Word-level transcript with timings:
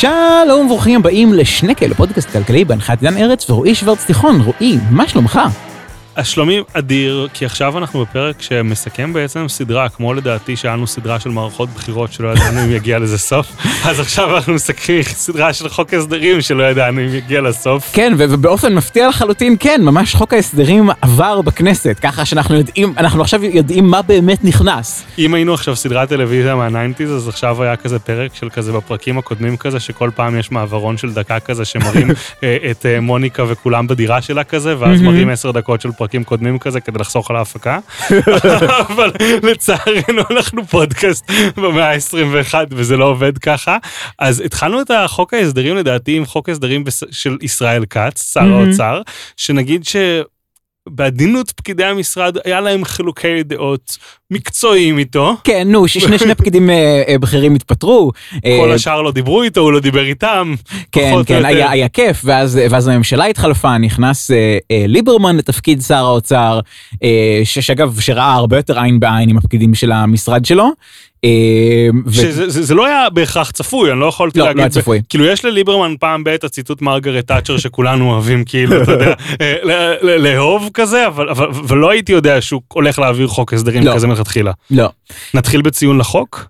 שלום 0.00 0.66
וברוכים 0.66 1.00
הבאים 1.00 1.32
לשנקל, 1.32 1.94
פודקאסט 1.94 2.30
כלכלי 2.30 2.64
בהנחיית 2.64 3.02
עידן 3.02 3.16
ארץ 3.16 3.50
ורועי 3.50 3.74
שוורץ 3.74 4.04
תיכון. 4.06 4.40
רועי, 4.40 4.78
מה 4.90 5.08
שלומך? 5.08 5.40
השלומי 6.18 6.60
אדיר, 6.72 7.28
כי 7.34 7.44
עכשיו 7.44 7.78
אנחנו 7.78 8.00
בפרק 8.00 8.42
שמסכם 8.42 9.12
בעצם 9.12 9.48
סדרה, 9.48 9.88
כמו 9.88 10.14
לדעתי 10.14 10.56
שהיה 10.56 10.74
לנו 10.74 10.86
סדרה 10.86 11.20
של 11.20 11.30
מערכות 11.30 11.68
בחירות 11.68 12.12
שלא 12.12 12.28
ידענו 12.28 12.64
אם 12.64 12.70
יגיע 12.70 12.98
לזה 12.98 13.18
סוף, 13.18 13.46
אז 13.88 14.00
עכשיו 14.00 14.36
אנחנו 14.36 14.54
מסכמים 14.54 15.02
סדרה 15.02 15.52
של 15.52 15.68
חוק 15.68 15.94
הסדרים 15.94 16.40
שלא 16.40 16.62
ידענו 16.62 17.00
אם 17.00 17.14
יגיע 17.14 17.40
לסוף. 17.40 17.90
כן, 17.92 18.12
ובאופן 18.18 18.74
מפתיע 18.74 19.08
לחלוטין, 19.08 19.56
כן, 19.60 19.80
ממש 19.84 20.14
חוק 20.14 20.34
ההסדרים 20.34 20.90
עבר 21.00 21.40
בכנסת, 21.40 21.98
ככה 22.02 22.24
שאנחנו 22.24 22.54
יודעים, 22.54 22.94
אנחנו 22.96 23.22
עכשיו 23.22 23.44
יודעים 23.44 23.84
מה 23.84 24.02
באמת 24.02 24.44
נכנס. 24.44 25.04
אם 25.18 25.34
היינו 25.34 25.54
עכשיו 25.54 25.76
סדרת 25.76 26.08
טלוויזיה 26.08 26.56
מהניינטיז, 26.56 27.12
אז 27.12 27.28
עכשיו 27.28 27.62
היה 27.62 27.76
כזה 27.76 27.98
פרק 27.98 28.34
של 28.34 28.48
כזה 28.48 28.72
בפרקים 28.72 29.18
הקודמים 29.18 29.56
כזה, 29.56 29.80
שכל 29.80 30.10
פעם 30.14 30.38
יש 30.38 30.50
מעברון 30.52 30.96
של 30.96 31.12
דקה 31.12 31.40
כזה 31.40 31.64
שמראים 31.64 32.10
אה, 32.42 32.56
את 32.70 32.86
אה, 32.86 33.00
מוניקה 33.00 33.44
וכולם 33.48 33.86
בדירה 33.86 34.22
שלה 34.22 34.44
כזה, 34.44 34.74
ואז 34.78 35.02
מראים 35.02 35.28
עשר 35.28 35.50
דקות 35.50 35.80
של 35.80 35.92
פרקים 35.92 36.07
קודמים 36.24 36.58
כזה 36.58 36.80
כדי 36.80 36.98
לחסוך 36.98 37.30
על 37.30 37.36
ההפקה. 37.36 37.78
אבל 38.88 39.12
לצערנו 39.42 40.22
אנחנו 40.30 40.66
פודקאסט 40.66 41.30
במאה 41.56 41.92
ה-21 41.92 42.54
וזה 42.70 42.96
לא 42.96 43.04
עובד 43.04 43.38
ככה. 43.38 43.78
אז 44.18 44.40
התחלנו 44.40 44.80
את 44.80 44.90
החוק 44.90 45.34
ההסדרים 45.34 45.76
לדעתי 45.76 46.16
עם 46.16 46.24
חוק 46.24 46.48
הסדרים 46.48 46.84
של 47.10 47.38
ישראל 47.42 47.84
כץ, 47.90 48.32
שר 48.32 48.52
האוצר, 48.54 49.02
שנגיד 49.36 49.84
ש... 49.84 49.96
בעדינות 50.90 51.50
פקידי 51.50 51.84
המשרד 51.84 52.36
היה 52.44 52.60
להם 52.60 52.84
חילוקי 52.84 53.42
דעות 53.42 53.98
מקצועיים 54.30 54.98
איתו. 54.98 55.36
כן, 55.44 55.68
נו, 55.70 55.88
שני 55.88 56.18
שני 56.18 56.34
פקידים 56.34 56.70
אה, 56.70 57.02
אה, 57.08 57.18
בכירים 57.18 57.54
התפטרו. 57.54 58.12
כל 58.60 58.72
השאר 58.72 59.02
לא 59.02 59.12
דיברו 59.12 59.42
איתו, 59.42 59.60
הוא 59.60 59.72
לא 59.72 59.80
דיבר 59.80 60.04
איתם. 60.04 60.54
כן, 60.92 61.14
כן, 61.26 61.44
היה, 61.44 61.70
היה 61.70 61.88
כיף, 61.88 62.22
ואז, 62.24 62.60
ואז 62.70 62.88
הממשלה 62.88 63.24
התחלפה, 63.24 63.78
נכנס 63.78 64.30
אה, 64.30 64.58
אה, 64.70 64.84
ליברמן 64.86 65.36
לתפקיד 65.36 65.80
שר 65.80 66.04
האוצר, 66.04 66.60
אה, 67.02 67.40
שאגב, 67.44 68.00
שראה 68.00 68.32
הרבה 68.32 68.56
יותר 68.56 68.80
עין 68.80 69.00
בעין 69.00 69.28
עם 69.28 69.38
הפקידים 69.38 69.74
של 69.74 69.92
המשרד 69.92 70.44
שלו. 70.44 70.70
שזה 72.10 72.50
זה, 72.50 72.62
זה 72.62 72.74
לא 72.74 72.86
היה 72.86 73.10
בהכרח 73.10 73.50
צפוי, 73.50 73.92
אני 73.92 74.00
לא 74.00 74.06
יכולתי 74.06 74.38
לא, 74.38 74.44
להגיד, 74.44 74.58
לא 74.58 74.62
היה 74.62 74.70
צפוי. 74.70 75.02
כאילו 75.08 75.24
יש 75.24 75.44
לליברמן 75.44 75.94
פעם 76.00 76.24
בעת 76.24 76.44
הציטוט 76.44 76.82
מרגרט 76.82 77.26
תאצ'ר 77.26 77.56
שכולנו 77.56 78.12
אוהבים 78.12 78.44
כאילו, 78.44 78.82
אתה 78.82 78.92
יודע, 78.92 79.14
לאהוב 80.24 80.70
כזה, 80.74 81.06
אבל, 81.06 81.28
אבל, 81.28 81.48
ולא 81.68 81.90
הייתי 81.90 82.12
יודע 82.12 82.40
שהוא 82.40 82.62
הולך 82.68 82.98
להעביר 82.98 83.26
חוק 83.26 83.54
הסדרים 83.54 83.82
לא. 83.82 83.94
כזה 83.94 84.06
מלכתחילה. 84.06 84.52
לא. 84.70 84.88
נתחיל 85.34 85.62
בציון 85.62 85.98
לחוק? 85.98 86.48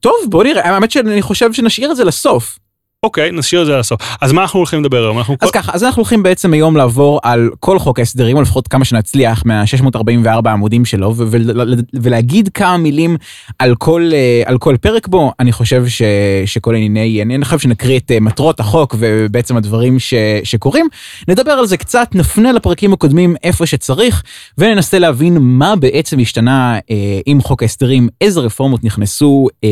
טוב, 0.00 0.14
בוא 0.28 0.44
נראה, 0.44 0.74
האמת 0.74 0.90
שאני 0.90 1.22
חושב 1.22 1.52
שנשאיר 1.52 1.90
את 1.90 1.96
זה 1.96 2.04
לסוף. 2.04 2.58
אוקיי, 3.04 3.30
נשאיר 3.32 3.60
את 3.62 3.66
זה 3.66 3.76
לסוף. 3.76 4.00
אז 4.20 4.32
מה 4.32 4.42
אנחנו 4.42 4.58
הולכים 4.58 4.80
לדבר 4.80 5.04
היום? 5.04 5.18
אנחנו 5.18 5.36
אז 5.40 5.50
כל... 5.50 5.58
ככה, 5.58 5.72
אז 5.74 5.84
אנחנו 5.84 6.00
הולכים 6.00 6.22
בעצם 6.22 6.52
היום 6.52 6.76
לעבור 6.76 7.20
על 7.22 7.50
כל 7.60 7.78
חוק 7.78 7.98
ההסדרים, 7.98 8.36
או 8.36 8.42
לפחות 8.42 8.68
כמה 8.68 8.84
שנצליח 8.84 9.42
מה-644 9.46 10.48
עמודים 10.48 10.84
שלו, 10.84 11.14
ו- 11.16 11.24
ו- 11.30 11.36
ולהגיד 11.94 12.48
כמה 12.54 12.76
מילים 12.76 13.16
על 13.58 13.74
כל, 13.74 14.10
אה, 14.12 14.42
על 14.46 14.58
כל 14.58 14.76
פרק 14.80 15.08
בו. 15.08 15.32
אני 15.40 15.52
חושב 15.52 15.88
ש- 15.88 16.02
שכל 16.46 16.74
ענייני, 16.74 17.22
אני 17.22 17.44
חושב 17.44 17.58
שנקריא 17.58 17.98
את 17.98 18.10
אה, 18.10 18.20
מטרות 18.20 18.60
החוק 18.60 18.96
ובעצם 18.98 19.56
הדברים 19.56 19.98
ש- 19.98 20.14
שקורים. 20.44 20.88
נדבר 21.28 21.52
על 21.52 21.66
זה 21.66 21.76
קצת, 21.76 22.08
נפנה 22.14 22.52
לפרקים 22.52 22.92
הקודמים 22.92 23.34
איפה 23.42 23.66
שצריך, 23.66 24.22
וננסה 24.58 24.98
להבין 24.98 25.38
מה 25.40 25.76
בעצם 25.76 26.18
השתנה 26.18 26.78
אה, 26.90 27.20
עם 27.26 27.40
חוק 27.40 27.62
ההסדרים, 27.62 28.08
איזה 28.20 28.40
רפורמות 28.40 28.84
נכנסו 28.84 29.48
אה, 29.64 29.68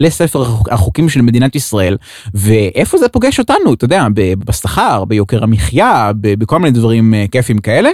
לספר 0.00 0.44
החוקים 0.70 1.08
של 1.08 1.20
מדינת 1.22 1.56
ישראל. 1.56 1.96
ואיפה 2.44 2.98
זה 2.98 3.08
פוגש 3.08 3.38
אותנו, 3.38 3.74
אתה 3.74 3.84
יודע, 3.84 4.06
בשכר, 4.38 5.04
ביוקר 5.04 5.44
המחיה, 5.44 6.10
בכל 6.20 6.58
מיני 6.58 6.70
דברים 6.70 7.14
אה, 7.14 7.24
כיפים 7.30 7.58
כאלה. 7.58 7.90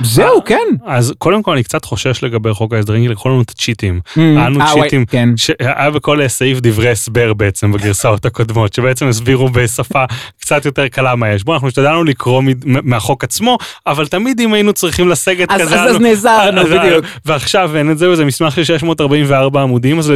זהו, 0.00 0.44
כן. 0.44 0.56
אז 0.86 1.12
קודם 1.18 1.42
כל 1.42 1.52
אני 1.52 1.62
קצת 1.62 1.84
חושש 1.84 2.24
לגבי 2.24 2.52
חוק 2.52 2.72
ההסדרים, 2.72 3.02
כי 3.02 3.08
לקחו 3.08 3.28
לנו 3.28 3.42
את 3.42 3.50
הצ'יטים. 3.50 4.00
היה 4.16 4.48
לנו 4.48 4.60
צ'יטים, 4.74 5.04
כן. 5.04 5.28
שהיה 5.36 5.90
בכל 5.90 6.28
סעיף 6.28 6.58
דברי 6.60 6.90
הסבר 6.90 7.34
בעצם 7.34 7.72
בגרסאות 7.72 8.24
הקודמות, 8.24 8.74
שבעצם 8.74 9.08
הסבירו 9.08 9.48
בשפה 9.48 10.04
קצת 10.40 10.64
יותר 10.64 10.88
קלה 10.88 11.14
מה 11.14 11.28
יש 11.28 11.44
בו, 11.44 11.54
אנחנו 11.54 11.68
השתדלנו 11.68 12.04
לקרוא 12.04 12.42
מהחוק 12.64 13.24
עצמו, 13.24 13.58
אבל 13.86 14.06
תמיד 14.06 14.40
אם 14.40 14.54
היינו 14.54 14.72
צריכים 14.72 15.08
לסגת 15.08 15.52
כזה... 15.52 15.82
אז 15.82 15.96
נעזרנו, 15.96 16.62
בדיוק. 16.64 17.04
ועכשיו 17.24 17.76
אין 17.76 17.90
את 17.90 17.98
זה, 17.98 18.10
וזה 18.10 18.24
מסמך 18.24 18.54
של 18.54 18.64
644 18.64 19.62
עמודים, 19.62 19.98
אז... 19.98 20.12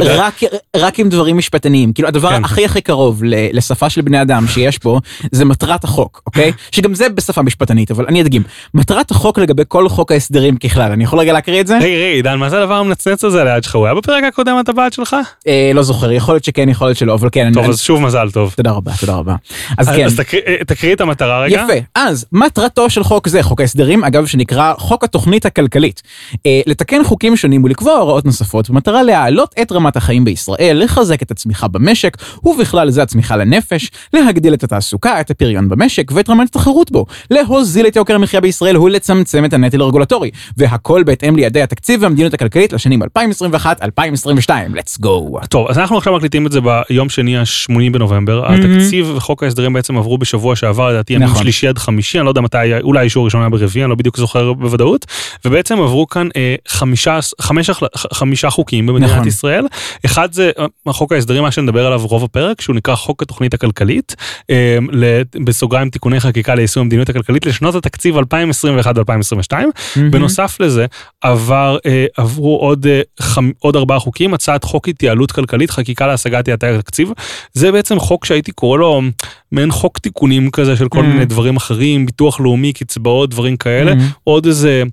רק 0.75 0.99
עם 0.99 1.09
דברים 1.09 1.37
משפטניים, 1.37 1.93
כאילו 1.93 2.07
הדבר 2.07 2.33
הכי 2.33 2.65
הכי 2.65 2.81
קרוב 2.81 3.21
לשפה 3.23 3.89
של 3.89 4.01
בני 4.01 4.21
אדם 4.21 4.47
שיש 4.47 4.77
פה, 4.77 4.99
זה 5.31 5.45
מטרת 5.45 5.83
החוק, 5.83 6.21
אוקיי? 6.25 6.51
שגם 6.71 6.95
זה 6.95 7.09
בשפה 7.09 7.41
משפטנית, 7.41 7.91
אבל 7.91 8.05
אני 8.07 8.21
אדגים. 8.21 8.43
מטרת 8.73 9.11
החוק 9.11 9.39
לגבי 9.39 9.63
כל 9.73 9.89
חוק 9.89 10.11
ההסדרים 10.11 10.57
ככלל, 10.57 10.91
אני 10.91 11.03
יכול 11.03 11.19
רגע 11.19 11.33
להקריא 11.33 11.61
את 11.61 11.67
זה? 11.67 11.77
רגע, 11.77 11.85
רגע, 11.85 12.13
עידן, 12.13 12.35
מה 12.35 12.49
זה 12.49 12.61
הדבר 12.61 12.73
המנצנץ 12.73 13.23
הזה 13.23 13.43
ליד 13.43 13.63
שלך? 13.63 13.75
הוא 13.75 13.85
היה 13.85 13.95
בפרק 13.95 14.23
הקודם 14.23 14.55
הטבעת 14.55 14.93
שלך? 14.93 15.15
אה, 15.47 15.71
לא 15.73 15.83
זוכר, 15.83 16.11
יכול 16.11 16.35
להיות 16.35 16.43
שכן, 16.43 16.69
יכול 16.69 16.87
להיות 16.87 16.97
שלא, 16.97 17.13
אבל 17.13 17.29
כן. 17.31 17.51
טוב, 17.53 17.69
אז 17.69 17.79
שוב 17.81 18.01
מזל 18.01 18.31
טוב. 18.31 18.53
תודה 18.57 18.71
רבה, 18.71 18.91
תודה 18.99 19.13
רבה. 19.13 19.35
אז 19.77 19.89
כן. 19.89 20.05
אז 20.05 20.21
תקריא 20.67 20.93
את 20.93 21.01
המטרה 21.01 21.41
רגע. 21.41 21.63
יפה, 21.63 21.85
אז 21.95 22.25
מטרתו 22.31 22.89
של 22.89 23.03
חוק 23.03 23.27
זה, 23.27 23.43
חוק 23.43 23.61
ההסדרים, 23.61 24.03
אגב, 24.03 24.25
שנקרא 24.25 24.73
חוק 24.77 25.03
התוכנית 25.03 25.45
הכלכלית. 25.45 26.01
אה, 26.45 26.61
לתקן 26.65 27.03
חוקים 27.03 27.35
שונים 27.35 27.63
ולקבוע 27.63 27.93
הוראות 27.93 28.25
נוספות 28.25 28.69
במטרה 28.69 29.03
להעלות 29.03 29.55
את 29.61 29.71
רמת 29.71 29.97
החיים 29.97 30.25
בישראל, 30.25 30.81
לחזק 30.83 31.21
את 31.21 31.31
הצמיחה 31.31 31.67
במשק, 31.67 32.17
ובכלל 32.43 32.89
זה 32.89 33.03
הצמיחה 33.03 33.35
לנפש, 33.35 33.91
להגדיל 34.13 34.53
את 34.53 34.63
התעסוקה, 34.63 35.19
את 35.19 35.31
הפריון 35.31 35.69
במשק 35.69 36.11
ואת 36.11 36.29
רמת 36.29 36.49
התחרות 36.49 36.91
בו, 36.91 37.05
להוזיל 37.31 37.87
את 37.87 37.95
יוקר 37.95 38.15
המחיה 38.15 38.41
בישראל 38.41 38.77
ולצמצם 38.77 39.45
את 39.45 39.53
הנטל 39.63 39.81
הרגולטורי, 39.81 40.31
והכל 40.57 41.03
בהתאם 41.03 41.35
ליעדי 41.35 41.61
התקציב 41.61 42.03
והמדיניות 42.03 42.33
הכלכלית 42.33 42.73
לשנים 42.73 43.03
2021-2022. 43.03 43.07
let's 44.47 45.03
go. 45.03 45.47
טוב, 45.49 45.67
אז 45.69 45.77
אנחנו 45.77 45.97
עכשיו 45.97 46.13
מקליטים 46.15 46.47
את 46.47 46.51
זה 46.51 46.59
ביום 46.89 47.09
שני 47.09 47.37
ה-80 47.37 47.91
בנובמבר. 47.91 48.47
Mm-hmm. 48.47 48.51
התקציב 48.51 49.13
וחוק 49.15 49.43
ההסדרים 49.43 49.73
בעצם 49.73 49.97
עברו 49.97 50.17
בשבוע 50.17 50.55
שעבר, 50.55 50.89
לדעתי 50.89 51.13
ימים 51.13 51.27
נכון. 51.27 51.43
שלישי 51.43 51.67
עד 51.67 51.77
חמישי, 51.77 52.17
אני 52.19 52.25
לא 52.25 52.31
יודע 52.31 52.41
מתי 52.41 52.57
היה, 52.57 52.79
אולי 52.79 52.99
האישור 52.99 53.23
הראשון 53.23 53.41
היה 53.41 53.49
ברביעי, 53.49 53.83
אני 53.83 53.89
לא 53.89 53.95
בדיוק 53.95 54.17
זוכר 54.17 54.53
בוודאות, 54.53 55.05
ובעצם 55.45 55.81
עברו 55.81 56.07
כאן 56.07 56.27
אה, 56.35 56.55
חמישה, 56.67 57.19
חמש, 57.41 57.69
חמישה 58.13 58.49
חוקים 58.49 58.85
במדינת 58.85 59.11
נכון. 59.11 59.27
ישראל. 59.27 59.65
אחד 60.05 60.33
זה 60.33 60.51
אה, 60.87 60.93
חוק 60.93 61.11
ההסדרים, 61.11 61.43
מה 61.43 61.51
שנדבר 61.51 61.85
עליו 61.85 62.07
רוב 62.07 62.23
הפרק, 62.23 62.61
שהוא 62.61 62.75
נקרא 62.75 62.95
חוק 62.95 63.21
התוכנית 63.21 63.53
הכלכלית, 63.53 64.15
אה, 64.49 64.77
בסוגריים 65.43 65.89
תיקוני 65.89 66.19
חקיקה 66.19 66.55
ליישום 66.55 66.81
המדיניות 66.81 67.09
הכלכלית 67.09 67.45
לשנות 67.45 67.75
התקציב 67.75 68.17
2021-2022. 69.43 69.55
בנוסף 70.11 70.59
לזה 70.59 70.85
עבר 71.21 71.77
אה, 71.85 72.05
עברו 72.17 72.57
עוד 72.57 72.85
אה, 72.87 73.01
חמ, 73.19 73.51
עוד 73.59 73.75
ארבעה 73.75 73.99
חוקים 73.99 74.33
הצעת 74.33 74.63
חוק 74.63 74.87
התייעלות 74.87 75.31
כלכלית 75.31 75.71
חקיקה 75.71 76.07
להשגת 76.07 76.47
יעדי 76.47 76.67
התקציב 76.67 77.11
זה 77.53 77.71
בעצם 77.71 77.99
חוק 77.99 78.25
שהייתי 78.25 78.51
קורא 78.51 78.77
לו 78.77 79.01
מעין 79.53 79.71
חוק 79.71 79.99
תיקונים 79.99 80.51
כזה 80.51 80.75
של 80.75 80.87
כל 80.87 80.99
Mm. 80.99 81.07
מיני 81.07 81.25
דברים 81.25 81.55
אחרים 81.55 82.05
ביטוח 82.05 82.39
לאומי 82.39 82.73
קצבאות 82.73 83.29
דברים 83.29 83.57
כאלה 83.57 83.93
עוד 84.23 84.45
איזה. 84.45 84.83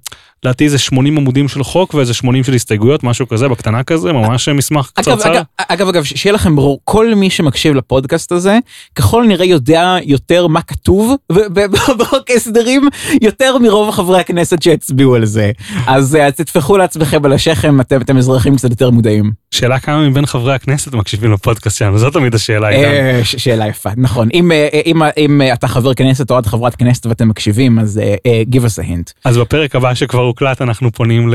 לדעתי 0.45 0.69
זה 0.69 0.79
80 0.79 1.17
עמודים 1.19 1.49
של 1.49 1.63
חוק 1.65 1.95
ואיזה 1.95 2.15
80 2.15 2.45
של 2.45 2.55
הסתייגויות 2.55 3.05
משהו 3.05 3.29
כזה 3.29 3.49
בקטנה 3.49 3.83
כזה 3.83 4.13
ממש 4.13 4.49
מסמך 4.49 4.91
קצרצר. 4.95 5.33
אגב, 5.33 5.43
אגב, 5.69 5.89
אגב, 5.89 6.05
שיהיה 6.05 6.35
לכם 6.35 6.57
ברור, 6.57 6.81
כל 6.85 7.15
מי 7.15 7.31
שמקשיב 7.31 7.75
לפודקאסט 7.75 8.33
הזה, 8.33 8.59
ככל 8.95 9.25
הנראה 9.25 9.45
יודע 9.47 9.97
יותר 10.05 10.47
מה 10.47 10.63
כתוב 10.63 11.15
בחוק 11.99 12.31
ההסדרים, 12.31 12.89
יותר 13.23 13.59
מרוב 13.59 13.91
חברי 13.91 14.21
הכנסת 14.21 14.63
שהצביעו 14.63 15.15
על 15.15 15.25
זה. 15.25 15.51
אז 15.87 16.17
אה, 16.17 16.31
תטפחו 16.31 16.77
לעצמכם 16.79 17.25
על 17.25 17.33
השכם, 17.33 17.81
אתם, 17.81 18.01
אתם 18.01 18.17
אזרחים 18.17 18.57
קצת 18.57 18.71
יותר 18.71 18.91
מודעים. 18.91 19.31
שאלה 19.51 19.79
כמה 19.79 20.09
מבין 20.09 20.27
חברי 20.27 20.55
הכנסת 20.55 20.95
מקשיבים 20.95 21.33
לפודקאסט 21.33 21.79
שלנו 21.79 21.99
זאת 21.99 22.13
תמיד 22.13 22.35
השאלה. 22.35 22.71
אה, 22.73 23.21
ש- 23.25 23.37
שאלה 23.37 23.67
יפה, 23.69 23.91
נכון. 23.97 24.29
אם, 24.35 24.50
אה, 24.53 24.81
אם, 24.87 25.03
אם 25.17 25.41
אתה 25.53 25.69
חבר 25.69 25.95
כנסת 25.95 26.31
או 26.31 26.39
את 26.39 26.47
חברת 26.47 26.75
כנסת 26.75 27.07
ואתם 27.07 27.29
מקשיבים, 27.29 27.79
אז 27.79 27.99
אה, 27.99 28.15
אה, 28.27 28.43
give 28.53 28.63
us 28.63 28.85
a 28.85 28.89
hint. 28.89 29.13
אז 29.25 29.39
בפרק 29.39 29.77
הבא 29.77 29.95
שכבר 29.95 30.23
הוקלט 30.23 30.63
אנחנו 30.63 30.93
פונים 30.93 31.29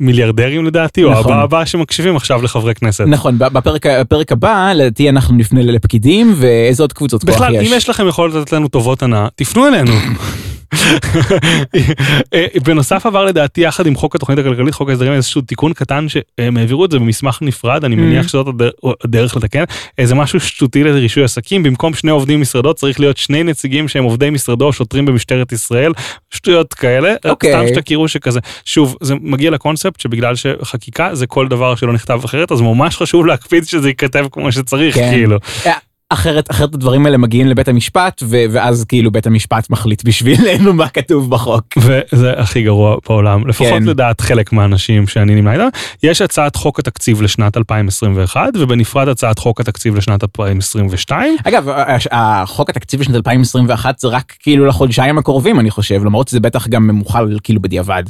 למיליארדרים 0.00 0.64
לדעתי, 0.64 1.04
או 1.04 1.10
נכון. 1.10 1.32
הבא 1.32 1.42
הבא 1.42 1.64
שמקשיבים 1.64 2.16
עכשיו 2.16 2.42
לחברי 2.42 2.74
כנסת. 2.74 3.04
נכון, 3.06 3.38
בפרק, 3.38 3.86
בפרק 3.86 4.32
הבא, 4.32 4.72
לדעתי 4.74 5.08
אנחנו 5.08 5.36
נפנה 5.36 5.62
לפקידים, 5.62 6.34
ואיזה 6.36 6.82
עוד 6.82 6.92
קבוצות 6.92 7.24
כוח 7.24 7.34
בכלל, 7.34 7.54
יש. 7.54 7.68
אם 7.68 7.76
יש 7.76 7.88
לכם 7.88 8.08
יכולת 8.08 8.34
לתת 8.34 8.52
לנו 8.52 8.68
טובות 8.68 9.02
הנאה, 9.02 9.28
תפנו 9.34 9.66
אלינו. 9.66 9.92
אה, 12.34 12.46
בנוסף 12.64 13.06
עבר 13.06 13.24
לדעתי 13.24 13.60
יחד 13.60 13.86
עם 13.86 13.94
חוק 13.94 14.16
התוכנית 14.16 14.38
הכלכלית, 14.38 14.74
חוק 14.74 14.88
ההסדרים, 14.88 15.12
איזשהו 15.12 15.40
תיקון 15.40 15.72
קטן 15.72 16.06
שהם 16.08 16.56
העבירו 16.56 16.84
את 16.84 16.90
זה 16.90 16.98
במסמך 16.98 17.38
נפרד, 17.42 17.84
אני 17.84 17.94
מניח 17.96 18.24
Mm. 18.24 18.28
שזאת 18.28 18.46
הדר- 18.46 18.70
הדרך 19.04 19.36
לתקן, 19.36 19.64
איזה 19.98 20.14
משהו 20.14 20.40
שטותי 20.40 20.84
לרישוי 20.84 21.24
עסקים, 21.24 21.62
במקום 21.62 21.94
שני 21.94 22.10
עובדים 22.10 22.40
משרדו 22.40 22.74
צריך 22.74 23.00
להיות 23.00 23.16
שני 23.16 23.42
נציגים 23.42 23.88
שהם 23.88 24.04
עובדי 24.04 24.30
משרדו 24.30 24.64
או 24.66 24.72
שוטרים 24.72 25.04
במשטרת 25.06 25.52
ישראל, 25.52 25.92
שטויות 26.30 26.74
כאלה, 26.74 27.14
אוקיי. 27.24 27.52
סתם 27.52 27.74
שתכירו 27.74 28.08
שכזה, 28.08 28.40
שוב, 28.64 28.96
זה 29.00 29.14
מגיע 29.20 29.50
לקונספט 29.50 30.00
שבגלל 30.00 30.34
שחקיקה 30.36 31.14
זה 31.14 31.26
כל 31.26 31.48
דבר 31.48 31.74
שלא 31.74 31.92
נכתב 31.92 32.20
אחרת, 32.24 32.52
אז 32.52 32.60
ממש 32.60 32.96
חשוב 32.96 33.26
להקפיד 33.26 33.64
שזה 33.64 33.88
ייכתב 33.88 34.26
כמו 34.32 34.52
שצריך, 34.52 34.94
כן. 34.94 35.10
כאילו. 35.12 35.36
אחרת 36.12 36.50
אחרת 36.50 36.74
הדברים 36.74 37.06
האלה 37.06 37.16
מגיעים 37.18 37.46
לבית 37.46 37.68
המשפט 37.68 38.22
ו- 38.26 38.44
ואז 38.50 38.84
כאילו 38.88 39.10
בית 39.10 39.26
המשפט 39.26 39.70
מחליט 39.70 40.04
בשבילנו 40.04 40.72
מה 40.72 40.88
כתוב 40.88 41.30
בחוק. 41.30 41.64
וזה 41.76 42.32
הכי 42.36 42.62
גרוע 42.62 42.96
בעולם, 43.08 43.48
לפחות 43.48 43.66
כן. 43.68 43.82
לדעת 43.82 44.20
חלק 44.20 44.52
מהאנשים 44.52 45.06
שאני 45.06 45.34
נמנה 45.34 45.52
איתם. 45.52 45.68
יש 46.02 46.20
הצעת 46.22 46.56
חוק 46.56 46.78
התקציב 46.78 47.22
לשנת 47.22 47.56
2021, 47.56 48.48
ובנפרד 48.58 49.08
הצעת 49.08 49.38
חוק 49.38 49.60
התקציב 49.60 49.96
לשנת 49.96 50.22
2022. 50.24 51.36
אגב 51.44 51.68
הש- 51.68 52.08
החוק 52.12 52.70
התקציב 52.70 53.00
לשנת 53.00 53.14
2021 53.16 53.98
זה 53.98 54.08
רק 54.08 54.32
כאילו 54.40 54.66
לחודשיים 54.66 55.18
הקרובים 55.18 55.60
אני 55.60 55.70
חושב 55.70 56.04
למרות 56.04 56.28
שזה 56.28 56.40
בטח 56.40 56.68
גם 56.68 56.86
ממוחל 56.86 57.38
כאילו 57.42 57.62
בדיעבד. 57.62 58.02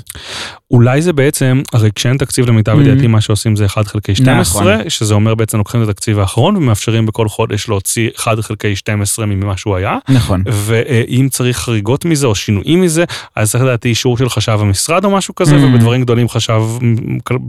אולי 0.71 1.03
זה 1.03 1.13
בעצם, 1.13 1.63
הרי 1.73 1.91
כשאין 1.95 2.17
תקציב 2.17 2.47
למיטב 2.47 2.77
Mhm. 2.77 2.81
ידיעתי, 2.81 3.07
מה 3.07 3.21
שעושים 3.21 3.57
זה 3.57 3.67
1 3.67 3.87
חלקי 3.87 4.15
12, 4.15 4.63
נכון. 4.77 4.91
שזה 4.91 5.15
אומר 5.15 5.35
בעצם 5.35 5.59
לוקחים 5.59 5.83
את 5.83 5.89
התקציב 5.89 6.19
האחרון 6.19 6.57
ומאפשרים 6.57 7.07
בכל 7.07 7.29
חודש 7.29 7.69
להוציא 7.69 7.92
1 8.17 8.39
חלקי 8.41 8.77
12 8.77 9.27
ממה 9.27 9.56
שהוא 9.56 9.77
היה. 9.77 9.99
נכון. 10.09 10.43
ואם 10.53 11.29
צריך 11.31 11.59
חריגות 11.59 12.05
מזה 12.05 12.27
או 12.27 12.35
שינויים 12.35 12.81
מזה, 12.81 13.05
אז 13.37 13.50
צריך 13.50 13.65
לדעתי 13.65 13.89
אישור 13.89 14.19
של 14.19 14.29
חשב 14.29 14.59
המשרד 14.61 15.05
או 15.05 15.11
משהו 15.11 15.35
כזה, 15.35 15.56
Mm. 15.56 15.59
ובדברים 15.59 16.03
גדולים 16.03 16.29
חשב 16.29 16.62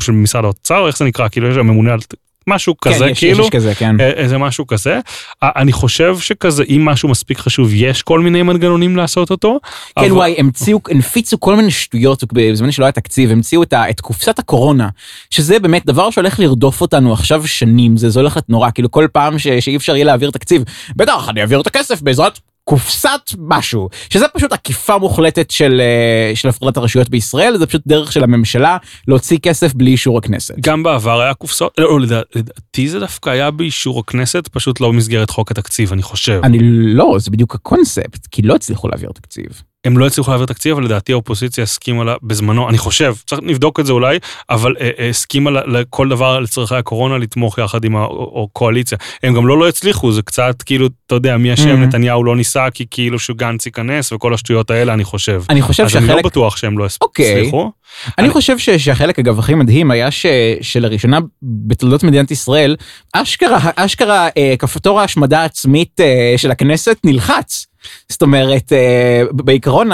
של 0.01 0.11
משרד 0.11 0.43
האוצר, 0.43 0.77
או 0.79 0.87
איך 0.87 0.97
זה 0.97 1.05
נקרא, 1.05 1.27
כאילו 1.27 1.47
יש 1.49 1.55
שם 1.55 1.67
ממונה 1.67 1.93
על 1.93 1.99
משהו 2.47 2.77
כן, 2.77 2.93
כזה, 2.93 3.05
יש- 3.09 3.19
כאילו. 3.19 3.43
יש 3.43 3.49
כזה 3.49 3.75
כן. 3.75 3.99
אה, 3.99 4.09
איזה 4.09 4.37
משהו 4.37 4.67
כזה. 4.67 4.99
אני 5.43 5.71
חושב 5.71 6.17
שכזה, 6.19 6.63
אם 6.69 6.85
משהו 6.85 7.09
מספיק 7.09 7.37
חשוב, 7.37 7.69
יש 7.73 8.01
כל 8.01 8.19
מיני 8.19 8.41
מנגנונים 8.41 8.95
לעשות 8.97 9.31
אותו. 9.31 9.59
כן 9.99 10.01
אבל- 10.01 10.11
וואי 10.11 10.35
המציאו 10.37 10.79
הנפיצו 10.89 11.39
כל 11.39 11.55
מיני 11.55 11.71
שטויות 11.71 12.23
בזמן 12.33 12.71
שלא 12.71 12.85
היה 12.85 12.91
תקציב 12.91 13.31
המציאו 13.31 13.63
את, 13.63 13.73
ה, 13.73 13.89
את 13.89 14.01
קופסת 14.01 14.39
הקורונה 14.39 14.89
שזה 15.29 15.59
באמת 15.59 15.85
דבר 15.85 16.09
שהולך 16.09 16.39
לרדוף 16.39 16.81
אותנו 16.81 17.13
עכשיו 17.13 17.47
שנים 17.47 17.97
זה, 17.97 18.09
זה 18.09 18.19
הולך 18.19 18.35
להיות 18.35 18.49
נורא 18.49 18.69
כאילו 18.73 18.91
כל 18.91 19.07
פעם 19.11 19.39
ש, 19.39 19.47
שאי 19.47 19.75
אפשר 19.75 19.95
יהיה 19.95 20.05
להעביר 20.05 20.31
תקציב 20.31 20.63
בטח 20.95 21.29
אני 21.29 21.41
אעביר 21.41 21.61
את 21.61 21.67
הכסף 21.67 22.01
בעזרת 22.01 22.39
קופסת 22.63 23.09
משהו 23.39 23.89
שזה 24.09 24.25
פשוט 24.27 24.53
עקיפה 24.53 24.97
מוחלטת 24.97 25.51
של, 25.51 25.81
אה, 25.81 26.35
של 26.35 26.49
הפרדת 26.49 26.77
הרשויות 26.77 27.09
בישראל 27.09 27.57
זה 27.57 27.65
פשוט 27.67 27.81
דרך 27.87 28.11
של 28.11 28.23
הממשלה 28.23 28.77
להוציא 29.07 29.37
כסף 29.37 29.73
בלי 29.73 29.91
אישור 29.91 30.17
הכנסת. 30.17 30.55
גם 30.61 30.83
בעבר 30.83 31.21
היה 31.21 31.33
קופסאות, 31.33 31.73
לא, 31.77 31.99
לדע- 31.99 32.21
לדעתי 32.35 32.89
זה 32.89 32.99
דווקא 32.99 33.29
היה 33.29 33.51
באישור 33.51 33.99
הכנסת, 33.99 34.47
פשוט 34.47 34.81
לא 34.81 34.87
במסגרת 34.89 35.29
חוק 35.29 35.51
התקציב, 35.51 35.93
אני 35.93 36.01
חושב. 36.01 36.41
אני 36.43 36.57
לא 36.93 37.15
זה 37.19 37.31
בדיוק 37.31 37.55
הקונספט 37.55 38.27
כי 38.31 38.41
לא 38.41 38.55
הצליחו 38.55 38.87
להעביר 38.87 39.09
תקציב. 39.13 39.61
הם 39.85 39.97
לא 39.97 40.07
הצליחו 40.07 40.31
להעביר 40.31 40.45
תקציב, 40.47 40.73
אבל 40.73 40.83
לדעתי 40.85 41.11
האופוזיציה 41.11 41.63
הסכימה 41.63 42.03
לה 42.03 42.15
בזמנו, 42.23 42.69
אני 42.69 42.77
חושב, 42.77 43.15
צריך 43.27 43.41
לבדוק 43.45 43.79
את 43.79 43.85
זה 43.85 43.93
אולי, 43.93 44.17
אבל 44.49 44.73
אה, 44.81 44.89
אה, 44.99 45.09
הסכימה 45.09 45.49
לכל 45.51 46.09
דבר 46.09 46.39
לצורכי 46.39 46.75
הקורונה 46.75 47.17
לתמוך 47.17 47.57
יחד 47.57 47.83
עם 47.85 47.95
הקואליציה. 48.43 48.97
הם 49.23 49.33
גם 49.33 49.47
לא 49.47 49.57
לא 49.59 49.67
הצליחו, 49.69 50.11
זה 50.11 50.21
קצת 50.21 50.61
כאילו, 50.65 50.87
אתה 51.07 51.15
יודע, 51.15 51.37
מי 51.37 51.53
אשם, 51.53 51.63
Mhm. 51.83 51.85
נתניהו 51.87 52.23
לא 52.23 52.35
ניסה, 52.35 52.65
כי 52.73 52.85
כאילו 52.91 53.19
שגנץ 53.19 53.65
ייכנס 53.65 54.11
וכל 54.11 54.33
השטויות 54.33 54.71
האלה, 54.71 54.93
אני 54.93 55.03
חושב. 55.03 55.43
אני 55.49 55.61
חושב 55.61 55.83
אז 55.83 55.95
אני 55.95 56.03
לא 56.03 56.09
שהחלק 56.09 56.25
בטוח 56.25 56.57
שהם 56.57 56.77
לא 56.77 56.87
אוקיי. 57.01 57.31
הצליחו. 57.39 57.71
אני 58.17 58.25
אני- 58.25 58.33
חושב 58.33 58.57
ש- 58.57 58.69
שהחלק 58.69 59.19
אגב 59.19 59.39
הכי 59.39 59.55
מדהים 59.55 59.91
היה 59.91 60.11
ש, 60.11 60.25
שלראשונה 60.61 61.19
בתולדות 61.41 62.03
מדינת 62.03 62.31
ישראל 62.31 62.75
אשכרה 63.13 63.59
אשכרה 63.75 64.27
אה, 64.37 64.55
כפתור 64.59 64.99
ההשמדה 65.01 65.41
העצמית 65.41 65.99
אה, 65.99 66.33
של 66.37 66.51
הכנסת 66.51 66.97
נלחץ. 67.03 67.65
זאת 68.13 68.21
אומרת 68.21 68.73
אה, 68.73 69.21
בעיקרון 69.31 69.89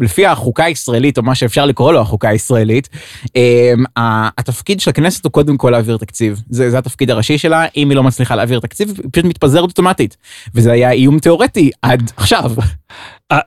לפי 0.00 0.26
החוקה 0.26 0.64
הישראלית 0.64 1.18
או 1.18 1.22
מה 1.22 1.34
שאפשר 1.34 1.66
לקרוא 1.66 1.92
לו 1.92 2.00
החוקה 2.00 2.28
הישראלית 2.28 2.88
אה, 3.36 3.72
התפקיד 4.38 4.80
של 4.80 4.90
הכנסת 4.90 5.24
הוא 5.24 5.32
קודם 5.32 5.56
כל 5.56 5.70
להעביר 5.70 5.96
תקציב 5.96 6.42
זה, 6.50 6.70
זה 6.70 6.78
התפקיד 6.78 7.10
הראשי 7.10 7.38
שלה 7.38 7.64
אם 7.76 7.90
היא 7.90 7.96
לא 7.96 8.02
מצליחה 8.02 8.36
להעביר 8.36 8.60
תקציב 8.60 8.88
היא 9.02 9.08
פשוט 9.12 9.24
מתפזרת 9.24 9.62
אוטומטית 9.62 10.16
וזה 10.54 10.72
היה 10.72 10.90
איום 10.90 11.18
תיאורטי 11.18 11.70
עד 11.82 12.12
עכשיו. 12.16 12.52
אה, 13.32 13.38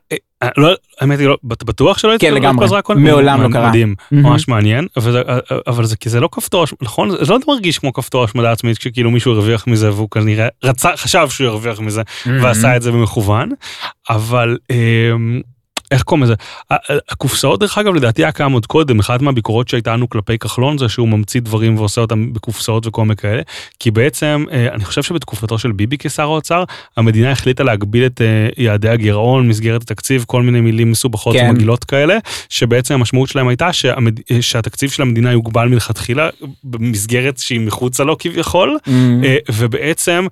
לא, 0.57 0.73
האמת 1.01 1.19
היא 1.19 1.27
לא, 1.27 1.37
בט- 1.43 1.63
בטוח 1.63 1.97
שלא 1.97 2.13
כן, 2.19 2.33
התפזרה 2.45 2.79
לגמרי. 2.89 3.03
מעולם 3.11 3.41
לא 3.43 3.47
קרה. 3.53 3.69
מדהים. 3.69 3.95
ממש 4.11 4.47
מעניין, 4.47 4.87
אבל, 4.97 5.23
אבל 5.67 5.85
זה 5.85 5.95
כי 5.97 6.09
זה 6.09 6.19
לא 6.19 6.29
כפתור, 6.31 6.65
נכון? 6.81 7.09
זה 7.25 7.33
לא 7.33 7.39
מרגיש 7.47 7.79
כמו 7.79 7.93
כפתור 7.93 8.23
השמדה 8.23 8.51
עצמית 8.51 8.77
כשכאילו 8.77 9.11
מישהו 9.11 9.31
הרוויח 9.31 9.67
מזה 9.67 9.91
והוא 9.93 10.09
כנראה 10.09 10.47
רצה, 10.63 10.89
חשב 10.97 11.27
שהוא 11.29 11.47
ירוויח 11.47 11.79
מזה 11.79 12.01
ועשה 12.41 12.75
את 12.75 12.81
זה 12.81 12.91
במכוון, 12.91 13.49
אבל 14.09 14.57
אמ, 14.69 15.41
איך 15.91 16.03
קוראים 16.03 16.23
לזה? 16.23 16.33
הקופסאות 17.09 17.59
דרך 17.59 17.77
אגב 17.77 17.93
לדעתי 17.95 18.23
היה 18.23 18.31
קיים 18.31 18.51
עוד 18.51 18.65
קודם, 18.65 18.99
אחת 18.99 19.21
מהביקורות 19.21 19.67
שהייתה 19.67 19.93
לנו 19.93 20.09
כלפי 20.09 20.37
כחלון 20.37 20.77
זה 20.77 20.89
שהוא 20.89 21.07
ממציא 21.07 21.41
דברים 21.41 21.77
ועושה 21.77 22.01
אותם 22.01 22.33
בקופסאות 22.33 22.87
וכל 22.87 23.01
מיני 23.01 23.15
כאלה, 23.15 23.41
כי 23.79 23.91
בעצם 23.91 24.45
אה, 24.51 24.67
אני 24.73 24.85
חושב 24.85 25.03
שבתקופתו 25.03 25.59
של 25.59 25.71
ביבי 25.71 25.97
כשר 25.99 26.23
האוצר, 26.23 26.63
המדינה 26.97 27.31
החליטה 27.31 27.63
להגביל 27.63 28.05
את 28.05 28.21
אה, 28.21 28.47
יעדי 28.57 28.89
הגירעון, 28.89 29.47
מסגרת 29.47 29.81
התקציב, 29.81 30.23
כל 30.27 30.41
מיני 30.41 30.61
מילים 30.61 30.91
מסובכות 30.91 31.35
כן. 31.35 31.47
ומגעילות 31.49 31.83
כאלה, 31.83 32.17
שבעצם 32.49 32.93
המשמעות 32.93 33.29
שלהם 33.29 33.47
הייתה 33.47 33.73
שהמד... 33.73 34.19
אה, 34.31 34.41
שהתקציב 34.41 34.89
של 34.89 35.01
המדינה 35.01 35.31
יוגבל 35.31 35.67
מלכתחילה 35.67 36.29
במסגרת 36.63 37.37
שהיא 37.37 37.59
מחוצה 37.59 38.03
לו 38.03 38.17
כביכול. 38.17 38.77
אה, 39.23 39.37
ובעצם, 39.51 40.27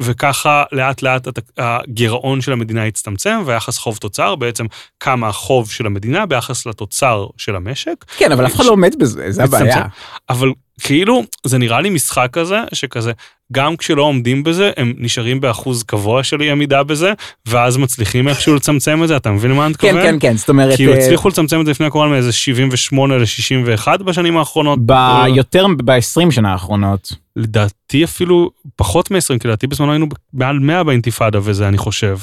וככה 0.00 0.64
לאט 0.72 1.02
לאט 1.02 1.28
הגירעון 1.58 2.40
של 2.40 2.52
המדינה 2.52 2.84
הצטמצם 2.84 3.42
והיחס 3.46 3.78
חוב 3.78 3.96
תוצר, 3.96 4.34
בעצם 4.34 4.66
כמה 5.00 5.28
החוב 5.28 5.70
של 5.70 5.86
המדינה 5.86 6.26
ביחס 6.26 6.66
לתוצר 6.66 7.26
של 7.36 7.56
המשק, 7.56 8.04
כן 8.16 8.32
אבל 8.32 8.46
אף 8.46 8.54
אחד 8.54 8.64
לא 8.64 8.70
עומד 8.70 8.94
בזה 8.98 9.30
זה 9.30 9.44
הבעיה. 9.44 9.84
אבל 10.28 10.52
כאילו 10.80 11.24
זה 11.46 11.58
נראה 11.58 11.80
לי 11.80 11.90
משחק 11.90 12.28
כזה, 12.32 12.60
שכזה, 12.72 13.12
גם 13.52 13.76
כשלא 13.76 14.02
עומדים 14.02 14.44
בזה, 14.44 14.70
הם 14.76 14.92
נשארים 14.96 15.40
באחוז 15.40 15.82
קבוע 15.82 16.22
של 16.22 16.42
אי 16.42 16.50
עמידה 16.50 16.82
בזה, 16.82 17.12
ואז 17.46 17.76
מצליחים 17.76 18.28
איכשהו 18.28 18.54
לצמצם 18.54 19.02
את 19.02 19.08
זה, 19.08 19.16
אתה 19.16 19.30
מבין 19.30 19.52
מה 19.52 19.64
אני 19.64 19.70
מתכוון? 19.70 19.94
כן 19.94 20.02
כן 20.02 20.16
כן 20.20 20.36
זאת 20.36 20.48
אומרת 20.48 20.76
כאילו 20.76 20.94
הצליחו 20.94 21.28
לצמצם 21.28 21.60
את 21.60 21.64
זה 21.64 21.70
לפני 21.70 21.86
הקורונה 21.86 22.10
מאיזה 22.10 22.32
78 22.32 23.16
ל-61 23.16 24.02
בשנים 24.02 24.36
האחרונות. 24.36 24.78
ביותר 24.86 25.66
ב-20 25.84 26.30
שנה 26.30 26.52
האחרונות. 26.52 27.12
לדעתי 27.36 28.04
אפילו 28.04 28.50
פחות 28.76 29.10
מ-20, 29.10 29.38
כי 29.40 29.48
לדעתי 29.48 29.66
בזמנו 29.66 29.92
היינו 29.92 30.06
מעל 30.32 30.58
100 30.58 30.84
באינתיפאדה 30.84 31.38
וזה, 31.42 31.68
אני 31.68 31.78
חושב. 31.78 32.16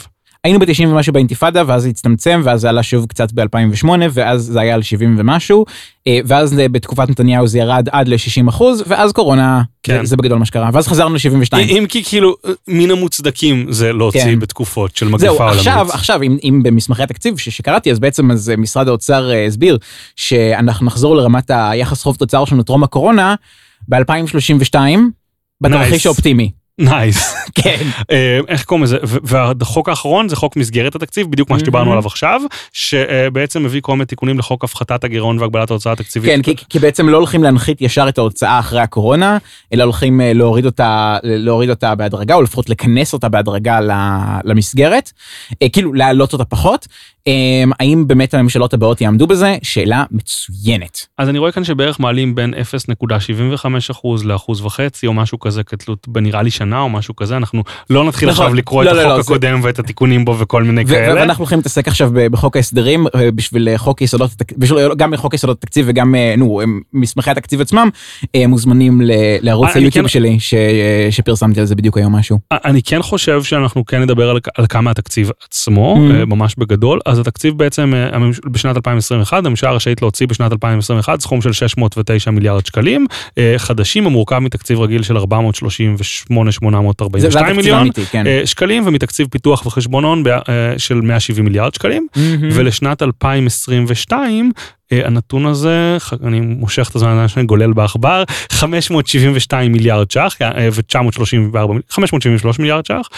היינו 0.45 0.59
ב-90 0.59 0.87
ומשהו 0.87 1.13
באינתיפאדה 1.13 1.63
ואז 1.67 1.81
זה 1.81 1.89
הצטמצם 1.89 2.41
ואז 2.43 2.61
זה 2.61 2.69
עלה 2.69 2.83
שוב 2.83 3.05
קצת 3.05 3.31
ב-2008 3.31 3.87
ואז 4.11 4.41
זה 4.41 4.59
היה 4.61 4.75
על 4.75 4.81
70 4.81 5.15
ומשהו 5.19 5.65
אה, 6.07 6.19
ואז 6.25 6.59
אה, 6.59 6.69
בתקופת 6.69 7.09
נתניהו 7.09 7.47
זה 7.47 7.59
ירד 7.59 7.87
עד 7.91 8.07
ל-60 8.07 8.49
אחוז 8.49 8.83
ואז 8.87 9.11
קורונה 9.11 9.61
כן. 9.83 9.97
זה, 9.99 10.05
זה 10.05 10.17
בגדול 10.17 10.39
מה 10.39 10.45
שקרה 10.45 10.69
ואז 10.73 10.87
חזרנו 10.87 11.15
ל-72. 11.15 11.57
אם 11.57 11.85
כי 11.89 12.03
כאילו 12.03 12.35
מן 12.67 12.91
המוצדקים 12.91 13.65
זה 13.69 13.93
להוציא 13.93 14.21
כן. 14.21 14.39
בתקופות 14.39 14.95
של 14.95 15.07
מגפה 15.07 15.17
זהו 15.17 15.37
עולמית. 15.37 15.57
עכשיו 15.57 15.87
עכשיו 15.91 16.23
אם, 16.23 16.37
אם 16.43 16.61
במסמכי 16.63 17.03
התקציב 17.03 17.37
שקראתי 17.37 17.91
אז 17.91 17.99
בעצם 17.99 18.31
אז 18.31 18.49
אה, 18.49 18.57
משרד 18.57 18.87
האוצר 18.87 19.31
אה, 19.31 19.45
הסביר 19.45 19.77
שאנחנו 20.15 20.85
נחזור 20.85 21.15
לרמת 21.15 21.51
היחס 21.53 22.03
חוב 22.03 22.15
תוצר 22.15 22.45
שלנו 22.45 22.63
טרום 22.63 22.83
הקורונה 22.83 23.35
ב-2032 23.87 24.75
בתרחיש 25.61 26.07
Nice. 26.07 26.64
נייס. 26.79 27.35
כן. 27.63 27.87
אה, 28.11 28.39
איך 28.47 28.63
קוראים 28.63 28.83
לזה? 28.83 28.97
והחוק 29.03 29.89
האחרון 29.89 30.29
זה 30.29 30.35
חוק 30.35 30.55
מסגרת 30.55 30.95
התקציב, 30.95 31.31
בדיוק 31.31 31.49
מה 31.49 31.59
שדיברנו. 31.59 31.91
עליו 31.91 32.05
עכשיו, 32.05 32.41
שבעצם 32.73 33.63
מביא 33.63 33.81
כל 33.81 33.91
מיני 33.93 34.05
תיקונים 34.05 34.39
לחוק 34.39 34.63
הפחתת 34.63 35.03
הגירעון 35.03 35.39
והגבלת 35.39 35.69
ההוצאה 35.69 35.93
התקציבית. 35.93 36.31
כן, 36.31 36.41
כי, 36.41 36.55
כי 36.69 36.79
בעצם 36.79 37.09
לא 37.09 37.17
הולכים 37.17 37.43
להנחית 37.43 37.81
ישר 37.81 38.09
את 38.09 38.17
ההוצאה 38.17 38.59
אחרי 38.59 38.81
הקורונה, 38.81 39.37
אלא 39.73 39.83
הולכים 39.83 40.21
אה, 40.21 40.33
להוריד 40.33 40.65
אותה, 40.65 41.17
להוריד 41.23 41.69
אותה 41.69 41.95
בהדרגה, 41.95 42.35
או 42.35 42.41
לפחות 42.41 42.69
לכנס 42.69 43.13
אותה 43.13 43.29
בהדרגה 43.29 43.79
למסגרת, 44.43 45.11
אה, 45.61 45.69
כאילו 45.69 45.93
להעלות 45.93 46.33
אותה 46.33 46.45
פחות. 46.45 46.87
האם 47.79 48.07
באמת 48.07 48.33
הממשלות 48.33 48.73
הבאות 48.73 49.01
יעמדו 49.01 49.27
בזה? 49.27 49.57
שאלה 49.63 50.03
מצוינת. 50.11 51.05
אז 51.17 51.29
אני 51.29 51.39
רואה 51.39 51.51
כאן 51.51 51.63
שבערך 51.63 51.99
מעלים 51.99 52.35
בין 52.35 52.53
0.75% 52.53 54.07
לאחוז 54.23 54.61
וחצי 54.61 55.07
או 55.07 55.13
משהו 55.13 55.39
כזה 55.39 55.63
כתלות 55.63 56.07
בנראה 56.07 56.41
לי 56.41 56.51
שנה 56.65 56.81
או 56.81 56.89
משהו 56.89 57.15
כזה, 57.15 57.37
אנחנו 57.37 57.63
לא 57.89 58.03
נתחיל 58.03 58.29
נכון, 58.29 58.45
עכשיו 58.45 58.55
לקרוא 58.55 58.83
לא, 58.83 58.91
את 58.91 58.95
לא, 58.95 59.01
החוק 59.01 59.11
לא, 59.17 59.21
הקודם 59.21 59.61
זה... 59.61 59.67
ואת 59.67 59.79
התיקונים 59.79 60.25
בו 60.25 60.39
וכל 60.39 60.63
מיני 60.63 60.81
ו- 60.81 60.87
כאלה. 60.87 61.21
ואנחנו 61.21 61.41
הולכים 61.41 61.59
להתעסק 61.59 61.87
עכשיו 61.87 62.11
בחוק 62.13 62.55
ההסדרים 62.55 63.07
אה, 63.15 63.31
בשביל 63.31 63.69
אה, 63.69 63.77
חוק 63.77 64.01
יסודות, 64.01 64.31
בשביל, 64.57 64.79
אה, 64.79 64.95
גם 64.95 65.17
חוק 65.17 65.33
יסודות 65.33 65.57
התקציב 65.57 65.85
וגם 65.89 66.15
נו, 66.37 66.61
מסמכי 66.93 67.31
התקציב 67.31 67.61
עצמם, 67.61 67.89
מוזמנים 68.47 69.01
ל- 69.01 69.11
לערוץ 69.39 69.69
היוטיוב 69.75 70.05
כן... 70.05 70.09
שלי, 70.09 70.39
ש, 70.39 70.53
שפרסמתי 71.09 71.59
על 71.59 71.65
זה 71.65 71.75
בדיוק 71.75 71.97
היום 71.97 72.15
משהו. 72.15 72.39
אני 72.51 72.83
כן 72.83 73.01
חושב 73.01 73.43
שאנחנו 73.43 73.85
כן 73.85 74.01
נדבר 74.01 74.29
על, 74.29 74.39
על 74.57 74.67
כמה 74.67 74.91
התקציב 74.91 75.31
עצמו, 75.47 75.95
mm. 75.95 76.25
ממש 76.25 76.55
בגדול, 76.57 76.99
אז 77.05 77.19
התקציב 77.19 77.57
בעצם 77.57 77.93
בשנת 78.51 78.75
2021, 78.75 79.45
הממשלה 79.45 79.71
רשאית 79.71 80.01
להוציא 80.01 80.27
בשנת 80.27 80.51
2021 80.51 81.19
סכום 81.19 81.41
של 81.41 81.53
609 81.53 82.31
מיליארד 82.31 82.65
שקלים, 82.65 83.07
חדשים 83.57 84.07
המורכב 84.07 84.39
מתקציב 84.39 84.79
רגיל 84.79 85.03
של 85.03 85.17
438 85.17 86.51
842 86.55 87.55
מיליון 87.55 87.79
אמיתי, 87.79 88.05
כן. 88.05 88.27
אה, 88.27 88.41
שקלים, 88.45 88.87
ומתקציב 88.87 89.27
פיתוח 89.31 89.65
וחשבון 89.65 90.03
הון 90.03 90.23
אה, 90.27 90.73
של 90.77 91.01
170 91.01 91.45
מיליארד 91.45 91.73
שקלים, 91.73 92.07
mm-hmm. 92.15 92.19
ולשנת 92.53 93.01
2022, 93.03 94.51
אה, 94.91 95.07
הנתון 95.07 95.45
הזה, 95.45 95.97
אני 96.23 96.39
מושך 96.39 96.87
את 96.89 96.95
הזמן 96.95 97.25
אני 97.37 97.45
גולל 97.45 97.73
בעכבר, 97.73 98.23
572 98.51 99.71
מיליארד 99.71 100.11
ש"ח 100.11 100.37
ו-934, 100.71 101.57
573 101.89 102.59
מיליארד 102.59 102.85
ש"ח, 102.85 103.09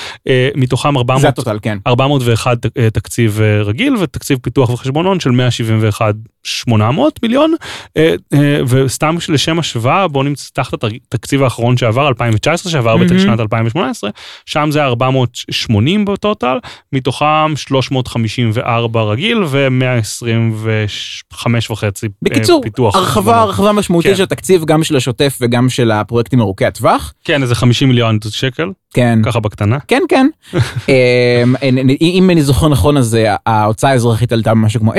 מתוכם 0.55 0.97
400, 0.97 1.21
זה 1.21 1.27
הטוטל, 1.27 1.59
כן. 1.61 1.77
401 1.87 2.57
תקציב 2.93 3.41
רגיל 3.41 3.95
ותקציב 3.95 4.39
פיתוח 4.41 4.69
וחשבון 4.69 5.05
הון 5.05 5.19
של 5.19 5.31
171 5.31 6.15
800 6.47 7.23
מיליון, 7.23 7.53
אה, 7.97 8.15
אה, 8.33 8.59
וסתם 8.67 9.15
לשם 9.29 9.59
השוואה 9.59 10.07
בואו 10.07 10.23
נפתח 10.23 10.73
את 10.73 10.83
התקציב 10.83 11.43
האחרון 11.43 11.77
שעבר, 11.77 12.07
2019, 12.07 12.71
שעבר 12.71 12.95
מהמם. 12.95 13.17
בשנת 13.17 13.39
2018, 13.39 14.09
שם 14.45 14.69
זה 14.71 14.83
480 14.83 16.05
בטוטל, 16.05 16.57
מתוכם 16.93 17.55
354 17.55 19.03
רגיל 19.03 19.43
ו-125 19.47 21.47
וחצי 21.69 22.07
בקיצור, 22.21 22.61
פיתוח. 22.63 22.95
הרחבה. 22.95 23.41
הרחבה 23.41 23.71
משמעותית 23.71 24.11
כן. 24.11 24.17
של 24.17 24.23
התקציב 24.23 24.65
גם 24.65 24.83
של 24.83 24.95
השוטף 24.95 25.37
וגם 25.41 25.69
של 25.69 25.91
הפרויקטים 25.91 26.41
ארוכי 26.41 26.65
הטווח. 26.65 27.13
כן, 27.23 27.41
איזה 27.41 27.55
50 27.55 27.87
מיליון 27.87 28.19
שקל, 28.29 28.69
כן. 28.93 29.19
ככה 29.25 29.39
בקטנה. 29.39 29.77
כן 29.87 30.01
כן. 30.09 30.27
אמ, 30.89 31.55
אם 32.01 32.29
אני 32.31 32.41
זוכר 32.41 32.67
נכון 32.67 32.97
אז 32.97 33.15
אה, 33.15 33.35
ההוצאה 33.45 33.91
האזרחית 33.91 34.31
עלתה 34.31 34.51
במשהו 34.51 34.79
כמו 34.79 34.93
10% 34.93 34.97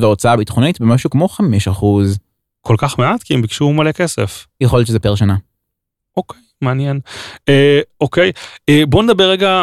וההוצאה 0.00 0.32
הביטחונית 0.32 0.80
במשהו 0.80 1.10
כמו 1.10 1.26
5%. 1.70 1.84
כל 2.60 2.74
כך 2.78 2.98
מעט, 2.98 3.22
כי 3.22 3.34
הם 3.34 3.42
ביקשו 3.42 3.72
מלא 3.72 3.92
כסף. 3.92 4.46
יכול 4.60 4.78
להיות 4.78 4.88
שזה 4.88 4.98
פר 4.98 5.14
שנה. 5.14 5.36
אוקיי, 6.16 6.40
מעניין. 6.62 7.00
אה, 7.48 7.80
אוקיי, 8.00 8.32
אה, 8.68 8.82
בוא 8.88 9.02
נדבר 9.02 9.30
רגע, 9.30 9.62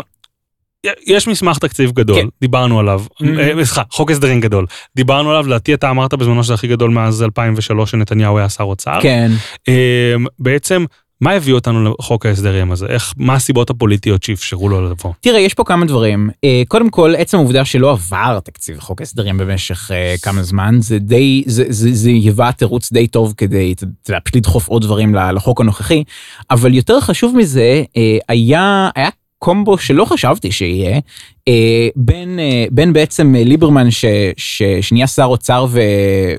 יש 1.08 1.28
מסמך 1.28 1.58
תקציב 1.58 1.92
גדול, 1.92 2.22
כן. 2.22 2.28
דיברנו 2.42 2.80
עליו, 2.80 3.04
Mhm. 3.22 3.26
אה, 3.40 3.66
סליחה, 3.66 3.82
חוק 3.92 4.12
הסדרים 4.12 4.40
גדול, 4.40 4.66
דיברנו 4.96 5.30
עליו, 5.32 5.48
לדעתי 5.48 5.74
אתה 5.74 5.90
אמרת 5.90 6.14
בזמנו 6.14 6.44
שזה 6.44 6.54
הכי 6.54 6.68
גדול 6.68 6.92
מאז 6.92 7.24
2003 7.24 7.92
שנתניהו 7.92 8.38
היה 8.38 8.50
שר 8.50 8.64
אוצר. 8.64 9.00
כן. 9.02 9.32
אה, 9.68 10.14
בעצם, 10.40 10.86
מה 11.22 11.32
הביא 11.32 11.54
אותנו 11.54 11.94
לחוק 12.00 12.26
ההסדרים 12.26 12.72
הזה? 12.72 12.86
איך, 12.86 13.14
מה 13.18 13.34
הסיבות 13.34 13.70
הפוליטיות 13.70 14.24
שאפשרו 14.24 14.70
לו 14.70 14.90
לבוא? 14.90 15.14
תראה 15.20 15.40
יש 15.40 15.54
פה 15.54 15.64
כמה 15.64 15.86
דברים 15.86 16.30
אה, 16.44 16.64
קודם 16.68 16.90
כל 16.90 17.14
עצם 17.18 17.38
העובדה 17.38 17.66
שלא 17.66 17.92
עבר 17.92 18.40
תקציב 18.40 18.80
חוק 18.80 19.02
הסדרים 19.02 19.38
במשך 19.38 19.92
אה, 19.92 20.16
כמה 20.22 20.44
זמן 20.44 20.82
זה 20.82 21.00
די 21.00 21.44
זה 21.48 22.10
היווה 22.10 22.52
תירוץ 22.52 22.92
די 22.92 23.08
טוב 23.08 23.34
כדי 23.38 23.74
אתה 23.74 23.84
יודע, 24.10 24.20
פשוט 24.24 24.36
לדחוף 24.36 24.68
עוד 24.68 24.82
דברים 24.82 25.16
לחוק 25.16 25.62
הנוכחי 25.62 26.04
אבל 26.52 26.74
יותר 26.74 27.02
חשוב 27.02 27.36
מזה 27.38 27.84
אה, 27.98 28.18
היה 28.30 28.90
היה 28.96 29.10
קומבו 29.44 29.78
שלא 29.78 30.06
חשבתי 30.06 30.52
שיהיה 30.52 31.00
אה, 31.48 31.88
בין 31.96 32.40
אה, 32.40 32.66
בין 32.72 32.94
בעצם 32.94 33.36
אה, 33.36 33.44
ליברמן 33.44 33.92
ש, 33.92 34.06
ש, 34.38 34.64
שנהיה 34.82 35.08
שר 35.08 35.24
אוצר 35.24 35.66
ו, 35.70 35.82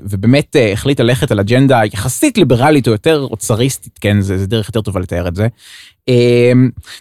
ובאמת 0.03 0.55
החליט 0.73 0.99
ללכת 0.99 1.31
על 1.31 1.39
אג'נדה 1.39 1.81
יחסית 1.93 2.37
ליברלית 2.37 2.87
או 2.87 2.91
יותר 2.91 3.27
אוצריסטית 3.31 3.97
כן 4.01 4.21
זה, 4.21 4.37
זה 4.37 4.47
דרך 4.47 4.67
יותר 4.67 4.81
טובה 4.81 4.99
לתאר 4.99 5.27
את 5.27 5.35
זה. 5.35 5.47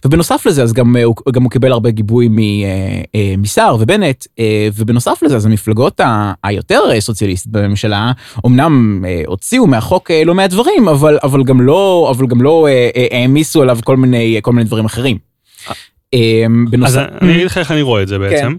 ובנוסף 0.04 0.46
לזה 0.46 0.62
אז 0.62 0.72
גם 0.72 0.96
הוא 1.04 1.14
גם 1.32 1.42
הוא 1.42 1.50
קיבל 1.50 1.72
הרבה 1.72 1.90
גיבוי 1.90 2.28
מסער 3.38 3.76
ובנט 3.80 4.26
ובנוסף 4.74 5.22
לזה 5.22 5.36
אז 5.36 5.46
המפלגות 5.46 6.00
ה- 6.00 6.32
היותר 6.44 7.00
סוציאליסטית 7.00 7.52
בממשלה 7.52 8.12
אמנם 8.46 9.04
הוציאו 9.26 9.66
מהחוק 9.66 10.10
לא 10.10 10.34
מעט 10.34 10.50
דברים 10.50 10.88
אבל 10.88 11.18
אבל 11.22 11.44
גם 11.44 11.60
לא 11.60 12.08
אבל 12.16 12.26
גם 12.26 12.42
לא 12.42 12.68
העמיסו 13.10 13.62
עליו 13.62 13.78
כל 13.84 13.96
מיני 13.96 14.38
כל 14.42 14.52
מיני 14.52 14.64
דברים 14.64 14.84
אחרים. 14.84 15.32
אה, 16.14 16.44
אז 16.84 16.98
אני 16.98 17.32
אגיד 17.34 17.46
לך 17.46 17.58
איך 17.58 17.70
אני 17.70 17.82
רואה 17.82 18.02
את 18.02 18.08
זה 18.08 18.18
בעצם. 18.18 18.54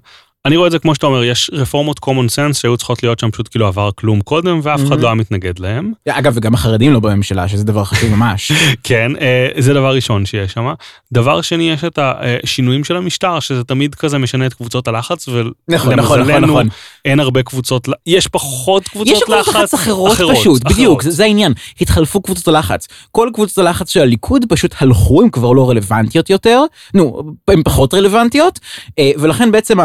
אני 0.45 0.57
רואה 0.57 0.67
את 0.67 0.71
זה 0.71 0.79
כמו 0.79 0.95
שאתה 0.95 1.05
אומר, 1.05 1.23
יש 1.23 1.49
רפורמות 1.53 1.99
common 2.05 2.29
sense 2.35 2.53
שהיו 2.53 2.77
צריכות 2.77 3.03
להיות 3.03 3.19
שם 3.19 3.31
פשוט 3.31 3.47
כאילו 3.47 3.67
עבר 3.67 3.89
כלום 3.95 4.21
קודם 4.21 4.59
ואף 4.63 4.81
אחד. 4.87 4.99
לא 4.99 5.07
היה 5.07 5.15
מתנגד 5.15 5.59
להם. 5.59 5.91
אגב 6.09 6.33
וגם 6.35 6.53
החרדים 6.53 6.93
לא 6.93 6.99
בממשלה 6.99 7.47
שזה 7.47 7.63
דבר 7.63 7.83
חשוב 7.83 8.09
ממש. 8.09 8.51
כן, 8.83 9.11
אה, 9.21 9.47
זה 9.57 9.73
דבר 9.73 9.95
ראשון 9.95 10.25
שיש 10.25 10.53
שם. 10.53 10.73
דבר 11.11 11.41
שני, 11.41 11.71
יש 11.71 11.83
את 11.83 11.99
השינויים 12.01 12.83
של 12.83 12.95
המשטר, 12.97 13.39
שזה 13.39 13.63
תמיד 13.63 13.95
כזה 13.95 14.17
משנה 14.17 14.45
את 14.45 14.53
קבוצות 14.53 14.87
הלחץ, 14.87 15.27
נכון 15.27 15.53
נכון 15.67 15.99
נכון 15.99 16.19
ולמזלנו 16.19 16.47
נכון. 16.47 16.67
אין 17.05 17.19
הרבה 17.19 17.43
קבוצות, 17.43 17.87
יש 18.07 18.27
פחות 18.27 18.87
קבוצות 18.87 19.07
יש 19.17 19.23
לחץ. 19.27 19.43
קבוצות 19.43 19.55
לחץ 19.55 19.73
אחרות 19.73 20.17
פשוט 20.31 20.63
בדיוק 20.63 21.01
זה, 21.01 21.23
העניין 21.23 21.53
התחלפו 21.81 22.21
קבוצות 22.21 22.47
הלחץ 22.47 22.87
כל 23.11 23.29
קבוצות 23.33 23.57
הלחץ 23.57 23.89
של 23.89 23.99
הליכוד 24.01 24.45
פשוט 24.49 24.75
הלכו 24.79 25.21
הן 25.21 25.29
כבר 25.29 25.51
לא 25.51 25.69
רלוונטיות 25.69 26.29
יותר 26.29 26.63
נו 26.93 27.33
הן 27.47 27.63
פחות 27.63 27.93
רלוונטיות 27.93 28.59
אה, 28.99 29.11
ולכן 29.17 29.51
בעצם 29.51 29.79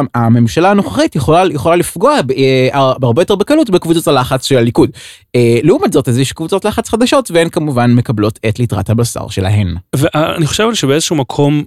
הממשלה 0.49 0.71
הנוכחית 0.71 1.17
יכולה 1.17 1.45
יכולה 1.52 1.76
לפגוע 1.76 2.14
אה, 2.37 2.99
בהרבה 2.99 3.23
יותר 3.23 3.35
בקלות 3.35 3.71
בקבוצות 3.71 4.09
הלחץ 4.09 4.45
של 4.45 4.57
הליכוד. 4.57 4.90
אה, 5.37 5.59
לעומת 5.62 5.93
זאת 5.93 6.09
אז 6.09 6.19
יש 6.19 6.33
קבוצות 6.33 6.64
לחץ 6.64 6.88
חדשות 6.88 7.31
והן 7.31 7.49
כמובן 7.49 7.95
מקבלות 7.95 8.38
את 8.49 8.59
ליטרת 8.59 8.90
הבשר 8.90 9.28
שלהן. 9.28 9.75
ואני 9.97 10.47
חושב 10.47 10.75
שבאיזשהו 10.75 11.17
מקום, 11.17 11.64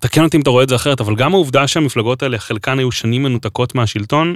תקן 0.00 0.22
אותי 0.22 0.36
אם 0.36 0.42
אתה 0.42 0.50
רואה 0.50 0.62
את 0.64 0.68
זה 0.68 0.74
אחרת, 0.76 1.00
אבל 1.00 1.14
גם 1.14 1.34
העובדה 1.34 1.66
שהמפלגות 1.66 2.22
האלה, 2.22 2.38
חלקן 2.38 2.78
היו 2.78 2.92
שנים 2.92 3.22
מנותקות 3.22 3.74
מהשלטון, 3.74 4.34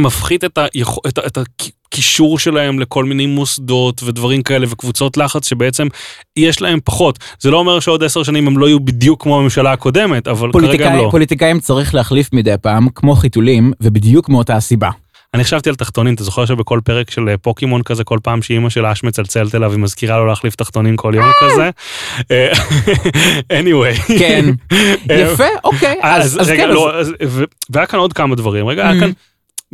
מפחית 0.00 0.44
את, 0.44 0.58
היכ... 0.74 0.88
את, 1.08 1.18
את 1.18 1.38
הקישור 1.38 2.38
שלהם 2.38 2.78
לכל 2.80 3.04
מיני 3.04 3.26
מוסדות 3.26 4.02
ודברים 4.02 4.42
כאלה 4.42 4.66
וקבוצות 4.70 5.16
לחץ 5.16 5.48
שבעצם 5.48 5.86
יש 6.36 6.62
להם 6.62 6.78
פחות. 6.84 7.18
זה 7.40 7.50
לא 7.50 7.56
אומר 7.58 7.80
שעוד 7.80 8.04
עשר 8.04 8.22
שנים 8.22 8.46
הם 8.46 8.58
לא 8.58 8.66
יהיו 8.66 8.80
בדיוק 8.80 9.22
כמו 9.22 9.38
הממשלה 9.38 9.72
הקודמת, 9.72 10.28
אבל 10.28 10.50
כרגע 10.52 10.90
הם 10.92 10.96
לא. 10.96 11.08
פוליטיקאים 11.10 11.60
צריך 11.60 11.94
להחליף 11.94 12.32
מדי 12.32 12.54
פעם 12.62 12.88
כמו 12.94 13.14
חיתולים 13.16 13.72
ובדיוק 13.80 14.28
מאותה 14.28 14.56
הסיבה. 14.56 14.90
אני 15.34 15.44
חשבתי 15.44 15.68
על 15.68 15.74
תחתונים, 15.74 16.14
אתה 16.14 16.24
זוכר 16.24 16.46
שבכל 16.46 16.80
פרק 16.84 17.10
של 17.10 17.28
אה, 17.28 17.36
פוקימון 17.36 17.82
כזה, 17.82 18.04
כל 18.04 18.18
פעם 18.22 18.42
שאימא 18.42 18.68
של 18.70 18.86
אש 18.86 19.02
מצלצלת 19.04 19.54
אליו, 19.54 19.72
היא 19.72 19.78
מזכירה 19.78 20.16
לו 20.18 20.26
להחליף 20.26 20.54
תחתונים 20.54 20.96
כל 20.96 21.12
יום 21.16 21.26
כזה? 21.40 21.70
אה, 22.30 22.52
anyway. 23.60 24.18
כן. 24.18 24.44
אה, 25.10 25.16
יפה 25.20 25.44
אוקיי 25.64 25.96
אז 26.02 26.40
אז 26.40 26.48
רגע, 26.48 26.62
כן, 26.66 26.70
לא, 26.70 26.94
אז- 26.98 27.12
ו- 27.26 27.44
והיה 27.70 27.86
כאן 27.86 27.98
עוד 27.98 28.12
כמה 28.12 28.34
דברים. 28.34 28.66
רגע, 28.68 28.88
היה 28.88 28.96
Mhm. 28.96 29.00
כאן 29.00 29.10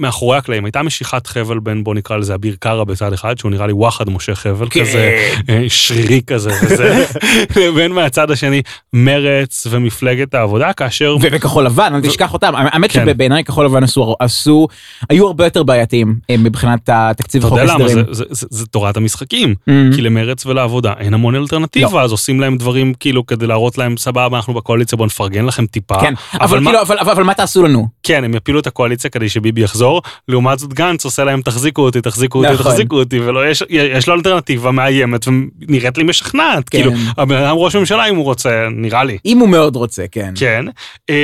מאחורי 0.02 0.36
הקלעים, 0.38 0.64
הייתה 0.64 0.82
משיכת 0.82 1.26
חבל 1.26 1.58
בין, 1.58 1.84
בוא 1.84 1.94
נקרא 1.94 2.16
לזה 2.16 2.34
אביר 2.34 2.56
קארה 2.60 2.84
בצד 2.84 3.12
אחד, 3.12 3.38
שהוא 3.38 3.50
נראה 3.50 3.66
לי 3.66 3.72
וואחד 3.72 4.10
משה 4.10 4.34
חבל 4.34 4.66
כן. 4.70 4.80
כזה, 4.80 5.18
אה, 5.48 5.64
שרירי 5.68 6.20
כזה 6.26 6.50
וזה, 6.62 7.04
לבין 7.60 7.92
מהצד 7.92 8.30
השני 8.30 8.62
מרץ 8.92 9.66
ומפלגת 9.70 10.34
העבודה, 10.34 10.72
כאשר... 10.72 11.16
וכחול 11.20 11.64
לבן, 11.64 11.92
אל 11.94 12.00
תשכח 12.02 12.32
אותם. 12.32 12.52
האמת 12.56 12.92
כן. 12.92 13.04
שבעיניי 13.10 13.44
כחול 13.44 13.64
לבן 13.66 13.84
עשו, 13.84 14.14
עשו, 14.20 14.68
היו 15.10 15.26
הרבה 15.26 15.44
יותר 15.44 15.62
בעייתיים 15.62 16.16
אה, 16.30 16.36
מבחינת 16.36 16.88
התקציב 16.92 17.40
אתה 17.44 17.46
החוק 17.46 17.58
יודע 17.60 17.74
למה, 17.74 17.88
זה- 17.88 18.00
הסדרים. 18.00 18.14
זה- 18.34 18.46
זה 18.50 18.66
תורת 18.66 18.96
המשחקים. 18.96 19.54
Mm. 19.68 19.72
כי 19.96 20.02
למרץ 20.02 20.46
ולעבודה 20.46 20.92
אין 20.98 21.14
המון 21.14 21.34
אלטרנטיבה, 21.34 21.92
לא. 21.92 22.04
אז 22.04 22.10
עושים 22.12 22.40
להם 22.40 22.56
דברים 22.56 22.94
כאילו 22.94 23.26
כדי 23.26 23.46
להראות 23.46 23.78
להם 23.78 23.96
סבבה 23.96 24.36
אנחנו 24.36 24.54
בקואליציה 24.54 24.96
בוא 24.98 25.06
נפרגן 25.06 25.44
לכם 25.44 25.66
טיפה. 25.66 26.00
כן, 26.00 26.14
אבל 26.40 26.58
מה- 26.60 26.70
כאילו, 26.70 26.82
אבל- 26.82 26.98
אבל 26.98 27.10
אבל 27.12 27.22
מה 27.22 27.34
תעשו 27.34 27.62
לנו? 27.62 27.88
כן 28.02 28.24
הם 28.24 28.34
יפילו 28.34 28.60
את 28.60 28.66
הקואליציה 28.66 29.10
כדי 29.10 29.28
שביבי 29.28 29.60
יחזור, 29.60 29.91
לעומת 30.28 30.58
זאת 30.58 30.74
גנץ 30.74 31.04
עושה 31.04 31.24
להם 31.24 31.42
תחזיקו 31.42 31.82
אותי 31.82 32.00
תחזיקו 32.00 32.38
אותי 32.38 32.52
נכון. 32.52 32.66
תחזיקו 32.66 32.98
אותי 32.98 33.20
ולא 33.20 33.48
יש 33.48 33.62
יש 33.68 34.08
לו 34.08 34.14
אלטרנטיבה 34.14 34.70
מאיימת 34.70 35.26
ונראית 35.28 35.98
לי 35.98 36.04
משכנעת 36.04 36.68
כן. 36.68 36.78
כאילו 36.78 36.92
הבן 37.18 37.36
אדם 37.36 37.56
ראש 37.56 37.76
ממשלה 37.76 38.08
אם 38.08 38.16
הוא 38.16 38.24
רוצה 38.24 38.68
נראה 38.70 39.04
לי. 39.04 39.18
אם 39.26 39.38
הוא 39.38 39.48
מאוד 39.48 39.76
רוצה, 39.76 40.04
כן. 40.12 40.34
כן, 40.36 40.64
אה, 41.10 41.14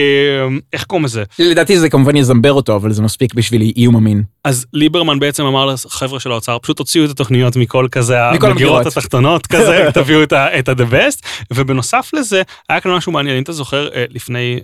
איך 0.72 0.84
קוראים 0.84 1.04
לזה? 1.04 1.24
לדעתי 1.38 1.78
זה 1.78 1.88
כמובן 1.88 2.16
יזמבר 2.16 2.52
אותו, 2.52 2.76
אבל 2.76 2.92
זה 2.92 3.02
מספיק 3.02 3.34
בשביל 3.34 3.62
איום 3.76 3.96
אמין. 3.96 4.22
אז 4.44 4.66
ליברמן 4.72 5.18
בעצם 5.18 5.44
אמר 5.44 5.66
לחבר'ה 5.66 6.20
של 6.20 6.32
האוצר, 6.32 6.58
פשוט 6.58 6.76
תוציאו 6.76 7.04
את 7.04 7.10
התוכניות 7.10 7.56
מכל 7.56 7.86
כזה, 7.92 8.16
מכל 8.34 8.50
המגירות. 8.50 8.86
התחתונות 8.86 9.46
כזה, 9.46 9.88
תביאו 9.94 10.22
את 10.22 10.32
ה-the 10.32 10.92
best, 10.92 11.20
ובנוסף 11.52 12.10
לזה, 12.12 12.42
היה 12.68 12.80
כאן 12.80 12.92
משהו 12.92 13.12
מעניין, 13.12 13.36
אם 13.36 13.42
אתה 13.42 13.52
זוכר, 13.52 13.88
אה, 13.94 14.04
לפני 14.10 14.60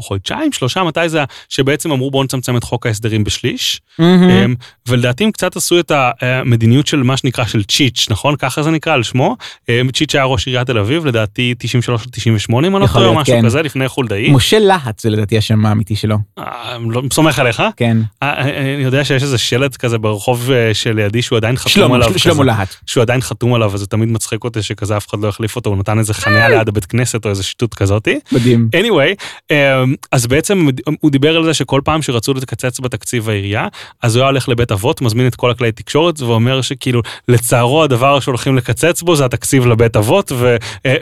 או 0.00 0.04
חודשיים, 0.04 0.52
שלושה, 0.52 0.84
מתי 0.84 1.08
זה 1.08 1.24
שבעצם 1.48 1.92
אמרו 1.92 2.10
בואו 2.10 2.24
נצמצם 2.24 2.56
את 2.56 2.64
חוק 2.64 2.86
ההסדרים 2.86 3.24
בשליש. 3.24 3.80
אמ, 4.00 4.54
ולדעתי 4.88 5.24
הם 5.24 5.30
קצת 5.30 5.56
עשו 5.56 5.80
את 5.80 5.92
המדיניות 6.20 6.86
של 6.86 7.02
מה 7.02 7.16
שנקרא 7.16 7.44
של 7.44 7.64
צ'יץ', 7.64 8.06
נכון? 8.10 8.36
ככה 8.36 8.62
זה 8.62 8.70
נקרא 8.70 8.92
על 8.92 9.02
שמו. 9.02 9.36
אמ, 9.68 9.90
צ'יץ' 9.90 10.14
היה 10.14 10.24
ראש 10.24 10.46
עיריית 10.46 10.66
תל 10.66 10.78
אביב, 10.78 11.06
לדעתי 11.06 11.54
93 11.58 12.06
או 12.06 12.10
98, 12.10 12.68
אם 12.68 12.76
אני 12.76 12.82
לא 12.82 12.88
טועה, 12.88 13.06
או 13.06 13.14
משהו 13.14 13.34
כן. 13.34 13.44
כזה, 13.46 13.62
לפני 13.62 13.88
חולדאי. 13.88 14.30
משה 14.30 14.58
להט 14.58 14.98
זה 14.98 15.10
לדעתי 15.10 15.38
השם 15.38 15.66
האמיתי 15.66 15.96
שלו. 15.96 16.16
אה, 16.38 16.44
לא 16.90 17.02
סומך 17.12 17.38
עליך. 17.38 17.62
כן. 17.76 17.96
אה, 18.22 18.28
אה, 18.28 18.74
אני 18.74 18.82
יודע 18.82 19.04
שיש 19.04 19.22
איזה 19.22 19.38
שלט 19.38 19.76
כזה 19.76 19.98
ברחוב 19.98 20.50
אה, 20.50 20.74
שלידי 20.74 21.22
שהוא 21.22 21.36
עדיין 21.36 21.56
חתום 21.56 21.72
שלמה, 21.72 21.94
עליו. 21.94 22.10
של- 22.12 22.18
שלמה. 22.18 22.44
להט. 22.44 22.74
שהוא 22.86 23.02
עדיין 23.02 23.20
חתום 23.20 23.54
עליו, 23.54 23.70
וזה 23.72 23.86
תמיד 23.86 24.08
מצחיק 24.08 24.44
אותי 24.44 24.62
שכזה 24.62 24.96
אף 24.96 25.08
אחד 25.08 25.18
לא 25.20 25.28
יחליף 25.28 25.56
אותו, 25.56 25.70
הוא 25.70 25.78
נתן 25.78 25.98
איזה 25.98 26.14
חניה 26.14 26.48
ליד 26.48 26.68
הבית 26.68 26.84
כנסת 26.86 27.24
או 27.24 27.30
איזה 27.30 27.42
שטות 27.42 27.74
כזאתי. 27.74 28.18
מדהים. 28.32 28.68
anyway, 28.76 29.24
אמ, 29.50 29.89
אז 30.12 30.26
בעצם 30.26 30.66
הוא 31.00 31.10
דיבר 31.10 31.36
על 31.36 31.44
זה 31.44 31.54
שכל 31.54 31.80
פעם 31.84 32.02
שרצו 32.02 32.34
לקצץ 32.34 32.80
בתקציב 32.80 33.28
העירייה, 33.28 33.68
אז 34.02 34.16
הוא 34.16 34.22
היה 34.22 34.28
הולך 34.28 34.48
לבית 34.48 34.72
אבות, 34.72 35.02
מזמין 35.02 35.26
את 35.26 35.34
כל 35.34 35.50
הכלי 35.50 35.72
תקשורת 35.72 36.20
ואומר 36.20 36.62
שכאילו 36.62 37.02
לצערו 37.28 37.82
הדבר 37.82 38.20
שהולכים 38.20 38.56
לקצץ 38.56 39.02
בו 39.02 39.16
זה 39.16 39.24
התקציב 39.24 39.66
לבית 39.66 39.96
אבות, 39.96 40.32
אה, 40.32 40.36
ו- 40.38 40.56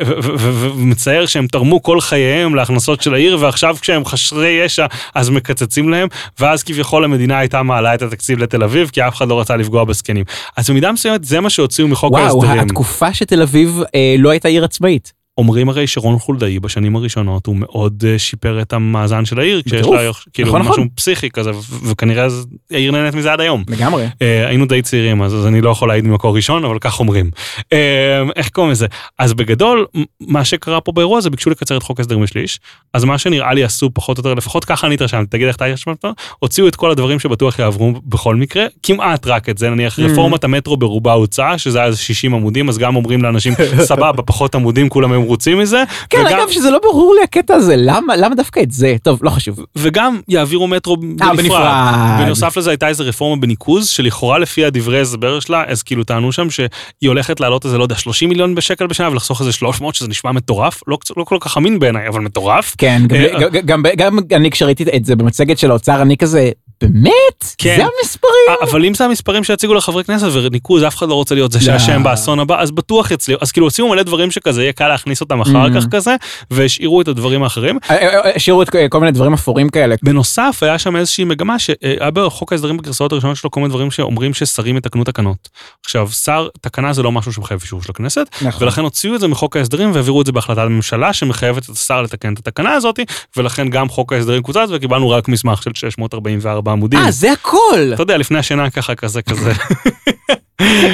ו- 0.06 0.38
ו- 0.38 0.70
ומצער 0.74 1.26
שהם 1.26 1.46
תרמו 1.46 1.82
כל 1.82 2.00
חייהם 2.00 2.54
להכנסות 2.54 3.02
של 3.02 3.14
העיר, 3.14 3.38
ועכשיו 3.40 3.76
כשהם 3.80 4.04
חסרי 4.04 4.48
ישע 4.48 4.86
אז 5.14 5.30
מקצצים 5.30 5.88
להם, 5.88 6.08
ואז 6.40 6.62
כביכול 6.62 7.04
המדינה 7.04 7.38
הייתה 7.38 7.62
מעלה 7.62 7.94
את 7.94 8.02
התקציב 8.02 8.38
לתל 8.38 8.62
אביב, 8.62 8.90
כי 8.92 9.02
אף 9.02 9.14
אחד 9.14 9.28
לא 9.28 9.40
רצה 9.40 9.56
לפגוע 9.56 9.84
בזקנים. 9.84 10.24
אז 10.56 10.70
במידה 10.70 10.92
מסוימת 10.92 11.24
זה 11.24 11.40
מה 11.40 11.50
שהוציאו 11.50 11.88
מחוק 11.88 12.12
וואו, 12.12 12.24
ההסדרים. 12.24 12.60
התקופה 12.60 13.14
שתל 13.14 13.42
אביב 13.42 13.80
אה, 13.94 14.14
לא 14.18 14.30
הייתה 14.30 14.48
עיר 14.48 14.64
עצמאית. 14.64 15.17
אומרים 15.38 15.68
הרי 15.68 15.86
שרון 15.86 16.18
חולדאי 16.18 16.58
בשנים 16.58 16.96
הראשונות 16.96 17.46
הוא 17.46 17.56
מאוד 17.56 18.04
אה, 18.06 18.18
שיפר 18.18 18.62
את 18.62 18.72
המאזן 18.72 19.24
של 19.24 19.40
העיר, 19.40 19.62
כשיש. 19.62 19.86
לה 19.86 20.10
כאילו 20.32 20.48
נכון, 20.48 20.60
משהו 20.60 20.72
נכון. 20.72 20.88
פסיכי 20.94 21.30
כזה, 21.30 21.50
וכנראה 21.90 22.24
אז 22.24 22.46
העיר 22.70 22.92
נהנית 22.92 23.14
מזה 23.14 23.32
עד 23.32 23.40
היום. 23.40 23.64
לגמרי. 23.68 24.06
אה, 24.22 24.48
היינו 24.48 24.66
די 24.66 24.82
צעירים 24.82 25.22
אז, 25.22 25.34
אז 25.34 25.46
אני 25.46 25.60
לא 25.60 25.70
יכול 25.70 25.88
להעיד 25.88 26.04
ממקור 26.04 26.36
ראשון 26.36 26.64
אבל 26.64 26.78
כך 26.80 27.00
אומרים. 27.00 27.30
אה, 27.72 28.22
איך 28.36 28.48
קוראים 28.48 28.72
לזה? 28.72 28.86
אז 29.18 29.34
בגדול 29.34 29.86
מה 30.20 30.44
שקרה 30.44 30.80
פה 30.80 30.92
באירוע 30.92 31.18
הזה 31.18 31.30
ביקשו 31.30 31.50
לקצר 31.50 31.76
את 31.76 31.82
חוק 31.82 32.00
הסדרים 32.00 32.22
בשליש 32.22 32.60
אז 32.94 33.04
מה 33.04 33.18
שנראה 33.18 33.54
לי 33.54 33.64
עשו 33.64 33.90
פחות 33.94 34.18
או 34.18 34.20
יותר 34.20 34.34
לפחות 34.34 34.64
ככה 34.64 34.86
אני 34.86 34.94
התרשמתי 34.94 35.30
תגיד 35.30 35.46
איך 35.46 35.56
אתה 35.56 35.64
התרשמת? 35.64 36.04
הוציאו 36.38 36.68
את 36.68 36.76
כל 36.76 36.90
הדברים 36.90 37.20
שבטוח 37.20 37.58
יעברו 37.58 37.92
בכל 38.06 38.36
מקרה 38.36 38.66
כמעט 38.82 39.26
רק 39.26 39.48
את 39.48 39.58
זה 39.58 39.70
נניח 39.70 39.98
Mm. 39.98 40.02
רפורמת 40.02 40.44
המטרו 40.44 40.76
ברובה 40.76 41.12
הוצאה 41.12 41.58
שזה 41.58 41.78
היה 41.78 41.86
איזה 41.86 41.98
60 41.98 42.34
עמודים 42.34 42.68
אז 42.68 42.78
גם 42.78 42.96
אומרים 42.96 43.22
לאנשים 43.22 43.52
סבבה 43.90 44.22
פחות 44.22 44.54
עמודים 44.54 44.88
כולם 44.88 45.12
היו 45.12 45.22
מרוצים 45.28 45.58
מזה. 45.58 45.82
כן, 46.10 46.18
וגם- 46.26 46.38
אגב, 46.38 46.50
שזה 46.50 46.70
לא 46.70 46.78
ברור 46.82 47.14
לי 47.14 47.22
הקטע 47.22 47.54
הזה, 47.54 47.74
למה 47.76 48.16
למה 48.16 48.34
דווקא 48.34 48.60
את 48.60 48.70
זה? 48.70 48.96
טוב, 49.02 49.18
לא 49.22 49.30
חשוב. 49.30 49.58
וגם 49.76 50.20
יעבירו 50.28 50.66
מטרו 50.68 50.96
בנפרד. 50.96 51.36
בנפרד. 51.36 52.18
בנוסף 52.24 52.56
לזה 52.56 52.70
הייתה 52.70 52.88
איזה 52.88 53.04
רפורמה 53.04 53.40
בניקוז, 53.40 53.88
שלכאורה 53.88 54.38
לפי 54.38 54.64
הדברי 54.64 55.00
הסבר 55.00 55.40
שלה, 55.40 55.64
אז 55.66 55.82
כאילו 55.82 56.04
טענו 56.04 56.32
שם 56.32 56.50
שהיא 56.50 56.68
הולכת 57.08 57.40
לעלות 57.40 57.64
איזה, 57.64 57.78
לא 57.78 57.82
יודע, 57.82 57.94
30 57.96 58.28
מיליון 58.28 58.54
בשקל 58.54 58.86
בשנה 58.86 59.10
ולחסוך 59.10 59.40
איזה 59.40 59.52
300, 59.52 59.94
שזה 59.94 60.08
נשמע 60.08 60.32
מטורף, 60.32 60.80
לא, 60.86 60.98
לא 61.16 61.24
כל 61.24 61.36
כך 61.40 61.56
אמין 61.58 61.78
בעיניי, 61.78 62.08
אבל 62.08 62.20
מטורף. 62.20 62.74
כן, 62.78 63.02
גם- 63.06 63.16
אה, 63.16 63.48
גם- 63.48 63.66
גם- 63.66 63.82
גם 64.02 64.18
אני 64.32 64.50
כשראיתי 64.50 64.84
את 64.96 65.04
זה 65.04 65.16
במצגת 65.16 65.58
של 65.58 65.70
האוצר, 65.70 66.02
אני 66.02 66.16
כזה, 66.16 66.50
באמת? 66.80 67.54
כן. 67.58 67.76
זה 67.76 67.84
המספרים? 67.84 68.70
אבל 68.70 68.84
אם 68.84 68.94
זה 68.94 69.04
המספרים 69.04 69.44
שיציגו 69.44 69.74
לחברי 69.74 70.04
כנסת 70.04 70.26
וניקוז, 70.32 70.84
אף 70.84 70.96
אחד 70.96 71.08
לא 71.08 71.14
רוצה 71.14 71.34
להיות 71.34 71.52
זה 71.52 71.58
לא. 71.58 71.64
שאשם 71.64 72.02
באסון 72.02 72.40
הבא, 72.40 72.60
אז 72.60 72.70
בטוח 72.70 73.10
יצליחו. 73.10 73.42
אז 73.42 73.52
כאילו 73.52 73.66
הוציאו 73.66 73.88
מלא 73.88 74.02
דברים 74.02 74.30
שכזה 74.30 74.62
יהיה 74.62 74.72
קל 74.72 74.88
להכניס 74.88 75.20
אותם 75.20 75.40
אחר 75.40 75.66
Mm. 75.66 75.80
כך 75.80 75.86
כזה, 75.90 76.16
והשאירו 76.50 77.00
את 77.00 77.08
הדברים 77.08 77.42
האחרים. 77.42 77.78
אה, 77.90 77.96
אה, 77.96 78.24
אה, 78.24 78.30
השאירו 78.36 78.62
את 78.62 78.68
כל 78.90 79.00
מיני 79.00 79.12
דברים 79.12 79.32
אפורים 79.34 79.68
כאלה. 79.68 79.94
בנוסף 80.02 80.58
היה 80.62 80.78
שם 80.78 80.96
איזושהי 80.96 81.24
מגמה 81.24 81.58
שהיה 81.58 82.10
בחוק 82.10 82.52
ההסדרים 82.52 82.76
בגרסאות 82.76 83.12
הראשונות 83.12 83.36
שלו 83.36 83.50
כל 83.50 83.60
מיני 83.60 83.70
דברים 83.70 83.90
שאומרים 83.90 84.34
ששרים 84.34 84.76
יתקנו 84.76 85.04
תקנות. 85.04 85.48
עכשיו 85.84 86.08
שר 86.24 86.48
תקנה 86.60 86.92
זה 86.92 87.02
לא 87.02 87.12
משהו 87.12 87.32
שמחייב 87.32 87.60
אישור 87.62 87.82
של 87.82 87.90
הכנסת 87.90 88.28
נכון. 88.42 88.62
ולכן 88.62 88.82
הוציאו 88.82 89.14
את 89.14 89.20
זה 89.20 89.28
מחוק 89.28 89.56
ההסדרים 89.56 89.92
והעבירו 89.92 90.20
את 90.20 90.26
זה 90.26 90.32
בהחלטת 90.32 90.60
ממשלה 90.60 91.12
שמחייבת 91.12 91.64
את 91.64 91.68
השר 91.70 92.02
לתקן 92.02 92.32
את 92.32 92.38
התקנה 92.38 92.72
הזאת 92.72 93.00
ולכן 93.36 93.68
גם 93.70 93.88
חוק 93.88 94.12
ההסדרים 94.12 94.42
קוצץ 94.42 94.68
וקיבלנו 94.70 95.10
רק 95.10 95.28
מסמך 95.28 95.62
של 95.62 95.70
644 95.74 96.67
עמודים. 96.72 97.00
אה, 97.00 97.10
זה 97.10 97.32
הכל! 97.32 97.90
אתה 97.94 98.02
יודע 98.02 98.16
לפני 98.16 98.38
השינה 98.38 98.70
ככה 98.70 98.94
כזה 98.94 99.22
כזה 99.22 99.52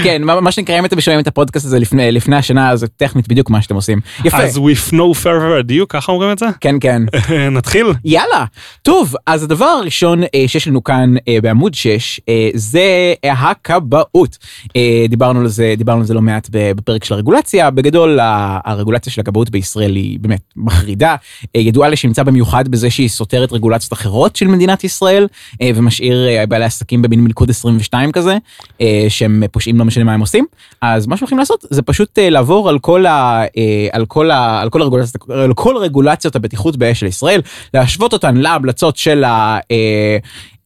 כן, 0.05 0.23
מה 0.23 0.53
שנקרא, 0.53 0.79
אם 0.79 0.85
אתם 0.85 1.01
שומעים 1.01 1.21
את 1.21 1.27
הפודקאסט 1.27 1.67
הזה 1.67 1.79
לפני 1.79 2.13
לפני 2.13 2.37
השנה, 2.37 2.77
זה 2.77 2.87
טכנית 2.89 3.29
בדיוק 3.29 3.51
מה 3.51 3.63
שאתם 3.63 3.75
עושים. 3.75 4.01
יפה. 4.25 4.37
אז 4.37 4.57
with 4.57 4.93
no 4.93 5.23
further 5.23 5.69
ado 5.69 5.87
ככה 5.89 6.13
אומרים 6.13 6.33
את 6.33 6.39
זה 6.39 6.47
כן, 6.61 6.77
כן. 6.81 7.03
נתחיל 7.57 7.87
יאללה. 8.05 8.45
טוב, 8.83 9.15
אז 9.27 9.43
הדבר 9.43 9.65
הראשון 9.65 10.23
אה, 10.23 10.45
שיש 10.47 10.69
לנו 10.69 10.85
כאן 10.85 11.15
אה, 11.29 11.39
בעמוד 11.43 11.75
6 11.75 12.21
אה, 12.29 12.49
זה 12.55 13.15
הכבאות. 13.25 14.39
דיברנו 15.09 15.41
על 15.41 15.49
זה, 15.49 15.75
דיברנו 15.79 16.01
על 16.01 16.07
זה 16.07 16.15
לא 16.15 16.23
מעט 16.23 16.49
בפרק 16.53 17.05
של 17.05 17.15
הרגולציה. 17.15 17.71
בגדול, 17.71 18.19
הרגולציה 18.65 19.13
של 19.13 19.21
הכבאות 19.21 19.51
בישראל 19.51 19.97
היא 19.97 20.19
באמת 20.21 20.41
מחרידה. 20.57 21.17
ידועה 21.55 21.89
לשמצה 21.89 22.25
במיוחד 22.25 22.69
בזה 22.69 22.91
שהיא 22.91 23.09
סותרת 23.09 23.53
רגולציות 23.53 23.93
אחרות 23.93 24.37
של 24.37 24.47
מדינת 24.47 24.85
ישראל, 24.85 25.27
ומשאיר 25.75 26.47
בעלי 26.49 26.65
עסקים 26.65 27.03
במין 27.03 27.25
מלכוד 27.25 27.51
22 27.51 28.13
כזה, 28.13 28.37
שהם 29.09 29.41
פושעים 29.55 29.79
לא 29.79 29.85
משנה 29.85 30.05
מה 30.05 30.13
הם 30.13 30.21
עושים. 30.21 30.47
אז 30.81 31.07
מה 31.07 31.17
שהולכים 31.17 31.39
לעשות 31.39 31.65
זה 31.71 31.83
פשוט 31.83 32.19
אה, 32.19 32.31
לעבור 32.31 32.69
על 32.69 32.79
כל, 32.79 33.07
ה, 33.07 33.43
אה, 33.57 33.89
על 33.93 34.07
כל, 34.07 34.31
ה, 34.31 34.61
על 34.61 34.71
כל, 34.71 34.83
הרגולציות, 34.83 35.31
על 35.31 35.55
כל 35.55 35.77
רגולציות 35.77 36.37
הבטיחות 36.37 36.77
באש 36.77 37.01
של 37.01 37.07
ישראל, 37.07 37.41
להשוות 37.75 38.13
אותן 38.13 38.37
להמלצות 38.37 38.97
של 38.97 39.25
ה... 39.25 39.59
אה, 39.71 40.19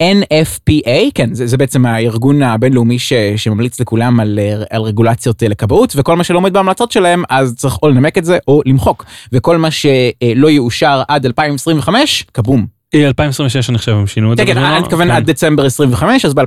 NFPA, 0.03 1.11
כן, 1.15 1.35
זה, 1.35 1.47
זה 1.47 1.57
בעצם 1.57 1.87
הארגון 1.87 2.43
הבינלאומי 2.43 2.99
ש, 2.99 3.13
שממליץ 3.37 3.81
לכולם 3.81 4.21
על, 4.21 4.39
אה, 4.43 4.63
על 4.71 4.83
רגולציות 4.83 5.43
אה, 5.43 5.49
לכבאות, 5.49 5.93
וכל 5.97 6.17
מה 6.17 6.25
שלא 6.25 6.39
עומד 6.39 6.53
בהמלצות 6.53 6.93
שלהם, 6.93 7.23
אז 7.31 7.55
צריך 7.57 7.79
או 7.83 7.89
לנמק 7.89 8.19
את 8.19 8.25
זה 8.25 8.39
או 8.49 8.63
למחוק. 8.67 9.05
וכל 9.33 9.57
מה 9.57 9.71
שלא 9.71 10.51
יאושר 10.51 11.03
עד 11.09 11.27
2025, 11.27 12.27
כבום. 12.35 12.78
2026 12.95 13.71
אני 13.71 13.79
חושב 13.79 13.93
הם 13.93 14.07
שינו 14.07 14.33
את 14.33 14.37
זה. 14.39 14.47
כן, 14.47 14.55
כן. 14.55 14.59
אני 14.59 14.81
מתכוון 14.81 15.09
כן. 15.09 15.15
עד 15.15 15.31
דצמבר 15.31 15.67
25, 15.67 16.25
אז 16.25 16.35
ב-2026 16.35 16.45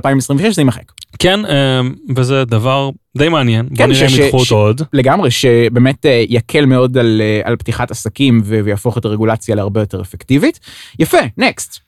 זה 0.50 0.60
יימחק. 0.62 0.82
כן, 1.18 1.46
אה, 1.46 1.80
וזה 2.16 2.44
דבר 2.44 2.90
די 3.18 3.28
מעניין, 3.28 3.66
בוא 3.68 3.76
כן, 3.76 3.90
נראה 3.90 4.08
ש- 4.08 4.18
אם 4.18 4.24
ידחו 4.24 4.38
אותו 4.38 4.54
עוד. 4.56 4.82
לגמרי, 4.92 5.30
שבאמת 5.30 6.06
אה, 6.06 6.24
יקל 6.28 6.66
מאוד 6.66 6.98
על, 6.98 7.22
אה, 7.46 7.56
פתיחת 7.56 7.90
עסקים 7.90 8.40
ויהפוך 8.44 8.98
את 8.98 9.04
הרגולציה 9.04 9.54
להרבה 9.54 9.80
יותר 9.80 10.00
אפקטיבית. 10.00 10.60
יפה, 10.98 11.18
נקסט. 11.38 11.80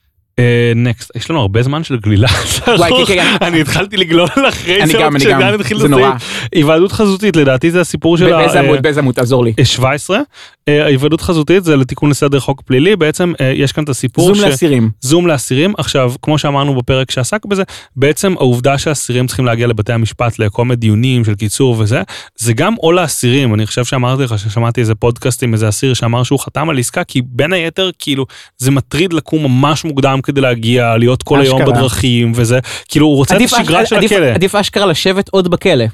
נקסט, 0.75 1.11
יש 1.15 1.29
לנו 1.29 1.39
הרבה 1.39 1.63
זמן 1.63 1.83
של 1.83 1.97
גלילה. 1.97 2.27
וואי, 2.67 3.05
כן, 3.07 3.15
כן, 3.15 3.45
אני 3.45 3.61
התחלתי 3.61 3.97
לגלול 3.97 4.27
אחרי 4.49 4.83
אני 4.83 4.93
גם, 4.93 5.15
אני 5.15 5.25
גם, 5.25 5.53
התחיל 5.53 5.79
זה. 5.79 5.87
נורא. 5.87 6.11
היוועדות 6.51 6.91
חזותית, 6.91 7.35
לדעתי 7.35 7.71
זה 7.71 7.81
הסיפור 7.81 8.17
של 8.17 8.29
באיזה 8.29 8.59
אה, 8.59 8.63
עמוד, 8.63 8.81
באיזה 8.81 8.99
עמוד, 8.99 9.15
תעזור 9.15 9.45
לי. 9.45 9.53
אה, 9.59 9.65
17. 9.65 10.19
אה, 10.67 10.83
ההיוועדות 10.83 11.21
חזותית 11.21 11.63
זה 11.63 11.75
לתיקון 11.75 12.09
לסדר 12.09 12.39
חוק 12.39 12.61
פלילי, 12.61 12.95
בעצם 12.95 13.33
אה, 13.41 13.51
יש 13.55 13.71
כאן 13.71 13.83
את 13.83 13.89
הסיפור 13.89 14.35
זום. 14.35 14.45
לאסירים. 14.45 14.89
זום 15.01 15.27
לאסירים. 15.27 15.73
עכשיו, 15.77 16.13
כמו 16.21 16.37
שאמרנו 16.37 16.75
בפרק 16.75 17.11
שעסק 17.11 17.45
בזה, 17.45 17.63
בעצם 17.95 18.33
העובדה 18.37 18.77
שאסירים 18.77 19.27
צריכים 19.27 19.45
להגיע 19.45 19.67
לבתי 19.67 19.93
המשפט 19.93 20.39
לכל 20.39 20.65
מיני 20.65 20.75
דיונים 20.75 21.25
של 21.25 21.35
קיצור 21.35 21.75
וזה, 21.79 22.01
זה 22.37 22.53
גם 22.53 22.73
עול 22.73 22.95
לאסירים. 22.95 23.53
אני 23.53 23.65
חושב 23.65 23.85
שאמרתי 23.85 24.23
לך 24.23 24.39
ששמעתי 24.39 24.81
איזה 24.81 24.95
פודקאסט 24.95 25.43
עם 25.43 25.53
איזה 25.53 25.69
אסיר 25.69 25.93
שאמר 25.93 26.23
שהוא 26.23 26.39
חתם 26.39 26.69
על 26.69 26.79
עסקה, 26.79 27.03
כי 27.03 27.21
בין 27.25 27.53
היתר, 27.53 27.89
כאילו, 27.99 28.25
זה 28.57 28.71
מטריד 28.71 29.13
לקום 29.13 29.43
ממש 29.43 29.85
מוקדם 29.85 30.19
כדי 30.25 30.41
להגיע, 30.41 30.97
להיות 30.97 31.23
כל 31.23 31.41
היום 31.41 31.61
אשכרה. 31.61 31.73
בדרכים 31.75 32.31
וזה, 32.35 32.59
כאילו, 32.87 33.05
הוא 33.05 33.15
רוצה 33.15 33.37
את 33.37 33.41
השגרה 33.41 33.83
אש- 33.83 33.89
של 33.89 33.95
עדיף- 33.95 34.11
הכלא. 34.11 34.25
עדיף 34.25 34.55
אשכרה 34.55 34.85
לשבת 34.85 35.29
עוד 35.29 35.47
בכלא. 35.47 35.85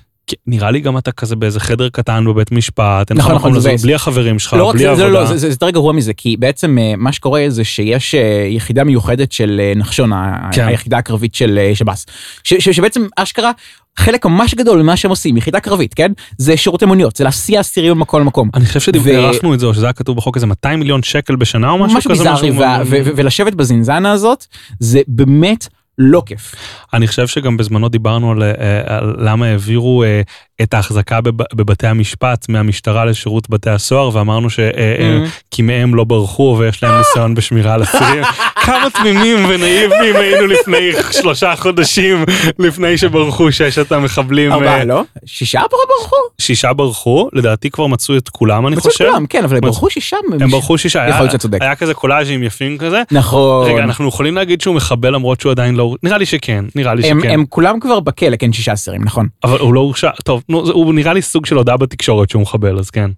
נראה 0.48 0.72
לי 0.72 0.80
גם 0.80 0.98
אתה 0.98 1.12
כזה 1.12 1.36
באיזה 1.36 1.60
חדר 1.60 1.90
קטן 1.90 2.26
בבית 2.28 2.52
משפט, 2.52 3.10
אין 3.10 3.18
לך 3.18 3.24
נכון, 3.26 3.36
נכון, 3.36 3.52
זה 3.54 3.58
לזוז 3.58 3.68
מבאס. 3.68 3.84
בלי 3.84 3.94
החברים 3.94 4.40
שלך, 4.40 4.54
לא 4.54 4.72
בלי 4.72 4.80
זה, 4.80 5.08
לא, 5.10 5.22
עבודה. 5.22 5.38
זה, 5.38 5.48
יותר 5.48 5.70
גרוע 5.70 5.94
מזה, 5.94 6.14
כי 6.14 6.38
בעצם 6.38 6.78
אה, 6.78 6.94
מה 6.98 7.12
שקורה 7.12 7.46
זה 7.48 7.64
שיש 7.64 8.16
אה, 8.16 8.20
יחידה 8.50 8.84
מיוחדת 8.84 9.32
של 9.32 9.62
אה, 9.64 9.74
נחשון, 9.76 10.12
כן. 10.52 10.68
היחידה 10.68 10.98
הקרבית 10.98 11.36
של 11.36 11.60
שב"ס, 11.74 12.06
ש, 12.44 12.54
ש, 12.54 12.70
שבעצם 12.70 13.06
אשכרה 13.16 13.52
חלק 14.00 14.26
ממש 14.26 14.54
גדול 14.56 14.82
ממה 14.82 14.98
שהם 14.98 15.10
עושים, 15.12 15.38
יחידה 15.38 15.60
קרבית, 15.60 15.94
כן? 15.94 16.12
זה 16.38 16.58
שירותי 16.58 16.86
מוניות, 16.86 17.16
זה 17.16 17.24
להסיע 17.24 17.62
אסירים 17.62 17.98
ממקום 17.98 18.22
למקום. 18.22 18.50
אני 18.54 18.66
חושב 18.66 18.80
ו- 18.80 18.82
שדיברנו 18.84 19.54
את 19.54 19.60
זה, 19.60 19.66
או 19.66 19.74
שזה 19.74 19.86
היה 19.86 19.94
כתוב 19.94 20.18
בחוק 20.18 20.36
איזה 20.36 20.46
200 20.46 20.80
מיליון 20.80 21.04
שקל 21.04 21.36
בשנה 21.36 21.70
או 21.72 21.78
משהו 21.78 21.98
משהו 21.98 22.12
כזה. 22.12 22.24
ביזארי, 22.24 22.52
וה- 22.52 22.82
ו- 22.86 22.98
ו- 23.06 23.12
ולשבת 23.16 23.54
בזינזנה 23.54 24.12
הזאת, 24.12 24.46
זה 24.80 25.02
באמת 25.08 25.68
לא 25.98 26.24
כיף. 26.26 26.56
אני 26.94 27.08
חושב 27.08 27.28
שגם 27.28 27.58
בזמנו 27.58 27.90
דיברנו 27.90 28.32
על, 28.32 28.44
אה, 28.44 28.98
על 28.98 29.16
למה 29.18 29.46
העבירו 29.46 30.04
אה, 30.04 30.22
את 30.64 30.74
ההחזקה 30.74 31.22
בב- 31.22 31.44
בבתי 31.54 31.88
המשפט 31.88 32.46
מהמשטרה 32.50 33.06
לשירות 33.06 33.50
בתי 33.50 33.70
הסוהר, 33.70 34.16
ואמרנו 34.16 34.50
שכי 34.50 35.62
מהם 35.62 35.96
לא 35.96 36.04
ברחו 36.04 36.56
ויש 36.60 36.84
להם 36.84 36.98
ניסיון 36.98 37.36
בשמירה 37.36 37.74
על 37.74 37.84
אסירים. 37.84 38.24
כמה 38.66 38.88
תמימים 38.90 39.46
ונאיביים 39.50 40.16
היינו 40.16 40.48
לפני 40.48 40.92
שלושה 41.12 41.56
חודשים, 41.56 42.24
לפני 42.60 42.98
שברחו 42.98 43.52
ששת 43.52 43.92
המחבלים. 43.92 44.52
ארבעה 44.52 44.80
אה, 44.80 44.86
לא? 44.86 45.04
שישה 45.26 45.62
ברחו? 45.72 46.16
שישה 46.42 46.74
ברחו, 46.74 47.30
לדעתי 47.34 47.70
כבר 47.70 47.88
מצאו 47.88 48.18
את 48.18 48.30
כולם, 48.30 48.68
אני 48.68 48.76
מצאו 48.76 48.90
את 48.90 48.94
חושב. 48.94 49.06
כולם, 49.10 49.26
כן, 49.26 49.44
אבל 49.44 49.56
הם 49.56 49.62
ברחו 49.62 49.90
שישה. 49.90 50.18
הם 50.42 50.52
ברחו 50.52 50.78
שישה, 50.78 51.08
יכול 51.08 51.20
להיות 51.20 51.32
שאתה 51.32 51.42
צודק. 51.42 51.62
היה 51.62 51.76
כזה 51.76 51.94
קולאז'ים 51.94 52.44
יפים 52.44 52.78
כזה. 52.78 53.02
נכון. 53.12 53.72
רגע, 53.72 53.84
אנחנו 53.84 54.08
יכולים 54.08 54.36
להגיד 54.36 54.62
שהוא 54.62 54.76
מחבל 54.76 55.14
למרות 55.14 55.42
שהוא 55.42 55.52
עדיין 55.52 55.76
לא... 55.76 55.96
נראה 56.04 56.18
לי 56.18 56.26
שכן, 56.26 56.66
נראה 56.76 56.94
לי 56.94 57.04
שכן. 57.04 57.30
הם 57.30 57.46
כולם 57.50 57.80
כבר 57.80 58.00
בכלא, 58.00 58.36
כן, 58.36 58.54
שישה 58.54 58.74
אסירים, 58.74 59.04
נכון. 59.04 59.28
אבל 59.44 59.60
הוא 59.60 59.74
לא 59.74 59.80
הורשע, 59.80 60.10
טוב, 60.24 60.44
הוא 60.54 60.94
נראה 60.94 61.14
לי 61.14 61.22
סוג 61.22 61.46
של 61.46 61.56
הודעה 61.56 61.78
בתקשורת 61.78 62.30
שהוא 62.30 62.42
מחבל, 62.42 62.80
אז 62.80 62.90
כן. 62.90 63.12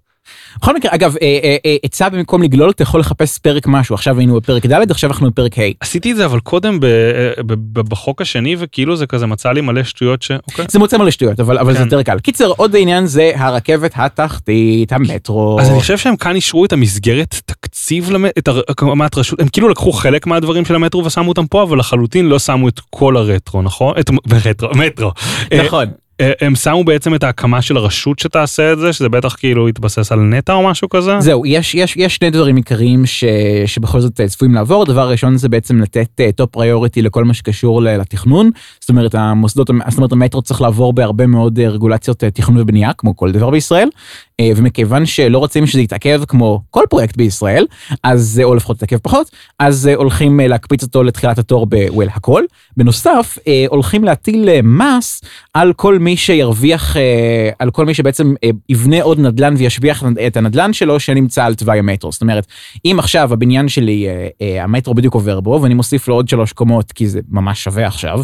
בכל 0.57 0.75
מקרה, 0.75 0.95
אגב, 0.95 1.15
אה, 1.21 1.39
אה, 1.43 1.55
אה, 1.65 1.75
עצה 1.83 2.09
במקום 2.09 2.43
לגלול, 2.43 2.69
אתה 2.69 2.83
יכול 2.83 2.99
לחפש 2.99 3.37
פרק 3.37 3.67
משהו. 3.67 3.95
עכשיו 3.95 4.19
היינו 4.19 4.35
בפרק 4.35 4.65
ד', 4.65 4.91
עכשיו 4.91 5.09
אנחנו 5.09 5.31
בפרק 5.31 5.59
ה'. 5.59 5.61
עשיתי 5.79 6.11
את 6.11 6.15
זה 6.15 6.25
אבל 6.25 6.39
קודם 6.39 6.79
ב, 6.79 6.85
ב, 7.45 7.53
ב, 7.53 7.79
בחוק 7.89 8.21
השני, 8.21 8.55
וכאילו 8.59 8.95
זה 8.95 9.07
כזה 9.07 9.25
מצא 9.25 9.51
לי 9.51 9.61
מלא 9.61 9.83
שטויות 9.83 10.21
ש... 10.21 10.31
אוקיי. 10.47 10.65
זה 10.69 10.79
מוצא 10.79 10.97
מלא 10.97 11.11
שטויות, 11.11 11.39
אבל, 11.39 11.57
אבל 11.57 11.73
זה 11.73 11.79
כן. 11.79 11.85
יותר 11.85 12.03
קל. 12.03 12.19
קיצר, 12.19 12.51
עוד 12.57 12.75
עניין 12.75 13.05
זה 13.05 13.31
הרכבת 13.35 13.91
התחתית, 13.95 14.93
המטרו. 14.93 15.59
אז 15.61 15.69
אני 15.69 15.79
חושב 15.79 15.97
שהם 15.97 16.15
כאן 16.15 16.35
אישרו 16.35 16.65
את 16.65 16.73
המסגרת 16.73 17.35
תקציב. 17.45 18.09
את 18.37 18.47
הקמת 18.69 19.17
רשות, 19.17 19.39
הם 19.39 19.47
כאילו 19.47 19.69
לקחו 19.69 19.91
חלק 19.91 20.27
מהדברים 20.27 20.65
של 20.65 20.75
המטרו 20.75 21.05
ושמו 21.05 21.29
אותם 21.29 21.47
פה, 21.47 21.63
אבל 21.63 21.79
לחלוטין 21.79 22.25
לא 22.25 22.39
שמו 22.39 22.67
את 22.67 22.79
כל 22.89 23.17
המטרו, 23.17 23.61
נכון? 23.61 23.93
את 23.99 24.09
מטרו. 24.75 25.11
נכון. 25.65 25.85
אה, 26.23 26.31
הם 26.41 26.55
שמו 26.55 26.83
בעצם 26.83 27.15
את 27.15 27.23
ההקמה 27.23 27.61
של 27.61 27.77
הרשות 27.77 28.19
שתעשה 28.19 28.73
את 28.73 28.79
זה, 28.79 28.93
שזה 28.93 29.09
בטח 29.09 29.35
כאילו 29.35 29.69
יתבסס 29.69 30.11
על 30.11 30.19
נטע 30.19 30.53
או 30.53 30.63
משהו 30.69 30.89
כזה. 30.89 31.19
זהו, 31.19 31.45
יש, 31.45 31.75
יש, 31.75 31.97
יש 31.97 32.15
שני 32.15 32.29
דברים 32.29 32.55
עיקריים 32.55 33.05
ש, 33.05 33.23
שבכל 33.65 33.99
זאת 33.99 34.21
אה, 34.21 34.27
צפויים 34.27 34.53
לעבור. 34.53 34.81
הדבר 34.81 35.01
הראשון 35.01 35.37
זה 35.37 35.49
בעצם 35.49 35.79
לתת 35.79 36.21
top 36.35 36.49
priority 36.49 37.01
לכל 37.01 37.23
מה 37.23 37.33
שקשור 37.33 37.81
לתכנון. 37.81 38.49
זאת 38.79 38.89
אומרת, 38.89 39.15
המוסדות, 39.15 39.69
זאת 39.87 39.97
אומרת, 39.97 40.11
המטרו 40.11 40.41
צריך 40.41 40.61
לעבור 40.61 40.93
בהרבה 40.93 41.27
מאוד 41.27 41.59
אה, 41.59 41.69
רגולציות 41.69 42.23
אה, 42.23 42.31
תכנון 42.31 42.61
ובנייה, 42.61 42.93
כמו 42.93 43.15
כל 43.15 43.31
דבר 43.31 43.49
בישראל. 43.49 43.89
אה, 44.39 44.51
ומכיוון 44.55 45.05
שלא 45.05 45.37
רוצים 45.37 45.67
שזה 45.67 45.81
יתעכב 45.81 46.21
כמו 46.27 46.61
כל 46.69 46.83
פרויקט 46.89 47.17
בישראל, 47.17 47.65
אז, 48.03 48.39
אה, 48.39 48.45
או 48.45 48.55
לפחות 48.55 48.77
יתעכב 48.77 48.97
פחות, 48.97 49.31
אז 49.59 49.87
אה, 49.87 49.95
הולכים 49.95 50.39
אה, 50.39 50.47
להקפיץ 50.47 50.83
אותו 50.83 51.03
לתחילת 51.03 51.39
התור 51.39 51.65
ב-well 51.69 52.09
הכל. 52.13 52.43
בנוסף, 52.77 53.37
אה, 53.47 53.65
הולכים 53.67 54.03
להטיל 54.03 54.49
אה, 54.49 54.59
מס 54.63 55.21
על 55.53 55.73
כל 55.73 55.99
מי 55.99 56.12
שירוויח, 56.17 56.97
אה, 56.97 57.49
על 57.59 57.71
כל 57.71 57.85
מי 57.85 57.93
שבעצם 57.93 58.33
אה, 58.43 58.49
יבנה 58.69 59.01
עוד 59.01 59.19
נדל"ן 59.19 59.53
וישביח 59.57 60.03
את 60.27 60.37
הנדל"ן 60.37 60.73
שלו 60.73 60.99
שנמצא 60.99 61.45
על 61.45 61.55
תוואי 61.55 61.79
המטרו. 61.79 62.11
זאת 62.11 62.21
אומרת, 62.21 62.47
אם 62.85 62.95
עכשיו 62.99 63.33
הבניין 63.33 63.67
שלי, 63.69 64.07
אה, 64.41 64.63
המטרו 64.63 64.93
בדיוק 64.93 65.13
עובר 65.13 65.39
בו, 65.39 65.59
ואני 65.63 65.73
מוסיף 65.73 66.07
לו 66.07 66.15
עוד 66.15 66.29
שלוש 66.29 66.53
קומות, 66.53 66.91
כי 66.91 67.07
זה 67.07 67.19
ממש 67.29 67.63
שווה 67.63 67.87
עכשיו, 67.87 68.21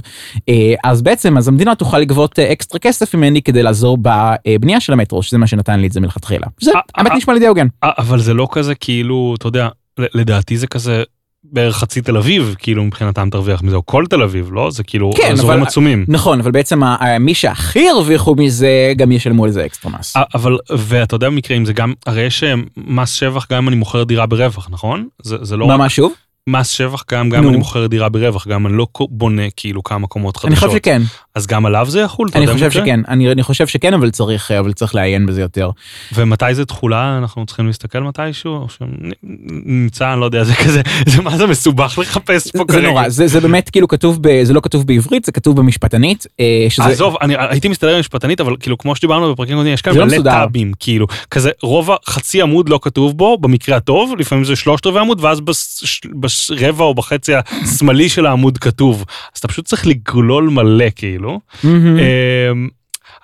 אז 0.84 1.02
בעצם, 1.02 1.38
אז 1.38 1.48
המדינה 1.48 1.76
תוכל 1.76 2.00
לגבות 2.00 2.40
אקסטרה 2.40 2.80
כסף 2.80 3.16
ממני 3.16 3.42
כדי 3.42 3.64
לעזור 3.64 3.98
בבנייה 4.02 4.80
של 4.80 4.94
המטרו, 4.94 5.24
שזה 5.24 5.38
מה 5.38 5.48
שנתן 5.48 5.80
לי 5.80 5.88
את 5.88 5.92
זה 5.92 6.00
מלכתחילה. 6.00 6.48
זה 6.62 6.72
האמת 6.96 7.12
נשמע 7.12 7.34
לי 7.34 7.40
די 7.40 7.48
הוגן. 7.48 7.68
אבל 7.84 8.20
זה 8.20 8.34
לא 8.34 8.48
כזה 8.52 8.76
כאילו, 8.76 9.36
אתה 9.38 9.48
יודע, 9.48 9.68
לדעתי 10.00 10.58
זה 10.58 10.68
כזה 10.68 11.04
בערך 11.44 11.76
חצי 11.78 12.02
תל 12.02 12.18
אביב, 12.18 12.56
כאילו 12.60 12.84
מבחינתם 12.84 13.30
תרוויח 13.30 13.64
מזה, 13.64 13.76
או 13.76 13.86
כל 13.86 14.06
תל 14.10 14.22
אביב, 14.24 14.50
לא? 14.54 14.72
זה 14.72 14.84
כאילו 14.84 15.12
כן, 15.18 15.32
אזורים 15.32 15.58
אבל- 15.60 15.68
עצומים. 15.68 16.06
נכון, 16.08 16.40
אבל 16.40 16.52
בעצם 16.52 16.82
מי 17.20 17.34
שהכי 17.34 17.90
הרוויחו 17.90 18.36
מזה, 18.36 18.94
גם 18.98 19.12
ישלמו 19.12 19.46
על 19.46 19.52
זה 19.52 19.66
אקסטרה 19.66 19.92
מס. 20.00 20.14
אבל, 20.36 20.58
ואתה 20.78 21.16
יודע 21.16 21.30
במקרה 21.30 21.58
אם 21.58 21.66
זה 21.66 21.74
גם, 21.74 21.94
הרי 22.06 22.22
יש 22.22 22.44
אה, 22.44 22.54
מס 22.78 23.12
שבח 23.12 23.48
גם 23.52 23.58
אם 23.58 23.68
אני 23.68 23.76
מוכר 23.76 24.04
דירה 24.04 24.26
ברווח, 24.26 24.68
נכון? 24.72 25.08
זה, 25.22 25.38
זה 25.42 25.58
לא 25.58 25.68
מה, 25.68 25.74
רק 25.74 25.80
מה 25.80 25.90
שוב? 25.90 26.14
מס 26.48 26.70
שבח 26.70 27.04
גם 27.12 27.30
גם 27.30 27.44
נו. 27.44 27.50
אני 27.50 27.58
מוכר 27.58 27.88
דירה 27.88 28.10
ברווח, 28.10 28.48
גם 28.48 28.68
אני 28.68 28.78
לא 28.78 28.88
בונה 29.10 29.42
כאילו 29.56 29.84
כמה 29.84 30.08
קומות 30.08 30.46
אני 30.46 30.56
חדשות. 30.56 30.70
חושב 30.70 30.78
שכן, 30.80 31.02
אז 31.36 31.48
גם 31.48 31.66
עליו 31.66 31.86
זה 31.90 32.00
יחול? 32.00 32.30
אני 32.36 32.48
חושב? 32.48 32.72
שכן, 32.72 33.00
אני 33.08 33.32
אני 33.32 33.44
חושב 33.44 33.68
שכן, 33.68 33.94
אבל 33.94 34.10
צריך 34.12 34.52
אבל 34.52 34.74
צריך 34.74 34.96
לעיין 34.96 35.26
בזה 35.26 35.42
יותר. 35.42 35.70
ומתי 36.16 36.46
זה 36.56 36.66
תחולה? 36.66 37.18
אנחנו 37.18 37.46
צריכים 37.46 37.68
להסתכל 37.68 38.00
מתישהו? 38.00 38.52
או 38.56 38.68
שנמצא, 38.70 40.12
אני 40.14 40.20
לא 40.20 40.26
יודע, 40.26 40.44
זה 40.44 40.54
כזה, 40.56 40.82
זה 41.16 41.22
מה 41.22 41.38
זה 41.38 41.48
מסובך 41.48 41.98
לחפש 42.02 42.52
פה 42.52 42.58
זה 42.70 42.74
כרגע. 42.74 42.88
נורא, 42.88 43.10
זה 43.10 43.28
זה 43.28 43.40
באמת 43.40 43.70
כאילו 43.70 43.88
כתוב, 43.88 44.18
ב- 44.22 44.44
זה 44.44 44.54
לא 44.54 44.60
כתוב 44.64 44.88
בעברית, 44.88 45.26
זה 45.26 45.32
כתוב 45.32 45.56
במשפטנית, 45.56 46.26
אה, 46.40 46.66
שזה... 46.70 46.86
עזוב, 46.88 47.16
אני 47.22 47.34
הייתי 47.38 47.68
מסתדר 47.68 47.94
עם 47.94 48.00
משפטנית, 48.00 48.42
אבל 48.42 48.56
כאילו 48.60 48.78
כמו 48.78 48.96
שדיברנו 48.96 49.34
בפרקים 49.34 49.56
קודמים, 49.56 49.74
יש 49.74 49.82
כאן 49.82 49.94
זה 49.94 50.00
לא 50.00 50.06
מלא 50.06 50.14
מסודר. 50.14 50.32
טאבים, 50.32 50.72
כאילו, 50.80 51.08
כזה 51.32 51.50
רוב 51.62 51.90
החצי 51.92 52.42
עמוד 52.42 52.70
לא 52.70 52.80
כתוב 52.82 53.18
בו, 53.18 53.38
במקרה 53.38 53.78
הטוב, 53.78 54.14
לפעמים 54.20 54.44
זה 54.46 54.56
שלושת 54.56 54.86
רבעי 54.86 55.02
עמוד, 55.02 55.24
ואז 55.24 55.40
בש- 55.40 56.02
ברבע 56.50 56.84
או 56.84 56.94
בחצי 56.94 57.32
השמאלי 57.36 58.10
של 58.10 58.26
העמוד 58.26 58.58
כתוב. 58.58 59.06
אז 59.34 59.40
אתה 59.40 59.48
פשוט 59.48 59.66
צריך 59.66 59.88
לגלול 59.88 60.50
מלא, 60.50 60.86
כאילו. 60.96 61.40
אמ, 61.64 61.70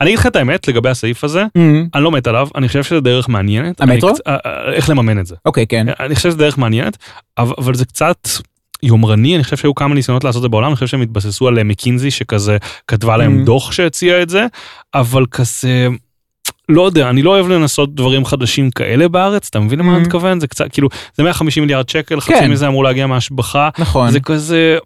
אני 0.01 0.09
אגיד 0.09 0.19
לך 0.19 0.27
את 0.27 0.35
האמת 0.35 0.67
לגבי 0.67 0.89
הסעיף 0.89 1.23
הזה. 1.23 1.43
אני 1.93 2.03
לא 2.03 2.11
מת 2.11 2.27
עליו, 2.27 2.47
אני 2.55 2.67
חושב 2.67 2.83
שזה 2.83 2.99
דרך 2.99 3.29
מעניינת. 3.29 3.81
המטרו? 3.81 4.09
אני 4.09 4.17
אה, 4.27 4.37
אה, 4.45 4.73
איך 4.73 4.89
לממן 4.89 5.19
את 5.19 5.25
זה. 5.25 5.35
אוקיי, 5.45 5.67
כן. 5.67 5.85
אני 5.99 6.15
חושב 6.15 6.29
שזה 6.29 6.37
דרך 6.37 6.57
מעניינת, 6.57 6.97
אבל, 7.37 7.53
אבל 7.57 7.75
זה 7.75 7.85
קצת 7.85 8.27
יומרני, 8.83 9.35
אני 9.35 9.43
חושב 9.43 9.57
שהיו 9.57 9.75
כמה 9.75 9.95
ניסיונות 9.95 10.23
לעשות 10.23 10.39
את 10.39 10.41
זה 10.41 10.49
בעולם, 10.49 10.67
אני 10.67 10.75
חושב 10.75 10.87
שהם 10.87 11.01
התבססו 11.01 11.47
על 11.47 11.57
אה, 11.57 11.63
מקינזי 11.63 12.11
שכזה 12.11 12.57
כתבה 12.87 13.17
להם 13.17 13.41
Mm. 13.41 13.45
דוח 13.45 13.71
שהציע 13.71 14.21
את 14.21 14.29
זה, 14.29 14.45
אבל 14.95 15.25
כזה, 15.31 15.87
לא 16.69 16.85
יודע, 16.85 17.09
אני 17.09 17.21
לא 17.21 17.29
אוהב 17.29 17.47
לנסות 17.47 17.95
דברים 17.95 18.25
חדשים 18.25 18.71
כאלה 18.71 19.07
בארץ, 19.07 19.47
אתה 19.49 19.59
מבין 19.59 19.79
למה. 19.79 19.95
אני 19.95 20.01
מתכוון? 20.01 20.39
זה 20.39 20.47
קצת, 20.47 20.71
כאילו, 20.71 20.89
זה 21.13 21.23
150 21.23 21.63
מיליארד 21.63 21.89
שקל, 21.89 22.19
חצי 22.19 22.33
כן. 22.33 22.51
מזה 22.51 22.67
אמור 22.67 22.83
להגיע 22.83 23.07
מהשבחה, 23.07 23.69
נכון. 23.79 24.11
זה 24.11 24.19
כזה, 24.19 24.77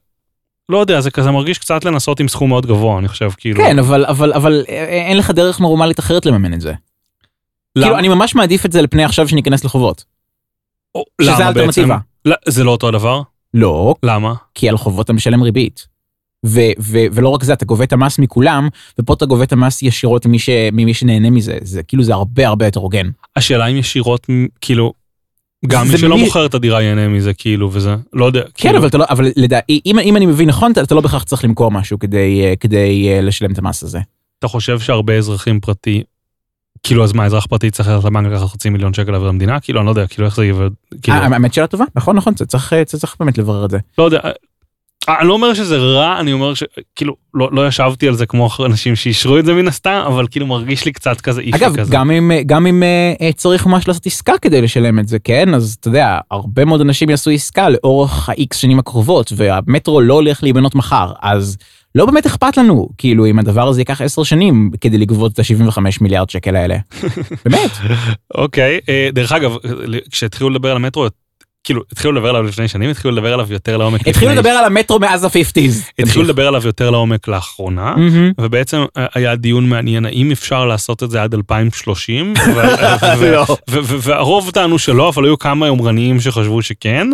לא 0.69 0.77
יודע, 0.77 1.01
זה 1.01 1.11
כזה 1.11 1.31
מרגיש 1.31 1.57
קצת 1.57 1.85
לנסות 1.85 2.19
עם 2.19 2.27
סכום 2.27 2.49
מאוד 2.49 2.65
גבוה, 2.65 2.99
אני 2.99 3.07
חושב, 3.07 3.29
כאילו. 3.37 3.63
כן, 3.63 3.79
אבל 3.79 4.05
אבל 4.05 4.33
אבל 4.33 4.63
אה, 4.69 4.83
אין 5.07 5.17
לך 5.17 5.31
דרך 5.31 5.59
נורמלית 5.59 5.99
אחרת 5.99 6.25
לממן 6.25 6.53
את 6.53 6.61
זה. 6.61 6.73
למה? 7.75 7.85
כאילו, 7.85 7.99
אני 7.99 8.07
ממש 8.07 8.35
מעדיף 8.35 8.65
את 8.65 8.71
זה 8.71 8.81
לפני 8.81 9.03
עכשיו 9.03 9.27
שניכנס 9.27 9.63
לחובות. 9.63 10.03
או, 10.95 11.03
שזה 11.21 11.45
האלטרנטיבה. 11.45 11.97
לא, 12.25 12.35
זה 12.47 12.63
לא 12.63 12.71
אותו 12.71 12.87
הדבר? 12.87 13.21
לא, 13.53 13.95
למה? 14.03 14.33
כי 14.55 14.69
על 14.69 14.77
חובות 14.77 15.05
אתה 15.05 15.13
משלם 15.13 15.41
ריבית. 15.41 15.87
ו- 16.45 16.59
ו- 16.79 17.05
ולא 17.11 17.29
רק 17.29 17.43
זה, 17.43 17.53
אתה 17.53 17.65
גובה 17.65 17.83
את 17.83 17.93
המס 17.93 18.19
מכולם, 18.19 18.67
ופה 18.99 19.13
אתה 19.13 19.25
גובה 19.25 19.43
את 19.43 19.53
המס 19.53 19.81
ישירות 19.81 20.25
ממי, 20.25 20.39
ש- 20.39 20.49
ממי 20.71 20.93
שנהנה 20.93 21.29
מזה. 21.29 21.57
זה 21.61 21.83
כאילו 21.83 22.03
זה 22.03 22.13
הרבה 22.13 22.47
הרבה 22.47 22.65
יותר 22.65 22.79
הוגן. 22.79 23.09
השאלה 23.35 23.65
אם 23.67 23.75
ישירות, 23.75 24.27
כאילו, 24.61 24.93
גם 25.67 25.87
מי 25.87 25.97
שלא 25.97 26.17
מי- 26.17 26.23
מוכר 26.23 26.45
את 26.45 26.53
הדירה 26.53 26.81
ייהנה 26.81 27.07
מזה, 27.07 27.33
כאילו, 27.33 27.69
וזה, 27.73 27.95
לא 28.13 28.25
יודע. 28.25 28.41
כן, 28.41 28.49
כאילו, 28.55 28.77
אבל 28.77 28.87
אתה 28.87 28.97
לא, 28.97 29.05
אבל 29.09 29.31
לדעתי, 29.35 29.81
אם, 29.85 29.99
אם 29.99 30.15
אני 30.17 30.25
מבין 30.25 30.49
נכון, 30.49 30.71
אתה, 30.71 30.81
אתה 30.81 30.95
לא 30.95 31.01
בהכרח 31.01 31.23
צריך 31.23 31.43
למכור 31.43 31.71
משהו 31.71 31.99
כדי, 31.99 32.41
אה, 32.45 32.53
כדי 32.55 33.09
אה, 33.09 33.21
לשלם 33.21 33.51
את 33.51 33.57
המס 33.57 33.83
הזה. 33.83 33.99
אתה 34.39 34.47
חושב 34.47 34.79
שהרבה 34.79 35.13
אזרחים 35.17 35.59
פרטי, 35.59 36.03
כאילו, 36.83 37.03
אז 37.03 37.13
מה, 37.13 37.25
אזרח 37.25 37.45
פרטי 37.45 37.71
צריך 37.71 37.89
ללכת 37.89 38.05
לבנק 38.05 38.31
לקחת 38.31 38.47
חצי 38.47 38.69
מיליון 38.69 38.93
שקל 38.93 39.11
להעביר 39.11 39.27
למדינה? 39.29 39.59
כאילו, 39.59 39.79
אני 39.79 39.85
לא 39.85 39.91
יודע, 39.91 40.07
כאילו, 40.07 40.27
איך 40.27 40.35
זה 40.35 40.45
יעבוד, 40.45 40.73
כאילו, 41.01 41.17
אה, 41.17 41.23
האמת 41.23 41.53
שאלה 41.53 41.67
טובה, 41.67 41.85
נכון, 41.95 42.15
נכון, 42.15 42.33
צריך, 42.33 42.73
צריך 42.85 43.15
באמת 43.19 43.37
לברר 43.37 43.65
את 43.65 43.71
זה. 43.71 43.77
לא 43.97 44.03
יודע. 44.03 44.19
אה, 45.09 45.19
אני 45.19 45.27
לא 45.27 45.33
אומר 45.33 45.53
שזה 45.53 45.77
רע, 45.77 46.19
אני 46.19 46.33
אומר 46.33 46.53
שכאילו, 46.53 47.15
לא, 47.33 47.49
לא 47.51 47.67
ישבתי 47.67 48.07
על 48.07 48.13
זה 48.13 48.25
כמו 48.25 48.49
אנשים 48.65 48.95
שאישרו 48.95 49.39
את 49.39 49.45
זה 49.45 49.53
מן 49.53 49.67
הסתם, 49.67 50.03
אבל 50.07 50.27
כאילו 50.31 50.47
מרגיש 50.47 50.85
לי 50.85 50.91
קצת 50.91 51.21
כזה 51.21 51.41
איפי 51.41 51.57
אגב, 51.57 51.77
כזה. 51.77 51.93
גם 51.93 52.11
אם, 52.11 52.31
גם 52.45 52.67
אם 52.67 52.83
אה, 52.83 53.13
אה, 53.21 53.31
צריך 53.33 53.65
ממש 53.65 53.87
לעשות 53.87 54.05
עסקה 54.05 54.33
כדי 54.41 54.61
לשלם 54.61 54.99
את 54.99 55.07
זה, 55.07 55.19
כן? 55.19 55.53
אז 55.53 55.77
אתה 55.79 55.87
יודע, 55.87 56.19
הרבה 56.31 56.65
מאוד 56.65 56.81
אנשים 56.81 57.09
יעשו 57.09 57.31
עסקה 57.31 57.69
לאורך 57.69 58.29
ה-X 58.29 58.55
שנים 58.55 58.79
הקרובות, 58.79 59.33
והמטרו 59.35 60.01
לא 60.01 60.13
הולך 60.13 60.43
להיבנות 60.43 60.75
מחר, 60.75 61.11
אז 61.21 61.57
לא 61.95 62.05
באמת 62.05 62.25
אכפת 62.25 62.57
לנו, 62.57 62.89
כאילו, 62.97 63.25
אם 63.25 63.39
הדבר 63.39 63.67
הזה 63.67 63.81
ייקח 63.81 64.01
10 64.01 64.23
שנים 64.23 64.71
כדי 64.81 64.97
לגבות 64.97 65.33
את 65.33 65.39
ה-75 65.39 65.79
מיליארד 66.01 66.29
שקל 66.29 66.55
האלה. 66.55 66.77
באמת. 67.45 67.71
אוקיי, 68.35 68.79
אה, 68.89 69.09
דרך 69.13 69.31
אגב, 69.31 69.55
כשהתחילו 70.11 70.49
לדבר 70.49 70.71
על 70.71 70.75
המטרו, 70.75 71.07
כאילו, 71.69 71.81
התחילו 71.91 72.13
לדבר 72.13 72.29
עליו 72.29 72.43
לפני 72.43 72.67
שנים, 72.67 72.89
התחילו 72.89 73.13
לדבר 73.13 73.33
עליו 73.33 73.47
יותר 73.49 73.77
לעומק. 73.77 74.07
התחילו 74.07 74.31
לדבר 74.31 74.49
על 74.49 74.65
המטרו 74.65 74.99
מאז 74.99 75.23
ה-50's. 75.23 75.91
התחילו 75.99 76.23
לדבר 76.23 76.47
עליו 76.47 76.61
יותר 76.65 76.89
לעומק 76.89 77.27
לאחרונה. 77.27 77.95
ובעצם 78.41 78.85
אה, 78.97 79.05
היה 79.15 79.35
דיון 79.35 79.69
מעניין 79.69 80.05
האם 80.05 80.31
אפשר 80.31 80.65
לעשות 80.65 81.03
את 81.03 81.11
זה 81.11 81.23
עד 81.23 81.33
2030 81.33 82.33
ו- 82.55 82.61
ו- 83.17 83.31
לא. 83.31 83.45
והרוב 84.01 84.51
טענו 84.53 84.79
שלא 84.79 85.09
אבל 85.09 85.25
היו 85.25 85.39
כמה 85.39 85.67
יומרניים 85.67 86.19
שחשבו 86.21 86.61
שכן. 86.61 87.07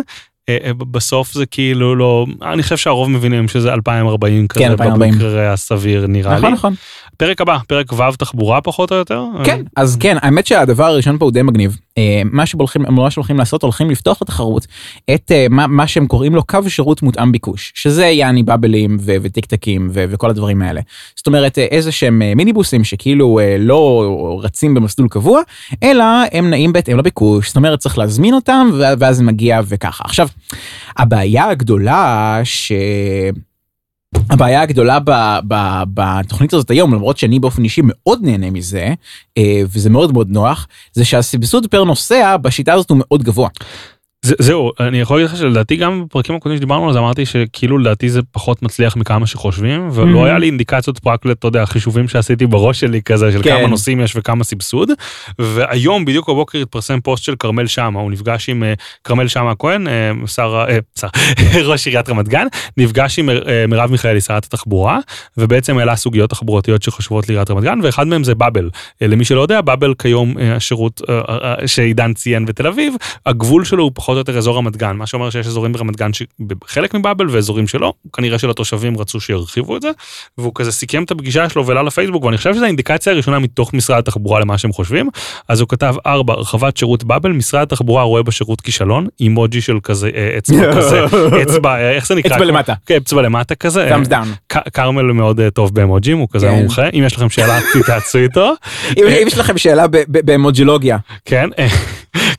אה, 0.48 0.56
אה, 0.64 0.72
בסוף 0.74 1.32
זה 1.32 1.46
כאילו 1.46 1.96
לא 1.96 2.26
אני 2.42 2.62
חושב 2.62 2.76
שהרוב 2.76 3.10
מבינים 3.10 3.48
שזה 3.48 3.72
2040 3.72 4.48
כזה 4.48 4.66
2040. 4.66 5.12
במקרה 5.12 5.52
הסביר 5.52 6.06
נראה 6.06 6.34
לי. 6.34 6.38
נכון, 6.38 6.52
נכון. 6.52 6.74
פרק 7.16 7.40
הבא, 7.40 7.58
פרק 7.68 7.92
ו' 7.92 8.16
תחבורה 8.18 8.60
פחות 8.60 8.92
או 8.92 8.96
יותר? 8.96 9.24
כן, 9.44 9.62
אז 9.76 9.96
כן, 10.00 10.16
האמת 10.20 10.46
שהדבר 10.46 10.84
הראשון 10.84 11.18
פה 11.18 11.24
הוא 11.24 11.32
די 11.32 11.42
מגניב. 11.42 11.76
אה, 11.98 12.22
מה 12.24 12.46
שהולכים, 12.46 12.82
מה 12.88 13.10
שהולכים 13.10 13.38
לעשות, 13.38 13.62
הולכים 13.62 13.90
לפתוח 13.90 14.22
לתחרות 14.22 14.66
את 15.14 15.32
אה, 15.32 15.46
מה, 15.50 15.66
מה 15.66 15.86
שהם 15.86 16.06
קוראים 16.06 16.34
לו 16.34 16.42
קו 16.42 16.58
שירות 16.68 17.02
מותאם 17.02 17.32
ביקוש, 17.32 17.72
שזה 17.74 18.06
יעני 18.06 18.42
באבלים 18.42 18.96
ו- 19.00 19.16
וטיק 19.22 19.46
טקים 19.46 19.88
ו- 19.92 20.04
וכל 20.08 20.30
הדברים 20.30 20.62
האלה. 20.62 20.80
זאת 21.16 21.26
אומרת, 21.26 21.58
אה, 21.58 21.64
איזה 21.64 21.92
שהם 21.92 22.22
מיניבוסים 22.36 22.84
שכאילו 22.84 23.40
לא 23.58 24.40
רצים 24.42 24.74
במסלול 24.74 25.08
קבוע, 25.08 25.40
אלא 25.82 26.04
הם 26.32 26.50
נעים 26.50 26.72
בהתאם 26.72 26.98
לביקוש, 26.98 27.46
זאת 27.48 27.56
אומרת 27.56 27.78
צריך 27.78 27.98
להזמין 27.98 28.34
אותם 28.34 28.70
ואז 28.98 29.20
מגיע 29.20 29.60
וככה. 29.68 30.04
עכשיו, 30.04 30.28
הבעיה 30.96 31.48
הגדולה 31.48 32.40
ש... 32.44 32.72
הבעיה 34.14 34.62
הגדולה 34.62 34.98
ב, 35.04 35.10
ב, 35.48 35.54
בתוכנית 35.94 36.52
הזאת 36.52 36.70
היום 36.70 36.94
למרות 36.94 37.18
שאני 37.18 37.38
באופן 37.38 37.64
אישי 37.64 37.80
מאוד 37.84 38.18
נהנה 38.22 38.50
מזה 38.50 38.94
וזה 39.40 39.90
מאוד 39.90 40.12
מאוד 40.12 40.30
נוח 40.30 40.68
זה 40.92 41.04
שהסבסוד 41.04 41.66
פר 41.66 41.84
נוסע 41.84 42.36
בשיטה 42.36 42.72
הזאת 42.72 42.90
הוא 42.90 42.98
מאוד 43.00 43.22
גבוה. 43.22 43.48
זה, 44.26 44.34
זהו, 44.38 44.72
אני 44.80 45.00
יכול 45.00 45.16
להגיד 45.16 45.30
לך 45.30 45.36
שלדעתי 45.36 45.76
גם 45.76 46.04
בפרקים 46.04 46.34
הקודמים 46.34 46.56
שדיברנו 46.56 46.86
על 46.86 46.92
זה 46.92 46.98
אמרתי 46.98 47.26
שכאילו 47.26 47.78
לדעתי 47.78 48.08
זה 48.08 48.20
פחות 48.32 48.62
מצליח 48.62 48.96
מכמה 48.96 49.26
שחושבים 49.26 49.88
ולא 49.92 50.22
mm-hmm. 50.22 50.26
היה 50.26 50.38
לי 50.38 50.46
אינדיקציות 50.46 50.98
פה 50.98 51.12
רק 51.12 51.26
אתה 51.30 51.46
יודע 51.46 51.66
חישובים 51.66 52.08
שעשיתי 52.08 52.46
בראש 52.46 52.80
שלי 52.80 53.02
כזה 53.02 53.32
של 53.32 53.42
כן. 53.42 53.58
כמה 53.58 53.66
נושאים 53.66 54.00
יש 54.00 54.16
וכמה 54.16 54.44
סבסוד. 54.44 54.90
והיום 55.38 56.04
בדיוק 56.04 56.28
בבוקר 56.28 56.58
התפרסם 56.58 57.00
פוסט 57.00 57.24
של 57.24 57.36
כרמל 57.36 57.66
שאמה 57.66 58.00
הוא 58.00 58.10
נפגש 58.10 58.48
עם 58.48 58.62
uh, 58.62 58.82
כרמל 59.04 59.28
שאמה 59.28 59.50
הכהן 59.50 59.86
שר, 60.26 60.64
שר 61.00 61.08
ראש 61.64 61.86
עיריית 61.86 62.08
רמת 62.08 62.28
גן 62.28 62.46
נפגש 62.76 63.18
עם 63.18 63.28
uh, 63.28 63.32
מרב 63.68 63.90
מיכאלי 63.90 64.20
שרת 64.20 64.44
התחבורה 64.44 64.98
ובעצם 65.36 65.78
העלה 65.78 65.96
סוגיות 65.96 66.30
תחבורתיות 66.30 66.82
שחשובות 66.82 67.28
לעיריית 67.28 67.50
רמת 67.50 67.62
גן 67.62 67.78
ואחד 67.82 68.06
מהם 68.06 68.24
זה 68.24 68.34
באבל 68.34 68.70
uh, 68.74 69.06
למי 69.06 69.24
שלא 69.24 69.40
יודע 69.40 69.60
באבל 69.60 69.94
כיום 69.98 70.34
השירות 70.56 71.00
שעידן 71.66 72.14
ציין 72.14 72.46
בתל 72.46 72.66
אביב 72.66 72.94
הגבול 73.26 73.64
שלו 73.64 73.82
הוא 73.82 73.92
פחות 73.94 74.15
או 74.16 74.20
יותר 74.20 74.38
אזור 74.38 74.56
רמת 74.56 74.76
גן, 74.76 74.96
מה 74.96 75.06
שאומר 75.06 75.30
שיש 75.30 75.46
אזורים 75.46 75.72
ברמת 75.72 75.96
גן 75.96 76.10
חלק 76.66 76.94
מבאבל 76.94 77.26
ואזורים 77.30 77.68
שלא, 77.68 77.92
כנראה 78.12 78.38
שלתושבים 78.38 78.98
רצו 78.98 79.20
שירחיבו 79.20 79.76
את 79.76 79.82
זה, 79.82 79.90
והוא 80.38 80.52
כזה 80.54 80.72
סיכם 80.72 81.02
את 81.02 81.10
הפגישה 81.10 81.48
שלו 81.48 81.66
והעלה 81.66 81.82
לפייסבוק, 81.82 82.24
ואני 82.24 82.36
חושב 82.36 82.54
שזו 82.54 82.64
האינדיקציה 82.64 83.12
הראשונה 83.12 83.38
מתוך 83.38 83.74
משרד 83.74 83.98
התחבורה 83.98 84.40
למה 84.40 84.58
שהם 84.58 84.72
חושבים, 84.72 85.08
אז 85.48 85.60
הוא 85.60 85.68
כתב 85.68 85.94
ארבע, 86.06 86.32
הרחבת 86.32 86.76
שירות 86.76 87.04
באבל, 87.04 87.32
משרד 87.32 87.62
התחבורה 87.62 88.02
רואה 88.02 88.22
בשירות 88.22 88.60
כישלון, 88.60 89.06
אימוג'י 89.20 89.60
של 89.60 89.78
כזה 89.82 90.10
אה, 90.14 90.38
אצבע 90.38 90.72
כזה, 90.76 91.04
אצבע, 91.42 91.74
אה, 91.74 91.90
איך 91.90 92.06
זה 92.06 92.14
נקרא? 92.14 92.34
אצבע 92.36 92.44
למטה. 92.44 92.74
כן, 92.86 92.96
אצבע 92.96 93.22
למטה 93.22 93.54
כזה. 93.54 93.96
thumbs 93.96 94.08
down. 94.08 94.58
כרמל 94.74 95.02
מאוד 95.02 95.40
אה, 95.40 95.50
טוב 95.50 95.74
באמוג'ים, 95.74 96.18
הוא 96.18 96.28
כזה 96.30 96.46
כן. 96.46 96.54
מומחה, 96.54 96.88
אם 96.88 97.02
יש 97.06 97.16
לכם 97.16 97.30
שאלה 97.30 97.58
תתעצו 97.72 98.18
איתו. 98.18 98.52
אם 98.96 99.26
יש 99.26 99.38
לכם 99.38 99.58
שאלה 99.58 99.86
באמוג'ילוגיה. 100.08 100.98
כן. 101.24 101.50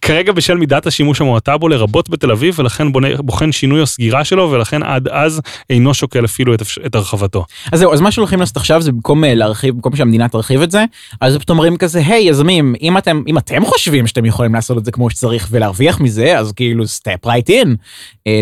כרגע 0.02 0.32
בשל 0.32 0.58
מידת 0.58 0.88
השימוש 0.88 1.22
המועטה 1.22 1.58
בו 1.58 1.68
לרבות 1.68 2.10
בתל 2.10 2.32
אביב 2.32 2.56
ולכן 2.60 2.92
בונה, 2.92 3.08
בוחן 3.20 3.52
שינוי 3.52 3.82
או 3.82 3.86
סגירה 3.86 4.24
שלו 4.24 4.52
ולכן 4.52 4.84
עד 4.84 5.08
אז 5.08 5.42
אינו 5.70 5.94
שוקל 5.94 6.26
אפילו 6.26 6.54
את, 6.54 6.62
את 6.86 6.96
הרחבתו. 6.96 7.46
אז 7.72 7.80
זהו 7.80 7.94
אז 7.94 8.02
מה 8.02 8.12
שהולכים 8.12 8.40
לעשות 8.40 8.58
עכשיו 8.58 8.82
זה 8.82 8.92
במקום 8.92 9.24
אה, 9.24 9.36
להרחיב 9.36 9.76
במקום 9.76 9.96
שהמדינה 9.96 10.28
תרחיב 10.28 10.62
את 10.62 10.72
זה 10.72 10.86
אז 11.22 11.38
פתאום 11.38 11.58
אומרים 11.58 11.78
כזה 11.78 12.00
היי 12.06 12.30
יזמים 12.30 12.76
אם 12.82 12.98
אתם 12.98 13.24
אם 13.28 13.38
אתם 13.38 13.66
חושבים 13.66 14.08
שאתם 14.08 14.26
יכולים 14.26 14.54
לעשות 14.54 14.78
את 14.78 14.86
זה 14.86 14.92
כמו 14.92 15.10
שצריך 15.10 15.48
ולהרוויח 15.52 16.00
מזה 16.00 16.40
אז 16.40 16.52
כאילו 16.52 16.88
סטפ 16.88 17.26
רייט 17.26 17.50
אין 17.50 17.76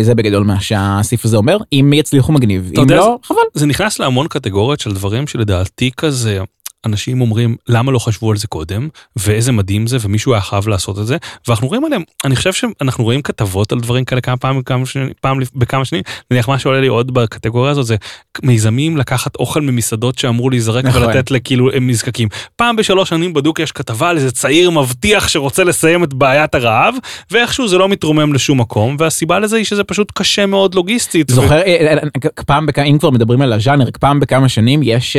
זה 0.02 0.14
בגדול 0.14 0.44
מה 0.44 0.60
שהסעיף 0.60 1.24
הזה 1.24 1.36
אומר 1.36 1.56
אם 1.72 1.92
יצליחו 1.92 2.32
מגניב 2.32 2.70
אם 2.78 2.90
לא 2.90 3.18
זה, 3.22 3.28
חבל. 3.28 3.36
זה 3.54 3.66
נכנס 3.66 3.98
להמון 3.98 4.26
קטגוריות 4.28 4.80
של 4.80 4.92
דברים 4.92 5.26
שלדעתי 5.26 5.90
כזה. 5.96 6.40
אנשים 6.86 7.20
אומרים 7.20 7.56
למה 7.68 7.92
לא 7.92 7.98
חשבו 7.98 8.30
על 8.30 8.36
זה 8.36 8.46
קודם 8.46 8.88
ואיזה 9.16 9.52
מדהים 9.52 9.86
זה 9.86 9.96
ומישהו 10.00 10.32
היה 10.32 10.40
חייב 10.40 10.68
לעשות 10.68 10.98
את 10.98 11.06
זה 11.06 11.16
ואנחנו 11.48 11.68
רואים 11.68 11.84
עליהם 11.84 12.02
אני 12.24 12.36
חושב 12.36 12.52
שאנחנו 12.52 13.04
רואים 13.04 13.22
כתבות 13.22 13.72
על 13.72 13.80
דברים 13.80 14.04
כאלה 14.04 14.20
כמה 14.20 14.36
פעמים 14.36 14.62
כמה 14.62 14.86
שנים 14.86 15.10
פעם 15.20 15.38
בכמה 15.54 15.84
שנים 15.84 16.02
נניח 16.30 16.48
מה 16.48 16.58
שעולה 16.58 16.80
לי 16.80 16.86
עוד 16.86 17.14
בקטגוריה 17.14 17.70
הזאת 17.70 17.86
זה 17.86 17.96
מיזמים 18.42 18.96
לקחת 18.96 19.36
אוכל 19.36 19.60
ממסעדות 19.60 20.18
שאמרו 20.18 20.50
להיזרק 20.50 20.84
נכון. 20.84 21.02
ולתת 21.02 21.30
לכאילו 21.30 21.72
הם 21.72 21.90
נזקקים 21.90 22.28
פעם 22.56 22.76
בשלוש 22.76 23.08
שנים 23.08 23.34
בדוק 23.34 23.60
יש 23.60 23.72
כתבה 23.72 24.08
על 24.08 24.16
איזה 24.16 24.30
צעיר 24.30 24.70
מבטיח 24.70 25.28
שרוצה 25.28 25.64
לסיים 25.64 26.04
את 26.04 26.14
בעיית 26.14 26.54
הרעב 26.54 26.94
ואיכשהו 27.30 27.68
זה 27.68 27.78
לא 27.78 27.88
מתרומם 27.88 28.32
לשום 28.32 28.60
מקום 28.60 28.96
והסיבה 28.98 29.38
לזה 29.38 29.56
היא 29.56 29.64
שזה 29.64 29.84
פשוט 29.84 30.12
קשה 30.14 30.46
מאוד 30.46 30.74
לוגיסטית. 30.74 31.30
זוכר 31.30 31.48
ו... 31.48 31.52
אה, 31.52 31.62
אה, 31.62 31.98
אה, 32.24 32.42
פעם 32.46 32.66
בכמה 32.66 32.84
אם 32.84 32.98
כבר 32.98 33.10
מדברים 33.10 33.42
על 33.42 33.52
הז'אנר 33.52 33.88
פעם 34.00 34.20
בכמה 34.20 34.48
שנים 34.48 34.80
יש 34.82 35.16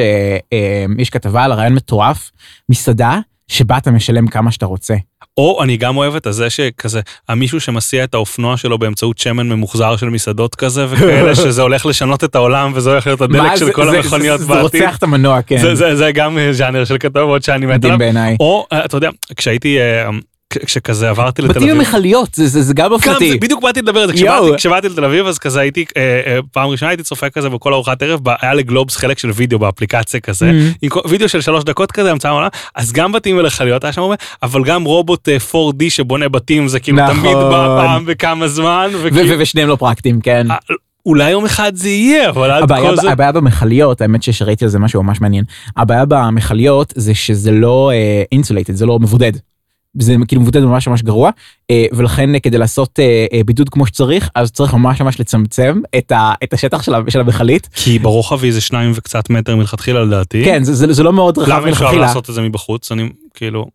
יש 0.98 1.10
כתבה 1.10 1.44
על 1.44 1.52
רעיון 1.58 1.74
מטורף, 1.74 2.32
מסעדה 2.70 3.20
שבה 3.48 3.78
אתה 3.78 3.92
משלם 3.92 4.28
כמה 4.28 4.52
שאתה 4.52 4.66
רוצה. 4.66 4.96
או 5.38 5.64
אני 5.64 5.78
גם 5.78 5.98
אוהב 5.98 6.16
את 6.16 6.28
הזה 6.28 6.50
שכזה, 6.50 7.02
המישהו 7.30 7.60
שמסיע 7.60 8.04
את 8.04 8.14
האופנוע 8.14 8.58
שלו 8.58 8.78
באמצעות 8.78 9.18
שמן 9.18 9.50
ממוחזר 9.50 9.96
של 9.96 10.10
מסעדות 10.10 10.56
כזה 10.56 10.86
וכאלה, 10.90 11.36
שזה 11.46 11.62
הולך 11.62 11.86
לשנות 11.86 12.24
את 12.24 12.36
העולם 12.36 12.72
וזה 12.76 12.90
הולך 12.90 13.08
להיות 13.08 13.22
הדלק 13.22 13.56
של 13.56 13.72
כל 13.72 13.96
המכוניות 13.96 14.42
בעתיד. 14.42 14.56
זה 14.56 14.62
רוצח 14.62 14.98
את 14.98 15.04
המנוע, 15.04 15.42
כן. 15.42 15.58
זה, 15.58 15.76
זה, 15.76 15.96
זה 15.96 16.12
גם 16.12 16.38
ז'אנר 16.52 16.86
של 16.86 16.98
כתובות 16.98 17.44
שאני 17.44 17.66
מת 17.66 17.86
עליו. 17.86 18.36
או 18.40 18.68
אתה 18.86 18.98
יודע, 18.98 19.10
כשהייתי... 19.36 19.78
אה, 20.62 20.66
כשכזה 20.66 21.10
עברתי 21.10 21.42
לתל 21.42 21.52
אביב. 21.52 21.64
בתים 21.64 21.78
במכליות 21.78 22.34
זה, 22.34 22.48
זה, 22.48 22.62
זה 22.62 22.74
גם 22.74 22.92
אופנתי. 22.92 23.38
בדיוק 23.38 23.64
באתי 23.64 23.82
לדבר 23.82 24.00
על 24.00 24.08
זה, 24.08 24.14
כשבאתי, 24.14 24.58
כשבאתי 24.58 24.90
לתל 24.90 25.06
אביב 25.06 25.28
אז 25.28 25.40
כזה 25.40 25.60
הייתי, 25.60 25.86
אה, 25.98 26.22
אה, 26.26 26.40
פעם 26.52 26.70
ראשונה 26.70 26.90
הייתי 26.90 27.04
צופה 27.04 27.30
כזה 27.30 27.50
בכל 27.50 27.74
ארוחת 27.74 28.02
ערב, 28.02 28.20
היה 28.42 28.54
לגלובס 28.54 28.96
חלק 28.96 29.20
של 29.20 29.32
וידאו 29.36 29.60
באפליקציה 29.60 30.20
כזה, 30.20 30.50
mm-hmm. 30.50 30.78
עם 30.82 30.90
וידאו 31.10 31.30
של 31.30 31.42
שלוש 31.42 31.64
דקות 31.64 31.92
כזה, 31.92 32.12
המצאה 32.12 32.32
מעולה, 32.32 32.48
אז 32.76 32.92
גם 32.92 33.12
בתים 33.12 33.38
במכליות 33.38 33.84
היה 33.84 33.94
שם 33.94 34.02
אבל 34.44 34.64
גם 34.64 34.84
רובוט 34.84 35.30
4D 35.52 35.84
אה, 35.84 35.90
שבונה 35.90 36.30
בתים 36.30 36.68
זה 36.68 36.80
כאילו 36.80 36.98
נכון. 36.98 37.16
תמיד 37.16 37.34
בא 37.34 37.82
פעם 37.82 38.06
בכמה 38.06 38.48
זמן. 38.48 38.92
ושניהם 39.40 39.70
לא 39.70 39.76
פרקטיים, 39.76 40.22
כן. 40.22 40.52
אה, 40.52 40.56
אולי 41.06 41.30
יום 41.30 41.46
אחד 41.46 41.76
זה 41.76 41.90
יהיה, 41.90 42.30
אבל 42.30 42.52
עד 42.52 42.64
הבעיה, 42.64 42.90
כל 42.90 42.96
זה... 42.96 43.12
הבעיה 43.12 43.32
במכליות, 43.32 44.02
האמת 44.02 44.24
שראיתי 44.24 44.66
על 44.66 44.72
זה 44.72 44.80
משהו 44.80 45.04
ממש 45.04 45.22
מעניין, 45.22 45.44
הבעיה 45.78 46.06
במכליות 46.06 46.94
זה 46.96 47.16
שזה 47.16 47.52
לא 47.52 47.92
insulated, 48.32 48.76
זה 48.76 48.86
לא 48.86 49.00
מבודד. 49.00 49.32
זה 50.00 50.16
כאילו 50.28 50.42
מבודד 50.42 50.60
ממש 50.60 50.88
ממש 50.88 51.02
גרוע 51.02 51.30
אה, 51.72 51.86
ולכן 51.92 52.36
אה, 52.36 52.40
כדי 52.40 52.58
לעשות 52.58 53.00
אה, 53.00 53.42
בידוד 53.46 53.70
כמו 53.70 53.86
שצריך 53.86 54.30
אז 54.36 54.52
צריך 54.52 54.74
ממש 54.74 55.02
ממש 55.02 55.20
לצמצם 55.20 55.82
את, 55.98 56.12
ה, 56.12 56.34
את 56.44 56.54
השטח 56.54 56.84
של, 56.84 56.94
של 57.10 57.20
המכלית. 57.20 57.70
כי 57.74 58.00
ברוחב 58.00 58.44
היא 58.44 58.54
זה 58.54 58.62
שניים 58.62 58.92
וקצת 58.96 59.30
מטר 59.30 59.56
מלכתחילה 59.56 60.04
לדעתי. 60.04 60.46
כן 60.46 60.64
זה, 60.64 60.74
זה, 60.74 60.94
זה 60.94 61.04
לא 61.04 61.14
מאוד 61.14 61.38
רחב 61.38 61.66
מלכתחילה. 61.66 61.90
למה 61.90 62.00
אפשר 62.00 62.08
לעשות 62.08 62.30
את 62.30 62.36
זה 62.36 62.42
מבחוץ 62.42 62.92
אני 62.92 63.10
כאילו. 63.34 63.66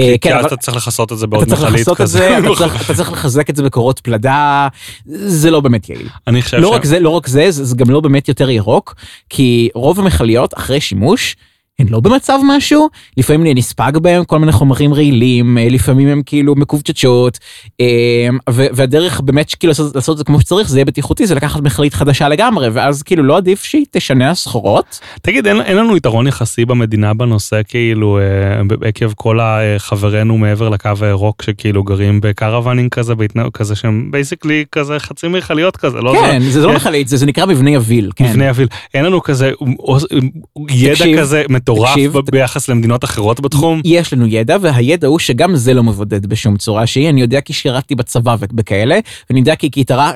כי, 0.00 0.18
כן, 0.18 0.30
כי 0.30 0.34
אז 0.34 0.44
אתה 0.44 0.56
צריך 0.56 0.76
לכסות 0.76 1.12
את 1.12 1.18
זה 1.18 1.26
בעוד 1.26 1.52
מכלית 1.52 1.88
כזה. 1.96 2.38
אתה 2.38 2.48
צריך, 2.58 2.84
אתה 2.84 2.94
צריך 2.94 3.12
לחזק 3.12 3.50
את 3.50 3.56
זה 3.56 3.62
בקורות 3.62 4.00
פלדה, 4.00 4.68
זה 5.06 5.50
לא 5.50 5.60
באמת 5.60 5.88
יעיל. 5.88 6.08
אני 6.26 6.42
חושב 6.42 6.56
לא 6.56 6.68
ש... 6.68 6.72
רק 6.74 6.84
זה, 6.84 7.00
לא 7.00 7.08
רק 7.08 7.26
זה, 7.26 7.50
זה 7.50 7.76
גם 7.76 7.90
לא 7.90 8.00
באמת 8.00 8.28
יותר 8.28 8.50
ירוק, 8.50 8.94
כי 9.30 9.68
רוב 9.74 10.00
המכליות 10.00 10.54
אחרי 10.58 10.80
שימוש 10.80 11.36
הן 11.78 11.86
לא 11.88 12.00
במצב 12.00 12.38
משהו, 12.44 12.88
לפעמים 13.16 13.56
נספג 13.58 13.92
בהם 14.02 14.24
כל 14.24 14.38
מיני 14.38 14.52
חומרים 14.52 14.94
רעילים, 14.94 15.58
אה, 15.58 15.68
לפעמים 15.70 16.08
הם 16.08 16.22
כאילו 16.26 16.54
מקובצ'צ'ות, 16.54 17.38
אה, 17.80 18.28
והדרך 18.48 19.20
באמת 19.20 19.54
כאילו 19.54 19.70
לעשות, 19.70 19.94
לעשות 19.94 20.12
את 20.12 20.18
זה 20.18 20.24
כמו 20.24 20.40
שצריך, 20.40 20.68
זה 20.68 20.78
יהיה 20.78 20.84
בטיחותי, 20.84 21.26
זה 21.26 21.34
לקחת 21.34 21.60
מכלית 21.60 21.94
חדשה 21.94 22.28
לגמרי, 22.28 22.68
ואז 22.68 23.02
כאילו 23.02 23.22
לא 23.22 23.36
עדיף 23.36 23.64
שהיא 23.64 23.84
תשנה 23.90 24.30
הסחורות. 24.30 25.00
תגיד, 25.22 25.46
אין, 25.46 25.60
אין 25.60 25.76
לנו 25.76 25.96
יתרון 25.96 26.26
יחסי 26.26 26.64
במדינה 26.64 27.14
בנושא, 27.14 27.60
כאילו, 27.68 28.18
אה, 28.18 28.88
עקב 28.88 29.12
כל 29.16 29.38
חברינו 29.78 30.38
מעבר 30.38 30.68
לקו 30.68 30.90
הירוק, 31.00 31.42
שכאילו 31.42 31.82
גרים 31.82 32.20
בקרוונים 32.20 32.88
כזה, 32.88 33.14
בהתנא... 33.14 33.42
כזה 33.54 33.76
שהם 33.76 34.10
basically 34.10 34.64
כזה 34.72 34.98
חצי 34.98 35.28
מכליות 35.28 35.76
כזה, 35.76 35.98
לא 35.98 36.14
כן, 36.20 36.42
זה, 36.42 36.60
זה 36.60 36.66
לא 36.66 36.74
מכלית, 36.74 37.08
זה, 37.08 37.16
זה 37.16 37.26
נקרא 37.26 37.46
מבנה 37.46 37.70
יביל. 37.70 38.10
כן. 38.16 38.24
מבנה 38.24 38.44
יביל. 38.44 38.68
אין 38.94 39.04
לנו 39.04 39.22
כזה 39.22 39.50
ידע 40.70 40.94
תקשיב, 40.94 41.18
כזה 41.20 41.42
מטורף 41.62 41.90
תקשיב, 41.90 42.16
ביחס 42.32 42.68
למדינות 42.68 43.04
אחרות 43.04 43.40
בתחום? 43.40 43.80
יש 43.84 44.12
לנו 44.12 44.26
ידע, 44.26 44.56
והידע 44.60 45.08
הוא 45.08 45.18
שגם 45.18 45.56
זה 45.56 45.74
לא 45.74 45.82
מבודד 45.82 46.26
בשום 46.26 46.56
צורה 46.56 46.86
שהיא. 46.86 47.08
אני 47.08 47.20
יודע 47.20 47.40
כי 47.40 47.52
שירתתי 47.52 47.94
בצבא 47.94 48.36
וכאלה, 48.56 48.98
ואני 49.30 49.40
יודע 49.40 49.56
כי, 49.56 49.70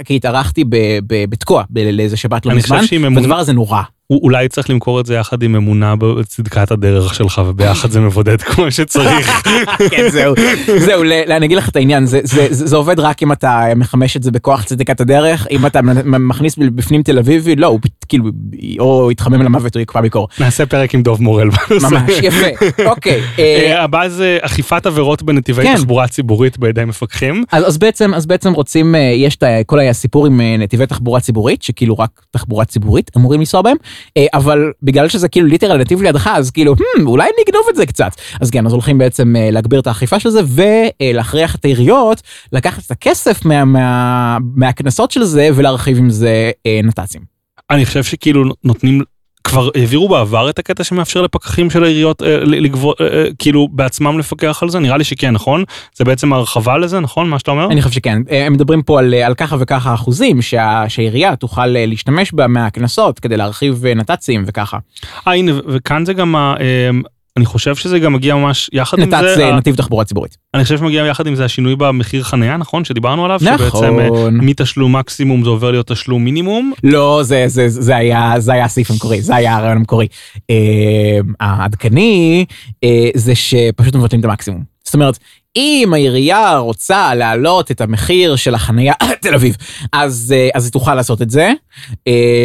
כי 0.04 0.16
התארחתי 0.16 0.64
בתקוע 1.08 1.62
לאיזה 1.70 2.16
שבת 2.16 2.46
לא 2.46 2.54
מזמן, 2.54 2.80
והדבר 3.14 3.38
הזה 3.38 3.52
נורא. 3.52 3.82
אולי 4.10 4.48
צריך 4.48 4.70
למכור 4.70 5.00
את 5.00 5.06
זה 5.06 5.14
יחד 5.14 5.42
עם 5.42 5.56
אמונה 5.56 5.96
בצדקת 5.96 6.70
הדרך 6.70 7.14
שלך 7.14 7.42
וביחד 7.46 7.90
זה 7.90 8.00
מבודד 8.00 8.42
כמו 8.42 8.70
שצריך. 8.70 9.42
כן 9.90 10.08
זהו, 10.08 10.34
זהו, 10.78 11.02
אני 11.30 11.46
אגיד 11.46 11.58
לך 11.58 11.68
את 11.68 11.76
העניין, 11.76 12.06
זה, 12.06 12.20
זה, 12.24 12.46
זה, 12.50 12.66
זה 12.66 12.76
עובד 12.76 13.00
רק 13.00 13.22
אם 13.22 13.32
אתה 13.32 13.64
מחמש 13.76 14.16
את 14.16 14.22
זה 14.22 14.30
בכוח 14.30 14.64
צדקת 14.64 15.00
הדרך, 15.00 15.46
אם 15.50 15.66
אתה 15.66 15.80
מכניס 16.04 16.56
בפנים 16.56 17.02
תל 17.02 17.18
אביבי, 17.18 17.56
לא, 17.56 17.66
הוא 17.66 17.80
כאילו, 18.08 18.24
או 18.78 19.10
יתחמם 19.10 19.42
למוות 19.42 19.76
או 19.76 19.80
יקבע 19.80 20.00
ביקור. 20.00 20.28
נעשה 20.40 20.66
פרק 20.66 20.94
עם 20.94 21.02
דוב 21.02 21.22
מורל. 21.22 21.48
ממש, 21.82 22.12
יפה, 22.22 22.66
אוקיי. 22.84 23.20
אה, 23.38 23.82
הבא 23.82 24.08
זה 24.08 24.38
אכיפת 24.40 24.86
עבירות 24.86 25.22
בנתיבי 25.22 25.62
כן. 25.62 25.76
תחבורה 25.76 26.08
ציבורית 26.08 26.58
בידי 26.58 26.84
מפקחים. 26.84 27.44
אז, 27.52 27.68
אז 27.68 27.78
בעצם, 27.78 28.14
אז 28.14 28.26
בעצם 28.26 28.52
רוצים, 28.52 28.94
אה, 28.94 29.00
יש 29.00 29.36
את 29.36 29.42
כל 29.66 29.80
הסיפור 29.80 30.26
עם 30.26 30.40
אה, 30.40 30.56
נתיבי 30.58 30.86
תחבורה 30.86 31.20
ציבורית, 31.20 31.62
שכאילו 31.62 31.98
רק 31.98 32.10
תחבורה 32.30 32.64
ציבורית 32.64 33.10
אמורים 33.16 33.40
לנסוע 33.40 33.62
בהם. 33.62 33.76
אה, 34.16 34.26
אבל 34.34 34.72
בגלל 34.82 35.08
שזה 35.08 35.28
כאילו 35.28 35.46
ליטרל 35.46 35.76
נתיב 35.76 36.02
לידך 36.02 36.30
אז 36.34 36.50
כאילו 36.50 36.74
"Hmm, 36.74 37.00
אולי 37.06 37.28
נגנוב 37.40 37.62
את 37.70 37.76
זה 37.76 37.86
קצת 37.86 38.10
אז 38.40 38.50
כן 38.50 38.66
אז 38.66 38.72
הולכים 38.72 38.98
בעצם 38.98 39.36
אה, 39.36 39.50
להגביר 39.50 39.80
את 39.80 39.86
האכיפה 39.86 40.20
של 40.20 40.30
זה 40.30 40.40
ולהכריח 40.46 41.54
את 41.54 41.64
העיריות 41.64 42.22
לקחת 42.52 42.86
את 42.86 42.90
הכסף 42.90 43.44
מה- 43.44 43.64
מה- 43.64 44.38
מהקנסות 44.54 45.10
של 45.10 45.24
זה 45.24 45.48
ולהרחיב 45.54 45.98
עם 45.98 46.10
זה 46.10 46.50
אה, 46.66 46.80
נת"צים. 46.84 47.20
אני 47.70 47.86
חושב 47.86 48.02
שכאילו 48.04 48.44
נותנים, 48.64 49.02
כבר 49.46 49.68
העבירו 49.74 50.08
בעבר 50.08 50.50
את 50.50 50.58
הקטע 50.58 50.84
שמאפשר 50.84 51.22
לפקחים 51.22 51.70
של 51.70 51.84
העיריות 51.84 52.22
אה, 52.22 52.36
ל- 52.36 52.64
לגבות, 52.64 53.00
אה, 53.00 53.06
אה, 53.06 53.24
כאילו 53.38 53.68
בעצמם 53.72 54.18
לפקח 54.18 54.62
על 54.62 54.68
זה? 54.70 54.78
נראה 54.78 54.96
לי 54.96 55.04
שכן, 55.04 55.30
נכון? 55.30 55.64
זה 55.94 56.04
בעצם 56.04 56.32
הרחבה 56.32 56.78
לזה, 56.78 57.00
נכון? 57.00 57.28
מה 57.28 57.38
שאתה 57.38 57.50
אומר? 57.50 57.66
אני 57.66 57.82
חושב 57.82 57.94
שכן 57.94 58.22
אה, 58.30 58.46
הם 58.46 58.52
מדברים 58.52 58.82
פה 58.82 58.98
על, 58.98 59.14
על 59.14 59.34
ככה 59.34 59.56
וככה 59.60 59.94
אחוזים 59.94 60.42
שה, 60.42 60.84
שהעירייה 60.88 61.36
תוכל 61.36 61.76
אה, 61.76 61.86
להשתמש 61.86 62.32
בה 62.32 62.46
מהקנסות 62.46 63.18
כדי 63.18 63.36
להרחיב 63.36 63.86
אה, 63.86 63.94
נת"צים 63.94 64.44
וככה. 64.46 64.78
אה, 65.28 65.34
הנה, 65.34 65.52
וכאן 65.68 66.04
זה 66.04 66.12
גם, 66.12 66.36
ה- 66.36 66.54
אה, 66.60 66.90
אני 67.36 67.46
חושב 67.46 67.76
שזה 67.76 67.98
גם 67.98 68.12
מגיע 68.12 68.34
ממש 68.34 68.70
יחד 68.72 68.98
עם 68.98 69.04
נת"צ 69.14 69.36
זה, 69.36 69.46
ה- 69.46 69.56
נתיב 69.56 69.76
תחבורה 69.76 70.04
ציבורית. 70.04 70.36
אני 70.54 70.62
חושב 70.62 70.78
שמגיע 70.78 71.06
יחד 71.06 71.26
עם 71.26 71.34
זה 71.34 71.44
השינוי 71.44 71.76
במחיר 71.76 72.22
חניה, 72.22 72.56
נכון? 72.56 72.84
שדיברנו 72.84 73.24
עליו? 73.24 73.40
שבעצם 73.40 73.98
אה, 74.00 74.06
נכון. 74.06 74.38
מתשלום 74.42 74.96
מקסימום 74.96 75.44
זה 75.44 75.50
עובר 75.50 75.70
להיות 75.70 75.86
תשלום 75.86 76.24
מינימום. 76.24 76.72
לא 76.84 77.20
זה 77.22 77.44
זה 77.46 77.68
זה 77.68 77.96
היה 77.96 78.34
זה 78.38 78.52
היה 78.52 78.64
הסעיף 78.64 78.90
המקורי 78.90 79.22
זה 79.22 79.36
היה 79.36 79.56
הרעיון 79.56 79.76
המקורי. 79.76 80.06
אה, 80.50 80.56
העדכני 81.40 82.44
אה, 82.84 83.08
זה 83.14 83.34
שפשוט 83.34 83.94
מבטלים 83.96 84.20
את 84.20 84.24
המקסימום. 84.24 84.62
זאת 84.84 84.94
אומרת 84.94 85.18
אם 85.56 85.90
העירייה 85.92 86.58
רוצה 86.58 87.14
להעלות 87.14 87.70
את 87.70 87.80
המחיר 87.80 88.36
של 88.36 88.54
החנייה 88.54 88.94
תל 89.22 89.34
אביב 89.34 89.56
אז 89.92 90.34
אז 90.54 90.64
היא 90.64 90.72
תוכל 90.72 90.94
לעשות 90.94 91.22
את 91.22 91.30
זה 91.30 91.52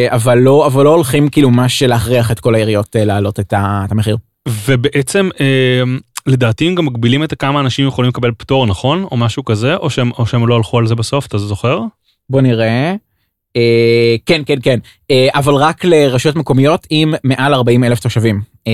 אבל 0.09 0.37
לא 0.37 0.65
אבל 0.67 0.83
לא 0.83 0.89
הולכים 0.89 1.29
כאילו 1.29 1.49
ממש 1.49 1.83
להכריח 1.83 2.31
את 2.31 2.39
כל 2.39 2.55
העיריות 2.55 2.95
להעלות 2.99 3.39
את 3.39 3.53
המחיר. 3.57 4.17
ובעצם 4.47 5.29
אה, 5.39 5.83
לדעתי 6.27 6.67
הם 6.67 6.75
גם 6.75 6.85
מגבילים 6.85 7.23
את 7.23 7.33
כמה 7.33 7.59
אנשים 7.59 7.87
יכולים 7.87 8.09
לקבל 8.09 8.31
פטור, 8.37 8.65
נכון? 8.65 9.03
או 9.03 9.17
משהו 9.17 9.45
כזה, 9.45 9.75
או 9.75 9.89
שהם, 9.89 10.11
או 10.17 10.25
שהם 10.25 10.47
לא 10.47 10.55
הלכו 10.55 10.77
על 10.77 10.87
זה 10.87 10.95
בסוף, 10.95 11.25
אתה 11.25 11.37
זוכר? 11.37 11.81
בוא 12.29 12.41
נראה. 12.41 12.95
אה, 13.55 14.15
כן 14.25 14.41
כן 14.45 14.55
כן 14.63 14.79
אה, 15.11 15.27
אבל 15.35 15.53
רק 15.53 15.85
לרשויות 15.85 16.35
מקומיות 16.35 16.87
עם 16.89 17.13
מעל 17.23 17.53
40 17.53 17.83
אלף 17.83 17.99
תושבים. 17.99 18.41
אה, 18.67 18.73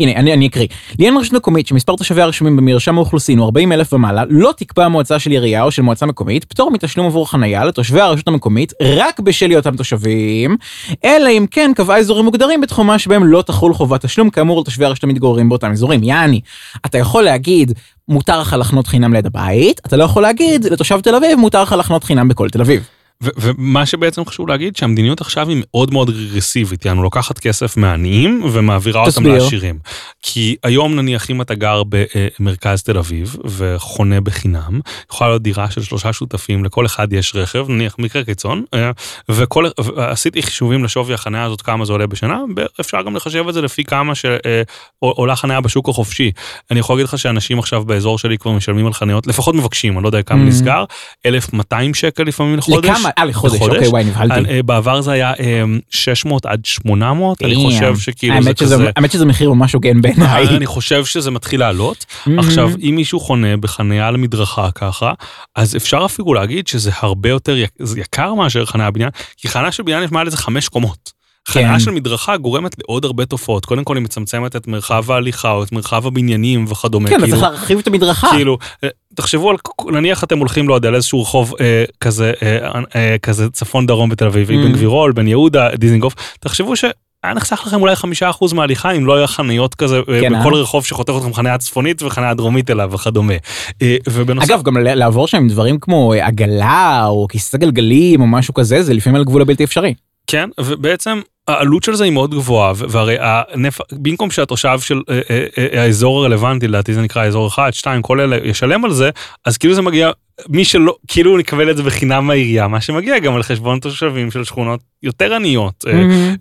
הנה 0.00 0.12
אני, 0.12 0.32
אני 0.32 0.46
אקריא. 0.46 0.66
לעניין 0.98 1.16
רשות 1.16 1.32
מקומית 1.32 1.66
שמספר 1.66 1.96
תושביה 1.96 2.24
הרשומים 2.24 2.56
במרשם 2.56 2.96
האוכלוסין 2.96 3.38
הוא 3.38 3.44
40 3.44 3.72
אלף 3.72 3.92
ומעלה 3.92 4.22
לא 4.28 4.52
תקבע 4.56 4.84
המועצה 4.84 5.18
של 5.18 5.30
עירייה 5.30 5.62
או 5.62 5.70
של 5.70 5.82
מועצה 5.82 6.06
מקומית 6.06 6.44
פטור 6.44 6.70
מתשלום 6.70 7.06
עבור 7.06 7.30
חנייה 7.30 7.64
לתושבי 7.64 8.00
הרשות 8.00 8.28
המקומית 8.28 8.72
רק 8.82 9.20
בשל 9.20 9.50
היותם 9.50 9.76
תושבים 9.76 10.56
אלא 11.04 11.30
אם 11.30 11.46
כן 11.50 11.72
קבעה 11.76 11.98
אזורים 11.98 12.24
מוגדרים 12.24 12.60
בתחומה 12.60 12.98
שבהם 12.98 13.24
לא 13.24 13.42
תחול 13.42 13.74
חובת 13.74 14.04
תשלום 14.04 14.30
כאמור 14.30 14.60
לתושבי 14.60 14.84
הרשות 14.84 15.04
המתגוררים 15.04 15.48
באותם 15.48 15.70
אזורים. 15.70 16.02
יעני 16.02 16.40
אתה 16.86 16.98
יכול 16.98 17.22
להגיד 17.22 17.72
מותר 18.08 18.40
לך 18.40 18.56
לחנות 18.58 18.86
חינם 18.86 19.12
ליד 19.12 19.26
הבית 19.26 19.80
אתה 19.86 19.96
לא 19.96 20.04
יכול 20.04 20.22
להגיד 20.22 20.64
לתושב 20.64 21.00
תל 21.00 21.14
אביב 21.14 21.38
מותר 21.38 21.62
לך 21.62 21.74
לחנות 21.78 22.04
חינם 22.04 22.28
בכל 22.28 22.50
תל 22.50 22.60
אביב. 22.60 22.88
ומה 23.22 23.86
שבעצם 23.86 24.24
חשוב 24.24 24.48
להגיד 24.48 24.76
שהמדיניות 24.76 25.20
עכשיו 25.20 25.48
היא 25.48 25.56
מאוד 25.60 25.92
מאוד 25.92 26.10
רגרסיבית, 26.10 26.84
יענו 26.84 27.02
לוקחת 27.02 27.38
כסף 27.38 27.76
מעניים 27.76 28.42
ומעבירה 28.52 29.00
אותם. 29.00 29.26
לעשירים. 29.26 29.78
כי 30.22 30.56
היום 30.64 30.94
נניח 30.94 31.30
אם 31.30 31.40
אתה 31.40 31.54
גר 31.54 31.82
במרכז 31.88 32.82
תל 32.82 32.98
אביב 32.98 33.36
וחונה 33.44 34.20
בחינם, 34.20 34.80
יכולה 35.12 35.30
להיות 35.30 35.42
דירה 35.42 35.70
של 35.70 35.82
שלושה 35.82 36.12
שותפים, 36.12 36.64
לכל 36.64 36.86
אחד 36.86 37.12
יש 37.12 37.32
רכב, 37.36 37.66
נניח 37.68 37.96
מקרה 37.98 38.24
קיצון, 38.24 38.64
אה, 38.74 38.90
וכל, 39.28 39.66
ועשיתי 39.96 40.42
חישובים 40.42 40.84
לשווי 40.84 41.14
החניה 41.14 41.44
הזאת 41.44 41.62
כמה 41.62 41.84
זה 41.84 41.92
עולה 41.92 42.06
בשנה, 42.06 42.40
אפשר 42.80 43.02
גם 43.02 43.16
לחשב 43.16 43.48
את 43.48 43.54
זה 43.54 43.62
לפי 43.62 43.84
כמה 43.84 44.12
שעולה 44.14 45.36
חניה 45.36 45.60
בשוק 45.60 45.88
החופשי. 45.88 46.30
אני 46.70 46.80
יכול 46.80 46.96
להגיד 46.96 47.04
לך 47.08 47.18
שאנשים 47.18 47.58
עכשיו 47.58 47.84
באזור 47.84 48.18
שלי 48.18 48.38
כבר 48.38 48.52
משלמים 48.52 48.86
על 48.86 48.92
חניות, 48.92 49.26
לפחות 49.26 49.54
מבקשים, 49.54 49.94
אני 49.96 50.02
לא 50.02 50.08
יודע 50.08 50.22
כמה 50.22 50.42
Mm. 50.42 50.48
נסגר, 50.48 50.84
1,200 51.26 51.94
שקל 51.94 52.22
לפעמים 52.22 52.56
לחודש. 52.56 52.88
לכמה? 52.90 53.05
אה, 53.18 53.24
לחודש. 53.24 53.60
אוקיי, 53.60 53.88
וואי, 53.88 54.04
נבהלתי. 54.04 54.50
אה, 54.50 54.62
בעבר 54.62 55.00
זה 55.00 55.12
היה 55.12 55.32
אה, 55.40 55.62
600 55.90 56.46
עד 56.46 56.64
800, 56.64 57.42
אני. 57.42 57.54
חושב 57.54 57.98
שכאילו 57.98 58.42
זה 58.42 58.54
כזה... 58.54 58.76
האמת 58.96 59.10
שזה 59.10 59.24
מחיר 59.24 59.52
ממש 59.52 59.72
הוגן 59.72 60.00
בעיניי. 60.00 60.48
אני 60.48 60.66
חושב 60.66 61.04
שזה 61.04 61.30
מתחיל 61.30 61.60
לעלות. 61.60 62.04
מהמם. 62.26 62.38
עכשיו, 62.38 62.70
אם 62.82 62.92
מישהו 62.96 63.20
חונה 63.20 63.56
בחניה 63.56 64.08
על 64.08 64.16
מדרכה 64.16 64.70
ככה, 64.70 65.12
אז 65.56 65.76
אפשר 65.76 66.02
אפילו 66.04 66.34
להגיד 66.34 66.66
שזה 66.66 66.90
הרבה 67.00 67.28
יותר 67.28 67.56
יקר, 67.56 67.84
זה 67.84 68.00
יקר 68.00 68.34
מאשר 68.34 68.66
חניה 68.66 68.90
בבניין, 68.90 69.10
כי 69.36 69.48
חניה 69.48 69.72
של 69.72 69.82
בניין 69.82 70.02
יש 70.02 70.10
מעל 70.10 70.26
איזה 70.26 70.36
חמש 70.36 70.68
קומות. 70.68 71.16
חניה 71.48 71.72
כן. 71.72 71.80
של 71.80 71.90
מדרכה 71.90 72.36
גורמת 72.36 72.76
לעוד 72.78 73.04
הרבה 73.04 73.26
תופעות. 73.26 73.64
קודם 73.64 73.84
כל 73.84 73.96
היא 73.96 74.04
מצמצמת 74.04 74.56
את 74.56 74.66
מרחב 74.66 75.10
ההליכה 75.10 75.50
או 75.50 75.62
את 75.62 75.72
מרחב 75.72 76.06
הבניינים 76.06 76.64
וכדומה. 76.68 77.08
כן, 77.08 77.16
אתה 77.16 77.24
כאילו- 77.24 77.38
צריך 77.38 77.50
להרחיב 77.52 77.78
את 77.78 77.86
המדרכה. 77.86 78.28
כאילו, 78.30 78.58
אה, 78.84 78.88
תחשבו 79.16 79.50
על, 79.50 79.56
נניח 79.92 80.24
אתם 80.24 80.38
הולכים, 80.38 80.68
לא 80.68 80.74
יודע, 80.74 80.90
לאיזשהו 80.90 81.22
רחוב 81.22 81.54
אה, 81.60 81.84
כזה, 82.00 82.32
אה, 82.42 82.80
אה, 82.96 83.16
כזה 83.22 83.50
צפון 83.50 83.86
דרום 83.86 84.10
בתל 84.10 84.26
אביב, 84.26 84.50
Mm. 84.50 84.54
אבן 84.54 84.72
גבירול, 84.72 85.12
בן 85.12 85.28
יהודה, 85.28 85.68
דיזינגוף, 85.74 86.14
תחשבו 86.40 86.76
שהיה 86.76 87.34
נחסך 87.34 87.62
לכם 87.66 87.80
אולי 87.80 87.96
חמישה 87.96 88.30
אחוז 88.30 88.52
מההליכה 88.52 88.90
אם 88.90 89.06
לא 89.06 89.16
היה 89.16 89.26
חניות 89.26 89.74
כזה 89.74 89.96
אה, 89.96 90.20
כן, 90.20 90.40
בכל 90.40 90.54
אה? 90.54 90.60
רחוב 90.60 90.86
שחותך 90.86 91.12
אתכם 91.18 91.34
חניה 91.34 91.58
צפונית 91.58 92.02
וחניה 92.02 92.34
דרומית 92.34 92.70
אליו 92.70 92.90
וכדומה. 92.92 93.34
אה, 93.82 93.96
ובנוסף, 94.10 94.50
אגב, 94.50 94.62
גם 94.62 94.76
לעבור 94.78 95.28
שם 95.28 95.36
עם 95.36 95.48
דברים 95.48 95.78
כמו 95.78 96.12
אה, 96.12 96.26
עגלה 96.26 97.06
או 97.06 97.26
כיסא 97.28 97.58
גלגלים 97.58 98.20
או 98.20 98.26
משהו 98.26 98.54
כזה, 98.54 98.82
זה 98.82 98.94
לפעמים 98.94 99.16
על 99.16 99.24
גבול 99.24 99.42
הבלתי 99.42 99.64
אפשרי. 99.64 99.94
כן, 100.26 100.48
ובעצם 100.60 101.20
העלות 101.48 101.82
של 101.82 101.94
זה 101.94 102.04
היא 102.04 102.12
מאוד 102.12 102.34
גבוהה, 102.34 102.72
והרי 102.76 103.16
הנפ... 103.20 103.78
במקום 103.92 104.30
שהתושב 104.30 104.80
של 104.80 105.00
אה, 105.10 105.20
אה, 105.30 105.46
אה, 105.58 105.82
האזור 105.82 106.20
הרלוונטי, 106.20 106.68
לדעתי 106.68 106.94
זה 106.94 107.02
נקרא 107.02 107.24
אזור 107.24 107.48
1, 107.48 107.74
2, 107.74 108.02
כל 108.02 108.20
אלה, 108.20 108.36
ישלם 108.44 108.84
על 108.84 108.92
זה, 108.92 109.10
אז 109.44 109.56
כאילו 109.56 109.74
זה 109.74 109.82
מגיע, 109.82 110.10
מי 110.48 110.64
שלא, 110.64 110.96
כאילו 111.08 111.30
הוא 111.30 111.40
יקבל 111.40 111.70
את 111.70 111.76
זה 111.76 111.82
בחינם 111.82 112.26
מהעירייה, 112.26 112.68
מה 112.68 112.80
שמגיע 112.80 113.18
גם 113.18 113.34
על 113.34 113.42
חשבון 113.42 113.78
תושבים 113.78 114.30
של 114.30 114.44
שכונות 114.44 114.80
יותר 115.02 115.34
עניות, 115.34 115.84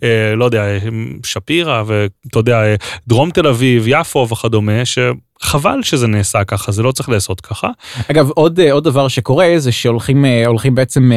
אה, 0.04 0.36
לא 0.36 0.46
יודע, 0.46 0.64
שפירא 1.24 1.84
ואתה 1.86 2.40
יודע, 2.40 2.62
דרום 3.08 3.32
תל 3.32 3.48
אביב, 3.48 3.84
יפו 3.88 4.28
וכדומה, 4.30 4.82
שחבל 4.86 5.84
שזה 5.84 6.08
נעשה 6.08 6.44
ככה, 6.44 6.72
זה 6.72 6.84
לא 6.84 6.92
צריך 6.92 7.10
לעשות 7.10 7.42
ככה. 7.42 7.70
אגב, 8.12 8.30
עוד 8.30 8.60
עוד 8.60 8.84
דבר 8.84 9.08
שקורה 9.08 9.54
זה 9.58 9.72
שהולכים 9.72 10.26
הולכים 10.46 10.76
בעצם 10.76 11.12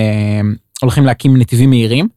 הולכים 0.82 1.06
להקים 1.06 1.36
נתיבים 1.36 1.70
מהירים, 1.70 2.08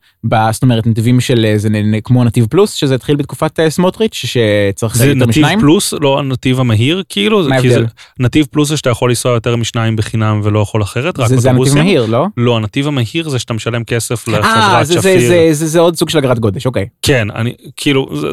זאת 0.51 0.63
אומרת 0.63 0.87
נתיבים 0.87 1.19
של 1.19 1.45
אה, 1.45 1.57
זה 1.57 1.69
נ- 1.69 1.95
נ- 1.95 2.01
כמו 2.03 2.23
נתיב 2.23 2.45
פלוס 2.49 2.73
שזה 2.73 2.95
התחיל 2.95 3.15
בתקופת 3.15 3.59
אה, 3.59 3.69
סמוטריץ' 3.69 4.13
שצריך 4.25 4.95
זה 4.97 5.05
יותר 5.05 5.15
נתיב 5.25 5.29
משניים. 5.29 5.59
פלוס, 5.59 5.93
לא 6.01 6.19
הנתיב 6.19 6.59
המהיר, 6.59 7.03
כאילו, 7.09 7.47
מה 7.47 7.55
ההבדל? 7.55 7.85
נתיב 8.19 8.45
פלוס 8.51 8.69
זה 8.69 8.77
שאתה 8.77 8.89
יכול 8.89 9.09
לנסוע 9.09 9.31
יותר 9.31 9.55
משניים 9.55 9.95
בחינם 9.95 10.41
ולא 10.43 10.59
יכול 10.59 10.83
אחרת, 10.83 11.19
רק 11.19 11.27
זה 11.27 11.37
זה 11.37 11.49
הנתיב 11.49 11.57
באוטובוסים. 11.63 11.83
מהיר, 11.85 12.05
לא? 12.05 12.25
לא, 12.37 12.57
הנתיב 12.57 12.87
המהיר 12.87 13.29
זה 13.29 13.39
שאתה 13.39 13.53
משלם 13.53 13.83
כסף 13.83 14.29
אה, 14.29 14.39
לחברת 14.39 14.85
זה- 14.87 14.93
זה- 14.93 14.99
שפיר. 15.17 15.27
זה- 15.27 15.47
זה- 15.51 15.67
זה 15.67 15.79
עוד 15.79 15.95
סוג 15.95 16.09
של 16.09 16.17
אגרת 16.17 16.39
גודש, 16.39 16.65
אוקיי. 16.65 16.87
כן, 17.01 17.27
אני, 17.35 17.53
כאילו, 17.75 18.09
זה, 18.21 18.27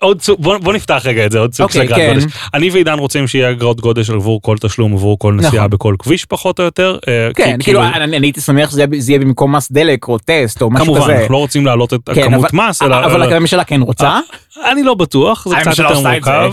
עוד 0.00 0.22
סוג, 0.22 0.40
בוא, 0.42 0.58
בוא 0.58 0.72
נפתח 0.72 1.02
רגע 1.04 1.26
את 1.26 1.32
זה, 1.32 1.38
עוד 1.38 1.54
סוג 1.54 1.70
של 1.70 1.80
אוקיי, 1.80 1.96
אגרת 1.96 2.14
כן. 2.14 2.20
גודש. 2.20 2.32
אני 2.54 2.70
ועידן 2.70 2.98
רוצים 2.98 3.26
שיהיה 3.26 3.50
אגרות 3.50 3.80
גודש 3.80 4.10
עבור 4.10 4.42
כל 4.42 4.56
תשלום, 4.60 4.92
עבור 4.92 5.18
כל 5.18 5.34
נסיעה 5.34 5.52
נכון. 5.54 5.70
בכל 5.70 5.94
כביש 5.98 6.24
פחות 6.24 6.58
או 6.58 6.64
יותר. 6.64 6.96
אה, 7.08 7.28
כי- 7.36 7.42
כן, 7.42 7.56
כאילו 7.60 7.82
אני 7.82 8.04
אני 8.16 8.26
הייתי 8.26 8.40
שמח 8.40 8.70
שזה 8.70 8.84
יהיה- 9.08 9.18
במקום 9.18 9.56
מס 9.56 9.72
דלק 9.72 10.08
או 10.08 10.18
טסט 10.18 10.62
או 10.62 10.70
משהו 10.70 10.84
כמובן, 10.86 11.00
כזה. 11.02 11.12
אנחנו 11.20 11.32
לא 11.32 11.38
רוצים 11.38 11.66
להעלות 11.66 11.94
את 11.94 12.00
כן, 12.14 12.20
הכמות 12.22 12.44
אבל- 12.54 12.68
מס, 12.68 12.82
אלא... 12.82 13.04
אבל 13.04 13.32
הממשלה 13.32 13.64
כן 13.64 13.80
רוצה. 13.82 14.18
אני 14.72 14.82
לא 14.82 14.94
בטוח, 14.94 15.48
זה 15.48 15.54
קצת 15.60 15.78
יותר. 15.78 16.00
מורכב. 16.00 16.52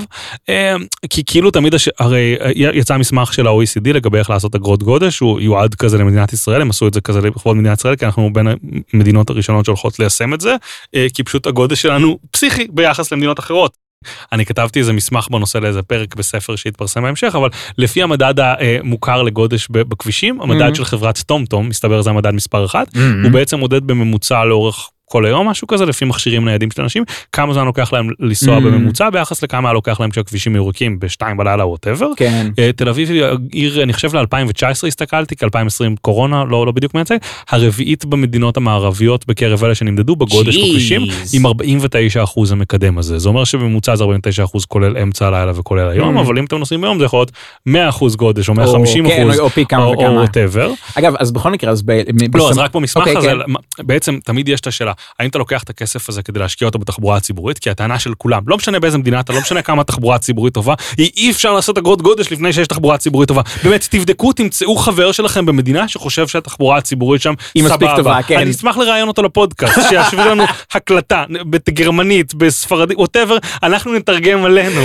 אה, 0.49 0.75
כי 1.09 1.23
כאילו 1.25 1.51
תמיד, 1.51 1.73
הש... 1.73 1.89
הרי 1.99 2.35
אה, 2.41 2.51
יצא 2.55 2.97
מסמך 2.97 3.33
של 3.33 3.47
ה-OECD 3.47 3.93
לגבי 3.93 4.17
איך 4.17 4.29
לעשות 4.29 4.55
אגרות 4.55 4.83
גודש, 4.83 5.19
הוא 5.19 5.41
יועד 5.41 5.75
כזה 5.75 5.97
למדינת 5.97 6.33
ישראל, 6.33 6.61
הם 6.61 6.69
עשו 6.69 6.87
את 6.87 6.93
זה 6.93 7.01
כזה 7.01 7.21
לכבוד 7.21 7.55
מדינת 7.55 7.77
ישראל, 7.77 7.95
כי 7.95 8.05
אנחנו 8.05 8.33
בין 8.33 8.47
המדינות 8.93 9.29
הראשונות 9.29 9.65
שהולכות 9.65 9.99
ליישם 9.99 10.33
את 10.33 10.41
זה, 10.41 10.55
אה, 10.95 11.07
כי 11.13 11.23
פשוט 11.23 11.47
הגודש 11.47 11.81
שלנו 11.81 12.17
פסיכי 12.31 12.67
ביחס 12.69 13.11
למדינות 13.11 13.39
אחרות. 13.39 13.85
אני 14.31 14.45
כתבתי 14.45 14.79
איזה 14.79 14.93
מסמך 14.93 15.27
בנושא 15.31 15.57
לאיזה 15.57 15.81
פרק 15.81 16.15
בספר 16.15 16.55
שהתפרסם 16.55 17.01
בהמשך, 17.03 17.33
אבל 17.35 17.49
לפי 17.77 18.03
המדד 18.03 18.33
המוכר 18.39 19.21
לגודש 19.21 19.67
ב- 19.71 19.81
בכבישים, 19.81 20.41
המדד 20.41 20.71
Mhm. 20.71 20.75
של 20.75 20.85
חברת 20.85 21.19
טומטום, 21.19 21.69
מסתבר 21.69 22.01
זה 22.01 22.09
המדד 22.09 22.31
מספר 22.31 22.65
אחת, 22.65 22.87
Mm-hmm. 22.87 22.99
הוא 23.23 23.31
בעצם 23.31 23.59
מודד 23.59 23.87
בממוצע 23.87 24.45
לאורך 24.45 24.89
כל 25.09 25.25
היום 25.25 25.47
משהו 25.47 25.67
כזה 25.67 25.85
לפי 25.85 26.05
מכשירים 26.05 26.45
ניידים 26.45 26.71
של 26.71 26.81
אנשים 26.81 27.03
כמה 27.31 27.53
זמן 27.53 27.65
לוקח 27.65 27.93
להם 27.93 28.09
לנסוע 28.19 28.57
Mm. 28.57 28.61
בממוצע 28.61 29.09
ביחס 29.09 29.43
לכמה 29.43 29.73
לוקח 29.73 29.99
להם 29.99 30.09
כשהכבישים 30.09 30.55
ירוקים 30.55 30.99
בשתיים 30.99 31.37
בלילה 31.37 31.63
או 31.63 31.69
ווטאבר. 31.69 32.07
כן. 32.17 32.47
תל 32.75 32.89
אביב 32.89 33.09
היא 33.11 33.23
עיר 33.51 33.83
אני 33.83 33.93
חושב 33.93 34.15
ל-2019 34.15 34.87
הסתכלתי 34.87 35.35
כי 35.35 35.45
2020 35.45 35.95
קורונה 36.01 36.43
לא 36.43 36.65
לא 36.65 36.71
בדיוק 36.71 36.93
מייצג 36.93 37.17
הרביעית 37.49 38.05
במדינות 38.05 38.57
המערביות 38.57 39.27
בקרב 39.27 39.63
אלה 39.63 39.75
שנמדדו 39.75 40.15
בגודש. 40.15 40.57
בכבישים 40.57 41.01
עם 41.33 41.45
49 41.45 42.23
אחוז 42.23 42.51
המקדם 42.51 42.97
הזה 42.97 43.19
זה 43.19 43.29
אומר 43.29 43.43
שבממוצע 43.43 43.95
זה 43.95 44.03
49 44.03 44.43
אחוז 44.43 44.65
כולל 44.65 44.97
אמצע 44.97 45.27
הלילה 45.27 45.51
וכולל 45.55 45.89
היום 45.89 46.17
Mm. 46.17 46.21
אבל 46.21 46.37
אם 46.39 46.45
אתם 46.45 46.57
נוסעים 46.57 46.81
ביום 46.81 46.99
זה 46.99 47.05
יכול 47.05 47.19
להיות 47.19 47.31
100 47.65 47.89
אחוז 47.89 48.15
גודש 48.15 48.49
או 48.49 48.53
או- 48.53 48.57
150 48.57 49.07
כן, 49.07 49.27
אחוז 49.29 49.39
או 49.39 49.49
פי 49.49 49.65
כמה 49.65 49.87
וכמה. 49.89 50.09
whatever. 50.09 50.71
אגב 50.95 51.13
אז 51.19 51.31
בכל 51.31 51.51
מקרה 51.51 51.71
אז 51.71 51.81
ב... 51.85 51.91
לא, 52.35 52.49
אז 52.49 52.57
רק 52.57 52.75
במסמך 52.75 53.01
אוקיי, 53.07 53.17
הזה, 53.17 53.27
כן. 53.47 53.53
בעצם 53.87 54.19
תמיד 54.23 54.49
יש 54.49 54.59
את 54.59 54.67
השאלה, 54.67 54.91
האם 55.19 55.29
אתה 55.29 55.37
לוקח 55.37 55.63
את 55.63 55.69
הכסף 55.69 56.09
הזה 56.09 56.23
כדי 56.23 56.39
להשקיע 56.39 56.65
אותו 56.65 56.79
בתחבורה 56.79 57.17
הציבורית? 57.17 57.59
כי 57.59 57.69
הטענה 57.69 57.99
של 57.99 58.13
כולם, 58.17 58.41
לא 58.47 58.57
משנה 58.57 58.79
באיזה 58.79 58.97
מדינה 58.97 59.19
אתה, 59.19 59.33
לא 59.33 59.39
משנה 59.39 59.61
כמה 59.61 59.83
תחבורה 59.83 60.17
ציבורית 60.17 60.53
טובה, 60.53 60.73
היא 60.97 61.11
אי 61.17 61.31
אפשר 61.31 61.53
לעשות 61.53 61.77
אגרות 61.77 62.01
גודש 62.01 62.31
לפני 62.31 62.53
שיש 62.53 62.67
תחבורה 62.67 62.97
ציבורית 62.97 63.27
טובה. 63.27 63.41
באמת, 63.63 63.87
תבדקו, 63.89 64.33
תמצאו 64.33 64.75
חבר 64.75 65.11
שלכם 65.11 65.45
במדינה 65.45 65.87
שחושב 65.87 66.27
שהתחבורה 66.27 66.77
הציבורית 66.77 67.21
שם 67.21 67.33
היא 67.55 67.63
מספיק 67.63 67.79
סבבה. 67.79 67.95
טובה, 67.95 68.19
כן. 68.27 68.39
אני 68.39 68.51
אשמח 68.51 68.77
לראיין 68.77 69.07
אותו 69.07 69.23
לפודקאסט, 69.23 69.79
שישווה 69.89 70.25
לנו 70.25 70.43
הקלטה 70.73 71.23
בגרמנית, 71.29 72.33
בספרדית, 72.33 72.97
whatever, 72.97 73.37
אנחנו 73.63 73.93
נתרגם 73.93 74.45
עלינו 74.45 74.81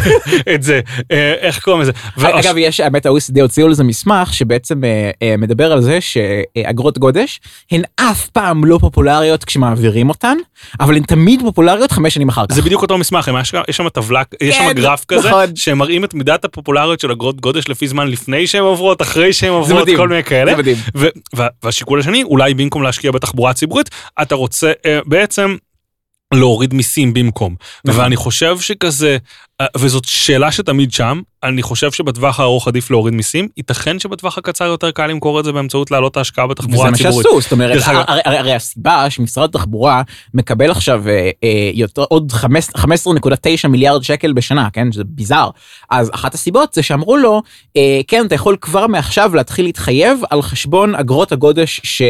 את 0.54 0.62
זה, 0.62 0.80
אה, 1.12 1.34
איך 1.40 1.62
קוראים 1.62 1.82
לזה. 1.82 1.92
אגב, 2.22 2.54
יש, 2.58 2.80
האמת, 2.80 3.06
ה-OECD 3.06 3.40
הוציאו 3.42 3.68
לזה 3.68 3.84
מסמך 3.84 4.34
שבעצם 4.34 4.84
אה, 4.84 5.10
אה, 5.22 5.34
מדבר 5.38 5.72
על 5.72 5.80
זה 5.82 5.98
שאגרות 6.00 6.98
גודש 6.98 7.40
הן 7.70 7.82
אף 7.96 8.26
פעם 8.26 8.64
לא 8.64 8.78
פופולריות 8.80 9.44
כשמעבירים 9.50 10.08
אותן, 10.08 10.36
אבל 10.80 10.96
הן 10.96 11.02
תמיד 11.02 11.40
פופולריות 11.42 11.92
חמש 11.92 12.14
שנים 12.14 12.28
אחר 12.28 12.44
כך. 12.48 12.54
זה 12.54 12.62
בדיוק 12.62 12.82
אותו 12.82 12.98
מסמך, 12.98 13.28
הם- 13.28 13.36
יש 13.40 13.52
יש 13.68 13.76
שם 13.76 13.88
טבלה, 13.88 14.22
יש 14.40 14.56
שם 14.56 14.62
כן, 14.62 14.72
גרף 14.72 15.04
כזה, 15.04 15.28
נכון. 15.28 15.56
שמראים 15.56 16.04
את 16.04 16.14
מידת 16.14 16.44
הפופולריות 16.44 17.00
של 17.00 17.10
אגרות 17.10 17.40
גודש 17.40 17.68
לפי 17.68 17.88
זמן 17.88 18.08
לפני 18.08 18.46
שהן 18.46 18.62
עוברות, 18.62 19.02
אחרי 19.02 19.32
שהן 19.32 19.50
עוברות, 19.52 19.82
מדהים, 19.82 19.96
כל 19.96 20.08
מיני 20.08 20.24
כאלה. 20.24 20.50
זה 20.52 20.58
מדהים. 20.58 20.76
ו- 20.96 21.06
וה- 21.34 21.46
והשיקול 21.62 22.00
השני, 22.00 22.22
אולי 22.22 22.54
במקום 22.54 22.82
להשקיע 22.82 23.10
בתחבורה 23.12 23.52
ציבורית, 23.52 23.90
אתה 24.22 24.34
רוצה 24.34 24.72
אה, 24.86 24.98
בעצם 25.06 25.56
להוריד 26.34 26.74
מיסים 26.74 27.14
במקום. 27.14 27.54
נכון. 27.84 28.00
ואני 28.00 28.16
חושב 28.16 28.58
שכזה, 28.60 29.16
וזאת 29.76 30.04
שאלה 30.04 30.52
שתמיד 30.52 30.92
שם, 30.92 31.20
אני 31.42 31.62
חושב 31.62 31.92
שבטווח 31.92 32.40
הארוך 32.40 32.68
עדיף 32.68 32.90
להוריד 32.90 33.14
מיסים, 33.14 33.48
ייתכן 33.56 33.98
שבטווח 33.98 34.38
הקצר 34.38 34.64
יותר 34.64 34.90
קל 34.90 35.06
למכור 35.06 35.40
את 35.40 35.44
זה 35.44 35.52
באמצעות 35.52 35.90
להעלות 35.90 36.16
ההשקעה 36.16 36.44
וזה 36.44 36.50
בתחבורה 36.54 36.90
מה 36.90 36.96
הציבורית. 36.96 37.26
שעשו, 37.26 37.40
זאת 37.40 37.52
אומרת, 37.52 37.82
הרי, 37.84 38.02
הרי, 38.08 38.38
הרי 38.38 38.54
הסיבה 38.54 39.10
שמשרד 39.10 39.48
התחבורה 39.48 40.02
מקבל 40.34 40.70
עכשיו 40.70 41.08
אה, 41.08 41.30
אה, 41.44 41.70
יותר, 41.74 42.04
עוד 42.08 42.32
חמש- 42.32 42.70
15.9 42.76 43.68
מיליארד 43.68 44.02
שקל 44.02 44.32
בשנה, 44.32 44.68
כן, 44.72 44.92
שזה 44.92 45.02
ביזאר, 45.06 45.50
אז 45.90 46.10
אחת 46.14 46.34
הסיבות 46.34 46.74
זה 46.74 46.82
שאמרו 46.82 47.16
לו, 47.16 47.42
אה, 47.76 48.00
כן, 48.08 48.26
אתה 48.26 48.34
יכול 48.34 48.56
כבר 48.60 48.86
מעכשיו 48.86 49.34
להתחיל 49.34 49.64
להתחייב 49.64 50.20
על 50.30 50.42
חשבון 50.42 50.94
אגרות 50.94 51.32
הגודש 51.32 51.80
ש, 51.84 52.02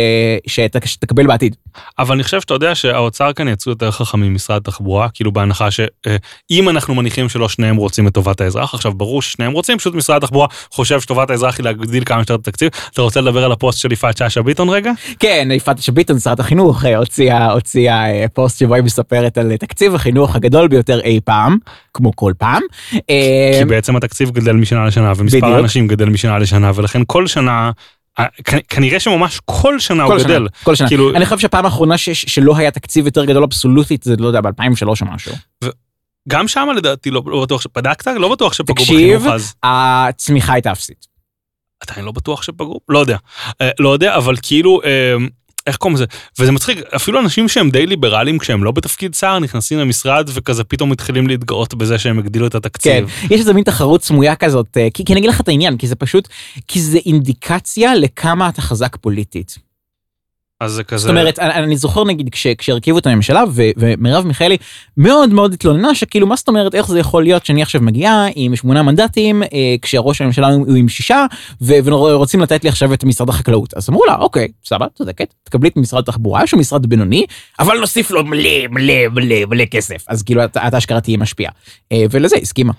שת, 0.47 0.77
שתקבל 0.85 1.27
בעתיד. 1.27 1.57
אבל 1.99 2.15
אני 2.15 2.23
חושב 2.23 2.41
שאתה 2.41 2.55
יודע 2.55 2.75
שהאוצר 2.75 3.33
כאן 3.33 3.49
יצאו 3.49 3.73
יותר 3.73 3.91
חכמים 3.91 4.33
ממשרד 4.33 4.57
התחבורה, 4.57 5.09
כאילו 5.15 5.33
בהנחה 5.33 5.69
שאם 5.71 6.69
אנחנו 6.69 6.95
מניחים 6.95 7.29
שלא 7.41 7.49
שניהם 7.49 7.77
רוצים 7.77 8.09
את 8.09 8.13
טובת 8.15 8.41
האזרח, 8.41 8.75
עכשיו 8.75 8.93
ברור 8.95 9.23
ששניהם 9.23 9.53
רוצים, 9.53 9.79
פשוט 9.79 9.95
משרד 9.95 10.17
התחבורה 10.25 10.47
חושב 10.73 11.01
שטובת 11.01 11.31
האזרח 11.31 11.59
היא 11.59 11.65
להגדיל 11.65 12.05
כמה 12.05 12.19
שיותר 12.19 12.35
את 12.35 12.41
התקציב. 12.49 12.69
אתה 12.93 13.03
רוצה 13.03 13.21
לדבר 13.21 13.45
על 13.45 13.53
הפוסט 13.53 13.79
של 13.79 13.93
יפעת 13.93 14.17
שאשא 14.17 14.43
ביטון 14.43 14.69
רגע? 14.69 14.93
כן, 15.19 15.49
יפעת 15.53 15.79
שאשא 15.79 15.93
ביטון, 15.93 16.19
שרת 16.19 16.41
החינוך, 16.41 16.85
אה, 16.85 16.97
הוציאה, 16.97 17.53
הוציאה 17.53 18.11
אה, 18.13 18.27
פוסט 18.35 18.59
שבו 18.59 18.75
היא 18.75 18.83
מספרת 18.85 19.39
על 19.39 19.57
תקציב 19.57 19.95
החינוך 19.95 20.37
הגדול 20.37 20.69
ביותר 20.69 21.01
אי 21.01 21.21
פעם, 21.25 21.57
כמו 21.95 22.11
כל 22.17 22.33
פעם. 22.39 22.63
אה, 23.11 23.57
כי 23.59 23.65
בעצם 23.65 23.97
התקציב 23.97 24.31
גדל 24.31 24.53
משנה 24.53 24.87
לשנה, 24.87 25.13
ומספר 25.17 25.39
בדיוק. 25.41 25.57
האנשים 25.57 25.89
גדל 25.89 26.09
משנה 26.09 26.39
לשנה, 26.39 26.71
ולכן 26.75 27.03
כל 27.07 27.27
שנה, 27.27 27.71
אה, 28.19 28.25
כנראה 28.69 29.01
שממש 29.01 29.41
כל 29.45 29.79
שנה 29.79 30.03
הוא 30.03 30.13
כל 30.13 30.19
שנה, 30.19 30.29
גדל. 30.29 30.47
כל 30.65 30.75
שנה. 30.75 30.89
כאילו- 30.89 31.11
אני 31.17 31.25
חושב 31.25 31.39
שהפעם 31.39 31.65
האחרונה 31.65 31.99
ש- 31.99 32.11
שלא 32.11 32.57
היה 32.57 32.71
תקציב 32.71 33.07
יותר 33.07 33.25
גדול 33.25 33.43
אבסולוטית, 33.43 34.03
זה 34.03 34.15
לא 34.19 34.27
יודע, 34.27 34.41
ב-2003 34.41 34.87
או 34.87 35.07
משהו. 35.15 35.33
גם 36.31 36.49
שם 36.49 36.69
לדעתי 36.77 37.11
לא 37.11 37.23
לא 37.27 37.43
בטוח 37.43 37.61
שבדקת? 37.61 38.07
לא 38.07 38.29
בטוח 38.29 38.53
שפגעו 38.53 38.75
תקשיב, 38.75 39.17
בחינוך 39.19 39.35
אז. 39.35 39.55
הצמיחה 39.63 40.53
הייתה 40.53 40.73
אפסית. 40.73 41.07
עדיין 41.81 42.05
לא 42.05 42.13
בטוח 42.13 42.43
שפגעו? 42.43 42.81
לא 42.89 42.99
יודע. 42.99 43.17
אה, 43.61 43.71
לא 43.79 43.89
יודע, 43.89 44.17
אבל 44.17 44.35
כאילו, 44.43 44.81
אה, 44.85 45.15
איך 45.67 45.77
קוראים 45.77 45.97
לזה? 45.97 46.05
וזה 46.39 46.53
מצחיק, 46.53 46.79
אפילו 46.97 47.21
אנשים 47.21 47.49
שהם 47.49 47.71
די 47.71 47.87
ליברליים 47.87 48.39
כשהם 48.39 48.65
לא 48.65 48.71
בתפקיד 48.71 49.15
שר, 49.15 49.39
נכנסים 49.39 49.79
למשרד 49.79 50.31
וכזה 50.35 50.65
פתאום 50.65 50.91
מתחילים 50.91 51.27
להתגאות 51.27 51.75
בזה 51.75 51.99
שהם 51.99 52.19
הגדילו 52.19 52.47
את 52.47 52.53
כן, 52.53 52.59
התקציב. 52.59 53.11
יש 53.31 53.41
איזה 53.41 53.53
מין 53.53 53.65
תחרות 53.65 54.05
סמויה 54.05 54.37
כזאת, 54.37 54.77
אה, 54.77 54.89
כי, 54.95 55.05
כי 55.05 55.13
אני 55.13 55.21
אגיד 55.21 55.31
לך 55.31 55.41
את 55.41 55.49
העניין, 55.49 55.77
כי 55.77 55.87
זה 55.87 55.95
פשוט, 55.95 56.29
כי 56.69 56.81
זה 56.81 56.99
אינדיקציה 57.07 57.95
לכמה 57.95 58.49
אתה 58.49 58.63
חזק 58.63 58.97
פוליטית. 58.97 59.70
אז 60.61 60.73
זה 60.73 60.85
כזה... 60.85 61.03
זאת 61.03 61.11
אומרת, 61.11 61.39
אני, 61.39 61.55
אני 61.55 61.77
זוכר 61.77 62.05
נגיד 62.05 62.29
כש, 62.33 62.47
כשהרכיבו 62.47 62.99
את 62.99 63.07
הממשלה, 63.07 63.45
ו, 63.51 63.63
ומרב 63.77 64.27
מיכאלי 64.27 64.57
מאוד 64.97 65.31
מאוד 65.31 65.53
התלוננה 65.53 65.95
שכאילו 65.95 66.27
מה 66.27 66.37
זאת 66.37 66.49
אומרת, 66.49 66.75
איך 66.75 66.87
זה 66.87 66.99
יכול 66.99 67.23
להיות 67.23 67.47
שאני 67.47 67.63
עכשיו 67.63 67.81
מגיעה 67.81 68.27
עם 68.35 68.57
שמונה 68.57 68.83
מנדטים, 68.83 69.43
אה, 69.43 69.49
כשראש 69.83 70.21
הממשלה 70.21 70.49
הוא 70.49 70.77
עם 70.77 70.89
שישה, 70.89 71.27
ו, 71.63 71.73
ורוצים 71.85 72.41
לתת 72.41 72.65
לי 72.65 72.69
עכשיו 72.71 72.95
את 72.95 73.05
משרד 73.05 73.29
החקלאות. 73.29 73.75
אז 73.75 73.91
אמרו 73.91 74.05
לה, 74.07 74.17
אוקיי, 74.17 74.49
סבבה, 74.65 74.87
צודקת, 74.95 75.35
תקבלי 75.45 75.69
את 75.69 75.77
משרד 75.77 76.03
התחבורה, 76.03 76.47
שהוא 76.47 76.61
משרד 76.61 76.87
בינוני, 76.87 77.27
אבל 77.59 77.79
נוסיף 77.81 78.11
לו 78.11 78.25
מלא 78.25 78.67
מלא 78.71 79.09
מלא 79.13 79.37
מלא 79.49 79.65
כסף. 79.65 80.05
אז 80.09 80.23
כאילו 80.23 80.45
את, 80.45 80.57
את 80.57 80.75
אשכרה 80.75 81.01
תהיי 81.01 81.17
משפיעה. 81.17 81.53
אה, 81.93 82.05
ולזה 82.11 82.37
הסכימה. 82.43 82.73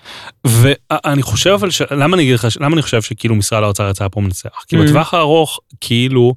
ואני 0.48 1.22
חושב 1.22 1.50
אבל, 1.50 1.70
ש... 1.70 1.82
למה 1.92 2.16
אני 2.16 2.24
אגיד 2.24 2.34
לך, 2.34 2.48
למה 2.60 2.74
אני 2.74 2.82
חושב 2.82 3.02
שכאילו 3.02 3.36
משרד 3.36 3.64
האוצר 3.64 3.90
יצא 3.90 4.08
פה 4.12 4.22
מנצח? 4.22 4.50
כי 4.68 4.76
Mm. 4.76 4.80
בטווח 4.80 5.14
הארוך, 5.14 5.60
כאילו, 5.82 6.34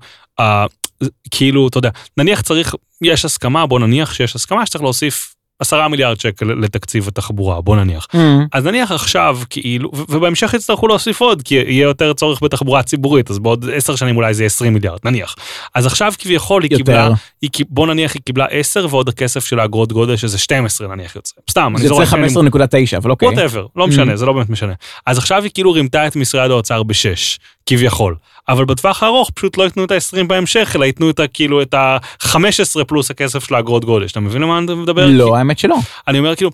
כאילו, 1.30 1.68
אתה 1.68 1.78
יודע, 1.78 1.90
נניח 2.16 2.40
צריך, 2.40 2.74
יש 3.02 3.24
הסכמה, 3.24 3.66
בוא 3.66 3.80
נניח 3.80 4.14
שיש 4.14 4.36
הסכמה 4.36 4.66
שצריך 4.66 4.82
להוסיף 4.82 5.34
עשרה 5.64 5.88
מיליארד 5.88 6.20
שקל 6.20 6.44
לתקציב 6.46 7.08
התחבורה, 7.08 7.60
בוא 7.60 7.76
נניח. 7.76 8.06
אז 8.52 8.64
נניח 8.66 8.92
עכשיו, 8.92 9.38
כאילו, 9.50 9.90
ובהמשך 10.08 10.54
יצטרכו 10.54 10.88
להוסיף 10.88 11.20
עוד, 11.20 11.42
כי 11.42 11.54
יהיה 11.54 11.82
יותר 11.82 12.12
צורך 12.12 12.42
בתחבורה 12.42 12.82
ציבורית, 12.82 13.30
אז 13.30 13.38
בעוד 13.38 13.64
עשר 13.74 13.96
שנים 13.96 14.16
אולי 14.16 14.34
זה 14.34 14.42
יהיה 14.42 14.46
20 14.46 14.74
מיליארד, 14.74 14.98
נניח. 15.04 15.34
אז 15.74 15.86
עכשיו 15.86 16.12
כביכול 16.18 16.62
היא 16.62 16.72
יותר. 16.72 16.84
קיבלה, 16.84 17.08
היא, 17.42 17.50
בוא 17.68 17.86
נניח 17.86 18.14
היא 18.14 18.22
קיבלה 18.26 18.46
10 18.50 18.86
ועוד 18.90 19.08
הכסף 19.08 19.44
של 19.44 19.58
האגרות 19.60 19.92
גודש, 19.92 20.20
שזה 20.20 20.38
12 20.38 20.88
נניח 20.88 21.16
יוצא. 21.16 21.34
סתם, 21.50 21.72
אני 21.76 21.88
זה 21.88 21.94
יוצא 21.94 22.16
מילים. 22.16 22.36
15.9, 22.36 22.96
אבל 22.96 23.10
אוקיי. 23.10 23.28
ווטאבר, 23.28 23.66
לא 23.76 23.86
משנה, 23.86 24.16
זה 24.16 24.26
לא 24.26 24.32
באמת 24.32 24.50
משנה. 24.50 24.72
אז 25.06 25.18
עכשיו 25.18 25.42
היא 25.42 25.50
כאילו 25.54 25.72
רימתה 25.72 26.06
את 26.06 26.16
משרד 26.16 26.50
האוצר 26.50 26.82
בשש, 26.82 27.38
כביכול. 27.66 28.14
אבל 28.48 28.64
בטווח 28.64 29.02
הארוך 29.02 29.30
פשוט 29.34 29.58
לא 29.58 29.62
ייתנו 29.62 29.84
את 29.84 29.90
ה-20 29.90 30.24
בהמשך, 30.26 30.72
אלא 30.76 30.84
ייתנו 30.84 31.10
את 31.10 31.20
ה- 31.20 31.26
כאילו 31.26 31.62
את 31.62 31.74
ה-15 31.74 32.84
פלוס 32.86 33.10
הכסף 33.10 33.44
של 33.48 33.54
האגרות 33.54 33.84
גודש. 33.84 34.12
אתה 34.12 34.20
מבין 34.20 34.42
למה 34.42 34.58
אני 34.58 34.74
מדבר? 34.74 35.06
לא, 35.06 35.36
האמת 35.36 35.53
שלא. 35.58 35.76
אני 36.08 36.18
אומר 36.18 36.34
כאילו, 36.36 36.50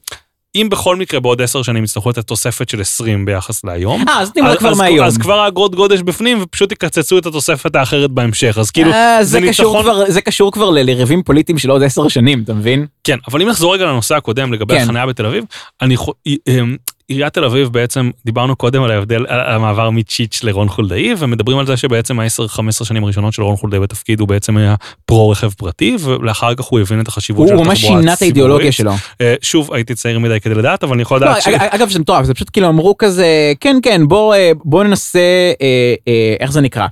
אם 0.55 0.67
בכל 0.71 0.97
מקרה 0.97 1.21
בעוד 1.21 1.43
10 1.43 1.63
שנים 1.63 1.85
יצטרכו 1.85 2.11
את 2.11 2.19
התוספת 2.19 2.69
של 2.69 2.81
20 2.81 3.25
ביחס 3.25 3.65
להיום, 3.65 4.05
אה, 4.09 4.21
אז 4.21 4.31
תמרא 4.33 4.57
כבר 4.57 4.75
מהיום. 4.75 5.07
אז 5.07 5.19
כבר 5.19 5.39
האגרות 5.41 5.75
גודש 5.75 6.01
בפנים 6.01 6.39
ופשוט 6.43 6.73
יקצצו 6.73 7.19
את 7.19 7.27
התוספת 7.27 7.75
האחרת 7.77 8.11
בהמשך, 8.11 8.57
אז 8.61 8.71
כאילו, 8.71 8.93
אה, 8.93 9.19
זה 9.25 9.31
זה 9.31 9.41
ניצחון- 9.41 9.83
כבר- 9.83 10.11
זה 10.11 10.21
קשור 10.21 10.53
כבר 10.53 10.71
ל- 10.71 10.79
לריבים 10.91 11.23
פוליטיים 11.23 11.59
של 11.59 11.71
עוד 11.71 11.83
עשר 11.83 12.09
שנים, 12.09 12.43
אתה 12.45 12.55
מבין? 12.55 12.87
כן, 13.05 13.19
אבל 13.29 13.43
אם 13.43 13.49
נחזור 13.49 13.75
רגע 13.75 13.85
לנושא 13.87 14.15
הקודם 14.17 14.53
לגבי 14.53 14.75
כן. 14.75 14.83
החניה 14.83 15.07
בתל 15.07 15.27
אביב, 15.27 15.45
אני 15.83 15.97
חו- 15.97 16.13
אמ, 16.27 16.77
עיריית 17.11 17.35
תל 17.35 17.45
אביב 17.45 17.69
בעצם, 17.69 18.11
דיברנו 18.25 18.57
קודם 18.57 18.83
על 18.83 18.91
ההבדל, 18.91 19.25
על 19.29 19.55
המעבר 19.55 19.91
מצ'יץ' 19.91 20.41
לרון 20.45 20.69
חולדאי, 20.69 21.15
ומדברים 21.19 21.59
על 21.59 21.67
זה 21.67 21.77
שבעצם 21.77 22.21
ה-10-15 22.21 22.85
שנים 22.85 23.05
הראשונות 23.05 23.33
של 23.33 23.43
רון 23.43 23.57
חולדאי 23.57 23.81
בתפקיד 23.81 24.21
הוא 24.21 24.29
בעצם 24.29 24.57
היה 24.57 24.75
פרו 25.07 25.31
רכב 25.31 25.51
פרטי, 25.51 25.97
ולאחר 26.01 26.55
כך 26.55 26.65
הוא 26.65 26.81
הבין 26.81 27.01
את 27.01 27.09
החשיבות 27.09 27.49
של 27.49 27.55
הוא 27.55 27.61
התחבורה 27.61 27.71
ממש 27.75 27.79
הציבורית. 27.85 28.03
שינה 28.03 28.15
את 28.15 28.23
האידיאולוגיה 28.23 28.73
שלו. 28.73 28.93
אה, 29.21 29.35
שוב, 29.43 29.73
הייתי 29.73 29.95
צעיר 29.95 30.19
מדי 30.19 30.41
כדי 30.41 30.55
לדעת, 30.55 30.85
אבל 30.85 30.93
אני 30.93 31.03
יכול 31.03 31.21
לא, 31.21 31.27
לדעת 31.27 31.43
ש... 31.43 31.49
אג- 31.49 31.69
אגב 31.71 31.89
זה 31.91 31.99
מטורף, 31.99 32.25
זה 32.25 32.35
פשוט 32.35 32.51
כאילו 32.53 32.69
אמרו 32.69 32.99
כזה, 32.99 33.53
כן 33.61 33.77
כן 33.83 34.03
בוא 34.09 34.35
אה, 34.35 34.85
ננסה, 34.85 35.53
אה, 35.63 35.95
איך 36.41 36.53
זה 36.53 36.61
נקרא? 36.61 36.87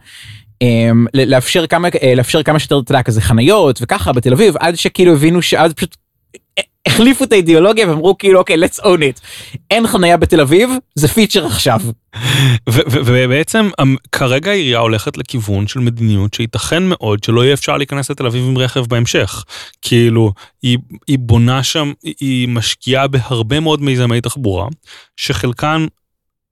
ל- 1.15 1.35
לאפשר 1.35 1.67
כמה 1.67 1.89
לאפשר 2.17 2.43
כמה 2.43 2.59
שיותר 2.59 2.79
אתה 2.79 2.93
יודע 2.93 3.03
כזה 3.03 3.21
חניות 3.21 3.79
וככה 3.83 4.13
בתל 4.13 4.33
אביב 4.33 4.55
עד 4.61 4.75
שכאילו 4.75 5.13
הבינו 5.13 5.43
שאז 5.43 5.73
פשוט 5.73 5.97
החליפו 6.87 7.25
את 7.25 7.33
האידיאולוגיה 7.33 7.89
ואמרו 7.89 8.19
כאילו 8.19 8.39
אוקיי 8.39 8.57
let's 8.57 8.81
own 8.81 9.01
it 9.01 9.21
אין 9.71 9.87
חניה 9.87 10.17
בתל 10.17 10.41
אביב 10.41 10.71
זה 10.95 11.09
פיצ'ר 11.09 11.47
עכשיו. 11.47 11.81
ובעצם 12.69 13.71
אמ, 13.83 13.97
כרגע 14.13 14.51
העירייה 14.51 14.79
הולכת 14.79 15.19
לכיוון 15.19 15.67
של 15.67 15.81
מדיניות 15.81 16.35
שייתכן 16.35 16.83
מאוד 16.83 17.25
שלא 17.25 17.45
יהיה 17.45 17.55
אפשר 17.55 17.77
להיכנס 17.77 18.11
לתל 18.11 18.27
אביב 18.27 18.45
עם 18.45 18.59
רכב 18.59 18.87
בהמשך. 18.87 19.45
כאילו, 19.83 20.33
היא, 20.63 20.79
היא 21.09 21.19
בונה 21.19 21.63
שם, 21.63 21.93
היא 22.21 22.49
משקיעה 22.49 23.07
בהרבה 23.09 23.61
מאוד 23.61 23.83
מיזמי 23.83 24.21
תחבורה, 24.21 24.69
שחלקן 25.17 25.87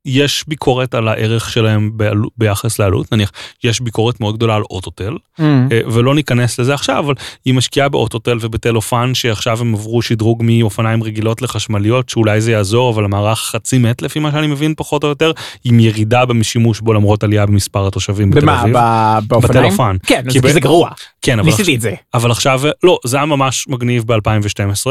יש 0.06 0.44
ביקורת 0.48 0.94
על 0.94 1.08
הערך 1.08 1.50
שלהם 1.50 1.90
ביחס 2.38 2.78
לעלות, 2.78 3.12
נניח 3.12 3.32
יש 3.64 3.80
ביקורת 3.80 4.20
מאוד 4.20 4.36
גדולה 4.36 4.54
על 4.56 4.62
אוטוטל, 4.70 5.16
אה, 5.40 5.44
ולא 5.92 6.14
ניכנס 6.14 6.58
לזה 6.60 6.74
עכשיו, 6.74 6.98
אבל 6.98 7.14
היא 7.44 7.54
משקיעה 7.54 7.88
באוטוטל 7.88 8.38
ובטלופן, 8.40 9.14
שעכשיו 9.14 9.60
הם 9.60 9.74
עברו 9.74 10.02
שדרוג 10.02 10.42
מאופניים 10.46 11.02
רגילות 11.02 11.42
לחשמליות, 11.42 12.08
שאולי 12.08 12.40
זה 12.40 12.52
יעזור, 12.52 12.94
אבל 12.94 13.04
המערך 13.04 13.38
חצי 13.38 13.78
מת 13.78 14.02
לפי 14.02 14.18
מה 14.18 14.30
שאני 14.32 14.46
מבין 14.46 14.74
פחות 14.76 15.04
או 15.04 15.08
יותר, 15.08 15.32
עם 15.64 15.80
ירידה 15.80 16.24
בשימוש 16.24 16.80
בו 16.80 16.92
למרות 16.92 17.24
עלייה 17.24 17.46
במספר 17.46 17.86
התושבים 17.86 18.30
בתל 18.30 18.40
במה 18.40 18.62
אביב. 18.62 18.76
ב- 18.76 19.18
באופניים? 19.28 19.66
בטלפן. 19.68 19.96
כן 20.06 20.22
כי 20.30 20.40
זה- 20.40 20.48
ב- 20.48 20.50
זה 20.52 20.60
גרוע. 20.60 20.90
כן, 21.22 21.38
אבל, 21.38 21.48
ניסיתי 21.48 21.74
את 21.74 21.80
זה. 21.80 21.92
אבל 22.14 22.30
עכשיו, 22.30 22.60
לא, 22.82 22.98
זה 23.04 23.16
היה 23.16 23.26
ממש 23.26 23.68
מגניב 23.68 24.04
ב-2012, 24.12 24.86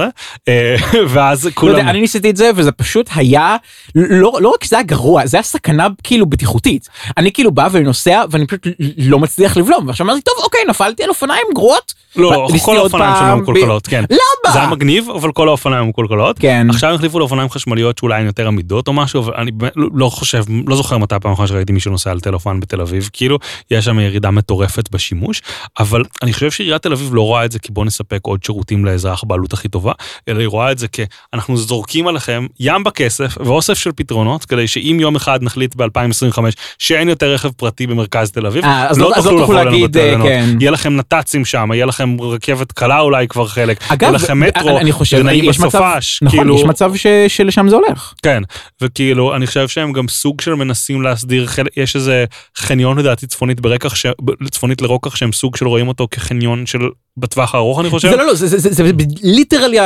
ואז 1.10 1.46
לא 1.46 1.52
כולם... 1.54 1.78
יודע, 1.78 1.90
אני 1.90 2.02
ניסיתי 2.02 2.30
את 2.30 2.36
זה 2.38 2.52
וזה 2.56 2.72
פשוט 2.72 3.10
היה, 3.16 3.56
לא 3.96 4.32
לא 4.42 4.50
רק 4.50 4.64
שזה 4.64 4.76
היה 4.76 4.84
גרוע, 4.84 5.05
זה 5.26 5.38
היה 5.38 5.44
סכנה 5.44 5.88
כאילו 6.04 6.26
בטיחותית. 6.26 6.90
אני 7.18 7.32
כאילו 7.32 7.52
בא 7.52 7.68
ונוסע 7.72 8.24
ואני 8.32 8.48
פשוט 8.48 8.68
לא 8.98 9.20
מצליח 9.20 9.58
לבלום, 9.58 9.88
ועכשיו 9.88 10.06
אמרתי, 10.06 10.22
טוב 10.22 10.34
אוקיי, 10.44 10.62
נפלתי 10.70 11.04
על 11.04 11.10
אופניים 11.10 11.46
גרועות. 11.56 11.94
לא, 12.16 12.32
לא, 12.32 12.48
כל 12.64 12.78
האופניים 12.78 13.14
פעם 13.14 13.20
שלהם 13.20 13.40
ב- 13.40 13.42
מקולקלות, 13.42 13.88
כן. 13.88 14.04
למה? 14.10 14.54
זה 14.54 14.60
היה 14.60 14.70
מגניב, 14.70 15.10
אבל 15.10 15.32
כל 15.32 15.48
האופניים 15.48 15.82
הם 15.84 15.90
מקולקלות. 15.90 16.40
כן. 16.40 16.68
עכשיו 16.70 16.90
הם 16.90 16.96
החליפו 16.96 17.20
לאופניים 17.20 17.50
חשמליות 17.50 17.98
שאולי 17.98 18.20
הן 18.20 18.26
יותר 18.26 18.48
עמידות 18.48 18.88
או 18.88 18.94
משהו, 18.94 19.22
אבל 19.22 19.34
אני 19.38 19.52
לא- 19.76 19.90
לא 19.94 20.10
חושב, 20.10 20.44
לא 20.68 20.76
זוכר 20.76 20.98
מתי 20.98 21.16
הפעם 21.16 21.30
האחרונה 21.32 21.48
שראיתי 21.48 21.74
מישהו 21.74 21.92
נוסע 21.92 22.12
על 22.12 22.20
טלפון 22.20 22.60
בתל 22.60 22.82
אביב, 22.82 23.10
כאילו, 23.14 23.38
יש 23.72 23.86
שם 23.86 24.00
ירידה 24.00 24.32
מטורפת 24.32 24.92
בשימוש, 24.92 25.42
אבל 25.80 26.04
אני 26.22 26.34
חושב 26.34 26.52
שעיריית 26.52 26.82
תל 26.84 26.94
אביב 26.94 27.10
לא 27.16 27.22
רואה 27.22 27.46
את 27.46 27.52
זה 27.52 27.60
כי 27.60 27.72
בוא 27.72 27.86
נספק 27.86 28.20
עוד 28.22 28.44
שירותים 28.44 28.86
לאזרח 28.86 29.24
בעלות 29.24 29.54
הכי 29.54 29.68
טובה, 29.68 29.92
אלא 30.28 30.40
היא 30.40 30.48
רואה 30.48 30.72
את 30.72 30.78
זה 30.78 30.88
כאנחנו 30.88 31.58
זורקים 31.58 32.08
עליכם 32.08 32.46
ים 32.60 32.84
בכסף 32.84 33.38
ואוסף 33.46 33.74
של 33.74 33.92
פתרונות, 33.96 34.46
כדי 34.46 34.68
שאם 34.68 34.95
יום 35.00 35.16
אחד 35.16 35.44
נחליט 35.44 35.76
ב-2025 35.76 36.40
שאין 36.80 37.10
יותר 37.10 37.34
רכב 37.34 37.50
פרטי 37.52 37.88
במרכז 37.88 38.32
תל 38.32 38.46
אביב, 38.46 38.64
אה, 38.66 38.88
אז 38.90 39.00
לא- 39.00 39.12
אז 39.16 39.26
לא 39.26 39.32
תוכלו 39.32 39.44
לבוא 39.44 39.56
להגיד, 39.56 39.98
אה, 39.98 40.08
בטענות. 40.08 40.28
כן. 40.28 40.46
יהיה 40.60 40.72
לכם 40.72 40.96
נת"צים 40.96 41.46
שם, 41.46 41.70
יהיה 41.74 41.86
לכם 41.86 42.22
רכבת 42.22 42.72
קלה 42.72 43.00
אולי 43.00 43.28
כבר 43.28 43.48
חלק, 43.48 43.78
אגב, 43.88 44.02
יהיה 44.04 44.12
לכם 44.12 44.40
מטרו, 44.40 44.80
אני- 44.80 44.92
חושב, 44.92 45.18
זה 45.18 45.24
נעים 45.24 45.46
בסופש, 45.50 46.20
נכון, 46.24 46.40
כאילו- 46.40 46.56
יש 46.56 46.64
מצב 46.64 46.96
ש- 46.96 47.08
שלשם 47.28 47.70
זה 47.70 47.76
הולך. 47.76 48.14
כן, 48.24 48.44
וכאילו, 48.82 49.36
אני 49.36 49.48
חושב 49.48 49.68
שהם 49.68 49.94
גם 49.94 50.08
סוג 50.08 50.42
של 50.42 50.54
מנסים 50.54 51.02
להסדיר, 51.02 51.48
חלק, 51.48 51.78
יש 51.78 51.96
איזה 51.96 52.26
חניון 52.58 53.00
לדעתי 53.00 53.28
צפונית 53.28 53.60
ברקח, 53.62 53.96
ש... 53.96 54.06
צפונית 54.52 54.82
לרוקח, 54.82 55.16
שהם 55.16 55.32
סוג 55.32 55.56
של 55.56 55.68
רואים 55.68 55.88
אותו 55.88 56.08
כחניון 56.12 56.66
של 56.66 56.80
בטווח 57.18 57.56
הארוך, 57.56 57.80
אני 57.80 57.90
חושב. 57.90 58.10
זה 58.10 58.16
לא, 58.16 58.26
לא, 58.26 58.34
זה- 58.36 58.48
זה 58.48 58.58
זה- 58.58 58.72
זה 58.74 58.92
ליטרלי 59.24 59.78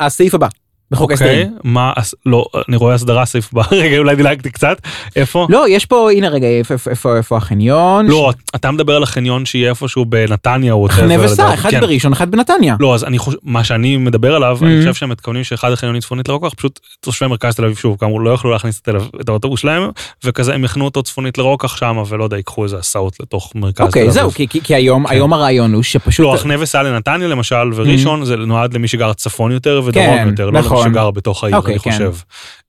הסעיף 0.00 0.34
הבא 0.34 0.46
בחוק 0.92 1.10
אוקיי, 1.12 1.26
ההסדרים. 1.28 1.56
מה, 1.64 1.92
הס- 1.96 2.14
לא, 2.26 2.44
אני 2.68 2.76
רואה 2.76 2.94
הסדרה 2.94 3.24
סעיף 3.26 3.48
הבא, 3.52 3.62
רגע, 3.82 3.98
אולי 3.98 4.16
דילגתי 4.16 4.50
קצת, 4.50 4.76
איפה? 5.16 5.46
לא, 5.50 5.64
יש 5.68 5.86
פה, 5.86 6.10
הנה 6.12 6.28
רגע, 6.28 6.46
איפה- 6.46 7.18
החניון? 7.36 8.06
לא, 8.06 8.32
אתה 8.54 8.70
מדבר 8.70 8.96
על 8.96 9.02
החניון 9.02 9.44
שיהיה 9.44 9.70
איפשהו 9.70 10.04
בנתניה 10.04 10.72
או 10.72 10.86
חנה 10.90 11.14
וסע, 11.24 11.54
אחד 11.54 11.70
כן. 11.70 11.80
בראשון, 11.80 12.12
אחד 12.12 12.30
בנתניה. 12.30 12.76
לא, 12.80 12.94
אז 12.94 13.04
אני 13.04 13.18
חושב, 13.18 13.38
מה 13.42 13.64
שאני 13.64 13.96
מדבר 13.96 14.34
עליו, 14.34 14.58
אני 14.62 14.74
Mhm. 14.76 14.80
חושב 14.80 14.94
שהם 14.94 15.08
מתכוונים 15.08 15.44
שאחד 15.44 15.72
החניונים 15.72 16.00
צפונית 16.00 16.28
לרוקח, 16.28 16.54
פשוט 16.56 16.80
תושבי 17.00 17.28
מרכז 17.28 17.54
תל 17.56 17.64
אביב, 17.64 17.76
שוב, 17.76 17.96
כאמור, 18.00 18.20
לא 18.20 18.30
יכלו 18.30 18.50
להכניס 18.52 18.80
את 18.80 18.88
תל 19.24 19.30
האוטובוס 19.30 19.60
שלהם, 19.60 19.82
וכזה 20.24 20.54
הם 20.54 20.64
יכנו 20.64 20.84
אותו 20.84 21.02
צפונית 21.02 21.38
לרוקח 21.38 21.76
שם, 21.76 22.02
ולא 22.08 22.24
יודע, 22.24 22.36
ייקחו 22.36 22.64
איזה 22.64 22.76
הסעות 22.78 23.20
לתוך 23.20 23.52
מרכז 23.54 23.76
תל 23.76 23.82
אוקיי, 23.82 24.02
אביב. 24.02 24.12
זהו, 24.14 24.30
כי- 24.30 24.74
היום 24.74 25.06
כן. 25.06 25.12
היום 25.14 25.32
הרעיון 25.32 25.74
הוא 25.74 25.82
שפשוט... 25.82 26.24
לא, 26.26 26.34
החנה 26.34 26.54
וסע 26.60 26.82
לנתניה 26.82 27.28
למשל, 27.28 27.70
וראשון 27.74 28.24
זה 28.24 28.36
נועד 28.36 28.74
למי 28.74 28.88
שגר 28.88 29.12
צפון 29.12 29.52
יותר 29.52 29.82
ודרום 29.84 30.28
יותר, 30.30 30.44
לא 30.46 30.52
למי 30.52 30.58
נכון. 30.58 30.81
שגר 30.84 31.10
בתוך 31.10 31.44
העיר, 31.44 31.56
אוקיי, 31.56 31.74
אני 31.74 31.80
כן. 31.80 31.90
חושב. 31.90 32.14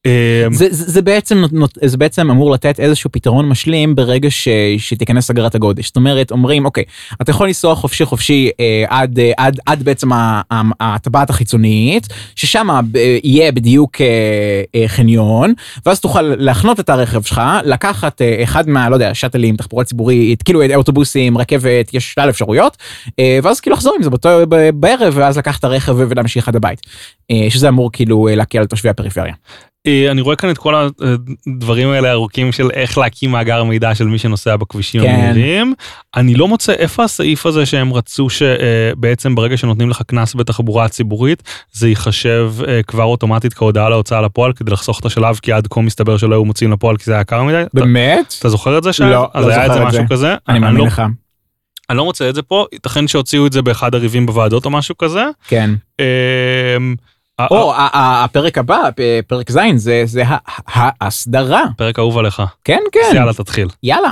אמ, 0.06 0.54
זה, 0.70 1.02
בעצם 1.02 1.44
זה 1.82 1.98
בעצם 1.98 2.32
אמור 2.32 2.52
לתת 2.52 2.80
איזשהו 2.80 3.12
פתרון 3.12 3.50
משלים 3.50 3.96
ברגע 3.96 4.30
שתיכנס 4.78 5.30
אגרת 5.30 5.56
הגודש. 5.56 5.88
זאת 5.88 5.96
אומרת, 5.96 6.32
אומרים, 6.32 6.66
אוקיי, 6.66 6.84
אתה 7.22 7.32
יכול 7.32 7.48
לנסוע 7.48 7.76
חופשי 7.76 8.06
חופשי 8.06 8.50
אה, 8.60 8.84
עד, 8.88 9.20
אה, 9.20 9.32
עד, 9.38 9.60
עד 9.66 9.84
בעצם 9.84 10.10
הטבעת 10.80 11.30
החיצונית, 11.30 12.08
ששם 12.36 12.70
אה, 12.70 13.18
יהיה 13.24 13.52
בדיוק 13.52 13.98
חניון, 14.88 15.54
ואז 15.86 16.00
תוכל 16.00 16.22
להחנות 16.22 16.80
את 16.80 16.90
הרכב 16.90 17.24
שלך, 17.24 17.42
לקחת 17.66 18.22
אחד 18.44 18.70
מה, 18.70 18.90
לא 18.90 18.96
יודע, 18.96 19.14
שאטלים, 19.14 19.56
תחבורה 19.56 19.84
ציבורית, 19.84 20.44
כאילו 20.44 20.62
אוטובוסים, 20.76 21.38
רכבת, 21.38 21.94
יש 21.94 22.14
שלל 22.14 22.30
אפשרויות, 22.30 22.78
ואז 23.44 23.60
כאילו 23.60 23.76
לחזור 23.76 23.94
עם 23.98 24.04
זה 24.04 24.10
באותו 24.10 24.30
בערב, 24.74 25.14
ואז 25.18 25.38
לקחת 25.38 25.60
את 25.60 25.64
הרכב 25.64 25.96
ולהמשיך 25.98 26.48
עד 26.48 26.56
הבית. 26.56 26.82
שזה 27.50 27.70
אמור 27.70 27.92
כאילו 27.92 28.28
להקל 28.32 28.58
על 28.58 28.66
תושבי 28.66 28.90
הפריפריה. 28.90 29.34
אה, 29.88 30.12
אני 30.12 30.22
רואה 30.22 30.36
כאן 30.36 30.50
את 30.50 30.58
כל 30.58 30.76
הדברים 31.48 31.90
האלה 31.90 32.10
הארוכים 32.10 32.52
של 32.52 32.70
איך 32.74 32.98
להקים 32.98 33.32
מאגר 33.32 33.64
מידע 33.64 33.96
של 33.96 34.06
מי 34.08 34.18
שנוסע 34.18 34.56
בכבישים 34.56 35.02
כן. 35.02 35.10
המהירים. 35.10 35.74
אני 36.16 36.36
לא 36.36 36.48
מוצא 36.48 36.72
איפה 36.74 37.04
הסעיף 37.04 37.46
הזה 37.46 37.66
שהם 37.66 37.94
רצו 37.94 38.28
שבעצם 38.30 39.36
ברגע 39.36 39.58
שנותנים 39.58 39.90
לך 39.90 40.02
קנס 40.08 40.36
בתחבורה 40.36 40.86
הציבורית 40.86 41.44
זה 41.72 41.90
ייחשב 41.90 42.52
אה, 42.68 42.84
כבר 42.84 43.04
אוטומטית 43.04 43.54
כהודעה 43.54 43.90
להוצאה 43.90 44.22
לפועל 44.22 44.54
כדי 44.54 44.72
לחסוך 44.72 45.00
את 45.00 45.06
השלב 45.06 45.40
כי 45.42 45.52
עד 45.52 45.68
כה 45.68 45.82
מסתבר 45.82 46.18
שלא 46.18 46.36
היו 46.36 46.46
מוציאים 46.46 46.72
לפועל 46.72 46.98
כי 46.98 47.04
זה 47.06 47.12
היה 47.14 47.22
יקר 47.22 47.44
מדי. 47.44 47.62
אתה- 47.62 47.70
באמת? 47.74 48.36
אתה 48.40 48.50
זוכר 48.50 48.78
את 48.78 48.84
זה 48.84 48.94
שם? 48.94 49.06
לא, 49.06 49.28
אז 49.34 49.46
לא 49.46 49.52
היה 49.52 49.66
את 49.66 49.72
זה 49.72 49.78
זוכר 49.78 49.88
משהו 49.88 50.02
זה. 50.02 50.08
כזה. 50.10 50.36
אני 50.50 50.60
מאמין 50.60 50.78
לא- 50.78 50.86
לך. 50.88 51.02
אני 51.90 51.98
לא 51.98 52.06
מוצא 52.06 52.30
את 52.30 52.36
זה 52.36 52.42
פה, 52.42 52.66
ייתכן 52.74 53.08
שהוציאו 53.08 53.48
את 53.48 53.54
זה 53.54 53.62
באחד 53.62 53.96
הריבים 53.96 54.26
בוועדות 54.26 54.66
או 54.66 54.70
משהו 54.70 54.98
כזה. 54.98 55.24
כן. 55.48 55.70
אמ, 57.42 57.46
ה- 57.46 57.48
או, 57.52 57.74
ה- 57.74 57.90
ה- 57.94 58.24
הפרק 58.24 58.58
הבא, 58.58 58.90
פרק 59.28 59.52
ז', 59.52 59.58
זה 59.76 60.02
זה 60.06 60.24
ההסדרה. 60.68 61.64
פרק 61.78 62.00
אהוב 62.00 62.18
עליך. 62.18 62.42
כן, 62.64 62.80
כן. 62.92 63.16
יאללה 63.16 63.34
תתחיל. 63.34 63.68
יאללה. 63.84 64.10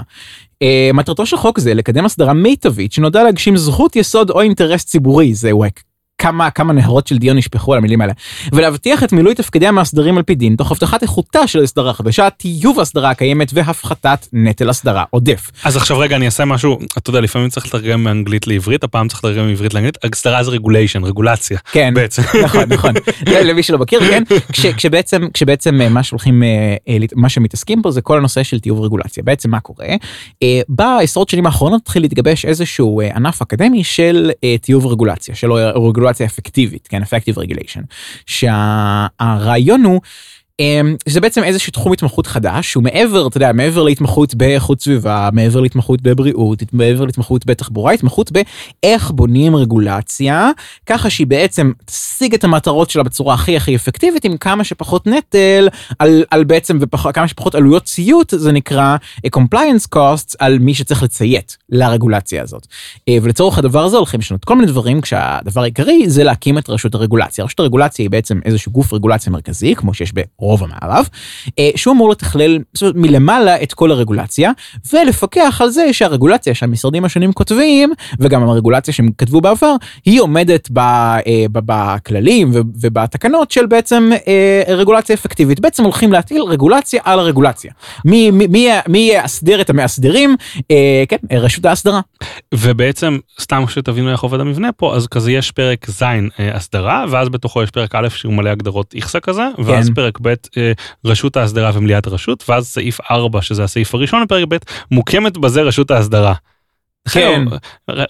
אה, 0.61 0.89
מטרתו 0.93 1.26
של 1.26 1.38
חוק 1.38 1.59
זה 1.59 1.74
לקדם 1.74 2.05
הסדרה 2.05 2.34
מיטבית 2.34 2.93
שנועדה 2.93 3.24
להגשים 3.24 3.57
זכות 3.57 3.95
יסוד 3.95 4.30
או 4.30 4.41
אינטרס 4.41 4.86
ציבורי, 4.86 5.34
זה 5.34 5.55
וואק. 5.55 5.84
כמה 6.22 6.49
כמה 6.49 6.74
נהרות 6.74 7.07
של 7.07 7.17
דיון 7.17 7.38
נשפכו 7.38 7.74
על 7.74 7.80
המילים 7.80 8.01
האלה. 8.01 8.13
ולהבטיח 8.53 9.03
את 9.03 9.13
מילוי 9.13 9.36
תפקידי 9.36 9.67
המאסדרים 9.67 10.17
על 10.17 10.24
פי 10.24 10.36
דין 10.36 10.55
תוך 10.55 10.72
הבטחת 10.72 11.01
איכותה 11.01 11.47
של 11.47 11.63
הסדרה 11.63 11.93
חדשה 11.93 12.30
טיוב 12.30 12.80
הסדרה 12.80 13.09
הקיימת 13.09 13.51
והפחתת 13.53 14.28
נטל 14.34 14.69
הסדרה. 14.69 15.03
עודף. 15.09 15.51
אז 15.63 15.78
עכשיו 15.78 15.99
רגע 15.99 16.15
אני 16.15 16.26
אעשה 16.26 16.45
משהו, 16.45 16.80
אתה 16.97 17.09
יודע 17.09 17.22
לפעמים 17.22 17.49
צריך 17.49 17.65
לתרגם 17.65 18.03
מאנגלית 18.03 18.47
לעברית, 18.47 18.84
הפעם 18.84 19.07
צריך 19.07 19.19
לתרגם 19.26 19.47
מעברית 19.47 19.74
לאנגלית, 19.74 19.97
הסדרה 20.03 20.43
זה 20.43 20.51
רגוליישן, 20.51 21.03
רגולציה 21.03 21.57
כן. 21.72 21.93
בעצם. 21.93 22.22
נכון 22.45 22.63
נכון. 22.69 22.93
למי 23.49 23.63
שלא 23.63 23.78
מכיר 23.78 23.99
כן. 23.99 24.24
כש, 24.51 24.65
כשבעצם 24.65 25.22
כשבעצם 25.34 25.82
אה, 25.82 25.89
מה 25.89 26.03
שהולכים 26.03 26.43
אה, 26.43 26.76
אה, 26.88 26.97
מה 27.15 27.30
שמתעסקים 27.30 27.82
פה 27.82 27.91
זה 27.91 28.01
כל 28.01 28.17
הנושא 28.17 28.43
של 28.43 28.59
טיוב 28.59 28.82
רגולציה. 28.82 29.24
בעצם 29.24 29.51
מה 29.51 29.59
קורה? 29.59 29.88
בעשרות 30.69 31.30
שנים 31.30 31.45
האחרונות 31.45 31.82
התחיל 31.82 32.01
להתגבש 32.01 32.45
איזשהו 32.45 33.01
ענף 33.15 33.41
אקדמי 33.41 33.84
של 33.84 34.32
טיוב 34.61 34.86
רגולציה 34.86 35.36
של 35.36 35.51
רגולציה 35.51 36.11
אפקטיבית 36.26 36.88
כן 36.88 37.03
effective 37.03 37.36
regulation 37.36 37.82
שהרעיון 38.26 39.84
הוא. 39.84 40.01
אמ, 40.62 40.95
זה 41.05 41.22
בעצם 41.22 41.43
איזשהו 41.43 41.72
תחום 41.72 41.93
התמחות 41.93 42.28
חדש 42.28 42.72
שהוא 42.72 42.84
מעבר 42.84 43.28
אתה 43.28 43.38
יודע 43.38 43.51
מעבר 43.51 43.84
להתמחות 43.84 44.36
באיכות 44.36 44.82
סביבה 44.82 45.30
מעבר 45.34 45.59
להתמחות 45.59 46.01
בבריאות 46.01 46.64
מעבר 46.74 47.05
להתמחות 47.05 47.45
בתחבורה 47.45 47.93
התמחות 47.93 48.32
באיך 48.32 49.12
בונים 49.12 49.55
רגולציה 49.55 50.49
ככה 50.86 51.09
שהיא 51.09 51.28
בעצם 51.28 51.72
תשיג 51.86 52.34
את 52.34 52.43
המטרות 52.43 52.89
שלה 52.89 53.03
בצורה 53.03 53.34
הכי 53.34 53.57
הכי 53.57 53.76
אפקטיבית 53.76 54.26
עם 54.26 54.38
כמה 54.38 54.64
שפחות 54.64 55.07
נטל 55.07 55.68
על, 55.99 56.24
על 56.32 56.43
בעצם 56.43 56.80
וכמה 56.82 57.28
שפחות 57.28 57.55
עלויות 57.55 57.84
ציות 57.84 58.34
זה 58.38 58.51
נקרא 58.51 58.97
אה, 59.26 59.30
compliance 59.41 59.95
costs 59.95 60.36
על 60.39 60.59
מי 60.59 60.74
שצריך 60.74 61.03
לציית 61.03 61.57
לרגולציה 61.70 62.43
הזאת. 62.43 62.68
אה, 63.09 63.18
ולצורך 63.22 63.57
הדבר 63.57 63.84
הזה 63.84 63.97
הולכים 63.97 64.20
לשנות 64.20 64.45
כל 64.45 64.55
מיני 64.55 64.68
דברים 64.68 65.01
כשהדבר 65.01 65.62
העיקרי 65.62 66.09
זה 66.09 66.24
להקים 66.24 66.57
את 66.57 66.70
רשות 66.70 66.95
הרגולציה. 66.95 67.45
רשות 67.45 67.59
הרגולציה 67.59 68.03
היא 68.03 68.09
בעצם 68.09 68.39
איזשהו 68.45 68.72
גוף 68.72 68.93
רגולציה 68.93 69.32
מרכזי 69.32 69.76
כמו 69.76 69.93
שיש 69.93 70.12
ברוב 70.14 70.51
המערב 70.60 71.10
אה, 71.60 71.70
שהוא 71.76 71.93
אמור 71.93 72.10
לתכלל 72.10 72.60
מלמעלה 72.95 73.64
את 73.64 73.74
כל 73.74 73.91
הרגולציה 73.91 74.52
ולפקח 74.93 75.62
על 75.62 75.70
זה 75.70 75.93
שהרגולציה 75.93 76.56
שהמשרדים 76.56 77.06
השונים 77.06 77.34
כותבים 77.34 77.93
וגם 78.20 78.43
הרגולציה 78.43 78.93
שהם 78.93 79.10
כתבו 79.18 79.41
בעבר 79.41 79.76
היא 80.06 80.22
עומדת 80.22 80.70
אה, 80.78 81.45
בכללים 81.52 82.52
ובתקנות 82.54 83.52
של 83.52 83.66
בעצם 83.66 84.10
אה, 84.28 84.76
רגולציה 84.76 85.14
אפקטיבית. 85.14 85.60
בעצם 85.60 85.84
הולכים 85.84 86.12
להטיל 86.12 86.41
רגולציה 86.41 87.02
על 87.04 87.20
הרגולציה. 87.20 87.72
מי 88.06 88.32
מי 88.32 88.70
מי 88.88 89.12
יאסדר 89.14 89.62
את 89.62 89.70
המאסדרים? 89.70 90.36
כן 91.10 91.18
רשות 91.32 91.66
ההסדרה 91.66 92.02
ובעצם 92.54 93.18
סתם 93.41 93.64
שתבינו 93.68 94.12
איך 94.12 94.22
עובד 94.22 94.39
המבנה 94.39 94.72
פה 94.72 94.95
אז 94.95 95.08
כזה 95.08 95.32
יש 95.32 95.52
פרק 95.52 95.89
ז' 95.89 96.04
הסדרה 96.39 97.06
ואז 97.10 97.30
בתוכו 97.30 97.64
יש 97.64 97.72
פרק 97.72 97.95
א' 97.95 98.10
שהוא 98.10 98.34
מלא 98.34 98.49
הגדרות 98.49 98.93
איכסה 98.95 99.20
כזה 99.20 99.43
ואז 99.58 99.88
כן. 99.88 99.93
פרק 99.93 100.18
ב' 100.22 100.34
אה, 100.58 100.72
רשות 101.06 101.38
ההסדרה 101.38 101.72
ומליאת 101.74 102.08
הרשות 102.08 102.50
ואז 102.50 102.68
סעיף 102.68 103.00
4 103.12 103.42
שזה 103.42 103.64
הסעיף 103.64 103.96
הראשון 103.96 104.22
לפרק 104.22 104.46
ב' 104.50 104.58
מוקמת 104.92 105.38
בזה 105.38 105.62
רשות 105.62 105.92
ההסדרה. 105.92 106.34
כן. 107.10 107.43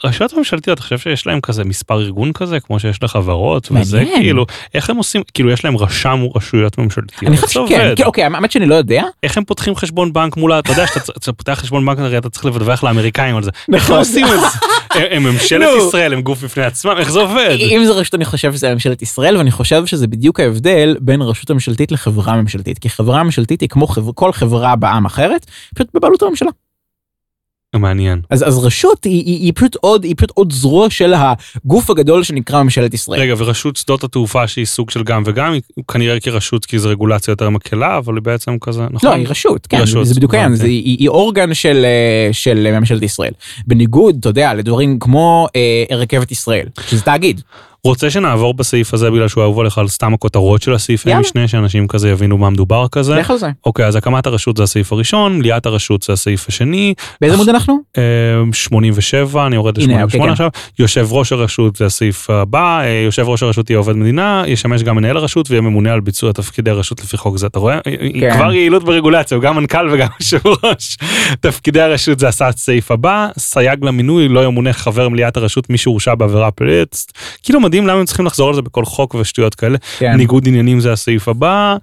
רשויות 0.04 0.34
ממשלתיות, 0.34 0.78
אתה 0.78 0.84
חושב 0.84 0.98
שיש 0.98 1.28
להם 1.28 1.42
כזה 1.42 1.64
מספר 1.64 2.02
ארגון 2.02 2.34
כזה, 2.34 2.60
כמו 2.60 2.80
שיש 2.80 3.04
לחברות, 3.04 3.68
וזה. 3.72 4.04
כאילו, 4.16 4.46
איך 4.74 4.90
הם 4.90 4.98
עושים, 4.98 5.22
כאילו 5.34 5.52
יש 5.52 5.66
להם 5.66 5.78
רשם 5.78 6.20
רשויות 6.36 6.78
ממשלתיות. 6.78 7.24
אני 7.24 7.38
חושב 7.38 7.66
שכן? 7.68 7.94
כן, 7.96 8.04
אוקיי 8.04 8.24
האמת 8.24 8.52
שאני 8.52 8.66
לא 8.66 8.76
יודע 8.76 9.04
איך 9.24 9.38
הם 9.38 9.44
פותחים 9.46 9.76
חשבון 9.76 10.14
בנק 10.14 10.38
מול, 10.38 10.54
אתה 10.60 10.72
יודע 10.72 10.88
שאתה 10.88 11.34
פותח 11.34 11.54
חשבון 11.54 11.86
בנק, 11.86 11.98
אתה 12.18 12.30
צריך 12.30 12.46
לדווח 12.46 12.84
לאמריקאים 12.84 13.36
על 13.38 13.44
זה. 13.44 13.52
איך 13.54 13.68
הם 13.70 13.78
נכון. 13.78 13.98
עושים 13.98 14.26
את 14.26 14.40
זה? 14.40 14.48
הם- 15.16 15.24
ממשלת. 15.24 15.68
ישראל, 15.88 16.14
הם 16.14 16.22
גוף 16.22 16.44
בפני 16.44 16.64
עצמם, 16.64 16.96
איך 16.98 17.12
זה 17.12 17.20
עובד? 17.20 17.58
אם 17.60 17.86
זה 17.86 17.92
רשות 17.94 18.16
אני 18.16 18.26
חושב 18.26 18.54
שזה 18.54 18.74
ממשלת 18.74 19.02
ישראל 19.02 19.38
ואני 19.38 19.52
חושב 19.52 19.86
שזה 19.86 20.08
בדיוק 20.08 20.40
ההבדל 20.40 20.98
בין 21.00 21.22
רשות 21.22 21.50
הממשלתית 21.50 21.92
לחברה 21.92 22.36
ממשלתית 22.42 22.80
כי 22.80 22.90
חברה 22.90 23.24
ממשלתית 23.24 23.62
היא 23.62 23.70
כמו 23.70 23.88
כל 24.16 24.34
חברה 24.34 24.76
בעם 24.76 25.06
אחרת 25.06 25.46
פשוט 25.76 25.88
בבעלות 25.94 26.22
הממשלה. 26.22 26.50
מעניין. 27.82 28.22
אז, 28.30 28.48
אז 28.48 28.58
רשות 28.58 29.04
היא, 29.04 29.24
היא, 29.26 29.40
היא, 29.40 29.52
פשוט 29.56 29.76
עוד, 29.76 30.04
היא 30.04 30.14
פשוט 30.18 30.32
עוד 30.34 30.52
זרוע 30.52 30.90
של 30.90 31.14
הגוף 31.16 31.90
הגדול 31.90 32.24
שנקרא 32.24 32.64
ממשלת 32.64 32.94
ישראל. 32.94 33.22
רגע, 33.22 33.34
ורשות 33.38 33.76
שדות 33.76 34.04
התעופה 34.04 34.48
שהיא 34.48 34.66
סוג 34.66 34.90
של 34.90 35.04
גם 35.04 35.24
וגם, 35.26 35.54
היא 35.54 35.62
כנראה 35.92 36.20
כרשות 36.20 36.66
כי 36.66 36.80
זו 36.80 36.90
רגולציה 36.90 37.32
יותר 37.32 37.50
מקלה, 37.50 37.98
אבל 37.98 38.16
היא 38.16 38.22
בעצם 38.24 38.58
כזה, 38.62 38.82
נכון? 38.92 39.10
לא, 39.10 39.16
היא 39.16 39.28
רשות, 39.28 39.68
כן, 39.68 39.78
רשות, 39.78 40.06
זה 40.06 40.14
בדיוק 40.14 40.34
העניין. 40.34 40.56
זה- 40.56 40.66
היא, 40.66 40.98
היא 41.00 41.08
אורגן 41.10 41.54
של, 41.54 41.86
אה, 41.86 42.30
של 42.34 42.80
ממשלת 42.80 43.04
ישראל. 43.04 43.32
בניגוד, 43.68 44.16
אתה 44.20 44.30
יודע, 44.30 44.54
לדברים 44.54 45.00
כמו 45.00 45.48
אה, 45.56 45.96
רכבת 45.98 46.32
ישראל, 46.32 46.68
שזה 46.88 47.02
תאגיד. 47.02 47.42
רוצה 47.84 48.10
שנעבור 48.10 48.54
בסעיף 48.54 48.94
הזה 48.94 49.12
בגלל 49.12 49.28
שהוא 49.28 49.44
אהוב 49.44 49.60
עליך 49.60 49.78
על 49.78 49.88
סתם 49.88 50.14
הכותרות 50.14 50.62
של 50.62 50.74
הסעיפי 50.74 51.10
יאללה. 51.10 51.22
משנה, 51.22 51.48
שאנשים 51.48 51.88
כזה 51.88 52.10
יבינו 52.10 52.38
מה 52.38 52.50
מדובר 52.50 52.88
כזה. 52.92 53.16
לך 53.16 53.32
על 53.32 53.38
זה. 53.38 53.50
אוקיי, 53.66 53.86
אז 53.86 53.96
הקמת 53.96 54.26
הרשות 54.26 54.58
זה 54.58 54.64
הסעיף 54.64 54.94
הראשון, 54.94 55.38
מליאת 55.38 55.66
הרשות 55.66 56.02
זה 56.02 56.14
הסעיף 56.14 56.46
השני, 56.48 56.94
באיזה 57.22 57.36
עמוד 57.36 57.50
אנחנו? 57.50 57.80
אה, 57.98 58.04
87, 58.54 59.46
אני 59.46 59.56
יורד 59.56 59.80
הנה, 59.80 59.94
ל-88 59.94 60.04
אוקיי, 60.04 60.20
כן. 60.20 60.30
עכשיו, 60.30 60.50
יושב 60.80 61.08
ראש 61.12 61.32
הרשות 61.32 61.76
זה 61.76 61.86
הסעיף 61.86 62.30
הבא, 62.30 62.80
אה, 62.80 63.02
יושב 63.06 63.30
ראש 63.30 63.44
הרשות 63.44 63.70
יהיה 63.70 63.78
עובד 63.78 63.96
מדינה, 63.96 64.44
ישמש 64.48 64.84
גם 64.84 64.96
מנהל 64.96 65.18
הרשות 65.18 65.50
ויהיה 65.50 65.62
ממונה 65.62 65.94
על 65.94 66.00
ביצוע 66.00 66.32
תפקידי 66.32 66.70
הרשות 66.70 67.04
לפי 67.04 67.18
חוק 67.18 67.38
זה, 67.38 67.48
אתה 67.48 67.60
רואה? 67.60 67.80
כן. 68.20 68.36
כבר 68.36 68.54
יעילות 68.54 68.84
ברגולציה, 68.84 69.38
הוא 69.38 69.44
גם 69.44 69.56
מנכ"ל 69.56 69.90
וגם 69.92 70.08
יושב 70.20 70.40
ראש. 70.64 70.98
תפקידי 71.40 71.82
הרשות 71.82 72.20
זה 72.20 72.28
הסעיף 72.28 72.92
הבא, 72.92 73.28
סייג 73.38 73.86
למינוי, 73.86 74.28
לא 74.28 74.46
ימונה 74.46 74.74
חבר 74.74 75.10
מליאת 75.10 75.38
הרשות 75.38 75.70
מי 75.70 75.78
שהורשע 75.78 76.16
בעבירה 76.16 76.52
פלילית. 76.52 76.96
כאילו 77.44 77.60
מדהים 77.72 77.88
למה 77.88 78.00
הם 78.00 78.06
צריכים 78.06 78.26
לחזור 78.26 78.50
על 78.50 78.56
זה 78.56 78.62
בכל 78.62 78.86
חוק 78.86 79.16
ושטויות 79.16 79.56
כאלה. 79.56 79.78
כן. 79.98 80.14
ניגוד 80.14 80.48
עניינים 80.48 80.80
זה 80.80 80.92
הסעיף 80.92 81.28
הבא, 81.28 81.78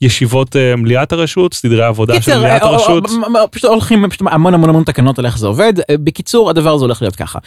ישיבות 0.00 0.56
אה, 0.56 0.76
מליאת 0.76 1.12
הרשות, 1.12 1.54
סדרי 1.54 1.84
עבודה 1.84 2.22
של 2.22 2.38
מליאת 2.38 2.62
אה, 2.62 2.68
הרשות. 2.68 3.04
אה, 3.06 3.40
אה, 3.40 3.46
פשוט 3.46 3.64
הולכים 3.64 4.08
פשוט 4.10 4.22
המון 4.30 4.54
המון 4.54 4.68
המון 4.68 4.84
תקנות 4.84 5.18
על 5.18 5.26
איך 5.26 5.38
זה 5.38 5.46
עובד. 5.46 5.72
בקיצור, 5.92 6.50
הדבר 6.50 6.74
הזה 6.74 6.84
הולך 6.84 7.02
להיות 7.02 7.16
ככה. 7.16 7.38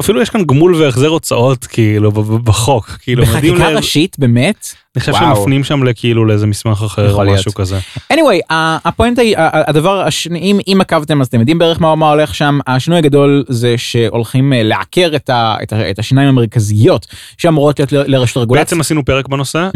אפילו 0.00 0.22
יש 0.22 0.30
כאן 0.30 0.44
גמול 0.44 0.74
והחזר 0.74 1.08
הוצאות 1.08 1.64
כאילו 1.64 2.12
בחוק 2.44 2.86
כאילו 2.86 3.22
בחקיקה 3.22 3.68
ראשית, 3.68 4.16
באמת, 4.18 4.66
אני 4.96 5.00
חושב 5.00 5.12
וואו. 5.12 5.36
שמפנים 5.36 5.64
שם 5.64 5.82
לכאילו 5.82 6.24
לאיזה 6.24 6.46
מסמך 6.46 6.82
אחר 6.82 7.14
או. 7.14 7.24
משהו 7.24 7.54
כזה. 7.54 7.78
anyway, 8.12 8.54
הפואנטה 8.84 9.22
היא, 9.22 9.34
הדבר 9.38 10.00
השני, 10.00 10.38
אם, 10.38 10.58
אם 10.68 10.78
עקבתם 10.80 11.20
אז 11.20 11.26
אתם 11.26 11.40
יודעים 11.40 11.58
בערך 11.58 11.80
מה, 11.80 11.94
מה 11.94 12.10
הולך 12.10 12.34
שם, 12.34 12.58
השינוי 12.66 12.98
הגדול 12.98 13.44
זה 13.48 13.74
שהולכים 13.78 14.52
לעקר 14.56 15.12
את, 15.16 15.30
ה, 15.30 15.56
את, 15.62 15.72
ה, 15.72 15.90
את 15.90 15.98
השיניים 15.98 16.28
המרכזיות 16.28 17.06
שאמורות 17.38 17.78
להיות 17.78 17.92
ל- 17.92 18.04
לרשת 18.06 18.36
הרגולציה. 18.36 18.64
בעצם 18.64 18.80
עשינו 18.80 19.04
פרק 19.04 19.28
בנושא 19.28 19.68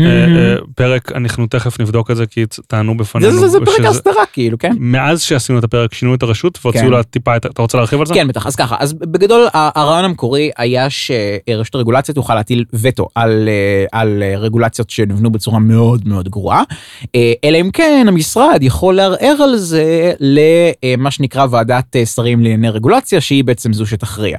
פרק 0.76 1.09
אנחנו 1.14 1.46
תכף 1.46 1.80
נבדוק 1.80 2.10
את 2.10 2.16
זה 2.16 2.26
כי 2.26 2.44
טענו 2.66 2.96
בפנינו 2.96 3.32
זה, 3.32 3.38
זה, 3.38 3.48
זה 3.48 3.58
פרק 3.64 3.80
ההסדרה 3.80 4.26
כאילו, 4.32 4.58
כן? 4.58 4.72
מאז 4.78 5.22
שעשינו 5.22 5.58
את 5.58 5.64
הפרק 5.64 5.94
שינו 5.94 6.14
את 6.14 6.22
הרשות 6.22 6.58
והוציאו 6.64 6.84
כן. 6.84 6.90
לה 6.90 7.02
טיפה 7.02 7.36
את 7.36 7.46
אתה 7.46 7.62
רוצה 7.62 7.78
להרחיב 7.78 8.00
על 8.00 8.06
זה? 8.06 8.14
כן 8.14 8.28
בטח 8.28 8.46
אז 8.46 8.56
ככה 8.56 8.76
אז 8.78 8.92
בגדול 8.92 9.48
הרעיון 9.54 10.04
המקורי 10.04 10.50
היה 10.58 10.86
שרשת 10.90 11.74
הרגולציה 11.74 12.14
תוכל 12.14 12.34
להטיל 12.34 12.64
וטו 12.72 13.08
על 13.14 13.48
אה, 13.48 14.00
על 14.00 14.22
אה, 14.22 14.38
רגולציות 14.38 14.90
שנבנו 14.90 15.30
בצורה 15.30 15.58
מאוד 15.58 16.08
מאוד 16.08 16.28
גרועה 16.28 16.62
אה, 17.14 17.32
אלא 17.44 17.60
אם 17.60 17.70
כן 17.70 18.04
המשרד 18.08 18.58
יכול 18.62 18.94
לערער 18.94 19.42
על 19.42 19.56
זה 19.56 20.12
למה 20.20 21.10
שנקרא 21.10 21.46
ועדת 21.50 21.96
שרים 22.14 22.40
לענייני 22.40 22.70
רגולציה 22.70 23.20
שהיא 23.20 23.44
בעצם 23.44 23.72
זו 23.72 23.86
שתכריע. 23.86 24.38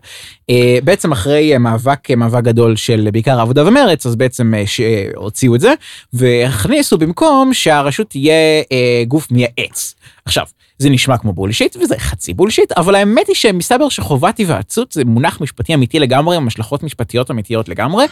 בעצם 0.84 1.11
אחרי 1.11 1.57
מאבק 1.57 2.11
מאבק 2.11 2.43
גדול 2.43 2.76
של 2.76 3.09
בעיקר 3.13 3.39
העבודה 3.39 3.67
ומרץ 3.67 4.05
אז 4.05 4.15
בעצם 4.15 4.53
שהוציאו 4.65 5.55
את 5.55 5.61
זה 5.61 5.74
והכניסו 6.62 6.97
במקום 6.97 7.53
שהרשות 7.53 8.09
תהיה 8.09 8.34
אה, 8.72 9.03
גוף 9.07 9.32
מייעץ. 9.32 9.95
עכשיו 10.26 10.45
זה 10.78 10.89
נשמע 10.89 11.18
כמו 11.18 11.34
בולשיט 11.34 11.78
וזה 11.82 11.97
חצי 11.97 12.34
בולשיט 12.34 12.72
אבל 12.72 12.95
האמת 12.95 13.28
היא 13.28 13.36
שמסתבר 13.36 13.89
שחובת 13.89 14.38
היוועצות 14.38 14.91
זה 14.91 15.05
מונח 15.05 15.41
משפטי 15.41 15.74
אמיתי 15.74 15.99
לגמרי 15.99 16.36
עם 16.36 16.47
השלכות 16.47 16.84
משפטיות 16.84 17.32
אמיתיות 17.32 17.70
לגמרי. 17.70 18.05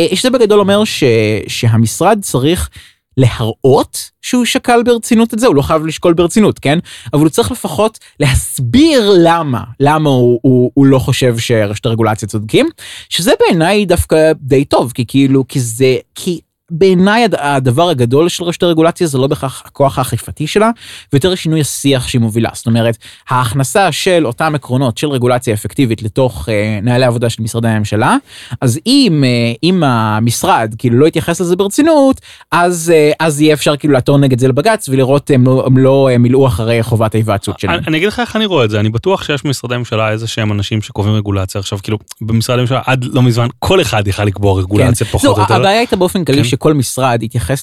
אה, 0.00 0.06
שזה 0.14 0.30
בגדול 0.30 0.60
אומר 0.60 0.84
ש, 0.84 1.04
שהמשרד 1.48 2.18
צריך 2.22 2.70
להראות 3.16 4.10
שהוא 4.22 4.44
שקל 4.44 4.82
ברצינות 4.82 5.34
את 5.34 5.38
זה 5.38 5.46
הוא 5.46 5.54
לא 5.54 5.62
חייב 5.62 5.86
לשקול 5.86 6.12
ברצינות 6.12 6.58
כן 6.58 6.78
אבל 7.12 7.20
הוא 7.20 7.28
צריך 7.28 7.50
לפחות 7.52 7.98
להסביר 8.20 9.12
למה 9.18 9.62
למה 9.80 10.10
הוא, 10.10 10.40
הוא, 10.42 10.70
הוא 10.74 10.86
לא 10.86 10.98
חושב 10.98 11.38
שרשת 11.38 11.86
הרגולציה 11.86 12.28
צודקים 12.28 12.68
שזה 13.08 13.32
בעיניי 13.40 13.86
דווקא 13.86 14.32
די 14.40 14.64
טוב 14.64 14.92
כי 14.92 15.04
כאילו 15.06 15.44
כי 15.48 15.60
זה 15.60 15.96
כי. 16.14 16.40
בעיניי 16.70 17.24
הד- 17.24 17.34
הדבר 17.38 17.88
הגדול 17.88 18.28
של 18.28 18.44
רשת 18.44 18.62
הרגולציה 18.62 19.06
זה 19.06 19.18
לא 19.18 19.26
בהכרח 19.26 19.62
הכוח 19.66 19.98
האכיפתי 19.98 20.46
שלה, 20.46 20.70
ויותר 21.12 21.34
שינוי 21.34 21.60
השיח 21.60 22.08
שהיא 22.08 22.20
מובילה. 22.20 22.48
זאת 22.52 22.66
אומרת, 22.66 22.96
ההכנסה 23.28 23.92
של 23.92 24.26
אותם 24.26 24.54
עקרונות 24.54 24.98
של 24.98 25.08
רגולציה 25.08 25.54
אפקטיבית 25.54 26.02
לתוך 26.02 26.48
אה, 26.48 26.78
נהלי 26.82 27.04
עבודה 27.04 27.30
של 27.30 27.42
משרדי 27.42 27.68
הממשלה, 27.68 28.16
אז 28.60 28.78
אם, 28.86 29.24
אה, 29.24 29.52
אם 29.62 29.82
המשרד 29.84 30.74
כאילו 30.78 30.98
לא 30.98 31.06
יתייחס 31.06 31.40
לזה 31.40 31.56
ברצינות, 31.56 32.20
אז, 32.52 32.92
אה, 32.94 33.10
אז 33.20 33.40
יהיה 33.40 33.54
אפשר 33.54 33.76
כאילו 33.76 33.94
לעתור 33.94 34.18
נגד 34.18 34.38
זה 34.38 34.48
לבג"ץ 34.48 34.88
ולראות 34.88 35.30
הם 35.30 35.44
לא, 35.44 35.62
הם 35.66 35.78
לא 35.78 36.08
אה, 36.12 36.18
מילאו 36.18 36.46
אחרי 36.46 36.82
חובת 36.82 37.14
ההיוועצות 37.14 37.60
שלהם. 37.60 37.74
אני 37.74 37.86
אני 37.86 37.96
אגיד 37.96 38.08
לך 38.08 38.20
איך 38.20 38.36
אני 38.36 38.46
רואה 38.46 38.64
את 38.64 38.70
זה, 38.70 38.80
אני 38.80 38.88
בטוח 38.90 39.22
שיש 39.22 39.44
במשרדי 39.44 39.76
ממשלה 39.76 40.10
איזה 40.10 40.26
שהם 40.26 40.52
אנשים 40.52 40.82
שקובעים 40.82 41.14
רגולציה 41.16 41.58
עכשיו, 41.58 41.78
כאילו 41.82 41.98
במשרדי 42.20 42.60
ממשלה 42.60 42.80
עד 42.86 43.04
לא 43.04 43.22
מזמן 43.22 43.46
כל 43.58 43.80
אחד 43.80 44.08
יכל 44.08 44.24
לקבוע 44.24 44.60
רגולציה 44.60 45.06
כן. 45.06 45.12
פחות 45.12 45.20
זהו, 45.20 45.34
או 45.34 45.40
יותר. 45.40 45.54
הבעיה 45.54 45.78
הייתה 45.78 45.96
באופן 45.96 46.24
כללי 46.24 46.38
כן. 46.38 46.44
שכל 46.60 46.74
משרד 46.74 47.22
יתייחס 47.22 47.62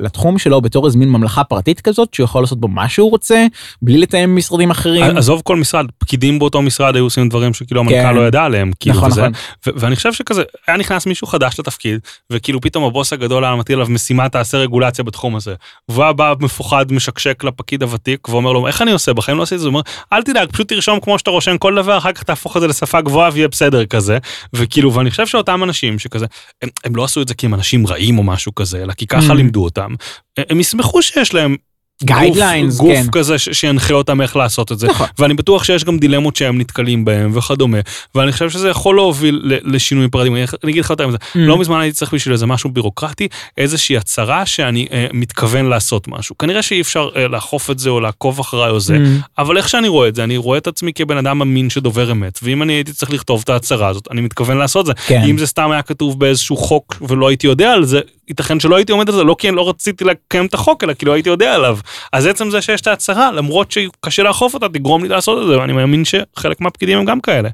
לתחום 0.00 0.38
שלו 0.38 0.60
בתור 0.60 0.86
איזה 0.86 0.98
מין 0.98 1.08
ממלכה 1.08 1.44
פרטית 1.44 1.80
כזאת 1.80 2.14
שהוא 2.14 2.24
יכול 2.24 2.42
לעשות 2.42 2.60
בו 2.60 2.68
מה 2.68 2.88
שהוא 2.88 3.10
רוצה 3.10 3.46
בלי 3.82 3.98
לתאם 3.98 4.20
עם 4.20 4.36
משרדים 4.36 4.70
אחרים. 4.70 5.16
עזוב 5.16 5.42
כל 5.44 5.56
משרד, 5.56 5.86
פקידים 5.98 6.38
באותו 6.38 6.62
משרד 6.62 6.96
היו 6.96 7.04
עושים 7.04 7.28
דברים 7.28 7.54
שכאילו 7.54 7.82
כן. 7.88 7.94
המנכ"ל 7.94 8.12
לא 8.12 8.26
ידע 8.26 8.42
עליהם, 8.42 8.70
כאילו 8.80 8.96
נכון, 8.96 9.10
וזה, 9.10 9.20
נכון. 9.20 9.32
ו- 9.66 9.70
ואני 9.80 9.96
חושב 9.96 10.12
שכזה, 10.12 10.42
היה 10.66 10.76
נכנס 10.76 11.06
מישהו 11.06 11.26
חדש 11.26 11.58
לתפקיד, 11.58 12.00
וכאילו 12.32 12.60
פתאום 12.60 12.84
הבוס 12.84 13.12
הגדול 13.12 13.44
היה 13.44 13.56
מטיל 13.56 13.76
עליו 13.76 13.90
משימה 13.90 14.28
תעשה 14.28 14.58
רגולציה 14.58 15.04
בתחום 15.04 15.36
הזה. 15.36 15.54
והוא 15.88 16.12
בא 16.12 16.34
מפוחד, 16.40 16.92
משקשק 16.92 17.44
לפקיד 17.44 17.82
הוותיק, 17.82 18.28
ואומר 18.28 18.52
לו, 18.52 18.66
איך 18.66 18.82
אני 18.82 18.92
עושה? 18.92 19.12
בחיים 19.12 19.38
לא 19.38 19.42
עשיתי 19.42 19.54
את 19.54 19.60
זה, 19.60 19.66
הוא 19.66 19.72
אומר, 19.72 19.82
אל 20.12 20.22
תדאג, 20.22 20.48
פשוט 20.52 20.68
תרשום 20.68 21.00
כמו 21.00 21.18
שאתה 21.18 21.30
רושם 21.30 21.58
כל 21.58 21.74
דבר, 21.74 21.98
אחר 21.98 22.12
כך 22.12 22.22
תהפוך 22.22 22.56
את 22.56 22.60
זה 22.60 22.68
לשפה 22.68 23.00
גבוהה 23.00 23.30
ויהיה 23.32 23.48
בסדר 23.48 23.86
כזה. 23.86 24.18
וכאילו, 24.52 24.94
ואני 24.94 25.10
חושב 25.10 25.26
שאותם 25.26 25.64
אנשים 25.64 25.98
שכזה, 25.98 26.26
הם, 26.62 26.68
הם 26.84 26.96
לא 26.96 27.04
עשו 27.04 27.22
את 27.22 27.28
זה 27.28 27.34
כי 27.34 27.46
הם 27.46 27.54
אנשים 27.54 27.86
רעים 27.86 28.13
או 28.18 28.22
משהו 28.22 28.54
כזה, 28.54 28.82
אלא 28.82 28.92
כי 28.92 29.06
ככה 29.06 29.32
Mm. 29.32 29.34
לימדו 29.34 29.64
אותם. 29.64 29.94
הם- 30.36 30.44
הם 30.50 30.60
ישמחו 30.60 31.02
שיש 31.02 31.34
להם 31.34 31.56
Guidelines, 32.04 32.76
גוף, 32.76 32.88
כן. 32.92 33.00
גוף 33.04 33.10
כזה 33.12 33.38
ש- 33.38 33.48
שינחה 33.52 33.94
אותם 33.94 34.20
איך 34.20 34.36
לעשות 34.36 34.72
את 34.72 34.78
זה. 34.78 34.86
נכון. 34.88 35.06
ואני 35.18 35.34
בטוח 35.34 35.64
שיש 35.64 35.84
גם 35.84 35.98
דילמות 35.98 36.36
שהם 36.36 36.58
נתקלים 36.58 37.04
בהם 37.04 37.30
וכדומה, 37.36 37.78
ואני 38.14 38.32
חושב 38.32 38.50
שזה 38.50 38.68
יכול 38.68 38.96
להוביל 38.96 39.40
ל- 39.44 39.74
לשינוי 39.74 40.08
פרדיגמה. 40.08 40.38
אני 40.64 40.72
אגיד 40.72 40.84
לך 40.84 40.90
יותר 40.90 41.06
מזה, 41.08 41.16
Mm. 41.16 41.38
לא 41.38 41.58
מזמן 41.58 41.80
הייתי 41.80 41.96
צריך 41.96 42.14
בשביל 42.14 42.32
איזה 42.32 42.46
משהו 42.46 42.70
בירוקרטי, 42.70 43.28
איזושהי 43.58 43.96
הצהרה 43.96 44.46
שאני 44.46 44.86
אה, 44.92 45.06
מתכוון 45.12 45.66
לעשות 45.66 46.08
משהו. 46.08 46.38
כנראה 46.38 46.62
שאי 46.62 46.80
אפשר 46.80 47.08
אה, 47.16 47.28
לאכוף 47.28 47.70
את 47.70 47.78
זה 47.78 47.90
או 47.90 48.00
לעקוב 48.00 48.40
אחריי 48.40 48.70
או 48.70 48.80
זה, 48.80 48.96
Mm. 48.96 49.26
אבל 49.38 49.56
איך 49.56 49.68
שאני 49.68 49.88
רואה 49.88 50.08
את 50.08 50.14
זה, 50.14 50.24
אני 50.24 50.36
רואה 50.36 50.58
את 50.58 50.66
עצמי 50.66 50.92
כבן 50.94 51.16
אדם 51.16 51.42
אמין 51.42 51.70
שדובר 51.70 52.12
אמת, 52.12 52.38
ואם 52.42 52.62
אני 52.62 52.72
הייתי 52.72 52.92
צריך 52.92 53.10
לכתוב 53.12 53.40
את 53.44 53.48
ההצהרה 53.48 53.88
הזאת, 53.88 54.08
אני 54.10 54.20
מתכוון 54.20 54.56
לעשות 54.56 54.86
זה. 54.86 54.92
כן. 55.06 55.22
אם 55.28 55.38
זה 55.38 55.46
סתם 55.46 55.70
היה 55.70 55.82
כתוב 55.82 56.20
באיזשהו 56.20 56.56
חוק 56.56 56.96
ולא 57.08 57.28
הייתי 57.28 57.46
יודע 57.46 57.72
על 57.72 57.84
זה, 57.84 58.00
ייתכן 58.28 58.60
שלא 58.60 58.76
הייתי 58.76 58.92
עומד 58.92 59.08
על 59.08 59.14
זה, 59.14 59.24
לא 59.24 59.36
כי 59.38 59.48
אני 59.48 59.56
לא 59.56 59.68
רציתי 59.68 60.04
לקיים 60.04 60.46
את 60.46 60.54
החוק, 60.54 60.84
אלא 60.84 60.94
כי 60.94 61.06
לא 61.06 61.12
הייתי 61.12 61.28
יודע 61.28 61.54
עליו. 61.54 61.78
אז 62.12 62.26
עצם 62.26 62.50
זה 62.50 62.62
שיש 62.62 62.80
את 62.80 62.86
ההצהרה, 62.86 63.32
למרות 63.32 63.72
שקשה 63.72 64.22
לאכוף 64.22 64.54
אותה, 64.54 64.68
תגרום 64.68 65.02
לי 65.02 65.08
לעשות 65.08 65.42
את 65.42 65.48
זה, 65.48 65.58
ואני 65.58 65.72
מאמין 65.72 66.02
שחלק 66.04 66.60
מהפקידים 66.60 66.98
הם 66.98 67.04
גם 67.04 67.20
כאלה, 67.20 67.48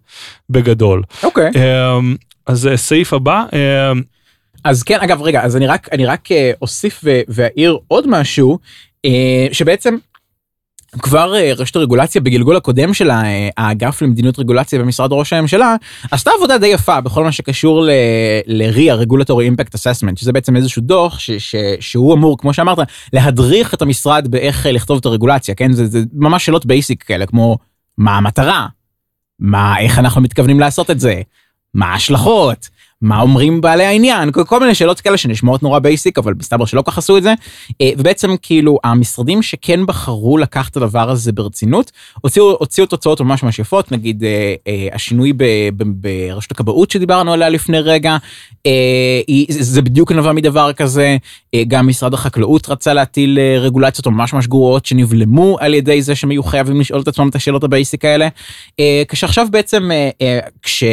בגדול. 0.51 1.03
אוקיי. 1.23 1.51
אמ, 1.57 2.17
אז 2.47 2.67
אה, 2.67 2.77
סעיף 2.77 3.13
הבא, 3.13 3.45
אמ, 3.53 4.03
אז 4.65 4.83
כן 4.83 5.01
אגב 5.01 5.23
רגע 5.23 5.43
אז 5.43 5.57
אני 5.57 5.67
רק 5.67 5.89
אני 5.93 6.07
רק 6.07 6.33
אה, 6.33 6.53
אוסיף 6.63 7.05
ואעיר 7.29 7.79
עוד 7.89 8.09
משהו 8.09 8.59
אה, 9.05 9.47
שבעצם. 9.53 9.97
כבר 10.99 11.35
אה, 11.35 11.53
רשת 11.57 11.77
הרגולציה 11.77 12.21
בגלגול 12.21 12.57
הקודם 12.57 12.95
של 12.95 13.11
ה- 13.11 13.23
האגף 13.57 14.03
למדיניות 14.03 14.39
רגולציה 14.39 14.79
במשרד 14.79 15.13
ראש 15.13 15.33
הממשלה 15.33 15.77
עשתה 16.11 16.31
עבודה 16.37 16.59
די 16.59 16.67
יפה 16.67 17.01
בכל 17.01 17.25
מה 17.25 17.33
שקשור 17.33 17.83
ל-RIA, 17.85 19.05
Regulatory 19.07 19.53
Impact 19.55 19.75
Assessment, 19.75 20.17
שזה 20.17 20.33
בעצם 20.33 20.57
איזשהו 20.57 20.83
דוח 20.83 21.19
ש- 21.19 21.31
ש- 21.31 21.55
שהוא 21.81 22.15
אמור, 22.15 22.39
כמו 22.39 22.53
שאמרת, 22.55 22.79
להדריך 23.13 23.75
את 23.75 23.83
המשרד 23.83 24.29
באיך 24.31 24.67
אה, 24.67 24.73
לכתוב 24.73 24.99
את 24.99 25.07
הרגולציה, 25.07 25.55
כן? 25.55 25.73
זה, 25.73 25.87
זה 25.87 26.03
ממש 26.15 26.47
שאלות 26.47 26.67
basic 26.67 27.03
כאלה, 27.03 27.27
כמו 27.27 27.59
מה 27.99 28.17
המטרה? 28.17 28.67
מה, 29.39 29.79
איך 29.79 29.99
אנחנו 29.99 30.21
מתכוונים 30.21 30.61
לעשות 30.61 30.91
את 30.91 31.01
זה? 31.01 31.21
מה 31.75 31.87
ההשלכות? 31.87 32.69
מה 33.03 33.21
אומרים 33.21 33.61
בעלי 33.61 33.85
העניין, 33.85 34.33
כל, 34.33 34.45
כל 34.45 34.61
מיני 34.61 34.75
שאלות 34.75 35.01
כאלה 35.01 35.17
שנשמעות 35.17 35.63
נורא 35.63 35.79
basic, 35.79 36.19
אבל 36.19 36.35
מסתבר 36.39 36.65
שלא 36.65 36.83
כל 36.83 36.91
כך 36.91 36.99
עשו 36.99 37.17
את 37.17 37.23
זה. 37.23 37.35
אה, 37.81 37.91
ובעצם 37.99 38.35
כאילו 38.43 38.79
המשרדים 38.85 39.43
שכן 39.43 39.87
בחרו 39.87 40.39
לקחת 40.39 40.71
את 40.71 40.77
הדבר 40.77 41.11
הזה 41.11 41.33
ברצינות, 41.33 41.93
הוציאו, 42.21 42.57
הוציאו 42.59 42.87
תוצאות 42.87 43.21
ממש 43.21 43.43
ממש 43.43 43.59
יפות, 43.59 43.93
נגיד 43.93 44.25
אה, 44.25 44.55
אה, 44.69 44.89
השינוי 44.93 45.33
ברשות 45.77 46.51
הכבאות 46.51 46.91
שדיברנו 46.91 47.33
עליה 47.33 47.49
לפני 47.49 47.81
רגע, 47.81 48.17
אה, 48.67 49.21
היא, 49.27 49.47
זה 49.49 49.83
בדיוק 49.83 50.13
נבע 50.13 50.33
מדבר 50.33 50.73
כזה, 50.73 51.17
אה, 51.55 51.63
גם 51.69 51.89
משרד 51.89 52.15
החקלאות 52.15 52.69
רצה 52.69 52.95
להטיל 52.95 53.39
אה, 53.39 53.59
רגולציות 53.59 54.07
ממש 54.07 54.33
ממש 54.33 54.47
גרועות 54.47 54.87
שנבלמו 54.87 55.57
על 55.61 55.75
ידי 55.75 56.03
זה 56.03 56.15
שהם 56.15 56.31
היו 56.31 56.43
חייבים 56.43 56.81
לשאול 56.81 57.01
את 57.01 57.09
עצמם 57.09 57.29
את 57.29 57.35
השאלות 57.35 57.65
ה 57.65 57.71
basic 57.71 58.05
האלה, 58.05 58.29
אה, 58.81 59.03
כשעכשיו 59.09 59.47
בעצם, 59.51 59.91
אה, 59.91 60.11
אה, 60.23 60.41
כש... 60.63 60.85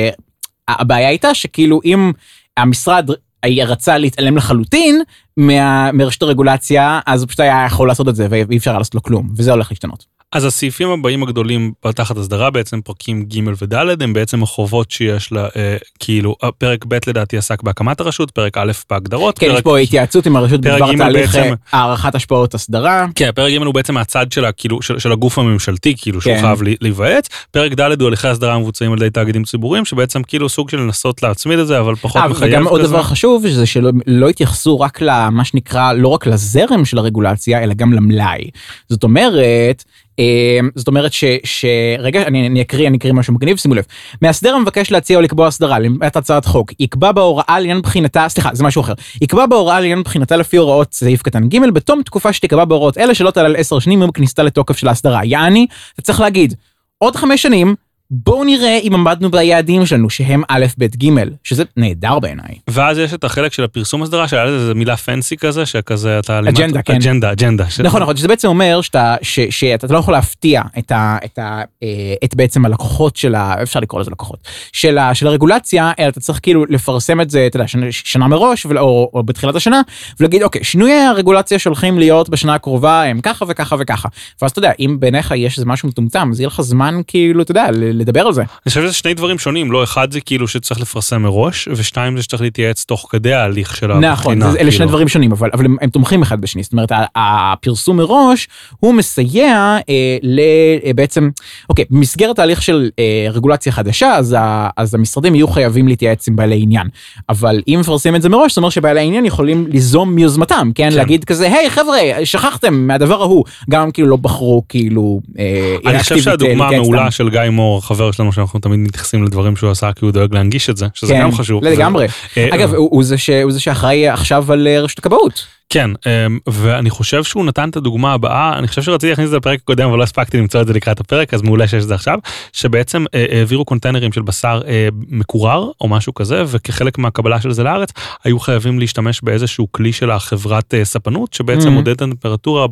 הבעיה 0.68 1.08
הייתה 1.08 1.34
שכאילו 1.34 1.80
אם 1.86 2.12
המשרד 2.58 3.10
רצה 3.46 3.98
להתעלם 3.98 4.38
לחלוטין 4.38 5.02
מה, 5.38 5.92
מרשת 5.92 6.22
הרגולציה 6.22 7.00
אז 7.06 7.22
הוא 7.22 7.28
פשוט 7.28 7.40
היה 7.40 7.64
יכול 7.66 7.88
לעשות 7.88 8.08
את 8.08 8.16
זה 8.16 8.28
ואי 8.30 8.58
אפשר 8.58 8.78
לעשות 8.78 8.96
לו 8.96 9.04
כלום 9.04 9.30
וזה 9.36 9.52
הולך 9.52 9.72
להשתנות. 9.72 10.17
אז 10.32 10.46
הסעיפים 10.46 10.90
הבאים 10.90 11.24
הגדולים 11.24 11.72
תחת 11.96 12.18
הסדרה 12.18 12.50
בעצם 12.50 12.82
פרקים 12.82 13.24
ג' 13.24 13.40
וד' 13.62 14.02
הם 14.02 14.14
בעצם 14.14 14.44
החובות 14.44 14.92
שיש 14.92 15.32
לה 15.32 15.48
אה, 15.56 15.78
כאילו 16.00 16.36
פרק 16.58 16.86
ב' 16.88 16.98
לדעתי 17.08 17.38
עסק 17.38 17.64
בהקמת 17.64 18.00
הרשות 18.00 18.32
פרק 18.32 18.58
א' 18.58 18.72
בהגדרות. 18.90 19.40
כן 19.40 19.48
פרק, 19.48 19.58
יש 19.58 19.62
פה 19.62 19.78
התייעצות 19.78 20.26
עם 20.26 20.36
הרשות 20.36 20.62
בדבר 20.62 20.98
תהליך 20.98 21.36
בעצם, 21.36 21.54
הערכת 21.72 22.16
השפעות 22.16 22.54
הסדרה. 22.54 23.06
כן 23.16 23.30
פרק 23.36 23.54
ג' 23.54 23.58
הוא 23.58 23.74
בעצם 23.74 23.98
הצד 23.98 24.32
של, 24.32 24.46
כאילו, 24.58 24.82
של, 24.82 25.00
של 25.00 25.12
הגוף 25.12 25.40
הממשלתי 25.40 25.96
כאילו 25.98 26.22
שהוא 26.22 26.34
כן. 26.34 26.42
חייב 26.42 26.60
להיוועץ 26.82 27.28
פרק 27.52 27.74
ד' 27.74 28.02
הוא 28.02 28.08
הליכי 28.08 28.28
הסדרה 28.28 28.60
מבוצעים 28.60 28.92
על 28.92 28.98
ידי 28.98 29.10
תאגידים 29.10 29.44
ציבוריים 29.44 29.86
שבעצם 29.86 30.24
כאילו 30.24 30.50
סוג 30.50 30.70
של 30.70 30.78
לנסות 30.78 31.24
להצמיד 31.24 31.60
את 31.60 31.68
זה 31.68 31.80
אבל 31.80 31.96
פחות 31.96 32.22
아, 32.22 32.28
מחייב. 32.28 32.52
וגם 32.52 32.68
עוד 32.68 32.82
דבר 32.82 33.04
חשוב 33.04 33.48
זה 33.48 33.66
שלא 33.66 33.92
לא 34.08 34.30
התייחסו 34.30 34.80
רק 34.80 35.02
למה 35.02 35.46
שנקרא 35.46 35.94
לא 35.94 36.08
רק 36.08 36.28
לזרם 36.28 36.86
של 36.86 36.98
הרגולציה 36.98 37.64
אלא 37.64 37.74
גם 37.74 37.94
למלאי. 37.94 38.50
זאת 38.90 39.04
אומרת. 39.04 39.84
אמ, 40.20 40.70
זאת 40.76 40.88
אומרת 40.88 41.12
שרגע 41.44 42.22
אני, 42.22 42.48
אני 42.48 42.62
אקריא 42.62 42.88
אני 42.88 42.98
אקריא 42.98 43.14
משהו 43.14 43.34
מגניב 43.34 43.58
שימו 43.58 43.76
לב. 43.76 43.84
מאסדר 44.22 44.56
המבקש 44.56 44.92
להציע 44.92 45.18
או 45.18 45.22
לקבוע 45.22 45.48
הסדרה 45.48 45.80
למעט 45.80 46.18
הצעת 46.18 46.46
חוק 46.46 46.72
יקבע 46.80 47.12
בהוראה 47.12 47.60
לעניין 47.60 47.82
בחינתה 47.82 48.30
סליחה 48.30 48.50
זה 48.54 48.64
משהו 48.64 48.82
אחר. 48.82 48.94
יקבע 49.22 49.46
בהוראה 49.46 49.80
לעניין 49.80 50.04
בחינתה 50.04 50.38
לפי 50.38 50.58
הוראות 50.58 50.94
סעיף 50.94 51.22
קטן 51.22 51.50
ג' 51.50 51.70
בתום 51.74 52.02
תקופה 52.04 52.34
שתקבע 52.34 52.66
בהוראות 52.66 52.98
אלה 52.98 53.14
שלא 53.14 53.32
תעלה 53.32 53.48
על 53.48 53.56
10 53.56 53.80
שנים 53.80 54.00
מיום 54.00 54.12
כניסתה 54.12 54.44
לתוקף 54.44 54.78
של 54.78 54.88
ההסדרה. 54.88 55.26
יעני 55.26 55.68
אתה 55.94 56.02
צריך 56.02 56.20
להגיד 56.20 56.54
עוד 56.98 57.16
חמש 57.16 57.42
שנים 57.42 57.76
בואו 58.12 58.44
נראה 58.44 58.80
אם 58.84 58.94
עמדנו 58.94 59.32
ביעדים 59.32 59.86
שלנו 59.86 60.10
שהם 60.10 60.44
א' 60.50 60.66
ב' 60.78 60.86
ג' 60.86 61.10
שזה 61.44 61.64
נהדר 61.78 62.20
בעיניי. 62.20 62.56
ואז 62.70 62.98
יש 62.98 63.14
את 63.14 63.24
החלק 63.24 63.54
של 63.54 63.64
הפרסום 63.64 64.04
הסדרה 64.04 64.28
שהיה 64.28 64.46
לזה 64.46 64.74
מילה 64.74 64.98
פנסי 64.98 65.38
כזה 65.38 65.66
שכזה 65.66 66.20
אתה 66.20 66.40
אג'נדה 66.40 66.82
כן. 66.82 66.96
אג'נדה 66.96 67.32
אג'נדה. 67.32 67.70
ש... 67.70 67.80
נכון 67.80 68.02
נכון 68.02 68.18
שזה 68.18 68.28
בעצם 68.28 68.48
אומר 68.48 68.82
שאתה 68.82 69.16
ש, 69.22 69.40
שאתה 69.40 69.94
לא 69.94 69.98
יכול 69.98 70.14
להפתיע 70.14 70.62
את 70.78 70.92
ה, 70.92 71.18
את 71.26 71.40
ה, 71.40 71.62
אה, 71.84 72.14
את 72.24 72.36
בעצם 72.36 72.66
הלקוחות 72.66 73.16
של 73.16 73.36
ה... 73.36 73.64
אפשר 73.64 73.80
לקרוא 73.80 74.02
לזה 74.02 74.12
לקוחות 74.12 74.40
של, 74.74 74.98
ה, 74.98 75.14
של 75.14 75.28
הרגולציה 75.28 75.92
אלא 76.00 76.10
אתה 76.10 76.20
צריך 76.20 76.40
כאילו 76.44 76.66
לפרסם 76.70 77.22
את 77.22 77.30
זה 77.30 77.48
אתה 77.48 77.58
יודע, 77.58 77.68
שנה, 77.68 77.86
שנה 77.92 78.28
מראש 78.28 78.66
ול, 78.66 78.80
או, 78.80 79.12
או 79.14 79.24
בתחילת 79.24 79.56
השנה 79.56 79.82
ולהגיד 80.20 80.44
אוקיי 80.44 80.64
שינויי 80.64 81.02
הרגולציה 81.02 81.60
שהולכים 81.60 82.00
להיות 82.00 82.30
בשנה 82.30 82.54
הקרובה 82.56 83.04
הם 83.04 83.22
ככה 83.22 83.46
וככה 83.48 83.76
וככה. 83.80 84.10
ואז 84.42 84.52
אתה 84.52 84.60
יודע 84.60 84.72
אם 84.80 84.98
בעיניך 85.00 85.34
יש 85.38 85.58
איזה 85.58 85.66
משהו 85.66 85.90
מטומטם 85.90 86.30
אז 86.32 86.40
יהיה 86.40 86.48
לך 86.48 86.62
זמן 86.62 87.02
כאילו 87.08 87.42
אתה 87.42 87.52
יודע 87.52 87.68
לדבר 87.98 88.22
על 88.22 88.34
זה. 88.34 88.42
אני 88.42 88.70
חושב 88.70 88.82
שזה 88.82 88.94
שני 88.94 89.14
דברים 89.14 89.40
שונים, 89.40 89.72
לא 89.72 89.84
אחד 89.84 90.12
זה 90.12 90.22
כאילו 90.22 90.48
שצריך 90.48 90.82
לפרסם 90.82 91.22
מראש, 91.22 91.68
ושתיים 91.72 92.18
זה 92.18 92.24
שצריך 92.24 92.42
להתייעץ 92.42 92.86
תוך 92.86 93.08
כדי 93.10 93.34
ההליך 93.34 93.76
של 93.76 93.92
הבחינה. 93.92 94.12
נכון, 94.12 94.44
אלה 94.44 94.56
כאילו. 94.56 94.72
שני 94.72 94.86
דברים 94.86 95.08
שונים, 95.08 95.32
אבל, 95.32 95.50
אבל 95.54 95.66
הם, 95.66 95.76
הם 95.82 95.90
תומכים 95.90 96.22
אחד 96.22 96.42
בשני, 96.42 96.64
זאת 96.64 96.72
אומרת 96.72 96.92
הפרסום 97.16 97.98
מראש 97.98 98.48
הוא 98.80 98.94
מסייע 98.94 99.78
אה, 99.90 100.18
לבעצם, 100.24 101.30
אוקיי, 101.70 101.86
במסגרת 101.90 102.40
ההליך 102.40 102.62
של 102.62 102.90
אה, 103.00 103.28
רגולציה 103.32 103.72
חדשה, 103.72 104.16
אז, 104.16 104.36
ה, 104.40 104.70
אז 104.78 104.96
המשרדים 104.96 105.36
יהיו 105.36 105.48
חייבים 105.48 105.88
להתייעץ 105.88 106.28
עם 106.28 106.36
בעלי 106.36 106.60
עניין, 106.62 106.88
אבל 107.30 107.62
אם 107.68 107.78
מפרסמים 107.80 108.16
את 108.16 108.22
זה 108.22 108.30
מראש, 108.30 108.52
זאת 108.52 108.58
אומרת 108.58 108.72
שבעלי 108.72 109.00
העניין 109.00 109.26
יכולים 109.26 109.68
ליזום 109.68 110.16
מיוזמתם, 110.16 110.72
כן? 110.76 110.90
כן. 110.92 110.96
להגיד 110.98 111.24
כזה, 111.24 111.46
היי 111.48 111.70
חבר'ה, 111.70 111.98
שכחתם 112.24 112.74
מהדבר 112.74 113.22
ההוא, 113.22 113.44
גם 113.70 113.92
כאילו 113.92 114.08
לא 114.08 114.16
בחרו 114.16 114.64
כאילו... 114.70 115.22
אה, 115.40 115.76
אני 115.86 116.00
חושב 116.00 116.18
שהדוגמה 116.18 116.68
המעולה 116.68 117.12
של 117.12 117.30
גיא 117.30 117.42
מור, 117.52 117.82
חבר 117.88 118.12
שלנו 118.12 118.34
שאנחנו 118.34 118.60
תמיד 118.60 118.80
מתייחסים 118.80 119.24
לדברים 119.24 119.56
שהוא 119.56 119.72
עשה 119.72 119.94
כי 119.94 120.06
הוא 120.06 120.12
דואג 120.12 120.34
להנגיש 120.34 120.70
את 120.70 120.78
זה 120.78 120.88
שזה 120.94 121.14
כן, 121.14 121.22
גם 121.22 121.32
חשוב. 121.32 121.64
לגמרי. 121.64 122.08
אה, 122.38 122.56
אגב 122.56 122.74
הוא, 122.74 122.90
הוא 122.92 123.04
זה, 123.04 123.18
ש, 123.18 123.30
הוא 123.30 123.52
זה 123.52 123.60
שאחראי 123.60 124.08
עכשיו 124.08 124.52
על 124.52 124.68
אה, 124.68 124.82
רשות 124.82 125.00
הכבאות. 125.00 125.57
כן, 125.70 125.92
אמ, 126.06 126.40
ואני 126.50 126.90
חושב 126.90 127.24
שהוא 127.24 127.46
נתן 127.46 127.70
את 127.70 127.76
הדוגמה 127.76 128.14
הבאה, 128.14 128.58
אני 128.58 128.68
חושב 128.68 128.82
שרציתי 128.82 129.10
להכניס 129.10 129.26
את 129.26 129.32
זה 129.32 129.38
לפרק 129.38 129.60
הקודם, 129.64 129.90
אבל 129.90 129.98
לא 129.98 130.04
הספקתי 130.04 130.38
למצוא 130.38 130.62
את 130.62 130.68
זה 130.68 130.74
לקראת 130.74 131.00
הפרק, 131.00 131.34
אז 131.34 131.42
מעולה 131.42 131.68
שיש 131.68 131.84
את 131.84 131.88
זה 131.88 131.96
עכשיו, 131.96 132.20
שבעצם 132.54 133.06
אה, 133.14 133.26
העבירו 133.32 133.66
קונטיינרים 133.66 134.12
של 134.12 134.22
בשר 134.22 134.62
אה, 134.68 134.88
מקורר 135.08 135.72
או 135.82 135.88
משהו 135.88 136.14
כזה, 136.14 136.44
וכחלק 136.48 136.98
מהקבלה 136.98 137.42
של 137.42 137.52
זה 137.52 137.64
לארץ, 137.64 137.90
היו 138.24 138.40
חייבים 138.40 138.80
להשתמש 138.80 139.22
באיזשהו 139.24 139.72
כלי 139.72 139.94
של 139.94 140.12
החברת 140.12 140.74
אה, 140.74 140.86
ספנות, 140.86 141.34
שבעצם 141.34 141.68
mm-hmm. 141.68 141.72
מודד 141.72 141.92
את 141.92 142.02
הטמפרטורה 142.02 142.68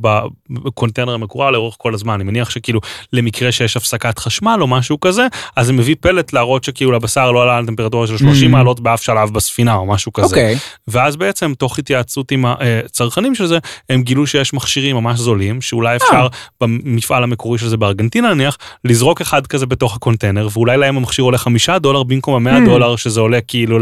בקונטיינר 0.50 1.14
המקורר 1.14 1.52
לאורך 1.52 1.76
כל 1.78 1.94
הזמן. 1.94 2.14
אני 2.14 2.24
מניח 2.24 2.50
שכאילו 2.50 2.80
למקרה 3.14 3.52
שיש 3.52 3.78
הפסקת 3.78 4.20
חשמל 4.20 4.58
או 4.62 4.68
משהו 4.68 5.00
כזה, 5.00 5.28
אז 5.56 5.66
זה 5.66 5.74
מביא 5.74 5.96
פלט 6.00 6.34
להראות 6.34 6.64
שכאילו 6.64 6.92
לבשר 6.92 7.32
לא 7.32 7.44
עלה 7.44 7.58
על 7.58 7.66
טמפרטורה 7.66 8.08
של 8.08 8.18
30 8.18 8.50
mm-hmm. 8.50 8.52
מעלות 8.52 8.80
באף 8.80 9.02
שלב 9.02 9.34
בספינה 9.34 9.76
או 9.76 9.86
משהו 9.86 10.14
כזה. 10.14 10.36
Okay. 10.36 10.40
אוקיי. 10.40 10.56
ואז 10.88 11.16
בעצם 11.16 11.54
תוך 11.58 11.80
התייעצות 11.80 12.32
עם 12.32 12.46
הצרכנים 12.86 13.36
של 13.36 13.46
זה, 13.46 13.58
הם 13.90 14.02
גילו 14.02 14.28
שיש 14.28 14.54
מכשירים 14.54 14.96
ממש 14.96 15.20
זולים, 15.20 15.62
שאולי 15.62 15.90
אה. 15.90 15.96
אפשר 15.96 16.28
במפעל 16.62 17.24
המקורי 17.24 17.58
של 17.58 17.68
זה 17.68 17.78
בארגנטינה 17.78 18.34
נניח, 18.34 18.58
לזרוק 18.86 19.22
אחד 19.22 19.48
כזה 19.48 19.66
בתוך 19.66 19.96
הקונטיינר, 19.96 20.48
ואולי 20.54 20.78
להם 20.78 20.98
המכשיר 20.98 21.26
עולה 21.26 21.38
חמישה 21.38 21.80
דולר 21.80 22.04
במקום 22.04 22.36
המאה 22.36 22.58
hmm. 22.58 22.66
דולר 22.66 22.96
שזה 22.96 23.20
עולה 23.20 23.42
כאילו 23.42 23.80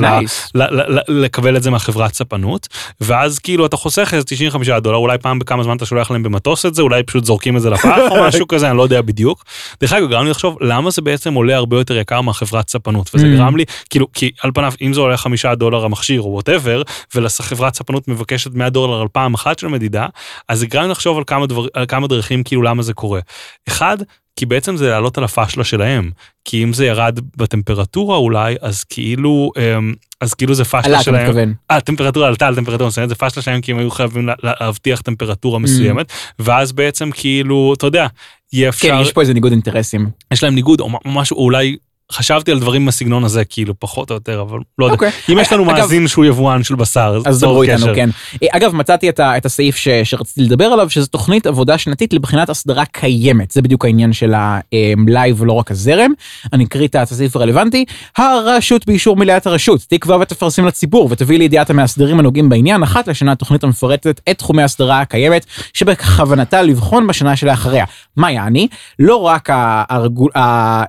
לקבל 1.07 1.57
את 1.57 1.63
זה 1.63 1.71
מהחברת 1.71 2.13
ספנות, 2.13 2.67
ואז 3.01 3.39
כאילו 3.39 3.65
אתה 3.65 3.77
חוסך 3.77 4.09
איזה 4.13 4.25
95 4.25 4.69
דולר, 4.69 4.97
אולי 4.97 5.17
פעם 5.17 5.39
בכמה 5.39 5.63
זמן 5.63 5.77
אתה 5.77 5.85
שולח 5.85 6.11
להם 6.11 6.23
במטוס 6.23 6.65
את 6.65 6.75
זה, 6.75 6.81
אולי 6.81 7.03
פשוט 7.03 7.25
זורקים 7.25 7.57
את 7.57 7.61
זה 7.61 7.69
לפח 7.69 7.99
או 8.11 8.15
משהו 8.27 8.47
כזה, 8.47 8.69
אני 8.69 8.77
לא 8.77 8.83
יודע 8.83 9.01
בדיוק. 9.01 9.43
דרך 9.81 9.93
אגב, 9.93 10.09
גרם 10.09 10.23
לי 10.23 10.29
לחשוב 10.29 10.57
למה 10.61 10.91
זה 10.91 11.01
בעצם 11.01 11.33
עולה 11.33 11.55
הרבה 11.55 11.77
יותר 11.77 11.97
יקר 11.97 12.21
מהחברת 12.21 12.69
ספנות, 12.69 13.11
וזה 13.13 13.25
hmm. 13.25 13.37
גרם 13.37 13.57
לי, 13.57 13.65
כאילו, 13.89 14.07
כי 14.13 14.31
על 14.41 14.51
פניו, 14.53 14.73
אם 14.81 14.93
זה 14.93 14.99
עולה 14.99 15.17
חמישה 15.17 15.55
דולר 15.55 15.85
המכשיר 15.85 16.21
או 16.21 16.27
whatever, 16.27 16.81
ולחברת 17.15 17.75
ספנות 17.75 18.07
מבקשת 18.07 18.51
100 18.53 18.69
דולר 18.69 18.92
על 19.01 19.07
פעם 19.11 19.33
אחת 19.33 19.59
של 19.59 19.67
מדידה, 19.67 20.07
אז 20.49 20.59
זה 20.59 20.67
גרם 20.67 20.89
לחשוב 20.89 21.17
על 21.17 21.23
כמה, 21.27 21.47
דבר, 21.47 21.65
על 21.73 21.85
כמה 21.85 22.07
דרכים 22.07 22.43
כאילו 22.43 22.61
למה 22.61 22.83
זה 22.83 22.93
קורה. 22.93 23.19
אחד, 23.67 23.97
כי 24.35 24.45
בעצם 24.45 24.77
זה 24.77 24.89
לעלות 24.89 25.17
על 25.17 25.23
הפאשלה 25.23 25.63
שלהם. 25.63 26.11
כי 26.45 26.63
אם 26.63 26.73
זה 26.73 26.85
ירד 26.85 27.19
בטמפרטורה 27.37 28.17
אולי, 28.17 28.55
אז 28.61 28.83
כאילו, 28.83 29.51
אמ, 29.57 29.93
אז 30.21 30.33
כאילו 30.33 30.53
זה 30.53 30.65
פאשלה 30.65 31.03
שלהם. 31.03 31.15
עלה, 31.15 31.23
אתה 31.23 31.31
מתכוון. 31.31 31.53
אה, 31.71 31.75
הטמפרטורה 31.77 32.27
עלתה 32.27 32.47
על 32.47 32.55
טמפרטורה 32.55 32.87
מסוימת, 32.87 33.09
זה 33.09 33.15
פאשלה 33.15 33.43
שלהם 33.43 33.61
כי 33.61 33.71
הם 33.71 33.77
היו 33.77 33.91
חייבים 33.91 34.29
להבטיח 34.43 35.01
טמפרטורה 35.01 35.57
mm. 35.57 35.61
מסוימת, 35.61 36.11
ואז 36.39 36.71
בעצם 36.71 37.11
כאילו, 37.11 37.73
אתה 37.77 37.87
יודע, 37.87 38.07
יהיה 38.53 38.69
אפשר... 38.69 38.87
כן, 38.87 39.01
יש 39.01 39.11
פה 39.11 39.21
איזה 39.21 39.33
ניגוד 39.33 39.51
אינטרסים. 39.51 40.09
יש 40.33 40.43
להם 40.43 40.55
ניגוד, 40.55 40.79
או 40.79 40.89
משהו, 41.05 41.37
אולי 41.37 41.75
חשבתי 42.13 42.51
על 42.51 42.59
דברים 42.59 42.85
בסגנון 42.85 43.23
הזה 43.23 43.45
כאילו 43.45 43.73
פחות 43.79 44.09
או 44.09 44.15
יותר 44.15 44.41
אבל 44.41 44.59
לא 44.79 44.85
יודע. 44.85 44.93
okay. 44.93 44.95
אוקיי. 44.95 45.11
אם 45.29 45.37
יש 45.39 45.53
לנו 45.53 45.65
מאזין 45.65 46.07
שהוא 46.07 46.25
יבואן 46.25 46.63
של 46.63 46.75
בשר 46.75 47.21
אז 47.25 47.39
דברו 47.39 47.63
איתנו 47.63 47.85
כן. 47.95 48.09
אה, 48.43 48.47
אגב 48.51 48.75
מצאתי 48.75 49.09
את, 49.09 49.19
ה, 49.19 49.37
את 49.37 49.45
הסעיף 49.45 49.75
ש, 49.75 49.87
שרציתי 50.03 50.41
לדבר 50.41 50.65
עליו 50.65 50.89
שזה 50.89 51.07
תוכנית 51.07 51.47
עבודה 51.47 51.77
שנתית 51.77 52.13
לבחינת 52.13 52.49
הסדרה 52.49 52.85
קיימת. 52.85 53.51
זה 53.51 53.61
בדיוק 53.61 53.85
העניין 53.85 54.13
של 54.13 54.33
המלאי 54.35 55.33
ולא 55.37 55.53
רק 55.53 55.71
הזרם. 55.71 56.11
אני 56.53 56.63
אקריא 56.63 56.87
את 56.87 56.95
הסעיף 56.95 57.35
הרלוונטי. 57.35 57.85
הרשות 58.17 58.85
באישור 58.87 59.15
מליאת 59.15 59.47
הרשות 59.47 59.81
תקבע 59.89 60.17
ותפרסם 60.21 60.65
לציבור 60.65 61.07
ותביא 61.11 61.37
לידיעת 61.37 61.69
המאסדרים 61.69 62.19
הנוגעים 62.19 62.49
בעניין 62.49 62.83
אחת 62.83 63.07
לשנה 63.07 63.35
תוכנית 63.35 63.63
המפרטת 63.63 64.21
את 64.29 64.37
תחומי 64.37 64.63
הסדרה 64.63 65.01
הקיימת 65.01 65.45
שבכוונתה 65.73 66.61
לבחון 66.61 67.07
בשנה 67.07 67.35
שלאחריה. 67.35 67.85
מה 68.17 68.31
יעני? 68.31 68.67
לא 68.99 69.15
רק 69.15 69.49
הרגול, 69.89 70.31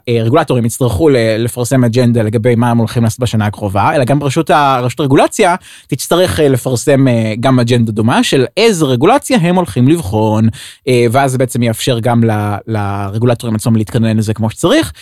הרגולטורים 0.09 0.65
יצטרכו 0.65 1.09
לפרסם 1.39 1.85
אג'נדה 1.85 2.23
לגבי 2.23 2.55
מה 2.55 2.71
הם 2.71 2.79
הולכים 2.79 3.03
לעשות 3.03 3.21
בשנה 3.21 3.47
הקרובה, 3.47 3.95
אלא 3.95 4.05
גם 4.05 4.23
רשות, 4.23 4.51
הרגולציה 4.99 5.55
תצטרך 5.87 6.41
אה, 6.41 6.49
לפרסם 6.49 7.09
אה, 7.09 7.35
גם 7.41 7.61
אג'נדה 7.61 7.93
דומה 7.93 8.25
של 8.25 8.45
איזה 8.57 8.85
רגולציה 8.85 9.39
הם 9.39 9.57
הולכים 9.57 9.89
לבחון, 9.89 10.49
אה, 10.89 11.07
ואז 11.11 11.33
זה 11.33 11.39
בעצם 11.39 11.63
יאפשר 11.63 11.99
גם 11.99 12.23
לרגולטורים 12.67 13.57
עצמם 13.57 13.77
להתכונן 13.77 14.17
לזה 14.17 14.35
כמו 14.35 14.51
שצריך, 14.51 14.93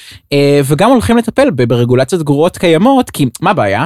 וגם 0.65 0.91
הולכים 0.91 1.17
לטפל 1.17 1.51
ברגולציות 1.51 2.23
גרועות 2.23 2.57
קיימות, 2.57 3.11
כי 3.11 3.27
מה 3.41 3.51
הבעיה? 3.51 3.85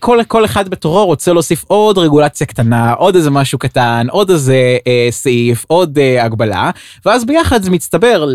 כל, 0.00 0.18
כל 0.28 0.44
אחד 0.44 0.68
בתורו 0.68 1.04
רוצה 1.04 1.32
להוסיף 1.32 1.64
עוד 1.66 1.98
רגולציה 1.98 2.46
קטנה, 2.46 2.92
עוד 2.92 3.14
איזה 3.16 3.30
משהו 3.30 3.58
קטן, 3.58 4.06
עוד 4.10 4.30
איזה 4.30 4.78
סעיף, 5.10 5.64
עוד 5.68 5.98
הגבלה, 6.20 6.70
ואז 7.06 7.24
ביחד 7.24 7.62
זה 7.62 7.70
מצטבר 7.70 8.28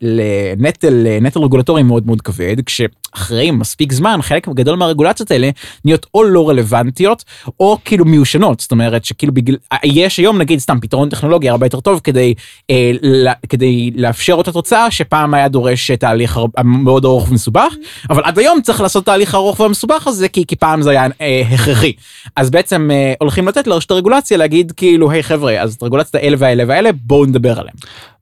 לנטל, 0.00 1.06
נטל 1.20 1.40
רגולטורי 1.40 1.82
מאוד 1.82 2.06
מאוד 2.06 2.22
כבד. 2.22 2.60
שאחרי 2.72 3.50
מספיק 3.50 3.92
זמן 3.92 4.22
חלק 4.22 4.48
גדול 4.48 4.76
מהרגולציות 4.76 5.30
האלה 5.30 5.50
נהיות 5.84 6.06
או 6.14 6.24
לא 6.24 6.48
רלוונטיות 6.48 7.24
או 7.60 7.78
כאילו 7.84 8.04
מיושנות 8.04 8.60
זאת 8.60 8.70
אומרת 8.70 9.04
שכאילו 9.04 9.34
בגלל 9.34 9.56
יש 9.84 10.16
היום 10.16 10.38
נגיד 10.38 10.58
סתם 10.58 10.80
פתרון 10.80 11.08
טכנולוגי 11.08 11.48
הרבה 11.48 11.66
יותר 11.66 11.80
טוב 11.80 12.00
כדי 12.04 12.34
אה, 12.70 12.92
לה, 13.02 13.32
כדי 13.48 13.90
לאפשר 13.94 14.32
אותה 14.32 14.52
תוצאה 14.52 14.90
שפעם 14.90 15.34
היה 15.34 15.48
דורש 15.48 15.90
תהליך 15.90 16.40
מאוד 16.64 17.04
ארוך 17.04 17.30
ומסובך 17.30 17.74
אבל 18.10 18.22
עד 18.24 18.38
היום 18.38 18.60
צריך 18.62 18.80
לעשות 18.80 19.04
תהליך 19.04 19.34
ארוך 19.34 19.60
ומסובך 19.60 20.06
הזה 20.06 20.28
כי, 20.28 20.46
כי 20.46 20.56
פעם 20.56 20.82
זה 20.82 20.90
היה 20.90 21.06
אה, 21.20 21.42
הכרחי 21.50 21.92
אז 22.36 22.50
בעצם 22.50 22.90
אה, 22.92 23.12
הולכים 23.20 23.48
לתת 23.48 23.66
לרשת 23.66 23.90
הרגולציה 23.90 24.36
להגיד 24.36 24.72
כאילו 24.76 25.10
היי 25.10 25.22
חבר'ה 25.22 25.60
אז 25.60 25.74
את 25.74 25.82
הרגולציות 25.82 26.14
האלה 26.14 26.36
והאלה 26.38 26.64
והאלה 26.66 26.90
בואו 26.92 27.26
נדבר 27.26 27.60
עליהם. 27.60 27.76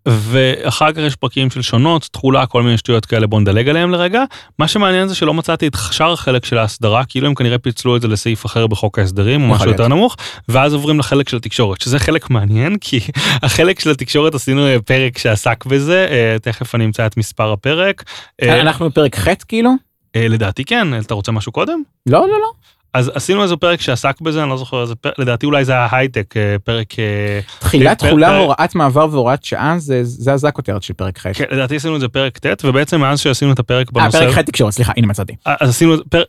ואחר 0.09 0.93
כך 0.93 0.99
יש 0.99 1.17
פרקים 1.17 1.51
של 1.51 1.63
שונות, 1.63 2.09
תכולה, 2.13 2.47
כל 2.47 2.63
מיני 2.63 2.79
שטויות 2.79 3.07
כאלה, 3.07 3.27
בוא 3.27 3.41
נדלג 3.41 3.69
עליהם 3.69 3.91
לרגע. 3.91 4.25
מה 4.59 4.69
שמעניין 4.69 5.09
זה 5.09 5.15
שלא 5.15 5.35
מצאתי 5.35 5.67
את 5.67 5.77
שאר 5.91 6.13
החלק 6.13 6.45
של 6.45 6.59
ההסדרה, 6.59 7.05
כאילו 7.05 7.27
הם 7.27 7.35
כנראה 7.35 7.59
פיצלו 7.59 7.97
את 7.97 8.03
זה 8.03 8.09
לסעיף 8.09 8.47
אחר 8.47 8.67
בחוק 8.67 8.99
ההסדרים, 8.99 9.43
או 9.43 9.49
משהו 9.49 9.71
יותר 9.71 9.89
נמוך, 9.89 10.17
ואז 10.49 10.75
עוברים 10.75 10.99
לחלק 10.99 11.29
של 11.29 11.37
התקשורת, 11.37 11.81
שזה 11.81 11.99
חלק 11.99 12.31
מעניין, 12.31 12.77
כי 12.81 13.01
החלק 13.43 13.81
של 13.81 13.91
התקשורת 13.91 14.35
עשינו 14.35 14.67
אה, 14.67 14.77
פרק 14.81 15.19
שעסק 15.19 15.67
בזה, 15.67 16.07
אה, 16.11 16.37
תכף 16.43 16.75
אני 16.75 16.85
אמצא 16.85 17.07
את 17.07 17.17
מספר 17.17 17.53
הפרק. 17.53 18.05
אה, 18.43 18.61
אנחנו 18.61 18.91
בפרק 18.91 19.17
ח' 19.17 19.29
כאילו? 19.49 19.71
לדעתי 20.17 20.65
כן, 20.65 21.01
אתה 21.01 21.15
רוצה 21.15 21.33
משהו 21.33 21.53
קודם? 21.53 21.83
לא, 22.07 22.21
לא, 22.21 22.41
לא. 22.41 22.51
אז 22.95 23.11
עשינו 23.15 23.43
איזה 23.43 23.57
פרק 23.57 23.81
שעסק 23.81 24.21
בזה, 24.21 24.43
אני 24.43 24.51
לא 24.51 24.57
זוכר 24.57 24.83
איזה 24.83 24.95
פרק, 24.95 25.19
לדעתי 25.19 25.47
אולי 25.47 25.65
זה 25.65 25.77
ההייטק, 25.77 26.37
אה, 26.37 26.57
פרק... 26.65 26.99
אה, 26.99 27.41
תחילת 27.59 27.99
תחולה, 27.99 28.39
הוראת 28.39 28.75
מעבר 28.75 29.09
והוראת 29.11 29.45
שעה, 29.45 29.79
זה, 29.79 30.05
זה, 30.05 30.37
זה 30.37 30.49
הכותרת 30.49 30.83
של 30.83 30.95
פרק 30.95 31.19
ח'. 31.19 31.27
כן, 31.35 31.45
לדעתי 31.51 31.77
עשינו 31.77 31.97
את 31.97 32.01
זה 32.01 32.09
פרק 32.09 32.39
ט', 32.39 32.65
ובעצם 32.65 33.01
מאז 33.01 33.21
שעשינו 33.21 33.53
את 33.53 33.59
הפרק 33.59 33.93
בנושא... 33.93 34.17
אה, 34.17 34.23
פרק 34.23 34.35
ח' 34.35 34.39
תקשורת, 34.39 34.73
סליחה, 34.73 34.93
הנה 34.97 35.07
מצאתי. 35.07 35.37
אז 35.47 35.71
עשינו 35.71 35.95
פר, 36.11 36.23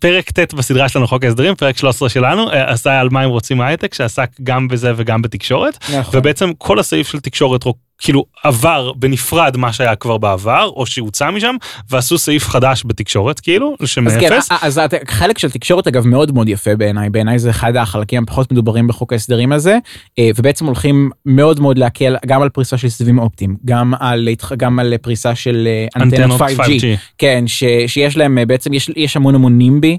פרק 0.00 0.30
ט' 0.30 0.54
בסדרה 0.54 0.88
שלנו 0.88 1.06
חוק 1.06 1.24
ההסדרים, 1.24 1.54
פרק 1.54 1.76
13 1.76 2.08
שלנו, 2.08 2.50
עשה 2.50 3.00
על 3.00 3.08
מה 3.10 3.20
הם 3.20 3.30
רוצים 3.30 3.60
הייטק, 3.60 3.94
שעסק 3.94 4.30
גם 4.42 4.68
בזה 4.68 4.92
וגם 4.96 5.22
בתקשורת, 5.22 5.78
נכון. 5.98 6.20
ובעצם 6.20 6.52
כל 6.58 6.78
הסעיף 6.78 7.08
של 7.08 7.20
תקשורת 7.20 7.62
כאילו 7.98 8.24
עבר 8.44 8.92
בנפרד 8.92 9.56
מה 9.56 9.72
שהיה 9.72 9.96
כבר 9.96 10.18
בעבר 10.18 10.70
או 10.76 10.86
שהוצא 10.86 11.30
משם 11.30 11.56
ועשו 11.90 12.18
סעיף 12.18 12.48
חדש 12.48 12.82
בתקשורת 12.86 13.40
כאילו 13.40 13.76
שמאפס. 13.84 14.14
אז, 14.14 14.48
כן, 14.48 14.56
אז 14.62 14.80
חלק 15.08 15.38
של 15.38 15.50
תקשורת 15.50 15.86
אגב 15.86 16.06
מאוד 16.06 16.32
מאוד 16.32 16.48
יפה 16.48 16.76
בעיניי 16.76 17.10
בעיניי 17.10 17.38
זה 17.38 17.50
אחד 17.50 17.76
החלקים 17.76 18.22
הפחות 18.22 18.52
מדוברים 18.52 18.86
בחוק 18.86 19.12
ההסדרים 19.12 19.52
הזה 19.52 19.78
אה, 20.18 20.30
ובעצם 20.36 20.66
הולכים 20.66 21.10
מאוד 21.26 21.60
מאוד 21.60 21.78
להקל 21.78 22.16
גם 22.26 22.42
על 22.42 22.48
פריסה 22.48 22.78
של 22.78 22.88
סיבים 22.88 23.18
אופטיים 23.18 23.56
גם 23.64 23.94
על 24.00 24.28
גם 24.56 24.78
על 24.78 24.94
פריסה 25.02 25.34
של 25.34 25.68
אה, 25.70 26.02
אנטנות 26.02 26.40
5G, 26.40 26.44
5G. 26.44 26.84
כן 27.18 27.44
ש, 27.46 27.64
שיש 27.86 28.16
להם 28.16 28.38
אה, 28.38 28.46
בעצם 28.46 28.72
יש 28.72 28.90
יש 28.96 29.16
המון 29.16 29.34
המון 29.34 29.58
נימבי. 29.58 29.98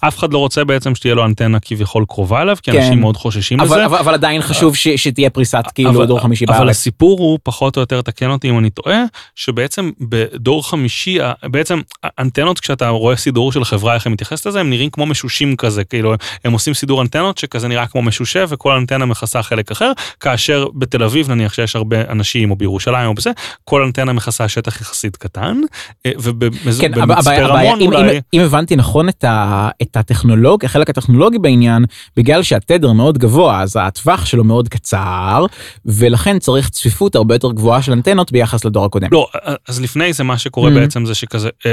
אף 0.00 0.18
אחד 0.18 0.32
לא 0.32 0.38
רוצה 0.38 0.64
בעצם 0.64 0.94
שתהיה 0.94 1.14
לו 1.14 1.24
אנטנה 1.24 1.58
כביכול 1.60 2.04
קרובה 2.08 2.42
אליו 2.42 2.56
כי 2.62 2.72
כן. 2.72 2.78
אנשים 2.78 3.00
מאוד 3.00 3.16
חוששים 3.16 3.60
אבל, 3.60 3.76
לזה. 3.76 3.86
אבל, 3.86 3.98
אבל 3.98 4.14
עדיין 4.14 4.42
חשוב 4.42 4.76
ש, 4.76 4.88
שתהיה 4.88 5.30
פריסת 5.30 5.64
כאילו 5.74 6.06
דור 6.06 6.20
חמישי 6.20 6.46
בארץ. 6.50 6.60
אבל 6.60 6.70
הסיפור 6.70 7.18
הוא 7.18 7.38
פחות 7.42 7.76
או 7.76 7.80
יותר 7.80 8.02
תקן 8.02 8.30
אותי 8.30 8.50
אם 8.50 8.58
אני 8.58 8.70
טועה 8.70 9.02
שבעצם 9.34 9.90
בדור 10.00 10.68
חמישי 10.68 11.18
בעצם 11.44 11.80
אנטנות 12.18 12.60
כשאתה 12.60 12.88
רואה 12.88 13.16
סידור 13.16 13.52
של 13.52 13.64
חברה 13.64 13.94
איך 13.94 14.06
הם 14.06 14.12
מתייחסת 14.12 14.46
לזה 14.46 14.60
הם 14.60 14.70
נראים 14.70 14.90
כמו 14.90 15.06
משושים 15.06 15.56
כזה 15.56 15.84
כאילו 15.84 16.14
הם 16.44 16.52
עושים 16.52 16.74
סידור 16.74 17.02
אנטנות 17.02 17.38
שכזה 17.38 17.68
נראה 17.68 17.86
כמו 17.86 18.02
משושה 18.02 18.44
וכל 18.48 18.72
אנטנה 18.72 19.06
מכסה 19.06 19.42
חלק 19.42 19.70
אחר 19.70 19.92
כאשר 20.20 20.66
בתל 20.74 21.02
אביב 21.02 21.30
נניח 21.30 21.52
שיש 21.52 21.76
הרבה 21.76 22.00
אנשים 22.10 22.50
או 22.50 22.56
בירושלים 22.56 23.08
או 23.08 23.14
בזה 23.14 23.30
כל 23.64 23.82
אנטנה 23.82 24.12
מכסה 24.12 24.48
שטח 24.48 24.80
יחסית 24.80 25.16
קטן 25.16 25.60
אה, 26.06 26.12
ובמצפה 26.22 27.30
כן, 27.30 27.44
רמון 27.44 27.80
אולי. 27.80 28.16
אם, 28.16 28.20
אם 28.34 28.40
הבנתי 28.40 28.76
נכון 28.76 29.08
את, 29.08 29.24
ה, 29.24 29.68
את 29.82 29.96
הטכנולוג 29.96 30.64
החלק 30.64 30.90
הטכנולוגי 30.90 31.38
בעניין 31.38 31.84
בגלל 32.16 32.42
שהתדר 32.42 32.92
מאוד 32.92 33.18
גבוה 33.18 33.62
אז 33.62 33.78
הטווח 33.80 34.24
שלו 34.24 34.44
מאוד 34.44 34.68
קצר 34.68 35.46
ולכן 35.86 36.38
צריך 36.40 36.68
צפיפות 36.68 37.14
הרבה 37.14 37.34
יותר 37.34 37.52
גבוהה 37.52 37.82
של 37.82 37.92
אנטנות 37.92 38.32
ביחס 38.32 38.64
לדור 38.64 38.84
הקודם. 38.84 39.08
לא 39.12 39.28
אז 39.68 39.80
לפני 39.80 40.12
זה 40.12 40.24
מה 40.24 40.38
שקורה 40.38 40.70
mm-hmm. 40.70 40.74
בעצם 40.74 41.06
זה 41.06 41.14
שכזה 41.14 41.48
אה, 41.66 41.72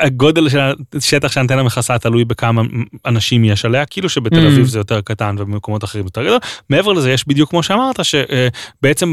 הגודל 0.00 0.48
של 0.48 0.58
השטח 0.94 1.32
שהאנטנה 1.32 1.62
מכסה 1.62 1.98
תלוי 1.98 2.24
בכמה 2.24 2.62
אנשים 3.06 3.44
יש 3.44 3.64
עליה, 3.64 3.86
כאילו 3.86 4.08
שבתל 4.08 4.44
mm. 4.44 4.48
אביב 4.48 4.66
זה 4.66 4.78
יותר 4.78 5.00
קטן 5.00 5.36
ובמקומות 5.38 5.84
אחרים 5.84 6.04
יותר 6.04 6.24
גדול. 6.24 6.38
מעבר 6.70 6.92
לזה 6.92 7.10
יש 7.10 7.28
בדיוק 7.28 7.50
כמו 7.50 7.62
שאמרת 7.62 8.00
שבעצם 8.04 9.12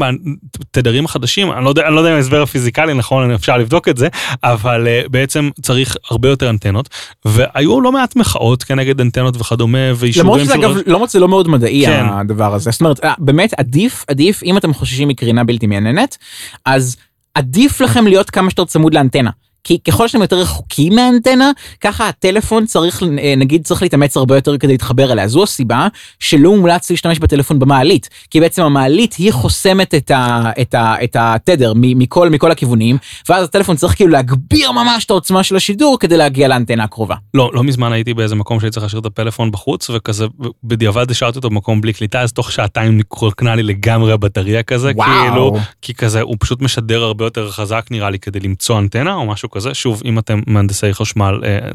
בתדרים 0.60 1.04
החדשים, 1.04 1.52
אני 1.52 1.64
לא 1.64 1.68
יודע, 1.68 1.86
אני 1.86 1.94
לא 1.94 2.00
יודע 2.00 2.10
אם 2.10 2.16
ההסבר 2.16 2.42
הפיזיקלי 2.42 2.94
נכון, 2.94 3.30
אפשר 3.30 3.56
לבדוק 3.58 3.88
את 3.88 3.96
זה, 3.96 4.08
אבל 4.44 4.86
אה, 4.86 5.02
בעצם 5.10 5.50
צריך 5.62 5.96
הרבה 6.10 6.28
יותר 6.28 6.50
אנטנות, 6.50 6.88
והיו 7.24 7.80
לא 7.80 7.92
מעט 7.92 8.16
מחאות 8.16 8.62
כנגד 8.62 9.00
אנטנות 9.00 9.36
וכדומה, 9.36 9.78
ואישורים 9.94 10.26
למרות 10.26 10.40
שזה 10.40 10.54
אגב, 10.54 10.76
למרות 10.86 11.10
שזה 11.10 11.20
לא 11.20 11.28
מאוד 11.28 11.48
מדעי 11.48 11.86
כן. 11.86 12.04
הדבר 12.08 12.54
הזה, 12.54 12.70
זאת 12.70 12.80
אומרת, 12.80 13.04
אה, 13.04 13.12
באמת 13.18 13.54
עדיף, 13.56 14.04
עדיף 14.08 14.42
אם 14.42 14.56
אתם 14.56 14.74
חוששים 14.74 15.08
מקרינה 15.08 15.44
בלתי 15.44 15.66
מעניינת, 15.66 16.18
אז 16.64 16.96
עדיף 17.34 17.80
לכם 17.80 18.06
להיות 18.06 18.30
כמה 18.30 18.50
שיותר 18.50 18.64
צמוד 18.64 18.94
לאנטנה. 18.94 19.30
כי 19.64 19.78
ככל 19.78 20.08
שאתם 20.08 20.22
יותר 20.22 20.36
רחוקים 20.36 20.94
מהאנטנה, 20.94 21.50
ככה 21.80 22.08
הטלפון 22.08 22.66
צריך, 22.66 23.02
אה, 23.18 23.34
נגיד 23.36 23.64
צריך 23.64 23.82
להתאמץ 23.82 24.16
הרבה 24.16 24.34
יותר 24.34 24.58
כדי 24.58 24.72
להתחבר 24.72 25.12
אליה. 25.12 25.28
זו 25.28 25.42
הסיבה 25.42 25.88
שלא 26.18 26.56
מומלץ 26.56 26.90
להשתמש 26.90 27.18
בטלפון 27.18 27.58
במעלית, 27.58 28.08
כי 28.30 28.40
בעצם 28.40 28.62
המעלית 28.62 29.14
היא 29.14 29.32
חוסמת 29.32 29.94
את, 29.94 30.10
ה, 30.10 30.50
את, 30.60 30.74
ה, 30.74 31.04
את 31.04 31.16
התדר 31.20 31.72
מכל, 31.76 32.28
מכל 32.28 32.50
הכיוונים, 32.50 32.96
ואז 33.28 33.44
הטלפון 33.44 33.76
צריך 33.76 33.94
כאילו 33.94 34.10
להגביר 34.10 34.72
ממש 34.72 35.04
את 35.04 35.10
העוצמה 35.10 35.42
של 35.42 35.56
השידור 35.56 35.98
כדי 36.00 36.16
להגיע 36.16 36.48
לאנטנה 36.48 36.84
הקרובה. 36.84 37.14
לא, 37.34 37.50
לא 37.54 37.64
מזמן 37.64 37.92
הייתי 37.92 38.14
באיזה 38.14 38.34
מקום 38.34 38.60
שהייתי 38.60 38.74
צריך 38.74 38.84
להשאיר 38.84 39.00
את 39.00 39.06
הפלאפון 39.06 39.50
בחוץ, 39.50 39.90
וכזה 39.90 40.26
בדיעבד 40.64 41.10
השארתי 41.10 41.36
אותו 41.36 41.50
במקום 41.50 41.80
בלי 41.80 41.92
קליטה, 41.92 42.20
אז 42.20 42.32
תוך 42.32 42.52
שעתיים 42.52 42.98
נקרקנה 42.98 43.54
לי 43.54 43.62
לגמרי 43.62 44.12
הבטריה 44.12 44.62
כזה, 44.62 44.90
וואו. 44.94 45.08
כאילו, 45.08 45.56
כי 45.82 45.94
כזה 45.94 46.20
הוא 46.20 46.36
פשוט 46.40 46.62
משדר 46.62 47.02
הרבה 47.02 47.24
יותר 47.24 47.50
חזק 47.50 47.86
נראה 47.90 48.10
לי 48.10 48.18
כדי 48.18 48.40
למצוא 48.40 48.78
אנטנה 48.78 49.14
או 49.14 49.26
משהו 49.26 49.50
כזה, 49.54 49.74
שוב, 49.74 50.02
אם 50.04 50.18
אתם 50.18 50.40
מהנדסי 50.46 50.94
חשמל, 50.94 51.40
אה, 51.44 51.70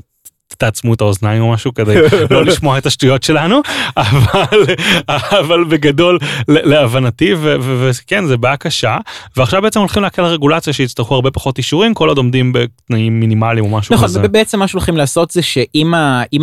תעצמו 0.60 0.93
את 0.93 1.01
האוזניים 1.01 1.41
או 1.41 1.51
משהו 1.51 1.74
כדי 1.74 1.95
לא 2.32 2.45
לשמוע 2.45 2.78
את 2.78 2.86
השטויות 2.86 3.24
שלנו, 3.24 3.62
אבל, 3.97 4.66
אבל 5.39 5.64
בגדול 5.64 6.20
להבנתי, 6.47 7.34
וכן, 7.62 8.26
זה 8.26 8.38
בעיה 8.38 8.57
קשה, 8.57 8.97
ועכשיו 9.38 9.62
בעצם 9.62 9.80
הולכים 9.80 10.03
להקל 10.03 10.22
על 10.22 10.32
רגולציה 10.32 10.74
שיצטרכו 10.74 11.16
הרבה 11.16 11.32
פחות 11.32 11.57
אישורים, 11.57 11.93
כל 11.93 12.07
עוד 12.07 12.18
עומדים 12.18 12.53
בתנאים 12.53 13.20
מינימליים 13.20 13.66
או 13.66 13.78
משהו 13.78 13.95
נכון, 13.95 14.07
כזה. 14.07 14.20
נכון, 14.20 14.32
בעצם 14.32 14.60
מה 14.60 14.68
שהולכים 14.68 14.97
לעשות 14.97 15.32
זה 15.32 15.41
שאם 15.41 15.93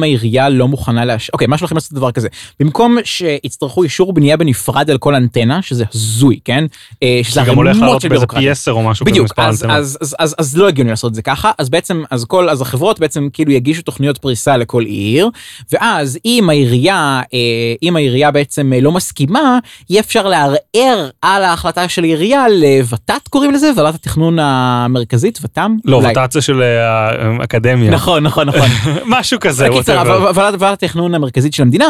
העירייה 0.03 0.49
לא 0.49 0.69
מוכנה 0.69 1.05
לאשר, 1.05 1.31
אוקיי, 1.33 1.47
מה 1.47 1.59
שהולכים 1.59 1.77
לעשות 1.77 1.93
דבר 1.93 2.13
כזה, 2.13 2.29
במקום 2.61 2.97
שיצטרכו 3.05 3.83
אישור 3.83 4.13
בנייה 4.13 4.37
בנפרד 4.37 4.91
על 4.91 4.99
כל 4.99 5.15
אנטנה, 5.15 5.63
שזה 5.63 5.85
הזוי, 5.95 6.39
כן? 6.45 6.65
אה, 7.03 7.21
שזה 7.23 7.41
גם 7.47 7.57
הולך 7.57 7.79
לעלות 7.81 8.05
באיזה 8.05 8.27
פי 8.27 8.51
10 8.51 8.73
או 8.73 8.83
משהו 8.83 9.07
כזה, 9.07 9.21
אז, 9.37 9.65
אז, 9.69 9.99
אז, 10.01 10.17
אז, 10.19 10.35
אז 10.39 10.57
לא 10.57 10.69
הגיוני 10.69 10.91
לעשות 10.91 11.11
את 11.11 11.15
זה 11.15 11.23
ככה, 11.23 11.51
אז 11.59 11.69
בעצם, 11.69 12.03
אז 12.11 12.25
כל, 12.25 12.49
אז 12.49 12.61
החברות 12.61 13.01
בעצם 13.01 13.29
כאילו 13.33 13.53
יגישו 13.53 13.83
תוכניות 13.83 14.06
פריסה 14.15 14.57
לכל 14.57 14.83
עיר, 14.83 15.29
ואז 15.73 16.19
אם 16.25 16.47
העירייה, 16.51 17.21
אה, 17.35 17.39
אם 17.83 17.97
העירייה 17.97 18.31
בעצם 18.31 18.73
אה, 18.73 18.81
לא 18.81 18.93
מסכימה, 18.93 19.59
יהיה 19.91 20.01
אפשר 20.01 20.29
לערער 20.29 21.09
על 21.23 21.45
ההחלטה 21.45 21.89
של 21.89 22.03
העירייה 22.03 22.45
לות"ת 22.49 23.29
קוראים 23.29 23.51
לזה, 23.51 23.71
ועדת 23.77 23.95
התכנון 23.95 24.39
המרכזית, 24.39 25.39
ות"ם? 25.43 25.77
לא, 25.85 25.97
ות"ת 25.97 26.33
זה 26.33 26.41
של 26.41 26.63
אה, 26.63 27.41
האקדמיה. 27.41 27.91
נכון, 27.91 28.23
נכון, 28.23 28.49
נכון. 28.49 28.69
משהו 29.19 29.41
כזה. 29.41 29.71
בקיצר, 29.71 30.31
ועדת 30.35 30.63
התכנון 30.83 31.15
המרכזית 31.15 31.55
של 31.55 31.63
המדינה, 31.63 31.87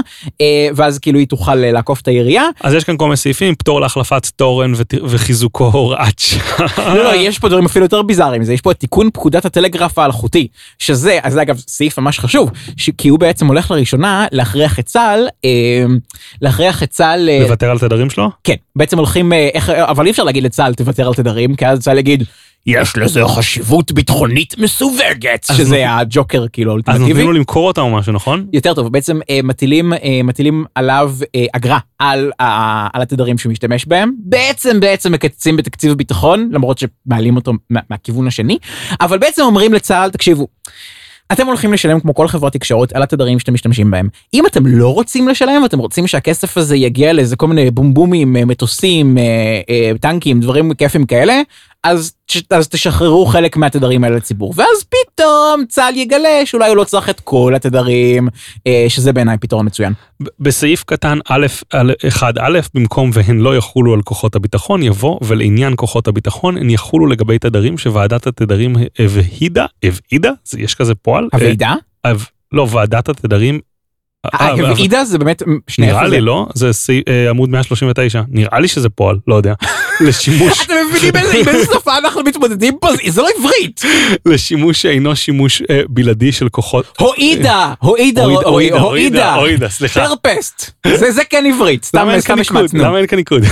ואז 0.75 0.99
כאילו 0.99 1.19
היא 1.19 1.27
תוכל 1.29 1.55
לעקוף 1.55 2.01
את 2.01 2.09
העירייה. 2.09 2.45
אז 2.61 2.75
יש 2.75 2.85
כאן 2.85 2.97
כל 2.97 3.05
מיני 3.05 3.17
סעיפים, 3.17 3.55
פטור 3.55 3.81
להחלפת 3.81 4.27
תורן 4.27 4.73
וחיזוקו 5.05 5.65
הוראת 5.65 6.19
שעה. 6.19 6.95
לא, 6.95 7.05
לא, 7.05 7.15
יש 7.15 7.39
פה 7.39 7.49
דברים 7.49 7.65
אפילו 7.65 7.85
יותר 7.85 8.03
ביזאריים, 8.03 8.43
יש 8.43 8.61
פה 8.61 8.71
את 8.71 8.77
תיקון 8.77 9.11
פקודת 9.13 9.45
הטלגרף 9.45 9.99
האלחוטי, 9.99 10.49
שזה, 10.79 11.19
אז 11.23 11.39
אגב 11.39 11.59
סעיף 11.69 11.99
ממש 12.07 12.21
חשוב, 12.21 12.51
כי 12.99 13.09
הוא 13.09 13.19
בעצם 13.19 13.47
הולך 13.47 13.71
לראשונה 13.71 14.27
להכריח 14.33 14.79
את 14.79 14.85
צה"ל, 14.85 15.29
אה, 15.45 15.85
להכריח 16.43 16.83
את 16.83 16.91
צה"ל... 16.91 17.29
אה, 17.29 17.39
לוותר 17.41 17.71
על 17.71 17.79
תדרים 17.79 18.11
שלו? 18.11 18.31
כן, 18.45 18.55
בעצם 18.77 18.99
הולכים, 18.99 19.33
אה, 19.33 19.49
איך, 19.55 19.71
אבל 19.71 20.07
אי 20.07 20.11
אפשר 20.11 20.25
להגיד 20.25 20.43
לצה"ל 20.43 20.75
תוותר 20.75 21.07
על 21.07 21.15
תדרים, 21.15 21.55
כי 21.55 21.67
אז 21.67 21.79
צה"ל 21.79 21.99
יגיד, 21.99 22.25
יש 22.67 22.97
לזה 22.97 23.23
חשיבות 23.29 23.93
ביטחונית 23.93 24.59
מסווגת, 24.59 25.47
שזה 25.57 25.77
לא- 25.77 25.85
הג'וקר 25.87 26.47
כאילו 26.53 26.71
האולטימטיבי. 26.71 27.05
אז 27.05 27.09
נותנים 27.09 27.27
לו 27.27 27.33
למכור 27.33 27.67
אותה 27.69 27.81
או 27.81 27.91
משהו, 27.91 28.13
נכון? 28.13 28.47
יותר 28.53 28.75
טוב, 28.75 28.93
בעצם 28.93 29.19
אה, 29.31 29.41
מטילים, 29.45 29.93
אה, 29.93 30.21
מטילים 30.25 30.65
עליו 30.75 31.13
אה, 31.35 31.45
אגרה 31.53 31.79
על, 31.99 32.31
אה, 32.41 32.89
על 32.93 33.03
התדרים 33.03 33.39
שהוא 33.39 33.53
משתמש 33.53 33.87
בהם, 33.87 34.13
בעצם 34.19 34.81
בעצם 34.81 35.13
מקצצים 35.13 35.57
בתקציב 35.57 35.93
הביטחון, 35.93 36.51
למרות 36.53 36.79
שמעלים 36.79 37.37
אותו 37.37 37.53
מה, 37.71 37.81
מהכיוון 37.91 38.27
השני, 38.27 38.59
אבל 39.01 39.19
בעצם 39.19 39.43
אומרים 39.43 39.73
לצה"ל, 39.73 40.11
תקשיבו, 40.11 40.47
אתם 41.33 41.47
הולכים 41.47 41.73
לשלם 41.73 42.01
כמו 42.01 42.15
כל 42.15 42.29
חברת 42.29 42.53
תקשורת 42.53 42.93
על 42.93 43.03
התדרים 43.03 43.39
שאתם 43.39 43.55
משתמשים 43.55 43.91
בהם. 43.91 44.09
אם 44.35 44.47
אתם 44.47 44.67
לא 44.67 44.95
רוצים 44.95 45.29
לשלם 45.29 45.63
ואתם 45.63 45.79
רוצים 45.79 46.07
שהכסף 46.07 46.57
הזה 46.57 46.77
יגיע 46.77 47.13
לאיזה 47.13 47.37
כל 47.37 47.47
מיני 47.47 47.71
בומבומים, 47.71 48.37
אה, 48.37 48.45
מטוסים, 48.45 49.19
אה, 49.19 49.23
אה, 49.71 49.91
טנקים, 50.01 50.41
דברים 50.41 50.75
כיפים 50.75 51.07
כאלה, 51.07 51.41
אז, 51.91 52.13
אז 52.51 52.69
תשחררו 52.69 53.27
חלק 53.27 53.57
מהתדרים 53.57 54.05
האלה 54.05 54.17
לציבור. 54.17 54.55
ואז 54.57 54.85
פתאום 54.89 55.65
צה"ל 55.69 55.97
יגלה 55.97 56.43
שאולי 56.45 56.69
הוא 56.69 56.77
לא 56.77 56.85
צריך 56.85 57.11
את 57.11 57.21
כל 57.21 57.53
התדרים, 57.57 58.29
אה, 58.67 58.85
שזה 58.89 59.13
בעיניי 59.13 59.39
פתרון 59.39 59.67
מצוין. 59.67 59.93
בסעיף 60.41 60.85
קטן 60.85 61.19
א', 61.29 61.47
א', 61.75 61.93
1א, 62.09 62.41
במקום 62.75 63.11
והן 63.13 63.39
לא 63.39 63.57
יחולו 63.57 63.95
על 63.95 64.03
כוחות 64.03 64.37
הביטחון, 64.37 64.83
יבוא 64.83 65.19
ולעניין 65.23 65.73
כוחות 65.77 66.09
הביטחון 66.09 66.57
הן 66.59 66.71
יחולו 66.71 67.07
לגבי 67.07 67.39
תדרים 67.39 67.79
שוועדת 67.79 68.27
התדרים 68.27 68.77
הבהידה, 68.99 69.67
הבהידה? 69.83 70.31
יש 70.59 70.75
כזה 70.75 70.95
פועל? 70.95 71.29
הוועידה? 71.33 71.75
אה, 72.07 72.13
לא, 72.53 72.67
ועדת 72.71 73.09
התדרים. 73.09 73.61
אה, 74.35 74.53
אבל- 74.53 74.65
הוועידה 74.67 75.05
זה 75.05 75.19
באמת, 75.19 75.43
שנייה, 75.69 75.93
נראה 75.93 76.09
לי? 76.09 76.21
לא, 76.21 76.47
זה 76.55 76.71
אה, 77.09 77.31
עמוד 77.31 77.51
139, 77.51 78.23
נראה 78.29 78.61
לי 78.61 78.69
שזה 78.69 78.89
פועל, 78.89 79.19
לא 79.27 79.35
יודע. 79.35 79.55
לשימוש, 80.01 80.65
אתם 80.67 80.75
מבינים 80.95 81.13
עם 81.41 81.49
איזה 81.49 81.65
שפה 81.75 81.99
אנחנו 81.99 82.23
מתמודדים 82.23 82.77
פה? 82.81 82.89
זה- 83.09 83.23
לא 83.23 83.29
עברית. 83.39 83.83
לשימוש 84.27 84.83
שאינו 84.83 85.17
שימוש 85.17 85.63
אה, 85.71 85.81
בלעדי 85.89 86.33
של 86.33 86.49
כוחות. 86.49 86.85
הועידה, 86.99 87.73
הועידה, 87.79 88.25
הועידה, 88.25 88.49
הועידה, 88.79 89.35
הועידה. 89.35 89.69
סליחה. 89.69 90.07
טרפסט. 90.09 90.71
זה 91.09 91.25
כן 91.31 91.45
עברית, 91.55 91.85
סתם? 91.85 92.09
השמצנו. 92.41 92.85
למה 92.85 92.99
אין 92.99 93.07
כאן 93.07 93.19
ניקוד? 93.19 93.43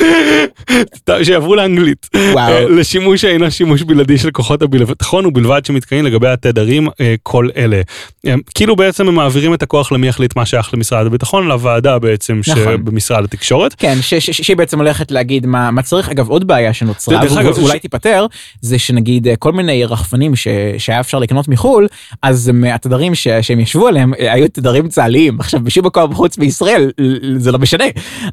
שיעברו 1.24 1.56
לאנגלית. 1.56 2.08
אה, 2.14 2.68
לשימוש 2.68 3.20
שאינו 3.20 3.50
שימוש 3.50 3.82
בלעדי 3.82 4.18
של 4.18 4.30
כוחות 4.30 4.62
הביטחון 4.62 5.26
ובלבד 5.26 5.64
שמתקיימים 5.64 6.06
לגבי 6.06 6.28
התדרים 6.28 6.88
אה, 7.00 7.14
כל 7.22 7.48
אלה. 7.56 7.80
אה, 8.26 8.34
כאילו 8.54 8.76
בעצם 8.76 9.08
הם 9.08 9.14
מעבירים 9.14 9.54
את 9.54 9.62
הכוח 9.62 9.92
למי 9.92 10.08
יחליט 10.08 10.36
מה 10.36 10.46
שייך 10.46 10.74
למשרד 10.74 11.06
הביטחון, 11.06 11.48
לוועדה 11.48 11.98
בעצם 11.98 12.40
נכון. 12.46 12.54
שבמשרד 12.64 13.24
התקשורת. 13.24 13.74
כן, 13.78 13.98
שהיא 14.20 14.56
בעצם 14.56 14.78
הולכת 14.78 15.10
להגיד 15.10 15.46
מה, 15.46 15.70
מה 15.70 15.82
צריך. 15.82 16.08
אגב, 16.08 16.28
עוד 16.28 16.46
בעיה 16.46 16.72
שנוצרה, 16.72 17.20
ואולי 17.58 17.78
תיפתר, 17.78 18.26
זה 18.60 18.78
שנגיד 18.78 19.28
אה, 19.28 19.36
כל 19.36 19.52
מיני 19.52 19.84
רחפנים 19.84 20.32
שהיה 20.78 21.00
אפשר 21.00 21.18
לקנות 21.18 21.48
מחו"ל, 21.48 21.86
אז 22.22 22.50
התדרים 22.74 23.14
ש- 23.14 23.28
שהם 23.42 23.60
ישבו 23.60 23.88
עליהם 23.88 24.14
אה, 24.14 24.32
היו 24.32 24.48
תדרים 24.48 24.88
צה"ליים. 24.88 25.40
עכשיו, 25.40 25.60
בשום 25.60 25.86
מקום 25.86 26.14
חוץ 26.14 26.38
מישראל 26.38 26.90
זה 27.36 27.52
לא 27.52 27.58
משנה, 27.58 27.84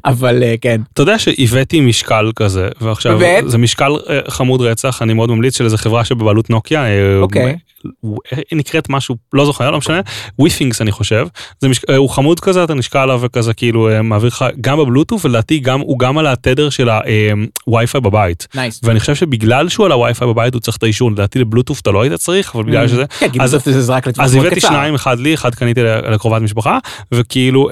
אבל 0.04 0.42
אה, 0.42 0.54
כן. 0.60 0.80
אתה 0.92 1.02
יודע 1.02 1.18
שהבאתי 1.58 1.80
משקל 1.80 2.32
כזה, 2.36 2.68
ועכשיו 2.80 3.18
באמת? 3.18 3.50
זה 3.50 3.58
משקל 3.58 3.92
אה, 4.08 4.20
חמוד 4.28 4.60
רצח, 4.60 5.02
אני 5.02 5.14
מאוד 5.14 5.30
ממליץ 5.30 5.58
של 5.58 5.64
איזה 5.64 5.78
חברה 5.78 6.04
שבבעלות 6.04 6.50
נוקיה. 6.50 6.86
אה, 6.86 7.18
אוקיי. 7.20 7.56
היא 8.50 8.58
נקראת 8.58 8.88
משהו, 8.88 9.16
לא 9.32 9.44
זוכר, 9.44 9.70
לא 9.70 9.78
משנה, 9.78 10.00
Withings 10.38 10.82
אני 10.82 10.92
חושב. 10.92 11.26
זה 11.60 11.68
משק, 11.68 11.90
אה, 11.90 11.96
הוא 11.96 12.10
חמוד 12.10 12.40
כזה, 12.40 12.64
אתה 12.64 12.74
נשקל 12.74 13.02
עליו 13.02 13.20
וכזה 13.22 13.54
כאילו 13.54 13.88
אה, 13.88 14.02
מעביר 14.02 14.28
לך 14.28 14.44
גם 14.60 14.78
בבלוטוף, 14.78 15.24
ולדעתי 15.24 15.58
גם, 15.58 15.80
הוא 15.80 15.98
גם 15.98 16.18
על 16.18 16.26
התדר 16.26 16.70
של 16.70 16.88
הווי-פיי 17.66 18.00
בבית. 18.00 18.46
nice. 18.54 18.80
ואני 18.84 19.00
חושב 19.00 19.14
שבגלל 19.14 19.68
שהוא 19.68 19.86
על 19.86 19.92
הווי-פיי 19.92 20.28
בבית 20.28 20.54
הוא 20.54 20.60
צריך 20.60 20.76
את 20.76 20.82
האישור, 20.82 21.10
לדעתי 21.10 21.38
לבלוטוף 21.38 21.80
אתה 21.80 21.90
לא 21.90 22.02
היית 22.02 22.12
צריך, 22.12 22.54
אבל 22.54 22.64
בגלל 22.64 22.88
שזה, 22.88 23.04
כן, 23.18 23.26
אז- 23.40 23.54
אז 24.18 24.34
מאוד 24.34 24.46
הבאתי. 24.46 24.60
שניים, 24.60 24.94
אחד 24.94 25.18
לי, 25.18 25.34
אחד 25.34 25.54
קניתי 25.54 25.80
לקרובת 25.82 26.42
משפחה, 26.42 26.78
וכאילו, 27.14 27.68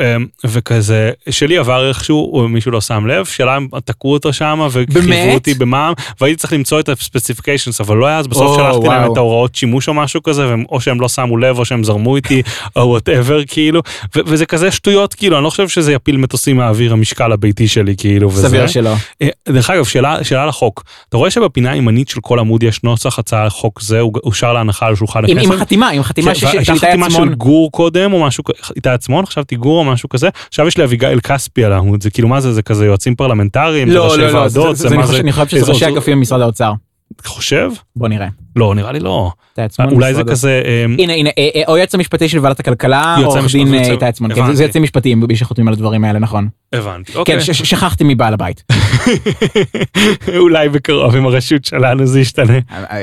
וכזה, 0.47 1.11
שלי 1.31 1.59
עבר 1.59 1.89
איכשהו, 1.89 2.47
מישהו 2.49 2.71
לא 2.71 2.81
שם 2.81 3.07
לב, 3.07 3.25
שאלה 3.25 3.57
אם 3.57 3.69
תקעו 3.85 4.13
אותו 4.13 4.33
שם, 4.33 4.67
וחייבו? 4.71 5.35
אותי 5.35 5.55
במע"מ, 5.55 5.93
והייתי 6.21 6.41
צריך 6.41 6.53
למצוא 6.53 6.81
את 6.81 6.89
ה 6.89 6.94
specifications, 6.94 7.81
אבל 7.81 7.97
לא 7.97 8.07
היה, 8.07 8.19
אז 8.19 8.27
בסוף 8.27 8.57
שלחתי 8.57 8.87
להם. 8.89 9.13
את 9.13 9.17
ההוראות 9.17 9.55
שימוש 9.55 9.89
משהו 9.97 10.23
כזה, 10.23 10.49
והם- 10.49 10.65
או 10.71 10.81
שהם 10.81 11.01
לא 11.01 11.09
שמו 11.09 11.37
לב, 11.37 11.59
או 11.59 11.65
שהם 11.65 11.85
זרמו 11.85 12.17
איתי, 12.17 12.43
או 12.77 12.81
whatever, 12.89 13.41
כאילו, 13.47 13.81
ו- 14.17 14.21
וזה 14.27 14.47
כזה 14.47 14.71
שטויות, 14.71 15.15
כאילו, 15.15 15.37
אני 15.37 15.45
לא 15.45 15.51
חושב 15.51 15.69
שזה 15.69 15.93
יפיל 15.93 16.17
מטוסים 16.17 16.57
מהאוויר, 16.57 16.93
המשקל 16.93 17.33
הביתי 17.33 17.69
שלי, 17.69 17.95
כאילו, 17.99 18.31
וזה. 18.33 18.49
סביר 18.49 18.67
שלא. 18.67 18.95
אה, 19.23 19.29
דרך 19.49 19.71
אגב, 19.71 19.85
שאלה, 19.85 20.25
שאלה 20.25 20.47
לחוק, 20.47 20.85
אתה 21.09 21.17
רואה 21.17 21.31
שבפינה 21.31 21.71
הימנית 21.71 22.09
של 22.09 22.21
כל 22.21 22.39
עמוד 22.39 22.63
יש 22.63 22.83
נוסח 22.83 23.19
הצעה 23.19 23.45
לחוק 23.45 23.81
זה, 23.83 24.01
אושר 24.01 24.53
להנחה 24.53 24.87
על 24.87 24.95
שולחן 24.95 25.25
הכנסת? 25.25 25.45
עם 25.47 25.53
החתימה, 25.53 25.89
עם 25.91 26.01
החתימה 26.01 26.35
ש- 26.35 26.39
ש- 26.39 26.51
של 26.51 26.59
איתי 26.59 26.87
חתימה 26.87 27.11
של 27.11 27.17
עצמון. 27.17 27.35
גור 27.35 27.73
קודם 27.73 28.13
או 28.13 28.23
משהו, 28.25 28.45
איתי 28.77 28.89
עצמון, 28.89 29.27
חשבתי 29.27 29.57
גור 29.57 29.79
או 29.79 29.85
משהו 29.85 30.09
כזה, 30.09 30.29
עכשיו 30.49 30.67
יש 30.67 30.79
לי 30.79 30.85
אביגיל 30.85 31.21
כספי 31.21 31.65
על 31.65 31.73
העמוד, 31.73 32.03
זה 32.03 32.11
כאילו 32.11 32.29
מה 32.29 32.41
זה, 32.41 32.53
זה 32.53 32.63
כזה 32.63 32.87
יועצים 32.87 33.15
פרלמנטריים, 33.15 33.89
זה 33.89 33.95
לא, 33.95 34.05
ראשי 34.05 34.17
לא, 34.19 34.25
לא, 34.27 34.31
זה- 34.31 34.39
ועדות, 34.61 34.77
זה- 34.77 34.89
זה- 34.89 34.95
מה 34.97 35.01
אני 35.03 35.07
חושב- 35.11 35.21
אני 35.21 35.33
חושב 35.33 35.47
שזה 35.49 35.73
ראשי 35.73 35.89
אגפים 35.89 36.17
במשרד 36.19 36.41
האוצר. 36.41 36.73
חושב? 37.27 37.71
בוא 37.97 38.09
נראה. 38.09 38.29
לא, 38.57 38.75
נראה 38.75 38.93
לי 38.93 39.01
לא. 39.01 39.31
עצמון, 39.57 39.89
אולי 39.93 40.15
זה 40.15 40.25
כזה, 40.25 40.63
אמ, 40.85 40.97
הנה 40.99 41.13
הנה 41.13 41.31
אה, 41.39 41.49
אה, 41.55 41.63
או 41.69 41.77
יועץ 41.77 41.95
המשפטי 41.95 42.29
של 42.29 42.39
ועדת 42.39 42.61
הכלכלה 42.61 43.17
או 43.19 43.25
עורך 43.25 43.53
דין 43.53 43.75
אה, 43.75 43.91
איתי 43.93 44.05
עצמון 44.05 44.35
כן, 44.35 44.53
זה- 44.55 44.63
יועצים 44.63 44.83
משפטיים 44.83 45.23
מי 45.29 45.37
שחותמים 45.37 45.69
על 45.69 45.75
הדברים 45.75 46.05
האלה 46.05 46.19
נכון. 46.19 46.49
הבנתי, 46.73 47.13
כן 47.13 47.19
אוקיי. 47.19 47.41
ש- 47.41 47.51
ש- 47.51 47.63
שכחתי 47.71 48.05
מבעל 48.07 48.35
הבית. 48.35 48.63
אולי 50.37 50.69
בקרוב 50.69 51.17
עם 51.17 51.27
הרשות 51.27 51.65
שלנו 51.65 52.07
זה 52.07 52.21
ישתנה. 52.21 52.59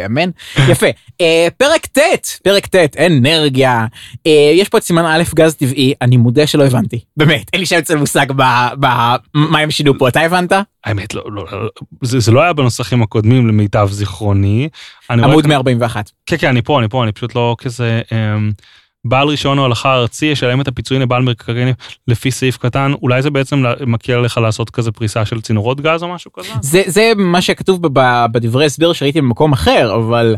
אמן. 0.06 0.30
יפה. 0.70 0.88
אה, 1.22 1.47
פרק 1.58 1.86
ט' 1.86 1.99
פרק 2.43 2.66
ט' 2.66 2.97
אנרגיה. 2.97 3.86
אה, 4.28 4.51
יש 4.56 4.70
פה 4.70 4.78
את 4.78 4.84
סימן 4.84 5.06
א' 5.06 5.24
גז 5.36 5.56
טבעי 5.56 5.93
אני 6.01 6.18
מודה 6.18 6.47
שלא 6.47 6.66
הבנתי. 6.66 6.99
באמת 7.18 7.45
אין 7.54 7.60
לי 7.60 7.66
שם 7.66 7.78
אצל 7.78 7.95
מושג 7.95 8.26
ב- 8.36 8.41
ב- 8.80 9.16
מה 9.34 9.60
הם 9.60 9.72
שינו 9.72 9.97
פה. 9.97 10.08
אתה 10.08 10.22
הבנת? 10.22 10.51
האמת, 10.86 11.14
לא, 11.14 11.24
לא, 11.28 11.45
לא, 11.51 11.70
זה 12.01 12.20
זה 12.20 12.32
לא 12.32 12.41
היה 12.41 12.54
בנוסחים 12.54 13.01
הקודמים 13.01 13.47
למיטב 13.47 13.88
זיכרוני. 13.91 14.70
אני 15.10 15.22
רואה 15.22 15.36
עמוד 15.44 15.66
כאן- 15.66 15.76
141 15.78 16.12
כן, 16.26 16.36
כן, 16.39 16.48
אני 16.48 16.62
פה, 16.62 16.80
אני 16.80 16.88
פה, 16.89 17.04
אני 17.04 17.12
פשוט 17.12 17.36
לא 17.36 17.56
כזה... 17.60 18.02
אמ, 18.12 18.52
בעל 19.06 19.28
רישיון 19.28 19.58
הולכה 19.60 19.96
ארצי 19.96 20.26
ישלם 20.26 20.62
את 20.62 20.68
הפיצויים 20.68 21.02
לבעל 21.04 21.22
מקרקעין 21.24 21.74
לפי 22.08 22.32
סעיף 22.32 22.58
קטן, 22.58 22.91
אולי 23.02 23.22
זה 23.22 23.30
בעצם 23.30 23.64
מקל 23.88 24.14
עליך 24.14 24.38
לעשות 24.38 24.70
כזה 24.70 24.91
פריסה 24.91 25.26
של 25.26 25.41
צינורות 25.41 25.82
גז 25.82 26.04
או 26.04 26.14
משהו 26.14 26.32
כזה? 26.34 26.50
זה 26.62 26.82
זה 26.86 27.12
מה 27.18 27.41
שכתוב 27.41 27.80
בדברי 28.32 28.66
הסבר 28.66 28.94
שראיתי 28.94 29.22
במקום 29.22 29.52
אחר 29.54 29.96
אבל 29.96 30.36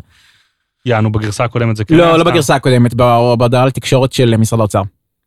יענו, 0.85 1.11
בגרסה 1.11 1.43
הקודמת 1.43 1.75
זה 1.75 1.85
כן 1.85 1.95
לא 1.95 2.17
לא. 2.17 2.23
בגרסה 2.23 2.55
הקודמת 2.55 2.93
בהודעה 2.93 3.65
לתקשורת 3.65 4.13
של 4.13 4.37
משרד 4.37 4.59
האוצר. 4.59 4.81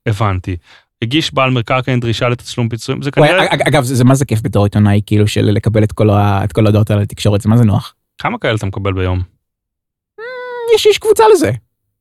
הבנתי. 0.06 0.56
הגיש 1.02 1.34
בעל 1.34 1.50
מקרקעין 1.50 2.00
דרישה 2.00 2.28
לתשלום 2.28 2.68
פיצויים, 2.68 3.02
זה 3.02 3.10
כנראה... 3.10 3.54
אג- 3.54 3.62
אגב 3.68 3.82
זה 3.84 4.04
מה 4.04 4.14
זה 4.14 4.24
כיף 4.24 4.40
בתור 4.42 4.64
עיתונאי 4.64 5.00
כאילו 5.06 5.28
של 5.28 5.44
לקבל 5.44 5.82
את 5.82 5.92
כל 5.92 6.10
ה- 6.10 6.40
את 6.44 6.52
כל 6.52 6.66
ההודעות 6.66 6.90
האלה 6.90 7.02
לתקשורת 7.02 7.40
זה 7.40 7.48
מה 7.48 7.56
זה 7.56 7.64
נוח. 7.64 7.94
כמה 8.18 8.38
כאלה 8.38 8.54
אתה 8.54 8.66
מקבל 8.66 8.92
ביום? 8.92 9.22
יש 10.74 10.86
יש 10.86 10.98
קבוצה 10.98 11.24
לזה. 11.32 11.50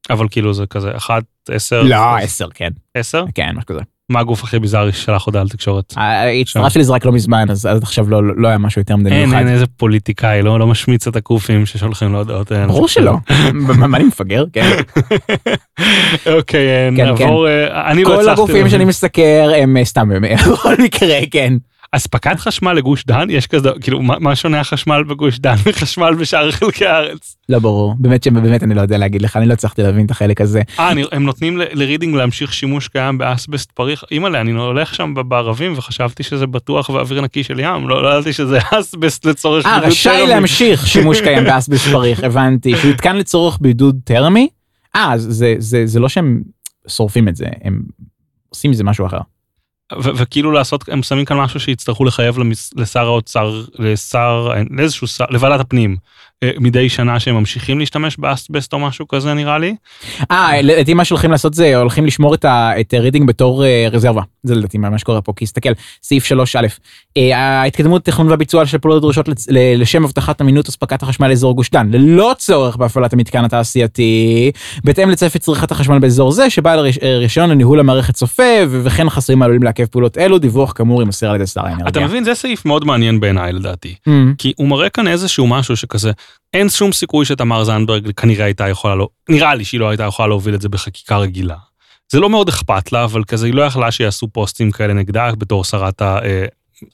אבל 0.10 0.28
כאילו 0.32 0.54
זה 0.54 0.66
כזה, 0.66 0.92
אחת, 0.96 1.24
עשר? 1.50 1.84
לא 1.84 2.18
עשר 2.18 2.48
כן 2.54 2.70
עשר? 2.96 3.26
כן 3.36 3.50
משהו 3.56 3.66
כזה. 3.66 3.80
מה 4.10 4.20
הגוף 4.20 4.44
הכי 4.44 4.60
ביזארי 4.60 4.94
ששלח 4.94 5.26
הודעה 5.26 5.44
לתקשורת? 5.44 5.94
אה, 5.98 6.32
הצטרפתי 6.32 6.80
לזה 6.80 6.94
רק 6.94 7.06
לא 7.06 7.12
מזמן 7.12 7.50
אז 7.50 7.66
עד 7.66 7.84
עכשיו 7.84 8.10
לא 8.10 8.36
לא 8.38 8.48
היה 8.48 8.58
משהו 8.58 8.82
יותר 8.82 8.96
מדי 8.96 9.10
אין, 9.10 9.20
מיוחד. 9.20 9.38
אין 9.38 9.48
איזה 9.48 9.68
פוליטיקאי, 9.68 10.42
לא 10.42 10.60
לא 10.60 10.68
משמיץ 10.68 11.08
את 11.08 11.16
הקופים 11.16 11.66
ששולחים 11.66 12.12
לו 12.12 12.18
הודעות. 12.18 12.52
אין, 12.52 12.68
ברור 12.68 12.88
זה 12.88 12.94
שלא. 12.94 13.14
מה 13.54 13.98
אני 13.98 14.04
מפגר 14.04 14.44
כן. 14.54 14.70
אוקיי, 16.26 16.92
כן, 16.98 17.06
נעבור, 17.06 17.48
אה, 17.48 17.92
אני 17.92 18.04
לא 18.04 18.10
כל 18.10 18.14
הצלחתי 18.16 18.32
הגופים 18.32 18.56
להבין. 18.56 18.72
שאני 18.72 18.86
מסקר 18.86 19.52
הם 19.58 19.78
אה, 19.78 19.86
סתם 19.86 20.10
בכל 20.52 20.76
מקרה 20.84 21.18
כן. 21.32 21.54
אספקת 21.92 22.40
חשמל 22.40 22.74
לגוש 22.74 23.06
דן 23.06 23.30
יש 23.30 23.48
כזה 23.48 23.70
כאילו 23.82 24.02
מה, 24.02 24.20
מה 24.20 24.36
שונה 24.36 24.60
החשמל 24.60 25.04
בגוש 25.04 25.40
דן 25.40 25.56
מחשמל 25.70 26.14
בשאר 26.20 26.52
חלקי 26.52 26.86
הארץ. 26.86 27.36
לא 27.50 27.60
ברור 27.60 27.96
באמת 28.00 28.24
שבאמת 28.24 28.64
אני 28.64 28.76
לא 28.76 28.82
יודע 28.82 28.98
להגיד 28.98 29.22
לך 29.22 29.38
אני 29.38 29.46
לא 29.46 29.54
הצלחתי 29.54 29.84
להבין 29.84 30.06
את 30.06 30.12
החלק 30.12 30.42
הזה. 30.42 30.62
אה 30.80 30.92
אני- 30.92 31.04
הם 31.12 31.24
נותנים 31.24 31.58
לרידינג 31.58 32.16
להמשיך 32.16 32.54
שימוש 32.54 32.88
קיים 32.88 33.18
באסבסט 33.18 33.72
פריך 33.72 34.04
אימא'לה 34.12 34.42
אני 34.42 34.52
הולך 34.52 34.96
שם 34.96 35.14
בערבים 35.28 35.74
וחשבתי 35.78 36.24
שזה 36.24 36.48
בטוח 36.48 36.90
ואוויר 36.90 37.22
נקי 37.22 37.44
של 37.44 37.60
ים 37.60 37.88
לא 37.90 38.04
לא 38.04 38.16
ידעתי 38.16 38.34
שזה 38.34 38.60
אסבסט 38.80 39.26
לצורך 39.26 39.66
אה 39.66 39.76
בידוד 39.76 39.92
רשאי 39.92 40.18
תרמי. 40.18 40.28
להמשיך 40.34 40.88
שימוש 40.88 41.22
קיים 41.22 41.44
באסבסט 41.44 41.88
פריך 41.88 42.24
הבנתי 42.24 42.76
שהותקן 42.82 43.16
לצורך 43.16 43.58
בידוד 43.62 44.00
תרמי. 44.04 44.48
אה 44.96 45.14
זה 45.18 45.56
זה 45.58 45.82
זה 45.86 46.00
לא 46.00 46.10
שהם 46.10 46.42
שורפים 46.88 47.28
את 47.28 47.36
זה 47.36 47.46
הם 47.64 47.82
עושים 48.50 48.72
מזה 48.72 48.84
משהו 48.84 49.06
אחר. 49.06 49.18
וכאילו 49.94 50.52
לעשות 50.52 50.90
הם 50.90 51.04
שמים 51.04 51.26
כאן 51.26 51.38
משהו 51.38 51.60
שיצטרכו 51.60 52.06
לחייב 52.06 52.38
למס- 52.40 52.74
לשר 52.76 53.06
האוצר 53.06 53.64
לשר 53.80 54.50
לאיזשהו 54.70 55.08
שר 55.08 55.26
לוועדת 55.30 55.60
הפנים 55.60 55.98
מדי 56.60 56.90
שנה 56.90 57.20
שהם 57.20 57.36
ממשיכים 57.36 57.80
להשתמש 57.80 58.18
באסבסט 58.18 58.74
או 58.74 58.80
משהו 58.80 59.08
כזה 59.08 59.34
נראה 59.34 59.58
לי. 59.58 59.76
אה 60.32 60.62
לדעתי 60.62 60.94
מה 60.94 61.06
שהולכים 61.06 61.32
לעשות 61.32 61.54
זה 61.54 61.78
הולכים 61.78 62.06
לשמור 62.06 62.34
את 62.34 62.46
ה- 62.46 62.72
את 62.80 62.94
רידינג 62.94 63.28
בתור 63.28 63.66
אה, 63.66 63.88
רזרבה 63.92 64.22
זה 64.44 64.56
לדעתי 64.56 64.78
מה 64.78 64.98
שקורה 64.98 65.22
פה 65.22 65.34
כי 65.36 65.44
הסתכל 65.46 65.70
סעיף 66.04 66.24
3 66.26 66.56
א' 66.56 66.68
אה, 67.18 67.38
ההתקדמות 67.38 68.06
תכנון 68.06 68.28
והביצוע 68.30 68.66
של 68.66 68.78
פעולות 68.78 69.02
דרושות 69.02 69.30
לשם 69.52 70.06
הבטחת 70.06 70.42
אמינות 70.42 70.68
אספקת 70.70 71.04
החשמל 71.04 71.28
לאזור 71.28 71.56
גוש 71.56 71.70
דן 71.70 71.90
ללא 71.92 72.34
צורך 72.38 72.76
בהפעלת 72.78 73.14
המתקן 73.14 73.46
התעשייתי 73.46 74.52
בהתאם 74.84 75.10
לצפי 75.10 75.40
צריכת 75.40 75.72
החשמל 75.72 76.00
באזור 76.00 76.32
זה 76.32 76.50
שבעל 76.50 76.80
ריש- 76.80 77.00
אה, 77.04 77.18
רישיון 77.18 77.50
לניהול 77.50 77.80
המערכת 77.80 78.14
צופה 78.14 78.44
וכן 78.70 79.10
חסרים 79.10 79.42
העלולים 79.42 79.64
לעכב 79.64 79.86
פעולות 79.86 80.18
אלו 80.18 80.38
דיווח 80.40 80.72
כאמור 80.76 81.02
יימסר 81.02 81.30
על 81.30 81.36
ידי 81.36 81.48
שר 81.48 81.66
האנרגיה. 81.66 81.88
אתה 81.88 82.00
מבין 82.00 82.24
זה 82.24 82.34
סעיף 82.36 82.66
מאוד 82.66 82.86
מעניין 82.86 83.20
בעיניי 83.20 83.54
לדעתי. 83.54 83.96
Mm. 84.08 84.12
כי 84.38 84.54
הוא 84.58 84.68
מראה 84.68 84.90
כאן 84.90 85.08
איזשהו 85.08 85.48
משהו 85.48 85.78
שכזה, 85.78 86.12
אין 86.54 86.70
שום 86.70 86.92
סיכוי 86.92 87.26
שתמר 87.26 87.64
זנדברג 87.64 88.12
כנראה 88.12 88.46
הייתה 88.46 88.68
יכולה, 88.68 88.96
לא, 88.96 89.08
נראה 89.30 89.56
לי 89.56 89.66
שהיא 89.66 89.80
לא 89.80 89.90
הייתה 89.90 90.04
יכולה 90.04 90.28
להוביל 90.28 90.56
את 90.56 90.62
זה 90.62 90.70
בחקיקה 90.70 91.18
רגילה. 91.18 91.58
זה 92.12 92.20
לא 92.20 92.30
מאוד 92.30 92.50
אכפת 92.50 92.92
לה, 92.92 93.04
אבל 93.04 93.24
כזה 93.24 93.46
היא 93.46 93.54
לא 93.54 93.62
יכלה 93.62 93.92
שיעשו 93.92 94.28
פוסטים 94.28 94.72
כאלה 94.72 94.94
נגדה 94.94 95.32
בתור 95.38 95.64
שרת 95.64 96.02
ה... 96.02 96.20
אה, 96.24 96.46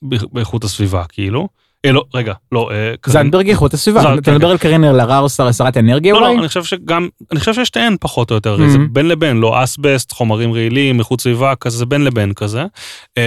באיכות 0.02 0.64
הסביבה, 0.64 1.04
כאילו. 1.10 1.48
אה, 1.86 1.92
לא, 1.92 2.04
רגע, 2.14 2.34
לא, 2.52 2.70
אה, 2.72 2.94
זנדברג 3.06 3.50
איכות 3.50 3.74
הסביבה, 3.74 4.02
אתה 4.14 4.22
כן, 4.22 4.34
מדבר 4.36 4.50
על 4.50 4.58
קרין 4.58 4.84
אלהרר, 4.84 5.28
שר- 5.28 5.52
שרת 5.52 5.78
האנרגיה 5.78 6.14
לא, 6.14 6.18
אולי? 6.20 6.34
לא, 6.36 6.40
אני 6.40 6.48
חושב 6.48 6.64
שגם, 6.64 7.08
אני 7.32 7.40
חושב 7.40 7.54
ששתיהן 7.54 7.96
פחות 8.02 8.30
או 8.32 8.36
יותר. 8.36 8.58
זה 8.70 8.78
בין 8.92 9.08
לבין, 9.08 9.38
לא 9.38 9.64
אסבסט, 9.64 10.12
חומרים 10.12 10.54
רעילים, 10.54 11.00
איכות 11.00 11.22
סביבה, 11.22 11.54
כזה, 11.56 11.78
זה 11.78 11.86
בין 11.86 12.04
לבין 12.04 12.34
כזה. 12.34 12.64
אה, 13.18 13.24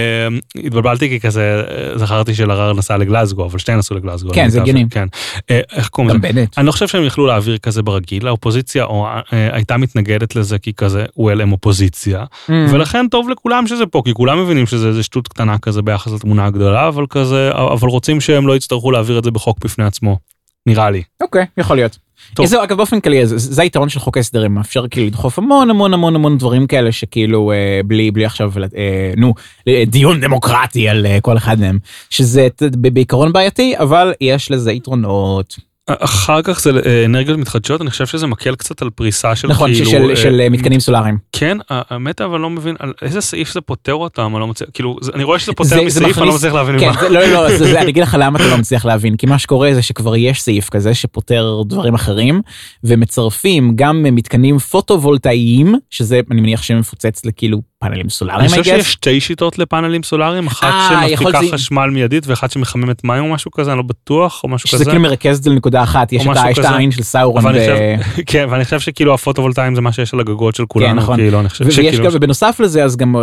התבלבלתי 0.65 1.09
כי 1.09 1.19
כזה, 1.19 1.63
זכרתי 1.95 2.35
שלהרר 2.35 2.73
נסע 2.73 2.97
לגלזגו, 2.97 3.45
אבל 3.45 3.59
שתיהן 3.59 3.77
נסעו 3.77 3.95
לגלזגו. 3.97 4.29
כן, 4.33 4.49
זה 4.49 4.61
הגיוני. 4.61 4.85
כן. 4.89 5.07
איך 5.49 5.89
קוראים 5.89 6.11
גם 6.13 6.17
לזה? 6.17 6.33
בנט. 6.33 6.57
אני 6.57 6.65
לא 6.67 6.71
חושב 6.71 6.87
שהם 6.87 7.03
יכלו 7.03 7.25
להעביר 7.27 7.57
כזה 7.57 7.81
ברגיל, 7.83 8.27
האופוזיציה 8.27 8.83
או, 8.83 9.07
הייתה 9.31 9.77
מתנגדת 9.77 10.35
לזה 10.35 10.59
כי 10.59 10.73
כזה, 10.73 11.05
well, 11.19 11.41
הם 11.41 11.51
אופוזיציה, 11.51 12.23
Mm. 12.47 12.51
ולכן 12.71 13.05
טוב 13.11 13.29
לכולם 13.29 13.67
שזה 13.67 13.85
פה, 13.85 14.01
כי 14.05 14.13
כולם 14.13 14.43
מבינים 14.43 14.65
שזה 14.65 14.87
איזה 14.87 15.03
שטות 15.03 15.27
קטנה 15.27 15.57
כזה 15.57 15.81
ביחס 15.81 16.11
לתמונה 16.13 16.45
הגדולה, 16.45 16.87
אבל 16.87 17.05
כזה, 17.09 17.49
אבל 17.53 17.87
רוצים 17.89 18.21
שהם 18.21 18.46
לא 18.47 18.55
יצטרכו 18.55 18.91
להעביר 18.91 19.19
את 19.19 19.23
זה 19.23 19.31
בחוק 19.31 19.57
בפני 19.63 19.85
עצמו, 19.85 20.17
נראה 20.65 20.89
לי. 20.89 21.03
אוקיי, 21.21 21.45
יכול 21.57 21.75
להיות. 21.75 21.97
טוב. 22.33 22.45
זהו, 22.45 22.63
אגב, 22.63 22.77
באופן 22.77 22.99
כללי, 22.99 23.25
זה, 23.25 23.37
זה 23.37 23.61
היתרון 23.61 23.89
של 23.89 23.99
חוק 23.99 24.17
ההסדרים, 24.17 24.53
מאפשר 24.53 24.87
כאילו 24.87 25.07
לדחוף 25.07 25.37
המון 25.39 25.69
המון 25.69 25.93
המון 25.93 26.15
המון 26.15 26.37
דברים 26.37 26.67
כאלה 26.67 26.91
שכאילו 26.91 27.51
אה, 27.51 27.55
בלי, 27.85 28.11
בלי 28.11 28.25
עכשיו, 28.25 28.51
אה, 28.77 29.13
נו, 29.17 29.33
אה, 29.67 29.83
דיון 29.87 30.21
דמוקרטי 30.21 30.89
על 30.89 31.05
אה, 31.05 31.21
כל 31.21 31.37
אחד 31.37 31.59
מהם, 31.59 31.79
שזה 32.09 32.47
ת- 32.55 32.63
בעיקרון 32.75 33.33
בעייתי, 33.33 33.77
אבל 33.77 34.13
יש 34.21 34.51
לזה 34.51 34.71
יתרונות. 34.71 35.55
אחר 35.89 36.41
כך 36.41 36.59
זה 36.61 36.71
אה, 36.85 37.05
אנרגיות 37.05 37.39
מתחדשות, 37.39 37.81
אני 37.81 37.89
חושב 37.89 38.05
שזה 38.05 38.27
מקל 38.27 38.55
קצת 38.55 38.81
על 38.81 38.89
פריסה 38.89 39.35
של 39.35 39.47
נכון, 39.47 39.73
כאילו... 39.73 39.89
של, 39.91 40.09
אה, 40.09 40.15
של 40.15 40.39
אה, 40.41 40.49
מתקנים 40.49 40.79
סולאריים. 40.79 41.17
כן, 41.31 41.57
האמת 41.69 42.21
אבל 42.21 42.39
לא 42.39 42.49
מבין 42.49 42.75
על 42.79 42.93
איזה 43.01 43.21
סעיף 43.21 43.53
זה 43.53 43.61
פותר 43.61 43.93
אותם, 43.93 44.31
אני 44.35 44.39
לא 44.39 44.47
מצליח, 44.47 44.69
כאילו, 44.73 44.97
זה- 45.01 45.11
אני 45.15 45.23
רואה 45.23 45.39
שזה 45.39 45.45
זה- 45.51 45.53
פותר 45.55 45.69
זה 45.69 45.81
מסעיף, 45.81 46.03
אני 46.03 46.25
לא 46.25 46.31
מכניס- 46.31 46.35
מצליח 46.35 46.53
להבין 46.53 46.79
כן, 46.79 46.87
מה. 46.87 47.01
זה, 47.01 47.09
לא, 47.09 47.19
לא, 47.21 47.27
לא, 47.33 47.57
זה, 47.57 47.65
זה, 47.65 47.79
אני 47.81 47.89
אגיד 47.91 48.03
לך 48.03 48.17
למה 48.19 48.39
אתה 48.39 48.47
לא 48.47 48.57
מצליח 48.57 48.85
להבין, 48.85 49.15
כי 49.17 49.25
מה 49.25 49.39
שקורה 49.39 49.73
זה 49.73 49.81
שכבר 49.81 50.15
יש 50.15 50.41
סעיף 50.41 50.69
כזה 50.69 50.93
שפותר 50.93 51.61
דברים 51.65 51.93
אחרים, 51.93 52.41
ומצרפים 52.83 53.71
גם 53.75 54.03
מתקנים 54.03 54.57
פוטו-וולטאיים, 54.59 55.75
שזה, 55.89 56.19
אני 56.31 56.41
מניח 56.41 56.61
שמפוצץ 56.63 57.25
לכאילו 57.25 57.61
פאנלים 57.79 58.01
אני 58.01 58.09
סולאריים, 58.09 58.49
חושב 58.49 58.61
I 58.61 58.65
guess. 58.65 58.69
שיש 58.69 58.91
שתי 58.91 59.19
שיטות 59.19 59.59
לפאנלים 59.59 60.03
סולאריים, 60.03 60.47
אחת 60.47 60.63
אה, 60.63 61.09
שמפיקה 61.09 61.39
חשמל 61.51 61.89
מיידית 61.89 62.27
ואחת 62.27 62.51
שמחממת 62.51 63.03
מים 63.03 63.23
או 63.23 63.29
משהו 63.29 63.51
כזה, 63.51 63.71
אני 63.71 63.77
לא 63.77 63.83
בטוח, 63.83 64.43
או 64.43 64.49
משהו 64.49 64.69
שזה 64.69 64.77
כזה. 64.77 64.91
כאילו 64.91 65.01
מרכז 65.01 65.37
את 65.37 65.43
זה 65.43 65.49
לנקודה 65.49 65.83
אחת, 65.83 66.13
יש 66.13 66.27
את. 66.59 66.65
העין 66.65 66.91
של 66.91 67.03
סאורון. 67.03 67.47
אני 67.47 67.59
חושב, 67.59 68.21
כן, 68.31 68.45
ואני 68.49 68.63
חושב 68.63 68.79
שכאילו 68.79 69.13
הפוטו-וולטאים 69.13 69.75
זה 69.75 69.81
מה 69.81 69.91
שיש 69.91 70.13
על 70.13 70.19
הגגות 70.19 70.55
של 70.55 70.65
כולנו, 70.65 71.01
נכון. 71.01 71.17
כאילו, 71.17 71.39
אני 71.39 71.49
חושב 71.49 71.65
ויש 71.65 71.75
שכאילו... 71.75 72.13
ובנוסף 72.13 72.59
לזה, 72.59 72.83
אז 72.83 72.95
גם 72.95 73.15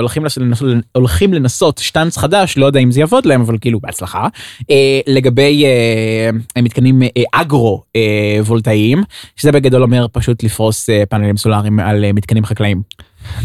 הולכים, 0.93 1.33
לנסות 1.33 1.79
שטאנץ 1.79 2.19
חדש, 2.19 2.59
לא 2.59 2.67
יודע 2.67 2.81
אם 2.81 2.91
זה 2.91 3.01
יעבוד 3.01 3.27
להם, 3.27 3.41
אבל 3.41 3.57
כאילו 3.61 3.81
בהצלחה, 3.81 4.29
אה, 4.71 5.01
לגבי 5.07 5.65
אה, 5.65 6.63
מתקנים 6.63 7.03
אה, 7.03 7.09
אגרו 7.33 7.83
אה, 7.97 8.01
וולטאיים, 8.47 9.03
שזה 9.37 9.53
בגדול 9.53 9.83
אומר 9.83 10.07
פשוט 10.13 10.43
לפרוס 10.43 10.89
פאנלים 11.09 11.37
סולאריים 11.37 11.81
על 11.81 12.13
מתקנים 12.13 12.45
חקלאיים. 12.45 12.83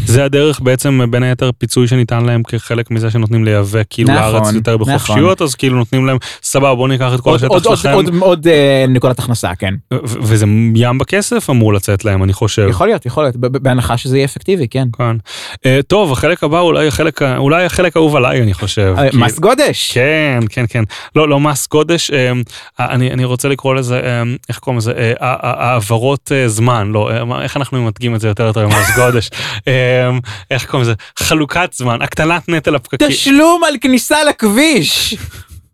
זה 0.06 0.24
הדרך 0.24 0.60
בעצם 0.60 1.00
בין 1.10 1.22
היתר 1.22 1.50
פיצוי 1.58 1.88
שניתן 1.88 2.24
להם 2.24 2.42
כחלק 2.42 2.90
מזה 2.90 3.10
שנותנים 3.10 3.44
לייבא 3.44 3.80
כאילו 3.90 4.12
נכון, 4.12 4.22
לארץ 4.22 4.52
יותר 4.54 4.76
נכון. 4.76 4.94
בחופשיות, 4.94 5.42
אז 5.42 5.54
כאילו 5.54 5.76
נותנים 5.76 6.06
להם, 6.06 6.16
סבבה 6.42 6.74
בוא 6.74 6.88
ניקח 6.88 7.14
את 7.14 7.20
כל 7.20 7.30
עוד, 7.30 7.44
עוד, 7.44 7.56
השטח 7.56 7.68
עוד, 7.68 7.76
שלכם, 7.78 7.92
עוד, 7.92 8.08
עוד 8.20 8.48
אה, 8.48 8.84
נקודת 8.88 9.18
הכנסה, 9.18 9.50
כן. 9.58 9.74
וזה 10.04 10.46
ים 10.74 10.98
בכסף 10.98 11.50
אמור 11.50 11.72
לצאת 11.74 12.04
להם, 12.04 12.22
אני 12.22 12.32
חושב. 12.32 12.66
יכול 12.70 12.86
להיות, 12.86 13.06
יכול 13.06 13.24
להיות, 13.24 13.36
בהנחה 13.36 13.96
שזה 13.96 14.16
יהיה 14.16 14.24
אפקטיבי, 14.24 14.68
כן. 14.68 14.88
כן. 14.98 15.16
אה, 15.66 15.80
טוב, 15.86 16.12
החלק 16.12 16.44
הבא 16.44 16.60
אולי 16.60 16.86
החלק, 16.86 17.22
אולי 17.22 17.64
החלק 17.64 17.96
האהוב 17.96 18.16
עליי, 18.16 18.42
אני 18.42 18.54
חושב. 18.54 18.94
אה, 18.98 19.10
כי- 19.10 19.16
מס 19.16 19.38
גודש. 19.38 19.92
כן, 19.92 20.40
כן, 20.48 20.64
כן. 20.68 20.82
לא, 21.16 21.28
לא 21.28 21.40
מס 21.40 21.68
גודש, 21.68 22.10
אה, 22.10 22.32
אני, 22.80 23.10
אני 23.10 23.24
רוצה 23.24 23.48
לקרוא 23.48 23.74
לזה, 23.74 24.00
אה, 24.04 24.22
איך 24.48 24.58
קוראים 24.58 24.78
לזה, 24.78 24.92
אה, 24.92 25.12
העברות 25.20 26.32
אה, 26.34 26.48
זמן, 26.48 26.90
לא, 26.92 27.10
אה, 27.10 27.42
איך 27.42 27.56
אנחנו 27.56 27.84
מדגים 27.84 28.14
את 28.14 28.20
זה 28.20 28.28
יותר 28.28 28.52
טוב 28.52 28.64
ממס 28.64 28.96
גודש? 28.96 29.30
אה, 29.70 30.18
איך 30.50 30.66
קוראים 30.66 30.82
לזה? 30.82 30.94
חלוקת 31.18 31.72
זמן, 31.72 32.02
הקטנת 32.02 32.48
נטל 32.48 32.74
הפקקים. 32.74 33.08
תשלום 33.08 33.64
על 33.64 33.74
כניסה 33.80 34.24
לכביש. 34.24 35.14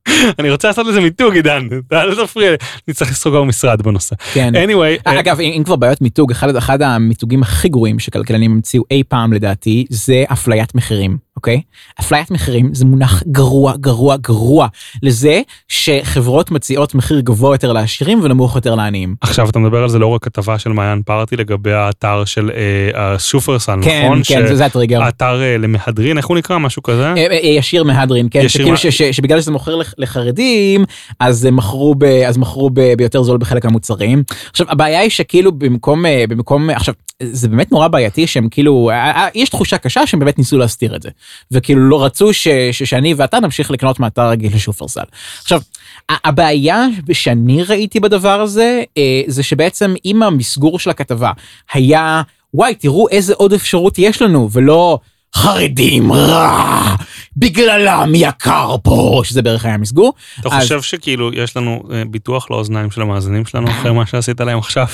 אני 0.38 0.50
רוצה 0.50 0.68
לעשות 0.68 0.86
לזה 0.86 1.00
מיתוג, 1.00 1.34
עידן, 1.34 1.68
אל 1.92 2.26
תפריע 2.26 2.50
לי, 2.50 2.56
אני 2.88 2.94
צריך 2.94 3.10
לסגור 3.10 3.46
משרד 3.46 3.82
בנושא. 3.82 4.16
כן. 4.32 4.52
anyway, 4.54 5.02
אה, 5.06 5.20
אגב, 5.20 5.40
אם 5.40 5.62
כבר 5.64 5.76
בעיות 5.76 6.00
מיתוג, 6.00 6.30
אחד, 6.30 6.56
אחד 6.56 6.82
המיתוגים 6.82 7.42
הכי 7.42 7.68
גרועים 7.68 7.98
שכלכלנים 7.98 8.52
המציאו 8.52 8.84
אי 8.90 9.02
פעם 9.08 9.32
לדעתי, 9.32 9.86
זה 9.90 10.24
אפליית 10.32 10.74
מחירים, 10.74 11.16
אוקיי? 11.36 11.60
אפליית 12.00 12.30
מחירים 12.30 12.74
זה 12.74 12.84
מונח 12.84 13.22
גרוע, 13.26 13.72
גרוע, 13.76 14.16
גרוע 14.16 14.66
לזה 15.02 15.40
שחברות 15.68 16.50
מציעות 16.50 16.94
מחיר 16.94 17.20
גבוה 17.20 17.54
יותר 17.54 17.72
לעשירים 17.72 18.20
ונמוך 18.22 18.54
יותר 18.56 18.74
לעניים. 18.74 19.14
עכשיו 19.20 19.50
אתה 19.50 19.58
מדבר 19.58 19.82
על 19.82 19.88
זה 19.88 19.98
לאור 19.98 20.16
הכתבה 20.16 20.58
של 20.58 20.70
מעיין 20.72 21.02
פרטי 21.02 21.36
לגבי 21.36 21.72
האתר 21.72 22.24
של 22.24 22.50
אה, 22.54 23.14
השופרסל, 23.14 23.78
כן, 23.82 24.02
נכון? 24.04 24.20
כן, 24.28 24.46
זה, 24.46 24.56
זה 24.56 24.64
הטריגר. 24.66 25.02
האתר 25.02 25.42
אה, 25.42 25.58
למהדרין, 25.58 26.16
איך 26.18 26.26
הוא 26.26 26.36
נקרא? 26.36 26.58
משהו 26.58 26.82
כזה? 26.82 27.06
אה, 27.06 27.26
אה, 27.30 27.48
ישיר 27.48 27.84
מהדרין, 27.84 28.28
כן, 28.30 28.38
ישיר 28.38 28.48
שכאילו 28.48 28.70
מה- 28.70 28.76
ש, 28.76 28.86
ש, 28.86 29.02
שבגלל 29.02 29.40
שזה 29.40 29.50
מוכר 29.50 29.74
לח- 29.76 29.94
לחרדים, 29.98 30.84
אז 31.20 31.48
מכרו, 31.52 31.94
ב, 31.98 32.04
אז 32.04 32.36
מכרו 32.38 32.70
ב, 32.70 32.94
ביותר 32.94 33.22
זול 33.22 33.38
בחלק 33.38 33.64
מהמוצרים. 33.64 34.22
עכשיו, 34.50 34.66
הבעיה 34.70 35.00
היא 35.00 35.10
שכאילו 35.10 35.52
במקום, 35.52 36.06
אה, 36.06 36.24
במקום, 36.28 36.70
עכשיו, 36.70 36.94
זה 37.22 37.48
באמת 37.48 37.72
נורא 37.72 37.88
בעייתי 37.88 38.26
שהם 38.26 38.48
כאילו, 38.48 38.90
אה, 38.90 39.10
אה, 39.10 39.28
יש 39.34 39.48
תחושה 39.48 39.78
קשה 39.78 40.06
שהם 40.06 40.20
באמת 40.20 40.38
ניסו 40.38 40.58
להסתיר 40.58 40.96
את 40.96 41.02
זה. 41.02 41.08
וכאילו 41.50 41.88
לא 41.88 42.04
רצו 42.04 42.32
ש, 42.32 42.48
ש, 42.48 42.82
שאני 42.82 43.14
ואתה 43.14 43.40
נמשיך 43.40 43.70
לקנות 43.70 44.00
מאתר 44.00 44.28
רגיל 44.28 44.54
לשופרסל. 44.54 45.04
עכשיו, 45.42 45.60
הבעיה 46.08 46.86
שאני 47.12 47.62
ראיתי 47.62 48.00
בדבר 48.00 48.40
הזה, 48.40 48.82
אה, 48.98 49.22
זה 49.26 49.42
שבעצם 49.42 49.94
אם 50.04 50.22
המסגור 50.22 50.78
של 50.78 50.90
הכתבה 50.90 51.30
היה, 51.72 52.22
וואי, 52.54 52.74
תראו 52.74 53.08
איזה 53.08 53.34
עוד 53.36 53.52
אפשרות 53.52 53.98
יש 53.98 54.22
לנו, 54.22 54.48
ולא... 54.52 54.98
חרדים 55.34 56.12
רע, 56.12 56.94
בגללם 57.36 58.12
יקר 58.14 58.76
פה, 58.82 59.20
שזה 59.24 59.42
בערך 59.42 59.64
היה 59.64 59.76
מסגור. 59.76 60.12
אתה 60.40 60.48
אז- 60.48 60.62
חושב 60.62 60.82
שכאילו 60.82 61.30
יש 61.34 61.56
לנו 61.56 61.82
אה, 61.92 62.02
ביטוח 62.10 62.50
לאוזניים 62.50 62.90
של 62.90 63.02
המאזינים 63.02 63.46
שלנו 63.46 63.70
אחרי 63.70 63.92
מה 63.92 64.06
שעשית 64.06 64.40
להם 64.40 64.58
עכשיו? 64.58 64.86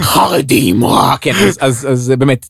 חרדים 0.00 0.84
רע, 0.84 1.16
כן, 1.20 1.32
אז, 1.34 1.58
אז, 1.60 1.88
אז 1.90 2.12
באמת, 2.18 2.46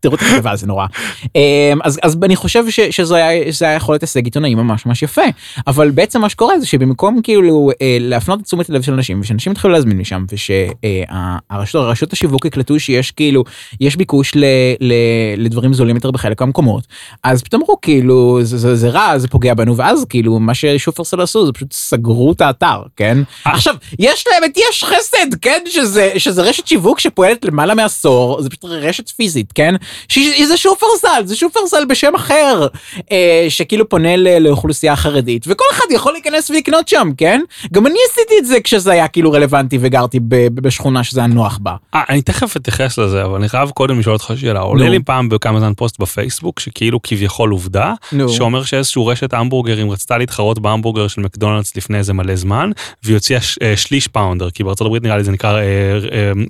תראו 0.00 0.14
את 0.14 0.22
הכתבה, 0.22 0.56
זה 0.56 0.66
נורא. 0.66 0.86
אמ, 1.34 1.78
אז, 1.84 1.98
אז 2.02 2.18
אני 2.22 2.36
חושב 2.36 2.70
ש, 2.70 2.80
שזה 2.80 3.16
היה, 3.16 3.28
היה 3.60 3.74
יכול 3.74 3.92
להיות 3.92 4.02
הישג 4.02 4.24
עיתונאי 4.24 4.54
ממש 4.54 4.86
ממש 4.86 5.02
יפה, 5.02 5.22
אבל 5.66 5.90
בעצם 5.90 6.20
מה 6.20 6.28
שקורה 6.28 6.58
זה 6.58 6.66
שבמקום 6.66 7.22
כאילו 7.22 7.70
אה, 7.82 7.96
להפנות 8.00 8.40
את 8.40 8.44
תשומת 8.44 8.70
הלב 8.70 8.82
של 8.82 8.92
אנשים, 8.92 9.20
ושאנשים 9.20 9.52
התחילו 9.52 9.72
להזמין 9.72 9.98
משם, 9.98 10.24
ושהרשות 10.32 12.12
השיווק 12.12 12.44
יקלטו 12.44 12.80
שיש 12.80 13.10
כאילו, 13.10 13.44
יש 13.80 13.96
ביקוש 13.96 14.32
ל, 14.34 14.44
ל, 14.80 14.94
לדברים 15.36 15.74
זולים 15.74 15.96
יותר 15.96 16.10
בחלק 16.10 16.40
מהמקומות, 16.40 16.86
אז 17.24 17.42
פתאום 17.42 17.62
אמרו 17.62 17.80
כאילו, 17.82 18.38
זה, 18.42 18.88
רע, 18.88 19.18
זה 19.18 19.28
פוגע 19.28 19.54
בנו, 19.54 19.76
ואז 19.76 20.04
כאילו, 20.08 20.38
מה 20.38 20.54
ששופרסל 20.54 21.20
עשו 21.20 21.46
זה 21.46 21.52
פשוט 21.52 21.72
סגרו 21.72 22.32
את 22.32 22.40
האתר, 22.40 22.82
כן? 22.96 23.18
עכשיו, 23.44 23.74
יש 23.98 24.24
להם 24.32 24.44
את 24.44 24.56
יש 24.70 24.84
חסד, 24.84 25.34
כן? 25.42 25.60
שזה, 25.66 26.12
שזה 26.20 26.42
רשת 26.42 26.66
שיווק 26.66 27.00
שפועלת 27.00 27.44
למעלה 27.44 27.74
מעשור, 27.74 28.42
זה 28.42 28.50
פשוט 28.50 28.64
רשת 28.64 29.08
פיזית, 29.08 29.52
כן? 29.54 29.74
שזה 30.08 30.56
שופרסל, 30.56 31.22
זה 31.24 31.36
שופרסל 31.36 31.84
בשם 31.88 32.14
אחר, 32.14 32.66
אה, 33.12 33.46
שכאילו 33.48 33.88
פונה 33.88 34.16
ל- 34.16 34.38
לאוכלוסייה 34.38 34.96
חרדית, 34.96 35.44
וכל 35.48 35.64
אחד 35.72 35.84
יכול 35.90 36.12
להיכנס 36.12 36.50
ולקנות 36.50 36.88
שם, 36.88 37.08
כן? 37.16 37.40
גם 37.72 37.86
אני 37.86 37.98
עשיתי 38.10 38.34
את 38.38 38.46
זה 38.46 38.60
כשזה 38.64 38.92
היה 38.92 39.08
כאילו 39.08 39.32
רלוונטי 39.32 39.78
וגרתי 39.80 40.20
ב- 40.20 40.24
ב- 40.28 40.60
בשכונה 40.60 41.04
שזה 41.04 41.20
היה 41.20 41.26
נוח 41.26 41.58
בה. 41.62 41.74
אה, 41.94 42.02
אני 42.08 42.22
תכף 42.22 42.56
אתייחס 42.56 42.98
לזה, 42.98 43.24
אבל 43.24 43.34
אני 43.34 43.48
חייב 43.48 43.70
קודם 43.70 43.98
לשאול 44.00 44.12
אותך 44.14 44.32
שאלה. 44.36 44.60
עולה 44.60 44.88
לי 44.88 44.98
פעם 45.02 45.28
בכמה 45.28 45.60
זמן 45.60 45.72
פוסט 45.76 45.98
בפייסבוק, 46.00 46.60
שכאילו 46.60 47.02
כביכול 47.02 47.50
עובדה, 47.50 47.92
נו. 48.12 48.28
שאומר 48.28 48.62
שאיזשהו 48.64 49.06
רשת 49.06 49.34
המבורגרים 49.34 49.90
רצתה 49.90 50.18
להתחרות 50.18 50.58
בהמבורגר 50.58 51.08
של 51.08 51.20
מקדונלדס 51.20 51.76
לפני 51.76 51.98
איזה 51.98 52.12
מלא 52.12 52.36
זמן, 52.36 52.70
והיא 53.02 53.16
הוציאה 53.16 53.40
ש- 53.40 53.58
אה, 53.62 53.76
שליש 53.76 54.08
פאונדר, 54.08 54.50
כי 54.50 54.64
בארצות 54.64 54.86
הברית 54.86 55.02
נראה 55.02 55.16
לי 55.16 55.24
זה 55.24 55.32
נקרא 55.32 55.58
אה, 55.58 55.62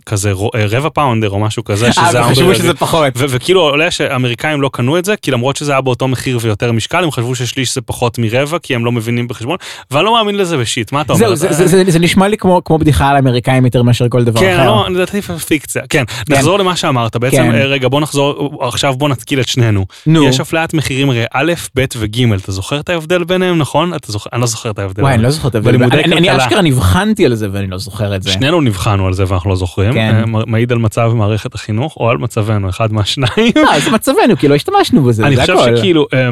כזה 0.06 0.32
רו- 0.32 0.50
אה, 0.54 0.64
רבע 0.70 0.88
פאונדר 0.88 1.30
או 1.30 1.38
משהו 1.40 1.64
כזה, 1.64 1.92
שזה 1.92 2.00
אה, 2.00 2.06
וחשבו 2.08 2.26
המבורגר 2.26 2.54
שזה 2.58 2.74
פחות. 2.74 3.12
וכאילו 3.16 3.60
עולה 3.60 3.90
שאמריקאים 3.90 4.60
לא 4.60 4.70
קנו 4.72 4.98
את 4.98 5.04
זה, 5.04 5.16
כי 5.16 5.30
למרות 5.30 5.56
שזה 5.56 5.72
היה 5.72 5.80
באותו 5.80 6.08
מחיר 6.08 6.38
ויותר 6.40 6.72
משקל, 6.72 7.04
הם 7.04 7.10
חשבו 7.10 7.34
ששליש 7.34 7.74
זה 7.74 7.80
פחות 7.80 8.18
מרבע, 8.18 8.58
כי 8.58 8.74
הם 8.74 8.84
לא 8.84 8.92
מבינים 8.92 9.28
בחשבון, 9.28 9.56
ואני 9.90 10.04
לא 10.04 10.12
מאמין 10.14 10.34
לזה 10.34 10.56
בשיט, 10.56 10.92
מה 10.92 11.00
אתה 11.00 11.12
אומר? 11.12 11.34
זה, 11.34 11.98
נשמע 12.00 12.28
לי 12.28 12.36
כמו, 12.36 12.60
בדיחה 12.80 13.08
על 13.08 13.16
אמריקאים 13.16 13.64
יותר 13.64 13.82
מאשר 13.82 14.08
כל 14.08 14.24
דבר 14.24 14.40
כן. 14.40 14.64
לא, 14.66 14.86
לדעתי 14.90 15.22
פיקציה. 15.22 15.82
כן, 15.88 16.04
נחזור 16.28 16.58
למה 16.58 16.76
שאמרת. 16.76 17.16
בעצם, 17.16 17.36
כן. 17.36 17.54
אה, 17.54 17.64
רגע, 17.64 17.88
בוא 17.88 18.00
נחזור, 18.00 18.58
עכשיו 18.66 18.94
בוא 18.96 19.08
נתקיל 19.08 19.40
את 19.40 19.48
שנינו. 19.48 19.86
נו. 20.06 20.24
יש 20.28 20.40
אפליית 20.40 20.74
מחירים 20.74 21.10
הרי 21.10 21.24
א', 21.32 21.52
ב' 21.76 21.84
וג', 21.96 22.32
אתה 22.32 22.52
זוכר 22.52 22.80
את 22.80 22.88
ההבדל 22.88 23.24
ביניהם, 23.24 23.58
נכון? 23.58 23.92
אני 24.32 24.40
לא 24.40 24.46
זוכר 24.46 24.70
את 24.70 24.78
ההבדל. 24.78 25.02
וואי, 25.02 25.14
אני 25.14 25.22
לא 25.22 25.30
זוכר 25.30 25.48
את 25.48 25.54
ההבדל. 25.54 25.84
אני, 25.84 26.16
אני. 26.16 26.36
אשכרה 26.36 26.62
נבחנתי 26.62 27.26
על 27.26 27.34
זה 27.34 27.48
ואני 27.52 27.66
לא 27.66 27.78
זוכר 27.78 28.16
את 28.16 28.22
זה. 28.22 28.30
שנינו 28.32 28.60
נבחנו 28.60 29.06
על 29.06 29.12
זה 29.12 29.24
ואנחנו 29.28 29.49
לא 29.50 29.56
זוכרים. 29.56 29.92
כן. 29.92 30.14
אה, 30.36 30.44
מעיד 30.46 30.72
על 30.72 30.78
מצב 30.78 31.12
מערכת 31.14 31.54
החינוך 31.54 31.96
או 31.96 32.10
על 32.10 32.18
מצבנו, 32.18 32.68
אחד 32.68 32.92
מהשניים. 32.92 33.30
אה, 33.56 33.80
זה 33.80 33.90
מצבנו, 33.90 34.36
כי 34.38 34.48
לא 34.48 34.54
השתמשנו 34.54 35.02
בזה, 35.04 35.26
אני 35.26 35.34
זה 35.36 35.40
חושב 35.40 35.52
הכל. 35.58 35.76
שכאילו, 35.76 36.06
אמ, 36.12 36.18
אפ- 36.18 36.18
אה, 36.18 36.28
אה, 36.28 36.30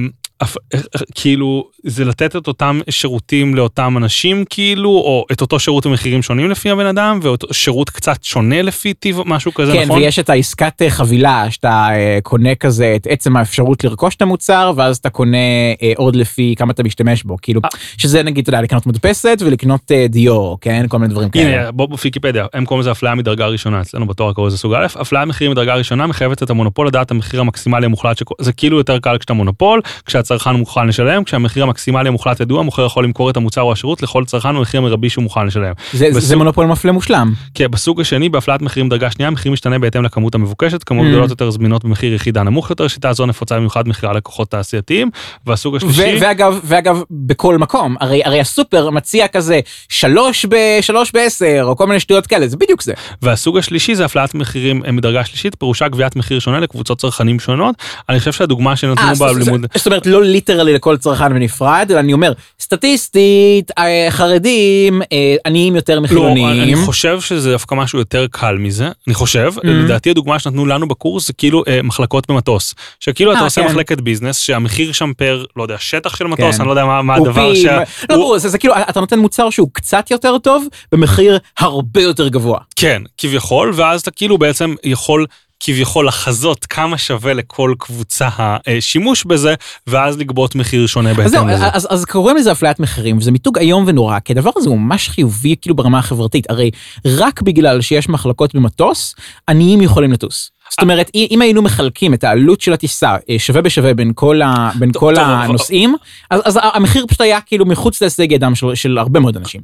כאילו 1.15 1.69
זה 1.85 2.05
לתת 2.05 2.37
את 2.37 2.47
אותם 2.47 2.81
שירותים 2.91 3.55
לאותם 3.55 3.97
אנשים 3.97 4.45
כאילו 4.51 4.91
או 4.91 5.25
את 5.33 5.41
אותו 5.41 5.61
שירות 5.61 5.87
במחירים 5.87 6.23
שונים 6.23 6.51
לפי 6.51 6.71
הבן 6.71 6.87
אדם 6.87 7.19
ואותו 7.23 7.55
שירות 7.55 7.91
קצת 7.91 8.25
שונה 8.25 8.63
לפי 8.63 8.95
טיב 8.95 9.21
משהו 9.27 9.55
כזה 9.55 9.73
כן, 9.73 9.85
נכון? 9.85 9.99
ויש 9.99 10.19
את 10.19 10.31
העסקת 10.31 10.83
אה, 10.83 10.91
חבילה, 10.91 11.51
שאתה 11.51 11.89
אה, 11.91 12.19
קונה 12.23 12.55
כזה 12.55 12.93
את 12.97 13.07
עצם 13.11 13.37
האפשרות 13.37 13.85
לרכוש 13.85 14.15
את 14.15 14.23
המוצר, 14.23 14.73
ואז 14.77 14.97
אתה 14.97 15.11
קונה 15.11 15.39
אה, 15.83 15.93
עוד 15.97 16.17
לפי 16.17 16.55
כמה 16.59 16.73
אתה 16.73 16.83
משתמש 16.83 17.23
בו. 17.23 17.37
כאילו. 17.43 17.61
שזה 17.99 18.23
נגיד, 18.23 18.43
אתה 18.43 18.51
יודע, 18.51 18.63
לקנות 18.63 18.87
מדפסת 18.87 19.39
ולקנות 19.41 19.93
דיור, 20.09 20.59
כן? 20.61 20.87
כל 20.89 20.99
מיני 20.99 21.11
דברים 21.13 21.31
כאלה. 21.31 21.61
הנה 21.61 21.73
בוא 21.73 21.87
בוויקיפדיה 21.87 22.47
הם 22.55 22.65
קוראים 22.65 22.81
לזה 22.81 22.91
אפליה 22.91 23.15
מדרגה 23.15 23.47
ראשונה 23.47 23.81
אצלנו 23.81 24.07
בתואר 24.07 24.33
קוראים 24.33 24.49
לזה 24.49 24.59
סוג 24.59 24.75
א' 24.75 24.87
אפליה 25.01 25.25
מחירים 25.25 25.51
מדרגה 25.51 25.75
ראשונה 25.75 26.07
מחייבת 26.07 26.43
את 26.43 26.51
המונופול 26.51 26.87
לדעת 26.87 27.11
המחיר 27.11 27.41
המקסימלי 27.41 27.87
המוחלט 27.87 28.23
זה 28.41 28.53
כאילו 28.53 28.79
יותר 28.79 28.99
קל 28.99 29.19
כשאתה 29.19 29.33
מונופול 29.33 29.81
כשהצרכן 30.29 30.51
מוכן 30.57 30.87
לשלם 30.87 31.25
כשהמחיר 31.25 31.63
המקסימלי 31.63 32.09
המוחלט 32.09 32.41
ידוע 32.41 32.63
מוכר 32.63 32.87
יכול 32.87 33.05
למכור 33.05 33.31
את 33.31 33.37
המוצר 33.37 33.61
או 33.63 33.73
השירות 33.73 34.03
לכל 34.03 34.25
צרכן 34.25 34.55
במחיר 34.57 34.81
מרבי 34.81 35.11
שהוא 35.11 35.23
מוכן 35.23 35.47
לשלם. 35.47 35.73
זה, 35.93 35.99
זה, 35.99 36.11
זה 36.13 36.21
בסוג- 36.21 36.39
מונופול 36.39 36.67
מפלה 36.67 36.93
מושלם. 36.93 37.33
כי 37.55 37.69
בסוג 37.69 38.01
השני 38.01 38.29
בהפלת 38.29 38.63
מחירים 38.63 38.89
דרגה 38.89 39.11
שנייה 39.11 39.29
המחיר 39.29 39.53
משתנה 39.53 39.79
בהתאם 39.79 40.05
לכמות 40.05 40.35
המבוקשת 40.35 40.83
כמות 40.85 41.07
Mm. 41.07 41.09
גדולות 41.09 41.31
יותר 41.31 41.51
זמינות 41.51 41.85
במחיר 41.85 42.15
יחידה 42.15 42.43
נמוך 42.43 42.71
יותר 42.71 42.89
שיטה 42.89 43.13
זו 43.13 43.27
נפוצה 43.27 43.57
במיוחד 43.57 43.89
מחירה 43.89 44.13
לקוחות 44.13 44.51
תעשייתיים 44.51 45.11
והסוג 45.47 45.77
השלישי. 45.77 46.03
ו- 46.03 46.21
ואגב, 46.21 46.61
ואגב, 46.65 47.01
בכל 47.11 47.59
מקום, 47.59 47.97
הרי, 48.01 48.21
הרי 48.25 48.41
הסופר 48.41 48.91
מציע 48.91 49.29
כזה 49.29 49.61
שלוש 49.89 50.47
בשלוש 50.49 51.13
בעשר, 51.15 51.63
או 51.67 51.77
כל 51.77 51.87
מיני 51.87 52.01
שטויות 52.01 52.27
כאלה, 52.27 52.49
זה 52.49 52.57
בדיוק 52.57 52.83
זה. 52.83 52.93
והסוג 53.23 53.59
השלישי 53.59 53.95
זה 53.95 54.05
הפלאת 54.05 54.35
מחירים 54.35 54.85
אה, 54.85 54.93
מדרגה 54.93 55.25
שלישית 55.25 55.55
פירושה 55.59 55.89
גביית 55.89 56.17
מחיר 56.17 56.39
שונה 56.39 56.61
לקבוצות 56.61 56.99
צרכנים 56.99 57.41
שונות. 57.41 57.75
אני 58.09 58.19
חושב 58.19 58.33
שהדוגמה 58.33 58.77
שנתנו 58.77 59.07
אה, 59.27 59.33
בלימוד. 59.35 59.67
זאת 59.75 59.87
אומרת, 59.87 60.07
לא 60.07 60.18
ליטרלי 60.23 60.73
לכל 60.75 60.97
צרכן 60.97 61.35
בנפרד, 61.35 61.87
אלא 61.91 62.01
אני 62.01 62.13
אומר, 62.13 62.33
סטטיסטית, 62.61 63.71
אה, 63.79 64.07
חרדים, 64.11 65.03
אה, 65.13 65.37
עניים 65.47 65.77
יותר 65.77 65.95
לא, 65.97 66.01
מחילונים. 66.03 66.63
אני 66.63 66.77
חושב 66.77 67.21
שזה 67.21 67.51
דווקא 67.51 67.75
משהו 67.75 67.99
יותר 67.99 68.27
קל 68.31 68.57
מזה, 68.59 68.89
אני 69.07 69.15
חושב, 69.15 69.53
Mhm. 69.57 69.67
לדעתי 69.67 70.11
הדוגמה 70.11 70.39
שנתנו 70.39 70.67
לנו 70.67 70.89
בקורס 70.89 71.27
זה 71.27 71.33
כאילו 71.33 71.63
אה, 71.69 71.81
מחלקות 71.83 72.31
במטוס, 72.31 72.75
שכאילו 73.01 73.33
אתה 73.33 73.41
אה, 73.41 73.45
עושה 73.45 73.61
כן. 73.63 73.67
מחלקת 73.67 74.01
ביזנס 74.01 74.39
שהמחיר 74.39 74.93
שם 74.93 75.13
פר, 75.17 75.45
לא 75.57 75.63
יודע, 75.63 75.77
שטח 75.79 76.17
של 76.17 76.27
מטוס, 76.27 76.55
כן. 76.57 76.61
אני 76.61 76.67
לא 76.67 76.73
יודע 76.73 76.85
מה 76.85 77.03
מה 77.03 77.15
הדבר 77.15 77.55
שה... 77.55 77.79
לא 78.11 78.15
הוא- 78.15 78.39
זה, 78.39 78.49
זה 78.49 78.59
כאילו, 78.59 78.75
אתה 78.89 79.01
נותן 79.01 79.19
מוצר 79.19 79.51
שהוא 79.51 79.69
קצת 79.73 80.11
יותר 80.11 80.39
טוב, 80.39 80.65
במחיר 80.93 81.39
הרבה 81.59 82.03
יותר 82.03 82.29
גבוה. 82.29 82.59
כן, 82.77 83.03
כביכול, 83.19 83.73
ואז 83.75 84.01
אתה 84.01 84.11
כאילו 84.11 84.39
בעצם 84.39 84.75
יכול 84.85 85.27
כביכול 85.61 86.07
לחזות 86.07 86.67
כמה 86.67 86.99
שווה 86.99 87.35
לכל 87.35 87.75
קבוצה 87.79 88.29
השימוש 88.39 89.25
בזה, 89.25 89.55
ואז 89.87 90.19
לגבות 90.19 90.55
מחיר 90.55 90.87
שונה 90.87 91.11
אז 91.11 91.17
בהתאם 91.17 91.31
זהו, 91.31 91.47
לזה. 91.47 91.69
אז, 91.73 91.87
אז 91.91 92.05
קוראים 92.05 92.37
לזה 92.37 92.53
אפליית 92.53 92.81
מחירים, 92.81 93.19
וזה 93.19 93.31
מיתוג 93.31 93.59
איום 93.59 93.85
ונורא, 93.87 94.19
כי 94.19 94.33
הדבר 94.33 94.51
הזה 94.57 94.69
הוא 94.69 94.79
ממש 94.79 95.09
חיובי 95.09 95.55
כאילו 95.61 95.77
ברמה 95.77 95.99
החברתית. 95.99 96.51
הרי 96.51 96.71
רק 97.07 97.43
בגלל 97.43 97.81
שיש 97.81 98.09
מחלקות 98.09 98.55
במטוס, 98.55 99.15
עניים 99.49 99.83
יכולים 99.83 100.13
לטוס. 100.13 100.51
זאת 100.71 100.83
אומרת, 100.83 101.11
אם 101.15 101.43
היינו 101.43 101.63
מחלקים 101.63 102.15
את 102.15 102.25
העלות 102.25 102.61
של 102.61 102.73
הטיסה 102.73 103.17
אה, 103.31 103.39
שווה 103.39 103.63
בשווה 103.63 103.95
בין 103.95 104.13
כל, 104.15 104.43
ה, 104.43 104.71
בין 104.79 104.91
כל 104.93 105.17
הנוסעים, 105.17 105.95
אז, 106.31 106.41
אז 106.45 106.59
המחיר 106.63 107.07
פשוט 107.07 107.21
היה 107.21 107.41
כאילו 107.41 107.67
מחוץ 107.67 108.01
להישג 108.01 108.33
ידם 108.33 108.55
של, 108.55 108.75
של 108.75 108.99
הרבה 108.99 109.21
מאוד 109.21 109.37
אנשים. 109.37 109.61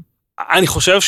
אני 0.52 0.66
חושב 0.66 1.00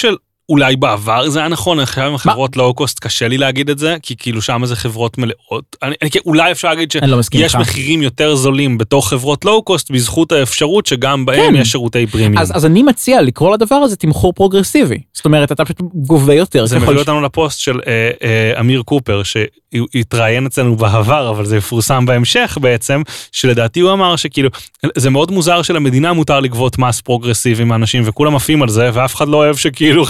שאולי 0.50 0.76
בעבר 0.76 1.28
זה 1.30 1.38
היה 1.38 1.48
נכון, 1.48 1.80
עכשיו 1.80 2.06
עם 2.06 2.16
חברות 2.18 2.56
לואו-קוסט 2.56 2.98
קשה 3.00 3.28
לי 3.28 3.38
להגיד 3.38 3.70
את 3.70 3.78
זה, 3.78 3.96
כי 4.02 4.14
כאילו 4.18 4.42
שם 4.42 4.62
זה 4.64 4.76
חברות 4.76 5.18
מלאות. 5.18 5.76
אני, 5.82 5.94
אני, 6.02 6.10
אולי 6.26 6.52
אפשר 6.52 6.68
להגיד 6.68 6.92
אני 7.02 7.10
לא 7.10 7.22
שיש 7.22 7.42
איתך. 7.54 7.54
מחירים 7.68 8.02
יותר 8.02 8.34
זולים 8.36 8.78
בתוך 8.78 9.08
חברות 9.08 9.44
לואו-קוסט 9.44 9.90
בזכות 9.90 10.32
האפשרות 10.32 10.86
שגם 10.86 11.26
בהם 11.26 11.54
כן. 11.54 11.60
יש 11.60 11.70
שירותי 11.70 12.06
פרימיום. 12.06 12.38
אז, 12.38 12.56
אז 12.56 12.66
אני 12.66 12.82
מציע 12.82 13.22
לקרוא 13.22 13.54
לדבר 13.54 13.74
הזה 13.76 13.96
תמחור 13.96 14.32
פרוגרסיבי. 14.32 14.98
זאת 15.12 15.24
אומרת, 15.24 15.52
אתה 15.52 15.64
פשוט 15.64 15.80
גובה 15.94 16.34
יותר. 16.34 16.66
זה 16.66 16.78
מביא 16.78 16.96
ש- 16.96 16.98
אותנו 16.98 17.20
לפוסט 17.20 17.58
של 17.60 17.80
אה, 17.86 18.10
אה, 18.22 18.60
אמיר 18.60 18.82
קופר 18.82 19.22
שהתראיין 19.22 20.46
אצלנו 20.46 20.76
בעבר 20.76 21.30
אבל 21.30 21.44
זה 21.44 21.56
יפורסם 21.56 22.06
בהמשך 22.06 22.58
בעצם 22.60 23.02
שלדעתי 23.32 23.80
הוא 23.80 23.92
אמר 23.92 24.16
שכאילו 24.16 24.48
זה 24.96 25.10
מאוד 25.10 25.30
מוזר 25.30 25.62
שלמדינה 25.62 26.12
מותר 26.12 26.40
לגבות 26.40 26.78
מס 26.78 27.00
פרוגרסיבי 27.00 27.64
מאנשים 27.64 28.02
וכולם 28.06 28.36
עפים 28.36 28.62
על 28.62 28.68
זה 28.68 28.90
ואף 28.92 29.14
אחד 29.14 29.28
לא 29.28 29.36
אוהב 29.36 29.56
שכאילו 29.56 30.04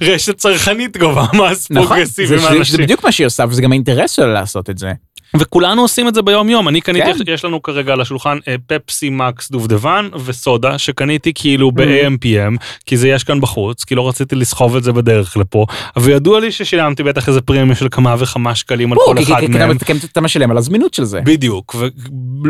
רשת 0.00 0.36
צרכנית 0.36 0.96
גובה 0.96 1.26
מס 1.34 1.70
נכון, 1.70 1.86
פרוגרסיבי 1.86 2.28
זה, 2.28 2.38
זה, 2.38 2.50
מאנשים. 2.50 2.78
בדיוק 2.78 3.04
מה 3.04 3.12
שהיא 3.12 3.26
עושה, 3.26 3.44
וזה 3.48 3.62
גם 3.62 3.72
האינטרס 3.72 4.10
שלה 4.10 4.26
לעשות 4.26 4.70
את 4.70 4.78
זה. 4.78 4.92
וכולנו 5.36 5.82
עושים 5.82 6.08
את 6.08 6.14
זה 6.14 6.22
ביום 6.22 6.48
יום 6.48 6.68
אני 6.68 6.80
קניתי 6.80 7.24
כן. 7.26 7.32
יש 7.32 7.44
לנו 7.44 7.62
כרגע 7.62 7.92
על 7.92 8.00
השולחן 8.00 8.38
אה, 8.48 8.54
פפסי 8.66 9.10
מקס 9.10 9.50
דובדבן 9.50 10.08
וסודה 10.24 10.78
שקניתי 10.78 11.32
כאילו 11.34 11.68
Mm. 11.68 11.72
ב-AMPM 11.74 12.56
כי 12.86 12.96
זה 12.96 13.08
יש 13.08 13.24
כאן 13.24 13.40
בחוץ 13.40 13.84
כי 13.84 13.94
לא 13.94 14.08
רציתי 14.08 14.36
לסחוב 14.36 14.76
את 14.76 14.84
זה 14.84 14.92
בדרך 14.92 15.36
לפה 15.36 15.66
וידוע 15.98 16.40
לי 16.40 16.52
ששילמתי 16.52 17.02
בטח 17.02 17.28
איזה 17.28 17.40
פרמיה 17.40 17.74
של 17.76 17.88
כמה 17.90 18.14
וכמה 18.18 18.54
שקלים 18.54 18.92
על 18.92 18.98
כל 19.06 19.14
אחד 19.22 19.42
מהם. 19.48 19.70
אתה- 20.12 20.20
משלם 20.20 20.50
על 20.50 20.58
הזמינות 20.58 20.94
של 20.94 21.04
זה. 21.04 21.20
בדיוק 21.24 21.74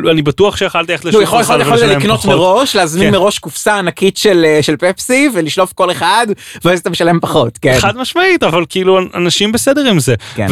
ואני 0.04 0.22
בטוח 0.22 0.56
שיכלתי 0.56 0.92
ללכת 0.92 1.04
נו, 1.04 1.10
לשוק 1.10 1.22
יכול 1.22 1.40
לקנות 1.86 2.24
מראש, 2.24 2.76
להזמין 2.76 3.06
כן. 3.06 3.12
מראש 3.12 3.38
קופסה 3.38 3.78
ענקית 3.78 4.16
של 4.16 4.44
אה, 4.44 4.62
של 4.62 4.76
פפסי 4.76 5.28
ולשלוף 5.34 5.72
כל 5.72 5.90
אחד, 5.90 6.26
ואז 6.64 6.78
אתה 6.78 6.90
משלם 6.90 7.20
פחות, 7.20 7.58
כן. 7.58 7.76
חד 7.80 7.96
משמעית 7.96 8.42
אבל 8.42 8.64
כאילו 8.68 8.98
אנשים 9.14 9.52
בסדר 9.52 9.90
עם 9.90 10.00
זה 10.00 10.14
כן. 10.34 10.46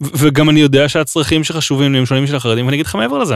וגם 0.00 0.50
אני 0.50 0.60
יודע 0.60 0.88
שהצרכים 0.88 1.44
שחשובים 1.44 1.57
לי 1.92 1.98
הם 1.98 2.06
שונים 2.06 2.26
של 2.26 2.36
החרדים 2.36 2.66
ואני 2.66 2.76
אגיד 2.76 2.86
לך 2.86 2.94
מעבר 2.94 3.18
לזה. 3.18 3.34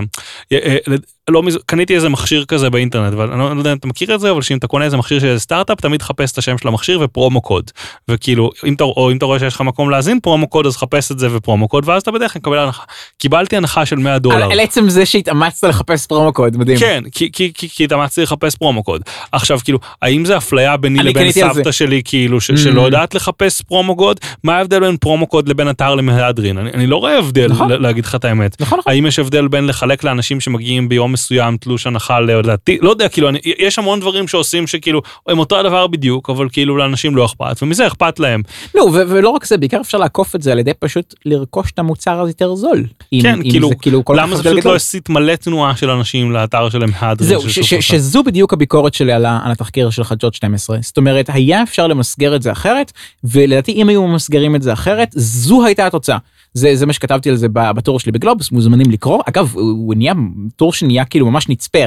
לא 1.31 1.43
מז- 1.43 1.59
קניתי 1.66 1.94
איזה 1.94 2.09
מכשיר 2.09 2.44
כזה 2.44 2.70
באינטרנט 2.70 3.15
ואני 3.15 3.31
לא, 3.39 3.55
לא 3.55 3.61
יודע 3.61 3.73
אם 3.73 3.77
אתה 3.77 3.86
מכיר 3.89 4.15
את 4.15 4.20
זה 4.20 4.31
אבל 4.31 4.43
שאם 4.43 4.57
אתה 4.59 4.66
קונה 4.66 4.85
איזה 4.85 4.97
מכשיר 4.97 5.20
של 5.20 5.39
סטארט-אפ 5.39 5.81
תמיד 5.81 6.03
חפש 6.03 6.32
את 6.32 6.39
השם 6.39 6.59
של 6.59 6.69
המכשיר 6.69 7.01
ופרומו 7.03 7.40
קוד 7.40 7.70
וכאילו 8.09 8.51
אם 8.66 8.74
אתה 8.74 8.85
או 8.85 9.11
אם 9.11 9.16
אתה 9.16 9.24
רואה 9.24 9.39
שיש 9.39 9.55
לך 9.55 9.61
מקום 9.61 9.90
להזין 9.90 10.20
פרומו 10.20 10.47
קוד 10.49 10.66
אז 10.66 10.77
חפש 10.77 11.12
את 11.12 11.19
זה 11.19 11.28
ופרומו 11.36 11.69
קוד 11.69 11.89
ואז 11.89 12.03
אתה 12.03 12.11
בדרך 12.11 12.32
כלל 12.32 12.40
מקבל 12.40 12.59
הנחה. 12.59 12.82
קיבלתי 13.19 13.57
הנחה 13.57 13.86
של 13.86 13.97
100 13.97 14.19
דולר. 14.19 14.36
על 14.44 14.53
על 14.53 14.61
עצם 14.61 14.89
זה 14.89 15.07
שהתאמצת 15.07 15.69
לחפש 15.69 16.07
פרומו 16.07 16.32
קוד, 16.32 16.57
מדהים. 16.57 16.78
כן, 16.78 17.03
כי, 17.12 17.32
כי, 17.32 17.53
כי, 17.55 17.69
כי 17.69 17.85
התאמצתי 17.85 18.23
לחפש 18.23 18.55
פרומו 18.57 18.82
קוד. 18.82 19.03
עכשיו, 19.32 19.59
כאילו, 19.65 19.78
האם 20.03 20.24
זה 20.24 20.36
אפליה 20.36 20.77
ביני 20.77 21.03
לבין 21.03 21.32
סבתא. 21.32 21.73
שלי, 21.73 22.03
כאילו, 22.05 22.40
ש, 22.40 22.51
Mm. 22.51 22.57
שלא 22.57 22.82
יודעת 22.82 23.15
לחפש 23.15 23.61
פרומו 23.62 23.97
קוד? 23.97 24.20
מה 24.44 24.57
ההבדל 24.57 24.81
בין 24.81 24.97
פרומו 24.97 25.27
קוד 25.27 25.49
לבין 25.49 25.70
אתר 25.70 25.94
למהדרין? 25.94 26.59
אני, 26.59 26.70
אני 26.70 26.86
לא 26.86 26.97
רואה 26.97 27.19
הבדל, 27.19 27.49
נכון. 27.51 27.70
להגיד 27.70 28.05
לך 28.05 28.15
את 28.15 28.24
האמת. 28.24 28.61
נכון, 28.61 28.78
נכון. 28.78 28.93
האם 28.93 29.07
יש 29.07 29.19
הבדל 29.19 29.49
בין 29.49 29.66
לחלק 29.66 30.05
לאנשים 30.05 30.40
שמגיעים 30.40 30.89
ביום 30.89 31.12
מסוים 31.13 31.57
תלוש 31.57 31.87
הנחה 31.87 32.21
לדעתי, 32.21 32.79
לא 32.83 32.91
יודע, 32.91 33.09
כאילו, 33.09 33.29
אני, 33.29 33.39
יש 33.59 33.79
המון 33.79 34.01
דברים 34.01 34.29
שעושים 34.29 34.67
שכאילו, 34.67 35.03
הם 35.29 35.39
אותו 35.39 35.59
הדבר 35.59 35.87
בדיוק, 35.87 36.31
אבל 36.31 36.49
כאילו 36.53 36.77
לאנשים 36.77 37.17
לא 37.17 37.25
אכפת, 37.25 37.63
ומזה 37.63 37.87
אכפת 37.87 38.19
להם. 38.19 38.43
לא, 38.75 38.83
ו- 38.83 39.03
ולא 39.09 39.29
רק 39.29 39.45
זה, 39.45 39.57
בעיקר 39.57 39.81
אפשר 39.81 39.99
לעקוף 39.99 40.37
את 40.37 40.43
זה 40.43 40.53
על 40.53 40.59
ידי 40.59 40.73
פשוט 40.79 41.15
לרכוש 41.25 41.71
את 41.71 41.79
המוצר 41.79 42.21
הזה 42.21 42.31
יותר 42.31 42.55
זול. 42.55 42.85
כן, 43.23 43.35
אם 43.35 43.51
כאילו, 43.51 43.69
זה 43.69 43.75
כאילו 43.75 44.05
כל 44.05 44.17
למה 44.19 44.37
זה 44.37 44.43
פשוט. 44.43 44.65
לא 44.65 44.75
הסיט 44.77 45.09
מלא 45.09 45.35
תנועה 45.35 45.77
של 45.77 45.91
אנשים 45.91 46.33
לאתר 46.33 46.69
של 46.69 46.79
מהדרין? 46.79 47.29
זהו, 47.29 47.51
של 47.51 47.63
ש- 47.63 47.75
ש-? 47.75 47.89
שזו 47.89 48.23
בדיוק 48.23 48.53
הביקורת 48.53 48.95
שלי 48.95 49.13
על 49.13 49.27
על 49.27 49.53
התחקיר 49.53 49.91
של 49.91 50.05
חדשות 50.05 50.35
12. 50.35 50.79
זאת 50.83 50.97
אומרת, 50.97 51.31
היה 51.33 51.63
אפשר 51.63 51.87
למסגר 51.87 52.37
את 52.37 52.43
זה 52.43 52.53
אחרת, 52.53 52.93
ולדעתי 53.25 53.73
אם 53.73 53.89
היו 53.89 54.07
ממסגרים 54.07 54.57
את 54.57 54.63
זה 54.63 54.73
אחרת, 54.73 55.09
זו 55.15 55.65
הייתה 55.65 55.87
התוצאה. 55.87 56.19
זה, 56.55 56.77
זה 56.77 56.87
מה 56.87 56.93
שכתבתי 56.93 57.31
על 57.31 57.37
זה 57.37 57.47
בטור 57.53 58.01
שלי 58.01 58.12
בגלובס, 58.12 58.51
מוזמנים 58.51 58.91
לקרוא. 58.91 59.23
אגב, 59.29 59.53
הוא 59.55 59.95
נהיה 59.95 60.12
טור 60.57 60.73
שנהיה 60.73 61.05
כאילו 61.05 61.31
ממש 61.31 61.49
נצפה, 61.49 61.79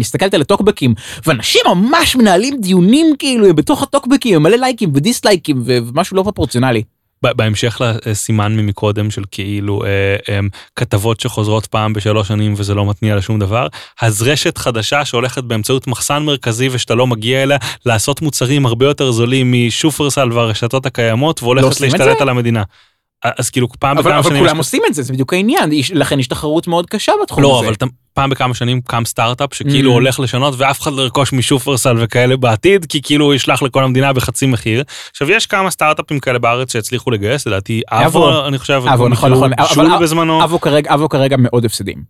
הסתכלת 0.00 0.34
על 0.34 0.40
הטוקבקים, 0.40 0.94
ואנשים 1.26 1.60
ממש 1.74 2.16
מנהלים 2.16 2.60
דיונים 2.60 3.06
כאילו 3.18 3.54
בתוך 3.54 3.82
הטוקבקים, 3.82 4.42
מלא 4.42 4.56
לייקים 4.56 4.90
ודיסלייקים 4.94 5.62
ומשהו 5.64 6.16
לא 6.16 6.22
פרופורציונלי. 6.22 6.82
בהמשך 7.22 7.80
לסימן 8.06 8.56
ממקודם 8.56 9.10
של 9.10 9.22
כאילו 9.30 9.84
אה, 9.84 9.88
אה, 10.28 10.40
כתבות 10.76 11.20
שחוזרות 11.20 11.66
פעם 11.66 11.92
בשלוש 11.92 12.28
שנים 12.28 12.54
וזה 12.56 12.74
לא 12.74 12.86
מתניע 12.86 13.16
לשום 13.16 13.38
דבר, 13.38 13.66
אז 14.00 14.22
רשת 14.22 14.58
חדשה 14.58 15.04
שהולכת 15.04 15.44
באמצעות 15.44 15.86
מחסן 15.86 16.22
מרכזי 16.22 16.68
ושאתה 16.72 16.94
לא 16.94 17.06
מגיע 17.06 17.42
אליה, 17.42 17.58
לעשות 17.86 18.22
מוצרים 18.22 18.66
הרבה 18.66 18.86
יותר 18.86 19.12
זולים 19.12 19.52
משופרסל 19.52 20.32
והרשתות 20.32 20.86
הקיימות 20.86 21.42
והולכת 21.42 21.76
את 21.76 21.80
להשתלט? 21.80 22.20
על 22.20 22.28
המדינה. 22.28 22.62
אז 23.38 23.50
כאילו 23.50 23.68
פעם 23.78 23.98
אבל, 23.98 24.10
בכמה 24.10 24.18
אבל 24.18 24.28
שנים... 24.28 24.42
כולם 24.42 24.52
יש- 24.52 24.58
עושים 24.58 24.82
את 24.88 24.94
זה, 24.94 25.02
זה 25.02 25.12
בדיוק 25.12 25.32
העניין, 25.32 25.72
יש- 25.72 25.90
לכן 25.90 26.20
יש 26.20 26.26
תחרות 26.26 26.66
מאוד 26.66 26.86
קשה 26.86 27.12
בתחום 27.22 27.42
לא, 27.42 27.56
הזה. 27.58 27.66
אבל 27.66 27.74
אתה- 27.74 27.86
פעם 28.14 28.30
בכמה 28.30 28.54
שנים 28.54 28.80
קם 28.80 29.02
סטארט-אפ 29.04 29.54
שכאילו 29.54 29.90
Mm. 29.90 29.94
הולך 29.94 30.20
לשנות 30.20 30.54
ואף 30.58 30.80
אחד 30.80 30.92
לא 30.92 31.02
ירכוש 31.02 31.32
משופרסל 31.32 31.96
וכאלה 32.00 32.36
בעתיד, 32.36 32.86
כי 32.88 33.02
כאילו 33.02 33.24
הוא 33.24 33.34
ישלח 33.34 33.62
לכל 33.62 33.84
המדינה 33.84 34.12
בחצי 34.12 34.46
מחיר. 34.46 34.82
עכשיו 35.10 35.30
יש 35.30 35.46
כמה 35.46 35.70
סטארט-אפים 35.70 36.20
כאלה 36.20 36.38
בארץ 36.38 36.72
שהצליחו 36.72 37.10
לגייס, 37.10 37.46
לדעתי 37.46 37.80
אבו. 37.88 38.46
אני 38.46 38.58
חושב, 38.58 38.72
אבו, 38.92 39.08
נכון, 39.08 39.32
נכון, 39.32 39.52
אבל 39.92 40.02
בזמנו. 40.02 40.44
אבו 40.44 40.60
כרגע, 40.60 40.94
אבו 40.94 41.08
כרגע 41.08 41.36
מאוד 41.38 41.64
הפסדים. 41.64 42.02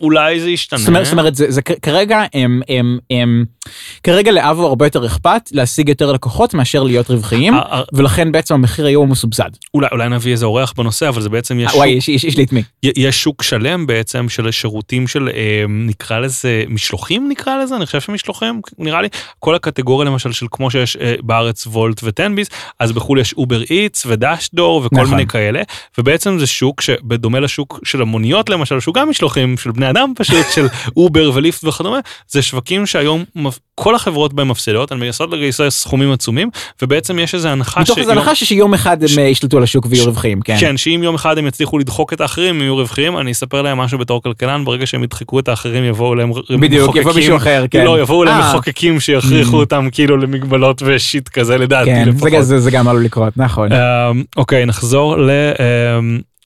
אולי 0.00 0.40
זה 0.40 0.50
ישתנה. 0.50 0.78
זאת 0.78 0.88
אומרת, 0.88 1.04
זאת 1.04 1.12
אומרת 1.12 1.34
זה, 1.34 1.50
זה 1.50 1.62
כרגע 1.62 2.24
הם, 2.34 2.60
הם, 2.68 2.98
הם, 3.10 3.44
כרגע 4.02 4.32
לאבו 4.32 4.66
הרבה 4.66 4.86
יותר 4.86 5.06
אכפת 5.06 5.42
להשיג 5.52 5.88
יותר 5.88 6.12
לקוחות 6.12 6.54
מאשר 6.54 6.82
להיות 6.82 7.10
רווחיים, 7.10 7.54
אה, 7.54 7.60
אה, 7.60 7.82
ולכן 7.92 8.32
בעצם 8.32 8.54
המחיר 8.54 8.86
היום 8.86 9.06
הוא 9.06 9.12
מסובסד. 9.12 9.50
אולי, 9.74 9.88
אולי 9.92 10.08
נביא 10.08 10.32
איזה 10.32 10.46
אורח 10.46 10.72
בנושא, 10.76 11.08
אבל 11.08 11.20
זה 11.22 11.28
בעצם 11.28 11.60
יש 11.60 11.66
אה, 11.66 11.70
שוק, 11.70 11.78
וואי, 11.78 11.88
יש, 11.88 12.08
יש, 12.08 12.24
יש 12.24 12.36
לי 12.36 12.44
את 12.44 12.52
מי. 12.52 12.62
יש 12.82 13.22
שוק 13.22 13.42
שלם 13.42 13.86
בעצם 13.86 14.28
של 14.28 14.50
שירותים 14.50 15.06
של 15.08 15.28
נקרא 15.68 16.18
לזה 16.18 16.64
משלוחים 16.68 17.28
נקרא 17.28 17.62
לזה, 17.62 17.76
אני 17.76 17.86
חושב 17.86 18.00
שמשלוחים 18.00 18.60
נראה 18.78 19.02
לי, 19.02 19.08
כל 19.38 19.54
הקטגוריה 19.54 20.10
למשל 20.10 20.32
של 20.32 20.46
כמו 20.50 20.70
שיש 20.70 20.96
בארץ 21.22 21.66
וולט 21.66 22.00
וטנביס, 22.04 22.48
אז 22.80 22.92
בחו"ל 22.92 23.20
יש 23.20 23.32
אובר 23.32 23.62
איטס 23.62 24.06
ודשדור 24.06 24.82
וכל 24.84 24.96
נכון. 24.96 25.10
מיני 25.10 25.26
כאלה, 25.26 25.62
ובעצם 25.98 26.38
זה 26.38 26.46
שוק 26.46 26.80
שבדומה 26.80 27.40
לשוק 27.40 27.80
של 27.84 28.02
המוניות 28.02 28.48
למשל, 28.48 28.80
שהוא 28.80 28.94
גם 28.94 29.10
משלוחים 29.10 29.56
של 29.56 29.70
בני 29.70 29.85
אדם 29.86 30.12
פשוט, 30.16 30.46
של 30.54 30.66
אובר 30.96 31.30
וליפט 31.34 31.64
וכדומה, 31.64 31.98
זה 32.28 32.42
שווקים 32.42 32.86
שהיום 32.86 33.24
כל 33.74 33.94
החברות 33.94 34.34
בהם 34.34 34.48
מפסידות, 34.48 34.92
הן 34.92 34.98
מנסות 34.98 35.32
לגייס 35.32 35.60
סכומים 35.68 36.12
עצומים, 36.12 36.50
ובעצם 36.82 37.18
יש 37.18 37.34
איזה 37.34 37.52
הנחה 37.52 37.80
מתוך 37.80 37.98
איזו 37.98 38.12
הנחה 38.12 38.34
שיום 38.34 38.74
אחד 38.74 39.02
הם 39.02 39.18
אה, 39.18 39.22
ישלטו 39.22 39.56
על 39.56 39.62
השוק 39.62 39.86
ויהיו 39.90 40.04
רווחיים, 40.04 40.40
כן. 40.40 40.56
כן, 40.60 40.76
שאם 40.76 41.00
יום 41.02 41.14
אחד 41.14 41.38
הם 41.38 41.46
יצליחו 41.46 41.78
לדחוק 41.78 42.12
את 42.12 42.20
האחרים, 42.20 42.54
הם 42.54 42.62
יהיו 42.62 42.76
רווחיים, 42.76 43.18
אני 43.18 43.32
אספר 43.32 43.62
להם 43.62 43.78
משהו 43.78 43.98
בתור 43.98 44.22
כלכלן, 44.22 44.64
ברגע 44.64 44.86
שהם 44.86 45.04
ידחקו 45.04 45.38
את 45.38 45.48
האחרים 45.48 45.84
יבואו 45.84 46.14
להם 46.14 46.30
בדיוק, 46.60 46.96
יבוא 46.96 47.12
מישהו 47.12 47.36
אחר, 47.36 47.64
כן. 47.70 47.84
לא, 47.84 48.00
יבואו 48.00 48.24
להם 48.24 48.40
אה. 48.40 48.50
מחוקקים 48.50 49.00
שיכריחו 49.00 49.56
Mm. 49.56 49.60
אותם 49.60 49.88
כאילו 49.92 50.16
למגבלות 50.16 50.82
ושיט 50.86 51.28
כזה 51.28 51.58
לדעתי 51.58 51.90
כן, 51.90 52.08
לפחות. 52.08 52.30
זה, 52.30 52.42
זה, 52.42 52.60
זה 52.60 52.70
גם 52.70 52.88
עלול 52.88 53.04
לקרות, 53.04 53.32
נכון. 53.36 53.72
אמ, 53.72 54.22
אוקיי, 54.36 54.66
נחזור 54.66 55.16
ל... 55.16 55.30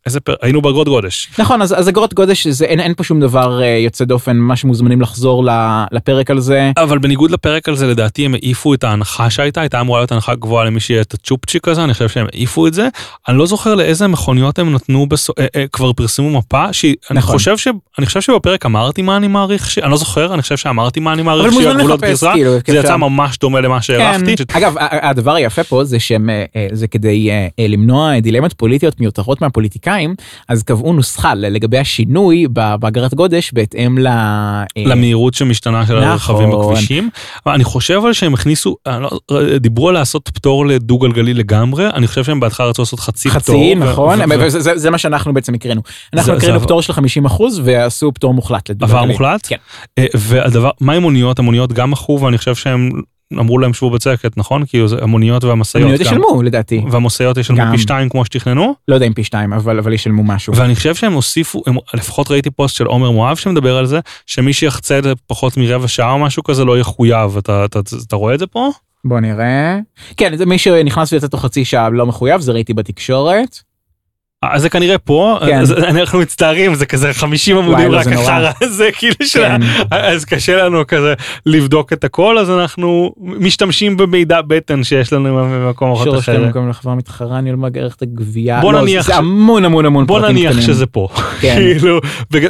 איזה 0.07 0.21
פר... 0.21 0.35
היינו 0.43 0.63
באגרות 0.63 0.89
גודש. 0.89 1.31
נכון, 1.39 1.63
אז, 1.63 1.75
אז 1.79 1.89
אגרות 1.89 2.15
גודש, 2.15 2.47
זה, 2.47 2.65
אין, 2.65 2.81
אין 2.81 2.95
פה 2.95 3.05
שום 3.05 3.21
דבר 3.21 3.63
אה, 3.63 3.67
יוצא 3.67 4.05
דופן, 4.05 4.37
ממש 4.37 4.65
מוזמנים 4.65 5.01
לחזור 5.01 5.45
ל- 5.45 5.85
לפרק 5.93 6.31
על 6.31 6.41
זה. 6.41 6.73
אבל 6.77 6.99
בניגוד 6.99 7.31
לפרק 7.31 7.69
על 7.69 7.77
זה 7.77 7.87
לדעתי 7.87 8.25
הם 8.25 8.35
העיפו 8.35 8.75
את 8.75 8.85
ההנחה 8.85 9.31
שהייתה, 9.31 9.61
הייתה 9.61 9.81
אמורה 9.81 10.01
להיות 10.01 10.13
הנחה 10.13 10.35
גבוהה 10.35 10.65
למי 10.65 10.81
שיהיה 10.81 11.01
את 11.01 11.15
הצ'ופצ'יק 11.15 11.69
הזה, 11.69 11.85
אני 11.85 11.93
חושב 11.93 12.09
שהם 12.09 12.27
העיפו 12.33 12.67
את 12.67 12.75
זה. 12.75 12.89
אני 13.29 13.39
לא 13.39 13.47
זוכר 13.47 13.75
לאיזה 13.75 14.07
מכוניות 14.07 14.59
הם 14.59 14.75
נתנו, 14.75 15.07
בסו... 15.07 15.33
אה, 15.39 15.47
אה, 15.57 15.65
כבר 15.73 15.93
פרסמו 15.93 16.31
מפה, 16.31 16.73
שאני 16.73 16.95
נכון. 17.11 17.33
חושב, 17.33 17.57
ש... 17.57 17.69
אני 17.99 18.07
חושב 18.07 18.21
שבפרק 18.21 18.67
אמרתי 18.67 19.03
מה 19.03 19.17
אני 19.17 19.29
מעריך, 19.29 19.71
ש... 19.71 19.79
אני 19.79 19.91
לא 19.91 19.97
זוכר, 19.97 20.35
אני 20.35 20.43
חושב 20.43 20.57
שאמרתי 20.57 21.01
מה 21.01 21.13
אני 21.13 21.23
מעריך 21.23 21.45
אבל 21.47 21.53
שיהיו 21.53 21.69
מוזמנים 21.69 21.81
הגבולות 21.81 22.03
לחפש, 22.03 22.13
גזרה, 22.13 22.33
כאילו, 22.33 22.51
זה 22.51 22.59
אפשר. 22.59 22.79
יצא 22.79 22.97
ממש 22.97 23.39
דומה 23.39 23.61
למה 23.61 23.83
שהערכתי. 23.83 24.37
כן. 24.37 24.45
אגב, 24.59 24.75
הדבר 24.81 25.35
היפה 25.35 25.65
פה 25.65 25.85
זה 25.85 26.01
שהם, 26.01 26.31
אה, 26.31 26.45
אה, 26.57 26.69
זה 26.73 26.87
כדי 26.87 27.31
אה, 27.31 27.67
למנוע 27.69 28.21
דילמות 28.21 28.53
פוליטיות 28.53 29.01
מיותרות 29.01 29.41
מהפוליטיקאים, 29.41 29.90
אז 30.49 30.63
קבעו 30.63 30.93
נוסחה 30.93 31.35
לגבי 31.35 31.79
השינוי 31.79 32.47
באגרת 32.79 33.15
גודש 33.15 33.51
בהתאם 33.53 33.99
ל... 33.99 34.07
אה, 34.07 34.65
למהירות 34.77 35.35
שמשתנה 35.35 35.87
של 35.87 35.95
נכון. 36.01 36.09
הרכבים 36.11 36.51
בכבישים. 36.51 37.11
אבל 37.47 37.55
אני 37.55 37.65
חושב 37.65 37.95
אבל 38.03 38.13
שהם 38.13 38.35
הכניסו, 38.35 38.77
אני 38.87 39.03
לא, 39.03 39.11
דיברו 39.57 39.89
על 39.89 39.95
לעשות 39.95 40.29
פטור 40.35 40.67
לדו 40.67 40.99
גלגלי 40.99 41.35
לגמרי, 41.35 41.87
אני 41.87 42.07
חושב 42.07 42.25
שהם 42.25 42.41
בהתחלה 42.41 42.67
רצו 42.67 42.83
לעשות 42.83 43.01
חצי 43.01 43.29
פטור. 43.31 43.41
חצי, 43.41 43.75
נכון, 43.75 44.21
ו- 44.21 44.25
ו- 44.31 44.41
וזה- 44.47 44.61
זה- 44.61 44.79
זה 44.79 44.91
מה 44.91 44.99
שאנחנו 44.99 45.35
בעצם 45.35 45.55
הקראנו. 45.55 45.81
אנחנו 46.15 46.33
זה- 46.33 46.39
הקראנו 46.39 46.59
זה- 46.59 46.65
פטור 46.65 46.83
של 46.83 46.93
50 46.93 47.25
אחוז 47.25 47.61
ועשו 47.65 48.13
פטור 48.15 48.35
מוחלט 48.35 48.71
לדו 48.71 48.85
עבר 48.85 48.95
גלגלי. 48.95 49.13
מוחלט? 49.13 49.47
כן. 49.49 49.57
אה, 49.99 50.07
והדבר, 50.15 50.71
מה 50.81 50.93
עם 50.93 51.03
מוניות? 51.03 51.39
המוניות 51.39 51.73
גם 51.73 51.91
מחו 51.91 52.19
ואני 52.23 52.39
חושב 52.39 52.55
שהם 52.55 52.91
אמרו 53.39 53.59
להם 53.59 53.73
שבו 53.73 53.91
בצקת, 53.91 54.37
נכון? 54.37 54.65
זה 54.87 54.97
המוניות 55.03 55.45
והמשאיות 55.45 55.85
המוניות. 55.85 56.01
ישלמו 56.01 56.43
לדעתי, 56.43 56.83
והמשאיות 56.91 57.37
ישלמו 57.37 57.61
גם. 57.61 57.73
פי 57.73 57.79
שתיים 57.79 58.09
כמו 58.09 58.25
שתכננו, 58.25 58.75
לא 58.89 58.95
יודע 58.95 59.07
אם 59.07 59.13
פי 59.13 59.25
שתיים, 59.25 59.53
אבל 59.53 59.79
אבל 59.79 59.93
ישלמו 59.93 60.25
משהו. 60.25 60.57
ואני 60.57 60.75
חושב 60.75 60.95
שהם 60.95 61.13
הוסיפו, 61.13 61.63
הם, 61.67 61.77
לפחות 61.95 62.31
ראיתי 62.31 62.51
פוסט 62.51 62.77
של 62.77 62.87
עומר 62.87 63.11
מואב 63.11 63.37
שמדבר 63.37 63.77
על 63.77 63.87
זה, 63.87 64.01
שמי 64.27 64.53
שיחצה 64.53 64.99
את 64.99 65.05
זה 65.05 65.13
פחות 65.27 65.57
מרבע 65.57 65.89
שעה 65.89 66.13
או 66.13 66.19
משהו 66.19 66.43
כזה 66.43 66.65
לא 66.65 66.79
יחויב, 66.79 67.37
אתה, 67.37 67.65
אתה, 67.65 67.79
אתה, 67.79 67.97
אתה 68.07 68.17
רואה 68.17 68.35
את 68.35 68.39
זה 68.39 68.47
פה? 68.47 68.71
בוא 69.05 69.21
נראה. 69.21 69.79
כן, 70.17 70.37
זה 70.37 70.47
מי 70.47 70.59
שנכנס 70.59 71.13
ויוצא 71.13 71.27
תוך 71.27 71.45
חצי 71.45 71.65
שעה 71.65 71.91
לא 71.91 72.07
מחויב, 72.07 72.41
זה 72.41 72.53
ראיתי 72.53 72.75
בתקשורת. 72.75 73.70
אז 74.43 74.63
זה 74.63 74.69
כנראה 74.69 74.99
פה, 74.99 75.39
כן. 75.47 75.59
אז 75.59 75.73
אנחנו 75.91 76.19
מצטערים, 76.19 76.75
זה 76.75 76.87
כזה 76.87 77.13
50 77.15 77.57
עמודים 77.57 77.87
וואי, 77.89 77.99
רק 77.99 78.05
זה. 78.05 78.15
החרא 78.15 78.51
הזה, 78.61 78.89
כאילו 78.99 79.15
כן. 79.33 79.61
אז 79.91 80.25
קשה 80.25 80.65
לנו 80.65 80.87
כזה 80.87 81.15
לבדוק 81.47 81.93
את 81.93 82.05
הכל, 82.05 82.39
אז 82.39 82.51
אנחנו 82.51 83.13
משתמשים 83.21 83.97
במידע 83.97 84.41
בטן 84.43 84.85
שיש 84.85 85.13
לנו 85.13 85.37
במקום 85.37 85.93
אחר. 85.93 86.05
שורש 86.05 86.29
במקום 86.29 86.69
לחברה 86.69 86.95
מתחרה 86.95 87.41
ניהול 87.41 87.59
מערכת 87.59 88.03
הגבייה. 88.03 88.61
בוא 88.61 88.73
לא, 88.73 88.81
נניח 88.81 89.07
זה 89.07 89.17
המון 89.17 89.65
המון 89.65 89.87
המון 89.87 90.07
בוא 90.07 90.21
נניח 90.21 90.51
קטנים. 90.53 90.67
שזה 90.67 90.87
פה, 90.87 91.09
כן. 91.41 91.55
כאילו, 91.61 92.01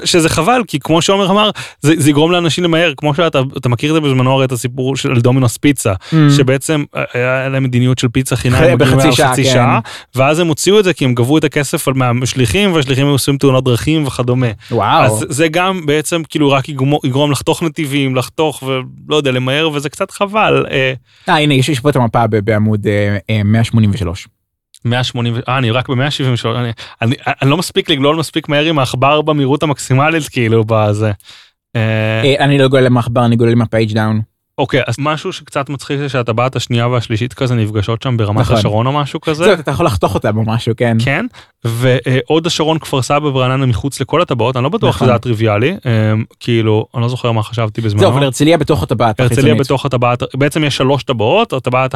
שזה 0.05 0.29
חבל, 0.29 0.63
כי 0.67 0.79
כמו 0.81 1.03
שעומר 1.03 1.31
אמר, 1.31 1.51
זה 1.81 1.95
זה 1.97 2.11
יגרום 2.11 2.33
לאנשים 2.33 2.65
למהר, 2.65 2.93
כמו 2.97 3.15
שאתה 3.15 3.41
אתה 3.57 3.69
מכיר 3.69 3.91
את 3.91 3.95
זה 3.95 4.09
בזמנו 4.09 4.33
הרי 4.33 4.45
את 4.45 4.53
הסיפור 4.53 4.97
של 4.97 5.21
דומינוס 5.21 5.57
פיצה, 5.57 5.93
Mm. 6.11 6.15
שבעצם 6.37 6.85
אה, 6.97 7.03
היה 7.15 7.49
להם 7.49 7.63
מדיניות 7.63 7.99
של 7.99 8.09
פיצה 8.09 8.37
חינם 8.37 8.79
בחצי 8.79 9.13
שעה, 9.13 9.37
כן. 9.37 9.45
שעה, 9.45 9.81
ואז 10.15 10.39
הם 10.39 10.47
הוציאו 10.47 10.79
את 10.79 10.85
זה 10.85 10.93
כי 10.93 11.05
הם 11.05 11.15
גבו 11.15 11.39
את 11.39 11.45
הכסף 11.45 11.80
על- 11.89 11.95
מהשליחים, 11.95 12.73
והשליחים 12.73 13.07
היו 13.07 13.13
עושים 13.13 13.39
תאונות 13.39 13.65
דרכים 13.65 14.07
וכדומה. 14.07 14.47
וואו. 14.71 15.05
אז 15.05 15.27
זה 15.29 15.49
גם 15.49 15.87
בעצם 15.87 16.23
כאילו 16.29 16.51
רק 16.51 16.69
יגרום, 16.69 16.95
יגרום 17.05 17.31
לחתוך 17.31 17.63
נתיבים, 17.63 18.17
לחתוך 18.17 18.63
ולא 18.63 19.17
יודע, 19.17 19.31
למהר, 19.31 19.71
וזה 19.73 19.89
קצת 19.89 20.11
חבל. 20.11 20.67
אה, 20.71 20.93
אה 21.29 21.39
הנה 21.39 21.55
יש 21.55 21.69
יש 21.69 21.81
פה 21.81 21.91
את 21.91 21.97
המפה 21.97 22.27
בעמוד 22.27 22.87
אה, 22.87 23.17
אה, 23.31 23.43
183. 23.45 24.29
180, 24.85 25.35
אה, 25.49 25.59
אני 25.59 25.71
רק 25.71 25.89
ב-173, 25.89 26.49
אני, 26.57 26.71
אני, 27.03 27.15
אני 27.43 27.51
לא 27.51 27.57
מספיק 27.57 27.91
לגלול 27.91 28.17
מספיק 28.17 28.49
מהר 28.49 28.65
עם 28.65 28.79
העכבר 28.79 29.23
במהירות 29.23 29.63
המקסימלית, 29.63 30.29
כאילו, 30.29 30.65
בזה. 30.67 31.13
אה, 31.77 32.23
אה, 32.25 32.45
אני 32.45 32.59
לא 32.59 32.69
גולל 32.69 32.85
למחבר 32.85 33.25
אני 33.25 33.37
גולל 33.37 33.55
מה 33.55 33.67
page 33.67 33.93
down. 33.93 34.21
אוקיי, 34.61 34.83
אז 34.87 34.95
משהו 34.99 35.33
שקצת 35.33 35.69
מצחיק 35.69 35.99
זה 35.99 36.09
שהטבעת 36.09 36.57
השנייה 36.57 36.89
והשלישית 36.89 37.35
כזה 37.35 37.55
נפגשות 37.55 38.03
שם 38.03 38.17
ברמת 38.17 38.41
נכון. 38.41 38.57
השרון 38.57 38.87
או 38.87 38.93
משהו 38.93 39.21
כזה. 39.21 39.45
זהו 39.45 39.53
אתה 39.53 39.71
יכול 39.71 39.87
לחתוך 39.87 40.15
אותה 40.15 40.31
או 40.37 40.43
משהו 40.47 40.75
כן. 40.77 40.97
כן, 41.05 41.27
והוד 41.65 42.47
השרון 42.47 42.79
כפר 42.79 43.03
סבא 43.03 43.31
ברעננה 43.31 43.67
מחוץ 43.67 44.01
לכל 44.01 44.23
הטבעות, 44.23 44.57
אני 44.57 44.65
לא 44.65 44.69
בטוח 44.69 44.95
נכון. 44.95 45.07
שזה 45.07 45.13
היה 45.13 45.19
טריוויאלי, 45.19 45.77
אה, 45.87 46.13
כאילו, 46.41 46.87
אני 46.95 47.03
לא 47.03 47.09
זוכר 47.09 47.33
מה 47.33 47.43
חשבתי 47.43 47.81
בזמנו. 47.81 48.01
זהו 48.01 48.11
אבל 48.11 48.23
הרצליה 48.23 48.59
בתוך 48.59 48.83
הטבעת 48.83 49.21
הרצליה 49.21 49.39
החיצונית. 49.39 49.61
בתוך 49.61 49.87
הטבעת, 49.87 50.23
בעצם 50.35 50.65
יש 50.65 50.77
שלוש 50.77 51.03
טבעות, 51.03 51.53
הטבעת 51.53 51.95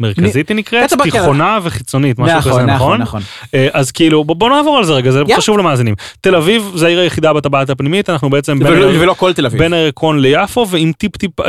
המרכזית 0.00 0.48
היא 0.48 0.56
נקראת. 0.56 0.92
תיכונה 1.02 1.58
וחיצונית, 1.62 2.18
משהו 2.18 2.40
כזה, 2.40 2.62
נכון 2.62 2.74
נכון? 2.74 3.00
נכון. 3.00 3.22
אה, 3.54 3.68
אז 3.72 3.90
כאילו 3.90 4.24
בוא 4.24 4.50
נעבור 4.50 4.78
על 4.78 4.84
זה 4.84 4.92
רגע, 4.92 5.10
זה. 5.10 5.22
חשוב 5.36 5.58
למאזינים. 5.58 5.94
תל 6.20 6.36
אביב 6.36 6.72
זה 6.74 6.86
העיר 6.86 7.00
היחידה 7.00 7.32
בטבעת 7.32 7.70
הפנימית, 7.70 8.10
אנחנו 8.10 8.30
בעצם 8.30 8.58
בין 9.58 9.72
הירקון 9.72 10.20
ליפו, 10.20 10.66
ועם 10.70 10.92
טיפ 10.98 11.40
אה, 11.40 11.46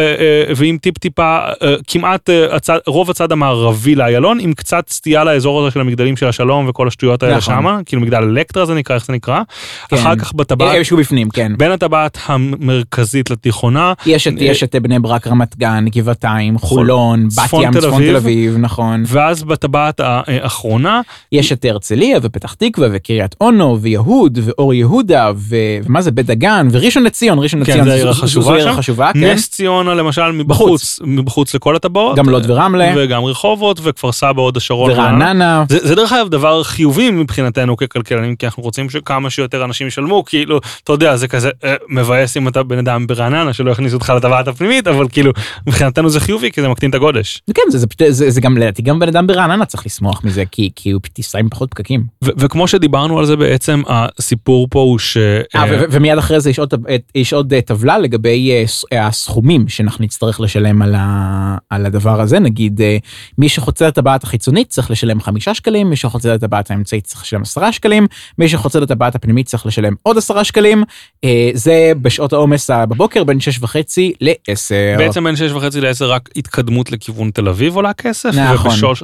אה, 0.62 0.94
טיפה, 1.00 1.40
אה, 1.64 1.76
כמעט 1.88 2.30
אה, 2.30 2.76
רוב 2.88 3.10
הצד 3.10 3.32
המערבי 3.32 3.96
לאיילון, 3.96 4.40
עם 4.40 4.54
קצת 4.54 4.90
סטייה 4.90 5.24
לאזור 5.24 5.62
הזה 5.62 5.72
של 5.72 5.80
המגדלים 5.80 6.18
של 6.18 6.28
השלום 6.28 6.70
וכל 6.70 6.88
השטויות 6.88 7.24
האלה 7.24 7.38
נכון. 7.38 7.56
שמה, 7.56 7.80
כאילו 7.86 8.02
מגדל 8.02 8.18
אלקטרה 8.18 8.66
זה 8.66 8.74
נקרא, 8.74 8.96
איך 8.96 9.06
זה 9.06 9.14
נקרא. 9.14 9.42
כן. 9.90 9.96
אחר 9.96 10.16
כך 10.16 10.34
בטבעת, 10.34 10.76
אה, 10.76 10.84
שהוא 10.84 11.00
בפנים 11.00 11.30
כן. 11.30 11.52
בין 11.58 11.72
הטבעת 11.72 12.18
המרכזית 12.26 13.30
לתיכונה, 13.30 13.94
יש 14.06 14.64
את 14.64 14.76
אה, 14.76 14.80
בני 14.80 15.00
ברק 15.00 15.28
רמת 15.28 15.58
גן 15.58 15.86
גבעתיים 15.90 16.58
חולון 16.58 17.28
בת 17.28 17.54
ים 17.64 17.72
צפון. 17.74 18.05
תל 18.10 18.16
אביב 18.16 18.56
נכון. 18.60 19.04
ואז 19.08 19.44
בטבעת 19.44 20.02
האחרונה, 20.04 21.02
יש 21.32 21.52
את 21.52 21.66
הרצליה 21.66 22.18
ופתח 22.22 22.54
תקווה 22.54 22.88
וקריית 22.92 23.36
אונו 23.42 23.78
ויהוד 23.82 24.40
ואור 24.44 24.74
יהודה 24.74 25.32
ו- 25.36 25.56
ומה 25.86 26.02
זה 26.02 26.12
בית 26.12 26.26
דגן 26.26 26.68
וראשון 26.72 27.04
לציון 27.04 27.40
ראשון 27.40 27.64
כן, 27.66 27.72
לציון 27.72 27.86
זה 27.88 27.94
העיר 27.94 28.12
זו- 28.14 28.28
זו 28.42 28.54
העיר 28.54 28.64
שם. 28.66 28.70
החשובה 28.72 29.12
כן. 29.14 29.24
נס 29.24 29.50
ציונה 29.50 29.94
למשל 29.94 30.32
מבחוץ, 30.32 31.00
מבחוץ 31.04 31.56
לכל 31.56 31.76
הטבעות. 31.76 32.16
גם 32.18 32.30
לוד 32.30 32.50
ורמלה 32.50 32.94
וגם 32.98 33.24
רחובות 33.24 33.80
וכפר 33.84 34.12
סבא 34.12 34.42
הוד 34.42 34.58
השרון. 34.58 34.92
ורעננה. 34.92 35.64
זה, 35.70 35.78
זה 35.88 35.96
דרך 35.96 36.12
אגב 36.14 36.30
דבר 36.30 36.64
חיובי 36.64 37.12
מבחינתנו 37.12 37.78
ככלכלנים 37.78 38.36
כי 38.36 38.46
אנחנו 38.46 38.64
רוצים 38.64 38.90
שכמה 38.90 39.30
שיותר 39.30 39.66
אנשים 39.66 39.88
ישלמו 39.88 40.26
כאילו 40.26 40.60
אתה 40.84 40.94
יודע 40.94 41.16
זה 41.16 41.28
כזה 41.28 41.50
אה, 41.64 41.76
מבאס 41.90 42.38
אם 42.38 42.48
אתה 42.48 42.64
בן 42.64 42.78
אדם 42.78 43.08
ברעננה 43.08 43.54
שלא 43.54 43.72
יכניסו 43.72 43.96
אותך 43.96 44.14
לטבעת 44.18 44.48
הפנימית 44.48 44.88
אבל 44.88 45.08
כאילו 45.12 45.32
מבחינתנו 45.68 46.10
זה 46.10 46.20
חיובי 46.20 46.52
כי 46.52 46.62
זה 46.62 46.68
מקטין 46.70 46.90
את 46.90 46.96
הגודש. 46.96 47.42
כן 47.54 47.62
זה, 47.70 47.78
זה, 47.78 47.88
זה, 48.10 48.30
זה 48.30 48.42
גם 48.42 48.58
לדעתי 48.58 48.82
גם 48.82 49.00
בן 49.00 49.08
אדם 49.08 49.28
ברעננה 49.28 49.66
צריך 49.66 49.86
לשמוח 49.86 50.24
מזה 50.24 50.44
כי 50.52 50.70
כי 50.76 50.92
הוא 50.92 51.02
תיסע 51.14 51.40
עם 51.40 51.50
פחות 51.50 51.70
פקקים. 51.72 52.04
ו- 52.24 52.30
וכמו 52.38 52.68
שדיברנו 52.68 53.20
על 53.20 53.26
זה 53.26 53.36
בעצם 53.36 53.82
הסיפור 53.88 54.68
פה 54.72 54.80
הוא 54.80 55.00
ש... 55.00 55.18
אה, 55.18 55.42
אה, 55.56 55.66
ו- 55.70 55.80
ו- 55.80 55.86
ומיד 55.92 56.18
אחרי 56.18 56.40
זה 56.40 56.50
יש 56.50 56.60
עוד, 56.60 56.74
יש 57.16 57.34
עוד 57.34 57.54
אה, 57.54 57.62
טבלה 57.62 57.98
לגבי 57.98 58.52
אה, 58.52 58.64
אה, 58.94 59.08
הסכומים 59.08 59.68
שאנחנו 59.68 60.04
נצטרך 60.04 60.40
לשלם 60.42 60.82
על, 60.82 60.96
ה, 60.98 61.58
על 61.70 61.86
הדבר 61.86 62.22
הזה 62.22 62.40
נגיד 62.40 62.82
אה, 62.82 62.98
מי 63.38 63.50
שחוצה 63.50 63.88
את 63.88 63.98
הטבעת 63.98 64.24
החיצונית 64.24 64.70
צריך 64.70 64.92
לשלם 64.92 65.22
חמישה 65.22 65.54
שקלים 65.54 65.90
מי 65.90 65.96
שחוצה 65.96 66.36
את 66.36 66.44
הטבעת 66.44 66.72
האמצעית 66.72 67.04
צריך 67.04 67.22
לשלם 67.22 67.42
עשרה 67.42 67.72
שקלים 67.72 68.08
מי 68.38 68.50
שחוצה 68.50 68.78
את 68.78 68.84
הטבעת 68.84 69.16
הפנימית 69.16 69.46
צריך 69.48 69.66
לשלם 69.66 69.94
עוד 70.04 70.18
עשרה 70.18 70.44
שקלים 70.44 70.84
אה, 71.24 71.50
זה 71.54 71.92
בשעות 72.02 72.34
העומס 72.34 72.70
בבוקר 72.70 73.24
בין 73.24 73.40
שש 73.40 73.60
וחצי 73.62 74.14
לעשר. 74.22 74.96
בעצם 74.98 75.24
בין 75.24 75.36
6 75.36 75.52
וחצי 75.52 75.82
ל-10 75.82 76.06
רק 76.06 76.30
התקדמות 76.36 76.92
לכיוון 76.92 77.32
תל 77.32 77.48
אביב 77.48 77.78
עולה 77.86 77.94
כסף, 77.94 78.30
נכון. 78.34 78.72
ובשלוש 78.72 79.04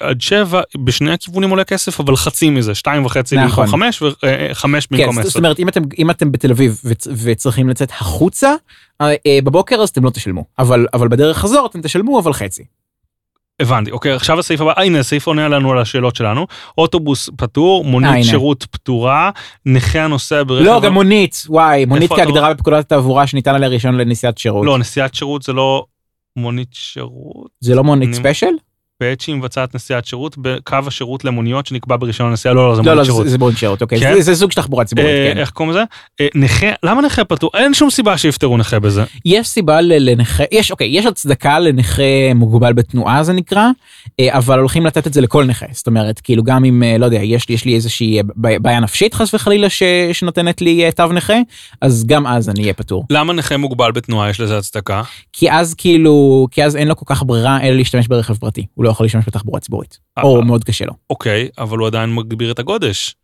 עד 0.00 0.20
שבע 0.20 0.60
בשני 0.76 1.12
הכיוונים 1.12 1.50
עולה 1.50 1.64
כסף, 1.64 2.00
אבל 2.00 2.16
חצי 2.16 2.50
מזה, 2.50 2.74
שתיים 2.74 3.04
וחצי 3.04 3.36
במקום 3.36 3.48
נכון. 3.50 3.66
חמש 3.66 4.02
וחמש 4.02 4.86
כן, 4.86 4.96
במקום 4.96 5.14
זאת 5.14 5.24
עשר. 5.24 5.38
אומרת 5.38 5.58
אם 5.60 5.68
אתם 5.68 5.80
אם 5.98 6.10
אתם 6.10 6.32
בתל 6.32 6.50
אביב 6.50 6.80
וצ- 6.84 7.08
וצריכים 7.24 7.68
לצאת 7.68 7.90
החוצה 7.90 8.54
אה, 9.00 9.14
אה, 9.26 9.38
בבוקר 9.44 9.76
אז 9.76 9.88
אתם 9.88 10.04
לא 10.04 10.10
תשלמו 10.10 10.44
אבל 10.58 10.86
אבל 10.94 11.08
בדרך 11.08 11.38
חזור 11.38 11.66
אתם 11.66 11.80
תשלמו 11.80 12.18
אבל 12.18 12.32
חצי. 12.32 12.62
הבנתי, 13.60 13.90
אוקיי, 13.90 14.12
עכשיו 14.12 14.38
הסעיף 14.38 14.60
הבא, 14.60 14.72
אה, 14.78 14.84
הנה 14.84 14.98
הסעיף 14.98 15.26
עונה 15.26 15.48
לנו 15.48 15.72
על 15.72 15.78
השאלות 15.78 16.16
שלנו. 16.16 16.46
אוטובוס 16.78 17.30
פטור, 17.36 17.84
מונית 17.84 18.10
אה. 18.10 18.24
שירות 18.24 18.66
פטורה, 18.70 19.30
נכה 19.66 20.02
הנוסע 20.04 20.42
ברכב... 20.46 20.64
לא 20.66 20.80
גם 20.80 20.92
מונית 20.92 21.42
וואי 21.48 21.84
מונית 21.84 22.10
כהגדרה 22.12 22.54
בפקודת 22.54 22.78
התעבורה 22.78 23.26
שניתן 23.26 23.54
עליה 23.54 23.68
רישיון 23.68 23.94
לנסיעת 23.94 24.38
שירות. 24.38 24.66
לא, 24.66 24.78
נסיעת 24.78 25.14
שירות 25.14 25.42
זה 25.42 25.52
לא 25.52 25.84
מונית 26.36 26.68
שירות, 26.72 27.50
זה 27.60 27.74
לא 27.74 27.84
מונית 27.84 28.12
ספיישל? 28.14 28.54
בעת 29.00 29.20
שהיא 29.20 29.34
מבצעת 29.36 29.74
נסיעת 29.74 30.04
שירות 30.06 30.36
בקו 30.38 30.76
השירות 30.86 31.24
למוניות 31.24 31.66
שנקבע 31.66 31.96
ברישיון 31.96 32.28
הנסיעה, 32.30 32.54
לא, 32.54 32.68
לא, 32.68 32.74
זה 32.74 32.82
לא 32.82 32.86
לא 32.86 32.94
מונית 32.94 33.06
זה- 33.06 33.12
שירות. 33.12 33.28
זה 33.28 33.38
מונית 33.38 33.58
שירות 33.58 33.82
אוקיי 33.82 34.00
כן? 34.00 34.14
זה- 34.14 34.22
זה 34.22 34.34
סוג 34.36 34.52
של 34.52 34.60
תחבורה 34.60 34.84
ציבורית 34.84 35.10
אה, 35.10 35.30
כן. 35.34 35.38
איך 35.40 35.50
קוראים 35.50 35.70
לזה? 35.70 35.82
אה, 36.20 36.26
נכה, 36.34 36.66
למה 36.82 37.02
נכה 37.02 37.24
פטור? 37.24 37.50
אין 37.54 37.74
שום 37.74 37.90
סיבה 37.90 38.18
שיפטרו 38.18 38.56
נכה 38.56 38.78
בזה. 38.78 39.04
יש 39.24 39.48
סיבה 39.48 39.80
לנכה 39.80 40.44
יש 40.52 40.70
אוקיי 40.70 40.88
יש 40.90 41.06
הצדקה 41.06 41.58
לנכה 41.58 42.02
מוגבל 42.34 42.72
בתנועה 42.72 43.22
זה 43.22 43.32
נקרא 43.32 43.66
אה, 44.20 44.38
אבל 44.38 44.58
הולכים 44.58 44.86
לתת 44.86 45.06
את 45.06 45.12
זה 45.12 45.20
לכל 45.20 45.44
נכה 45.44 45.66
זאת 45.72 45.86
אומרת 45.86 46.20
כאילו 46.20 46.42
גם 46.42 46.64
אם 46.64 46.82
לא 46.98 47.04
יודע 47.04 47.22
יש 47.22 47.48
לי 47.48 47.54
יש 47.54 47.64
לי 47.64 47.74
איזושהי 47.74 48.18
בעיה 48.36 48.80
נפשית 48.80 49.14
חס 49.14 49.34
וחלילה 49.34 49.70
ש- 49.70 49.82
שנותנת 50.12 50.60
לי 50.62 50.92
תו 50.96 51.06
נכה 51.06 51.34
אז 51.80 52.04
גם 52.06 52.26
אז 52.26 52.48
אני 52.48 52.62
אהיה 52.62 52.74
פטור 52.74 53.04
למה 53.10 53.32
נכה 53.32 53.56
מוגבל 53.56 53.92
בתנועה 53.92 54.30
יש 54.30 54.40
לזה 54.40 54.58
הצדקה? 54.58 55.02
כי 55.32 55.50
אז 55.50 55.74
כאילו 55.74 56.46
כי 56.50 56.64
אז 56.64 56.76
אין 56.76 56.88
לו 56.88 56.96
כל 56.96 57.04
כך 57.14 57.22
ברירה 57.22 57.62
אלא 57.62 57.76
להשתמש 57.76 58.08
ברכב 58.08 58.34
פרטי 58.34 58.66
הוא 58.74 58.83
לא 58.84 58.90
יכול 58.90 59.04
להשתמש 59.04 59.24
בתחבורה 59.26 59.60
ציבורית 59.60 59.98
אה, 60.18 60.22
או 60.22 60.42
מאוד 60.42 60.64
קשה 60.64 60.84
לו. 60.84 60.92
אוקיי, 61.10 61.48
אבל 61.58 61.78
הוא 61.78 61.86
עדיין 61.86 62.14
מגביר 62.14 62.50
את 62.50 62.58
הגודש. 62.58 63.16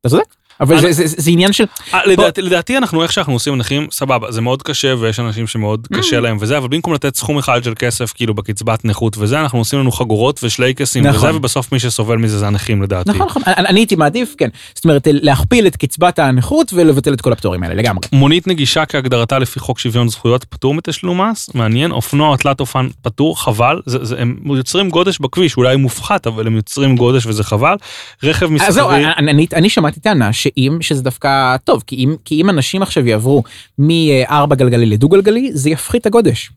אתה 0.00 0.08
צודק 0.08 0.34
אבל 0.62 0.78
אני- 0.78 0.92
זה- 0.92 1.06
זה 1.06 1.14
זה 1.18 1.30
עניין 1.30 1.52
של 1.52 1.64
אה, 1.94 2.06
לדעתי, 2.06 2.42
לדעתי 2.42 2.76
אנחנו 2.76 3.02
איך 3.02 3.12
שאנחנו 3.12 3.32
עושים 3.32 3.56
נכים 3.56 3.86
סבבה 3.90 4.30
זה 4.32 4.40
מאוד 4.40 4.62
קשה 4.62 4.94
ויש 4.98 5.20
אנשים 5.20 5.46
שמאוד 5.46 5.88
Mm. 5.92 5.98
קשה 5.98 6.20
להם 6.20 6.36
וזה 6.40 6.58
אבל 6.58 6.68
במקום 6.68 6.94
לתת 6.94 7.16
סכום 7.16 7.38
אחד 7.38 7.64
של 7.64 7.74
כסף 7.78 8.12
כאילו 8.14 8.34
בקצבת 8.34 8.84
נכות 8.84 9.16
וזה 9.18 9.40
אנחנו 9.40 9.58
עושים 9.58 9.78
לנו 9.78 9.92
חגורות 9.92 10.40
ושלייקסים 10.44 11.06
נכון. 11.06 11.28
וזה 11.28 11.36
ובסוף 11.36 11.72
מי 11.72 11.78
שסובל 11.78 12.16
מזה 12.16 12.38
זה 12.38 12.46
הנכים 12.46 12.82
לדעתי. 12.82 13.10
נכון 13.10 13.26
נכון 13.26 13.42
אני 13.46 13.66
אני 13.68 13.80
הייתי 13.80 13.96
מעדיף 13.96 14.34
כן 14.38 14.48
זאת 14.74 14.84
אומרת 14.84 15.08
להכפיל 15.10 15.66
את 15.66 15.76
קצבת 15.76 16.18
הנכות 16.18 16.72
ולבטל 16.74 17.12
את 17.12 17.20
כל 17.20 17.32
הפטורים 17.32 17.62
האלה 17.62 17.74
לגמרי. 17.74 18.04
מונית 18.12 18.46
נגישה 18.46 18.86
כהגדרתה 18.86 19.38
לפי 19.38 19.60
חוק 19.60 19.78
שוויון 19.78 20.08
זכויות 20.08 20.44
פטור 20.44 20.74
מתשלום 20.74 21.20
מס 21.20 21.50
מעניין 21.54 21.90
אופנוע 21.90 22.28
או 22.28 22.36
תלת 22.36 22.60
אופן 22.60 22.88
פטור 23.02 23.40
חבל 23.42 23.80
זה, 23.86 24.04
זה, 24.04 24.16
הם 24.18 24.36
יוצרים 24.56 24.90
גודש 24.90 25.18
בכביש 25.18 25.56
אולי 25.56 25.76
מופחת 25.76 26.26
אבל 26.26 26.46
הם 26.46 26.56
יוצרים 26.56 26.96
גודש 26.96 27.26
וזה 27.26 27.44
חבל. 27.44 27.74
רכב 28.22 28.48
אז 28.60 28.74
זהו, 28.74 28.86
מסחרי 28.88 29.04
אני, 29.18 29.30
אני, 29.30 29.46
אני 29.54 29.68
שמעתי 29.68 30.00
טענה 30.00 30.30
שאם, 30.56 30.78
שזה 30.80 31.02
דווקא 31.02 31.56
טוב, 31.64 31.82
כי 31.86 31.96
אם, 31.96 32.16
כי 32.24 32.42
אם 32.42 32.50
אנשים 32.50 32.82
עכשיו 32.82 33.06
יעברו 33.06 33.42
מארבע 33.78 34.54
גלגלי 34.54 34.86
לדו 34.86 35.08
גלגלי, 35.08 35.50
זה 35.52 35.70
יפחית 35.70 36.06
הגודש. 36.06 36.50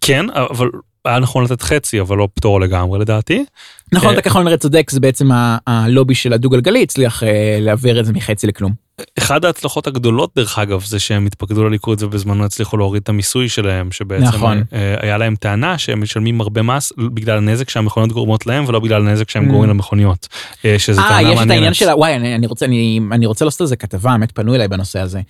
כן 0.00 0.26
אבל 0.30 0.68
היה 1.04 1.18
נכון 1.18 1.44
לתת 1.44 1.62
חצי 1.62 2.00
אבל 2.00 2.16
לא 2.16 2.28
פטור 2.34 2.60
לגמרי 2.60 2.98
לדעתי. 2.98 3.44
נכון, 3.92 4.08
אה, 4.08 4.14
אתה 4.14 4.22
ככל 4.22 4.40
הנראה 4.40 4.56
צודק, 4.56 4.90
זה 4.90 5.00
בעצם 5.00 5.28
הלובי 5.66 6.14
של 6.14 6.32
הדו 6.32 6.50
גלגלי 6.50 6.82
הצליח 6.82 7.22
אה, 7.22 7.58
להעביר 7.60 8.00
את 8.00 8.06
זה 8.06 8.12
מחצי 8.12 8.46
לכלום. 8.46 8.72
אחד 9.18 9.44
ההצלחות 9.44 9.86
הגדולות 9.86 10.30
דרך 10.36 10.58
אגב 10.58 10.84
זה 10.84 10.98
שהם 10.98 11.26
התפקדו 11.26 11.68
לליכוד 11.68 12.02
ובזמנו 12.02 12.44
הצליחו 12.44 12.76
להוריד 12.76 13.02
את 13.02 13.08
המיסוי 13.08 13.48
שלהם 13.48 13.92
שבעצם 13.92 14.24
נכון. 14.24 14.62
אה, 14.72 14.94
היה 15.00 15.18
להם 15.18 15.36
טענה 15.36 15.78
שהם 15.78 16.02
משלמים 16.02 16.40
הרבה 16.40 16.62
מס 16.62 16.92
בגלל 17.14 17.38
הנזק 17.38 17.70
שהמכוניות 17.70 18.12
גורמות 18.12 18.46
להם 18.46 18.64
ולא 18.68 18.80
בגלל 18.80 19.08
הנזק 19.08 19.30
שהם 19.30 19.44
Mm. 19.44 19.50
גורמים 19.50 19.70
למכוניות. 19.70 20.28
אה, 20.64 20.78
שזה 20.78 21.00
אה, 21.00 21.08
טענה 21.08 21.20
יש 21.20 21.26
את 21.26 21.38
העניין 21.38 21.48
מעניינת. 21.48 21.74
של, 21.74 21.88
וואי, 21.88 22.14
אני, 22.14 22.34
אני 22.34 22.46
רוצה, 22.46 22.66
אני, 22.66 23.00
אני 23.12 23.26
רוצה 23.26 23.44
לעשות 23.44 23.60
על 23.60 23.66
זה 23.66 23.76
כתבה, 23.76 24.12
האמת 24.12 24.32
פנו 24.32 24.54
אליי 24.54 24.68
בנושא 24.68 25.00
הזה. 25.00 25.20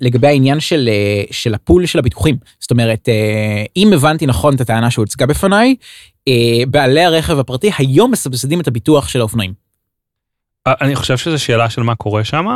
לגבי 0.00 0.26
העניין 0.26 0.60
של, 0.60 0.88
של 1.30 1.54
הפול 1.54 1.86
של 1.86 1.98
הביטוחים. 1.98 2.36
זאת 2.60 2.70
אומרת, 2.70 3.08
אם 3.76 3.92
הבנתי 3.92 4.26
נכון 4.26 4.54
את 4.54 4.60
הטענה 4.60 4.90
שהוצגה 4.90 5.26
בפניי, 5.26 5.74
בעלי 6.68 7.04
הרכב 7.04 7.38
הפרטי 7.38 7.70
היום 7.78 8.10
מסבסדים 8.10 8.60
את 8.60 8.68
הביטוח 8.68 9.08
של 9.08 9.20
האופנועים. 9.20 9.59
אה, 10.66 10.74
אני 10.80 10.96
חושב 10.96 11.16
שזו 11.16 11.44
שאלה 11.44 11.70
של 11.70 11.82
מה 11.82 11.94
קורה 11.94 12.24
שם. 12.24 12.46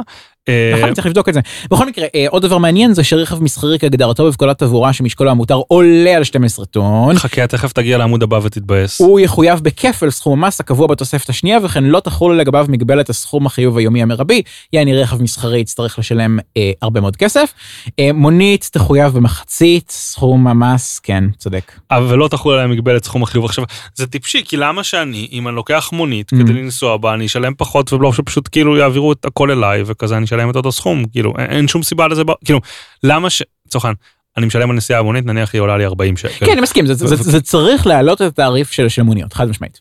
נכון, 0.79 0.95
צריך 0.95 1.07
לבדוק 1.07 1.29
את 1.29 1.35
זה. 1.35 1.41
בכל 1.71 1.87
מקרה, 1.87 2.07
אה, 2.15 2.27
עוד 2.29 2.43
דבר 2.43 2.59
מעניין 2.59 2.95
זה 2.95 3.05
שרכב 3.05 3.43
מסחרי 3.43 3.79
כהגדרתו 3.79 4.29
בפקודת 4.29 4.59
תעבורה 4.59 4.93
שמשקולו 4.93 5.31
המותר 5.31 5.61
עולה 5.69 6.17
על 6.17 6.25
12 6.25 6.65
טון, 6.65 7.19
חכה 7.19 7.47
תכף 7.47 7.73
תגיע 7.73 7.99
לעמוד 7.99 8.23
הבא 8.23 8.39
ותתבאס. 8.43 9.01
הוא 9.01 9.21
יחויב 9.21 9.61
בכפל 9.61 10.11
סכום 10.11 10.45
המס 10.45 10.61
הקבוע 10.61 10.87
בתוספת 10.87 11.29
השנייה 11.29 11.59
וכן 11.63 11.85
לא 11.85 12.01
תחול 12.01 12.37
לגביו 12.41 12.67
מגבלת 12.69 13.11
הסכום 13.11 13.47
החיוב 13.47 13.79
היומי 13.79 14.03
המרבי, 14.03 14.43
יעני 14.73 14.97
רכב 14.97 15.23
מסחרי 15.23 15.61
יצטרך 15.61 15.99
לשלם 15.99 16.39
אה, 16.57 16.71
הרבה 16.83 17.01
מאוד 17.01 17.17
כסף. 17.17 17.53
אה, 17.99 18.11
מונית 18.15 18.69
תחויב 18.73 19.13
במחצית 19.13 19.91
סכום 19.91 20.47
המס, 20.47 20.99
כן, 20.99 21.25
צודק. 21.39 21.73
אבל 21.91 22.19
לא 22.19 22.29
תחול 22.29 22.55
עליהם 22.55 22.71
מגבלת 22.71 23.05
סכום 23.05 23.23
החיוב. 23.23 23.45
עכשיו, 23.45 23.65
זה 23.95 24.07
טיפשי, 24.07 24.43
כי 24.45 24.57
למה 24.57 24.85
שאני, 24.85 25.29
אם 25.33 25.49
אני 25.49 25.57
לוקח 25.57 25.91
מונית 25.93 26.31
Mm. 26.33 26.37
כדי 26.37 26.53
לנסוע 26.53 26.97
בה, 26.97 27.15
אני 27.15 27.27
אשלם 27.27 27.53
פחות 27.57 27.93
ולא 27.93 28.13
שפשוט 28.13 28.49
כאילו 28.53 28.77
יעבירו 28.77 29.13
את 29.13 29.25
הכל 29.25 29.51
אליי, 29.51 29.83
וכזה 29.87 30.17
אני 30.17 30.27
אשלם 30.35 30.51
את 30.51 30.57
אותו 30.57 30.73
סכום, 30.73 31.05
כאילו, 31.13 31.35
אין, 31.39 31.51
אין 31.51 31.69
שום 31.69 31.83
סיבה 31.83 32.09
לזה, 32.09 32.23
כאילו, 32.45 32.61
למה 33.03 33.31
ש... 33.31 33.43
לצורך 33.67 33.85
העניין, 33.85 33.97
אני 34.37 34.47
משלם 34.47 34.71
על 34.71 34.77
נסיעה 34.77 35.03
במונית, 35.03 35.27
נניח 35.27 35.53
היא 35.53 35.61
עולה 35.61 35.77
לי 35.77 35.85
40 35.87 36.17
שקל. 36.17 36.47
כן, 36.47 36.53
אני 36.53 36.61
מסכים, 36.61 36.87
זה- 36.87 36.95
זה- 36.95 37.17
זה 37.17 37.41
צריך 37.41 37.87
להעלות 37.87 38.23
את 38.23 38.27
התעריף 38.27 38.71
של 38.71 38.89
של 38.89 39.03
מוניות, 39.03 39.33
חד 39.33 39.49
משמעית. 39.49 39.81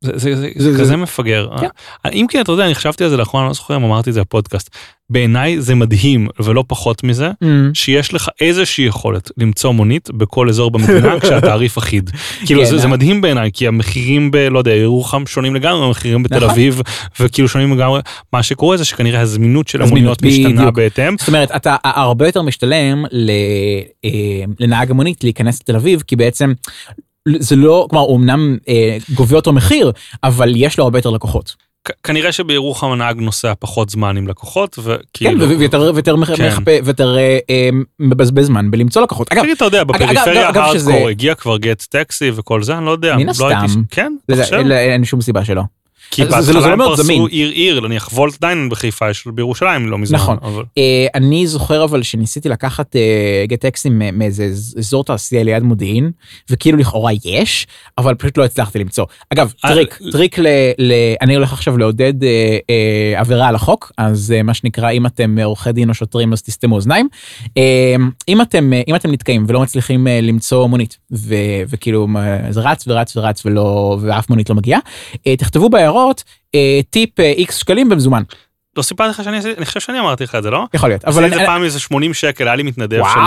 זה, 0.00 0.12
זה, 0.14 0.34
זה, 0.36 0.40
זה- 0.40 0.48
זה 0.56 0.72
זה- 0.72 0.80
כזה 0.80 0.96
מפגר. 0.96 1.48
כן. 1.60 1.66
אם 2.12 2.26
כן, 2.28 2.40
אתה 2.40 2.52
יודע, 2.52 2.66
אני 2.66 2.74
חשבתי 2.74 3.04
על 3.04 3.10
זה 3.10 3.16
לאחרונה, 3.16 3.46
לא 3.48 3.52
זוכר 3.52 3.76
אם 3.76 3.84
אמרתי 3.84 4.10
את 4.10 4.14
זה 4.14 4.20
בפודקאסט. 4.20 4.70
בעיניי 5.10 5.60
זה 5.60 5.74
מדהים, 5.74 6.28
ולא 6.42 6.64
פחות 6.68 7.04
מזה, 7.04 7.30
שיש 7.74 8.14
לך 8.14 8.28
איזושהי 8.40 8.84
יכולת 8.84 9.30
למצוא 9.38 9.70
מונית 9.72 10.10
בכל 10.10 10.48
אזור 10.48 10.70
במדינה 10.70 11.14
כשהתעריף 11.20 11.78
אחיד. 11.78 12.10
כאילו 12.46 12.60
כן, 12.60 12.66
זה, 12.70 12.78
זה 12.78 12.84
אה? 12.84 12.90
מדהים 12.90 13.20
בעיניי 13.20 13.50
כי 13.52 13.66
המחירים 13.66 14.30
ב... 14.30 14.36
לא 14.36 14.58
יודע, 14.58 14.70
ירוחם 14.74 15.26
שונים 15.26 15.54
לגמרי 15.54 15.80
מהמחירים 15.80 16.22
בתל 16.22 16.36
נכון. 16.36 16.50
אביב 16.50 16.80
וכאילו 17.20 17.48
שונים 17.48 17.72
לגמרי. 17.78 18.00
מה 18.32 18.42
שקורה 18.42 18.76
זה 18.76 18.84
שכנראה 18.84 19.20
הזמינות 19.20 19.68
של 19.68 19.82
המוניות 19.82 20.22
משתנה. 20.22 20.70
בהתאם. 20.70 21.18
זאת 21.18 21.28
אומרת, 21.28 21.50
אתה 21.56 21.76
הרבה 21.84 22.26
יותר 22.26 22.42
משתלם 22.42 23.04
אה, 24.04 24.10
לנהג 24.60 24.90
המונית 24.90 25.24
להיכנס 25.24 25.60
לתל 25.60 25.76
אביב, 25.76 26.02
כי 26.06 26.16
בעצם 26.16 26.52
זה 27.28 27.56
לא, 27.56 27.86
כלומר, 27.90 28.04
הוא 28.04 28.16
אמנם 28.18 28.56
אה, 28.68 28.96
גובה 29.14 29.36
אותו 29.36 29.52
מחיר, 29.52 29.92
אבל 30.24 30.52
יש 30.56 30.78
לו 30.78 30.84
הרבה 30.84 30.98
יותר 30.98 31.10
לקוחות. 31.10 31.54
כנראה 32.02 32.32
שבירוחם 32.32 32.86
הנהג 32.90 33.20
נוסע 33.20 33.52
פחות 33.58 33.90
זמן 33.90 34.16
עם 34.16 34.28
לקוחות 34.28 34.74
כן, 34.74 34.82
וכאילו. 34.84 35.48
ו- 35.48 35.58
ויותר 35.58 35.92
ויותר 35.94 36.16
כן. 36.36 36.48
מחפה- 36.48 36.84
ויותר 36.84 37.16
אה, 37.18 37.38
אה, 37.50 37.68
מבזבז 38.00 38.46
זמן 38.46 38.70
בלמצוא 38.70 39.02
לקוחות. 39.02 39.32
אגב, 39.32 39.44
אתה 39.56 39.64
יודע, 39.64 39.84
בפריפריה 39.84 40.48
אגב, 40.48 40.64
שזה- 40.72 40.90
הארדקור 40.90 41.08
הגיע 41.08 41.34
כבר 41.34 41.56
גט 41.58 41.82
טקסי 41.90 42.30
וכל 42.34 42.62
זה, 42.62 42.78
אני 42.78 42.86
לא 42.86 42.90
יודע. 42.90 43.16
מן 43.16 43.26
לא 43.40 43.48
הייתי 43.48 43.64
הסתם. 43.64 43.82
כן, 43.90 44.12
אין 44.70 45.04
שום 45.04 45.20
סיבה 45.20 45.44
שלא. 45.44 45.62
כי 46.10 46.22
לא- 46.24 46.28
בהתחלה 46.30 46.72
הם. 46.72 46.78
פרסו 46.78 47.26
עיר 47.26 47.50
עיר, 47.50 47.80
נניח 47.80 48.08
וולט 48.12 48.40
דיין 48.40 48.68
בחיפה 48.68 49.10
יש 49.10 49.24
בירושלים 49.34 49.88
לא 49.88 49.98
מזמן. 49.98 50.18
נכון. 50.18 50.36
אבל- 50.42 50.64
אה, 50.78 51.06
אני 51.14 51.46
זוכר 51.46 51.84
אבל 51.84 52.02
שניסיתי 52.02 52.48
לקחת 52.48 52.96
אה, 52.96 53.00
Gett 53.48 53.60
taxi 53.60 53.82
־ים 53.82 53.98
מ- 53.98 54.18
מאיזה 54.18 54.44
אז- 54.44 54.74
אזור 54.78 55.04
תעשייה 55.04 55.42
ליד 55.42 55.62
מודיעין, 55.62 56.10
וכאילו 56.50 56.78
לכאורה 56.78 57.12
יש, 57.24 57.66
אבל 57.98 58.14
פשוט 58.14 58.38
לא 58.38 58.44
הצלחתי 58.44 58.78
למצוא. 58.78 59.04
אגב, 59.32 59.52
אה, 59.64 59.70
טריק, 59.70 59.98
טריק 60.12 60.38
ל... 60.38 60.46
ל- 60.78 60.92
אני 61.22 61.34
הולך 61.34 61.52
עכשיו 61.52 61.78
לעודד 61.78 62.24
אה, 62.24 62.58
אה, 62.70 63.20
עבירה 63.20 63.48
על 63.48 63.54
החוק, 63.54 63.92
אז 63.98 64.32
אה, 64.36 64.42
מה 64.42 64.54
שנקרא, 64.54 64.90
אם 64.90 65.06
אתם 65.06 65.38
אה, 65.38 65.44
עורכי 65.44 65.72
דין 65.72 65.88
או 65.88 65.94
שוטרים 65.94 66.32
אז 66.32 66.42
תסתמו 66.42 66.74
אוזניים. 66.76 67.08
אה, 67.56 67.94
אם 68.28 68.40
אתם 68.42 68.72
אה, 68.72 68.82
אם 68.88 68.94
אתם 68.94 69.10
נתקעים 69.10 69.44
ולא 69.48 69.60
מצליחים 69.60 70.06
אה, 70.08 70.20
למצוא 70.20 70.66
מונית, 70.66 70.98
וכאילו 71.68 72.06
אה, 72.16 72.52
זה 72.52 72.60
רץ 72.60 72.84
ורץ 72.88 73.16
ורץ 73.16 73.46
ולא, 73.46 73.98
ואף 74.02 74.30
מונית 74.30 74.50
לא 74.50 74.56
מגיעה, 74.56 74.80
אה, 75.26 75.36
תכתבו 75.36 75.70
בהערות 75.70 75.99
אה, 76.54 76.80
טיפ 76.90 77.20
איקס 77.20 77.56
שקלים 77.56 77.88
במזומן. 77.88 78.22
לא 78.76 78.82
סיפרתי 78.82 79.10
לך 79.10 79.24
שאני 79.24 79.36
עשיתי, 79.38 79.56
אני 79.58 79.66
חושב 79.66 79.80
שאני 79.80 80.00
אמרתי 80.00 80.24
לך 80.24 80.34
את 80.34 80.42
זה, 80.42 80.50
לא? 80.50 80.64
יכול 80.74 80.88
להיות. 80.88 81.04
אבל 81.04 81.12
עשיתי 81.24 81.34
אני- 81.36 81.44
זה 81.44 81.46
פעם 81.46 81.64
איזה 81.64 81.80
80 81.80 82.14
שקל, 82.14 82.46
היה 82.46 82.56
לי 82.56 82.62
מתנדב 82.62 82.96
של. 83.12 83.18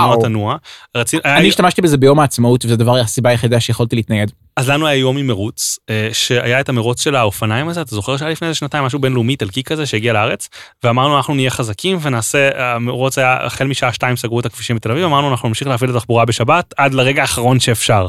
רציתי, 0.97 1.27
היה 1.27 1.37
אני 1.37 1.47
השתמשתי 1.47 1.81
בזה 1.81 1.97
ביום 1.97 2.19
העצמאות 2.19 2.65
וזה 2.65 2.73
הדבר 2.73 2.97
הסיבה 2.97 3.29
היחידה 3.29 3.59
שיכולתי 3.59 3.95
להתנייד. 3.95 4.31
אז 4.57 4.69
לנו 4.69 4.87
היה 4.87 5.05
עם 5.07 5.27
מרוץ, 5.27 5.79
אה, 5.89 6.09
שהיה 6.13 6.59
את 6.59 6.69
המרוץ 6.69 7.03
של 7.03 7.15
האופניים 7.15 7.69
הזה, 7.69 7.81
אתה 7.81 7.95
זוכר 7.95 8.17
שהיה 8.17 8.31
לפני 8.31 8.47
איזה 8.47 8.57
שנתיים 8.57 8.83
משהו 8.83 8.99
בינלאומי 8.99 9.31
איטלקי 9.33 9.63
כזה 9.63 9.85
שהגיע 9.85 10.13
לארץ, 10.13 10.49
ואמרנו 10.83 11.17
אנחנו 11.17 11.33
נהיה 11.35 11.49
חזקים 11.49 11.97
ונעשה, 12.01 12.49
המרוץ 12.55 13.17
היה 13.17 13.37
החל 13.41 13.67
משעה 13.67 13.93
שתיים 13.93 14.15
סגרו 14.15 14.39
את 14.39 14.45
הכבישים 14.45 14.75
בתל 14.75 14.91
אביב, 14.91 15.03
אמרנו 15.03 15.31
אנחנו 15.31 15.47
נמשיך 15.47 15.67
להפעיל 15.67 15.91
את 15.91 15.95
התחבורה 15.95 16.25
בשבת 16.25 16.73
עד 16.77 16.93
לרגע 16.93 17.21
האחרון 17.21 17.59
שאפשר. 17.59 18.07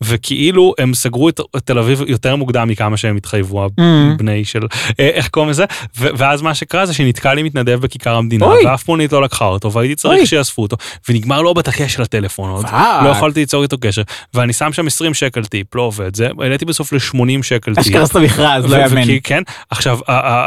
וכאילו 0.00 0.74
הם 0.78 0.94
סגרו 0.94 1.28
את 1.28 1.40
תל 1.64 1.78
אביב 1.78 2.02
יותר 2.06 2.36
מוקדם 2.36 2.68
מכמה 2.68 2.96
שהם 2.96 3.16
התחייבו, 3.16 3.66
Mm. 3.66 3.82
הבני 4.14 4.44
של, 4.44 4.60
אה, 5.00 5.08
איך 5.08 5.28
קוראים 5.28 5.50
לזה, 5.50 5.64
ואז 5.96 6.42
מה 6.42 6.54
שקרה 6.54 6.86
זה 6.86 6.94
שנתקע 6.94 7.34
לי 7.34 7.42
מתנדב 7.42 7.80
בכיכר 7.80 8.14
המדינה, 8.14 8.46
אוי. 8.46 8.66
ואף 8.66 8.88
מונית 8.88 9.12
לא 9.12 9.22
לקחה 9.22 9.44
אותו, 9.44 9.72
והייתי. 9.72 9.94
צריך 9.94 10.26
שיאספו 10.26 10.62
אותו, 10.62 10.76
ונגמר 11.08 11.42
לו 11.42 11.54
בטקה 11.54 11.88
של 11.88 12.02
הטלפון 12.02 12.50
עוד. 12.50 12.66
לא 13.04 13.08
יכולתי 13.08 13.40
ליצור 13.40 13.62
איתו 13.62 13.76
קשר, 13.80 14.02
ואני 14.34 14.52
שם 14.52 14.72
שם 14.72 14.86
20 14.86 15.14
שקל 15.14 15.44
טיפ, 15.44 15.74
לא 15.82 15.86
עובד, 15.86 16.16
זה, 16.16 16.28
העליתי 16.40 16.64
בסוף 16.64 16.92
ל-80 16.92 17.42
שקל. 17.42 17.72
אשכרה 17.76 18.02
עשת 18.02 18.16
מכרז, 18.16 18.66
לא 18.66 18.76
יאמן. 18.76 19.02
כן, 19.22 19.42
עכשיו, 19.70 19.98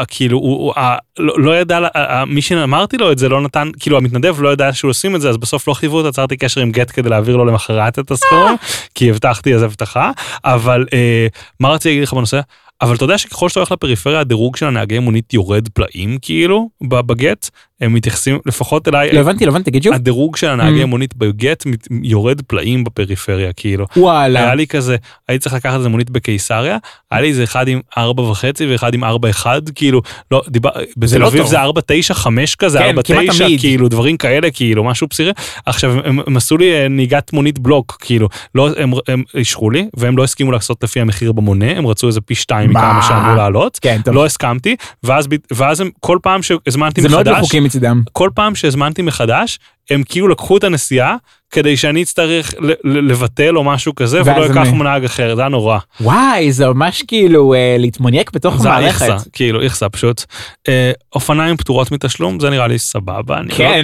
כאילו, 0.07 0.38
הוא, 0.38 0.74
לא 1.20 1.34
לא 1.38 1.60
ידע, 1.60 1.80
מי 2.28 2.41
שאמרתי 2.41 2.98
לו 2.98 3.12
את 3.12 3.18
זה 3.18 3.30
לא 3.30 3.41
נתן, 3.41 3.70
כאילו 3.80 3.98
המתנדב 3.98 4.41
לא 4.41 4.53
ידע 4.53 4.74
שהוא 4.74 4.90
עושים 4.90 5.16
את 5.16 5.22
זה, 5.22 5.30
אז 5.30 5.38
בסוף 5.38 5.68
לא 5.68 5.74
חייבו 5.74 5.98
אותו, 5.98 6.10
עצרתי 6.10 6.38
קשר 6.38 6.62
עם 6.62 6.72
גט 6.72 6.91
כדי 6.94 7.10
להעביר 7.10 7.36
לו 7.36 7.45
למחרת 7.45 7.99
את 7.99 8.12
הסכום, 8.12 8.56
כי 8.95 9.10
הבטחתי 9.10 9.56
אז 9.56 9.64
הבטחה, 9.64 10.12
אבל 10.45 10.86
אה, 10.94 11.28
מה 11.60 11.70
רציתי 11.70 11.90
להגיד 11.90 12.03
לך 12.03 12.14
בנושא? 12.14 12.40
אבל 12.82 12.95
אתה 12.95 13.03
יודע 13.03 13.18
שככל 13.18 13.49
שאתה 13.49 13.60
הולך 13.60 13.72
לפריפריה, 13.72 14.20
הדירוג 14.20 14.56
של 14.56 14.66
הנהגי 14.66 14.99
מונית 14.99 15.34
יורד 15.34 15.68
פלאים, 15.74 16.18
כאילו, 16.22 16.70
בגט, 16.82 17.49
הם 17.81 17.93
מתייחסים, 17.93 18.39
לפחות 18.45 18.88
אליי, 18.88 19.11
לא 19.14 19.19
הבנתי, 19.19 19.45
לא 19.45 19.52
הבנתי, 19.52 19.72
תגיד 19.72 19.84
שוב. 19.84 19.93
הדירוג 19.93 20.35
של 20.35 20.47
הנהגי 20.49 20.84
Mm. 20.84 20.85
מונית 20.85 21.15
בגט 21.15 21.64
יורד 22.03 22.41
פלאים 22.41 22.84
בפריפריה, 22.84 23.53
כאילו. 23.53 23.85
וואלה. 23.97 24.39
היה 24.39 24.56
לי 24.56 24.68
כזה, 24.68 24.95
הייתי 25.27 25.43
צריך 25.43 25.56
לקחת 25.56 25.77
איזה 25.77 25.89
מונית 25.89 26.10
בקיסריה, 26.10 26.77
היה 27.11 27.22
לי 27.22 27.27
איזה 27.27 27.43
אחד 27.43 27.68
עם 27.68 27.80
ארבע 27.97 28.23
וחצי 28.23 28.65
ואחד 28.72 28.93
עם 28.93 29.03
ארבע 29.03 29.30
אחד, 29.30 29.61
כאילו, 29.76 30.02
לא, 30.31 30.41
דיבר, 30.47 30.69
בתל 30.97 31.18
לא 31.18 31.27
אביב 31.27 31.41
טוב. 31.41 31.49
זה 31.49 31.60
ארבע 31.61 31.81
תשע 31.88 32.14
חמש 32.14 32.56
כזה, 32.56 32.80
כן, 32.80 32.85
ארבע 32.85 33.02
כמעט 33.03 33.30
תשע. 33.30 33.45
כאילו, 33.60 33.88
דברים 33.89 34.18
כאלה, 34.18 34.52
כאילו, 34.52 34.84
משהו 34.84 35.07
בסירי. 35.07 35.31
עכשיו, 35.65 35.91
הם, 36.06 36.19
הם 36.27 36.38
עשו 36.38 36.57
לי 36.57 36.73
אה, 36.73 36.88
נהיגת 36.88 37.34
מונית 37.34 37.60
בלוק, 37.60 37.97
כאילו, 38.02 38.30
לא, 38.56 38.69
הם, 38.77 38.91
אישרו 39.35 39.69
לי, 39.72 39.88
והם 39.97 40.18
לא 40.18 40.23
הסכימו 40.23 40.52
לעשות 40.52 40.84
לפי 40.84 40.99
המחיר 41.02 41.31
במונה, 41.31 41.72
הם 41.72 41.88
רצו 41.88 42.07
איזה 42.07 42.22
פי 42.22 42.35
שתיים 42.35 42.72
מה? 42.73 42.80
מכמה 42.89 43.02
שאמרו 43.07 43.35
לעלות, 43.35 43.80
כן, 43.81 44.02
טוב. 44.06 44.14
לא 44.14 44.26
הסכמתי, 44.26 44.76
ואז, 45.03 45.84
כל 45.99 46.18
פעם 46.22 46.41
שהזמנתי 46.43 47.02
לא 47.02 47.07
מחדש, 47.19 47.49
מצידם. 47.65 48.01
כל 48.11 48.29
פעם 48.35 48.55
שהזמנתי 48.55 49.01
מחדש, 49.01 49.59
הם 49.89 50.03
כאילו 50.09 50.27
לקחו 50.27 50.57
את 50.57 50.63
הנסיעה, 50.63 51.15
כדי 51.51 51.77
שאני 51.77 52.03
אצטרך 52.03 52.53
לבטל 52.83 53.57
או 53.57 53.63
משהו 53.63 53.95
כזה, 53.95 54.21
ולא 54.21 54.45
הם- 54.45 54.51
אקח 54.57 54.67
נהג 54.83 55.05
אחר, 55.05 55.35
זה 55.35 55.41
היה 55.41 55.49
נורא. 55.49 55.77
וואי, 56.01 56.51
זה 56.51 56.67
ממש 56.67 57.03
כאילו 57.07 57.53
אה, 57.53 57.75
להתמוניק 57.79 58.31
בתוך 58.33 58.57
זה 58.61 58.67
היה 58.69 58.77
המערכת. 58.77 59.01
איכסה, 59.09 59.29
כאילו 59.33 59.61
איכסה 59.61 59.89
פשוט. 59.89 60.23
אה, 60.69 60.91
אופניים 61.15 61.57
פטורות 61.57 61.91
מתשלום, 61.91 62.39
זה 62.39 62.49
נראה 62.49 62.67
לי 62.67 62.79
סבבה, 62.79 63.41
לא 63.41 63.55
כן. 63.55 63.81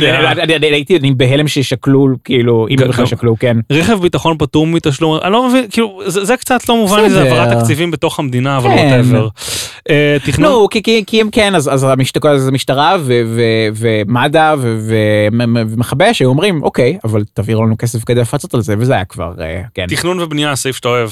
אני- 0.52 0.66
הייתי 0.66 1.00
בהלם 1.18 1.48
ששקלו, 1.48 2.08
כאילו, 2.24 2.68
אם 2.70 2.76
גם- 2.76 2.88
בכלל 2.88 3.06
שקלו, 3.06 3.36
כן. 3.40 3.58
רכב 3.72 4.02
ביטחון 4.02 4.36
פטור 4.40 4.68
מתשלום, 4.68 5.20
אני 5.24 5.32
לא 5.32 5.50
מבין, 5.50 5.66
כאילו, 5.72 6.02
זה, 6.08 6.26
זה 6.26 6.38
קצת 6.38 6.70
לא 6.70 6.76
מובן 6.76 7.10
זה. 7.10 7.24
העברת 7.24 7.58
תקציבים 7.58 7.92
בתוך 7.92 8.20
המדינה, 8.20 8.58
אבל 8.58 8.70
כן. 8.70 9.02
אה, 9.90 10.18
תכנון, 10.26 10.52
נו, 10.52 10.68
כי- 11.08 11.22
הם 11.22 11.30
כן, 11.32 11.56
אז 11.56 11.70
אז 11.74 11.84
המשת- 11.84 12.26
אז 12.26 12.48
המשטרה 12.48 12.96
ו- 13.00 13.22
ו- 13.26 13.68
ומד"א 13.76 14.56
ומכבי 14.60 16.06
היו 16.20 16.30
אומרים, 16.30 16.64
אוקיי, 16.64 16.98
אבל 17.04 17.24
תעבירו 17.34 17.66
לנו 17.66 17.76
כסף 17.78 18.04
כדי 18.04 18.22
לפצות 18.22 18.54
על 18.54 18.62
זה, 18.62 18.76
וזה 18.80 18.94
היה 18.94 19.06
כבר, 19.06 19.34
אה, 19.42 19.62
כן. 19.74 19.86
תכנון 19.90 20.20
ובנייה, 20.20 20.56
סעיף 20.56 20.76
שאתה 20.76 20.88
אוהב. 20.88 21.10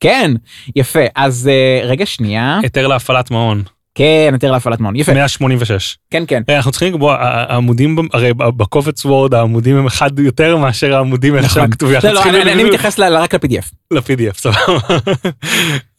כן, 0.00 0.30
יפה. 0.76 1.00
אז 1.16 1.48
אה, 1.52 1.86
רגע 1.88 2.06
שנייה, 2.06 2.58
היתר 2.62 2.86
להפעלת 2.86 3.30
מעון, 3.30 3.62
כן, 3.94 4.30
היתר 4.32 4.50
להפעלת 4.50 4.80
מעון, 4.80 4.96
יפה, 4.96 5.14
186. 5.14 5.98
כן, 6.10 6.24
כן. 6.28 6.42
אנחנו 6.48 6.70
צריכים 6.70 6.92
לקבוע, 6.94 7.16
העמודים, 7.20 7.96
הרי 8.12 8.30
בקובץ 8.34 9.04
וורד 9.04 9.34
העמודים 9.34 9.76
הם 9.76 9.86
אחד 9.86 10.18
יותר 10.18 10.56
מאשר 10.56 10.94
העמודים 10.96 11.36
איך 11.36 11.50
שהם. 11.50 11.70
כתובים. 11.70 11.98
לא, 12.04 12.10
לא, 12.12 12.22
אני- 12.42 12.64
מתייחס 12.64 12.98
רק 12.98 13.34
ל-PDF. 13.34 13.70
ל-PDF, 13.90 14.38
סבבה. 14.38 14.56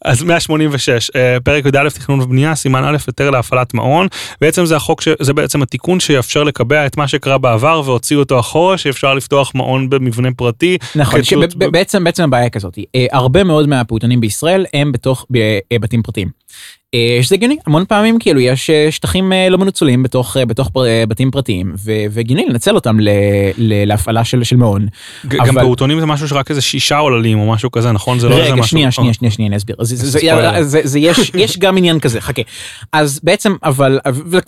אז 0.04 0.22
186, 0.22 1.10
אה, 1.16 1.36
פרק 1.44 1.64
י"א 1.66 1.88
תכנון 1.88 2.20
ובנייה, 2.20 2.54
סימן 2.54 2.84
א', 2.84 2.96
היתר 3.06 3.30
להפעלת 3.30 3.74
מעון. 3.74 4.06
בעצם 4.40 4.64
זה 4.66 4.76
החוק, 4.76 5.00
ש- 5.02 5.08
זה 5.20 5.32
בעצם 5.32 5.62
התיקון 5.62 6.00
שיאפשר 6.00 6.42
לקבע 6.42 6.86
את 6.86 6.96
מה 6.96 7.08
שקרה 7.08 7.38
בעבר 7.38 7.82
והוציאו 7.84 8.20
אותו 8.20 8.40
אחורה, 8.40 8.78
שאפשר 8.78 9.14
לפתוח 9.14 9.52
מעון 9.54 9.90
במבנה 9.90 10.28
פרטי. 10.36 10.78
נכון, 10.96 11.22
כתלות 11.22 11.54
ב- 11.54 11.64
שבעצם 11.64 12.04
בעצם 12.04 12.22
הבעיה 12.22 12.48
כזאת, 12.50 12.78
אה, 12.94 13.06
הרבה 13.12 13.44
מאוד 13.44 13.68
מהפעוטונים 13.68 14.20
בישראל 14.20 14.64
הם 14.74 14.92
בתוך 14.92 15.26
אה, 15.36 15.78
בתים 15.78 16.02
פרטיים. 16.02 16.28
שזה 17.22 17.34
הגיוני, 17.34 17.56
המון 17.66 17.84
פעמים 17.88 18.18
כאילו 18.18 18.40
יש 18.40 18.70
שטחים 18.90 19.32
לא 19.50 19.58
מנוצלים 19.58 20.02
בתוך, 20.02 20.36
בתוך 20.48 20.68
פר- 20.68 20.82
בתים 21.08 21.30
פרטיים, 21.30 21.74
והגיוני 22.10 22.46
לנצל 22.48 22.74
אותם 22.74 23.00
ל- 23.00 23.08
ל- 23.58 23.84
להפעלה 23.88 24.24
של 24.24 24.44
של 24.44 24.56
מעון. 24.56 24.86
ג- 25.26 25.34
אבל- 25.36 25.46
גם 25.48 25.54
פעוטונים 25.54 26.00
זה 26.00 26.06
משהו 26.06 26.28
שרק 26.28 26.50
איזה 26.50 26.60
שישה 26.60 26.98
עוללים 26.98 27.38
או 27.38 27.52
משהו 27.52 27.70
כזה, 27.72 27.92
נכון? 27.92 28.18
זה 28.18 28.28
לא 28.28 28.34
איזה 28.34 28.44
רגע, 28.46 28.54
משהו. 28.54 28.66
שנייה, 28.70 28.86
אה, 28.86 28.92
שנייה, 28.92 29.14
שנייה, 29.14 29.30
שנייה, 29.32 29.48
אני 29.48 29.56
אסביר. 29.56 29.76
אז 29.78 29.92
זה- 29.96 30.18
יש 31.34 31.58
גם 31.58 31.76
עניין 31.76 32.00
כזה, 32.00 32.20
חכה. 32.20 32.42
אז 32.92 33.20
בעצם, 33.22 33.54
אבל, 33.62 33.98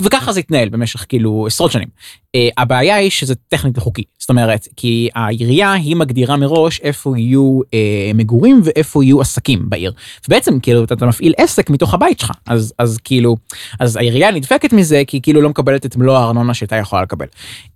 וככה 0.03 0.33
זה 0.33 0.41
התנהל 0.41 0.69
במשך 0.69 1.05
כאילו 1.09 1.45
עשרות 1.47 1.73
שנים. 1.73 1.89
אה, 2.37 2.49
הבעיה 2.59 2.97
היא 2.97 3.11
שזה 3.11 3.35
טכנית 3.49 3.77
לא 3.77 3.83
חוקי. 3.83 4.03
זאת 4.19 4.31
אומרת, 4.31 4.69
כי 4.77 5.09
העירייה 5.15 5.73
היא 5.73 5.97
מגדירה 5.97 6.37
מראש 6.37 6.81
איפה 6.81 7.19
יהיו 7.19 7.61
אה, 7.75 8.11
מגורים 8.15 8.61
ואיפה 8.65 9.05
יהיו 9.05 9.21
עסקים 9.21 9.71
בעיר. 9.71 9.93
ובעצם 10.29 10.61
כאילו 10.61 10.85
אתה, 10.85 11.07
מפעיל 11.07 11.33
עסק 11.37 11.71
מתוך 11.71 11.95
הבית 11.95 12.21
שלך, 12.21 12.31
אז, 12.47 12.75
אז 12.79 12.99
כאילו, 13.05 13.37
אז 13.81 13.97
העירייה 13.97 14.31
נדפקת 14.31 14.73
מזה 14.73 15.03
כי 15.07 15.23
כאילו 15.23 15.41
לא 15.41 15.49
מקבלת 15.49 15.87
את 15.87 15.97
מלוא 15.97 16.19
הארנונה 16.19 16.55
שהייתה 16.55 16.77
יכולה 16.77 17.03
לקבל. 17.03 17.27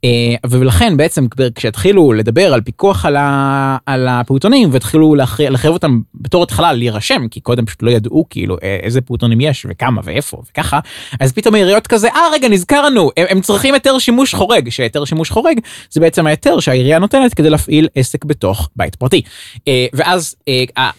אה, 0.05 0.35
ולכן 0.51 0.97
בעצם 0.97 1.27
כשהתחילו 1.55 2.12
לדבר 2.12 2.55
על 2.55 2.61
פיקוח 2.61 3.07
על, 3.07 3.16
ה, 3.16 3.77
על 3.87 4.09
הפעוטונים 4.09 4.69
והתחילו 4.73 5.15
לחייב 5.51 5.73
אותם 5.73 6.01
בתור 6.15 6.43
התחלה 6.43 6.73
להירשם, 6.73 7.28
כי 7.28 7.41
קודם 7.41 7.66
פשוט 7.66 7.82
לא 7.82 7.91
ידעו 7.91 8.27
כאילו 8.31 8.57
איזה 8.62 9.01
פעוטונים 9.01 9.41
יש 9.41 9.66
וכמה 9.69 10.01
ואיפה 10.05 10.43
וככה, 10.51 10.81
אז 11.20 11.32
פתאום 11.32 11.55
העיריות 11.55 11.87
כזה, 11.87 12.09
אה 12.09 12.20
רגע 12.32 12.49
נזכרנו, 12.49 13.11
הם, 13.16 13.27
הם 13.31 13.41
צריכים 13.41 13.74
היתר 13.74 13.99
שימוש 13.99 14.35
חורג, 14.35 14.50
שהיתר 14.71 15.05
שימוש 15.05 15.31
חורג 15.31 15.61
זה 15.91 16.01
בעצם 16.01 16.27
ההיתר 16.27 16.61
שהעירייה 16.61 16.99
נותנת 16.99 17.35
כדי 17.35 17.51
להפעיל 17.51 17.89
עסק 17.95 18.25
בתוך 18.25 18.71
בית 18.77 18.95
פרטי. 18.95 19.23
אה, 19.69 19.87
ואז 19.93 20.35
אה, 20.49 20.91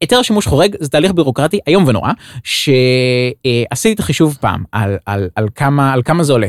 היתר 0.00 0.22
שימוש 0.22 0.46
חורג 0.46 0.76
זה 0.80 0.88
תהליך 0.88 1.12
בירוקרטי 1.12 1.58
איום 1.66 1.84
ונורא, 1.86 2.10
שעשיתי 2.44 3.92
את 3.92 4.00
החישוב 4.00 4.38
פעם 4.40 4.64
על, 4.72 4.96
על, 5.06 5.28
על, 5.36 5.48
כמה, 5.54 5.92
על 5.92 6.02
כמה 6.02 6.24
זה 6.24 6.32
עולה. 6.32 6.48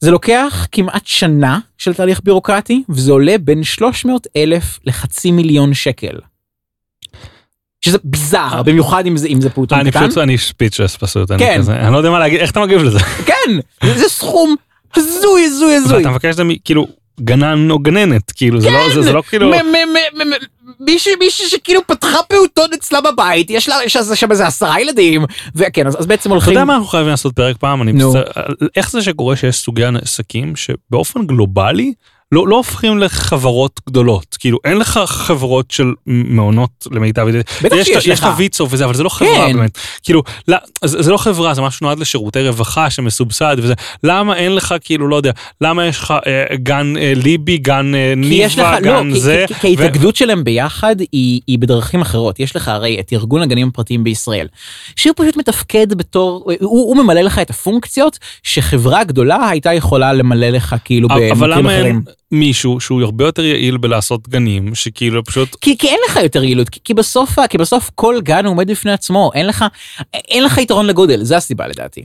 זה 0.00 0.10
לוקח 0.10 0.66
כמעט 0.72 1.06
שנה 1.06 1.58
של 1.78 1.94
תהליך 1.94 2.20
בירוקרטי, 2.24 2.82
וזה 2.88 3.12
עולה 3.12 3.38
בין 3.38 3.64
300 3.64 4.26
אלף 4.36 4.78
לחצי 4.84 5.30
מיליון 5.30 5.74
שקל. 5.74 6.18
שזה 7.80 7.98
ביזאר, 8.04 8.62
במיוחד 8.62 9.06
אם 9.06 9.16
זה, 9.16 9.28
אם 9.28 9.40
זה 9.40 9.50
פעוטון 9.50 9.78
אני 9.78 9.90
קטן. 9.90 10.06
פשוט, 10.06 10.18
אני 10.18 10.38
ספיצ'לס 10.38 10.96
פשוט, 10.96 11.30
אני 11.30 11.38
כן. 11.38 11.58
כזה, 11.58 11.76
אני 11.76 11.92
לא 11.92 11.98
יודע 11.98 12.10
מה 12.10 12.18
להגיד, 12.18 12.40
איך 12.40 12.50
אתה 12.50 12.60
מגיב 12.60 12.82
לזה? 12.82 12.98
כן, 13.00 13.50
זה 13.96 14.08
סכום 14.08 14.56
הזוי, 14.96 15.44
הזוי, 15.44 15.74
הזוי. 15.74 15.96
ואתה 15.98 16.10
מבקש 16.10 16.30
את 16.30 16.36
זה 16.36 16.42
כאילו 16.64 16.86
גנן 17.20 17.70
או 17.70 17.78
גננת, 17.78 18.30
כאילו, 18.30 18.60
זה 18.60 18.70
לא- 18.70 18.94
זה- 18.94 19.02
זה 19.02 19.12
לא 19.12 19.22
כאילו... 19.22 19.52
מישהי 21.20 21.48
שכאילו 21.48 21.80
פתחה 21.86 22.18
פעוטון 22.28 22.68
אצלה 22.74 23.00
בבית, 23.00 23.50
יש 23.50 23.68
לה 23.68 23.74
שם 24.14 24.30
איזה 24.30 24.46
עשרה 24.46 24.80
ילדים, 24.80 25.24
וכן, 25.54 25.86
אז 25.86 25.96
אז 26.00 26.06
בעצם 26.06 26.28
אתה 26.30 26.34
הולכים... 26.34 26.52
יודע 26.52 26.64
מה 26.64 26.74
אנחנו 26.74 26.86
חייבים 26.86 27.10
לעשות 27.10 27.36
פרק 27.36 27.56
פעם? 27.56 27.82
אני 27.82 27.92
נו. 27.92 28.08
מצטער, 28.14 28.44
איך 28.76 28.90
זה 28.90 29.02
שקורה 29.02 29.36
שיש 29.36 29.56
סוגי 29.56 29.82
עסקים 30.02 30.56
שבאופן 30.56 31.26
גלובלי 31.26 31.92
לא, 32.32 32.48
לא 32.48 32.56
הופכים 32.56 32.98
לחברות 32.98 33.80
גדולות, 33.88 34.36
כאילו 34.40 34.58
אין 34.64 34.76
לך 34.76 35.00
חברות 35.06 35.70
של 35.70 35.92
מעונות 36.06 36.70
למיטב 36.90 37.28
ידיעתי, 37.28 37.52
בטח 37.62 37.76
יש, 37.76 37.86
שיש 37.88 38.06
יש 38.06 38.18
לך. 38.20 38.24
לך 38.26 38.34
ויצו 38.38 38.66
וזה, 38.70 38.84
אבל 38.84 38.94
זה 38.94 39.02
לא 39.02 39.08
חברה 39.08 39.46
כן. 39.46 39.56
באמת, 39.56 39.78
כאילו, 40.02 40.22
לא, 40.48 40.56
זה, 40.84 41.02
זה 41.02 41.10
לא 41.10 41.16
חברה, 41.16 41.54
זה 41.54 41.62
משהו 41.62 41.78
שנועד 41.78 41.98
לשירותי 41.98 42.48
רווחה 42.48 42.90
שמסובסד 42.90 43.56
וזה, 43.58 43.74
למה 44.04 44.36
אין 44.36 44.54
לך 44.54 44.74
כאילו, 44.80 45.08
לא 45.08 45.16
יודע, 45.16 45.30
למה 45.60 45.86
יש 45.86 45.98
לך 45.98 46.14
אה, 46.26 46.56
גן 46.56 46.94
אה, 46.98 47.12
ליבי, 47.16 47.58
גן 47.58 47.92
אה, 47.94 48.12
יש 48.24 48.58
לך, 48.58 48.66
ניבה, 48.66 48.80
לא, 48.80 49.00
גן 49.02 49.12
כי- 49.12 49.20
זה, 49.20 49.44
כי- 49.48 49.54
כי 49.54 49.66
ההתאגדות 49.68 50.16
שלהם 50.16 50.44
ביחד 50.44 50.96
היא 51.12 51.40
היא 51.46 51.58
בדרכים 51.58 52.00
אחרות. 52.00 52.40
יש 52.40 52.56
לך 52.56 52.68
הרי 52.68 53.00
את 53.00 53.12
ארגון 53.12 53.42
הגנים 53.42 53.68
הפרטיים 53.68 54.04
בישראל, 54.04 54.46
שהוא 54.96 55.14
פשוט 55.16 55.36
מתפקד 55.36 55.94
בתור, 55.94 56.52
הוא 56.60 56.86
הוא 56.88 56.96
ממלא 56.96 57.20
לך 57.20 57.38
את 57.38 57.50
הפונקציות 57.50 58.18
שחברה 58.42 59.04
גדולה 59.04 59.48
הייתה 59.48 59.72
יכולה 59.72 60.12
למלא 60.12 60.48
לך 60.48 60.76
כאילו 60.84 61.08
במקרים 61.08 61.66
אחרים. 61.66 62.02
מישהו 62.32 62.80
שהוא 62.80 63.02
הרבה 63.02 63.24
יותר 63.24 63.44
יעיל 63.44 63.76
בלעשות 63.76 64.28
גנים, 64.28 64.74
שכאילו 64.74 65.24
פשוט 65.24 65.56
כי, 65.60 65.78
כי 65.78 65.88
אין 65.88 65.98
לך 66.08 66.16
יותר 66.22 66.44
יעילות, 66.44 66.68
כי, 66.68 66.80
כי 66.84 66.94
בסוף, 66.94 67.38
כי 67.50 67.58
בסוף 67.58 67.90
כל 67.94 68.20
גן 68.22 68.46
עומד 68.46 68.70
בפני 68.70 68.92
עצמו, 68.92 69.30
אין 69.34 69.46
לך, 69.46 69.64
אין 70.14 70.44
לך 70.44 70.58
יתרון 70.58 70.86
לגודל, 70.86 71.24
זה 71.24 71.36
הסיבה 71.36 71.66
לדעתי. 71.66 72.04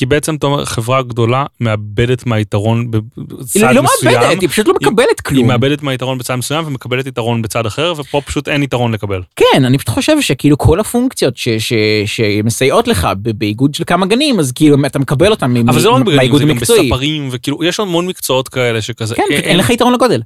כי 0.00 0.06
בעצם 0.06 0.34
אתה 0.34 0.46
אומר, 0.46 0.64
חברה 0.64 1.02
גדולה 1.02 1.44
מאבדת 1.60 2.26
מהיתרון 2.26 2.90
בצד 2.90 3.00
היא 3.16 3.34
מסוים. 3.40 3.74
לא 3.76 3.82
מאבדת, 3.82 4.40
היא 4.40 4.48
פשוט 4.48 4.68
לא 4.68 4.74
מקבלת 4.74 4.96
היא 5.08 5.24
כלום. 5.24 5.46
מאבדת 5.48 5.82
מהיתרון 5.82 6.18
בצד 6.18 6.34
מסוים 6.34 6.64
ומקבלת 6.66 7.06
יתרון 7.06 7.42
בצד 7.42 7.66
אחר, 7.66 7.92
ופה 7.96 8.20
פשוט 8.26 8.48
אין 8.48 8.62
יתרון 8.62 8.92
לקבל. 8.92 9.22
כן, 9.36 9.64
אני 9.64 9.78
פשוט 9.78 9.88
חושב 9.88 10.20
שכאילו 10.20 10.58
כל 10.58 10.80
הפונקציות 10.80 11.36
ש- 11.36 11.48
ש- 11.48 11.72
שמסייעות 12.06 12.88
לך 12.88 13.08
באיגוד 13.34 13.74
של 13.74 13.84
כמה 13.86 14.06
גנים, 14.06 14.38
אז 14.40 14.52
כאילו 14.52 14.76
אתה 14.86 14.98
מקבל 14.98 15.30
אותם 15.30 15.54
מ- 15.54 15.68
אבל 15.68 15.80
זה 15.80 15.88
לא 15.88 15.94
רק 15.94 16.00
בגנים, 16.00 16.16
מהאיגוד 16.16 16.38
זה 16.40 16.44
גם 16.44 16.50
המקצועי. 16.50 16.82
בספרים, 16.90 17.28
וכאילו, 17.32 17.64
יש 17.64 17.80
המון 17.80 18.06
מקצועות 18.06 18.48
כאלה 18.48 18.82
שכזה. 18.82 19.14
כן, 19.14 19.22
אין- 19.30 19.40
אין 19.42 19.58
לך 19.58 19.70
יתרון 19.70 19.92
לגודל. 19.94 20.20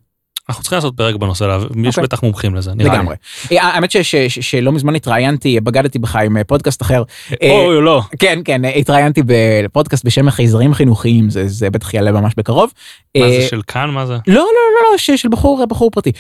אנחנו 0.49 0.63
צריכים 0.63 0.77
לעשות 0.77 0.97
פרק 0.97 1.15
בנושא, 1.15 1.45
הזה, 1.45 1.67
יש 1.67 1.87
אוקיי. 1.87 2.03
בטח 2.05 2.23
מומחים 2.23 2.55
לזה, 2.55 2.71
נראה 2.75 2.93
לי. 2.93 2.99
לגמרי. 2.99 3.17
אה, 3.53 3.63
האמת 3.65 3.91
ש- 3.91 3.97
ש- 3.97 4.17
ש- 4.17 4.51
שלא 4.51 4.73
מזמן 4.73 4.95
התראיינתי, 4.95 5.61
בגדתי 5.61 5.99
בך 5.99 6.17
עם 6.17 6.37
אה, 6.37 6.45
פודקאסט 6.45 6.83
אחר. 6.83 7.03
אה, 7.43 7.51
אוי, 7.51 7.81
לא. 7.83 8.03
כן, 8.19 8.39
כן, 8.45 8.63
התראיינתי 8.65 9.23
בפודקאסט 9.27 10.05
בשם 10.05 10.29
החייזרים 10.29 10.75
חינוכיים, 10.75 11.31
זה 11.31 11.49
זה 11.49 11.71
בטח 11.71 11.95
יעלה 11.95 12.13
ממש 12.13 12.33
בקרוב. 12.37 12.71
מה 13.17 13.29
זה 13.31 13.47
של 13.51 13.61
כאן? 13.67 13.91
מה 13.91 14.07
זה? 14.07 14.13
לא, 14.27 14.35
לא, 14.35 14.41
לא, 14.45 14.91
לא, 14.93 15.17
של 15.17 15.29
בחור, 15.29 15.65
בחור 15.69 15.91
פרטי. 15.91 16.13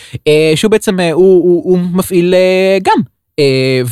שהוא 0.54 0.70
בעצם, 0.70 1.00
אה, 1.00 1.12
הוא, 1.12 1.22
הוא, 1.44 1.62
הוא 1.64 1.78
מפעיל 1.92 2.34
גן. 2.82 3.00
אה, 3.38 3.82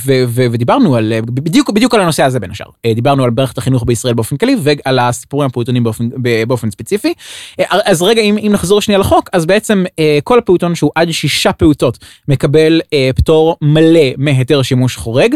ודיברנו 0.50 0.96
על, 0.96 1.12
אה, 1.12 1.20
בדיוק, 1.22 1.70
בדיוק 1.70 1.94
על 1.94 2.00
הנושא 2.00 2.22
הזה 2.22 2.40
בין 2.40 2.50
השאר. 2.50 2.66
אה, 2.84 2.94
דיברנו 2.94 3.24
על 3.24 3.30
מערכת 3.36 3.58
החינוך 3.58 3.84
בישראל 3.86 4.14
באופן 4.14 4.36
כללי 4.36 4.56
ועל 4.62 4.98
הסיפורים 4.98 5.46
הפעוטונים 5.46 5.84
באופן, 5.84 6.08
באופן 6.48 6.70
ספציפי. 6.70 7.14
אז 7.68 8.02
רגע, 8.02 8.22
אם, 8.22 8.38
אם 8.38 8.52
נחזור 8.52 8.80
שנייה 8.80 8.98
לחוק, 8.98 9.30
אז 9.32 9.46
בעצם 9.46 9.84
כל 10.24 10.38
הפעוטון 10.38 10.74
שהוא 10.74 10.90
עד 10.94 11.10
שישה 11.10 11.52
פעוטות 11.52 11.98
מקבל 12.28 12.80
פטור 13.16 13.56
מלא 13.62 14.00
מהיתר 14.16 14.62
שימוש 14.62 14.96
חורג, 14.96 15.34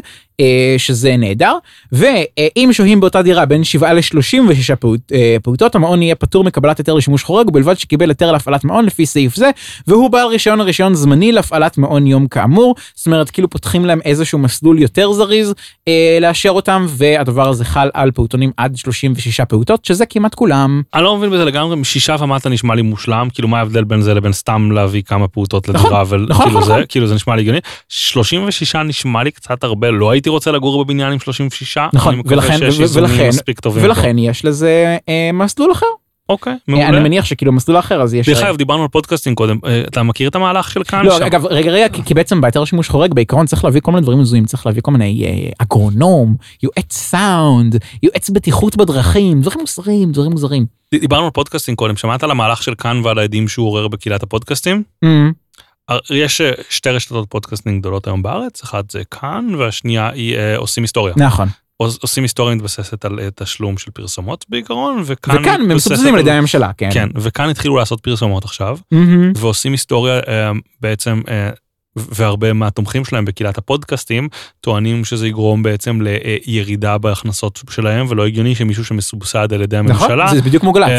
שזה 0.78 1.16
נהדר, 1.16 1.52
ואם 1.92 2.68
שוהים 2.72 3.00
באותה 3.00 3.22
דירה 3.22 3.44
בין 3.44 3.64
7 3.64 3.92
ל-36 3.92 4.76
פעוט, 4.80 5.00
אה, 5.12 5.36
פעוטות, 5.42 5.74
המעון 5.74 6.02
יהיה 6.02 6.14
פטור 6.14 6.44
מקבלת 6.44 6.78
היתר 6.78 6.94
לשימוש 6.94 7.24
חורג, 7.24 7.48
ובלבד 7.48 7.78
שקיבל 7.78 8.08
היתר 8.08 8.32
להפעלת 8.32 8.64
מעון 8.64 8.84
לפי 8.84 9.06
סעיף 9.06 9.36
זה, 9.36 9.50
והוא 9.86 10.10
בעל 10.10 10.26
רישיון 10.26 10.60
הרישיון 10.60 10.94
זמני 10.94 11.32
להפעלת 11.32 11.78
מעון 11.78 12.06
יום 12.06 12.26
כאמור, 12.26 12.74
זאת 12.94 13.06
אומרת 13.06 13.30
כאילו 13.30 13.50
פותחים 13.50 13.84
להם 13.84 14.00
איזשהו 14.04 14.38
מסלול 14.38 14.78
יותר 14.78 15.12
זריז 15.12 15.54
אה, 15.88 16.18
לאשר 16.20 16.50
אותם, 16.50 16.86
והדבר 16.88 17.48
הזה 17.48 17.64
חל 17.64 17.90
על 17.94 18.10
פעוטונים 18.10 18.50
עד 18.56 18.76
36 18.76 19.40
פעוטות, 19.40 19.84
שזה 19.84 20.06
כמעט 20.06 20.34
כולם. 20.34 20.82
אני 20.94 21.04
לא 21.04 21.16
מבין 21.16 21.30
בזה 21.30 21.44
לגמרי, 21.44 21.76
משישה 21.76 22.16
ומטה 22.20 22.48
נשמע 22.48 22.74
לי 22.74 22.82
מושלם, 22.82 23.28
כאילו 23.34 23.48
מה 23.48 23.58
ההבדל 23.58 23.84
בין 23.84 24.00
זה 24.00 24.14
לבין 24.14 24.32
סתם 24.32 24.70
להביא 24.72 25.02
כמה 25.02 25.28
פעוטות 25.28 25.68
נכון, 25.68 25.86
לדירה, 25.86 26.02
נכון, 26.02 26.22
וכאילו 26.22 26.50
נכון, 26.50 26.62
זה, 26.62 26.72
נכון. 26.72 26.84
כאילו 26.88 27.06
זה 27.06 27.14
נשמע 27.14 27.36
לי 27.36 27.42
הגיוני. 27.42 27.58
36 27.88 28.76
נשמע 28.76 29.22
לי 29.22 29.30
קצת 29.30 29.64
הרבה, 29.64 29.90
לא 29.90 30.10
הייתי 30.10 30.25
רוצה 30.30 30.50
לגור 30.52 30.84
בבניין 30.84 31.12
עם 31.12 31.18
36, 31.20 31.78
נכון, 31.92 32.12
אני 32.12 32.20
מקווה 32.20 32.36
ולכן- 32.36 32.58
שיש 32.58 32.80
איזונים 32.80 33.10
ולכן- 33.10 33.28
מספיק 33.28 33.60
טובים. 33.60 33.84
ולכן 33.84 34.18
יש 34.18 34.44
לזה 34.44 34.96
אה, 35.08 35.30
מסלול 35.32 35.72
אחר. 35.72 35.86
אוקיי, 36.28 36.52
אה, 36.52 36.58
מעולה. 36.68 36.88
אני 36.88 37.00
מניח 37.00 37.24
שכאילו 37.24 37.52
מסלול 37.52 37.78
אחר 37.78 38.02
אז 38.02 38.14
יש... 38.14 38.28
דרך 38.28 38.42
אגב, 38.42 38.56
דיברנו 38.56 38.82
על 38.82 38.88
פודקאסטים 38.88 39.34
קודם, 39.34 39.58
אה, 39.66 39.80
אתה 39.86 40.02
מכיר 40.02 40.28
את 40.28 40.34
המהלך 40.34 40.70
של 40.70 40.84
כאן? 40.84 41.06
לא, 41.06 41.18
שם? 41.18 41.24
אגב, 41.24 41.46
רגע, 41.46 41.70
רגע, 41.70 41.88
כי, 42.04 42.14
בעצם 42.14 42.40
בהיתר 42.40 42.64
שימוש 42.64 42.88
חורג 42.88 43.14
בעיקרון 43.14 43.46
צריך 43.46 43.64
להביא 43.64 43.80
כל 43.80 43.90
מיני 43.92 44.02
דברים 44.02 44.18
מזוהים, 44.20 44.44
צריך 44.44 44.66
להביא 44.66 44.82
כל 44.82 44.90
מיני 44.92 45.24
אה, 45.26 45.48
אגרונום, 45.58 46.34
יועץ 46.62 46.92
סאונד, 46.92 47.76
יועץ 48.02 48.30
בטיחות 48.30 48.76
בדרכים, 48.76 49.40
דברים 49.40 49.58
מוזרים, 49.60 50.12
דברים 50.12 50.30
מוזרים. 50.30 50.66
דיברנו 50.94 51.24
על 51.24 51.30
פודקאסטים 51.30 51.76
קודם, 51.76 51.96
שמעת 51.96 52.24
על 52.24 52.30
המהלך 52.30 52.62
של 52.62 52.74
כאן 52.74 53.00
ועל 53.04 53.18
העדים 53.18 53.48
שהוא 53.48 53.66
עורר 53.68 53.88
בקהילת 53.88 54.22
הפודקאסטים? 54.22 54.82
יש 56.10 56.40
אה, 56.40 56.50
שתי 56.70 56.90
רשתות 56.90 57.26
פודקאסטים 57.30 57.80
גדולות 57.80 58.06
היום 58.06 58.22
בארץ, 58.22 58.62
אחת 58.62 58.90
זה 58.90 59.02
כאן 59.10 59.54
והשנייה 59.58 60.08
היא 60.10 60.36
אה, 60.36 60.56
עושים 60.56 60.84
היסטוריה. 60.84 61.14
נכון. 61.16 61.48
עוש- 61.76 61.98
עושים 62.00 62.22
היסטוריה 62.22 62.54
מתבססת 62.54 63.04
על 63.04 63.20
אה, 63.20 63.28
תשלום 63.34 63.78
של 63.78 63.90
פרסומות 63.90 64.44
בעיקרון, 64.48 65.02
וכאן 65.06 65.36
וכאן 65.40 65.60
הם 65.60 65.76
מסובסדים 65.76 66.14
על 66.14 66.20
ידי 66.20 66.30
הממשלה, 66.30 66.70
כן. 66.78 66.88
כן, 66.92 67.08
וכאן 67.14 67.48
התחילו 67.48 67.76
לעשות 67.76 68.00
פרסומות 68.00 68.44
עכשיו, 68.44 68.78
מהמם. 68.92 69.32
ועושים 69.36 69.72
היסטוריה 69.72 70.20
אה, 70.28 70.50
בעצם, 70.80 71.20
אה, 71.28 71.50
והרבה 71.96 72.52
מהתומכים 72.52 73.04
שלהם 73.04 73.24
בקהילת 73.24 73.58
הפודקאסטים 73.58 74.28
טוענים 74.60 75.04
שזה 75.04 75.28
יגרום 75.28 75.62
בעצם 75.62 75.98
לירידה 76.00 76.98
בהכנסות 76.98 77.60
שלהם, 77.70 78.06
ולא 78.08 78.26
הגיוני 78.26 78.54
שמישהו 78.54 78.84
שמסובסד 78.84 79.52
על 79.52 79.62
ידי 79.62 79.76
נכון, 79.84 80.10
הממשלה, 80.10 80.34
זה 80.34 80.42
בדיוק 80.42 80.60
כמו 80.62 80.72
גל"צ. 80.72 80.90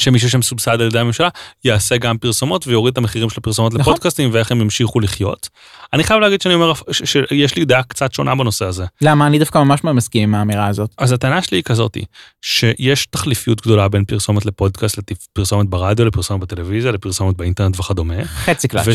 שמישהו 0.00 0.30
שמסובסד 0.30 0.80
על 0.80 0.86
ידי 0.86 0.98
הממשלה 0.98 1.28
יעשה 1.64 1.96
גם 1.96 2.18
פרסומות 2.18 2.66
ויוריד 2.66 2.92
את 2.92 2.98
המחירים 2.98 3.30
של 3.30 3.36
הפרסומות 3.38 3.74
נכון. 3.74 3.92
לפודקאסטים 3.92 4.30
ואיך 4.32 4.52
הם 4.52 4.60
ימשיכו 4.60 5.00
לחיות. 5.00 5.48
אני 5.92 6.04
חייב 6.04 6.20
להגיד 6.20 6.40
שאני 6.40 6.54
אומר 6.54 6.72
שיש 6.92 7.56
לי 7.56 7.64
דעה 7.64 7.82
קצת 7.82 8.12
שונה 8.12 8.34
בנושא 8.34 8.64
הזה. 8.64 8.84
למה? 9.00 9.26
אני 9.26 9.38
דווקא 9.38 9.58
ממש 9.58 9.84
מסכים 9.84 10.22
עם 10.22 10.34
האמירה 10.34 10.66
הזאת. 10.66 10.90
אז 10.98 11.12
הטענה 11.12 11.42
שלי 11.42 11.58
היא 11.58 11.64
כזאתי, 11.64 12.04
שיש 12.42 13.06
תחליפיות 13.06 13.60
גדולה 13.62 13.88
בין 13.88 14.04
פרסומת 14.04 14.46
לפודקאסט, 14.46 14.98
לפרסומת 15.10 15.68
ברדיו, 15.68 16.06
לפרסומת 16.06 16.40
בטלוויזיה, 16.40 16.92
לפרסומת 16.92 17.36
באינטרנט 17.36 17.80
וכדומה, 17.80 18.24
חצי 18.24 18.68
קלאץ'. 18.68 18.86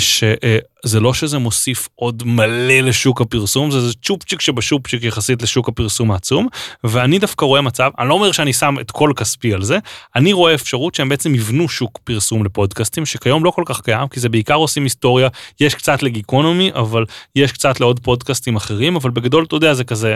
ושזה 0.85 0.99
לא 0.99 1.13
שזה 1.13 1.37
מוסיף 1.37 1.89
עוד 1.95 2.23
מלא 2.25 2.79
לשוק 2.79 3.21
הפרסום, 3.21 3.71
זה 3.71 3.81
זה 3.81 3.93
צ'ופצ'יק 4.03 4.41
שבצ'ופצ'יק 4.41 5.03
יחסית 5.03 5.41
לשוק 5.41 5.69
הפרסום 5.69 6.11
העצום, 6.11 6.47
ואני 6.83 7.19
דווקא 7.19 7.45
רואה 7.45 7.61
מצב, 7.61 7.91
אני 7.99 8.09
לא 8.09 8.13
אומר 8.13 8.31
שאני 8.31 8.53
שם 8.53 8.75
את 8.81 8.91
כל 8.91 9.11
כספי 9.15 9.53
על 9.53 9.63
זה, 9.63 9.77
אני 10.15 10.33
רואה 10.33 10.53
אפשרות 10.53 10.95
שהם 10.95 11.09
בעצם 11.09 11.35
יבנו 11.35 11.69
שוק 11.69 11.99
פרסום 12.03 12.45
לפודקאסטים, 12.45 13.05
שכיום 13.05 13.43
לא 13.43 13.51
כל 13.51 13.63
כך 13.65 13.81
קיים, 13.81 14.07
כי 14.07 14.19
זה 14.19 14.29
בעיקר 14.29 14.55
עושים 14.55 14.83
היסטוריה, 14.83 15.27
יש 15.59 15.75
קצת 15.75 16.03
לגיקונומי, 16.03 16.71
אבל 16.73 17.05
יש 17.35 17.51
קצת 17.51 17.79
לעוד 17.79 17.99
פודקאסטים 17.99 18.55
אחרים, 18.55 18.95
אבל 18.95 19.09
בגדול, 19.09 19.43
אתה 19.43 19.55
יודע, 19.55 19.73
זה 19.73 19.83
כזה... 19.83 20.15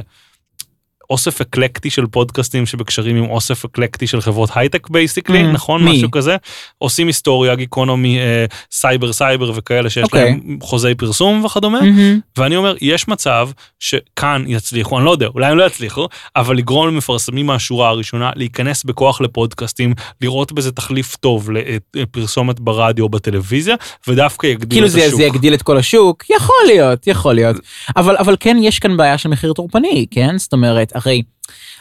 אוסף 1.09 1.41
אקלקטי 1.41 1.89
של 1.89 2.05
פודקאסטים 2.07 2.65
שבקשרים 2.65 3.15
עם 3.15 3.29
אוסף 3.29 3.65
אקלקטי 3.65 4.07
של 4.07 4.21
חברות 4.21 4.49
הייטק 4.55 4.89
basically, 4.89 5.41
Mm, 5.41 5.47
נכון? 5.53 5.83
מי? 5.83 5.91
משהו 5.97 6.11
כזה. 6.11 6.35
עושים 6.77 7.07
היסטוריה, 7.07 7.55
גיקונומי, 7.55 8.19
אה, 8.19 8.45
סייבר 8.71 9.13
סייבר 9.13 9.51
וכאלה 9.55 9.89
שיש 9.89 10.03
אוקיי. 10.03 10.23
להם 10.23 10.57
חוזי 10.61 10.95
פרסום 10.95 11.45
וכדומה. 11.45 11.81
מהמם. 11.81 12.19
ואני 12.37 12.55
אומר, 12.55 12.75
יש 12.81 13.07
מצב 13.07 13.49
שכאן 13.79 14.43
יצליחו, 14.47 14.97
אני 14.97 15.05
לא 15.05 15.11
יודע, 15.11 15.27
אולי 15.27 15.45
הם 15.51 15.57
לא 15.57 15.63
יצליחו, 15.63 16.07
אבל 16.35 16.57
לגרום 16.57 16.87
למפרסמים 16.87 17.45
מהשורה 17.45 17.89
הראשונה 17.89 18.31
להיכנס 18.35 18.83
בכוח 18.83 19.21
לפודקאסטים, 19.21 19.93
לראות 20.21 20.51
בזה 20.51 20.71
תחליף 20.71 21.15
טוב 21.15 21.49
לפרסומת 21.95 22.59
ברדיו 22.59 23.03
או 23.03 23.09
בטלוויזיה, 23.09 23.75
ודווקא 24.07 24.47
יגדיל 24.47 24.69
כאילו 24.69 24.85
את 24.87 24.91
זה, 24.91 25.05
השוק. 25.05 25.17
זה 25.17 25.23
יגדיל 25.23 25.53
את 25.53 25.61
כל 25.61 25.77
השוק, 25.77 26.23
יכול 26.29 26.55
להיות, 26.67 27.07
יכול 27.07 27.33
להיות. 27.33 27.55
אבל, 27.97 28.17
אבל 28.17 28.35
כן 28.39 28.57
יש 28.61 28.79
כאן 28.79 28.97
בעיה 28.97 29.17
של 29.17 29.29
מחיר 29.29 29.53
טורפני, 29.53 30.05
כן? 30.11 30.37
זאת 30.37 30.53
אומרת, 30.53 30.94
הרי, 30.95 31.21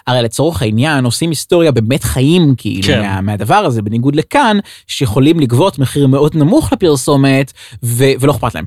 הרי 0.06 0.22
לצורך 0.22 0.62
העניין 0.62 1.04
עושים 1.04 1.30
היסטוריה 1.30 1.72
באמת 1.72 2.04
חיים 2.04 2.54
כאילו 2.56 2.86
כן. 2.86 3.02
מה, 3.02 3.20
מהדבר 3.20 3.54
הזה, 3.54 3.82
בניגוד 3.82 4.16
לכאן, 4.16 4.58
שיכולים 4.86 5.40
לגבות 5.40 5.78
מחיר 5.78 6.06
מאוד 6.06 6.36
נמוך 6.36 6.72
לפרסומת, 6.72 7.52
ו, 7.82 8.04
ולא 8.20 8.32
אכפת 8.32 8.54
להם. 8.54 8.64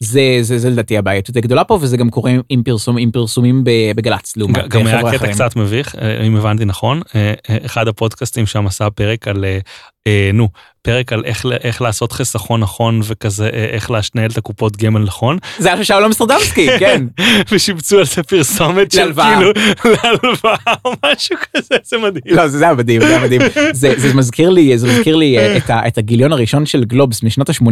זה, 0.00 0.38
זה, 0.40 0.58
זה 0.58 0.70
לדעתי 0.70 0.98
הבעייתות 0.98 1.36
הגדולה 1.36 1.64
פה, 1.64 1.78
וזה 1.80 1.96
גם 1.96 2.10
קורה 2.10 2.32
עם, 2.48 2.62
פרסום, 2.62 2.98
עם 2.98 3.10
פרסומים 3.10 3.64
בגל"צ, 3.96 4.36
לעומת 4.36 4.68
גם 4.68 4.86
היה 4.86 4.98
חבר'ה 4.98 5.18
קטע. 5.18 5.32
קצת 5.32 5.56
מביך, 5.56 5.94
אה, 5.94 6.26
אם 6.26 6.36
הבנתי 6.36 6.64
נכון, 6.64 7.00
אה, 7.14 7.34
אה, 7.50 7.56
אחד 7.66 7.88
הפודקאסטים 7.88 8.46
שם 8.46 8.66
עשה 8.66 8.90
פרק 8.90 9.28
על, 9.28 9.44
אה, 9.44 9.58
אה, 10.06 10.30
נו, 10.34 10.48
פרק 10.82 11.12
על 11.12 11.22
איך, 11.24 11.46
איך 11.64 11.82
לעשות 11.82 12.12
חיסכון 12.12 12.60
נכון 12.60 13.00
וכזה, 13.04 13.50
אה, 13.52 13.64
איך 13.64 13.90
לנהל 13.90 14.30
את 14.30 14.38
הקופות 14.38 14.76
גמל 14.76 15.00
נכון, 15.00 15.38
זה 15.58 15.68
היה 15.68 15.76
של 15.76 15.84
שלום 15.84 16.04
אמסטרדמסקי, 16.04 16.68
כן. 16.80 17.06
ושיבצו 17.52 17.98
על 17.98 18.04
זה 18.04 18.22
פרסומת 18.22 18.92
של. 18.92 19.12
כאילו, 19.14 19.52
להלוואה 19.84 20.74
או 20.84 20.92
משהו 21.06 21.36
כזה, 21.52 21.74
זה 21.84 21.98
מדהים. 21.98 22.36
לא, 22.36 22.48
זה 22.48 22.58
זה 22.58 22.64
היה 22.64 22.74
מדהים, 22.74 23.00
זה 23.00 23.06
היה 23.06 23.20
מדהים. 23.24 23.40
זה, 23.72 23.94
זה 23.96 24.14
מזכיר 24.14 24.50
לי, 24.50 24.78
זה 24.78 24.86
מזכיר 24.86 25.16
לי 25.16 25.38
אה, 25.38 25.56
את, 25.56 25.70
ה, 25.70 25.86
את 25.86 25.98
הגיליון 25.98 26.32
הראשון 26.32 26.66
של 26.66 26.84
גלובס 26.84 27.22
משנות 27.22 27.48
ה-80, 27.48 27.66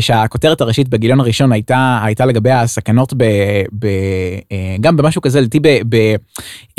שהכותרת 0.00 0.60
הראשית 0.60 0.88
בגיליון 0.88 1.20
הראשון 1.20 1.52
הייתה, 1.52 2.00
הייתה 2.02 2.26
לגבי 2.26 2.50
הסכנות 2.50 3.14
ב, 3.16 3.24
ב, 3.78 3.86
אה, 4.52 4.76
גם 4.80 4.96
במשהו 4.96 5.22
כזה, 5.22 5.40
לדעתי 5.40 5.60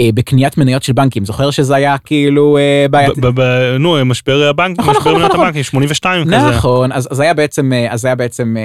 בקניית 0.01 0.57
מניות 0.57 0.83
של 0.83 0.93
בנקים. 0.93 1.25
זוכר 1.25 1.51
שזה 1.51 1.75
היה 1.75 1.97
כאילו 1.97 2.57
אה, 2.57 2.85
בעייתי? 2.91 3.21
ב- 3.21 3.27
ב- 3.41 3.75
נו, 3.79 4.05
משבר 4.05 4.47
הבנק, 4.49 4.79
נכון, 4.79 4.93
משבר 4.97 5.11
נכון, 5.11 5.21
מניות 5.21 5.35
הבנקים, 5.47 5.63
82 5.63 6.25
כזה. 6.25 6.37
נכון, 6.37 6.91
אז, 6.91 7.07
אז 7.11 7.19
היה 7.19 7.33
בעצם, 7.33 7.73
אה, 7.73 7.87
אז 7.93 8.05
היה 8.05 8.15
בעצם, 8.15 8.55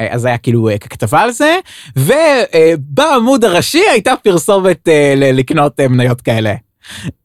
אה, 0.00 0.06
אז 0.10 0.24
היה 0.24 0.38
כאילו 0.38 0.68
אה, 0.68 0.78
כתבה 0.78 1.20
על 1.20 1.30
זה, 1.30 1.58
ובעמוד 1.96 3.44
הראשי 3.44 3.82
הייתה 3.92 4.14
פרסומת 4.22 4.88
אה, 4.88 5.14
לקנות 5.16 5.80
אה, 5.80 5.88
מניות 5.88 6.20
כאלה. 6.20 6.54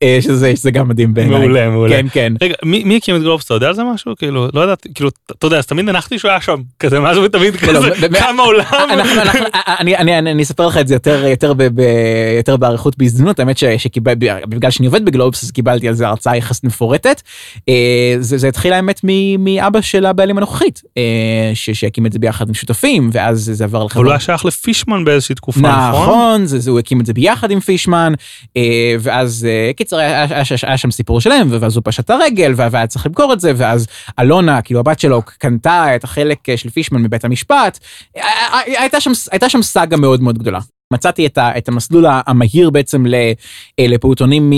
אה, 0.04 0.18
שזה, 0.22 0.56
שזה 0.56 0.72
גם 0.72 0.88
מדהים 0.88 1.14
בעיניי. 1.14 1.40
מעולה, 1.40 1.70
מעולה. 1.70 1.96
כן, 1.96 2.06
כן. 2.12 2.34
רגע, 2.42 2.56
מי 2.66 2.84
מי 2.84 2.98
הקים 2.98 3.16
את 3.16 3.22
גלובס, 3.22 3.46
אתה 3.46 3.54
יודע 3.54 3.68
על 3.68 3.74
זה 3.74 3.84
משהו? 3.84 4.16
כאילו, 4.18 4.48
לא 4.54 4.62
יודעת, 4.62 4.88
כאילו, 4.96 5.10
אתה 5.32 5.48
יודע, 5.48 5.58
אז 5.58 5.66
תמיד 5.66 5.90
הנחתי 5.90 6.20
שהוא 6.20 6.32
היה 6.32 6.42
שם, 6.42 6.56
כזה, 6.80 7.00
מאז 7.00 7.18
ותמיד 7.18 7.54
לא, 7.54 7.60
כזה, 7.60 8.08
ב- 8.08 8.12
ב- 8.12 8.20
כמה 8.20 8.44
עולם. 8.44 8.64
אנחנו, 8.94 9.22
אנחנו, 9.22 9.46
אני, 9.80 9.98
אני, 9.98 10.20
אני, 10.20 10.32
אני 10.32 10.44
אספר 10.44 10.68
לך 10.68 10.78
את 10.78 10.88
זה 10.88 10.94
יותר, 10.94 11.54
באריכות 12.58 12.98
בהזדמנות, 12.98 13.40
האמת 13.40 13.58
ש, 13.58 13.64
שקיבל, 13.64 14.14
בגלל 14.48 14.72
שאני 14.72 14.86
עובד 14.88 15.06
בגלובס 15.06 15.44
אז 15.44 15.52
קיבלתי 15.52 15.88
על 15.88 15.94
זה 15.94 16.08
הרצאה 16.08 16.38
יחסית 16.38 16.64
מפורטת. 16.64 17.22
אה, 17.70 18.16
זה, 18.20 18.48
התחיל 18.48 18.74
האמת 18.74 19.02
מאבא 19.40 19.82
של 19.82 20.06
הבעלים 20.06 20.38
הנוכחית, 20.38 20.82
אה, 20.98 21.52
שהקים 21.54 22.06
את 22.06 22.14
זה 22.14 22.20
ביחד 22.20 22.48
עם 22.48 22.54
שותפים, 22.54 23.10
ואז 23.14 23.52
זה 23.54 23.64
עבר 23.64 23.78
אבל 23.78 23.84
הוא 23.84 23.90
לחברה. 23.90 24.12
היה 24.12 24.20
שייך 24.20 24.46
לפישמן 24.46 25.06
באיזושהי 25.06 25.36
תקופה, 25.36 25.60
נכון? 25.60 26.02
נכון, 26.04 26.46
זה, 26.46 26.60
זה, 26.60 26.72
הוא 26.72 26.80
הקים 26.80 27.02
את 27.02 27.06
זה 27.06 27.14
ביחד 27.14 27.52
עם 27.52 27.60
פישמן, 27.60 28.14
ואז, 29.00 29.48
אה, 29.52 29.74
קיצר, 29.74 29.98
היה, 29.98 30.24
היה, 30.24 30.44
היה, 30.64 30.78
שם 30.78 30.92
סיפור 30.92 31.22
שלם, 31.22 31.48
ואז 31.60 31.76
הוא 31.76 31.82
פשט 31.86 32.10
הרגל, 32.10 32.54
והיה 32.56 32.88
צריך 32.88 33.06
למכור 33.06 33.34
את 33.34 33.40
זה, 33.40 33.54
ואז 33.56 33.88
אלונה, 34.20 34.62
כאילו 34.62 34.80
הבת 34.80 35.00
שלו, 35.00 35.22
קנתה 35.22 35.96
את 35.96 36.04
החלק 36.04 36.50
אה, 36.50 36.58
של 36.58 36.70
פישמן 36.70 37.02
מבית 37.02 37.26
המשפט. 37.26 37.80
הייתה 38.66 39.02
שם, 39.02 39.12
הייתה 39.32 39.50
שם 39.50 39.62
סאגה 39.62 39.98
מאוד 39.98 40.22
מאוד 40.22 40.38
גדולה. 40.38 40.60
מצאתי 40.94 41.26
את, 41.26 41.38
ה, 41.38 41.58
את 41.58 41.68
המסלול 41.68 42.06
המהיר 42.10 42.70
בעצם 42.70 43.04
לפעוטונים 43.80 44.50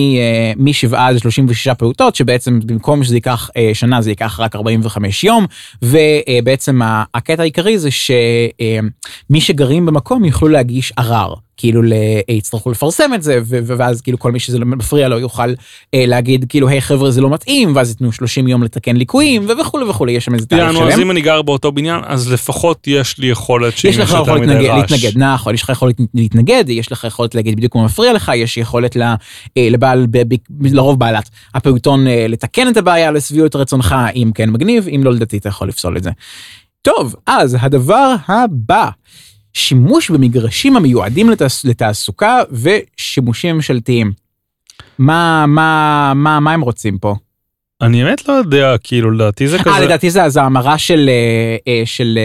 מ-7 0.58 0.96
עד 0.96 1.18
36 1.18 1.68
פעוטות, 1.68 2.16
שבעצם 2.16 2.60
במקום 2.66 3.04
שזה 3.04 3.16
ייקח 3.16 3.50
שנה 3.74 4.02
זה 4.02 4.12
ייקח 4.12 4.40
רק 4.40 4.56
45 4.56 5.24
יום, 5.24 5.46
ובעצם 5.82 6.80
הקטע 7.14 7.42
העיקרי 7.42 7.78
זה 7.78 7.90
שמי 7.92 9.42
שגרים 9.42 9.86
במקום 9.86 10.26
יוכלו 10.26 10.48
להגיש 10.48 10.94
ערר. 10.98 11.34
כאילו 11.58 11.82
יצטרכו 12.30 12.72
לפרסם 12.72 13.14
את 13.14 13.24
זה 13.24 13.40
ואז 13.48 14.02
כאילו 14.02 14.20
כל 14.20 14.32
מי 14.32 14.40
שזה 14.40 14.60
לא 14.60 14.66
מפריע 14.66 15.08
לו 15.08 15.20
יוכל 15.20 15.54
אה, 15.94 16.06
להגיד 16.06 16.46
כאילו 16.50 16.68
היי 16.68 16.82
חבר'ה 16.82 17.12
זה 17.12 17.22
לא 17.22 17.30
מתאים 17.30 17.76
ואז 17.76 17.90
ייתנו 17.90 18.12
30 18.12 18.48
יום 18.48 18.64
לתקן 18.64 18.96
ליקויים 18.96 19.48
וכולי 19.60 19.86
וכולי 19.86 20.12
יש 20.12 20.26
שם 20.26 20.34
איזה 20.34 20.46
תאריך 20.46 20.74
שלם. 20.74 20.88
אז 20.88 21.00
אם 21.00 21.12
אני 21.12 21.22
גר 21.22 21.42
באותו 21.42 21.72
בניין 21.72 22.00
אז 22.06 22.32
לפחות 22.32 22.88
יש 22.88 23.18
לי 23.18 23.28
יכולת 23.28 23.84
יש 23.84 23.98
לך 23.98 24.10
יכולת 24.10 24.48
להתנגד 24.48 25.18
נכון 25.18 25.54
יש 25.54 25.64
לך 25.64 25.70
יכולת 25.70 25.96
להתנגד 26.14 26.64
יש 26.68 26.92
לך 26.92 27.04
יכולת 27.04 27.36
להגיד 27.36 27.56
בדיוק 27.56 27.76
מה 27.76 27.86
מפריע 27.86 28.14
לך 28.14 28.32
יש 28.36 28.58
יכולת 28.58 28.98
אה, 28.98 29.16
לבעל 29.58 30.08
לרוב 30.62 31.00
בעלת 31.00 31.30
הפעוטון 31.54 32.08
אה, 32.08 32.26
לתקן 32.30 32.68
את 32.68 32.78
הבעיה 32.78 33.12
לשביעות 33.12 33.56
רצונך 33.56 33.96
אם 34.16 34.32
כן 34.36 34.50
מגניב 34.50 34.88
אם 34.88 35.02
לא 35.04 35.14
לדעתי 35.14 35.38
אתה 35.38 35.50
יכול 35.50 35.68
לפסול 35.68 35.98
את 35.98 36.04
זה. 36.04 36.12
טוב 36.82 37.16
אז 37.28 37.58
הדבר 37.60 38.16
הבא. 38.28 38.90
שימוש 39.54 40.12
במגרשים 40.12 40.78
המיועדים 40.78 41.30
לתעס, 41.30 41.66
לתעסוקה 41.66 42.42
ושימושים 42.52 43.56
ממשלתיים. 43.56 44.12
מה, 45.00 45.46
מה, 45.48 46.12
מה, 46.16 46.40
מה 46.40 46.52
הם 46.54 46.62
רוצים 46.62 46.98
פה? 46.98 47.16
אני 47.82 48.04
באמת 48.04 48.28
לא 48.28 48.34
יודע, 48.34 48.76
כאילו 48.84 49.12
לדעתי 49.12 49.48
זה 49.48 49.58
אה, 49.58 49.64
כזה... 49.64 49.76
אה, 49.76 49.80
לדעתי 49.80 50.10
זה, 50.10 50.30
זה 50.30 50.42
המרה 50.42 50.78
של, 50.78 51.10
אה, 51.10 51.74
אה, 51.74 51.82
של, 51.86 52.20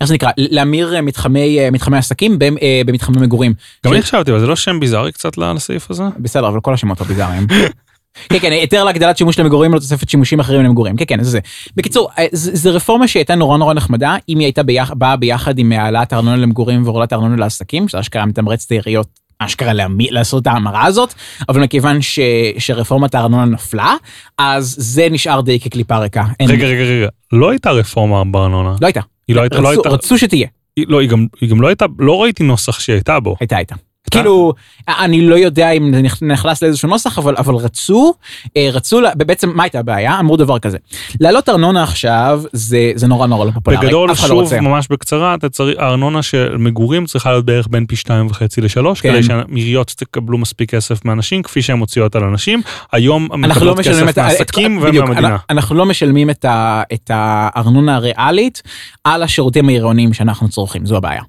איך 0.00 0.08
זה 0.08 0.14
נקרא? 0.14 0.30
להמיר 0.36 1.02
מתחמי, 1.02 1.70
מתחמי 1.70 1.96
עסקים 1.98 2.38
במתחמי 2.86 3.18
מגורים. 3.20 3.54
גם 3.86 3.92
אני 3.92 4.02
חשבתי, 4.02 4.30
אבל 4.30 4.40
זה 4.40 4.46
לא 4.46 4.56
שם 4.56 4.80
ביזארי 4.80 5.12
קצת 5.12 5.38
לסעיף 5.38 5.90
הזה? 5.90 6.04
בסדר, 6.18 6.48
אבל 6.48 6.60
כל 6.60 6.74
השמות 6.74 7.00
הביזאריים. 7.00 7.46
כן 8.28 8.38
כן 8.38 8.52
היתר 8.52 8.84
להגדלת 8.84 9.18
שימוש 9.18 9.38
למגורים 9.38 9.74
לתוספת 9.74 10.08
שימושים 10.08 10.40
אחרים 10.40 10.62
למגורים 10.62 10.96
כן 10.96 11.04
כן 11.08 11.22
זה 11.22 11.30
זה. 11.30 11.38
בקיצור 11.76 12.08
אה, 12.18 12.26
זה 12.32 12.70
רפורמה 12.70 13.08
שהייתה 13.08 13.34
נורא 13.34 13.58
נורא 13.58 13.74
נחמדה 13.74 14.16
אם 14.28 14.38
היא 14.38 14.46
הייתה 14.46 14.62
ביח, 14.62 14.92
באה 14.92 15.16
ביחד 15.16 15.58
עם 15.58 15.72
העלאת 15.72 16.12
הארנונה 16.12 16.36
למגורים 16.36 16.84
והורדת 16.84 17.12
הארנונה 17.12 17.36
לעסקים 17.36 17.88
שזה 17.88 18.00
אשכרה 18.00 18.26
מתמרץ 18.26 18.64
את 18.66 18.72
העיריות 18.72 19.08
אשכרה 19.38 19.72
להמי, 19.72 20.10
לעשות 20.10 20.42
את 20.42 20.46
ההמרה 20.46 20.84
הזאת 20.84 21.14
אבל 21.48 21.62
מכיוון 21.62 22.02
ש, 22.02 22.18
שרפורמת 22.58 23.14
הארנונה 23.14 23.44
נפלה 23.44 23.94
אז 24.38 24.74
זה 24.78 25.08
נשאר 25.10 25.40
די 25.40 25.60
כקליפה 25.60 25.98
ריקה. 25.98 26.24
רגע 26.42 26.66
רגע 26.66 26.82
רגע 26.82 27.08
לא 27.32 27.50
הייתה 27.50 27.70
רפורמה 27.70 28.24
בארנונה. 28.24 28.76
לא 28.80 28.86
הייתה. 28.86 29.00
היא 29.28 29.36
לא 29.36 29.40
הייתה. 29.40 29.56
לא 29.56 29.60
רצו, 29.60 29.64
לא 29.64 29.70
הייתה... 29.70 29.88
רצו 29.88 30.18
שתהיה. 30.18 30.48
היא, 30.76 30.86
לא, 30.88 31.00
היא, 31.00 31.08
גם, 31.08 31.26
היא 31.40 31.50
גם 31.50 31.60
לא 31.60 31.68
הייתה 31.68 31.86
לא 31.98 32.22
ראיתי 32.22 32.44
נוסח 32.44 32.80
שהייתה 32.80 33.20
בו. 33.20 33.36
הייתה 33.40 33.56
הייתה. 33.56 33.74
כאילו 34.14 34.52
אני 34.88 35.26
לא 35.26 35.34
יודע 35.34 35.70
אם 35.70 35.92
זה 35.94 36.26
נכנס 36.26 36.62
לאיזשהו 36.62 36.88
נוסח 36.88 37.18
אבל 37.18 37.34
אבל 37.38 37.54
רצו 37.54 38.14
אה, 38.56 38.68
רצו 38.72 39.00
בעצם 39.16 39.50
מה 39.54 39.62
הייתה 39.62 39.78
הבעיה 39.78 40.20
אמרו 40.20 40.36
דבר 40.36 40.58
כזה 40.58 40.78
לעלות 41.20 41.48
ארנונה 41.48 41.82
עכשיו 41.82 42.42
זה 42.52 42.92
זה 42.94 43.06
נורא 43.06 43.26
נורא 43.26 43.44
לא 43.46 43.50
פופולרי. 43.50 43.86
בגדול 43.86 44.08
לא 44.08 44.14
שוב 44.14 44.54
לא 44.54 44.60
ממש 44.60 44.86
בקצרה 44.90 45.34
אתה 45.34 45.48
צריך 45.48 45.78
הארנונה 45.78 46.22
של 46.22 46.56
מגורים 46.56 47.06
צריכה 47.06 47.30
להיות 47.30 47.44
בערך 47.44 47.66
בין 47.70 47.86
פי 47.86 47.96
שתיים 47.96 48.26
וחצי 48.26 48.60
לשלוש 48.60 49.00
כן. 49.00 49.12
כדי 49.12 49.22
שעיריות 49.22 49.94
תקבלו 49.96 50.38
מספיק 50.38 50.74
כסף 50.74 51.04
מאנשים 51.04 51.42
כפי 51.42 51.62
שהן 51.62 51.78
מוציאות 51.78 52.16
על 52.16 52.24
אנשים 52.24 52.62
היום 52.92 53.28
אנחנו 53.44 53.66
לא 53.66 53.74
משלמים 53.74 54.08
את 54.08 54.18
העסקים 54.18 54.78
ומהמדינה. 54.82 55.36
אנחנו 55.50 55.74
לא 55.74 55.86
משלמים 55.86 56.30
את 56.30 57.10
הארנונה 57.10 57.96
הריאלית 57.96 58.62
על 59.04 59.22
השירותים 59.22 59.68
העירוניים 59.68 60.12
שאנחנו 60.12 60.48
צורכים 60.48 60.86
זו 60.86 60.96
הבעיה. 60.96 61.22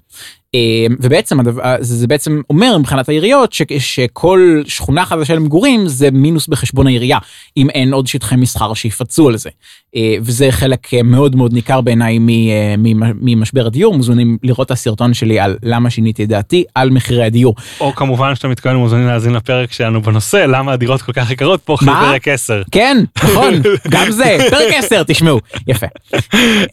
אמ, 0.56 0.96
ובעצם 1.00 1.38
זה 1.80 2.08
בעצם 2.08 2.42
אומר 2.50 2.78
מבחינת 2.78 3.10
העיריות 3.10 3.54
שכל 3.80 4.62
שכונה 4.66 5.06
חדשה 5.06 5.36
למגורים 5.36 5.88
זה 5.88 6.12
מינוס 6.12 6.48
בחשבון 6.48 6.88
העירייה 6.88 7.18
אם 7.58 7.70
אין 7.70 7.94
עוד 7.94 8.08
שטחי 8.08 8.36
מסחר 8.36 8.74
שיפצו 8.74 9.30
על 9.30 9.38
זה. 9.38 9.50
אה, 9.96 10.16
וזה 10.22 10.48
חלק 10.52 10.94
אה, 10.94 11.04
מאוד 11.04 11.36
מאוד 11.36 11.54
ניכר 11.54 11.82
בעיניי 11.82 12.18
אה, 12.50 12.76
ממשבר 13.22 13.66
הדיור 13.66 13.94
מוזמנים 13.94 14.38
לראות 14.44 14.66
את 14.66 14.72
הסרטון 14.72 15.14
שלי 15.14 15.40
על 15.40 15.58
למה 15.64 15.90
שיניתי 15.90 16.24
את 16.24 16.30
דעתי 16.30 16.64
על 16.76 16.90
מחירי 16.90 17.24
הדיור. 17.24 17.56
או 17.80 17.96
כמובן 17.96 18.36
שאתה 18.36 18.48
מתכוון 18.48 18.76
מוזמנים 18.76 19.08
להאזין 19.08 19.34
לפרק 19.34 19.72
שלנו 19.72 20.02
בנושא 20.02 20.38
למה 20.38 20.74
הדירות 20.74 21.02
כל 21.02 21.12
כך 21.12 21.32
יקרות 21.32 21.62
פה 21.62 21.74
אחרי 21.74 21.88
פרק 21.88 22.28
10. 22.28 22.62
כן 22.72 22.98
נכון 23.24 23.54
גם 23.94 24.12
זה 24.12 24.38
פרק 24.50 24.74
10 24.74 25.04
תשמעו 25.04 25.40
יפה. 25.68 25.88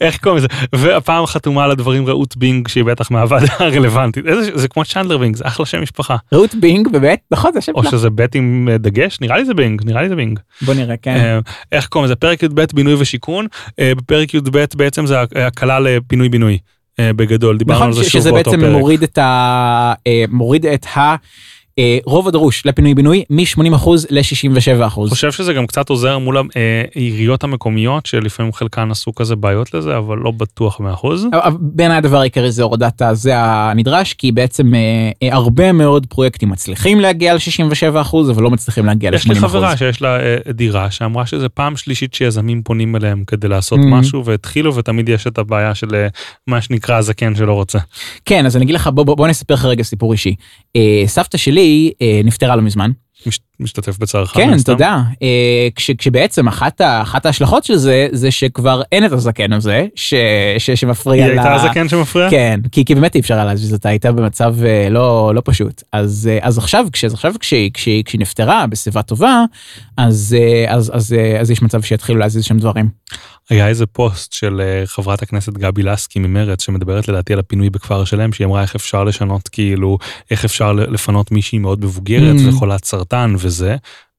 איך 0.01 0.19
קוראים 0.19 0.39
לזה 0.39 0.47
והפעם 0.73 1.27
חתומה 1.27 1.65
על 1.65 1.71
הדברים 1.71 2.07
רעות 2.07 2.37
בינג 2.37 2.69
שהיא 2.69 2.85
בטח 2.85 3.11
מהוועדה 3.11 3.47
הרלוונטית 3.65 4.25
זה 4.55 4.69
כמו 4.69 4.85
צ'נדלר 4.85 5.19
בינג 5.19 5.37
זה 5.37 5.45
אחלה 5.47 5.67
שם 5.67 5.83
משפחה. 5.83 6.17
רעות 6.33 6.55
בינג 6.55 6.89
באמת 6.89 7.19
נכון 7.31 7.53
זה 7.53 7.61
שם 7.61 7.73
או 7.75 7.85
שזה 7.85 8.11
בית 8.11 8.35
עם 8.35 8.69
דגש 8.79 9.21
נראה 9.21 9.37
לי 9.37 9.45
זה 9.45 9.55
בינג 9.55 9.83
נראה 9.85 10.03
לי 10.03 10.09
זה 10.09 10.17
בינג. 10.17 10.39
בוא 10.63 10.75
נראה 10.75 10.97
כן. 10.97 11.39
איך 11.73 11.87
קוראים 11.87 12.05
לזה 12.05 12.17
פרק 12.17 12.43
י"ב 12.43 12.65
בינוי 12.75 12.97
ושיכון 13.13 13.47
אה, 13.79 13.95
בפרק 13.95 14.35
י"ב 14.35 14.65
בעצם 14.77 15.07
זה 15.07 15.17
הקלה 15.21 15.81
לפינוי 15.81 16.29
בינוי 16.29 16.59
אה, 16.99 17.13
בגדול 17.13 17.59
דיברנו 17.59 17.79
נכון, 17.79 17.89
על 17.89 17.95
זה 17.95 18.11
שוב 18.11 18.23
באותו 18.25 18.35
פרק. 18.35 18.55
שזה 18.55 18.57
בעצם 18.57 18.73
מוריד 18.79 19.03
את 19.03 19.19
ה... 19.19 19.95
אה, 20.07 20.25
מוריד 20.29 20.67
את 20.67 20.87
ה... 20.97 21.17
אה, 21.79 21.99
רוב 22.05 22.29
הדרוש 22.29 22.67
לפינוי 22.67 22.95
בינוי 22.95 23.25
מ-80% 23.31 23.91
ל-67%. 24.11 25.09
חושב 25.09 25.33
שזה 25.33 25.53
גם 25.53 25.67
קצת 25.67 25.89
עוזר 25.89 26.19
מול 26.19 26.37
העיריות 26.95 27.45
המקומיות 27.45 28.07
שלפעמים 28.07 28.53
חלקן 28.53 28.91
עשו 28.91 29.15
כזה 29.15 29.37
בעיות 29.37 29.75
לזה 29.75 29.99
אבל 29.99 30.19
לא 30.19 30.31
בטוח 30.31 30.81
100%. 30.81 30.83
בעיניי 31.61 31.97
הדבר 31.97 32.21
העיקרי 32.21 32.53
זה 32.53 32.63
הורדת 32.63 33.03
הזה 33.03 33.33
הנדרש 33.37 34.13
כי 34.13 34.33
בעצם 34.33 34.75
אה, 34.75 34.81
אה, 35.23 35.35
הרבה 35.35 35.73
מאוד 35.73 36.07
פרויקטים 36.07 36.49
מצליחים 36.49 37.01
להגיע 37.01 37.35
ל-67% 37.35 38.17
אבל 38.31 38.43
לא 38.43 38.51
מצליחים 38.51 38.87
להגיע 38.87 39.11
ל-80%. 39.11 39.17
יש 39.17 39.27
לי 39.27 39.35
חברה 39.35 39.77
שיש 39.77 40.03
לה 40.03 40.19
דירה 40.51 40.91
שאמרה 40.91 41.27
שזה 41.27 41.49
פעם 41.49 41.77
שלישית 41.77 42.15
שיזמים 42.15 42.63
פונים 42.63 42.97
אליהם 42.97 43.25
כדי 43.27 43.49
לעשות 43.49 43.79
mm-hmm. 43.79 43.95
משהו 43.95 44.25
והתחילו 44.25 44.75
ותמיד 44.75 45.09
יש 45.09 45.27
את 45.27 45.39
הבעיה 45.39 45.75
של 45.75 46.07
מה 46.47 46.61
שנקרא 46.61 46.97
הזקן 46.97 47.35
שלא 47.35 47.53
רוצה. 47.53 47.79
כן 48.25 48.47
אז 48.47 48.57
אני 48.57 48.65
אגיד 48.65 48.75
לך 48.75 48.87
בוא, 48.87 49.05
בוא, 49.05 49.17
בוא 49.17 49.29
נספר 49.29 49.55
לך 49.55 49.65
רגע 49.65 49.83
סיפור 49.83 50.13
אישי. 50.13 50.35
סבתא 51.07 51.39
שלי 51.39 51.62
שלי 51.63 51.93
אה, 52.03 52.21
נפטרה 52.25 52.57
לא 52.57 52.63
מזמן. 52.63 52.91
משתתף 53.61 53.99
בצערך. 53.99 54.31
כן, 54.35 54.63
תודה. 54.63 55.03
אה, 55.23 55.69
כש, 55.77 55.91
כשבעצם 55.91 56.49
אחת, 56.49 56.81
אחת 56.81 57.27
ההשלכות 57.27 57.65
של 57.65 57.77
זה, 57.77 58.09
זה 58.13 58.31
שכבר 58.31 58.83
אין 58.93 59.07
את 59.07 59.13
הזקן 59.13 59.53
הזה, 59.53 59.87
ש, 59.95 60.15
ש, 60.59 60.71
שמפריע 60.71 61.27
לה. 61.27 61.33
היא 61.33 61.41
הייתה 61.41 61.55
הזקן 61.55 61.89
שמפריע? 61.89 62.31
כן, 62.31 62.61
כי, 62.73 62.85
כי 62.85 62.95
באמת 62.95 63.15
אי 63.15 63.21
אפשר 63.21 63.35
היה 63.35 63.45
להזיז 63.45 63.73
אותה, 63.73 63.89
הייתה 63.89 64.13
במצב 64.13 64.55
אה, 64.65 64.89
לא, 64.91 65.33
לא 65.35 65.43
פשוט. 65.45 65.83
אז, 65.93 66.31
אה, 66.33 66.39
אז 66.43 66.59
עכשיו, 66.59 66.87
כש, 66.93 67.05
עכשיו 67.05 67.35
כשהיא, 67.41 67.71
כשהיא, 67.75 68.05
כשהיא 68.05 68.21
נפטרה 68.21 68.67
בשיבה 68.67 69.03
טובה, 69.03 69.45
אז, 69.97 70.37
אה, 70.39 70.75
אז, 70.75 70.91
אז, 70.95 70.95
אז, 70.95 71.17
אז 71.41 71.51
יש 71.51 71.63
מצב 71.63 71.83
שיתחילו 71.83 72.19
להזיז 72.19 72.45
שם 72.45 72.59
דברים. 72.59 72.89
היה 73.51 73.69
איזה 73.69 73.87
פוסט 73.87 74.33
של 74.33 74.61
אה, 74.61 74.87
חברת 74.87 75.23
הכנסת 75.23 75.53
גבי 75.53 75.83
לסקי 75.83 76.19
ממרץ 76.19 76.63
שמדברת 76.63 77.09
לדעתי 77.09 77.33
על 77.33 77.39
הפינוי 77.39 77.71
בכפר 77.71 78.05
שלם 78.05 78.33
שהיא 78.33 78.47
אמרה 78.47 78.63
איך 78.63 78.75
אפשר 78.75 79.05
לשנות 79.05 79.49
כאילו 79.49 79.99
איך 80.31 80.45
אפשר 80.45 80.73
לפנות 80.73 81.33
מישהי 81.33 81.59
מאוד 81.59 81.85
מבוגרת 81.85 82.37
mm. 82.37 82.49
וחולת 82.49 82.85
סרטן 82.85 83.12
וזה. 83.39 83.77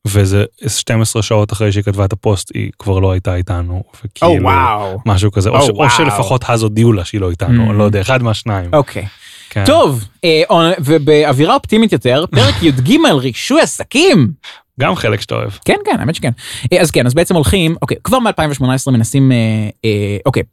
וזה 0.08 0.46
12 0.68 1.22
שעות 1.22 1.54
אחרי 1.54 1.72
שהיא 1.72 1.84
כתבה 1.84 2.06
את 2.06 2.14
הפוסט 2.14 2.52
היא 2.54 2.72
כבר 2.80 3.00
לא 3.00 3.12
הייתה 3.12 3.36
איתנו 3.36 3.84
וכאילו 4.06 4.50
oh, 4.50 4.54
wow. 4.54 5.02
משהו 5.06 5.32
כזה 5.32 5.50
oh, 5.50 5.54
או, 5.54 5.62
ש, 5.62 5.70
wow. 5.70 5.74
או 5.74 5.90
שלפחות 5.90 6.44
אז 6.48 6.64
הודיעו 6.64 6.94
לה 6.94 7.06
שהיא 7.06 7.22
לא 7.22 7.32
איתנו 7.32 7.70
mm. 7.70 7.74
לא 7.74 7.84
יודע 7.84 8.02
אחד 8.02 8.24
מהשניים. 8.24 8.74
אוקיי. 8.74 9.04
Okay. 9.04 9.08
כן. 9.50 9.66
טוב 9.66 10.06
אה, 10.24 10.42
ובאווירה 10.80 11.56
אופטימית 11.56 11.92
יותר 11.92 12.26
פרק 12.32 12.56
י"ג 12.64 12.98
רישוי 13.12 13.62
עסקים. 13.62 14.32
גם 14.80 14.96
חלק 14.96 15.22
שאתה 15.22 15.36
אוהב. 15.36 15.52
כן 15.66 15.78
כן 15.86 16.00
האמת 16.00 16.16
שכן. 16.16 16.32
אה, 16.74 16.82
אז 16.82 16.92
כן 16.92 17.06
אז 17.06 17.14
בעצם 17.14 17.36
הולכים 17.36 17.76
אוקיי 17.82 17.98
כבר 18.04 18.18
מ2018 18.18 18.92
מנסים 18.92 19.32
אה, 19.32 19.38
אה, 19.86 20.18
אוקיי 20.26 20.44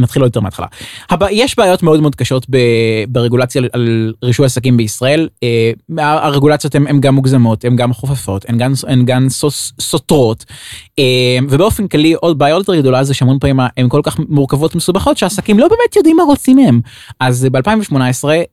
נתחיל 0.00 0.22
יותר 0.22 0.40
מההתחלה. 0.40 0.66
הבא, 1.10 1.26
יש 1.30 1.56
בעיות 1.58 1.82
מאוד 1.82 2.00
מאוד 2.00 2.14
קשות 2.14 2.46
ב, 2.50 2.56
ברגולציה 3.08 3.62
על 3.72 4.12
רישוי 4.24 4.46
עסקים 4.46 4.76
בישראל 4.76 5.28
אה, 5.42 5.72
הרגולציות 5.98 6.74
הן 6.74 7.00
גם 7.00 7.14
מוגזמות 7.14 7.64
הן 7.64 7.76
גם 7.76 7.92
חופפות 7.92 8.44
הן 8.48 8.58
גם, 8.58 8.72
הן 8.86 9.04
גם 9.04 9.28
סוס, 9.28 9.72
סותרות 9.80 10.44
אה, 10.98 11.38
ובאופן 11.48 11.88
כללי 11.88 12.12
עוד 12.12 12.38
בעיה 12.38 12.54
יותר 12.54 12.76
גדולה 12.76 13.04
זה 13.04 13.14
שהמון 13.14 13.38
פעמים 13.38 13.60
הן 13.76 13.88
כל 13.88 14.00
כך 14.04 14.16
מורכבות 14.28 14.74
ומסובכות 14.74 15.18
שהעסקים 15.18 15.58
לא 15.58 15.68
באמת 15.68 15.96
יודעים 15.96 16.16
מה 16.16 16.22
רוצים 16.22 16.56
מהם. 16.56 16.80
אז 17.20 17.46
ב2018 17.56 17.94
אה, 18.28 18.44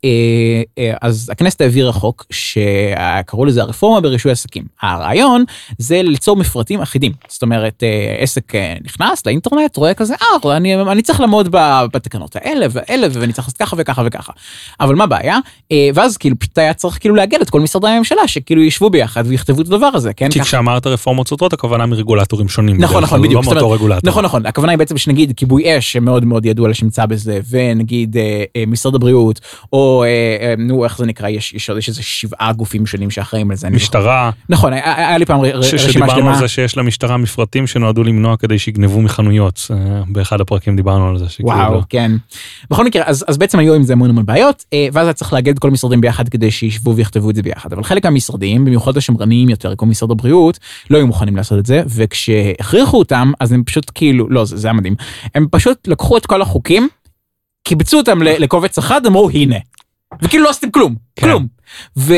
אה, 0.78 0.94
אז 1.02 1.30
הכנסת 1.32 1.62
העבירה 1.62 1.92
חוק 1.92 2.26
שקראו 2.32 3.46
לזה 3.46 3.62
הרפורמה 3.62 4.02
ברישוי 4.02 4.32
עסקים. 4.32 4.64
הרעיון 4.94 5.44
זה 5.78 6.02
ליצור 6.02 6.36
מפרטים 6.36 6.82
אחידים. 6.82 7.12
זאת 7.28 7.42
אומרת, 7.42 7.84
אה, 7.84 8.16
עסק 8.20 8.56
אה, 8.56 8.74
נכנס 8.84 9.26
לאינטרנט, 9.26 9.78
רואה 9.78 9.94
כזה, 9.94 10.16
אה, 10.46 10.58
אני, 10.58 10.76
אני 10.76 11.02
צריך 11.02 11.20
לעמוד 11.20 11.48
בתקנות 11.94 12.36
האלה 12.36 12.66
והאלה, 12.70 13.08
ואני 13.12 13.34
צריך 13.34 13.48
לעשות 13.48 13.58
ככה 13.58 13.76
וככה 13.80 14.04
וככה. 14.06 14.34
אבל 14.80 14.96
מה 14.96 15.04
הבעיה? 15.04 15.38
אה, 15.72 15.90
ואז 15.94 16.18
כאילו 16.18 16.40
פשוט 16.40 16.58
היה 16.58 16.74
צריך 16.74 16.98
כאילו 17.00 17.16
לאגד 17.16 17.42
את 17.42 17.50
כל 17.50 17.60
משרדי 17.60 17.88
הממשלה, 17.88 18.28
שכאילו 18.28 18.64
ישבו 18.64 18.90
ביחד 18.90 19.24
ויכתבו 19.28 19.62
את 19.62 19.68
הדבר 19.68 19.90
הזה, 19.94 20.14
כן? 20.14 20.30
כי. 20.30 20.40
כשאמרת 20.40 20.88
רפורמות 20.88 21.28
סותרות, 21.28 21.54
הכוונה 21.54 21.86
מרגולטורים 21.86 22.50
שונים. 22.50 22.78
נכון, 22.78 23.04
נכון, 23.04 23.20
כלל, 23.20 23.28
בדיוק. 23.28 23.46
לא 23.46 23.54
מאותו 23.54 23.72
רגולטור. 23.72 24.10
נכון, 24.10 24.26
נכון. 24.26 24.46
הכוונה 24.46 24.72
היא 24.72 24.80
בעצם 24.80 24.98
שנגיד 24.98 25.34
כיבוי 25.38 25.78
אש, 25.78 25.92
שמאוד 25.92 26.26
מאוד 26.26 26.46
ידוע 26.46 26.70
לשמצה 26.70 27.06
בזה, 27.06 27.40
ונגיד 27.50 28.16
משרד 28.68 28.96
הבריאות, 28.96 29.40
או 29.74 30.04
נו, 30.58 30.84
איך 30.84 30.98
זה 30.98 31.06
נקרא, 31.06 31.30
יש 31.30 31.70
איזה 31.88 32.04
שבעה 32.04 32.54
גופים 32.54 32.86
שונים 32.86 33.12
שאחראים 33.12 33.52
לזה. 33.52 33.68
זוכר. 33.68 33.76
משטרה, 33.76 34.32
נכון, 34.50 34.74
היה- 34.84 35.18
לי 35.18 35.26
פעם 35.26 35.42
רשימה 35.42 35.82
שדיברנו 35.82 36.12
שלמה. 36.12 36.34
על 36.34 36.40
זה 36.40 36.48
שיש 36.48 36.78
למשטרה 36.78 37.18
מפרטים 37.18 37.68
שנועדו 37.68 38.04
למנוע 38.04 38.38
כדי 38.38 38.60
שיגנבו 38.60 39.02
מחנויות. 39.02 39.68
אה, 39.72 40.02
באחד 40.08 40.42
הפרקים 40.42 40.76
דיברנו 40.76 41.08
על 41.08 41.18
זה. 41.18 41.26
וואו, 41.40 41.74
לא. 41.74 41.82
כן. 41.90 42.12
בכל 42.72 42.86
מקרה, 42.86 43.04
אז, 43.06 43.26
אז 43.28 43.38
בעצם 43.38 43.60
היו 43.60 43.74
עם 43.74 43.84
זה 43.84 43.94
המון 43.94 44.10
המון 44.10 44.26
בעיות, 44.26 44.66
אה, 44.74 44.88
ואז 44.94 45.08
היה 45.08 45.14
צריך 45.14 45.34
לאגד 45.34 45.54
את 45.54 45.60
כל 45.60 45.68
המשרדים 45.68 46.02
ביחד 46.02 46.30
כדי 46.30 46.52
שישבו 46.52 46.96
ויכתבו 46.96 47.30
את 47.30 47.36
זה 47.36 47.42
ביחד. 47.42 47.74
אבל 47.74 47.84
חלק 47.84 48.06
מהמשרדים, 48.06 48.66
במיוחד 48.66 48.98
השמרניים 48.98 49.50
יותר, 49.50 49.74
כמו 49.78 49.88
משרד 49.88 50.12
הבריאות, 50.12 50.60
לא 50.90 50.98
היו 50.98 51.08
מוכנים 51.08 51.36
לעשות 51.36 51.60
את 51.60 51.66
זה, 51.66 51.84
וכשהכריחו 51.96 53.00
אותם, 53.00 53.32
אז 53.40 53.52
הם 53.52 53.64
פשוט 53.64 53.92
כאילו, 53.96 54.30
לא, 54.30 54.46
זה, 54.46 54.68
היה 54.68 54.74
מדהים, 54.74 54.96
הם 55.36 55.48
פשוט 55.52 55.88
לקחו 55.88 56.18
את 56.18 56.26
כל 56.26 56.42
החוקים, 56.42 56.88
קיבצו 57.64 57.98
אותם 57.98 58.22
לקובץ 58.22 58.78
אחד, 58.78 59.06
אמרו 59.06 59.30
הנה. 59.30 59.56
וכאילו 60.22 60.44
לא 60.44 60.50
עשיתם 60.50 60.72
כלום. 60.72 60.96
כלום. 61.20 61.60
ו- 61.98 62.14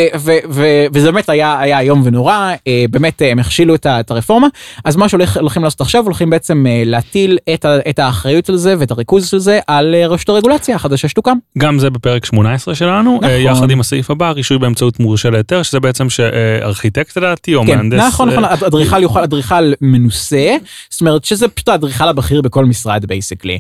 ו- 0.50 0.86
וזה 0.94 1.12
באמת 1.12 1.30
היה, 1.30 1.60
היה 1.60 1.80
איום 1.80 2.02
ונורא, 2.06 2.54
אה, 2.68 2.86
באמת 2.90 3.22
אה, 3.22 3.32
הם 3.32 3.40
הכשילו 3.40 3.76
את, 3.76 4.12
הרפורמה, 4.12 4.48
אז 4.86 4.96
מה 4.96 5.10
שהולכים 5.10 5.64
לעשות 5.64 5.82
עכשיו, 5.82 6.04
הולכים 6.04 6.30
בעצם 6.30 6.66
אה, 6.68 6.84
להטיל 6.86 7.38
את, 7.90 8.00
האחריות 8.00 8.50
על 8.50 8.56
זה 8.56 8.76
ואת 8.80 8.92
הריכוז 8.92 9.28
של 9.28 9.38
זה 9.38 9.60
על 9.68 9.96
רשות 9.96 10.30
הרגולציה 10.30 10.76
החדשה 10.76 11.08
שתוקם. 11.08 11.38
גם 11.58 11.80
זה 11.80 11.90
בפרק 11.90 12.26
18 12.26 12.76
שלנו, 12.76 13.20
נכון. 13.22 13.30
יחד 13.30 13.72
עם 13.72 13.80
הסעיף 13.80 14.12
הבא, 14.12 14.32
רישוי 14.32 14.58
באמצעות 14.58 15.00
מורשה 15.00 15.30
להיתר, 15.30 15.64
שזה 15.64 15.80
בעצם 15.80 16.10
שארכיטקט 16.10 17.18
לדעתי, 17.18 17.56
או 17.56 17.64
כן, 17.66 17.78
מהנדס. 17.78 18.00
נכון, 18.00 18.30
נכון, 18.30 18.44
אדריכל 18.44 19.02
יוכל, 19.02 19.20
אדריכל 19.20 19.74
מנוסה, 19.82 20.58
זאת 20.90 21.02
אומרת 21.02 21.26
שזה 21.26 21.48
פשוט 21.48 21.70
האדריכל 21.70 22.08
הבכיר 22.08 22.42
בכל 22.42 22.66
משרד 22.66 23.06
בייסקלי, 23.06 23.60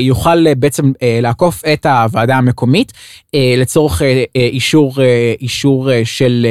יוכל 0.00 0.54
בעצם 0.54 0.92
לעקוף 1.22 1.62
את 1.72 1.86
הוועדה 1.86 2.36
המקומית 2.36 2.92
לצורך 3.56 4.02
אה, 4.02 4.24
אישור, 4.66 4.94
אה, 4.98 5.34
אישור 5.40 5.92
אה, 5.92 6.02
של, 6.04 6.46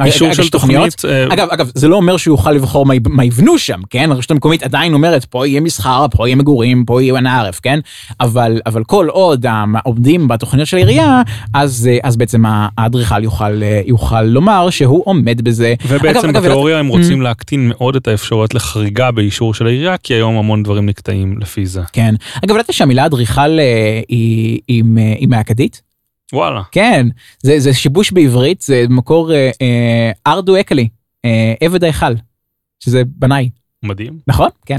אה, 0.00 0.04
אישור 0.06 0.28
הגשת 0.28 0.42
של 0.42 0.50
תוכנית. 0.50 1.04
אה, 1.04 1.26
אגב, 1.32 1.48
אגב, 1.50 1.70
זה 1.74 1.88
לא 1.88 1.96
אומר 1.96 2.16
שהוא 2.16 2.34
יוכל 2.34 2.52
לבחור 2.52 2.86
מה, 2.86 2.94
מה 3.08 3.24
יבנו 3.24 3.58
שם, 3.58 3.80
כן? 3.90 4.12
הרשות 4.12 4.30
המקומית 4.30 4.62
עדיין 4.62 4.94
אומרת, 4.94 5.24
פה 5.24 5.46
יהיה 5.46 5.60
מסחר, 5.60 6.06
פה 6.10 6.28
יהיה 6.28 6.36
מגורים, 6.36 6.84
פה 6.84 7.02
יהיה 7.02 7.14
עין 7.14 7.26
הערף, 7.26 7.60
כן? 7.62 7.78
אבל, 8.20 8.60
אבל 8.66 8.84
כל 8.84 9.06
עוד 9.08 9.46
עומדים 9.84 10.28
בתוכניות 10.28 10.68
של 10.68 10.76
העירייה, 10.76 11.22
אז, 11.54 11.88
אז 12.02 12.16
בעצם 12.16 12.42
האדריכל 12.46 13.24
יוכל, 13.24 13.62
יוכל 13.86 14.22
לומר 14.22 14.70
שהוא 14.70 15.02
עומד 15.04 15.40
בזה. 15.40 15.74
ובעצם 15.88 16.18
אגב, 16.28 16.36
אגב, 16.36 16.42
בתיאוריה 16.44 16.78
הם 16.78 16.88
Mm. 16.88 16.92
רוצים 16.92 17.22
להקטין 17.22 17.68
מאוד 17.68 17.96
את 17.96 18.08
האפשרויות 18.08 18.54
לחריגה 18.54 19.10
באישור 19.10 19.54
של 19.54 19.66
העירייה, 19.66 19.96
כי 19.96 20.14
היום 20.14 20.36
המון 20.36 20.62
דברים 20.62 20.86
נקטעים 20.86 21.38
לפי 21.40 21.66
זה. 21.66 21.80
כן. 21.92 22.14
אגב, 22.44 22.54
ידעת 22.54 22.72
שהמילה 22.72 23.06
אדריכל 23.06 23.58
היא 24.08 24.60
עם, 24.68 24.98
אה, 24.98 25.14
היא 25.18 25.28
מהאכדית? 25.28 25.91
וואלה. 26.32 26.62
כן, 26.72 27.06
זה, 27.42 27.60
זה 27.60 27.74
שיבוש 27.74 28.12
בעברית, 28.12 28.60
זה 28.60 28.84
מקור 28.88 29.32
אה, 29.32 29.50
אה, 29.62 30.10
ארדו 30.26 30.60
אקלי, 30.60 30.88
אה, 31.24 31.54
עבד 31.60 31.84
ההיכל, 31.84 32.14
שזה 32.80 33.02
בנאי, 33.06 33.50
מדהים. 33.82 34.18
נכון? 34.26 34.48
כן. 34.66 34.78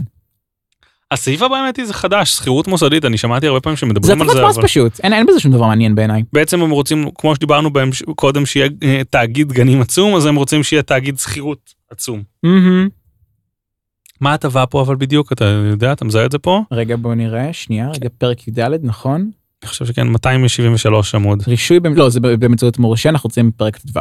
הסעיף 1.11 1.41
הבא 1.41 1.55
האמת 1.55 1.77
היא 1.77 1.85
זה 1.85 1.93
חדש, 1.93 2.31
שכירות 2.31 2.67
מוסדית, 2.67 3.05
אני 3.05 3.17
שמעתי 3.17 3.47
הרבה 3.47 3.59
פעמים 3.59 3.75
זה 3.75 3.79
שמדברים 3.79 4.21
על 4.21 4.29
הטבת 4.29 4.37
זה, 4.41 4.47
מס 4.47 4.57
אבל 4.57 4.67
פשוט, 4.67 4.99
אין, 5.03 5.13
אין 5.13 5.25
בזה 5.25 5.39
שום 5.39 5.51
דבר 5.51 5.67
מעניין 5.67 5.95
בעיניי. 5.95 6.23
בעצם 6.33 6.61
הם 6.61 6.71
רוצים, 6.71 7.09
כמו 7.15 7.35
שדיברנו 7.35 7.73
בהם 7.73 7.89
קודם, 8.15 8.45
שיהיה 8.45 8.69
אה, 8.83 9.01
תאגיד 9.09 9.51
גנים 9.51 9.81
עצום, 9.81 10.15
אז 10.15 10.25
הם 10.25 10.35
רוצים 10.35 10.63
שיהיה 10.63 10.83
תאגיד 10.83 11.19
שכירות 11.19 11.73
עצום. 11.91 12.23
מהמם. 12.43 12.89
מה 14.21 14.31
ההטבה 14.31 14.65
פה 14.65 14.81
אבל 14.81 14.95
בדיוק, 14.95 15.31
אתה 15.31 15.45
יודע, 15.45 15.91
אתה 15.93 16.05
מזהה 16.05 16.25
את 16.25 16.31
זה 16.31 16.39
פה? 16.39 16.61
רגע 16.71 16.95
בוא 16.95 17.15
נראה, 17.15 17.53
שנייה, 17.53 17.89
רגע 17.89 18.09
פרק 18.17 18.47
י"ד, 18.47 18.79
נכון? 18.83 19.31
אני 19.63 19.69
חושב 19.69 19.85
שכן, 19.85 20.07
273 20.07 21.15
עמוד. 21.15 21.43
רישוי, 21.47 21.79
לא, 21.95 22.09
זה 22.09 22.19
באמצעות 22.19 22.79
מורשה, 22.79 23.09
אנחנו 23.09 23.27
רוצים 23.27 23.51
פרק 23.51 23.77
ט"ו. 23.77 23.99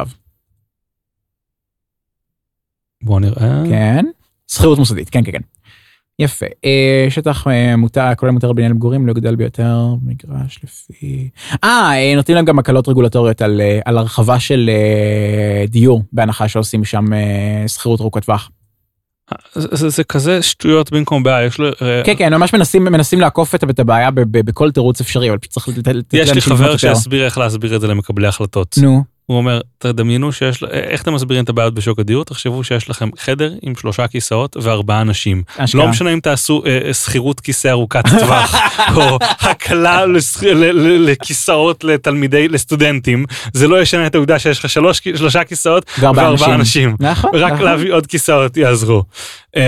בוא 3.03 3.19
נראה. 3.19 3.63
כן. 3.69 4.05
שכירות 4.47 4.77
מוסדית, 4.79 5.09
כן, 5.09 5.23
כן, 5.23 5.31
כן. 5.31 5.41
יפה. 6.19 6.45
אה, 6.65 7.05
שטח 7.09 7.47
מותר, 7.77 8.15
כולל 8.17 8.31
מותר 8.31 8.53
בניין 8.53 8.71
למגורים, 8.71 9.07
לא 9.07 9.11
יגדל 9.11 9.35
ביותר 9.35 9.95
מגרש 10.01 10.59
לפי... 10.63 11.29
אה, 11.63 11.91
אה, 11.93 12.15
נותנים 12.15 12.35
להם 12.35 12.45
גם 12.45 12.59
הקלות 12.59 12.87
רגולטוריות 12.87 13.41
על, 13.41 13.61
אה, 13.61 13.79
על 13.85 13.97
הרחבה 13.97 14.39
של 14.39 14.69
דיור, 15.67 16.03
בהנחה 16.11 16.47
שעושים 16.47 16.85
שם 16.85 17.05
שכירות 17.67 18.01
ארוכת 18.01 18.25
טווח. 18.25 18.49
זה, 19.53 19.67
זה, 19.71 19.89
זה 19.89 20.03
כזה 20.03 20.41
שטויות 20.41 20.91
במקום 20.91 21.23
בעיה, 21.23 21.45
יש 21.45 21.59
לו... 21.59 21.67
אה, 21.67 22.01
כן, 22.05 22.13
כן, 22.17 22.33
ממש 22.33 22.53
מנסים, 22.53 22.83
מנסים 22.83 23.21
לעקוף 23.21 23.55
את 23.55 23.79
הבעיה 23.79 24.09
בכל 24.31 24.71
תירוץ 24.71 25.01
אפשרי, 25.01 25.29
אבל 25.29 25.37
צריך 25.49 25.67
לתת 25.67 25.95
יש 26.13 26.31
לי 26.31 26.41
חבר. 26.41 26.77
שיסביר 26.77 27.25
איך 27.25 27.37
להסביר 27.37 27.75
את 27.75 27.81
זה 27.81 27.87
למקבלי 27.87 28.27
החלטות. 28.27 28.75
נו, 28.81 29.03
הוא 29.25 29.37
אומר, 29.37 29.59
תדמיינו 29.77 30.31
שיש, 30.31 30.63
איך 30.71 31.01
אתם 31.01 31.13
מסבירים 31.13 31.43
את 31.43 31.49
הבעיות 31.49 31.73
בשוק 31.73 31.99
הדיור? 31.99 32.23
תחשבו 32.25 32.63
שיש 32.63 32.89
לכם 32.89 33.09
חדר 33.19 33.53
עם 33.61 33.73
שלושה 33.75 34.07
כיסאות 34.07 34.57
וארבעה 34.61 35.01
אנשים. 35.01 35.43
אשכרה. 35.57 35.83
לא 35.83 35.89
משנה 35.89 36.13
אם 36.13 36.19
תעשו 36.19 36.63
אה, 36.65 36.93
שכירות 36.93 37.39
כיסא 37.39 37.67
ארוכת 37.67 38.03
טווח, 38.19 38.55
או 38.95 39.17
הקלה 39.39 40.05
לשכ- 40.05 40.43
ל- 40.45 40.71
ל- 40.71 41.09
לכיסאות 41.11 41.83
לתלמידי, 41.83 42.47
לסטודנטים, 42.47 43.25
זה 43.53 43.67
לא 43.67 43.81
ישנה 43.81 44.07
את 44.07 44.15
העובדה 44.15 44.39
שיש 44.39 44.59
לך 44.59 44.69
שלוש, 44.69 45.01
שלושה 45.15 45.43
כיסאות 45.43 45.85
וארבעה 45.99 46.55
אנשים. 46.55 46.95
נכון, 46.99 47.31
רק 47.35 47.51
נכון. 47.53 47.65
להביא 47.65 47.93
עוד 47.93 48.07
כיסאות 48.07 48.57
יעזרו. 48.57 49.03
אמ, 49.55 49.61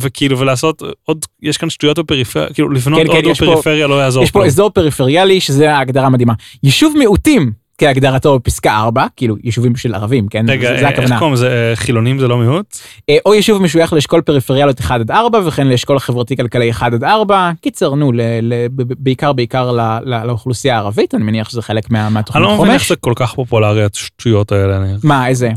וכאילו 0.00 0.38
ולעשות 0.38 0.82
עוד, 1.04 1.18
יש 1.42 1.56
כאן 1.56 1.70
שטויות 1.70 1.98
בפריפריה, 1.98 2.46
כאילו 2.54 2.68
לבנות 2.70 3.00
כן, 3.00 3.06
כן, 3.12 3.24
עוד 3.28 3.38
פה- 3.38 3.44
בפריפריה 3.46 3.86
לא 3.86 4.02
יעזור 4.02 4.24
יש 4.24 4.30
פה. 4.30 4.46
אזור 4.46 4.70
פריפריאלי, 4.70 5.40
שזה 5.40 5.74
ההגדרה 5.74 6.06
המדהימה. 6.06 6.32
יישוב 6.62 6.94
מיעוטים, 6.98 7.52
כהגדרתו 7.78 8.38
בפסקה 8.38 8.76
4, 8.76 9.06
כאילו 9.16 9.36
יישובים 9.44 9.76
של 9.76 9.94
ערבים, 9.94 10.28
כן? 10.28 10.44
רגע, 10.48 10.68
זה, 10.68 10.74
אה, 10.74 10.80
זה 10.80 10.88
איך 10.88 10.98
הכוונה. 10.98 11.18
קוראים 11.18 11.34
לזה? 11.34 11.48
אה, 11.70 11.76
חילונים 11.76 12.18
זה 12.18 12.28
לא 12.28 12.38
מיעוט? 12.38 12.76
אה, 13.10 13.16
או 13.26 13.34
יישוב 13.34 13.62
משוייך 13.62 13.92
לאשכול 13.92 14.20
פריפריאליות 14.20 14.80
1 14.80 15.00
עד 15.00 15.10
4 15.10 15.40
וכן 15.46 15.66
לאשכול 15.68 15.96
החברתי 15.96 16.36
כלכלי 16.36 16.70
1 16.70 16.92
עד 16.92 17.04
4 17.04 17.50
קיצר 17.62 17.94
נו 17.94 18.12
ל, 18.12 18.20
ל, 18.42 18.54
ב- 18.76 18.92
בעיקר 18.98 19.32
בעיקר 19.32 19.72
ל, 19.72 19.80
ל, 20.04 20.24
לאוכלוסייה 20.26 20.74
הערבית 20.74 21.14
אני 21.14 21.24
מניח 21.24 21.48
שזה 21.50 21.62
חלק 21.62 21.90
מה, 21.90 22.06
אני 22.06 22.14
מהתוכנית 22.14 22.44
לא 22.44 22.54
מבין 22.54 22.70
איך 22.70 22.78
חומש. 22.82 22.88
זה 22.88 22.96
כל 22.96 23.12
כך 23.16 23.34
פופולרי 23.34 23.82
השטויות 23.84 24.52
האלה. 24.52 24.76
אני- 24.76 24.92
מה 25.04 25.28
איזה 25.28 25.46
אה, 25.46 25.52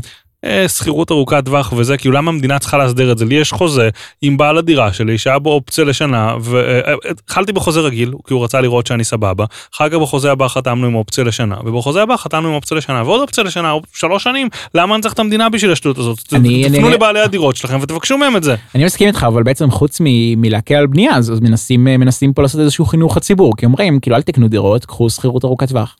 שכירות 0.68 1.10
ארוכת 1.10 1.44
טווח 1.44 1.72
וזה, 1.76 1.96
כאילו 1.96 2.14
למה 2.14 2.30
המדינה 2.30 2.58
צריכה 2.58 2.78
להסדיר 2.78 3.12
את 3.12 3.18
זה? 3.18 3.24
לי 3.24 3.34
יש 3.34 3.52
חוזה 3.52 3.88
עם 4.22 4.36
בעל 4.36 4.58
הדירה 4.58 4.92
שלי 4.92 5.18
שהיה 5.18 5.38
בו 5.38 5.50
אופציה 5.52 5.84
לשנה, 5.84 6.34
והתחלתי 6.40 7.52
בחוזה 7.52 7.80
רגיל, 7.80 8.12
כי 8.26 8.34
הוא 8.34 8.44
רצה 8.44 8.60
לראות 8.60 8.86
שאני 8.86 9.04
סבבה, 9.04 9.44
אחר 9.74 9.88
כך 9.88 9.94
בחוזה 9.94 10.32
הבא 10.32 10.48
חתמנו 10.48 10.86
עם 10.86 10.94
אופציה 10.94 11.24
לשנה, 11.24 11.56
ובחוזה 11.64 12.02
הבא 12.02 12.16
חתמנו 12.16 12.48
עם 12.48 12.54
אופציה 12.54 12.76
לשנה, 12.76 13.02
ועוד 13.02 13.20
אופציה 13.20 13.44
לשנה, 13.44 13.72
שלוש 13.94 14.22
שנים, 14.24 14.48
למה 14.74 14.94
אני 14.94 15.02
צריך 15.02 15.14
את 15.14 15.18
המדינה 15.18 15.48
בשביל 15.48 15.72
השטות 15.72 15.98
הזאת? 15.98 16.18
אני- 16.32 16.64
תפנו 16.64 16.86
אני- 16.86 16.94
לבעלי 16.94 17.20
הדירות 17.20 17.56
שלכם 17.56 17.78
ותבקשו 17.82 18.18
מהם 18.18 18.36
את 18.36 18.42
זה. 18.42 18.54
אני 18.74 18.84
מסכים 18.84 19.08
איתך 19.08 19.24
אבל 19.28 19.42
בעצם 19.42 19.70
חוץ 19.70 19.98
מלהקל 20.36 20.74
על 20.74 20.86
בנייה 20.86 21.16
אז, 21.16 21.40
מנסים 21.40 21.88
אה, 21.88 21.96
מנסים 21.96 22.32
פה 22.32 22.42
לעשות 22.42 22.60
איזשהו 22.60 22.84
חינוך 22.86 23.16
הציבור 23.16 23.56
כי 23.56 23.66
אומרים 23.66 24.00
כאילו 24.00 24.16
אל 24.16 24.22
תקנו 24.22 24.48
דירות 24.48 24.84
קחו 24.84 25.10
שכירות 25.10 25.44
ארוכת 25.44 25.68
טווח 25.68 25.96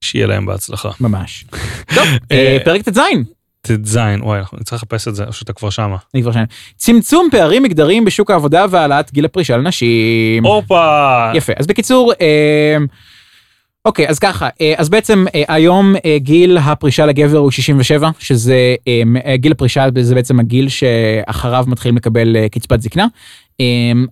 שיהיה 0.00 0.26
להם 0.26 0.46
בהצלחה. 0.46 0.90
ממש. 1.00 1.44
טוב 1.94 2.04
אה, 2.32 2.58
פרק 2.64 2.82
ט"ז 2.88 2.98
ט"ז, 3.66 3.98
וואי, 4.20 4.38
אנחנו 4.38 4.58
נצטרך 4.60 4.82
לחפש 4.82 5.08
את 5.08 5.14
זה, 5.14 5.24
או 5.24 5.32
שאתה 5.32 5.52
כבר 5.52 5.70
שמה. 5.70 5.96
אני 6.14 6.22
כבר 6.22 6.32
שנה. 6.32 6.44
צמצום 6.76 7.28
פערים 7.30 7.62
מגדריים 7.62 8.04
בשוק 8.04 8.30
העבודה 8.30 8.64
והעלאת 8.70 9.12
גיל 9.12 9.24
הפרישה 9.24 9.56
לנשים. 9.56 10.46
הופה! 10.46 11.30
יפה 11.34 11.52
אז 11.56 11.66
בקיצור 11.66 12.12
אה, 12.20 12.76
אוקיי 13.84 14.08
אז 14.08 14.18
ככה 14.18 14.48
אה, 14.60 14.74
אז 14.76 14.88
בעצם 14.88 15.24
אה, 15.34 15.42
היום 15.48 15.94
אה, 16.04 16.18
גיל 16.18 16.58
הפרישה 16.58 17.06
לגבר 17.06 17.38
הוא 17.38 17.50
67 17.50 18.10
שזה 18.18 18.74
אה, 18.88 19.36
גיל 19.36 19.52
הפרישה 19.52 19.86
זה 20.00 20.14
בעצם 20.14 20.40
הגיל 20.40 20.68
שאחריו 20.68 21.64
מתחילים 21.66 21.96
לקבל 21.96 22.36
אה, 22.36 22.48
קצבת 22.48 22.80
זקנה 22.82 23.06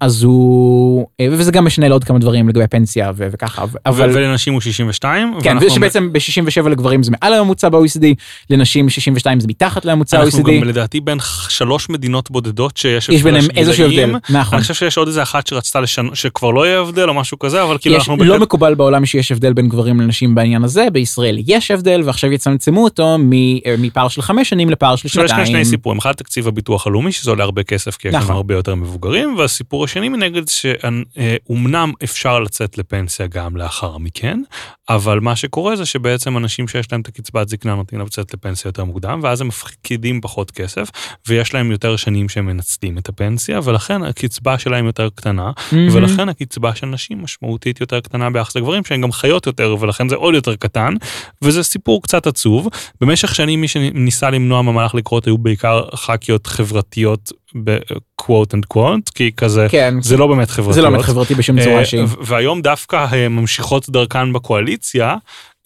אז 0.01 0.23
הוא, 0.23 1.07
אה, 1.21 1.27
וזה 1.31 1.53
גם 1.53 1.65
משנה 1.65 1.89
לעוד 1.89 2.05
כמה 2.05 2.19
דברים 2.19 2.49
לגבי 2.49 2.65
הפנסיה 2.65 3.13
ו- 3.17 3.29
וככה, 3.33 3.65
אבל, 3.87 4.11
ולנשים 4.15 4.53
הוא 4.53 4.61
62. 4.61 5.35
כן, 5.43 5.57
ושבעצם 5.61 6.13
ב-67 6.13 6.69
לגברים 6.69 7.03
זה 7.03 7.11
מעל 7.11 7.35
הממוצע 7.35 7.69
ב-OECD, 7.69 8.05
לנשים 8.51 8.91
62 8.91 9.41
זה 9.41 9.49
מתחת 9.49 9.85
לממוצע 9.85 10.23
אנחנו 10.23 10.39
ה-OECD, 10.39 10.53
גם 10.61 10.65
לדעתי 10.65 11.01
בין 11.01 11.19
שלוש 11.49 11.89
מדינות 11.91 12.31
בודדות 12.31 12.77
שיש 12.77 13.09
יש 13.09 13.23
ביניהם 13.23 13.45
איזשהו. 13.57 13.87
הבדל, 13.87 14.13
נכון. 14.31 14.55
אני 14.55 14.63
חושב 14.63 14.75
שיש 14.75 14.99
עוד 14.99 15.09
איזה 15.09 15.23
אחת 15.23 15.47
שרצתה 15.47 15.81
לשנות, 15.81 16.17
שכבר 16.17 16.51
לא 16.51 16.67
יהיה 16.67 16.81
הבדל 16.81 17.09
או 17.09 17.15
משהו 17.15 17.39
כזה, 17.39 17.63
אבל 17.63 17.79
כאילו 17.79 17.97
אנחנו... 17.97 18.17
לא 18.17 18.39
מקובל 18.39 18.75
בעולם 18.75 19.07
שיש 19.07 19.33
הבדל 19.33 19.53
בין 19.53 19.69
גברים 19.69 20.01
לנשים 20.01 20.35
בעניין 20.35 20.65
הזה, 20.65 20.87
בישראל 20.93 21.39
יש 21.47 21.71
הבדל 21.71 22.03
ועכשיו 22.05 22.33
יצמצמו 22.33 22.85
אותו 22.85 23.19
מ- 23.19 23.33
אה, 23.33 23.75
מפער 23.79 24.09
של 24.09 24.23
חמש 24.23 24.49
שנים 24.49 24.71
לפער 24.71 24.97
של 24.97 25.09
עכשיו 25.09 25.25
יש 25.25 25.31
כאן 25.31 25.47
שנתיים. 25.47 25.65
שני 25.65 25.71
סיפורים, 25.71 25.99
אחד 25.99 26.13
תקציב 26.13 26.49
הביטוח 26.49 26.87
הלאומי 26.87 27.13
שזה 27.13 27.31
עולה 27.31 27.45
הרבה 27.45 27.63
כסף 27.63 27.97
כי 27.97 28.09
יש 28.09 28.15
נכון. 28.15 28.37
הרבה 28.37 28.55
יותר 28.55 28.75
מבוגרים, 28.75 29.32
והסיפור 29.39 29.85
השני 29.85 30.09
מנגד 30.09 30.43
שאומנם 30.49 31.93
אפשר 32.05 32.41
לצאת 32.41 32.79
לפנסיה 32.79 33.27
גם 33.27 33.57
לאחר 33.57 33.99
מכן, 33.99 34.41
אבל 34.89 35.21
מה 35.21 35.37
שקורה 35.37 35.77
זה 35.77 35.87
שבעצם 35.87 36.37
אנשים 36.37 36.69
שיש 36.69 36.93
להם 36.93 37.01
את 37.01 37.09
הקצבת 37.09 37.49
זקנה 37.49 37.75
נותנים 37.75 37.99
להם 37.99 38.07
לצאת 38.07 38.35
לפנסיה 38.35 38.69
יותר 38.69 38.85
מוקדם, 38.85 39.21
ואז 39.23 39.41
הם 39.41 39.49
מפקידים 39.49 40.21
פחות 40.21 40.51
כסף, 40.51 40.91
ויש 41.29 41.55
להם 41.55 41.71
יותר 41.71 41.97
שנים 41.97 42.29
שהם 42.29 42.47
מנצלים 42.47 42.99
את 42.99 43.09
הפנסיה, 43.09 43.61
ולכן 43.65 44.03
הקצבה 44.03 44.59
שלהם 44.59 44.87
יותר 44.87 45.09
קטנה, 45.15 45.51
מהמם. 45.73 45.97
ולכן 45.97 46.29
הקצבה 46.29 46.75
של 46.75 46.87
נשים 46.87 47.23
משמעותית 47.23 47.81
יותר 47.81 48.01
קטנה 48.01 48.31
ביחס 48.31 48.57
לגברים 48.57 48.85
שהן 48.85 49.01
גם 49.01 49.13
חיות 49.13 49.47
יותר 49.47 49.77
ולכן 49.81 50.09
זה 50.09 50.17
עוד 50.17 50.35
יותר 50.35 50.57
קטן 50.57 50.95
וזה 51.43 51.63
סיפור 51.63 52.03
קצת 52.03 52.27
עצוב. 52.27 52.69
במשך 53.01 53.35
שנים 53.35 53.61
מי 53.61 53.69
שניסה 53.69 54.31
למנוע 54.31 54.63
מהמהלך 54.63 54.95
לקרות 54.95 55.27
היו 55.27 55.39
בעיקר 55.39 55.83
ח"כיות 55.95 56.47
חברתיות 56.47 57.33
ב 57.55 57.71
quote 57.71 58.55
and 58.55 58.65
quote 58.65 59.09
כי 59.09 59.31
כזה 59.37 59.67
כן, 59.71 59.95
זה 60.03 60.17
לא 60.17 60.27
באמת 60.27 60.51
חברתיות. 60.51 60.75
זה 60.75 60.83
לא 60.83 60.91
באמת 60.91 61.03
חברתי 61.03 61.35
בשום 61.35 61.61
צורה 61.65 61.79
אה, 61.79 61.85
שהיא. 61.85 62.05
והיום 62.21 62.63
דווקא 62.63 63.07
אה, 63.13 63.29
ממשיכות 63.29 63.89
דרכן 63.89 64.33
בקואליציה 64.33 65.17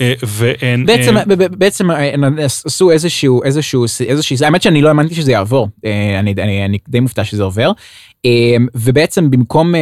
אה, 0.01 0.13
והן 0.23 0.87
בעצם, 0.87 1.17
בעצם 1.51 1.91
עשו 2.65 2.91
איזשהו, 2.91 3.43
איזשהו, 3.43 3.85
איזושהי, 4.07 4.37
האמת 4.45 4.63
שאני 4.63 4.83
לא 4.83 4.89
האמנתי 4.89 5.15
שזה 5.15 5.33
יעבור, 5.33 5.69
אני, 6.19 6.35
אני, 6.39 6.79
די 6.89 7.01
מופתע 7.01 7.25
שזה 7.25 7.43
עובר, 7.43 7.73
ובעצם 8.75 9.31
במקום, 9.31 9.75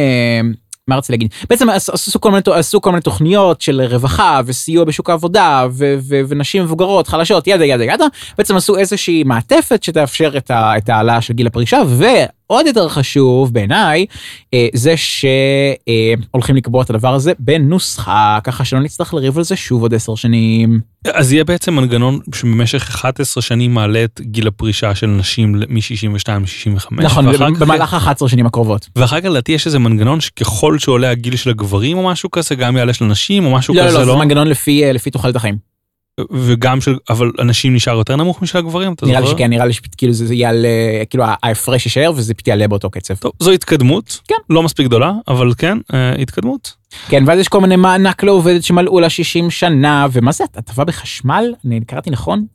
מה 0.87 0.95
רציתי 0.97 1.13
להגיד, 1.13 1.33
בעצם 1.49 1.69
עש- 1.69 1.89
עשו 1.89 2.21
כל 2.21 2.31
מיני, 2.31 2.41
עשו 2.53 2.81
כל 2.81 2.89
מיני 2.89 3.01
תוכניות 3.01 3.61
של 3.61 3.81
רווחה 3.81 4.41
וסיוע 4.45 4.83
בשוק 4.83 5.09
העבודה 5.09 5.67
ו, 5.71 5.95
ו, 6.09 6.21
ונשים 6.27 6.63
מבוגרות 6.63 7.07
חלשות 7.07 7.47
ידה 7.47 7.65
ידה 7.65 7.83
ידה, 7.83 8.05
בעצם 8.37 8.55
עשו 8.55 8.77
איזושהי 8.77 9.23
מעטפת 9.23 9.83
שתאפשר 9.83 10.33
את 10.37 10.51
ה- 10.51 10.77
את 10.77 10.89
העלאה 10.89 11.21
של 11.21 11.33
גיל 11.33 11.47
הפרישה 11.47 11.81
ועוד 12.49 12.67
יותר 12.67 12.89
חשוב 12.89 13.53
בעיניי 13.53 14.05
אה, 14.53 14.67
זה 14.73 14.93
שהולכים 14.97 16.55
לקבוע 16.55 16.83
את 16.83 16.89
הדבר 16.89 17.13
הזה 17.13 17.33
בנוסחה 17.39 18.39
ככה 18.43 18.65
שלא 18.65 18.79
נצטרך 18.79 19.13
לריב 19.13 19.37
על 19.37 19.43
זה 19.43 19.55
שוב 19.55 19.81
עוד 19.81 19.93
עשר 19.93 20.15
שנים. 20.15 20.79
אז 21.13 21.33
יהיה 21.33 21.43
בעצם 21.43 21.73
מנגנון 21.73 22.19
שבמשך 22.35 22.89
11 22.89 23.41
שנים 23.41 23.73
מעלה 23.73 24.03
את 24.03 24.21
גיל 24.23 24.47
הפרישה 24.47 24.95
של 24.95 25.07
נשים 25.07 25.51
מ-62 25.69 26.29
ל-65. 26.29 26.87
נכון, 26.91 27.25
במהלך 27.59 27.93
11 27.93 28.29
שנים 28.29 28.45
הקרובות. 28.45 28.89
ואחר 28.95 29.21
כך 29.21 29.25
לדעתי 29.25 29.51
יש 29.51 29.65
איזה 29.65 29.79
מנגנון 29.79 30.21
שככל 30.21 30.79
שעולה 30.79 31.09
הגיל 31.09 31.35
של 31.35 31.49
הגברים 31.49 31.97
או 31.97 32.03
משהו 32.03 32.31
כזה 32.31 32.55
גם 32.55 32.77
יעלה 32.77 32.93
של 32.93 33.05
נשים 33.05 33.45
או 33.45 33.51
משהו 33.51 33.73
לא, 33.73 33.87
כזה 33.87 33.97
לא, 33.97 34.05
זה 34.05 34.11
מנגנון 34.15 34.47
אה, 34.47 34.91
לפי 34.91 35.11
תוחלת 35.11 35.35
החיים. 35.35 35.74
וגם 36.31 36.81
של 36.81 36.97
אבל 37.09 37.31
אנשים 37.39 37.75
נשאר 37.75 37.93
יותר 37.97 38.15
נמוך 38.15 38.41
משל 38.41 38.57
הגברים 38.57 38.93
אתה 38.93 39.05
נראה 39.05 39.19
לי? 39.19 39.27
שכן, 39.27 39.49
נראה 39.49 39.65
לי 39.65 39.73
שכאילו 39.73 40.13
זה 40.13 40.35
יעלה, 40.35 40.67
כאילו 41.09 41.23
ההפרש 41.43 41.85
יישאר 41.85 42.11
וזה 42.15 42.33
פשוט 42.33 42.47
יעלה 42.47 42.67
באותו 42.67 42.89
קצב. 42.89 43.15
טוב 43.15 43.31
זו 43.39 43.51
התקדמות 43.51 44.19
כן. 44.27 44.35
לא 44.49 44.63
מספיק 44.63 44.85
גדולה 44.85 45.11
אבל 45.27 45.53
כן 45.57 45.77
אה, 45.93 46.15
התקדמות. 46.21 46.73
כן, 47.07 47.23
ואז 47.27 47.39
יש 47.39 47.47
כל 47.47 47.61
מיני 47.61 47.75
מענק 47.75 48.23
לעובדת 48.23 48.63
שמלאו 48.63 48.99
לה 48.99 49.09
60 49.09 49.51
שנה, 49.51 50.07
ומה 50.11 50.31
זה, 50.31 50.43
הטבה 50.55 50.83
בחשמל? 50.83 51.53
אני 51.65 51.85
קראתי 51.85 52.09
נכון? 52.09 52.45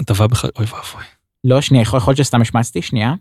הטבה 0.00 0.26
בח... 0.26 0.44
אוי 0.44 0.50
ואבוי. 0.58 1.04
לא, 1.44 1.60
שנייה, 1.60 1.82
יכול 1.82 2.00
להיות 2.06 2.16
שסתם 2.16 2.40
השמצתי, 2.40 2.82
שנייה. 2.82 3.14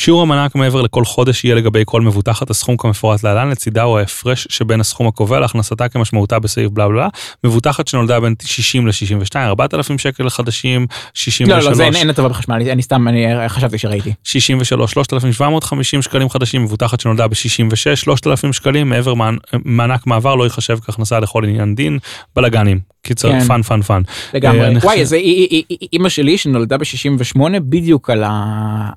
שיעור 0.00 0.22
המענק 0.22 0.54
מעבר 0.54 0.82
לכל 0.82 1.04
חודש 1.04 1.44
יהיה 1.44 1.54
לגבי 1.54 1.82
כל 1.86 2.00
מבוטחת 2.00 2.50
הסכום 2.50 2.76
כמפורט 2.76 3.22
להלן 3.22 3.48
לצידה 3.50 3.82
הוא 3.82 3.98
ההפרש 3.98 4.46
שבין 4.50 4.80
הסכום 4.80 5.06
הקובע 5.06 5.40
להכנסתה 5.40 5.88
כמשמעותה 5.88 6.38
בסעיף 6.38 6.70
בלה 6.70 6.88
בלה 6.88 7.08
מבוטחת 7.44 7.88
שנולדה 7.88 8.20
בין 8.20 8.34
60 8.44 8.86
ל-62 8.86 8.92
4,000 9.36 9.98
שקל 9.98 10.28
חדשים 10.30 10.86
63 11.14 11.64
לא, 11.64 11.70
לא, 11.70 11.76
זה 11.76 11.84
אין- 11.84 12.10
הטבה 12.10 12.28
בחשמל, 12.28 12.54
אני 12.70 12.82
סתם, 12.82 13.08
אני 13.08 13.24
חשבתי 13.48 13.78
שראיתי. 13.78 14.12
63 14.24 14.92
3,750 14.92 16.02
שקלים 16.02 16.28
חדשים 16.30 16.62
מבוטחת 16.64 17.00
שנולדה 17.00 17.28
ב-66 17.28 17.96
3,000 17.96 18.52
שקלים 18.52 18.88
מעבר 18.88 19.14
מענ- 19.14 19.38
מענק 19.64 20.06
מעבר 20.06 20.34
לא 20.34 20.44
ייחשב 20.44 20.78
כהכנסה 20.82 21.20
לכל 21.20 21.44
עניין 21.44 21.74
דין 21.74 21.98
בלאגנים 22.36 22.78
קיצר 23.02 23.30
כן. 23.32 23.40
fun 23.40 23.62
fun 23.62 23.82
fun. 23.82 24.02
אה, 24.08 24.12
לגמרי. 24.34 24.66
אני 24.66 24.78
וואי, 24.78 25.02
אי- 25.12 25.62
אימא 25.92 26.08
שלי 26.08 26.38
שנולדה 26.38 26.76
ב-68 26.78 27.40
בדיוק 27.62 28.10
על 28.10 28.24
ה- 28.24 28.90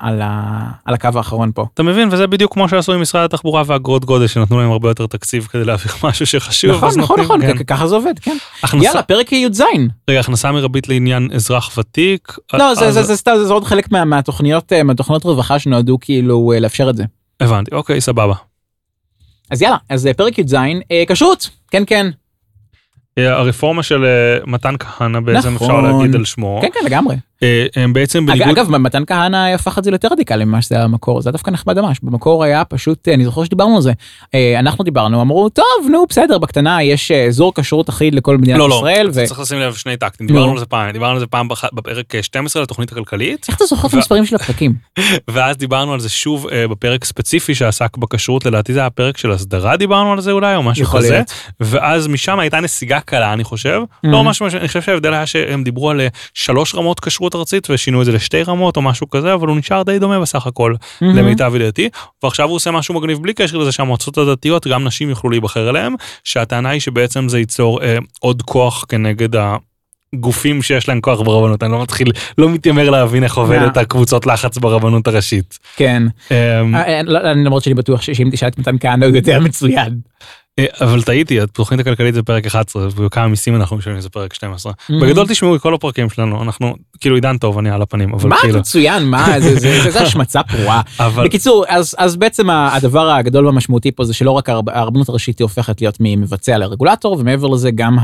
על 0.90 0.96
הקו 0.96 1.10
האחרון 1.16 1.52
פה. 1.56 1.66
אתה 1.74 1.84
מבין 1.84 2.10
וזה 2.12 2.28
בדיוק 2.28 2.54
כמו 2.54 2.70
שעשו 2.70 2.94
עם 2.94 3.02
משרד 3.02 3.24
התחבורה 3.26 3.64
ואגרות 3.66 4.06
גודש 4.06 4.34
שנתנו 4.34 4.60
להם 4.60 4.72
הרבה 4.72 4.90
יותר 4.90 5.08
תקציב 5.08 5.48
כדי 5.52 5.64
להעביר 5.66 5.94
משהו 6.04 6.26
שחשוב. 6.26 6.72
נכון, 6.72 6.90
נכון, 6.90 7.20
נותנים- 7.20 7.26
נכון, 7.26 7.58
כן. 7.58 7.64
ככה 7.64 7.88
זה 7.88 7.96
עובד, 7.96 8.20
כן. 8.22 8.38
הכנסה- 8.64 8.86
יאללה, 8.86 9.04
פרק 9.04 9.32
י"ז. 9.32 9.62
רגע, 10.10 10.20
הכנסה 10.20 10.52
מרבית 10.52 10.90
לעניין 10.90 11.30
אזרח 11.36 11.78
ותיק. 11.78 12.34
לא, 12.54 12.76
זה- 12.76 12.86
אז- 12.88 12.94
זה- 12.94 13.04
זה 13.04 13.18
סתם, 13.18 13.32
זה 13.46 13.54
עוד 13.54 13.64
חלק 13.64 13.92
מה- 13.92 14.06
מהתוכניות, 14.06 14.74
אה, 14.74 14.84
מהתוכניות 14.84 15.24
רווחה 15.24 15.60
שנועדו 15.60 15.98
כאילו 16.02 16.52
אה, 16.56 16.60
לאפשר 16.60 16.90
את 16.90 16.96
זה. 16.98 17.04
הבנתי, 17.40 17.76
אוקיי, 17.76 18.02
סבבה. 18.02 18.34
אז 19.52 19.62
יאללה, 19.62 19.78
אז 19.90 20.08
אה, 20.08 20.14
פרק 20.14 20.38
י"ז, 20.40 20.54
אה, 20.54 21.04
כשרות, 21.08 21.50
כן, 21.72 21.84
כן. 21.88 22.10
אה, 23.18 23.38
הרפורמה 23.38 23.84
של 23.84 24.06
אה, 24.06 24.38
מתן 24.48 24.76
כהנא 24.80 25.20
בעצם 25.20 25.54
אפשר 25.56 25.66
נכון. 25.66 26.00
להגיד 26.02 26.16
על 26.16 26.26
שמו. 26.26 26.60
כן, 26.62 26.68
כן, 26.74 26.86
לגמרי. 26.86 27.16
אה, 27.44 27.66
הם 27.76 27.94
בעצם 27.94 28.26
בניגוד... 28.26 28.48
אגב, 28.48 28.78
מתן 28.78 29.04
כהנא 29.08 29.54
הפך 29.56 29.78
את 29.78 29.84
זה 29.84 29.92
ליותר 29.92 30.08
רדיקלי 30.12 30.46
ממה 30.46 30.62
שזה 30.62 30.76
היה 30.76 30.84
במקור, 30.84 31.22
זה 31.22 31.32
דווקא 31.32 31.52
נחמד 31.52 31.80
ממש. 31.80 31.98
במקור 32.04 32.44
היה 32.44 32.66
פשוט, 32.66 33.08
אה, 33.08 33.14
אני 33.14 33.26
זוכר 33.26 33.44
שדיברנו 33.44 33.76
על 33.76 33.82
זה. 33.82 33.92
אה, 34.36 34.60
אנחנו 34.60 34.84
דיברנו, 34.84 35.22
אמרו, 35.22 35.50
טוב, 35.50 35.66
נו, 35.92 36.06
בסדר, 36.10 36.38
בקטנה 36.38 36.84
יש 36.84 37.12
אזור 37.12 37.54
כשרות 37.56 37.90
אחיד 37.90 38.16
לכל 38.16 38.38
מדינת 38.38 38.60
לא, 38.60 38.70
לא, 38.70 38.76
ישראל, 38.76 39.10
ו... 39.14 39.26
צריך 39.28 39.40
לשים 39.40 39.60
לב 39.60 39.74
שני 39.74 39.98
טקטים, 39.98 40.28
נו. 40.28 40.34
דיברנו 40.34 40.52
על 40.52 40.60
זה 40.60 40.66
פעם, 40.66 40.92
דיברנו 40.92 41.14
על 41.14 41.20
זה 41.20 41.28
פעם 41.28 41.48
בח- 41.48 41.74
בפרק 41.74 42.16
אה, 42.16 42.24
12 42.24 42.62
לתוכנית 42.64 42.92
הכלכלית, 42.92 43.46
איך 43.50 43.58
אתה 43.58 43.66
זוכר 43.66 43.88
את 43.88 43.94
המספרים 43.94 44.26
של 44.26 44.36
הפרקים? 44.36 44.74
ואז 45.34 45.58
דיברנו 45.58 45.94
על 45.94 46.00
זה 46.00 46.10
שוב 46.10 46.48
בפרק 46.70 47.06
ספציפי 47.06 47.56
שעסק 47.56 47.98
בכשרות, 47.98 48.46
לדעתי 48.46 48.74
זה 48.74 48.80
היה 48.80 48.90
פרק 48.90 49.18
של 49.18 49.32
הסדרה 49.32 49.78
דיברנו 49.78 50.12
על 50.14 50.22
זה 50.22 50.32
אולי, 50.32 50.56
או 50.56 50.64
משהו 50.64 50.86
כזה. 50.86 51.22
ואז 51.60 52.08
משם 52.08 52.40
הייתה 52.40 52.60
נסיגה 52.60 53.00
קלה 53.00 53.34
אני 53.34 53.44
חושב, 53.44 53.82
לא 54.04 54.24
ממש, 54.24 54.42
ממש- 54.42 54.56
אני 54.56 54.68
חושב 54.68 54.82
שההבדל 54.82 55.14
היה 55.14 55.26
שהם 55.26 55.64
דיברו 55.64 55.90
על 55.90 56.02
שלוש 56.34 56.76
רמות 56.76 57.00
כשרות 57.00 57.29
ארצית 57.36 57.70
ושינו 57.70 58.02
את 58.02 58.06
זה 58.06 58.12
לשתי 58.12 58.44
רמות 58.44 58.78
או 58.78 58.82
משהו 58.82 59.10
כזה, 59.10 59.34
אבל 59.34 59.48
הוא 59.48 59.58
נשאר 59.58 59.84
די 59.84 60.00
דומה 60.00 60.20
בסך 60.20 60.48
הכל. 60.48 60.76
למיטב 61.02 61.52
ידיעתי, 61.56 61.90
ועכשיו 62.24 62.48
הוא 62.48 62.56
עושה 62.56 62.72
משהו 62.72 62.94
מגניב 62.94 63.22
בלי 63.22 63.34
קשר 63.34 63.58
לזה 63.58 63.72
שהמועצות 63.72 64.18
הדתיות, 64.18 64.68
גם 64.68 64.84
נשים 64.84 65.10
יוכלו 65.10 65.30
להיבחר 65.30 65.70
אליהם, 65.70 65.96
שהטענה 66.24 66.70
היא 66.70 66.82
שבעצם 66.82 67.30
זה 67.30 67.40
ייצור 67.40 67.82
אה, 67.82 67.98
עוד 68.20 68.42
כוח 68.42 68.86
כנגד 68.90 69.30
הגופים 70.14 70.62
שיש 70.62 70.90
להם 70.90 71.02
כוח 71.02 71.22
ברבנות, 71.22 71.64
אני 71.64 71.72
לא 71.72 71.82
מתחיל, 71.82 72.12
לא 72.38 72.50
מתיימר 72.50 72.90
להבין 72.90 73.24
איך 73.24 73.38
עובדת 73.38 73.78
הקבוצות 73.78 74.26
לחץ 74.26 74.58
ברבנות 74.58 75.08
הראשית. 75.08 75.60
כן. 75.76 76.04
אה, 76.32 76.62
אה, 76.62 76.88
אה, 76.88 77.02
לא, 77.04 77.32
אני 77.32 77.44
למרות 77.44 77.64
שאני 77.64 77.74
בטוח 77.74 78.02
שאם 78.02 78.30
תשאל 78.32 78.48
את 78.48 78.58
מתן 78.58 78.76
כהנא 78.80 79.06
הוא 79.06 79.16
יותר 79.16 79.40
מצוין. 79.40 80.00
אה, 80.60 80.86
אבל 80.88 81.02
טעיתי, 81.04 81.42
התוכנית 81.42 81.80
הכלכלית 81.80 82.14
זה 82.14 82.24
פרק 82.24 82.46
11, 82.46 82.88
וכמה 82.96 83.28
מיסים 83.28 83.56
אנחנו 83.56 83.78
משלמים 83.78 84.02
זה 84.02 84.10
פרק 84.10 84.34
12. 84.34 84.72
Mm-hmm. 84.72 84.94
בגדול 85.02 85.28
תשמעו 85.28 85.56
את 85.56 85.62
כל 85.62 85.74
הפרקים 85.74 86.10
שלנו, 86.10 86.44
אנחנו, 86.44 86.76
כאילו 87.00 87.16
עידן 87.16 87.38
טוב, 87.38 87.58
אני 87.58 87.70
על 87.72 87.82
הפנים, 87.82 88.14
אבל 88.14 88.30
מה 88.30 88.36
כאילו, 88.42 88.60
מצוין, 88.60 89.04
מה, 89.04 89.40
זה- 89.40 90.00
השמצה 90.02 90.44
פרועה. 90.44 90.82
בקיצור, 91.26 91.66
אז, 91.68 91.96
בעצם 92.16 92.50
הדבר 92.50 93.10
הגדול 93.12 93.46
והמשמעותי 93.46 93.92
פה 93.92 94.04
זה 94.04 94.14
שלא 94.14 94.32
רק 94.32 94.50
הרב- 94.50 94.70
הרבנות 94.70 95.10
הראשית 95.10 95.42
הופכת 95.42 95.82
להיות 95.82 95.98
ממבצע 96.00 96.58
לרגולטור, 96.58 97.18
ומעבר 97.20 97.48
לזה 97.48 97.72
גם, 97.72 97.98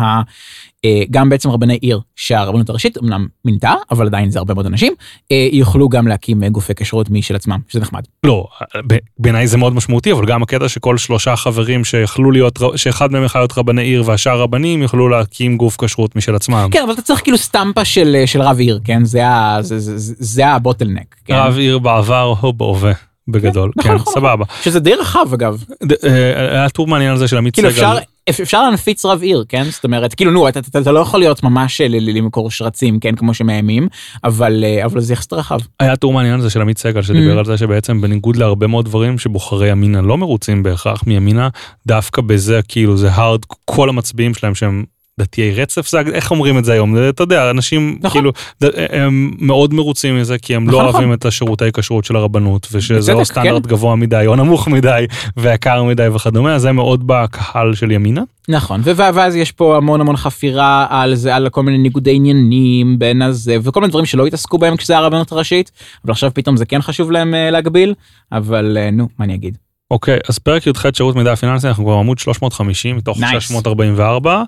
גם 1.12 1.30
בעצם 1.30 1.50
רבני 1.50 1.78
עיר 1.82 2.00
שהרבנות 2.16 2.70
הראשית 2.70 2.98
אמנם 2.98 3.28
מינתה, 3.46 3.74
אבל 3.92 4.06
עדיין 4.08 4.30
זה 4.32 4.40
הרבה 4.40 4.54
מאוד 4.54 4.66
אנשים, 4.66 4.94
אה, 5.32 5.48
יוכלו 5.52 5.90
גם 5.90 6.08
להקים 6.08 6.44
אה, 6.44 6.50
גופי 6.50 6.74
כשרות 6.76 7.10
משל 7.10 7.36
עצמם, 7.36 7.60
שזה 7.68 7.80
נחמד. 7.80 8.02
לא, 8.24 8.46
בעיניי 9.20 9.48
זה 9.48 9.58
מאוד 9.58 9.74
משמעותי, 9.74 10.12
אבל 10.12 10.26
גם 10.26 10.44
הקטע 10.44 10.70
שכל 10.70 10.98
שלושה 10.98 11.36
חברים 11.36 11.86
שיכלו 11.86 12.32
להיות, 12.32 12.60
שאחד 12.76 13.12
מהם 13.12 13.24
יכול 13.24 13.42
להיות 13.42 13.58
רבני 13.58 13.82
עיר 13.84 14.04
והשאר 14.06 14.40
רבנים 14.40 14.82
יוכלו 14.82 15.10
להקים 15.10 15.58
גוף 15.58 15.76
כשרות 15.84 16.16
משל 16.16 16.36
עצמם. 16.36 16.70
כן, 16.72 16.82
אבל 16.84 16.94
אתה 16.94 17.02
צריך 17.02 17.22
כאילו 17.24 17.38
סטמפה 17.38 17.86
של, 17.86 18.16
אה, 18.20 18.28
של 18.28 18.42
רב 18.42 18.60
עיר, 18.60 18.80
כן? 18.84 19.06
זה, 19.06 19.28
ה- 19.28 19.58
זה, 19.62 19.80
זה, 19.80 19.98
זה, 19.98 20.14
זה 20.20 20.48
הבוטלנק. 20.48 21.16
כן? 21.26 21.36
רב 21.36 21.58
עיר 21.58 21.80
בעבר 21.80 22.34
או 22.44 22.54
בהווה, 22.54 22.92
בגדול, 23.28 23.72
נכון, 23.76 23.92
כן, 23.92 23.96
נכון, 23.96 24.14
סבבה. 24.14 24.46
שזה 24.64 24.80
די 24.80 24.94
רחב 24.94 25.34
אגב. 25.34 25.64
אה, 26.04 26.52
היה 26.52 26.70
טור 26.70 26.88
מעניין 26.88 27.12
על 27.12 27.18
זה 27.18 27.28
של 27.28 27.38
עמית 27.38 27.54
כאילו 27.54 27.72
סגל. 27.72 27.98
אפשר, 28.30 28.64
להנפיץ 28.64 29.06
רב 29.06 29.22
עיר, 29.22 29.46
כן? 29.50 29.64
זאת 29.64 29.84
אומרת, 29.84 30.14
כאילו, 30.14 30.32
נו, 30.32 30.48
אתה, 30.48 30.60
אתה, 30.60 30.80
אתה 30.80 30.92
לא 30.92 31.00
יכול 31.00 31.20
להיות 31.20 31.44
ממש 31.44 31.82
אה, 31.82 31.88
למכור 31.90 32.52
שרצים, 32.52 33.00
כן? 33.00 33.16
כמו 33.16 33.34
שמאיימים, 33.34 33.88
אבל, 34.24 34.64
אה, 34.64 34.86
אבל 34.86 35.00
זה 35.02 35.14
יחסית 35.14 35.34
רחב. 35.34 35.60
היה 35.80 35.96
טור 35.96 36.14
מעניין 36.14 36.40
הזה 36.40 36.50
של 36.50 36.62
עמית 36.62 36.78
סגל, 36.78 37.02
שדיבר 37.02 37.36
Mm. 37.36 37.40
על 37.40 37.46
זה 37.46 37.58
שבעצם 37.58 38.02
בניגוד 38.02 38.36
להרבה 38.36 38.68
מאוד 38.68 38.86
דברים 38.86 39.18
שבוחרי 39.18 39.70
ימינה 39.70 40.02
לא 40.02 40.18
מרוצים 40.18 40.64
בהכרח 40.64 41.04
מימינה, 41.08 41.50
דווקא 41.88 42.22
בזה 42.22 42.60
כאילו 42.68 42.98
זה 42.98 43.12
הארד, 43.12 43.40
כל 43.66 43.90
המצביעים 43.90 44.34
שלהם 44.34 44.56
שהם 44.56 44.84
דתיי 45.20 45.52
רצף, 45.54 45.90
זה, 45.90 46.00
איך 46.14 46.32
אומרים 46.32 46.58
את 46.58 46.66
זה 46.66 46.74
היום? 46.74 47.10
אתה 47.10 47.24
יודע, 47.24 47.50
אנשים 47.50 47.98
נכון. 48.02 48.12
כאילו, 48.12 48.32
ד- 48.64 48.70
הם 48.90 49.32
מאוד 49.40 49.74
מרוצים 49.74 50.18
מזה, 50.20 50.38
כי 50.38 50.56
הם 50.56 50.70
לא 50.70 50.80
נכון, 50.80 50.94
אוהבים 50.94 51.14
את 51.14 51.26
השירותי 51.26 51.66
כשרות 51.74 52.06
של 52.06 52.16
הרבנות, 52.16 52.68
ושזה 52.72 53.14
או 53.14 53.26
סטנדרט 53.26 53.64
כן. 53.64 53.70
גבוה 53.70 53.96
מדי, 53.96 54.24
או 54.28 54.36
נמוך 54.36 54.68
מדי, 54.68 55.06
ויקר 55.38 55.84
מדי 55.84 56.08
וכדומה, 56.14 56.60
זה 56.60 56.72
מאוד 56.72 57.08
בקהל 57.08 57.76
של 57.76 57.92
ימינה. 57.92 58.22
נכון, 58.50 58.82
ואז 58.96 59.36
יש 59.36 59.52
פה 59.52 59.78
המון 59.78 60.02
המון 60.02 60.18
חפירה 60.18 60.88
על 60.90 61.16
זה, 61.16 61.36
על 61.36 61.50
כל 61.50 61.64
מיני 61.64 61.78
ניגודי 61.78 62.16
עניינים 62.16 63.00
בין 63.00 63.22
הזה, 63.22 63.58
וכל 63.64 63.80
מיני 63.82 63.90
דברים 63.90 64.06
שלא 64.06 64.26
התעסקו 64.26 64.58
בהם 64.58 64.78
כשזה 64.78 64.98
הרבנות 64.98 65.32
הראשית, 65.32 65.72
אבל 66.06 66.12
עכשיו 66.12 66.32
פתאום 66.34 66.58
זה 66.58 66.66
כן 66.66 66.82
חשוב 66.82 67.12
להם 67.12 67.34
אה, 67.34 67.52
להגביל, 67.52 67.94
אבל 68.32 68.78
אה, 68.80 68.92
נו, 68.92 69.08
מה 69.20 69.26
אני 69.26 69.34
אגיד? 69.36 69.58
אוקיי, 69.92 70.18
אז 70.30 70.40
פרק 70.40 70.68
י"ח 70.68 70.86
שירות 70.94 71.16
מידע 71.16 71.36
פיננסי, 71.36 71.68
אנחנו 71.68 71.84
כבר 71.86 71.94
עמוד 71.94 72.20
350 72.20 72.98
מתוך 72.98 73.18
Nice. 73.18 73.40
644. 73.40 74.44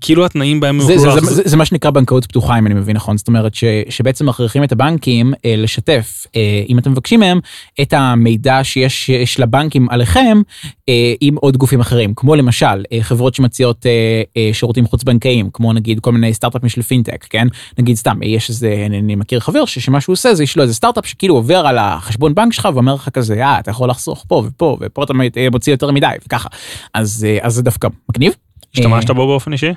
כאילו 0.00 0.24
התנאים 0.24 0.60
בהם 0.60 0.80
זה, 0.80 0.98
זה, 0.98 1.10
זה, 1.10 1.34
זה, 1.34 1.42
זה 1.44 1.56
מה 1.56 1.64
שנקרא 1.64 1.90
בנקאות 1.90 2.26
פתוחה 2.26 2.58
אם 2.58 2.66
אני 2.66 2.74
מבין 2.74 2.96
נכון. 2.96 3.16
זאת 3.18 3.28
אומרת 3.28 3.54
ש, 3.54 3.64
שבעצם 3.88 4.28
מכריחים 4.28 4.64
את 4.64 4.72
הבנקים 4.72 5.34
אה, 5.44 5.54
לשתף 5.56 6.26
אה, 6.36 6.62
אם 6.68 6.78
אתם 6.78 6.90
מבקשים 6.92 7.20
מהם 7.20 7.40
את 7.82 7.92
המידע 7.92 8.60
שיש 8.62 9.06
שיש 9.06 9.40
לבנקים 9.40 9.88
עליכם 9.90 10.42
אה, 10.88 11.14
עם 11.20 11.36
עוד 11.36 11.56
גופים 11.56 11.80
אחרים. 11.80 12.14
כמו 12.16 12.34
למשל 12.36 12.66
אה, 12.92 12.98
חברות 13.02 13.34
שמציעות 13.34 13.86
אה, 13.86 13.90
אה, 14.36 14.50
שירותים 14.52 14.86
חוץ 14.86 15.02
בנקאיים 15.04 15.50
כמו 15.52 15.72
נגיד 15.72 16.00
כל 16.00 16.12
מיני 16.12 16.34
סטארט-אפים 16.34 16.68
של 16.68 16.82
פינטק 16.82 17.24
כן? 17.30 17.46
נגיד 17.78 17.96
סתם 17.96 18.18
אה, 18.22 18.28
יש 18.28 18.48
איזה 18.48 18.82
אני, 18.86 18.98
אני 18.98 19.14
מכיר 19.14 19.40
חבר 19.40 19.64
ש- 19.64 19.78
שמה 19.78 20.00
שהוא 20.00 20.12
עושה 20.12 20.34
זה 20.34 20.42
יש 20.42 20.56
לו 20.56 20.62
איזה 20.62 20.74
סטארט-אפ 20.74 21.06
שכאילו 21.06 21.34
עובר 21.34 21.66
על 21.66 21.78
החשבון 21.78 22.34
בנק 22.34 22.52
שלך 22.52 22.68
ואומר 22.74 22.94
לך 22.94 23.08
כזה 23.08 23.44
אה 23.44 23.58
אתה 23.58 23.70
יכול 23.70 23.90
לחסוך 23.90 24.24
פה 24.28 24.42
ופה 24.46 24.76
ופה 24.80 25.04
אתה 25.04 25.12
אה, 25.36 25.48
מוציא 25.50 25.72
יותר 25.72 25.90
מדי 25.90 26.06
וככה. 26.26 26.48
אז 26.94 27.26
אה, 27.28 27.38
אז 27.42 27.54
זה 27.54 27.62
דווקא 27.62 27.88
מגניב. 28.10 28.32
השתמשת 28.78 29.10
אה, 29.10 29.14
בו 29.14 29.26
באופן 29.26 29.52
אישי? 29.52 29.72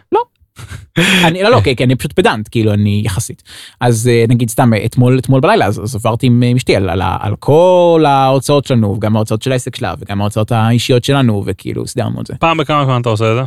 אני 1.27 1.43
לא 1.43 1.49
לא 1.49 1.61
כי 1.61 1.83
אני 1.83 1.95
פשוט 1.95 2.13
פדנט 2.13 2.47
כאילו 2.51 2.73
אני 2.73 3.01
יחסית 3.05 3.43
אז 3.79 4.07
אה, 4.07 4.25
נגיד 4.29 4.49
סתם 4.49 4.71
אתמול 4.85 5.19
אתמול 5.19 5.39
בלילה 5.41 5.65
אז, 5.65 5.95
עברתי 5.95 6.27
עם 6.27 6.43
אשתי 6.55 6.75
על, 6.75 6.89
על, 6.89 7.01
ה- 7.01 7.17
על 7.19 7.35
כל 7.35 8.05
ההוצאות 8.07 8.65
שלנו 8.65 8.95
וגם 8.95 9.15
ההוצאות 9.15 9.41
של 9.41 9.51
העסק 9.51 9.75
שלה 9.75 9.93
וגם 9.99 10.21
ההוצאות 10.21 10.51
האישיות 10.51 11.03
שלנו 11.03 11.43
וכאילו 11.45 11.87
סידרנו 11.87 12.21
את 12.21 12.27
זה 12.27 12.33
פעם 12.39 12.57
בכמה 12.57 12.85
זמן 12.85 13.01
אתה 13.01 13.09
עושה 13.09 13.31
את 13.31 13.35
זה? 13.35 13.41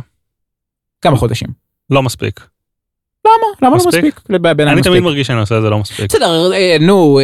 כמה 1.01 1.17
חודשים. 1.17 1.47
לא 1.89 2.03
מספיק. 2.03 2.47
למה 3.25 3.33
למה? 3.61 3.77
לא 3.77 3.87
מספיק? 3.87 4.21
אני. 4.67 4.81
תמיד 4.81 5.03
מרגיש 5.03 5.27
שאני 5.27 5.39
עושה 5.39 5.57
את 5.57 5.61
זה 5.61 5.69
לא 5.69 5.79
מספיק. 5.79 6.09
בסדר 6.09 6.53
אה, 6.53 6.77
נו 6.79 7.19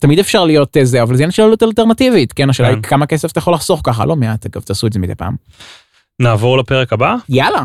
תמיד 0.00 0.18
אפשר 0.18 0.44
להיות 0.44 0.76
זה 0.82 1.02
אבל 1.02 1.16
זה 1.16 1.22
עניין 1.22 1.30
של 1.30 1.42
עלות 1.42 1.62
אלטרנטיבית 1.62 2.32
כן 2.32 2.50
השאלה 2.50 2.68
היא 2.68 2.76
כן. 2.76 2.82
כמה 2.82 3.06
כסף 3.06 3.32
אתה 3.32 3.38
יכול 3.38 3.54
לחסוך 3.54 3.80
ככה 3.84 4.04
לא 4.04 4.16
מעט 4.16 4.46
אגב 4.46 4.62
תעשו 4.62 4.86
את 4.86 4.92
זה 4.92 4.98
מדי 4.98 5.14
פעם 5.14 5.34
נעבור 6.20 6.58
לפרק 6.58 6.92
הבא, 6.92 7.16
יאללה 7.28 7.64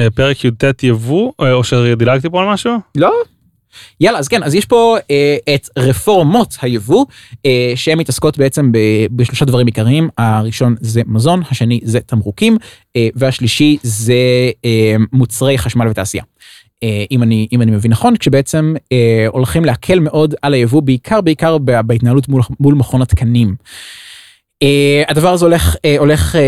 אה, 0.00 0.10
פרק 0.10 0.44
י"ט 0.44 0.82
יבוא, 0.82 1.32
אה, 1.40 1.52
או 1.52 1.64
שדילגתי 1.64 2.30
פה 2.30 2.42
על 2.42 2.48
משהו? 2.48 2.72
לא? 2.94 3.12
יאללה 4.00 4.18
אז 4.18 4.28
כן 4.28 4.42
אז 4.42 4.54
יש 4.54 4.66
פה 4.66 4.96
אה, 5.10 5.54
את 5.54 5.68
רפורמות 5.78 6.56
היבוא 6.62 7.04
אה, 7.46 7.72
שהן 7.74 7.98
מתעסקות 7.98 8.38
בעצם 8.38 8.72
ב, 8.72 8.78
בשלושה 9.10 9.44
דברים 9.44 9.66
עיקריים 9.66 10.08
הראשון 10.18 10.74
זה 10.80 11.02
מזון 11.06 11.42
השני 11.50 11.80
זה 11.84 12.00
תמרוקים 12.00 12.56
אה, 12.96 13.08
והשלישי 13.14 13.76
זה 13.82 14.14
אה, 14.64 14.96
מוצרי 15.12 15.58
חשמל 15.58 15.88
ותעשייה. 15.88 16.24
אה, 16.82 17.04
אם 17.10 17.22
אני 17.22 17.48
אם 17.52 17.62
אני 17.62 17.70
מבין 17.70 17.90
נכון 17.90 18.16
כשבעצם 18.16 18.74
אה, 18.92 19.26
הולכים 19.28 19.64
להקל 19.64 19.98
מאוד 19.98 20.34
על 20.42 20.54
היבוא 20.54 20.82
בעיקר 20.82 21.20
בעיקר 21.20 21.58
בהתנהלות 21.58 22.28
מול, 22.28 22.42
מול 22.60 22.74
מכון 22.74 23.02
התקנים. 23.02 23.54
Uh, 24.62 24.64
הדבר 25.10 25.28
הזה 25.32 25.44
הולך, 25.44 25.74
uh, 25.74 25.78
הולך 25.98 26.34
uh, 26.34 26.38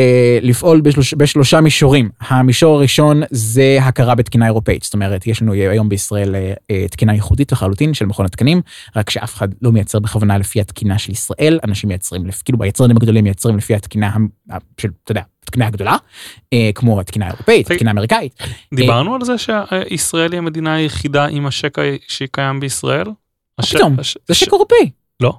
לפעול 0.42 0.80
בשלוש, 0.80 1.14
בשלושה 1.14 1.60
מישורים. 1.60 2.08
המישור 2.20 2.76
הראשון 2.76 3.22
זה 3.30 3.78
הכרה 3.80 4.14
בתקינה 4.14 4.46
אירופאית, 4.46 4.82
זאת 4.82 4.94
אומרת 4.94 5.26
יש 5.26 5.42
לנו 5.42 5.52
היום 5.52 5.88
בישראל 5.88 6.34
uh, 6.34 6.38
uh, 6.72 6.90
תקינה 6.90 7.14
ייחודית 7.14 7.52
לחלוטין 7.52 7.94
של 7.94 8.06
מכון 8.06 8.26
התקנים, 8.26 8.60
רק 8.96 9.10
שאף 9.10 9.34
אחד 9.34 9.48
לא 9.62 9.72
מייצר 9.72 9.98
בכוונה 9.98 10.38
לפי 10.38 10.60
התקינה 10.60 10.98
של 10.98 11.12
ישראל, 11.12 11.58
אנשים 11.64 11.88
מייצרים, 11.88 12.22
כאילו 12.44 12.58
היצרנים 12.62 12.96
הגדולים 12.96 13.24
מייצרים 13.24 13.56
לפי 13.56 13.74
התקינה 13.74 14.10
המ- 14.14 14.28
של, 14.80 14.88
אתה 15.04 15.12
יודע, 15.12 15.22
התקינה 15.42 15.66
הגדולה, 15.66 15.96
uh, 16.54 16.58
כמו 16.74 17.00
התקינה 17.00 17.26
האירופאית. 17.26 17.70
התקינה 17.70 17.90
האמריקאית. 17.90 18.34
דיברנו 18.74 19.14
על 19.14 19.20
זה 19.24 19.32
שישראל 19.38 20.32
היא 20.32 20.38
המדינה 20.38 20.74
היחידה 20.74 21.24
עם 21.26 21.46
השקע 21.46 21.82
שקיים 22.08 22.60
בישראל? 22.60 23.06
הש- 23.58 23.74
פתאום? 23.76 23.96
זה 23.96 24.04
ש- 24.04 24.16
שקע 24.32 24.52
אירופאי. 24.52 24.90
לא. 25.20 25.32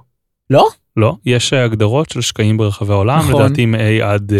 לא? 0.50 0.68
לא, 0.96 1.16
יש 1.26 1.52
אה, 1.52 1.64
הגדרות 1.64 2.10
של 2.10 2.20
שקעים 2.20 2.56
ברחבי 2.56 2.92
העולם, 2.92 3.18
נכון. 3.18 3.42
לדעתי 3.42 3.66
מ-A 3.66 4.04
עד 4.04 4.32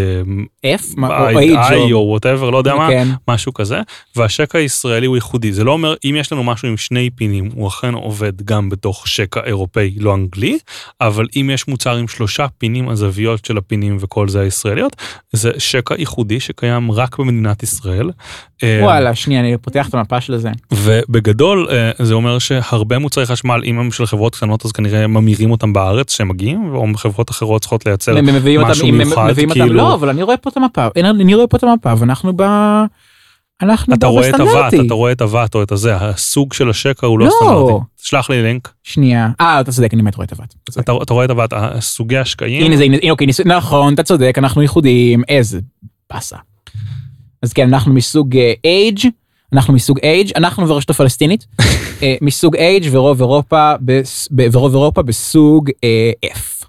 F? 0.66 1.02
אה, 1.02 1.32
או 1.32 1.40
I 1.40 1.92
או- 1.92 2.06
whatever, 2.08 2.50
לא 2.50 2.58
יודע 2.58 2.74
מה, 2.74 2.88
כן. 2.88 3.08
משהו 3.28 3.54
כזה, 3.54 3.80
והשקע 4.16 4.58
הישראלי 4.58 5.06
הוא 5.06 5.16
ייחודי. 5.16 5.52
זה 5.52 5.64
לא 5.64 5.72
אומר, 5.72 5.94
אם 6.04 6.16
יש 6.18 6.32
לנו 6.32 6.44
משהו 6.44 6.68
עם 6.68 6.76
שני 6.76 7.10
פינים, 7.10 7.50
הוא 7.54 7.68
אכן 7.68 7.94
עובד 7.94 8.42
גם 8.42 8.68
בתוך 8.68 9.08
שקע 9.08 9.40
אירופאי, 9.44 9.94
לא 9.98 10.14
אנגלי, 10.14 10.58
אבל 11.00 11.26
אם 11.36 11.50
יש 11.54 11.68
מוצר 11.68 11.96
עם 11.96 12.08
שלושה 12.08 12.46
פינים, 12.58 12.88
הזוויות 12.88 13.44
של 13.44 13.58
הפינים 13.58 13.96
וכל 14.00 14.28
זה 14.28 14.40
הישראליות, 14.40 14.96
זה 15.32 15.50
שקע 15.58 15.94
ייחודי 15.98 16.40
שקיים 16.40 16.92
רק 16.92 17.18
במדינת 17.18 17.62
ישראל. 17.62 18.10
אה, 18.62 18.78
וואלה, 18.82 19.14
שנייה, 19.14 19.40
אני 19.40 19.56
פותח 19.58 19.88
את 19.88 19.94
המפה 19.94 20.20
של 20.20 20.36
זה. 20.36 20.50
ובגדול 20.72 21.68
זה 21.98 22.14
אומר 22.14 22.38
שהרבה 22.38 22.98
מוצרי 22.98 23.26
חשמל, 23.26 23.62
אם 23.64 23.78
הם 23.78 23.92
של 23.92 24.06
חברות 24.06 24.34
קטנות, 24.34 24.64
אז 24.64 24.72
כנראה 24.72 25.06
ממירים 25.06 25.50
אותם 25.50 25.72
בארץ 25.72 26.16
שהם 26.16 26.28
מגיעים, 26.28 26.45
או 26.55 26.86
חברות 26.97 27.31
אחרות 27.31 27.60
צריכות 27.60 27.86
לייצר 27.86 28.14
משהו 28.70 28.86
מיוחד, 28.93 29.27
מביאים 29.31 29.48
אותם, 29.51 29.60
כאילו- 29.60 29.74
לא, 29.77 29.94
אבל 29.94 30.09
אני 30.09 30.23
רואה 30.23 30.36
פה 30.36 30.51
את 30.51 30.56
המפה, 30.56 30.86
אני 30.97 31.35
רואה 31.35 31.47
פה 31.47 31.56
את 31.56 31.62
המפה, 31.62 31.93
ואנחנו 31.98 32.32
ב... 32.36 32.43
אנחנו 33.62 33.94
אתה 33.94 34.06
רואה 34.06 34.28
את 34.28 34.40
הוואט. 34.40 34.74
אתה 34.86 34.94
רואה 34.94 35.12
את 35.12 35.20
הוואט 35.20 35.55
או 35.55 35.62
את 35.62 35.73
הזה, 35.73 35.97
הסוג 35.97 36.52
של 36.52 36.70
השקע 36.70 37.06
הוא 37.06 37.18
לא 37.18 37.27
לא. 37.27 37.31
סטנדרטי. 37.31 37.85
שלח 37.97 38.31
לי 38.31 38.43
לינק, 38.43 38.73
שנייה, 38.82 39.28
אה, 39.40 39.60
אתה 39.60 39.73
צודק, 39.73 39.94
אני 39.94 40.02
באמת 40.02 40.14
רואה 40.14 40.24
את 40.27 40.32
הוואט. 40.32 40.55
אתה. 40.70 40.81
אתה 40.81 40.93
אתה 41.02 41.14
רואה 41.14 41.24
את 41.24 41.31
הוואט, 41.31 41.52
סוגי 41.81 42.18
השקעים, 42.18 42.64
הנה 42.66 42.77
זה, 42.77 42.85
הנה, 42.85 42.97
אוקיי, 43.10 43.27
ניס- 43.27 43.40
נכון, 43.47 43.94
אתה 43.94 44.02
צודק, 44.02 44.35
אנחנו 44.39 44.62
ייחודיים, 44.62 45.23
איזה 45.28 45.60
באסה. 46.12 46.36
אז 47.43 47.52
כן, 47.52 47.68
אנחנו 47.74 47.94
מסוג 47.94 48.35
אייג', 48.64 48.98
אנחנו 49.52 49.74
מסוג 49.74 49.98
אייג', 50.02 50.31
אנחנו 50.36 50.68
והרשות 50.68 50.90
הפלסטינית, 50.90 51.47
אה, 52.02 52.14
מסוג 52.20 52.56
אייג' 52.56 52.89
ורוב 52.90 53.20
אירופה, 53.20 53.73
בס- 53.81 54.28
ב- 54.31 54.55
ורוב 54.56 54.73
אירופה 54.74 55.02
בסוג 55.02 55.70
אה, 55.85 56.10
F. 56.35 56.66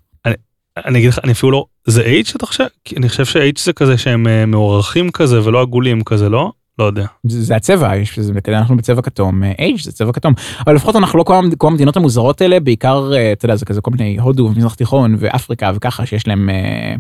אני 0.86 1.00
אגיד 1.00 1.10
לך, 1.10 1.20
אני 1.24 1.32
אפילו 1.32 1.52
לא, 1.52 1.66
זה 1.86 2.04
H 2.26 2.36
אתה 2.36 2.46
חושב? 2.46 2.66
כי 2.86 2.96
אני 2.96 3.10
חושב 3.10 3.26
ש-H 3.26 3.64
זה 3.64 3.74
כזה 3.74 3.98
שהם 3.98 4.28
אה, 4.28 4.46
מאורכים 4.46 5.12
כזה 5.12 5.46
ולא 5.46 5.62
עגולים 5.62 6.04
כזה, 6.04 6.30
לא? 6.30 6.52
לא 6.80 6.84
יודע. 6.86 7.06
זה, 7.24 7.42
זה 7.42 7.56
הצבע, 7.56 7.96
יש, 7.98 8.20
זה, 8.20 8.34
אנחנו 8.48 8.78
בצבע 8.78 9.02
כתום, 9.02 9.44
אה, 9.44 9.52
אייג' 9.60 9.80
זה 9.82 9.92
צבע 9.92 10.12
כתום, 10.12 10.34
אבל 10.60 10.76
לפחות 10.76 10.96
אנחנו 10.96 11.18
לא 11.20 11.24
כל, 11.24 11.34
המד- 11.36 11.56
כל 11.58 11.68
המדינות 11.68 11.98
המוזרות 11.98 12.42
האלה, 12.42 12.60
בעיקר, 12.60 13.12
אה, 13.16 13.32
אתה 13.32 13.46
יודע, 13.46 13.56
זה 13.56 13.66
כזה 13.66 13.82
כל 13.82 13.92
מיני 13.92 14.18
הודו 14.20 14.44
ומזרח 14.56 14.76
תיכון 14.76 15.16
ואפריקה 15.20 15.72
וככה, 15.76 16.06
שיש 16.06 16.28
להם, 16.28 16.50
אה, 16.50 16.96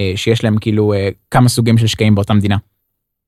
אה, 0.00 0.12
שיש 0.16 0.44
להם 0.44 0.58
כאילו 0.58 0.92
אה, 0.92 1.08
כמה 1.30 1.48
סוגים 1.48 1.78
של 1.78 1.86
שקעים 1.86 2.14
באותה 2.14 2.34
מדינה. 2.34 2.56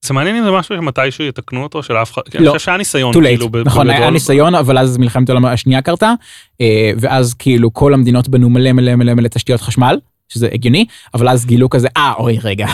זה 0.03 0.13
מעניין 0.13 0.35
אם 0.35 0.43
זה 0.43 0.51
משהו 0.51 0.75
שמתישהו 0.75 1.23
יתקנו 1.25 1.63
אותו 1.63 1.83
של 1.83 1.93
אף 1.93 2.13
אחד, 2.13 2.21
לא. 2.33 2.39
אני 2.39 2.47
חושב 2.47 2.59
שהיה 2.65 2.77
ניסיון 2.77 3.13
כאילו 3.13 3.49
נכון, 3.65 3.89
היה. 3.89 4.09
ניסיון, 4.09 4.55
אבל 4.55 4.77
אז 4.77 4.97
מלחמת 4.97 5.29
העולם 5.29 5.45
השנייה 5.45 5.81
קרתה, 5.81 6.13
אה, 6.61 6.91
ואז 6.97 7.33
כאילו 7.33 7.73
כל 7.73 7.93
המדינות 7.93 8.27
בנו 8.27 8.49
מלא 8.49 8.71
מלא 8.71 8.95
מלא 8.95 9.13
מלא 9.13 9.27
תשתיות 9.27 9.61
חשמל, 9.61 9.99
שזה 10.29 10.49
הגיוני, 10.53 10.85
אבל 11.13 11.29
אז 11.29 11.45
גילו 11.45 11.69
כזה, 11.69 11.87
אה, 11.97 12.13
אוי, 12.17 12.39
רגע. 12.43 12.67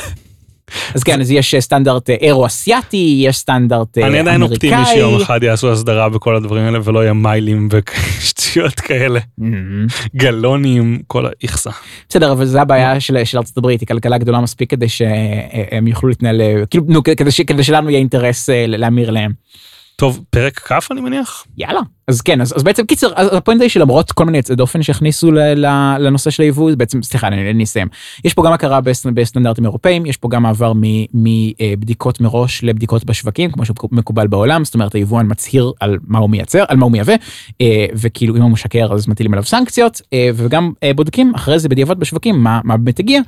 אז 0.95 1.03
כן, 1.03 1.21
אז 1.21 1.31
יש 1.31 1.53
אה, 1.53 1.61
סטנדרט 1.61 2.09
אה, 2.09 2.15
אירו-אסיאתי, 2.21 3.21
יש 3.25 3.37
סטנדרט 3.37 3.97
אה, 3.97 4.07
אני 4.07 4.19
עדיין 4.19 4.41
אופטימי 4.41 4.75
אמריקאי. 4.75 4.95
שיום 4.95 5.21
אחד 5.21 5.43
יעשו 5.43 5.71
הסדרה 5.71 6.09
בכל 6.09 6.35
הדברים 6.35 6.65
האלה 6.65 6.79
ולא 6.83 7.03
יהיה 7.03 7.13
מיילים 7.13 7.69
ושטויות 7.71 8.79
כאלה, 8.87 9.19
אמ, 9.41 9.87
גלונים, 10.15 11.01
כל 11.07 11.25
האיכסה. 11.25 11.69
בסדר, 12.09 12.31
אבל 12.31 12.45
זה 12.45 12.61
הבעיה 12.61 12.99
של, 12.99 13.25
של 13.25 13.37
ארצות 13.37 13.57
הברית, 13.57 13.81
היא 13.81 13.87
כלכלה 13.87 14.17
גדולה 14.17 14.41
מספיק 14.41 14.69
כדי 14.69 14.89
שהם 14.89 15.87
יוכלו 15.87 16.09
להתנהל, 16.09 16.41
כאילו, 16.69 16.83
נו, 16.87 17.03
כדי, 17.03 17.63
שלנו 17.63 17.89
יהיה 17.89 17.99
אינטרס 17.99 18.49
להמיר 18.67 19.09
להם. 19.09 19.31
טוב, 19.95 20.23
פרק 20.29 20.59
כ' 20.59 20.91
אני 20.91 21.01
מניח? 21.01 21.45
יאללה. 21.57 21.81
אז 22.09 22.21
כן, 22.21 22.41
אז, 22.41 22.53
אז 22.57 22.63
בעצם 22.63 22.85
קיצר, 22.85 23.07
אז 23.15 23.35
ה 23.35 23.40
point 23.40 23.61
היא 23.61 23.69
שלמרות 23.69 24.11
כל 24.11 24.25
מיני 24.25 24.37
יוצאי 24.37 24.55
דופן 24.55 24.83
שהכניסו 24.83 25.31
ל, 25.31 25.39
ל, 25.39 25.95
לנושא 25.99 26.29
של 26.29 26.43
היבוא, 26.43 26.71
בעצם, 26.77 27.03
סליחה, 27.03 27.27
אני, 27.27 27.51
אני 27.51 27.63
אסיים. 27.63 27.87
יש 28.25 28.33
פה 28.33 28.43
גם 28.45 28.53
הכרה 28.53 28.81
בסט, 28.81 29.05
בסטנדרטים 29.05 29.65
אירופאים, 29.65 30.05
יש 30.05 30.17
פה 30.17 30.29
גם 30.29 30.43
מעבר 30.43 30.73
מבדיקות 31.13 32.21
מראש 32.21 32.63
לבדיקות 32.63 33.05
בשווקים, 33.05 33.51
כמו 33.51 33.65
שמקובל 33.65 34.27
בעולם, 34.27 34.65
זאת 34.65 34.73
אומרת 34.73 34.93
היבואן 34.93 35.25
מצהיר 35.29 35.71
על 35.79 35.97
מה 36.07 36.19
הוא 36.19 36.29
מייצר, 36.29 36.63
על 36.67 36.77
מה 36.77 36.85
הוא 36.85 36.91
מייבא, 36.91 37.13
אה, 37.61 37.85
וכאילו 37.93 38.35
אם 38.35 38.41
הוא 38.41 38.51
משקר 38.51 38.93
אז 38.93 39.07
מטילים 39.07 39.33
עליו 39.33 39.43
סנקציות, 39.43 40.01
אה, 40.13 40.29
וגם 40.33 40.71
אה, 40.83 40.93
בודקים 40.93 41.35
אחרי 41.35 41.59
זה 41.59 41.69
בדיעבד 41.69 41.99
בשווקים 41.99 42.43
מה, 42.43 42.61
מה 42.63 42.77
באמת 42.77 42.99
הגיע, 42.99 43.21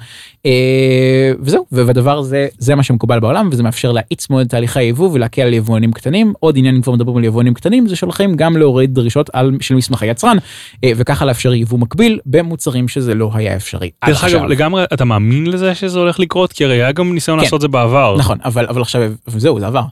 וזהו, 1.40 1.66
והדבר 1.72 2.18
הזה, 2.18 2.48
זה 2.58 2.76
מה 2.76 2.84
שמקובל 2.84 3.20
בעולם, 3.20 3.50
וזה 3.52 3.64
מאפשר 3.64 3.92
להאיץ 3.92 4.30
מאוד 4.30 4.46
את 4.46 4.50
תהליכי 4.50 4.80
היבוא 4.80 5.10
ולהקל 5.14 5.42
על 5.42 5.54
יבואנים 5.54 5.92
קטנים. 5.92 6.34
עוד 6.40 6.58
עניין 6.58 6.76
אם 6.76 6.82
כבר 6.82 6.94
מדברים 6.94 7.18
על 7.18 7.24
יבואנים 7.24 7.54
קטנים, 7.54 7.88
זה 7.88 7.96
שהולכים 7.96 8.36
גם 8.36 8.58
להוריד 8.72 8.94
דרישות 8.94 9.30
על, 9.34 9.52
של 9.62 9.76
מסמכי 9.76 10.06
יצרן, 10.06 10.38
וככה 10.86 11.26
לאפשר 11.26 11.54
יבוא 11.54 11.80
מקביל 11.80 12.20
במוצרים 12.26 12.88
שזה 12.88 13.14
לא 13.14 13.32
היה 13.34 13.56
אפשרי. 13.56 13.90
דרך 14.06 14.24
אגב, 14.24 14.44
לגמרי, 14.44 14.84
אתה 14.94 15.06
מאמין 15.06 15.48
לזה 15.48 15.76
שזה 15.76 16.00
הולך 16.00 16.20
לקרות? 16.20 16.54
כי 16.54 16.66
הרי 16.66 16.76
היה 16.76 16.92
גם 16.92 17.14
ניסיון 17.14 17.40
כן. 17.40 17.44
לעשות 17.44 17.58
את 17.58 17.62
זה 17.62 17.68
בעבר. 17.68 18.16
נכון, 18.18 18.38
אבל, 18.46 18.66
אבל 18.66 18.82
עכשיו, 18.82 19.12
זהו, 19.28 19.60
זה 19.60 19.68
עבר. 19.68 19.84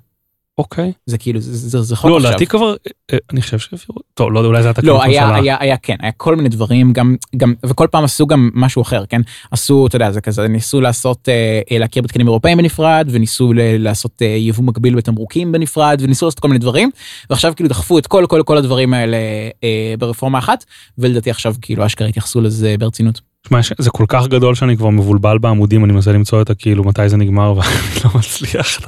אוקיי. 0.59 0.91
זה 1.05 1.17
כאילו, 1.17 1.39
זה, 1.39 1.69
זה, 1.69 1.81
זה 1.81 1.95
חוק 1.95 2.11
לא, 2.11 2.15
עכשיו. 2.15 2.29
לא, 2.29 2.35
לדעתי 2.35 2.45
כבר, 2.45 2.75
אה, 3.13 3.17
אני 3.31 3.41
חושב 3.41 3.59
שהעבירו, 3.59 3.99
טוב, 4.13 4.31
לא 4.31 4.39
יודע, 4.39 4.47
אולי 4.47 4.63
זה 4.63 4.69
התקנות 4.69 4.85
לא, 4.85 5.03
היה, 5.03 5.35
היה, 5.35 5.57
היה, 5.59 5.77
כן, 5.77 5.95
היה 5.99 6.11
כל 6.11 6.35
מיני 6.35 6.49
דברים, 6.49 6.93
גם, 6.93 7.15
גם, 7.37 7.53
וכל 7.65 7.87
פעם 7.91 8.03
עשו 8.03 8.27
גם 8.27 8.49
משהו 8.53 8.81
אחר, 8.81 9.05
כן? 9.05 9.21
עשו, 9.51 9.87
אתה 9.87 9.95
יודע, 9.95 10.11
זה 10.11 10.21
כזה, 10.21 10.47
ניסו 10.47 10.81
לעשות, 10.81 11.29
אה, 11.29 11.61
אה 11.71 11.77
להכיר 11.77 12.03
בתקנים 12.03 12.27
אירופאים 12.27 12.57
בנפרד, 12.57 13.09
וניסו 13.11 13.53
לעשות 13.55 14.21
אה, 14.21 14.27
יבוא 14.27 14.63
מקביל 14.63 14.95
בתמרוקים 14.95 15.51
בנפרד, 15.51 15.99
וניסו 16.01 16.25
לעשות 16.25 16.39
כל 16.39 16.47
מיני 16.47 16.59
דברים, 16.59 16.89
ועכשיו 17.29 17.53
כאילו 17.55 17.69
דחפו 17.69 17.97
את 17.99 18.07
כל, 18.07 18.25
כל, 18.29 18.43
כל 18.45 18.57
הדברים 18.57 18.93
האלה 18.93 19.17
אה, 19.63 19.93
ברפורמה 19.99 20.39
אחת, 20.39 20.65
ולדעתי 20.97 21.29
עכשיו 21.29 21.55
כאילו 21.61 21.85
אשכרה 21.85 22.07
התייחסו 22.07 22.41
לזה 22.41 22.75
ברצינות. 22.79 23.28
תשמע, 23.43 23.59
זה 23.77 23.89
כל 23.89 24.05
כך 24.07 24.27
גדול 24.27 24.55
שאני 24.55 24.77
כבר 24.77 24.89
מבולבל 24.89 25.37
בעמודים, 25.37 25.85
אני 25.85 25.93
מנסה 25.93 26.11
למצוא 26.11 26.41
את 26.41 26.49
הכאילו 26.49 26.83
מתי 26.83 27.09
זה 27.09 27.17
נגמר 27.17 27.53
ואני 27.57 27.69
לא 28.05 28.11
מצליח. 28.15 28.79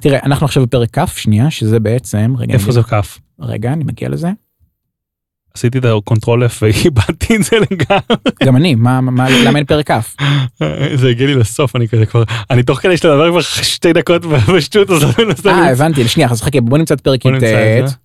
תראה, 0.00 0.18
אנחנו 0.22 0.44
עכשיו 0.44 0.62
בפרק 0.62 0.98
כ', 0.98 1.18
שנייה, 1.18 1.50
שזה 1.50 1.80
בעצם, 1.80 2.34
רגע. 2.38 2.54
איפה 2.54 2.72
זה 2.72 2.82
כ'? 2.82 3.18
רגע, 3.40 3.72
אני 3.72 3.84
מגיע 3.84 4.08
לזה. 4.08 4.28
עשיתי 5.54 5.78
את 5.78 5.84
ה 5.84 5.91
control 5.91 6.44
F 6.44 6.52
ואיבדתי 6.62 7.36
את 7.36 7.42
זה 7.44 7.56
לגמרי. 7.58 8.16
גם 8.44 8.56
אני, 8.56 8.74
מה, 8.74 9.00
מה, 9.00 9.30
למה 9.30 9.58
אין 9.58 9.66
פרק 9.66 9.90
כ'? 9.90 9.94
זה 11.00 11.08
הגיע 11.08 11.26
לי 11.26 11.34
לסוף, 11.34 11.76
אני 11.76 11.88
כזה 11.88 12.06
כבר, 12.06 12.22
אני 12.50 12.62
תוך 12.62 12.78
כדי 12.78 12.96
שאתה 12.96 13.08
מדבר 13.08 13.30
כבר 13.30 13.40
שתי 13.40 13.92
דקות 13.92 14.22
בשטות 14.56 14.90
הזאת. 14.90 15.46
אה, 15.46 15.70
הבנתי, 15.70 16.08
שנייה, 16.08 16.28
אז 16.30 16.42
חכה, 16.42 16.60
בוא 16.60 16.78
נמצא 16.78 16.94
את 16.94 17.00
פרק 17.00 17.24
י"ט. 17.24 18.01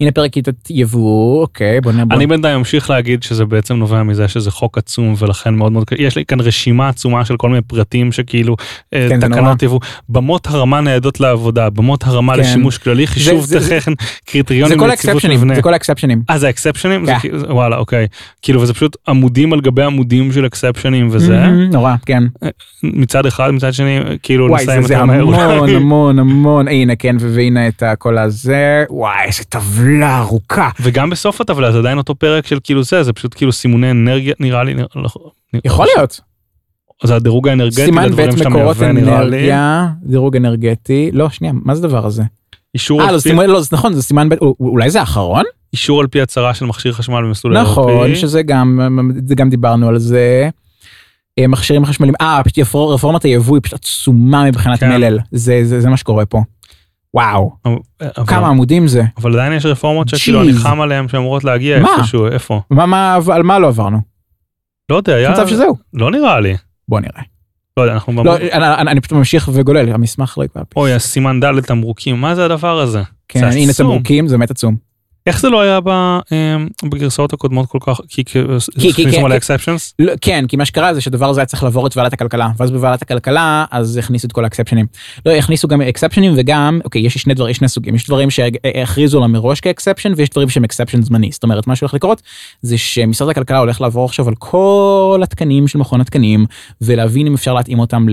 הנה 0.00 0.12
פרק 0.12 0.32
כיתת 0.32 0.70
יבוא, 0.70 1.42
אוקיי, 1.42 1.80
בוא 1.80 1.92
נבוא. 1.92 2.16
אני 2.16 2.26
בינתיים 2.26 2.56
אמשיך 2.56 2.90
להגיד 2.90 3.22
שזה 3.22 3.44
בעצם 3.44 3.74
נובע 3.74 4.02
מזה 4.02 4.28
שזה 4.28 4.50
חוק 4.50 4.78
עצום 4.78 5.14
ולכן 5.18 5.54
מאוד 5.54 5.72
מאוד, 5.72 5.84
יש 5.98 6.16
לי 6.16 6.24
כאן 6.24 6.40
רשימה 6.40 6.88
עצומה 6.88 7.24
של 7.24 7.36
כל 7.36 7.48
מיני 7.48 7.62
פרטים 7.62 8.12
שכאילו, 8.12 8.56
אה, 8.94 9.06
כן, 9.08 9.20
תקנות 9.20 9.62
יבוא, 9.62 9.80
במות 10.08 10.46
הרמה 10.46 10.80
ניידות 10.80 11.20
לעבודה, 11.20 11.70
במות 11.70 12.04
הרמה 12.06 12.34
כן. 12.34 12.40
לשימוש 12.40 12.78
כללי, 12.78 13.06
חישוב 13.06 13.46
תכן, 13.58 13.92
קריטריונים 14.26 14.80
ליציבות 14.80 15.24
מבנה. 15.24 15.54
זה 15.54 15.62
כל 15.62 15.72
האקספשנים. 15.72 16.22
אה, 16.30 16.38
זה 16.38 16.48
אקספשנים? 16.48 17.06
כן. 17.06 17.28
וואלה, 17.48 17.76
אוקיי. 17.76 18.06
כאילו, 18.42 18.62
וזה 18.62 18.74
פשוט 18.74 18.96
עמודים 19.08 19.52
על 19.52 19.60
גבי 19.60 19.82
עמודים 19.82 20.32
של 20.32 20.46
אקספשנים 20.46 21.08
וזה. 21.10 21.46
נורא, 21.72 21.94
כן. 22.06 22.22
אה, 22.42 22.48
מצד 22.82 23.26
אחד, 23.26 23.50
מצד 23.50 23.72
שני, 23.72 24.00
כאילו, 24.22 24.48
לסיים 24.48 24.82
את 24.82 24.86
זה 24.86 24.98
המון, 24.98 25.68
המון, 25.68 26.18
המון, 26.18 26.68
הנה, 26.68 26.96
כן, 26.96 27.16
והנה 27.20 27.68
את 27.68 27.82
הכל 27.82 28.18
הזה, 28.18 28.84
וואי, 28.90 29.26
איזה 29.26 29.44
טבלה. 29.44 29.87
טבלה 29.88 30.18
ארוכה. 30.18 30.70
וגם 30.80 31.10
בסוף 31.10 31.40
הטבלה 31.40 31.72
זה 31.72 31.78
עדיין 31.78 31.98
אותו 31.98 32.14
פרק 32.14 32.46
של 32.46 32.58
כאילו 32.64 32.82
זה, 32.82 33.02
זה 33.02 33.12
פשוט 33.12 33.34
כאילו 33.34 33.52
סימוני 33.52 33.90
אנרגיה 33.90 34.34
נראה 34.40 34.64
לי. 34.64 34.74
לא, 34.74 35.08
יכול 35.64 35.86
להיות. 35.96 36.20
זה 37.04 37.14
הדירוג 37.14 37.48
האנרגטי 37.48 37.84
סימן 37.84 38.10
ב' 38.16 38.48
מקורות 38.48 38.82
אנרגיה, 38.82 39.88
דירוג 40.02 40.36
אנרגטי, 40.36 41.10
לא 41.12 41.30
שנייה, 41.30 41.52
מה 41.56 41.74
זה 41.74 41.86
הדבר 41.86 42.06
הזה? 42.06 42.22
אישור 42.74 43.02
על 43.02 43.20
פי... 43.20 43.32
לא, 43.32 43.60
זה 43.60 43.68
נכון, 43.72 43.92
זה 43.92 44.02
סימן 44.02 44.28
ב', 44.28 44.34
אולי 44.60 44.90
זה 44.90 45.00
האחרון? 45.00 45.44
אישור 45.72 46.00
על 46.00 46.06
פי 46.06 46.20
הצהרה 46.20 46.54
של 46.54 46.64
מכשיר 46.64 46.92
חשמל 46.92 47.22
במסלול 47.22 47.56
אירופי. 47.56 47.80
נכון, 47.80 48.14
שזה 48.14 48.42
גם, 48.42 48.80
זה 49.26 49.34
גם 49.34 49.50
דיברנו 49.50 49.88
על 49.88 49.98
זה. 49.98 50.48
אה, 51.38 51.46
מכשירים 51.46 51.86
חשמליים, 51.86 52.14
אה, 52.20 52.42
רפורמת 52.74 53.22
היבוא 53.22 53.56
היא 53.56 53.62
פשוט 53.62 53.80
עצומה 53.80 54.44
מבחינת 54.44 54.80
כן. 54.80 54.88
מלל, 54.88 55.18
זה, 55.32 55.60
זה, 55.64 55.80
זה 55.80 55.88
מה 55.88 55.96
שקורה 55.96 56.26
פה. 56.26 56.42
וואו, 57.14 57.52
אבל, 57.64 57.76
כמה 58.26 58.48
עמודים 58.48 58.88
זה. 58.88 59.02
אבל 59.16 59.32
עדיין 59.32 59.52
יש 59.52 59.66
רפורמות 59.66 60.08
שכאילו 60.08 60.42
אני 60.42 60.52
חם 60.52 60.80
עליהם 60.80 61.08
שאמורות 61.08 61.44
להגיע 61.44 61.80
מה? 61.80 61.88
איפשהו, 61.98 62.26
איפה? 62.26 62.60
מה, 62.70 62.86
מה, 62.86 63.18
על 63.32 63.42
מה 63.42 63.58
לא 63.58 63.66
עברנו? 63.66 64.00
לא 64.90 64.96
יודע, 64.96 65.14
היה... 65.14 65.30
מצב 65.30 65.48
שזהו. 65.48 65.76
לא 65.94 66.10
נראה 66.10 66.40
לי. 66.40 66.56
בוא 66.88 67.00
נראה. 67.00 67.22
לא 67.76 67.82
יודע, 67.82 67.94
אנחנו... 67.94 68.24
לא, 68.24 68.36
אני, 68.36 68.52
אני, 68.52 68.90
אני 68.90 69.00
פשוט 69.00 69.12
ממשיך 69.12 69.50
וגולל, 69.52 69.92
המסמך 69.92 70.38
לא 70.38 70.44
יקבל. 70.44 70.62
אוי, 70.76 70.92
הסימן 70.92 71.40
ד' 71.40 71.60
תמרוקים, 71.60 72.20
מה 72.20 72.34
זה 72.34 72.44
הדבר 72.44 72.80
הזה? 72.80 73.02
כן, 73.28 73.44
הנה 73.44 73.72
תמרוקים, 73.72 74.28
זה 74.28 74.36
באמת 74.36 74.50
עצום. 74.50 74.87
איך 75.28 75.40
זה 75.40 75.50
לא 75.50 75.60
היה 75.60 75.78
אמ, 76.32 76.68
בגרסאות 76.84 77.32
הקודמות 77.32 77.66
כל 77.66 77.78
כך, 77.80 78.00
כי 78.08 78.22
הכניסו 78.88 79.20
מלא 79.20 79.36
exceptions? 79.36 79.94
לא, 79.98 80.12
כן, 80.20 80.44
כי 80.48 80.56
מה 80.56 80.64
שקרה 80.64 80.94
זה 80.94 81.00
שהדבר 81.00 81.28
הזה 81.28 81.40
היה 81.40 81.46
צריך 81.46 81.62
לעבור 81.62 81.86
את 81.86 81.96
ועדת 81.96 82.12
הכלכלה, 82.12 82.48
ואז 82.58 82.70
בוועדת 82.70 83.02
הכלכלה 83.02 83.64
אז 83.70 83.96
הכניסו 83.96 84.26
את 84.26 84.32
כל 84.32 84.44
האקספשנים. 84.44 84.86
לא, 85.26 85.32
הכניסו 85.32 85.68
גם 85.68 85.82
אקספשנים 85.82 86.34
וגם, 86.36 86.80
אוקיי, 86.84 87.02
יש 87.02 87.14
שני 87.14 87.34
דברים, 87.34 87.50
יש 87.50 87.56
שני 87.56 87.68
סוגים, 87.68 87.94
יש 87.94 88.06
דברים 88.06 88.30
שהכריזו 88.30 89.18
עליהם 89.18 89.32
מראש 89.32 89.60
כ 89.60 89.69
exception 89.69 90.12
ויש 90.16 90.30
דברים 90.30 90.48
שהם 90.48 90.64
exception 90.64 91.02
זמני. 91.02 91.30
זאת 91.32 91.42
אומרת, 91.42 91.66
מה 91.66 91.76
שהולך 91.76 91.94
לקרות 91.94 92.22
זה 92.62 92.78
שמשרד 92.78 93.28
הכלכלה 93.28 93.58
הולך 93.58 93.80
לעבור 93.80 94.04
עכשיו 94.04 94.28
על 94.28 94.34
כל 94.38 95.20
התקנים 95.22 95.68
של 95.68 95.78
מכון 95.78 96.00
התקנים 96.00 96.46
ולהבין 96.80 97.26
אם 97.26 97.34
אפשר 97.34 97.54
להתאים 97.54 97.78
אותם 97.78 98.06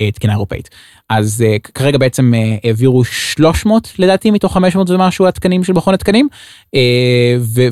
לתקינה 0.00 0.32
אירופאית. 0.32 0.70
אז 1.10 1.44
uh, 1.46 1.72
כרגע 1.74 1.98
בעצם 1.98 2.32
uh, 2.34 2.66
העבירו 2.66 3.04
300 3.04 3.92
לדעתי 3.98 4.30
מתוך 4.30 4.54
500 4.54 4.90
ומשהו 4.90 5.26
התקנים 5.26 5.64
של 5.64 5.72
מכון 5.72 5.94
התקנים 5.94 6.28
uh, 6.66 6.78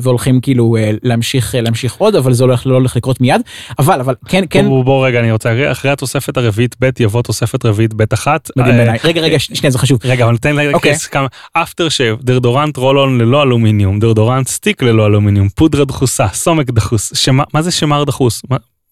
והולכים 0.01 0.41
כאילו 0.41 0.77
uh, 0.77 0.97
להמשיך 1.03 1.55
uh, 1.55 1.57
להמשיך 1.61 1.95
עוד 1.95 2.15
אבל 2.15 2.33
זה 2.33 2.43
הולך 2.43 2.67
לא 2.67 2.73
הולך 2.73 2.95
לקרות 2.95 3.21
מיד. 3.21 3.41
אבל 3.79 3.99
אבל 3.99 4.15
כן 4.27 4.43
כן. 4.49 4.65
בוא, 4.65 4.85
בוא 4.85 5.07
רגע 5.07 5.19
אני 5.19 5.31
רוצה 5.31 5.71
אחרי 5.71 5.91
התוספת 5.91 6.37
הרביעית 6.37 6.75
ב' 6.81 6.89
יבוא 6.99 7.21
תוספת 7.21 7.65
רביעית 7.65 7.93
ב' 7.93 8.13
אחת. 8.13 8.49
מדהים 8.55 8.75
בעיניי. 8.75 8.99
רגע 9.03 9.21
רגע 9.21 9.39
שנייה 9.39 9.71
זה 9.71 9.79
חשוב. 9.79 9.99
רגע 10.03 10.25
אבל 10.25 10.37
תן 10.37 10.55
לי 10.55 10.73
אוקיי. 10.73 10.95
כמה 11.11 11.27
אפטר 11.53 11.89
שב 11.89 12.15
דרדורנט 12.21 12.77
רולון 12.77 13.21
ללא 13.21 13.43
אלומיניום 13.43 13.99
דרדורנט 13.99 14.47
סטיק 14.47 14.83
ללא 14.83 15.05
אלומיניום 15.05 15.49
פודרה 15.49 15.85
דחוסה 15.85 16.27
סומק 16.33 16.69
דחוס 16.71 17.13
שמה 17.15 17.43
מה 17.53 17.61
זה 17.61 17.71
שמר 17.71 18.03
דחוס 18.03 18.41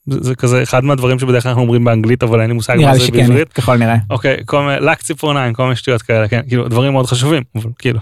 זה, 0.07 0.17
זה 0.21 0.35
כזה 0.35 0.63
אחד 0.63 0.83
מהדברים 0.83 1.19
שבדרך 1.19 1.43
כלל 1.43 1.49
אנחנו 1.49 1.61
אומרים 1.61 1.83
באנגלית 1.83 2.23
אבל 2.23 2.41
אין 2.41 2.49
לי 2.49 2.53
מושג 2.53 2.75
מה 2.75 2.81
זה 2.81 2.99
בעברית. 2.99 3.13
נראה 3.13 3.27
לי 3.27 3.43
שכן, 3.45 3.61
ככל 3.61 3.77
נראה. 3.77 3.95
אוקיי, 4.09 4.37
כל 4.45 4.61
מיני 4.61 4.85
לק 4.85 5.01
ציפורניים, 5.01 5.53
כל 5.53 5.63
מיני 5.63 5.75
שטויות 5.75 6.01
כאלה, 6.01 6.27
כן, 6.27 6.41
כאילו 6.47 6.67
דברים 6.67 6.93
מאוד 6.93 7.05
חשובים, 7.05 7.43
אבל 7.55 7.69
כאילו. 7.79 7.99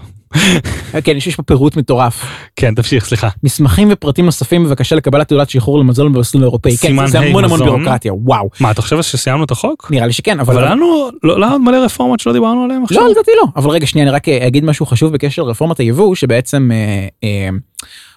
כן, 1.04 1.16
יש 1.16 1.36
פה 1.36 1.42
פירוט 1.42 1.76
מטורף. 1.76 2.24
כן, 2.56 2.74
תמשיך, 2.74 3.04
סליחה. 3.04 3.28
מסמכים 3.42 3.88
ופרטים 3.90 4.24
נוספים 4.24 4.64
בבקשה 4.64 4.96
לקבלת 4.96 5.28
תעודת 5.28 5.50
שחרור 5.50 5.78
למזון 5.78 6.12
במסלול 6.12 6.42
האירופאי. 6.42 6.76
כן, 6.76 7.06
זה 7.06 7.18
המון 7.18 7.44
המון 7.44 7.64
בירוקרטיה, 7.64 8.14
וואו. 8.14 8.50
מה, 8.60 8.70
אתה 8.70 8.82
חושב 8.82 9.02
שסיימנו 9.02 9.44
את 9.44 9.50
החוק? 9.50 9.88
נראה 9.90 10.06
לי 10.06 10.12
שכן, 10.12 10.40
אבל... 10.40 10.58
אבל 10.58 10.72
לנו, 10.72 11.10
לא, 11.22 11.40
לא 11.40 11.54
עוד 11.54 11.60
מלא 11.60 11.76
רפורמות 11.84 12.20
שלא 12.20 12.32
דיברנו 12.32 12.64
עליהן 12.64 12.82
עכשיו? 12.82 13.02
לא, 13.02 13.10
לדעתי 13.10 13.30
לא. 13.42 13.48
אבל 13.56 13.70
רגע, 13.70 13.86
שנייה, 13.86 14.06
אני 14.06 14.14
רק 14.14 14.28
אגיד 14.28 14.64
משהו 14.64 14.86
חשוב 14.86 15.12
בקשר 15.12 15.42
לרפורמת 15.42 15.78
היבוא, 15.78 16.14
שבעצם... 16.14 16.70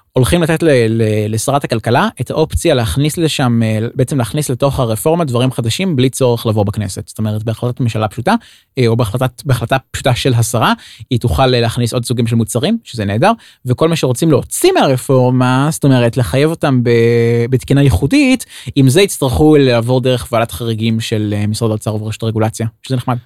אה, 0.10 0.20
אה, 0.20 0.20
הולכים 0.20 0.44
לתת 0.44 0.64
ל, 0.64 0.70
ל, 0.70 1.04
לשרת 1.34 1.64
הכלכלה 1.64 2.08
את 2.22 2.32
האופציה 2.32 2.74
להכניס 2.74 3.18
לשם, 3.18 3.64
אה, 3.64 3.80
בעצם 3.96 4.18
להכניס 4.18 4.50
לתוך 4.50 4.80
הרפורמה 4.80 5.26
דברים 5.26 5.52
חדשים 5.52 5.96
בלי 5.96 6.10
צורך 6.10 6.46
לבוא 6.46 6.64
בכנסת. 6.64 7.08
זאת 7.08 7.18
אומרת, 7.18 7.44
בהחלטת 7.44 7.80
ממשלה 7.80 8.08
פשוטה, 8.08 8.36
אה, 8.78 8.88
או 8.88 8.96
בהחלטת, 8.96 9.44
בהחלטה 9.46 9.78
פשוטה 9.92 10.16
של 10.16 10.34
השרה, 10.34 10.74
היא 11.10 11.20
תוכל 11.20 11.48
להכניס 11.48 11.94
עוד 11.94 12.06
סוגים 12.06 12.28
של 12.28 12.36
מוצרים, 12.36 12.78
שזה 12.84 13.06
נהדר, 13.06 13.32
וכל 13.66 13.88
מה 13.90 13.96
שרוצים 13.96 14.32
להוציא 14.32 14.72
מהרפורמה, 14.72 15.68
זאת 15.72 15.84
אומרת, 15.84 16.18
לחייב 16.18 16.50
אותם 16.50 16.82
בתקינה 17.50 17.84
ייחודית, 17.84 18.46
עם 18.76 18.90
זה 18.90 19.02
יצטרכו 19.02 19.56
לעבור 19.56 20.02
דרך 20.02 20.28
ועדת 20.32 20.52
חריגים 20.52 21.00
של 21.00 21.34
אה, 21.38 21.48
משרד 21.48 21.70
האוצר 21.70 21.96
וברשת 21.96 22.24
הרגולציה, 22.24 22.68
שזה 22.84 22.96
נחמד. 22.96 23.18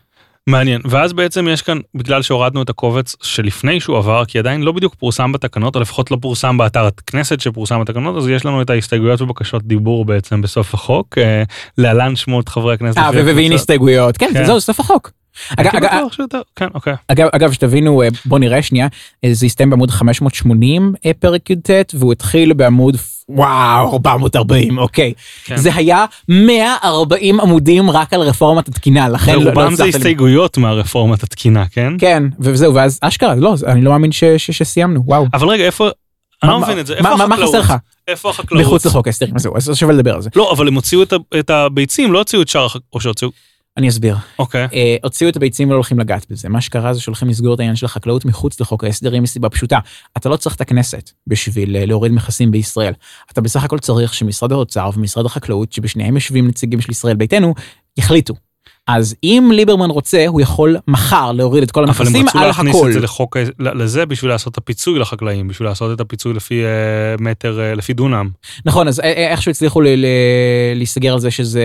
מעניין 0.48 0.82
ואז 0.86 1.14
בעצם 1.14 1.48
יש 1.48 1.62
כאן 1.62 1.80
בגלל 1.96 2.22
שהורדנו 2.22 2.62
את 2.62 2.70
הקובץ 2.70 3.16
שלפני 3.22 3.80
שהוא 3.80 3.98
עבר 3.98 4.26
כי 4.26 4.40
עדיין 4.40 4.62
לא 4.62 4.72
בדיוק 4.72 4.96
פורסם 4.96 5.32
בתקנות 5.32 5.76
או 5.76 5.82
לפחות 5.82 6.12
לא 6.12 6.18
פורסם 6.22 6.58
באתר 6.58 6.86
הכנסת 6.86 7.40
שפורסם 7.40 7.82
בתקנות 7.82 8.18
אז 8.18 8.28
יש 8.28 8.46
לנו 8.46 8.62
את 8.62 8.70
ההסתייגויות 8.70 9.22
ובקשות 9.22 9.64
דיבור 9.64 10.06
בעצם 10.06 10.42
בסוף 10.42 10.74
החוק 10.74 11.18
אה, 11.18 11.44
להלן 11.78 12.16
שמות 12.16 12.50
חברי 12.50 12.74
הכנסת. 12.74 12.98
אה 12.98 13.10
והנה 13.14 13.56
הסתייגויות 13.56 14.18
כן, 14.18 14.30
כן. 14.34 14.46
זהו 14.46 14.62
סוף 14.62 14.80
החוק. 14.80 15.12
כן, 16.56 16.68
אוקיי. 16.74 16.94
אגב, 17.08 17.28
אגב 17.32 17.52
שתבינו 17.52 18.04
בוא 18.26 18.40
נראה 18.40 18.62
שנייה 18.62 18.88
זה 19.32 19.46
הסתיים 19.46 19.70
בעמוד 19.70 19.92
580 19.92 20.94
פרק 21.20 21.50
י"ט 21.50 21.70
והוא 21.94 22.12
התחיל 22.12 22.54
בעמוד 22.54 22.98
וואו, 23.36 23.94
440, 23.94 24.78
אוקיי. 24.78 25.14
כן. 25.46 25.58
זה 25.58 25.70
היה 25.76 26.06
140 26.30 27.40
עמודים 27.40 27.90
רק 27.90 28.14
על 28.14 28.22
רפורמת 28.22 28.68
התקינה, 28.68 29.10
לכן 29.10 29.36
לא- 29.36 29.44
לא 29.44 29.50
ורובם 29.50 29.76
זה 29.76 29.84
הצלחת... 29.84 29.96
הסתייגויות 29.96 30.58
מהרפורמת 30.58 31.24
התקינה, 31.24 31.66
כן? 31.72 31.94
כן, 32.00 32.24
וזהו, 32.40 32.74
ואז 32.76 33.00
אשכרה, 33.02 33.36
לא, 33.36 33.56
אני 33.68 33.82
לא 33.82 33.92
מאמין 33.92 34.12
ש- 34.12 34.24
ש- 34.24 34.52
שסיימנו, 34.52 35.04
וואו. 35.06 35.26
אבל 35.34 35.48
רגע, 35.48 35.64
איפה... 35.64 35.90
אני 36.44 36.52
לא 36.52 36.60
מבין 36.60 36.80
את 36.80 36.88
זה, 36.88 36.94
איפה 36.94 37.04
מה- 37.10 37.16
מה 37.16 37.24
החקלאות? 37.36 37.50
חסר 37.50 37.60
לך? 37.60 37.74
איפה 38.08 38.30
החקלאות? 38.30 38.66
מחוץ 38.66 38.86
לחוק 38.86 39.08
ההסדרים, 39.08 39.38
זהו, 39.38 39.58
אז 39.58 39.72
שווה 39.74 39.94
לדבר 39.94 40.16
על 40.16 40.22
זה. 40.22 40.30
לא, 40.36 40.52
אבל 40.52 40.68
הם 40.68 40.74
הוציאו 40.76 41.04
את 41.40 41.50
הביצים, 41.50 42.14
לא 42.14 42.18
הוציאו 42.20 42.42
את 42.42 42.48
שאר 42.48 42.66
החק... 42.66 42.80
או 42.94 43.02
שהוציאו... 43.02 43.30
אני 43.78 43.90
אסביר. 43.90 44.16
אוקיי. 44.40 44.68
אה, 44.74 44.96
הוציאו 45.04 45.30
את 45.30 45.36
הביצים 45.36 45.68
ולא 45.68 45.76
הולכים 45.76 46.00
לגעת 46.00 46.26
בזה. 46.30 46.50
מה 46.50 46.62
שקרה 46.62 46.94
זה 46.94 47.02
שהולכים 47.02 47.30
לסגור 47.30 47.54
את 47.54 47.60
העניין 47.60 47.76
של 47.76 47.86
החקלאות 47.86 48.26
מחוץ 48.26 48.62
לחוק 48.62 48.84
ההסדרים 48.84 49.24
מסיבה 49.24 49.50
פשוטה. 49.50 49.80
אתה 50.18 50.30
לא 50.30 50.36
צריך 50.36 50.56
את 50.56 50.62
הכנסת 50.62 51.12
בשביל 51.28 51.76
אה, 51.76 51.86
להוריד 51.86 52.12
מכסים 52.12 52.52
בישראל. 52.52 52.94
אתה 53.32 53.42
בסך 53.42 53.64
הכל 53.64 53.80
צריך 53.80 54.14
שמשרד 54.14 54.52
האוצר 54.52 54.90
ומשרד 54.96 55.26
החקלאות, 55.26 55.74
שבשניהם 55.74 56.16
יושבים 56.16 56.48
נציגים 56.48 56.82
של 56.82 56.92
ישראל 56.92 57.16
ביתנו, 57.16 57.54
יחליטו. 57.98 58.34
אז 58.88 59.16
אם 59.24 59.52
ליברמן 59.54 59.90
רוצה, 59.90 60.28
הוא 60.28 60.42
יכול 60.42 60.78
מחר 60.88 61.32
להוריד 61.32 61.64
את 61.64 61.72
כל 61.72 61.84
אבל 61.84 61.90
הם 61.90 61.96
המכסים 62.00 62.28
רצו 62.28 62.40
על 62.40 62.48
להכניס 62.48 62.76
הכל. 62.76 62.88
את 62.88 62.94
זה 62.94 63.00
לחוק, 63.00 63.38
לזה 63.60 64.06
בשביל 64.06 64.32
לעשות 64.32 64.54
את 64.54 64.58
הפיצוי 64.58 65.00
לחקלאים, 65.00 65.48
בשביל 65.48 65.68
לעשות 65.68 65.96
את 65.96 66.00
הפיצוי 66.02 66.34
לפי 66.34 66.64
אה, 66.64 66.70
מטר, 67.20 67.60
אה, 67.60 67.76
לפי 67.76 67.94
דונם. 67.94 68.30
נכון, 68.66 68.88
אז 68.88 69.00
איכשהו 69.00 69.52
הצליחו 69.52 69.82
להיסגר 70.76 71.14
על 71.14 71.20
זה 71.20 71.32
שזה 71.32 71.64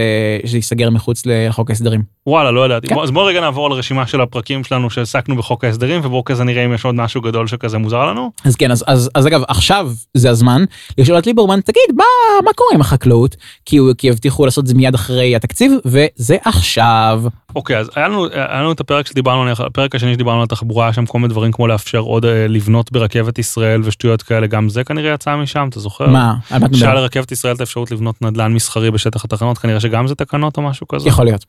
ייסגר 0.55 0.91
מחוץ 0.91 1.23
לחוק 1.27 1.71
ההסדרים. 1.71 2.03
וואלה, 2.29 2.51
לא 2.51 2.67
ידעתי. 2.67 2.87
כן. 2.89 2.95
בוא- 2.95 3.05
אז 3.05 3.11
בואו 3.11 3.25
רגע 3.27 3.41
נעבור 3.41 3.67
על 3.67 3.73
רשימה 3.73 4.07
של 4.07 4.21
הפרקים 4.21 4.65
שלנו 4.65 4.91
שעסקנו 4.91 5.37
בחוק 5.37 5.65
ההסדרים, 5.65 6.01
ובואו 6.05 6.25
כזה 6.25 6.45
נראה 6.45 6.65
אם 6.65 6.73
יש 6.75 6.85
עוד 6.85 6.95
משהו 6.95 7.21
גדול 7.21 7.47
שכזה 7.47 7.79
מוזר 7.79 8.05
לנו. 8.07 8.31
אז 8.45 8.57
כן, 8.57 8.71
אז, 8.71 8.85
אז, 8.87 9.11
אז 9.15 9.27
אגב, 9.27 9.43
עכשיו 9.49 9.91
זה 10.15 10.31
הזמן 10.31 10.65
לשאול 10.99 11.19
את 11.19 11.27
ליברמן, 11.27 11.61
תגיד, 11.61 11.97
מה, 11.97 12.05
מה 12.45 12.51
קורה 12.55 12.71
עם 12.75 12.81
החקלאות? 12.81 13.37
כי, 13.65 13.77
הוא, 13.77 13.91
כי 13.99 14.11
הבטיחו 14.11 14.45
לעשות 14.45 14.63
את 14.63 14.69
זה 14.69 14.75
מיד 14.75 14.95
אחרי 14.95 15.37
התקציב, 15.37 15.73
וזה 15.85 16.37
עכשיו. 16.45 17.23
אוקיי, 17.57 17.79
אז 17.79 17.91
היה 17.95 18.09
לנו, 18.09 18.27
היה 18.33 18.61
לנו 18.61 18.73
את 18.73 18.81
הפרק 18.81 19.07
שדיברנו 19.07 19.43
עליו, 19.43 19.55
הפרק 19.59 19.95
השני 19.95 20.15
שדיברנו 20.15 20.41
על 20.41 20.47
תחבורה, 20.47 20.85
היה 20.87 20.93
שם 20.93 21.07
כל 21.07 21.19
מיני 21.19 21.29
דברים 21.29 21.53
כמו 21.53 21.67
לאפשר 21.67 21.99
עוד 21.99 22.25
אה, 22.25 22.47
לבנות 22.49 22.93
ברכבת 22.93 23.39
ישראל 23.39 23.81
ושטויות 23.85 24.23
כאלה, 24.23 24.47
גם 24.47 24.69
זה 24.69 24.85
כנראה 24.85 25.15
יצא 25.15 25.37
משם, 25.37 25.67
אתה 25.71 25.81
זוכר? 25.81 26.07
מה? 26.11 26.35
שהיה? 26.73 26.95
לרכבת 26.95 27.33
ישראל 27.33 27.55
את 27.55 27.61
האפשרות 27.61 27.91
לבנות 27.91 28.23
נדל"ן 28.23 28.53
מסחרי 28.53 28.91
בשטח 28.91 29.25
התחנות, 29.25 29.59
כנראה 29.59 29.81
שגם 29.81 30.07
זה 30.07 30.15
תקנות 30.15 30.57
או 30.57 30.63
משהו 30.63 30.89
כזה. 30.89 31.09
יכול 31.09 31.25
להיות. 31.25 31.45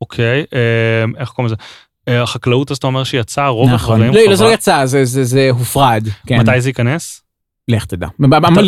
אוקיי, 0.00 0.44
אה, 0.54 1.20
איך 1.20 1.28
קוראים 1.28 1.46
לזה? 1.46 1.56
אה, 2.08 2.22
החקלאות, 2.22 2.70
אז 2.70 2.76
אתה 2.76 2.86
אומר 2.86 3.04
שיצא 3.04 3.46
רוב 3.46 3.70
נכון. 3.70 4.02
הדברים, 4.02 4.24
לא, 4.24 4.30
לא, 4.30 4.36
זה. 4.36 4.44
לא 4.44 4.52
יצא, 4.52 4.86
זה, 4.86 5.04
זה, 5.04 5.24
זה 5.24 5.48
הופרד. 5.50 6.08
כן. 6.26 6.38
מתי 6.40 6.60
זה 6.60 6.68
ייכנס? 6.68 7.22
לך 7.68 7.84
תדע. 7.84 8.06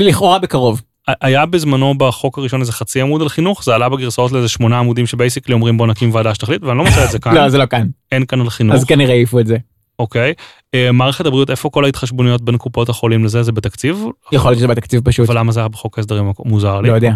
לכאורה 0.07 0.39
בקרוב. 0.39 0.83
היה 1.21 1.47
בזמנו 1.47 1.95
בחוק 1.99 2.39
הראשון 2.39 2.61
איזה 2.61 2.73
חצי 2.73 3.01
עמוד 3.01 3.23
על 3.23 3.29
חינוך, 3.29 3.65
זה 3.65 3.75
עלה 3.75 3.89
בגרסאות 3.89 4.33
לאיזה 4.33 4.49
שמונה 4.49 4.79
עמודים 4.79 5.07
שבייסיקלי 5.07 5.55
אומרים 5.55 5.77
בוא 5.77 5.87
נקים 5.87 6.15
ועדה 6.15 6.35
שתחליט, 6.35 6.63
ואני 6.63 6.79
לא 6.79 6.85
מוצא 6.85 7.05
את 7.05 7.11
זה 7.11 7.19
כאן, 7.19 7.35
לא, 7.37 7.49
זה 7.49 7.59
לא 7.59 7.67
כאן. 7.67 7.87
אין 8.13 8.27
כאן 8.27 8.41
על 8.41 8.51
חינוך, 8.51 8.75
אז 8.75 8.85
כנראה 8.85 9.15
העיפו 9.15 9.41
את 9.41 9.47
זה. 9.47 9.57
אוקיי. 9.99 10.35
אה, 10.75 10.93
מערכת 10.93 11.27
הבריאות, 11.27 11.51
איפה 11.51 11.71
כל 11.71 11.85
ההתחשבנויות 11.85 12.43
בין 12.43 12.57
קופות 12.57 12.89
החולים 12.89 13.25
לזה, 13.25 13.43
זה 13.43 13.53
בתקציב? 13.53 14.05
יכול 14.33 14.51
להיות 14.51 14.59
שזה 14.59 14.69
בתקציב 14.69 15.01
פשוט. 15.05 15.31
אבל 15.31 15.39
למה 15.39 15.53
זה 15.53 15.61
היה 15.61 15.69
בחוק 15.69 15.99
ההסדרים 15.99 16.33
מוזר 16.45 16.81
לי? 16.81 16.89
לא 16.89 16.95
יודע. 16.95 17.13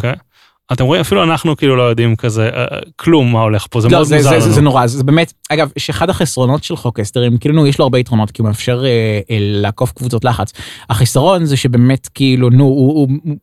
אתם 0.73 0.85
רואים, 0.85 1.01
אפילו 1.01 1.23
אנחנו 1.23 1.57
כאילו 1.57 1.77
לא 1.77 1.83
יודעים 1.83 2.17
כזה, 2.17 2.49
אה, 2.55 2.63
אה, 2.63 2.79
כלום 2.97 3.33
מה 3.33 3.41
הולך 3.41 3.67
פה, 3.71 3.81
זה 3.81 3.89
לא, 3.89 3.97
מאוד 3.97 4.07
זה, 4.07 4.17
מוזר 4.17 4.29
זה, 4.29 4.37
לנו. 4.37 4.45
זה, 4.45 4.51
זה 4.51 4.61
נורא, 4.61 4.87
זה 4.87 5.05
באמת, 5.05 5.33
אגב, 5.49 5.71
שאחד 5.79 6.11
החסרונות 6.11 6.65
של 6.65 6.77
חוק 6.77 6.99
ההסדרים, 6.99 7.39
כאילו, 7.39 7.55
נו, 7.55 7.67
יש 7.67 7.79
לו 7.79 7.83
הרבה 7.83 7.99
יתרונות, 7.99 8.31
כי 8.31 8.43
הוא 8.43 8.49
מאפשר 8.49 8.85
אה, 8.85 8.91
אה, 9.31 9.39
לעקוף 9.41 9.93
קבוצות 9.93 10.25
לחץ. 10.25 10.53
החיסרון 10.91 11.45
זה 11.45 11.57
שבאמת, 11.57 12.09
כאילו, 12.15 12.51
נו, 12.51 12.65
הוא... 12.65 12.95
הוא 12.95 13.37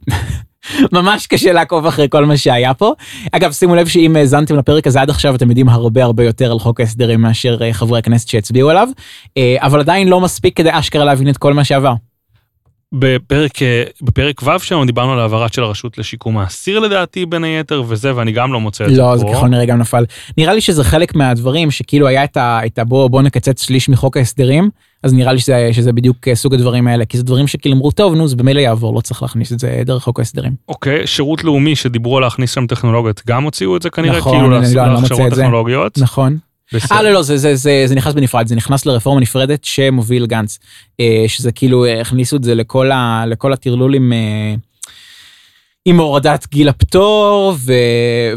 ממש 1.02 1.27
קשה 1.27 1.52
לעקוב 1.52 1.85
אחרי 1.85 2.07
כל 2.10 2.26
מה 2.26 2.38
שהיה 2.38 2.73
פה. 2.73 2.93
אגב, 3.31 3.52
שימו 3.52 3.76
לב 3.76 3.88
שאם 3.88 4.15
האזנתם 4.15 4.56
לפרק 4.56 4.88
הזה 4.88 5.02
עד 5.02 5.10
עכשיו, 5.10 5.35
אתם 5.35 5.49
יודעים 5.49 5.69
הרבה 5.69 6.03
הרבה 6.03 6.23
יותר 6.23 6.52
על 6.52 6.60
חוק 6.60 6.80
ההסדרים 6.80 7.22
מאשר 7.22 7.57
אה, 7.61 7.73
חברי 7.73 7.99
הכנסת 7.99 8.27
שהצביעו 8.27 8.69
עליו, 8.69 8.88
אבל 9.57 9.80
עדיין 9.80 10.07
לא 10.07 10.22
מספיק 10.22 10.57
כדי 10.57 10.69
אשכרה 10.72 11.06
להבין 11.06 11.30
את 11.30 11.38
כל 11.38 11.53
מה 11.53 11.64
שעבר. 11.64 11.93
בפרק, 12.94 13.62
אה, 13.62 13.84
בפרק 14.02 14.42
ו' 14.44 14.60
שלנו 14.60 14.86
דיברנו 14.86 15.14
על 15.14 15.20
העברת 15.20 15.54
של 15.54 15.64
הרשות 15.64 15.98
לשיקום 15.98 16.38
האסיר 16.38 16.80
לדעתי 16.80 17.26
בין 17.26 17.44
היתר 17.44 17.84
וזה 17.88 18.16
ואני 18.16 18.32
גם 18.32 18.54
לא 18.54 18.60
מוצא 18.60 18.86
את 18.86 18.90
זה 18.90 19.02
לא, 19.02 19.18
זה 19.18 19.26
פה. 19.26 19.34
ככל 19.34 19.48
נראה 19.48 19.66
גם 19.66 19.78
נפל. 19.78 20.06
נראה 20.38 20.54
לי 20.54 20.62
שזה 20.62 20.84
חלק 20.84 21.16
מהדברים 21.16 21.72
שכאילו 21.72 22.08
היה 22.08 22.24
את 22.24 22.38
ה... 22.38 22.60
את 22.66 22.80
ה 22.80 22.84
בוא, 22.84 23.22
נקצץ 23.22 23.64
שליש 23.64 23.90
מחוק 23.90 24.18
ההסדרים, 24.18 24.70
אז 25.04 25.14
נראה 25.14 25.34
לי 25.34 25.40
שזה, 25.40 25.70
שזה 25.72 25.94
בדיוק 25.94 26.28
אה, 26.28 26.36
סוג 26.36 26.54
הדברים 26.54 26.88
האלה, 26.88 27.06
כי 27.06 27.18
זה 27.18 27.24
דברים 27.24 27.48
שכאילו 27.48 27.76
אמרו, 27.76 27.92
טוב, 27.92 28.16
נו, 28.16 28.28
זה 28.28 28.36
במילא 28.36 28.60
יעבור, 28.60 28.96
לא 28.96 29.02
צריך 29.02 29.22
להכניס 29.22 29.54
את 29.54 29.60
זה 29.60 29.82
דרך 29.86 30.04
חוק 30.04 30.20
ההסדרים. 30.20 30.52
אוקיי, 30.68 31.08
שירות 31.08 31.44
לאומי 31.44 31.76
שדיברו 31.76 32.18
על 32.18 32.24
להכניס 32.24 32.54
שם 32.54 32.68
טכנולוגיות, 32.68 33.22
גם 33.28 33.44
הוציאו 33.44 33.78
את 33.78 33.82
זה 33.82 33.90
כנראה, 33.90 34.18
נכון, 34.18 34.34
כאילו 34.34 34.50
לא- 34.50 34.58
לא 34.58 34.94
להכשרות 34.94 35.28
את 35.28 35.36
זה. 35.36 35.42
טכנולוגיות. 35.42 35.98
נכון. 35.98 36.38
אה, 36.91 37.02
לא, 37.02 37.11
לא, 37.11 37.22
זה, 37.22 37.38
זה, 37.38 37.56
זה, 37.56 37.84
זה 37.85 37.95
נכנס 37.95 38.14
בנפרד, 38.14 38.48
זה 38.48 38.56
נכנס 38.56 38.85
לרפורמה 38.85 39.22
נפרדת 39.22 39.64
שמוביל 39.64 40.26
גנץ, 40.26 40.60
אה, 40.99 41.23
שזה 41.27 41.52
כאילו, 41.52 41.85
אה, 41.85 42.02
הכניסו 42.02 42.35
את 42.35 42.43
זה 42.43 42.56
לכל, 42.56 42.91
ה, 42.91 43.23
לכל 43.27 43.53
הטרלול 43.53 43.95
עם, 43.95 44.14
אה, 44.14 44.56
עם 45.85 45.99
הורדת 45.99 46.48
גיל 46.52 46.69
הפטור 46.69 47.56
ו, 47.60 47.73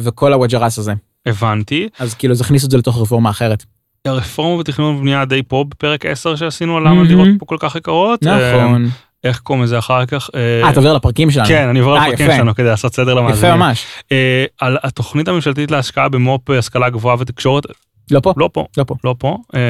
וכל 0.00 0.32
הווג'רס 0.32 0.78
הזה. 0.78 0.92
הבנתי. 1.26 1.88
אז 1.98 2.14
כאילו, 2.14 2.34
אז 2.34 2.40
הכניסו 2.40 2.66
את 2.66 2.70
זה 2.70 2.78
לתוך 2.78 3.00
רפורמה 3.00 3.30
אחרת. 3.30 3.64
הרפורמה 4.04 4.58
בתכנון 4.58 4.96
ובנייה 4.96 5.24
די 5.24 5.42
פה 5.48 5.64
בפרק 5.68 6.06
10 6.06 6.36
שעשינו 6.36 6.76
על 6.76 6.88
למה. 6.88 7.06
דירות 7.06 7.28
פה 7.38 7.46
כל 7.46 7.56
כך 7.60 7.76
יקרות. 7.76 8.22
נכון. 8.22 8.88
איך 9.24 9.40
קוראים 9.40 9.64
לזה 9.64 9.78
אחר 9.78 10.06
כך? 10.06 10.30
אה, 10.34 10.70
אתה 10.70 10.80
עובר 10.80 10.92
לפרקים 10.92 11.30
שלנו. 11.30 11.48
כן, 11.48 11.68
אני 11.68 11.78
עובר 11.78 11.94
לפרקים 11.94 12.26
יפה. 12.26 12.36
שלנו 12.36 12.54
כדי 12.54 12.66
לעשות 12.66 12.94
סדר 12.94 13.12
יפה 13.12 13.20
למאזינים. 13.20 13.56
ממש. 13.56 13.86
אה, 14.12 14.44
על 14.60 14.76
התוכנית 14.82 15.28
הממשלתית 15.28 15.70
להשקעה 15.70 16.08
במו"פ 16.08 16.50
השכלה 16.50 16.90
גבוהה 16.90 17.16
ותקשורת, 17.20 17.64
לא 18.10 18.20
פה? 18.20 18.34
לא 18.36 18.50
פה, 18.52 18.66
לא 18.76 18.84
פה. 18.84 18.94
לא 19.04 19.14
פה, 19.18 19.38
אה, 19.54 19.60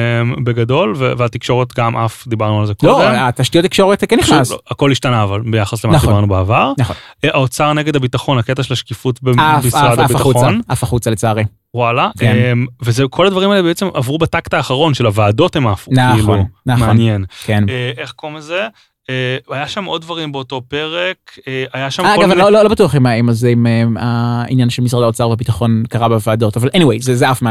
בגדול, 0.43 0.93
ו- 0.97 1.11
והתקשורת 1.17 1.73
גם 1.77 1.97
אף, 1.97 2.27
דיברנו 2.27 2.59
על 2.59 2.65
זה 2.65 2.73
קודם. 2.73 2.91
לא, 2.91 3.27
התשתיות 3.27 3.65
תקשורת 3.65 4.03
כן 4.03 4.17
נכנס. 4.19 4.51
לא, 4.51 4.59
הכל 4.71 4.91
השתנה 4.91 5.23
אבל 5.23 5.41
ביחס 5.41 5.85
למה 5.85 5.95
נכון. 5.95 6.05
שדיברנו 6.07 6.27
בעבר. 6.27 6.73
נכון. 6.77 6.95
אה, 7.23 7.29
האוצר 7.33 7.73
נגד 7.73 7.95
הביטחון, 7.95 8.37
הקטע 8.37 8.63
של 8.63 8.73
השקיפות 8.73 9.23
במשרד 9.23 9.99
הביטחון. 9.99 10.61
עף 10.67 10.83
החוצה 10.83 11.11
לצערי. 11.11 11.43
וואלה. 11.73 12.09
כן. 12.19 12.35
אמ, 12.51 12.65
וזה 12.81 13.03
כל 13.09 13.27
הדברים 13.27 13.51
האלה 13.51 13.63
בעצם 13.63 13.87
עברו 13.93 14.17
בטקט 14.17 14.53
האחרון 14.53 14.93
של 14.93 15.05
הוועדות 15.05 15.55
הם 15.55 15.67
עפו. 15.67 15.91
נכון, 15.93 16.15
כאילו, 16.17 16.45
נכון. 16.65 16.87
מעניין. 16.87 17.25
כן. 17.45 17.69
אה, 17.69 17.91
איך 17.97 18.11
קוראים 18.11 18.37
לזה? 18.37 18.67
אה, 19.09 19.37
היה 19.49 19.67
שם 19.67 19.85
עוד 19.85 20.01
דברים 20.01 20.31
באותו 20.31 20.61
פרק, 20.67 21.17
אה, 21.47 21.63
היה 21.73 21.91
שם 21.91 22.03
כל 22.03 22.09
אגב, 22.09 22.29
מיני... 22.29 22.41
לא, 22.41 22.51
לא, 22.51 22.63
לא 22.63 22.69
בטוח 22.69 22.95
אם, 22.95 23.31
זה, 23.31 23.49
אם 23.49 23.67
אה, 23.67 23.73
העניין 23.97 24.69
של 24.69 24.81
משרד 24.81 25.03
האוצר 25.03 25.29
והביטחון 25.29 25.83
קרה 25.89 26.09
בוועדות, 26.09 26.57
אבל 26.57 26.69
anyway, 26.69 26.97
זה, 26.99 27.29
עף 27.29 27.43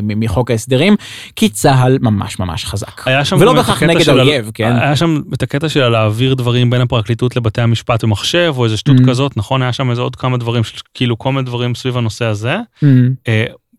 מחוק 0.00 0.50
ההסדרים, 0.50 0.96
כי 1.36 1.48
צה"ל 1.48 1.98
ממש 2.00 2.38
ממש 2.38 2.64
חזק. 2.64 3.02
ולא 3.38 3.52
בהכרח 3.52 3.82
נגד 3.82 4.08
האויב, 4.08 4.50
כן? 4.54 4.76
היה 4.80 4.96
שם 4.96 5.20
את 5.34 5.42
הקטע 5.42 5.68
של 5.68 5.88
להעביר 5.88 6.34
דברים 6.34 6.70
בין 6.70 6.80
הפרקליטות 6.80 7.36
לבתי 7.36 7.60
המשפט 7.60 8.04
במחשב, 8.04 8.54
או 8.56 8.64
איזה 8.64 8.76
שטות 8.76 8.96
Mm. 9.00 9.08
כזאת, 9.08 9.36
נכון? 9.36 9.62
היה 9.62 9.72
שם 9.72 9.90
איזה 9.90 10.02
עוד 10.02 10.16
כמה 10.16 10.36
דברים, 10.36 10.62
כאילו 10.94 11.18
כל 11.18 11.32
מיני 11.32 11.42
דברים 11.42 11.74
סביב 11.74 11.96
הנושא 11.96 12.24
הזה. 12.24 12.56
Mm. 12.84 12.86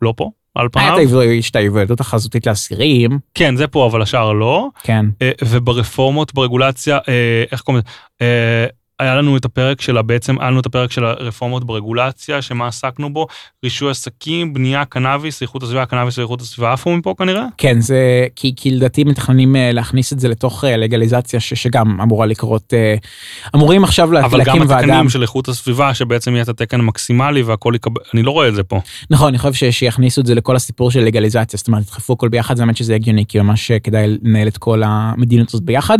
לא 0.01 0.13
פה, 0.17 0.29
על 0.55 0.67
היה 0.75 0.95
פניו. 0.95 1.21
יש 1.23 1.49
את 1.49 1.55
ההיוועדות 1.55 1.99
החזותית 1.99 2.47
לאסירים, 2.47 3.19
כן, 3.33 3.55
זה 3.55 3.67
פה, 3.67 3.85
אבל 3.85 4.01
השאר 4.01 4.33
לא. 4.33 4.67
כן. 4.83 5.05
אה, 5.21 5.31
וברפורמות 5.41 6.33
ברגולציה, 6.33 6.97
אה, 7.07 7.43
איך 7.51 7.61
קוראים 7.61 7.83
לזה? 8.19 8.25
היה 9.01 9.15
לנו 9.15 9.37
את 9.37 9.45
הפרק 9.45 9.81
של, 9.81 10.01
בעצם 10.01 10.39
היה 10.39 10.49
לנו 10.49 10.59
את 10.59 10.65
הפרק 10.65 10.91
של 10.91 11.05
הרפורמות 11.05 11.63
ברגולציה, 11.63 12.41
שמה 12.41 12.67
עסקנו 12.67 13.13
בו, 13.13 13.27
רישוי 13.63 13.91
עסקים, 13.91 14.53
בנייה, 14.53 14.85
קנאביס, 14.85 15.41
איכות 15.41 15.63
הסביבה, 15.63 15.85
קנאביס 15.85 16.17
ואיכות 16.17 16.41
הסביבה 16.41 16.73
עפו 16.73 16.91
מפה 16.91 17.13
כנראה? 17.17 17.45
כן, 17.57 17.81
זה, 17.81 18.27
כי, 18.35 18.53
כי 18.55 18.71
לדעתי 18.71 19.03
מתכננים 19.03 19.55
אה, 19.55 19.71
להכניס 19.71 20.13
את 20.13 20.19
זה 20.19 20.27
לתוך 20.27 20.63
אה, 20.63 20.77
לגליזציה 20.77 21.39
ש, 21.39 21.53
שגם 21.53 22.01
אמורה 22.01 22.25
לקרות, 22.25 22.73
אה, 22.73 22.95
אמורים 23.55 23.83
עכשיו 23.83 24.11
לה, 24.11 24.25
אבל 24.25 24.37
להקים 24.37 24.53
גם 24.53 24.61
ועדה. 24.69 24.79
התקנים 24.79 25.09
של 25.09 25.21
איכות 25.21 25.47
הסביבה, 25.47 25.93
שבעצם 25.93 26.31
יהיה 26.31 26.43
את 26.43 26.49
התקן 26.49 26.79
המקסימלי 26.79 27.41
והכל 27.41 27.73
יקבל, 27.75 28.01
אני 28.13 28.23
לא 28.23 28.31
רואה 28.31 28.47
את 28.47 28.55
זה 28.55 28.63
פה. 28.63 28.79
נכון, 29.09 29.27
אני 29.27 29.37
חושב 29.37 29.53
ש- 29.53 29.79
שיכניסו 29.79 30.21
את 30.21 30.25
זה 30.25 30.35
לכל 30.35 30.55
הסיפור 30.55 30.91
של 30.91 30.99
לגליזציה, 30.99 31.57
זאת 31.57 31.67
אומרת, 31.67 31.83
ידחפו 31.83 32.13
הכל 32.13 32.29
ביחד, 32.29 32.57
זה 32.57 32.63
באמת 32.63 32.77
שזה 32.77 32.95
הגיוני, 32.95 33.25
כי 33.27 33.39
ממש 33.39 33.71
כדאי 33.71 34.17
לנהל 34.21 34.47
את 34.47 34.57
כל 34.57 34.81
המדיניות 34.85 35.49
הזאת 35.49 35.63
ביחד, 35.63 35.97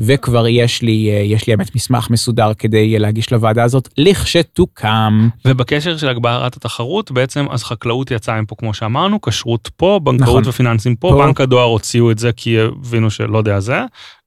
וכבר 0.00 0.48
יש 0.48 0.82
לי, 0.82 1.10
יש 1.24 1.46
לי 1.46 1.56
באמת 1.56 1.74
מסמך 1.76 2.10
מסודר 2.10 2.43
כדי 2.52 2.94
אה, 2.94 2.98
להגיש 2.98 3.32
לוועדה 3.32 3.64
הזאת, 3.64 3.88
לכשתוקם. 3.98 5.28
ובקשר 5.44 5.96
של 5.96 6.08
הגברת 6.08 6.56
התחרות, 6.56 7.10
בעצם 7.10 7.46
אז 7.50 7.64
חקלאות 7.64 8.10
יצאה 8.10 8.40
מפה 8.40 8.54
כמו 8.58 8.74
שאמרנו, 8.74 9.20
כשרות 9.20 9.70
פה, 9.76 10.00
בנקאות 10.04 10.28
נכון. 10.28 10.42
ופיננסים 10.46 10.96
פה, 10.96 11.08
פה. 11.08 11.26
בנק 11.26 11.40
הדואר 11.40 11.64
הוציאו 11.64 12.10
את 12.10 12.18
זה 12.18 12.32
כי 12.32 12.60
הבינו 12.60 13.10
שלא 13.10 13.38
יודע 13.38 13.60
זה. 13.60 13.80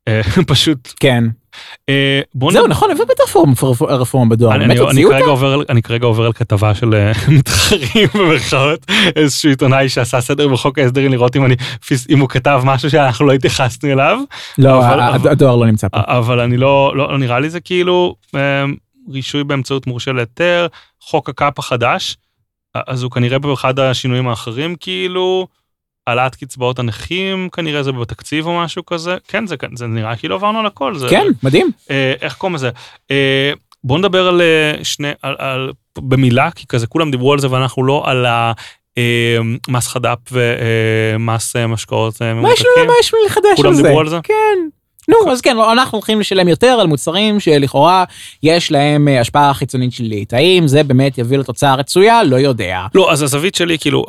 אה, 0.08 0.22
פשוט, 0.48 0.94
כן. 1.00 1.24
אה, 1.90 2.22
זהו, 2.52 2.68
נכון, 2.68 2.90
ובטח 2.92 3.36
הרפורמה- 3.36 3.54
הרפורמה 3.94 4.30
בדואר, 4.36 4.56
אני, 4.56 4.68
באמת 4.68 4.80
הוציאו 4.80 5.10
כרגע 5.10 5.20
אותה? 5.20 5.32
עובר, 5.32 5.54
על- 5.54 5.66
אני 5.70 5.82
כרגע 5.82 6.06
עובר 6.06 6.26
על 6.26 6.34
כתבה 6.34 6.76
של 6.76 6.94
אה, 6.96 7.12
מתחרים 7.38 8.08
במרכאות, 8.16 8.86
איזשהו 9.16 9.50
עיתונאי 9.50 9.90
שעשה 9.90 10.22
סדר 10.22 10.48
בחוק 10.48 10.80
ההסדרים 10.80 11.12
לראות 11.12 11.36
אם, 11.36 11.44
הוא 12.20 12.30
כתב 12.30 12.62
משהו 12.64 12.90
שאנחנו 12.90 13.26
לא 13.26 13.32
התייחסנו 13.32 13.92
אליו, 13.92 14.20
לא, 14.58 14.84
הדואר 15.32 15.56
לא 15.56 15.66
נמצא 15.66 15.88
פה. 15.88 15.98
אבל 16.06 16.40
אני 16.40 16.58
לא, 16.58 16.94
לא, 16.96 17.12
לא 17.12 17.18
נראה 17.18 17.40
לי 17.40 17.50
זה 17.50 17.60
כאילו, 17.60 18.16
אה, 18.36 18.66
רישוי 19.12 19.44
באמצעות 19.44 19.88
מורשה 19.88 20.12
להיתר, 20.12 20.68
חוק 21.02 21.30
הקאפ 21.30 21.60
החדש, 21.60 22.18
אז 22.88 23.04
הוא 23.04 23.12
כנראה 23.12 23.40
באחד 23.40 23.80
השינויים 23.80 24.28
האחרים 24.28 24.76
כאילו, 24.80 25.48
העלאת 26.08 26.36
קצבאות 26.36 26.80
הנכים, 26.80 27.50
כנראה 27.50 27.84
זה 27.84 27.92
בתקציב 27.92 28.46
או 28.46 28.60
משהו 28.60 28.86
כזה, 28.86 29.18
כן, 29.28 29.48
זה, 29.48 29.56
זה 29.76 29.88
נראה 29.88 30.16
כאילו 30.16 30.36
עברנו 30.36 30.60
על 30.60 30.66
הכל. 30.66 30.96
זה, 30.96 31.08
כן, 31.10 31.28
מדהים. 31.44 31.72
אה, 31.92 32.14
איך 32.22 32.36
קוראים 32.36 32.56
לזה? 32.56 32.70
אה, 33.12 33.52
בוא 33.84 33.98
נדבר 33.98 34.28
על 34.28 34.42
אה, 34.42 34.84
שני, 34.84 35.12
על, 35.22 35.36
על, 35.40 35.72
במילה, 35.98 36.52
כי 36.52 36.68
כזה 36.68 36.88
כולם 36.88 37.12
דיברו 37.12 37.34
על 37.34 37.40
זה 37.40 37.52
ואנחנו 37.52 37.84
לא 37.84 38.04
על 38.06 38.26
ה... 38.26 38.52
אה, 38.98 39.38
מס 39.68 39.88
חד"פ 39.88 40.20
ומס 40.32 41.56
אה, 41.56 41.68
משקאות 41.68 42.22
ממותקים. 42.22 42.66
מה 42.88 42.94
יש 43.00 43.14
לי 43.14 43.20
לחדש 43.26 43.46
על 43.46 43.56
זה? 43.56 43.62
כולם 43.62 43.76
דיברו 43.76 44.00
על 44.00 44.10
זה? 44.10 44.18
כן. 44.24 44.70
נו, 45.08 45.32
אז 45.32 45.42
כן, 45.42 45.58
אנחנו 45.72 45.98
הולכים 45.98 46.20
לשלם 46.20 46.48
יותר 46.48 46.68
על 46.68 46.88
מוצרים 46.88 47.40
שלכאורה 47.40 48.04
יש 48.44 48.72
להם 48.72 49.08
השפעה 49.22 49.54
חיצונית 49.54 49.94
שלילית. 49.94 50.34
האם 50.34 50.68
זה 50.68 50.84
באמת 50.84 51.18
יביא 51.18 51.38
לתוצאה 51.38 51.76
רצויה? 51.76 52.24
לא 52.24 52.36
יודע. 52.36 52.82
לא, 52.96 53.12
אז 53.12 53.22
הזווית 53.22 53.56
שלי, 53.56 53.78
כאילו, 53.80 54.06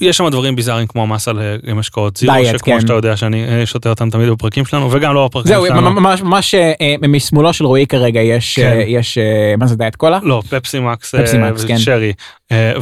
יש 0.00 0.16
שם 0.16 0.28
דברים 0.28 0.56
ביזאריים 0.56 0.86
כמו 0.86 1.02
המס 1.02 1.28
על 1.28 1.38
משקאות 1.74 2.16
זירו, 2.16 2.34
דיאט, 2.34 2.58
שכמו 2.58 2.74
כן. 2.74 2.80
שאתה 2.80 2.92
יודע 2.92 3.16
שאני 3.16 3.66
שותה 3.66 3.88
אותם 3.88 4.10
תמיד 4.10 4.28
בפרקים 4.28 4.64
שלנו, 4.64 4.92
וגם 4.92 5.14
לא 5.14 5.28
בפרקים 5.28 5.48
זהו, 5.48 5.66
שלנו. 5.66 5.90
ממש, 5.90 6.22
ממש 6.22 6.54
אה, 6.54 6.94
משמאלו 7.08 7.52
של 7.52 7.66
רועי 7.66 7.86
כרגע 7.86 8.20
יש, 8.20 8.54
כן. 8.54 8.66
אה, 8.66 8.84
יש, 8.86 9.18
אה, 9.18 9.54
מה 9.58 9.66
זה 9.66 9.76
דיאט 9.76 9.96
קולה? 9.96 10.18
לא, 10.22 10.42
פפסי 10.48 10.80
מקס, 10.80 11.14
פפסי 11.14 11.38
מקס, 11.38 11.64
כן. 11.64 11.78
שרי. 11.78 12.12
אה, 12.52 12.72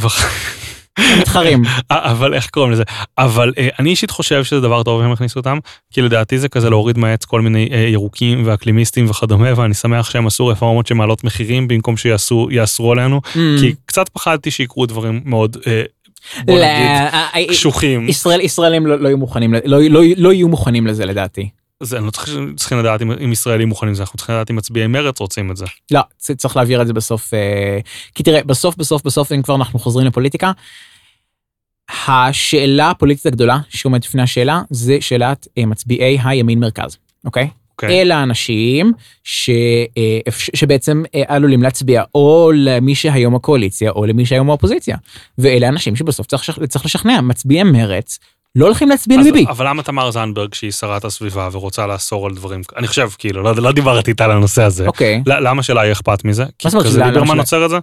מתחרים. 1.19 1.61
אבל 1.91 2.33
איך 2.33 2.49
קוראים 2.49 2.71
לזה? 2.71 2.83
אבל 3.17 3.53
אה, 3.57 3.67
אני 3.79 3.89
אישית 3.89 4.11
חושב 4.11 4.43
שזה 4.43 4.61
דבר 4.61 4.83
טוב 4.83 5.01
אם 5.01 5.11
יכניסו 5.13 5.39
אותם, 5.39 5.57
כי 5.93 6.01
לדעתי 6.01 6.37
זה 6.37 6.49
כזה 6.49 6.69
להוריד 6.69 6.97
מהעץ 6.97 7.25
כל 7.25 7.41
מיני 7.41 7.69
אה, 7.71 7.77
ירוקים 7.77 8.41
ואקלימיסטים 8.45 9.09
וכדומה, 9.09 9.59
ואני 9.59 9.73
שמח 9.73 10.09
שהם 10.09 10.27
עשו 10.27 10.47
רפורמות 10.47 10.87
שמעלות 10.87 11.23
מחירים 11.23 11.67
במקום 11.67 11.97
שיעשו, 11.97 12.47
יאסרו 12.51 12.91
עלינו, 12.91 13.21
Mm. 13.23 13.37
כי 13.59 13.75
קצת 13.85 14.09
פחדתי 14.09 14.51
שיקרו 14.51 14.85
דברים 14.85 15.21
מאוד, 15.25 15.57
אה, 15.67 15.81
בוא 16.45 16.59
לא, 16.59 16.65
נגיד, 16.65 17.49
קשוחים. 17.49 18.09
ישראל, 18.09 18.41
ישראלים 18.41 18.87
לא, 18.87 18.99
לא 18.99 19.07
יהיו 19.07 19.17
מוכנים, 19.17 19.53
לא, 19.53 19.59
לא, 19.89 20.01
לא 20.17 20.33
יהיו 20.33 20.47
מוכנים 20.47 20.87
לזה 20.87 21.05
לדעתי. 21.05 21.49
זה, 21.83 21.97
אני 21.97 22.05
לא 22.05 22.11
צריך, 22.11 22.37
צריכים 22.55 22.79
לדעת 22.79 23.01
אם, 23.01 23.11
אם 23.11 23.31
ישראלים 23.31 23.69
מוכנים 23.69 23.93
לזה, 23.93 24.03
אנחנו 24.03 24.17
צריכים 24.17 24.35
לדעת 24.35 24.51
אם 24.51 24.55
מצביעי 24.55 24.87
מרץ 24.87 25.19
רוצים 25.19 25.51
את 25.51 25.57
זה. 25.57 25.65
לא, 25.91 26.01
צריך 26.17 26.55
להעביר 26.55 26.81
את 26.81 26.87
זה 26.87 26.93
בסוף, 26.93 27.33
אה, 27.33 27.79
כי 28.15 28.23
תראה, 28.23 28.43
בסוף, 28.43 28.75
בסוף, 28.75 29.03
בסוף, 29.03 29.31
אם 29.31 29.41
כבר 29.41 29.55
אנחנו 29.55 29.79
חוזרים 29.79 30.07
לפוליטיקה, 30.07 30.51
השאלה 32.07 32.89
הפוליטית 32.89 33.25
הגדולה 33.25 33.59
שעומדת 33.69 34.05
לפני 34.05 34.21
השאלה, 34.21 34.61
זה 34.69 34.97
שאלת 35.01 35.47
אה, 35.57 35.65
מצביעי 35.65 36.17
הימין 36.23 36.59
מרכז, 36.59 36.97
אוקיי? 37.25 37.49
אוקיי? 37.77 38.01
אלה 38.01 38.15
האנשים 38.17 38.91
ש, 39.23 39.49
אה, 39.97 40.19
שבעצם 40.53 41.03
אה, 41.15 41.23
עלולים 41.27 41.63
להצביע 41.63 42.03
או 42.15 42.51
למי 42.55 42.95
שהיום 42.95 43.35
הקואליציה 43.35 43.91
או 43.91 44.05
למי 44.05 44.25
שהיום 44.25 44.49
האופוזיציה. 44.49 44.97
ואלה 45.37 45.65
האנשים 45.65 45.95
שבסוף 45.95 46.27
צריך, 46.27 46.59
צריך 46.69 46.85
לשכנע, 46.85 47.21
מצביעי 47.21 47.63
מרץ 47.63 48.19
לא 48.55 48.65
הולכים 48.65 48.89
להצביע 48.89 49.17
לביבי. 49.19 49.45
אבל 49.49 49.67
למה 49.67 49.83
תמר 49.83 50.11
זנדברג, 50.11 50.53
שהיא 50.53 50.71
שרת 50.71 51.05
הסביבה 51.05 51.49
ורוצה 51.51 51.87
לאסור 51.87 52.25
על 52.27 52.33
דברים, 52.35 52.61
אני 52.77 52.87
חושב, 52.87 53.09
כאילו, 53.17 53.43
לא, 53.43 53.55
לא 53.55 53.71
דיברתי 53.71 54.11
איתה 54.11 54.25
על 54.25 54.31
הנושא 54.31 54.63
הזה. 54.63 54.87
אוקיי. 54.87 55.23
ל- 55.27 55.47
למה 55.47 55.63
שלה 55.63 55.81
יהיה 55.81 55.91
אכפת 55.91 56.25
מזה? 56.25 56.45
כי 56.59 56.69
זאת 56.69 56.73
אומרת 56.75 56.87
כזה 56.87 56.97
שלה- 56.99 57.11
ליברמן 57.11 57.37
עוצר 57.39 57.65
את 57.65 57.69
זה? 57.69 57.77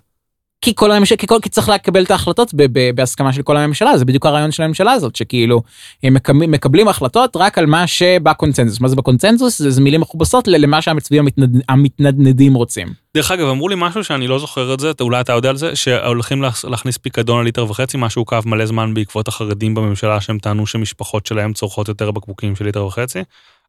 כי 0.62 0.74
כל 0.74 0.93
הממשלה, 0.93 1.16
כי, 1.19 1.27
כי 1.43 1.49
צריך 1.49 1.69
לקבל 1.69 2.03
את 2.05 2.11
ההחלטות 2.11 2.55
ב, 2.55 2.62
ב, 2.73 2.91
בהסכמה 2.95 3.32
של 3.32 3.43
כל 3.43 3.57
הממשלה, 3.57 3.99
זה 3.99 4.05
בדיוק 4.05 4.27
הרעיון 4.27 4.53
של 4.53 4.62
הממשלה 4.62 4.93
הזאת, 4.93 5.16
שכאילו 5.16 5.62
הם 6.03 6.15
מקבלים, 6.15 6.51
מקבלים 6.51 6.89
החלטות 6.89 7.37
רק 7.37 7.59
על 7.59 7.66
מה 7.66 7.87
שבקונצנזוס. 7.87 8.81
מה 8.81 8.89
זה 8.89 8.97
בקונצנזוס? 8.97 9.59
זה, 9.59 9.70
זה 9.70 9.81
מילים 9.81 10.01
מכובסות 10.01 10.49
למה 10.49 10.82
שהמצביעים 10.82 11.24
המתנד, 11.24 11.62
המתנדנדים 11.69 12.55
רוצים. 12.55 12.89
דרך 13.15 13.31
אגב, 13.31 13.47
אמרו 13.49 13.69
לי 13.69 13.74
משהו 13.78 14.05
שאני 14.05 14.27
לא 14.27 14.39
זוכר 14.39 14.74
את 14.74 14.81
זה, 14.81 14.91
אתה- 14.91 15.05
אולי 15.05 15.20
אתה 15.20 15.32
יודע 15.32 15.49
על 15.51 15.57
זה, 15.57 15.77
שהולכים 15.77 16.43
להכ- 16.45 16.69
להכניס 16.70 16.97
פיקדון 16.97 17.39
על 17.39 17.45
ליטר 17.45 17.70
וחצי, 17.70 17.97
מה 17.97 18.11
שעוכב 18.11 18.43
מלא 18.47 18.66
זמן 18.66 18.95
בעקבות 18.95 19.28
החרדים 19.28 19.74
בממשלה, 19.74 20.20
שהם 20.20 20.39
טענו 20.39 20.66
שמשפחות 20.66 21.27
שלהם 21.27 21.53
צורכות 21.53 21.89
יותר 21.89 22.11
בקבוקים 22.11 22.57
של 22.57 22.65
ליטר 22.65 22.87
וחצי. 22.87 23.19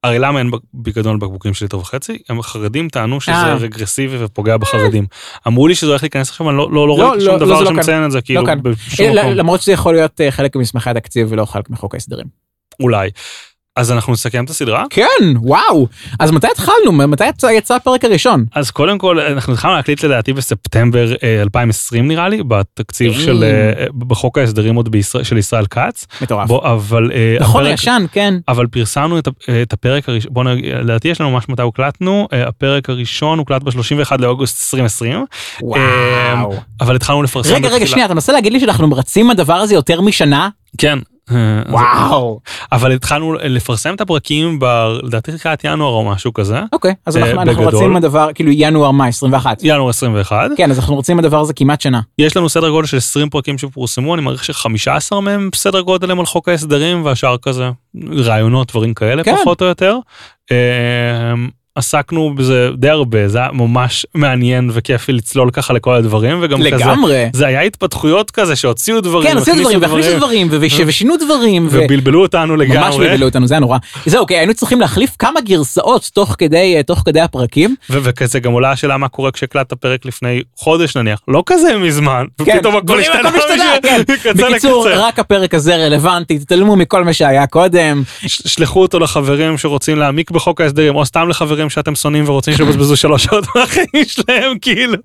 הרי 0.03 0.19
למה 0.19 0.39
אין 0.39 0.51
פיקדון 0.83 1.11
על 1.11 1.17
בקבוקים 1.17 1.53
של 1.53 1.65
ליטר 1.65 1.77
וחצי? 1.77 2.17
הם 2.29 2.39
החרדים 2.39 2.89
טענו 2.89 3.21
שזה 3.21 3.33
אה. 3.33 3.55
רגרסיבי 3.55 4.23
ופוגע 4.23 4.57
בחרדים. 4.57 5.05
אמרו 5.47 5.67
לי 5.67 5.75
שזה 5.75 5.87
הולך 5.87 6.03
להיכנס 6.03 6.29
עכשיו, 6.29 6.49
אני 6.49 6.57
לא, 6.57 6.71
לא, 6.71 6.87
לא 6.87 6.97
לא, 6.97 7.13
לא, 7.13 7.19
שום 7.19 7.27
לא, 7.27 7.37
דבר 7.37 7.61
לא 7.61 7.69
שמציין 7.69 8.05
את 8.05 8.11
זה, 8.11 8.21
כאילו. 8.21 8.43
בשום 8.63 9.05
אה, 9.05 9.23
מקום. 9.23 9.31
למרות 9.31 9.61
שזה 9.61 9.71
יכול 9.71 9.93
להיות 9.93 10.21
אה, 10.21 10.31
חלק 10.31 10.55
ממסמכי 10.55 10.89
התקציב 10.89 11.27
ולא 11.31 11.45
חלק 11.45 11.69
מחוק 11.69 11.93
ההסדרים. 11.93 12.27
אולי. 12.79 13.09
אז 13.75 13.91
אנחנו 13.91 14.13
נסכם 14.13 14.45
את 14.45 14.49
הסדרה? 14.49 14.83
כן, 14.89 15.03
וואו. 15.35 15.87
אז 16.19 16.31
מתי 16.31 16.47
התחלנו? 16.51 16.91
מתי 16.91 17.27
יצא, 17.27 17.47
יצא 17.47 17.75
הפרק 17.75 18.05
הראשון? 18.05 18.45
אז 18.55 18.71
קודם 18.71 18.97
כל, 18.97 19.19
אנחנו 19.19 19.53
התחלנו 19.53 19.73
להקליט 19.75 20.03
לדעתי 20.03 20.33
בספטמבר 20.33 21.13
אה, 21.23 21.41
2020 21.41 22.07
נראה 22.07 22.29
לי, 22.29 22.43
בתקציב 22.47 23.13
כן. 23.13 23.19
של, 23.19 23.43
אה, 23.43 23.85
בחוק 23.97 24.37
ההסדרים 24.37 24.75
עוד 24.75 24.89
בישראל, 24.91 25.23
של 25.23 25.37
ישראל 25.37 25.65
כץ. 25.65 26.07
מטורף. 26.21 26.47
בוא, 26.47 26.71
אבל, 26.73 27.11
אה, 27.13 27.37
נכון, 27.39 27.63
הפרק- 27.65 27.73
ישן, 27.73 28.05
כן. 28.11 28.33
אבל 28.47 28.67
פרסמנו 28.67 29.19
את, 29.19 29.27
את 29.61 29.73
הפרק 29.73 30.09
הראשון, 30.09 30.33
בוא 30.33 30.43
נגיד, 30.43 30.65
לדעתי 30.73 31.07
יש 31.07 31.21
לנו 31.21 31.31
ממש 31.31 31.49
מתי 31.49 31.61
הוקלטנו, 31.61 32.27
אה, 32.33 32.47
הפרק 32.47 32.89
הראשון 32.89 33.39
הוקלט 33.39 33.63
ב-31 33.63 34.15
לאוגוסט 34.19 34.61
2020, 34.63 35.25
וואו. 35.61 36.53
אבל 36.81 36.95
התחלנו 36.95 37.23
לפרסם 37.23 37.53
רגע, 37.53 37.69
רגע, 37.69 37.87
שנייה, 37.87 38.05
אתה 38.05 38.13
מנסה 38.13 38.33
להגיד 38.33 38.53
לי 38.53 38.59
שאנחנו 38.59 38.87
מרצים 38.87 39.29
הדבר 39.29 39.53
הזה 39.53 39.73
יותר 39.73 40.01
משנה? 40.01 40.49
כן. 40.77 40.99
אה, 41.35 41.71
וואו. 41.71 42.39
אבל 42.71 42.91
התחלנו 42.91 43.33
לפרסם 43.33 43.95
את 43.95 44.01
הפרקים. 44.01 44.59
לדעתי 45.03 45.31
תחילת 45.31 45.63
ינואר 45.63 45.93
או 45.93 46.03
משהו 46.05 46.33
כזה, 46.33 46.59
אוקיי, 46.73 46.93
אז 47.05 47.17
אה, 47.17 47.31
אנחנו. 47.31 47.67
רצים 47.67 47.95
הדבר, 47.95 48.29
כאילו 48.35 48.51
ינואר 48.53 48.91
מה, 48.91 49.07
21. 49.07 49.57
ינואר 49.63 49.89
21. 49.89 50.49
כן, 50.57 50.71
אז 50.71 50.79
אנחנו 50.79 50.95
רוצים 50.95 51.19
הדבר 51.19 51.39
הזה 51.39 51.53
כמעט 51.53 51.81
שנה. 51.81 52.01
יש 52.17 52.37
לנו 52.37 52.49
סדר 52.49 52.69
גודל 52.69 52.87
של 52.87 52.97
20 52.97 53.29
פרקים 53.29 53.57
שפורסמו, 53.57 54.15
אני 54.15 54.21
מעריך 54.21 54.43
ש-15 54.43 55.19
מהם 55.19 55.49
סדר 55.55 55.81
גודל 55.81 56.11
הם 56.11 56.19
על 56.19 56.25
חוק 56.25 56.49
ההסדרים 56.49 57.05
והשאר 57.05 57.37
כזה 57.37 57.69
רעיונות, 58.13 58.71
דברים 58.71 58.93
כאלה 58.93 59.23
כן. 59.23 59.35
פחות 59.41 59.61
או 59.61 59.65
יותר. 59.67 59.97
עסקנו 61.75 62.35
בזה 62.35 62.69
די 62.77 62.89
הרבה, 62.89 63.27
זה 63.27 63.37
היה 63.37 63.49
ממש 63.53 64.05
מעניין 64.15 64.69
וכיפי 64.73 65.11
לצלול 65.11 65.51
ככה 65.51 65.73
לכל 65.73 65.93
הדברים, 65.95 66.39
וגם 66.41 66.57
כזה, 66.59 66.69
לגמרי. 66.69 67.29
זה 67.33 67.47
היה 67.47 67.61
התפתחויות 67.61 68.31
כזה 68.31 68.55
שהוציאו 68.55 69.01
דברים, 69.01 69.31
כן, 69.31 69.37
הכניסו 69.37 69.61
דברים, 69.61 69.81
והכניסו 69.81 70.17
דברים, 70.17 70.47
ושינו 70.87 71.17
דברים, 71.17 71.67
ובלבלו 71.71 72.21
אותנו 72.21 72.55
ממש 72.55 72.67
לגמרי, 72.67 73.07
בלבלו 73.09 73.25
אותנו, 73.25 73.47
זה 73.47 73.53
היה 73.53 73.59
נורא. 73.59 73.77
זהו, 74.05 74.21
אוקיי, 74.21 74.37
היינו 74.37 74.53
צריכים 74.53 74.81
להחליף 74.81 75.15
כמה 75.19 75.41
גרסאות 75.41 76.09
תוך 76.13 76.35
כדי, 76.37 76.75
אה, 76.77 76.83
תוך 76.83 77.01
כדי 77.05 77.21
הפרקים. 77.21 77.75
וכזה 77.89 78.39
גם 78.39 78.51
עולה 78.51 78.71
השאלה 78.71 78.97
מה 78.97 79.07
קורה 79.07 79.31
כשהקלטת 79.31 79.73
פרק 79.73 80.05
לפני 80.05 80.41
חודש 80.55 80.97
נניח, 80.97 81.19
לא 81.27 81.43
כזה 81.45 81.77
מזמן, 81.77 82.25
כן, 82.45 82.55
ופתאום 82.57 82.75
הכל 82.75 82.99
השתנה 82.99 83.29
הכל 83.29 83.37
השתנה, 83.37 83.73
כן. 83.83 84.01
בקיצור. 84.35 84.87
רק 84.89 85.19
הפרק 85.19 85.53
הזה 85.53 85.75
רלוונטי, 85.75 86.39
תתעלמו 86.39 86.75
מכל 86.75 87.03
מה 87.03 87.13
שהיה 87.13 87.47
קודם. 87.47 88.03
שלחו 88.27 88.81
אותו 88.81 88.99
לחברים 88.99 89.57
שרוצים 89.57 89.97
להעמיק 89.97 90.31
בחוק 90.31 90.61
ההסדרים, 90.61 90.95
או 90.95 91.05
סתם 91.05 91.29
לחברים 91.29 91.60
שאתם 91.69 91.95
שונאים 91.95 92.29
ורוצים 92.29 92.53
שיבזבזו 92.53 92.95
שלוש 92.95 93.23
שעות 93.23 93.45
מהחיים 93.55 94.05
שלהם, 94.07 94.59
כאילו. 94.61 94.97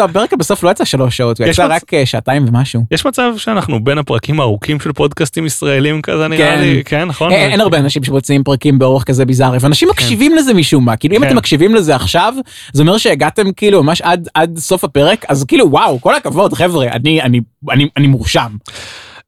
הפרק 0.00 0.32
לא 0.32 0.36
בסוף, 0.38 0.62
לא 0.62 0.70
יצא 0.70 0.84
שלוש 0.84 1.16
שעות, 1.16 1.40
הוא 1.40 1.46
יצא 1.46 1.66
רק 1.70 1.94
אה, 1.94 2.06
שעתיים 2.06 2.44
ומשהו. 2.48 2.82
יש 2.90 3.06
מצב 3.06 3.32
שאנחנו 3.36 3.84
בין 3.84 3.98
הפרקים 3.98 4.40
הארוכים 4.40 4.80
של 4.80 4.92
פודקאסטים 4.92 5.46
ישראלים 5.46 6.02
כזה 6.02 6.28
נראה 6.28 6.46
כן. 6.46 6.60
לי, 6.60 6.82
כן 6.84 7.04
נכון? 7.04 7.32
אין 7.32 7.50
אין 7.50 7.60
הרבה 7.60 7.78
אנשים 7.78 8.04
שמוציאים 8.04 8.44
פרקים 8.44 8.78
באורך 8.78 9.04
כזה 9.04 9.24
ביזארי, 9.24 9.58
ואנשים 9.60 9.88
מקשיבים 9.88 10.34
לזה 10.34 10.54
משום 10.54 10.84
מה, 10.84 10.96
כאילו 10.96 11.16
אם 11.16 11.20
כן. 11.20 11.26
אתם 11.26 11.36
מקשיבים 11.36 11.74
לזה 11.74 11.94
עכשיו, 11.94 12.34
זה 12.72 12.82
אומר 12.82 12.96
שהגעתם 12.98 13.52
כאילו 13.52 13.82
ממש 13.82 14.02
עד 14.34 14.58
סוף 14.58 14.84
הפרק, 14.84 15.24
אז 15.28 15.44
כאילו 15.44 15.70
וואו, 15.70 16.00
כל 16.00 16.14
הכבוד 16.14 16.54
חבר'ה, 16.54 16.86
אני 17.96 18.06
מורשם. 18.06 18.56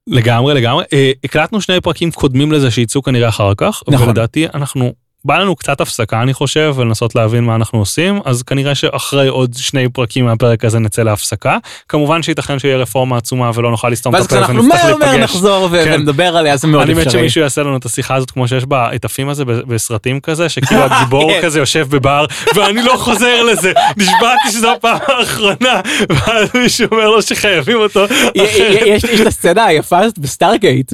לגמרי 0.07 0.55
לגמרי. 0.55 0.85
אה, 0.93 1.12
הקלטנו 1.24 1.61
שני 1.61 1.81
פרקים 1.81 2.11
קודמים 2.11 2.52
לזה 2.52 2.70
שייצאו 2.70 3.02
כנראה 3.02 3.28
אחר 3.28 3.52
כך, 3.57 3.82
נכון. 3.89 4.09
ולדעתי 4.09 4.47
אנחנו... 4.55 4.93
בא 5.24 5.38
לנו 5.38 5.56
קצת 5.56 5.80
הפסקה 5.80 6.22
אני 6.22 6.34
חושב 6.34 6.74
ולנסות 6.76 7.14
להבין 7.14 7.44
מה 7.44 7.55
אנחנו 7.55 7.78
עושים 7.78 8.20
אז 8.24 8.42
כנראה 8.42 8.74
שאחרי 8.74 9.28
עוד 9.28 9.55
שני 9.56 9.88
פרקים 9.88 10.24
מהפרק 10.24 10.64
הזה 10.64 10.78
נצא 10.78 11.02
להפסקה 11.02 11.59
כמובן 11.88 12.22
שייתכן 12.22 12.59
שיהיה 12.59 12.76
רפורמה 12.76 13.16
עצומה 13.16 13.51
ולא 13.55 13.70
נוכל 13.70 13.88
לסתום 13.88 14.14
את 14.14 14.18
ואז 14.20 14.26
הפה 14.26 14.34
כשאנחנו 14.34 14.62
ונצטרך 14.64 14.84
מהר 14.84 14.97
מהר 14.97 15.10
להיפגש. 15.10 15.30
נחזור 15.30 15.68
כן. 15.68 15.92
ונדבר 15.94 16.36
עליה, 16.36 16.56
זה 16.56 16.66
מאוד 16.66 16.82
אני 16.82 16.94
מת 16.94 16.98
אפשרי. 17.06 17.20
שמישהו 17.20 17.40
יעשה 17.40 17.62
לנו 17.62 17.76
את 17.76 17.84
השיחה 17.84 18.14
הזאת 18.14 18.30
כמו 18.30 18.48
שיש 18.48 18.64
בה 18.64 18.94
את 18.94 19.05
הפים 19.05 19.28
הזה 19.28 19.44
בסרטים 19.44 20.20
כזה 20.20 20.48
שכאילו 20.48 20.82
הגיבור 20.90 21.32
כן. 21.32 21.40
כזה 21.42 21.59
יושב 21.59 21.86
בבר 21.90 22.26
ואני 22.55 22.82
לא 22.82 22.94
חוזר 22.97 23.42
לזה 23.42 23.72
נשבעתי 23.97 24.51
שזו 24.52 24.72
הפעם 24.72 24.98
האחרונה 25.06 25.80
ואז 26.10 26.48
מישהו 26.55 26.86
אומר 26.92 27.10
לו 27.10 27.22
שחייבים 27.22 27.76
אותו. 27.76 28.05
יש 28.34 29.05
את 29.20 29.26
הסצנה 29.26 29.64
היפה 29.64 29.98
הזאת 29.98 30.18
בסטארגייט 30.18 30.92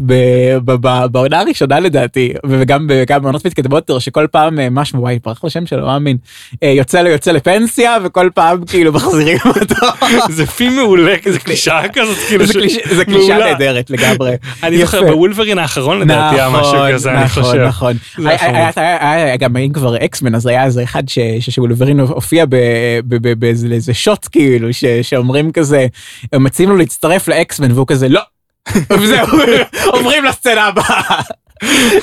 בעונה 1.10 1.40
הראשונה 1.40 1.80
לדעתי 1.80 2.32
וגם 2.46 2.86
ב- 2.86 3.02
גם 3.06 3.22
בעונות 3.22 3.46
מתקדמות 3.46 3.76
יותר 3.88 3.98
שכל 4.16 4.26
פעם 4.30 4.58
אה, 4.60 4.68
משהו 4.70 5.00
וואי 5.00 5.18
ברח 5.24 5.44
לשם 5.44 5.66
שלו 5.66 5.80
לא 5.80 5.86
מאמין 5.86 6.16
אה, 6.62 6.68
יוצא 6.68 7.02
לו 7.02 7.08
יוצא 7.10 7.30
לפנסיה 7.32 7.96
וכל 8.04 8.30
פעם 8.34 8.64
כאילו 8.64 8.92
מחזירים 8.92 9.38
אותו. 9.46 9.86
זה 10.36 10.46
פי 10.46 10.68
מעולה 10.68 11.14
זה 11.30 11.38
קלישאה 11.46 11.88
כזאת 11.88 12.16
כאילו 12.28 12.46
זה 12.46 12.52
ש- 12.52 12.56
קליש- 12.56 12.94
זה 12.94 13.04
קלישה 13.04 13.28
מעולה. 13.34 13.52
נהדרת 13.52 13.90
לגמרי. 13.90 14.34
אני 14.62 14.78
זוכר. 14.78 15.02
בוולברין 15.02 15.58
האחרון 15.58 16.00
לדעתי 16.00 16.34
היה 16.34 16.48
משהו 16.50 16.74
נכון, 16.74 16.92
כזה 16.92 17.10
אני 17.10 17.24
נכון, 17.24 17.42
חושב. 17.42 17.58
נכון. 17.58 17.96
היה 19.00 19.36
גם 19.36 19.56
אם 19.56 19.72
כבר 19.72 20.04
אקסמן 20.04 20.34
אז 20.34 20.46
היה 20.46 20.64
איזה 20.64 20.82
אחד 20.82 21.02
שוולברין 21.40 22.00
הופיע 22.00 22.44
באיזה 23.38 23.66
איזה 23.72 23.94
שוט 23.94 24.28
כאילו 24.32 24.68
שאומרים 25.02 25.52
כזה 25.52 25.86
מציעים 26.34 26.70
לו 26.70 26.76
להצטרף 26.76 27.28
לאקסמן 27.28 27.72
והוא 27.72 27.86
כזה 27.86 28.08
לא. 28.08 28.20
וזהו 29.00 29.26
עוברים 29.86 30.24
לסצנה 30.24 30.64
הבאה. 30.66 31.20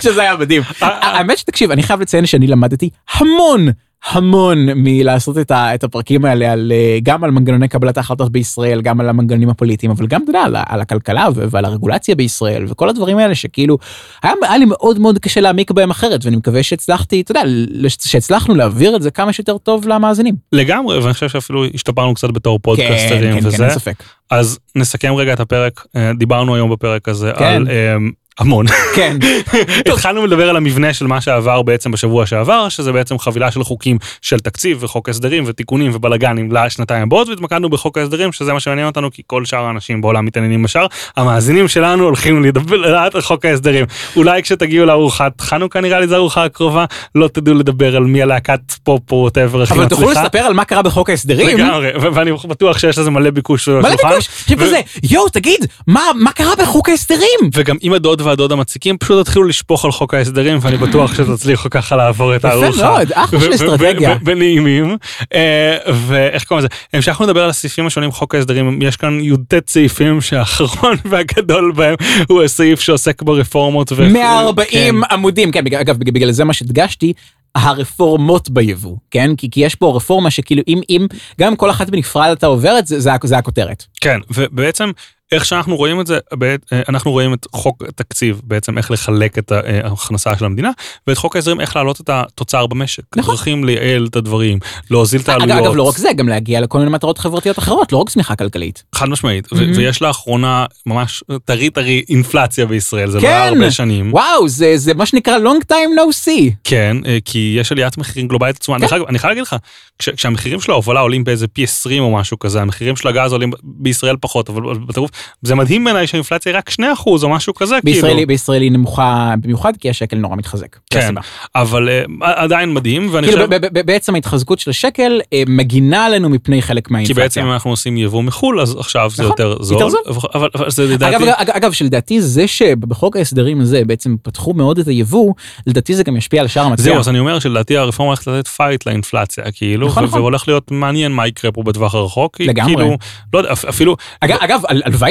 שזה 0.04 0.22
היה 0.22 0.38
מדהים. 0.38 0.62
אה, 0.84 0.88
האמת 1.18 1.38
שתקשיב 1.38 1.72
אני 1.72 1.84
חייב 1.84 2.02
לציין 2.02 2.26
שאני 2.26 2.48
למדתי 2.48 2.90
המון. 3.14 3.70
המון 4.06 4.66
מלעשות 4.76 5.38
את, 5.38 5.52
ה, 5.52 5.76
את 5.76 5.84
הפרקים 5.84 6.26
האלה 6.26 6.52
על, 6.52 6.72
אה, 6.76 6.98
גם 7.04 7.24
על 7.24 7.32
מנגנוני 7.32 7.68
קבלת 7.68 7.98
ההחלטות 7.98 8.32
בישראל, 8.32 8.82
גם 8.82 9.00
על 9.00 9.10
המנגנונים 9.10 9.50
הפוליטיים, 9.50 9.92
אבל 9.92 10.08
גם, 10.08 10.24
אתה 10.24 10.30
יודע, 10.30 10.42
על, 10.42 10.56
על 10.68 10.82
הכלכלה 10.82 11.28
ועל 11.36 11.66
הרגולציה 11.66 12.16
בישראל 12.16 12.66
וכל 12.68 12.90
הדברים 12.90 13.18
האלה 13.18 13.36
שכאילו, 13.36 13.78
היה, 14.24 14.34
היה 14.42 14.58
לי 14.58 14.66
מאוד 14.66 15.00
מאוד 15.00 15.20
קשה 15.20 15.42
להעמיק 15.42 15.72
בהם 15.72 15.90
אחרת, 15.90 16.26
ואני 16.26 16.36
מקווה 16.36 16.64
שהצלחתי, 16.64 17.22
אתה 17.22 17.32
יודע, 17.32 17.42
שהצלחנו 17.90 18.56
להעביר 18.56 18.96
את 18.96 19.02
זה 19.02 19.12
כמה 19.12 19.34
שיותר 19.34 19.58
טוב 19.58 19.88
למאזינים. 19.88 20.36
לגמרי 20.52 21.00
ואני 21.00 21.14
חושב 21.14 21.30
שאפילו 21.30 21.66
השתפרנו 21.74 22.14
קצת 22.14 22.30
בתור 22.30 22.60
פודקאסטרים 22.60 23.34
כן, 23.34 23.42
כן, 23.42 23.48
וזה 23.48 23.66
אין 23.66 23.74
ספק. 23.74 24.04
אז 24.30 24.60
נסכם 24.76 25.14
רגע 25.14 25.34
את 25.34 25.40
הפרק 25.40 25.86
אה, 25.96 26.12
דיברנו 26.18 26.56
היום 26.56 26.72
בפרק 26.72 27.10
הזה 27.10 27.32
כן. 27.38 27.46
על 27.46 27.68
אה, 27.70 27.96
המון. 28.40 28.66
כן, 28.96 29.18
התחלנו 29.92 30.26
לדבר 30.26 30.50
על 30.50 30.58
המבנה 30.58 30.94
של 30.94 31.08
מה 31.08 31.22
שעבר 31.22 31.62
בעצם 31.62 31.92
בשבוע 31.92 32.26
שעבר, 32.26 32.70
שזה 32.70 32.92
בעצם 32.92 33.20
חבילה 33.20 33.52
של 33.52 33.64
חוקים 33.64 33.98
של 34.22 34.40
תקציב 34.40 34.78
וחוק 34.84 35.10
הסדרים 35.10 35.44
ותיקונים 35.48 35.92
ובלאגנים 35.96 36.52
לשנתיים 36.52 37.04
הבאות, 37.04 37.30
והתמקדנו 37.30 37.70
בחוק 37.70 37.98
ההסדרים, 37.98 38.32
שזה 38.32 38.54
מה 38.54 38.60
שמעניין 38.60 38.88
אותנו, 38.88 39.12
כי 39.12 39.22
כל 39.28 39.46
שאר 39.46 39.66
האנשים 39.66 40.02
בעולם 40.02 40.26
מתעניינים 40.26 40.64
בשאר. 40.64 40.86
המאזינים 41.18 41.68
שלנו 41.68 42.04
הולכים 42.04 42.44
לדבר 42.44 42.98
על 42.98 43.22
חוק 43.30 43.46
ההסדרים. 43.46 43.86
אולי 44.16 44.44
כשתגיעו 44.44 44.86
לארוחת 44.86 45.42
חנוכה, 45.42 45.82
נראה 45.82 46.00
לי 46.00 46.08
זו 46.08 46.16
הארוחה 46.16 46.44
הקרובה, 46.44 46.86
לא 47.16 47.28
תדעו 47.28 47.56
לדבר 47.56 47.96
על 47.96 48.04
מי 48.04 48.22
הלהקת 48.22 48.60
פופ 48.84 49.12
או 49.12 49.18
ווטאבר 49.18 49.62
הכי 49.62 49.74
אבל 49.74 49.88
תוכלו 49.88 50.08
מצליחה. 50.08 50.24
לספר 50.24 50.40
על 50.40 50.54
מה 50.54 50.66
קרה 50.66 50.82
בחוק 50.82 51.10
ההסדרים. 51.10 51.58
לגמרי, 51.58 51.92
ואני 52.14 52.32
בטוח 52.32 52.80
שיש 52.80 52.98
לזה 52.98 53.10
מלא 53.12 53.30
ביקוש. 53.30 53.70
מלא 53.70 53.80
בשולחן. 53.80 54.10
ביקוש, 54.10 54.28
שכזה, 54.48 54.80
יואו 55.04 55.30
תגיד, 55.30 55.66
מה 55.88 56.02
מה 56.16 56.32
קרה 56.32 56.56
בחוק 56.56 56.90
ההסדרים? 56.90 57.40
וגם 57.54 57.76
אם 57.84 57.94
הדוד 57.94 58.22
והדוד 58.24 58.52
המציקים 58.52 58.98
פשוט 58.98 59.20
התחילו 59.28 59.44
לשפוך 59.46 59.86
על 59.86 59.92
חוק 59.92 60.14
ההסדרים 60.14 60.58
ואני 60.62 60.78
בטוח 60.78 61.14
שתצליחו 61.14 61.70
ככה 61.70 61.96
לעבור 61.96 62.36
את 62.36 62.40
יפה 62.40 62.50
הארוחה. 62.50 62.84
מאוד, 62.92 63.12
אחלה 63.14 63.40
של 63.40 63.54
אסטרטגיה. 63.54 64.16
בנעימים. 64.24 64.98
אה, 65.34 65.78
ואיך 65.94 66.44
קוראים 66.44 66.66
לזה? 66.66 66.68
המשכנו 66.94 67.26
לדבר 67.26 67.44
על 67.44 67.50
הסעיפים 67.50 67.88
השונים 67.88 68.10
בחוק 68.10 68.36
ההסדרים 68.36 68.82
יש 68.82 68.96
כאן 68.98 69.20
י"ט 69.22 69.70
סעיפים 69.70 70.22
שהאחרון 70.22 70.96
והגדול 71.10 71.72
בהם 71.76 71.96
הוא 72.30 72.44
הסעיף 72.44 72.80
שעוסק 72.80 73.22
ברפורמות. 73.22 73.92
ו- 73.92 74.10
140 74.10 75.02
עמודים, 75.12 75.52
כן, 75.52 75.64
אגב, 75.80 75.98
בגלל- 75.98 76.32
זה 76.32 76.44
מה 76.44 76.54
שהדגשתי, 76.54 77.14
הרפורמות 77.56 78.50
ביבוא, 78.50 78.96
כן? 79.12 79.36
כי, 79.36 79.50
כי 79.52 79.60
יש 79.60 79.76
פה 79.76 79.94
רפורמה 79.96 80.32
שכאילו 80.32 80.62
אם, 80.68 80.82
אם, 80.90 81.08
גם 81.42 81.56
כל 81.56 81.70
אחת 81.70 81.90
בנפרד 81.90 82.32
אתה 82.32 82.48
עובר 82.48 82.80
את 82.80 82.88
זה, 82.88 83.00
זה, 83.00 83.12
זה 83.24 83.38
הכותרת. 83.38 83.84
כן, 84.02 84.20
ובעצם 84.36 84.92
איך 85.34 85.46
שאנחנו 85.46 85.76
רואים 85.76 86.02
את 86.02 86.08
זה, 86.08 86.20
אה, 86.44 86.56
אנחנו 86.90 87.12
רואים 87.12 87.34
את 87.34 87.48
חוק 87.52 87.84
תקציב, 87.96 88.42
בעצם 88.44 88.78
איך 88.78 88.92
לחלק 88.92 89.38
את 89.38 89.52
ההכנסה 89.52 90.38
של 90.38 90.46
המדינה, 90.46 90.72
ואת 91.08 91.18
חוק 91.18 91.36
ההסדרים 91.36 91.62
איך 91.62 91.76
להעלות 91.76 92.02
את 92.02 92.10
התוצר 92.10 92.68
במשק. 92.68 93.04
נכון. 93.16 93.36
דרכים 93.36 93.64
לייעל 93.64 94.06
את 94.10 94.16
הדברים, 94.16 94.60
להוזיל 94.92 95.22
את 95.22 95.30
העלויות. 95.30 95.52
אגב, 95.66 95.76
לא 95.76 95.84
רק 95.84 95.98
זה, 95.98 96.10
גם 96.16 96.30
להגיע 96.30 96.62
לכל 96.62 96.80
מיני 96.80 96.92
מטרות 96.92 97.18
חברתיות 97.18 97.60
אחרות, 97.60 97.92
לא 97.92 97.98
רק 97.98 98.10
צמיחה 98.10 98.36
כלכלית. 98.36 98.84
חד 98.96 99.10
משמעית, 99.10 99.48
Mhm. 99.48 99.56
ויש 99.76 100.02
לאחרונה 100.02 100.66
ממש 100.86 101.24
טרי 101.46 101.70
טרי 101.70 102.04
אינפלציה 102.10 102.66
בישראל, 102.66 103.10
זה 103.12 103.18
לא 103.18 103.22
כן. 103.22 103.28
היה 103.28 103.48
הרבה 103.48 103.72
שנים. 103.72 104.14
וואו, 104.14 104.50
זה, 104.50 104.74
זה 104.78 104.94
מה 104.94 105.06
שנקרא 105.06 105.38
long 105.38 105.72
time 105.72 105.74
no 106.00 106.26
see. 106.26 106.52
כן, 106.64 106.98
אה, 107.06 107.18
כי 107.26 107.56
יש 107.60 107.72
עליית 107.72 107.98
מחירים 107.98 108.28
גלובלית 108.28 108.56
עצומה. 108.56 108.88
כן. 108.88 108.96
אני 109.10 109.20
חייב 109.20 109.30
להגיד 109.30 109.42
לך, 109.44 109.56
כש- 110.00 110.10
כשהמחירים 110.10 110.62
של 110.62 110.72
ההובלה 110.72 111.00
עולים 111.00 111.24
באיזה 111.24 111.48
פי 111.48 111.64
20 111.64 112.04
או 112.04 112.14
משהו 112.14 112.40
כזה, 112.40 112.62
המחירים 112.62 112.96
של 112.96 113.08
הגז 113.08 113.32
עולים 113.34 113.52
בישראל 113.64 114.16
פחות, 114.22 114.50
אבל 114.50 114.62
בטירוף, 114.88 115.12
זה 115.42 115.56
מדהים 115.56 115.84
בעיניי 115.84 116.08
שהאינפלציה 116.08 116.52
היא 116.52 116.58
רק 116.58 116.70
2% 116.70 116.84
או 117.24 117.30
משהו 117.30 117.54
כזה, 117.54 117.76
בישראל, 117.84 118.14
כאילו. 118.14 118.28
בישראל 118.28 118.62
היא 118.62 118.72
נמוכה 118.72 119.34
במיוחד 119.42 119.74
כי 119.78 119.90
השקל 119.90 120.18
נורא 120.18 120.36
מתחזק. 120.36 120.76
כן. 120.90 121.16
אבל 121.56 121.90
אה, 121.90 122.04
עדיין 122.22 122.74
מדהים, 122.74 123.10
ואני 123.12 123.28
כאילו 123.28 123.46
חושב, 123.46 123.60
בעצם 123.86 124.16
ההתחזקות 124.16 124.60
של 124.60 124.70
השקל 124.70 125.22
אה, 125.34 125.44
מגינה 125.48 126.06
עלינו 126.06 126.30
מפני 126.30 126.62
חלק 126.62 126.88
כי 126.88 126.94
מהאינפלציה. 126.94 127.24
בעצם 127.24 127.42
אם 127.42 127.52
אנחנו 127.52 127.70
עושים 127.70 127.98
יבוא 127.98 128.24
מחו"ל, 128.24 128.62
אז 128.62 128.76
עכשיו 128.80 129.10
זה 129.16 129.24
נכון, 129.24 129.32
יותר 129.40 129.64
זול, 129.64 129.78
יותר 129.78 129.90
זול. 129.90 130.02
אבל 130.34 130.50
אבל 130.56 130.70
זה 130.70 130.84
אגב, 130.84 130.92
לדעתי, 130.94 131.16
אגב, 131.42 131.50
אגב, 131.50 131.72
שלדעתי 131.72 132.22
זה 132.22 132.48
שבחוק 132.48 133.18
ההסדרים 133.18 133.62
הזה 133.62 133.82
בעצם 133.86 134.16
פתחו 134.22 134.54
מאוד 134.54 134.80
את 134.80 134.88
היבוא, 134.88 135.34
לדעתי 135.68 135.96
זה 135.96 136.04
גם 136.04 136.18
ישפיע 136.18 136.42
על 136.42 136.48
שער 136.48 136.64
המטבע. 136.64 136.84
זהו, 136.84 137.00
אז 137.00 137.10
אני 137.10 137.20
אומר 137.20 137.40
שלדעתי 137.40 137.78
הרפורמה 137.78 138.10
הולכת 138.10 138.28
לתת 138.28 138.48
fight 138.48 138.86
לאינפלציה, 138.86 139.44
כאילו, 139.52 139.88
נכון, 139.88 140.04
נכון. 140.04 140.20
והולך 140.20 140.48
להיות 140.48 140.72
מעניין 140.72 141.12
מה 141.12 141.28
יקרה 141.28 141.52
פה 141.52 141.64
בטווח 141.64 141.96
הרחוק, 141.96 142.36
כי 142.38 142.46
לגמרי. 142.48 142.76
כאילו, 142.76 142.98
לא 143.34 143.40
יודע, 143.40 143.52
אפ- 143.52 143.66
אפילו, 143.66 143.96
אגב, 144.22 144.38
אגב, 144.40 144.62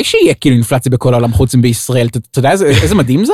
הלוואי 0.02 0.20
שיהיה 0.22 0.34
כאילו 0.34 0.56
אינפלציה 0.56 0.92
בכל 0.92 1.12
העולם 1.14 1.32
חוץ 1.32 1.54
מבישראל, 1.54 2.06
אתה 2.06 2.38
יודע 2.38 2.50
איזה- 2.50 2.94
מדהים 2.94 3.24
זה? 3.24 3.32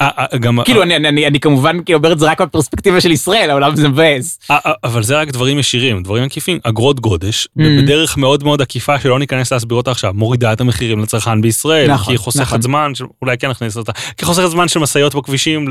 אה, 0.00 0.08
אה, 0.32 0.38
גם, 0.38 0.58
כאילו 0.64 0.82
אני- 0.82 1.26
אני 1.26 1.40
כמובן 1.40 1.76
כאילו 1.84 1.98
אומר 1.98 2.12
את 2.12 2.18
זה 2.18 2.26
רק 2.30 2.40
בפרספקטיבה 2.40 3.00
של 3.00 3.10
ישראל, 3.10 3.50
העולם 3.50 3.76
זה 3.76 3.88
מבאס. 3.88 4.38
אה, 4.50 4.58
אה, 4.66 4.72
אבל 4.84 5.02
זה 5.02 5.18
רק 5.20 5.28
דברים 5.30 5.58
ישירים, 5.58 6.02
דברים 6.02 6.24
עקיפים, 6.24 6.58
אגרות 6.62 7.00
גודש, 7.00 7.48
Mm. 7.58 7.62
בדרך 7.82 8.16
מאוד 8.16 8.44
מאוד 8.44 8.62
עקיפה 8.62 9.00
שלא 9.00 9.18
ניכנס 9.18 9.52
להסביר 9.52 9.76
אותה 9.76 9.90
עכשיו, 9.90 10.12
מורידה 10.14 10.52
את 10.52 10.60
המחירים 10.60 11.02
לצרכן 11.02 11.40
בישראל, 11.40 11.90
נכון, 11.92 12.04
כי 12.06 12.12
היא 12.12 12.18
חוסכת 12.18 12.42
נכון. 12.46 12.62
זמן, 12.62 12.92
אולי 13.22 13.38
כן 13.38 13.50
נכניס 13.50 13.76
אותה, 13.76 13.92
כי 14.16 14.24
חוסכת 14.24 14.50
זמן 14.50 14.68
של 14.68 14.80
משאיות 14.80 15.14
בכבישים 15.14 15.68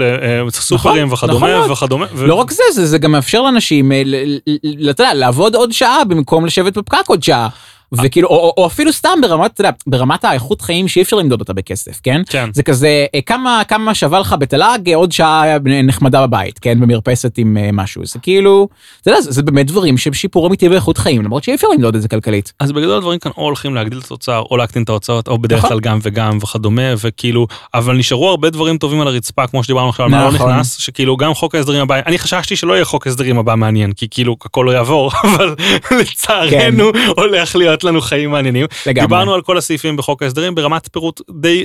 לסופרים 0.48 1.08
נכון 1.08 1.30
וכדומה. 1.30 1.72
וכדומה. 1.72 2.06
לא 2.16 2.34
רק 2.34 2.52
זה, 2.52 2.86
זה- 2.86 2.98
גם 2.98 3.12
מאפשר 3.12 3.42
לאנשים, 3.42 3.92
אה, 3.92 4.02
לעבוד 5.14 5.56
עוד 5.56 5.72
שעה 5.72 6.04
במקום 6.08 6.46
לשבת 6.46 6.78
בפקק 6.78 7.08
עוד 7.08 7.24
שעה. 7.24 7.50
וכאילו, 7.94 8.28
או, 8.28 8.36
או, 8.36 8.54
או 8.58 8.68
אפילו 8.68 8.94
סתם 8.94 9.20
ברמת, 9.22 9.62
ברמת 9.88 10.26
האיכות 10.26 10.62
חיים 10.62 10.88
שאי 10.88 11.02
אפשר 11.02 11.18
למדוד 11.18 11.40
אותה 11.40 11.54
בכסף, 11.54 12.00
כן? 12.04 12.22
כן. 12.30 12.50
זה 12.54 12.64
כזה, 12.64 13.06
אה, 13.16 13.22
כמה, 13.22 13.62
כמה 13.68 13.96
שווה 13.96 14.20
לך 14.20 14.36
בתל"ג 14.40 14.90
אה, 14.90 14.96
עוד 14.96 15.12
שעה 15.12 15.60
נחמדה 15.84 16.28
בבית, 16.28 16.60
כן? 16.60 16.80
במרפסת 16.80 17.38
עם 17.38 17.58
אה, 17.58 17.70
משהו. 17.74 18.06
זה 18.06 18.20
כאילו, 18.20 18.68
אתה 19.02 19.10
יודע, 19.10 19.22
זה, 19.22 19.32
זה 19.32 19.44
באמת 19.44 19.68
דברים 19.68 19.98
שהם 19.98 20.14
שיפור 20.14 20.48
אמיתי 20.48 20.70
באיכות 20.70 20.98
חיים, 20.98 21.22
למרות 21.22 21.44
שאי 21.44 21.56
אפשר 21.56 21.68
למדוד 21.68 21.96
את 21.96 22.02
זה 22.02 22.08
כלכלית. 22.08 22.54
אז 22.60 22.72
בגדול 22.72 22.98
הדברים 22.98 23.20
כאן 23.20 23.32
או 23.38 23.44
הולכים 23.44 23.76
להגדיל 23.76 24.00
את 24.00 24.04
התוצר 24.04 24.44
או 24.52 24.58
להקטין 24.58 24.84
את 24.84 24.90
ההוצאות 24.90 25.28
או 25.28 25.38
בדרך 25.38 25.58
נכון. 25.60 25.70
כלל 25.70 25.80
גם 25.80 26.00
וגם 26.02 26.38
וכדומה 26.42 26.94
וכאילו 26.98 27.48
אבל 27.74 27.98
נשארו 27.98 28.30
הרבה 28.30 28.50
דברים 28.50 28.78
טובים 28.78 29.02
על 29.02 29.08
הרצפה 29.08 29.48
כמו 29.48 29.64
שדיברנו 29.64 29.90
עכשיו 29.90 30.06
על 30.06 30.12
מה 30.12 30.26
לא 30.26 30.32
נכון. 30.32 30.52
נכנס 30.52 30.78
שכאילו 30.78 31.18
גם 31.18 31.34
חוק 31.34 31.56
ההסדרים 31.56 31.82
הבא 31.82 31.96
אני 32.06 32.20
חששתי 32.20 32.56
שלא 32.56 32.74
יהיה 32.74 32.86
חוק 32.86 33.08
הסדרים 33.08 33.40
הבא 33.40 33.56
מעניין 33.56 33.94
כי 33.94 34.08
כאילו 34.12 34.36
הכל 34.46 34.64
לא 34.68 34.72
יעבור 34.72 35.12
אבל 35.24 35.56
לצערנו 36.00 36.92
הולך 37.18 37.56
להיות 37.56 37.83
לנו 37.86 38.02
חיים 38.02 38.32
מעניינים. 38.32 38.68
כן. 38.68 38.90
לגמרי. 38.90 39.08
דיברנו 39.08 39.34
על 39.34 39.42
כל 39.42 39.58
הסעיפים 39.58 39.98
בחוק 39.98 40.24
ההסדרים 40.24 40.56
ברמת 40.56 40.90
פירוט 40.92 41.22
די 41.42 41.64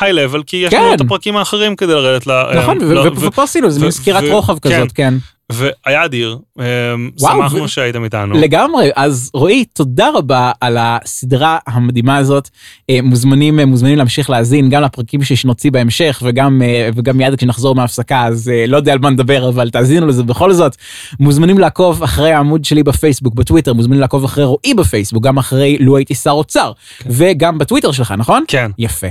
היי 0.00 0.12
לבל 0.12 0.42
כי 0.42 0.56
יש 0.56 0.70
כן. 0.70 0.82
לנו 0.82 0.94
את 0.94 1.00
הפרקים 1.00 1.36
האחרים 1.36 1.76
כדי 1.76 1.92
לרדת 1.92 2.26
ל... 2.26 2.30
נכון, 2.56 2.78
אה, 2.82 2.94
לא- 2.94 3.10
ופה 3.20 3.42
עשינו 3.42 3.66
איזה 3.66 3.80
מין 3.80 3.90
סקירת 3.90 4.24
רוחב 4.30 4.58
כן. 4.58 4.68
כזאת, 4.70 4.92
כן. 4.92 5.14
והיה 5.52 6.04
אדיר 6.04 6.38
וואו, 6.56 7.42
שמחנו 7.42 7.62
ו- 7.62 7.68
שהייתם 7.68 8.04
איתנו. 8.04 8.34
לגמרי, 8.34 8.90
אז 8.96 9.30
רועי, 9.34 9.64
תודה 9.64 10.10
רבה 10.14 10.52
על 10.60 10.76
הסדרה 10.80 11.58
המדהימה 11.66 12.16
הזאת. 12.16 12.48
אה, 12.90 12.98
מוזמנים, 13.02 13.60
אה, 13.60 13.66
מוזמנים 13.66 13.98
להמשיך 13.98 14.30
להאזין 14.30 14.68
גם 14.68 14.82
לפרקים 14.82 15.22
שנוציא 15.22 15.70
בהמשך 15.70 16.22
וגם, 16.24 16.62
אה, 16.64 16.88
וגם 16.94 17.16
מיד 17.16 17.34
כשנחזור 17.34 17.74
מההפסקה, 17.74 18.24
אז 18.24 18.50
לא 18.68 18.76
יודע 18.76 18.92
על 18.92 18.98
מה 18.98 19.10
נדבר, 19.10 19.48
אבל 19.48 19.70
תאזינו 19.70 20.06
לזה 20.06 20.22
בכל 20.22 20.52
זאת. 20.52 20.76
מוזמנים 21.20 21.58
לעקוב 21.58 22.02
אחרי 22.02 22.32
העמוד 22.32 22.64
שלי 22.64 22.82
בפייסבוק, 22.82 23.34
בטוויטר, 23.34 23.72
מוזמנים 23.72 24.00
לעקוב 24.00 24.24
אחרי 24.24 24.44
רועי 24.44 24.74
בפייסבוק, 24.74 25.24
גם 25.24 25.38
אחרי 25.38 25.76
לו 25.80 25.96
הייתי 25.96 26.14
שר 26.14 26.30
אוצר, 26.30 26.72
וגם 27.06 27.58
בטוויטר 27.58 27.92
שלך, 27.92 28.14
נכון? 28.18 28.44
כן. 28.48 28.70
יפה. 28.78 29.06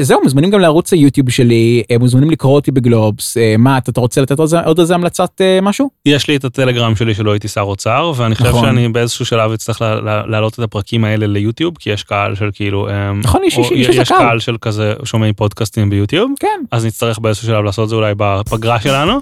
זהו, 0.00 0.20
מוזמנים 0.22 0.50
גם 0.50 0.60
לערוץ 0.60 0.92
היוטיוב 0.92 1.30
שלי, 1.30 1.82
מוזמנים 2.00 2.30
לקרוא 2.30 2.54
אותי 2.54 2.70
בגלובס. 2.70 3.36
מה, 3.58 3.78
אתה, 3.78 3.90
אתה 3.90 4.00
רוצה 4.00 4.20
לתת 4.20 4.38
עוד, 4.38 4.80
איזה 4.80 4.94
המלצת 4.94 5.40
משהו? 5.62 5.90
יש 6.06 6.28
לי 6.28 6.36
את 6.36 6.44
הטלגרם 6.44 6.96
שלי 6.96 7.14
שלא 7.14 7.32
הייתי 7.32 7.48
שר 7.48 7.60
אוצר 7.60 8.12
ואני 8.16 8.34
חושב 8.34 8.48
נכון. 8.48 8.64
שאני 8.64 8.88
באיזשהו 8.88 9.26
שלב 9.26 9.52
אצטרך 9.52 9.82
לה- 9.82 10.00
לה- 10.00 10.26
להעלות 10.26 10.54
את 10.54 10.58
הפרקים 10.58 11.04
האלה 11.04 11.26
ליוטיוב 11.26 11.74
כי 11.78 11.90
יש 11.90 12.02
קהל 12.02 12.34
של 12.34 12.50
כאילו 12.52 12.88
אמ, 12.90 13.20
נכון, 13.24 13.40
יש- 13.44 13.58
יש- 13.58 13.70
יש 13.72 13.96
יש 13.96 14.08
קהל. 14.08 14.18
קהל 14.18 14.38
של 14.38 14.56
כזה 14.60 14.94
שומעי 15.04 15.32
פודקאסטים 15.32 15.90
ביוטיוב 15.90 16.30
כן. 16.40 16.48
אז 16.70 16.86
נצטרך 16.86 17.18
באיזשהו 17.18 17.46
שלב 17.46 17.64
לעשות 17.64 17.84
את 17.84 17.88
זה 17.88 17.96
אולי 17.96 18.12
בפגרה 18.16 18.80
שלנו. 18.80 19.20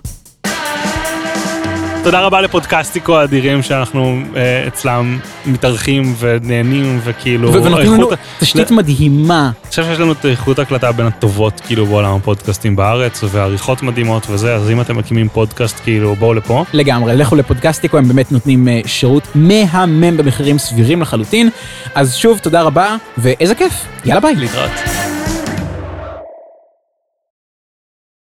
תודה 2.04 2.20
רבה 2.20 2.40
לפודקאסטיקו 2.40 3.18
האדירים 3.18 3.62
שאנחנו 3.62 4.22
אה, 4.36 4.64
אצלם 4.66 5.18
מתארחים 5.46 6.14
ונהנים 6.18 7.00
וכאילו... 7.04 7.52
ונותנים 7.52 7.94
לנו 7.94 8.10
תשתית 8.38 8.70
מדהימה. 8.70 9.50
אני 9.62 9.70
חושב 9.70 9.84
שיש 9.84 9.98
לנו 9.98 10.12
את 10.12 10.26
איכות 10.26 10.58
הקלטה 10.58 10.92
בין 10.92 11.06
הטובות 11.06 11.60
כאילו 11.66 11.86
בעולם 11.86 12.14
הפודקאסטים 12.14 12.76
בארץ 12.76 13.24
ועריכות 13.28 13.82
מדהימות 13.82 14.26
וזה 14.30 14.54
אז 14.54 14.70
אם 14.70 14.80
אתם 14.80 14.98
מקימים 14.98 15.28
פודקאסט 15.28 15.80
כאילו 15.84 16.16
בואו 16.16 16.34
לפה. 16.34 16.64
לגמרי, 16.72 17.16
לכו 17.16 17.36
לפודקאסטיקו, 17.36 17.98
הם 17.98 18.08
באמת 18.08 18.32
נותנים 18.32 18.68
אה, 18.68 18.80
שירות 18.86 19.28
מהמם 19.34 20.16
במחירים 20.16 20.58
סבירים 20.58 21.02
לחלוטין. 21.02 21.50
אז 21.94 22.14
שוב, 22.14 22.38
תודה 22.38 22.62
רבה, 22.62 22.96
ואיזה 23.18 23.54
כיף. 23.54 23.72
יאללה 24.04 24.20
ביי. 24.20 24.34
להתראות. 24.34 25.09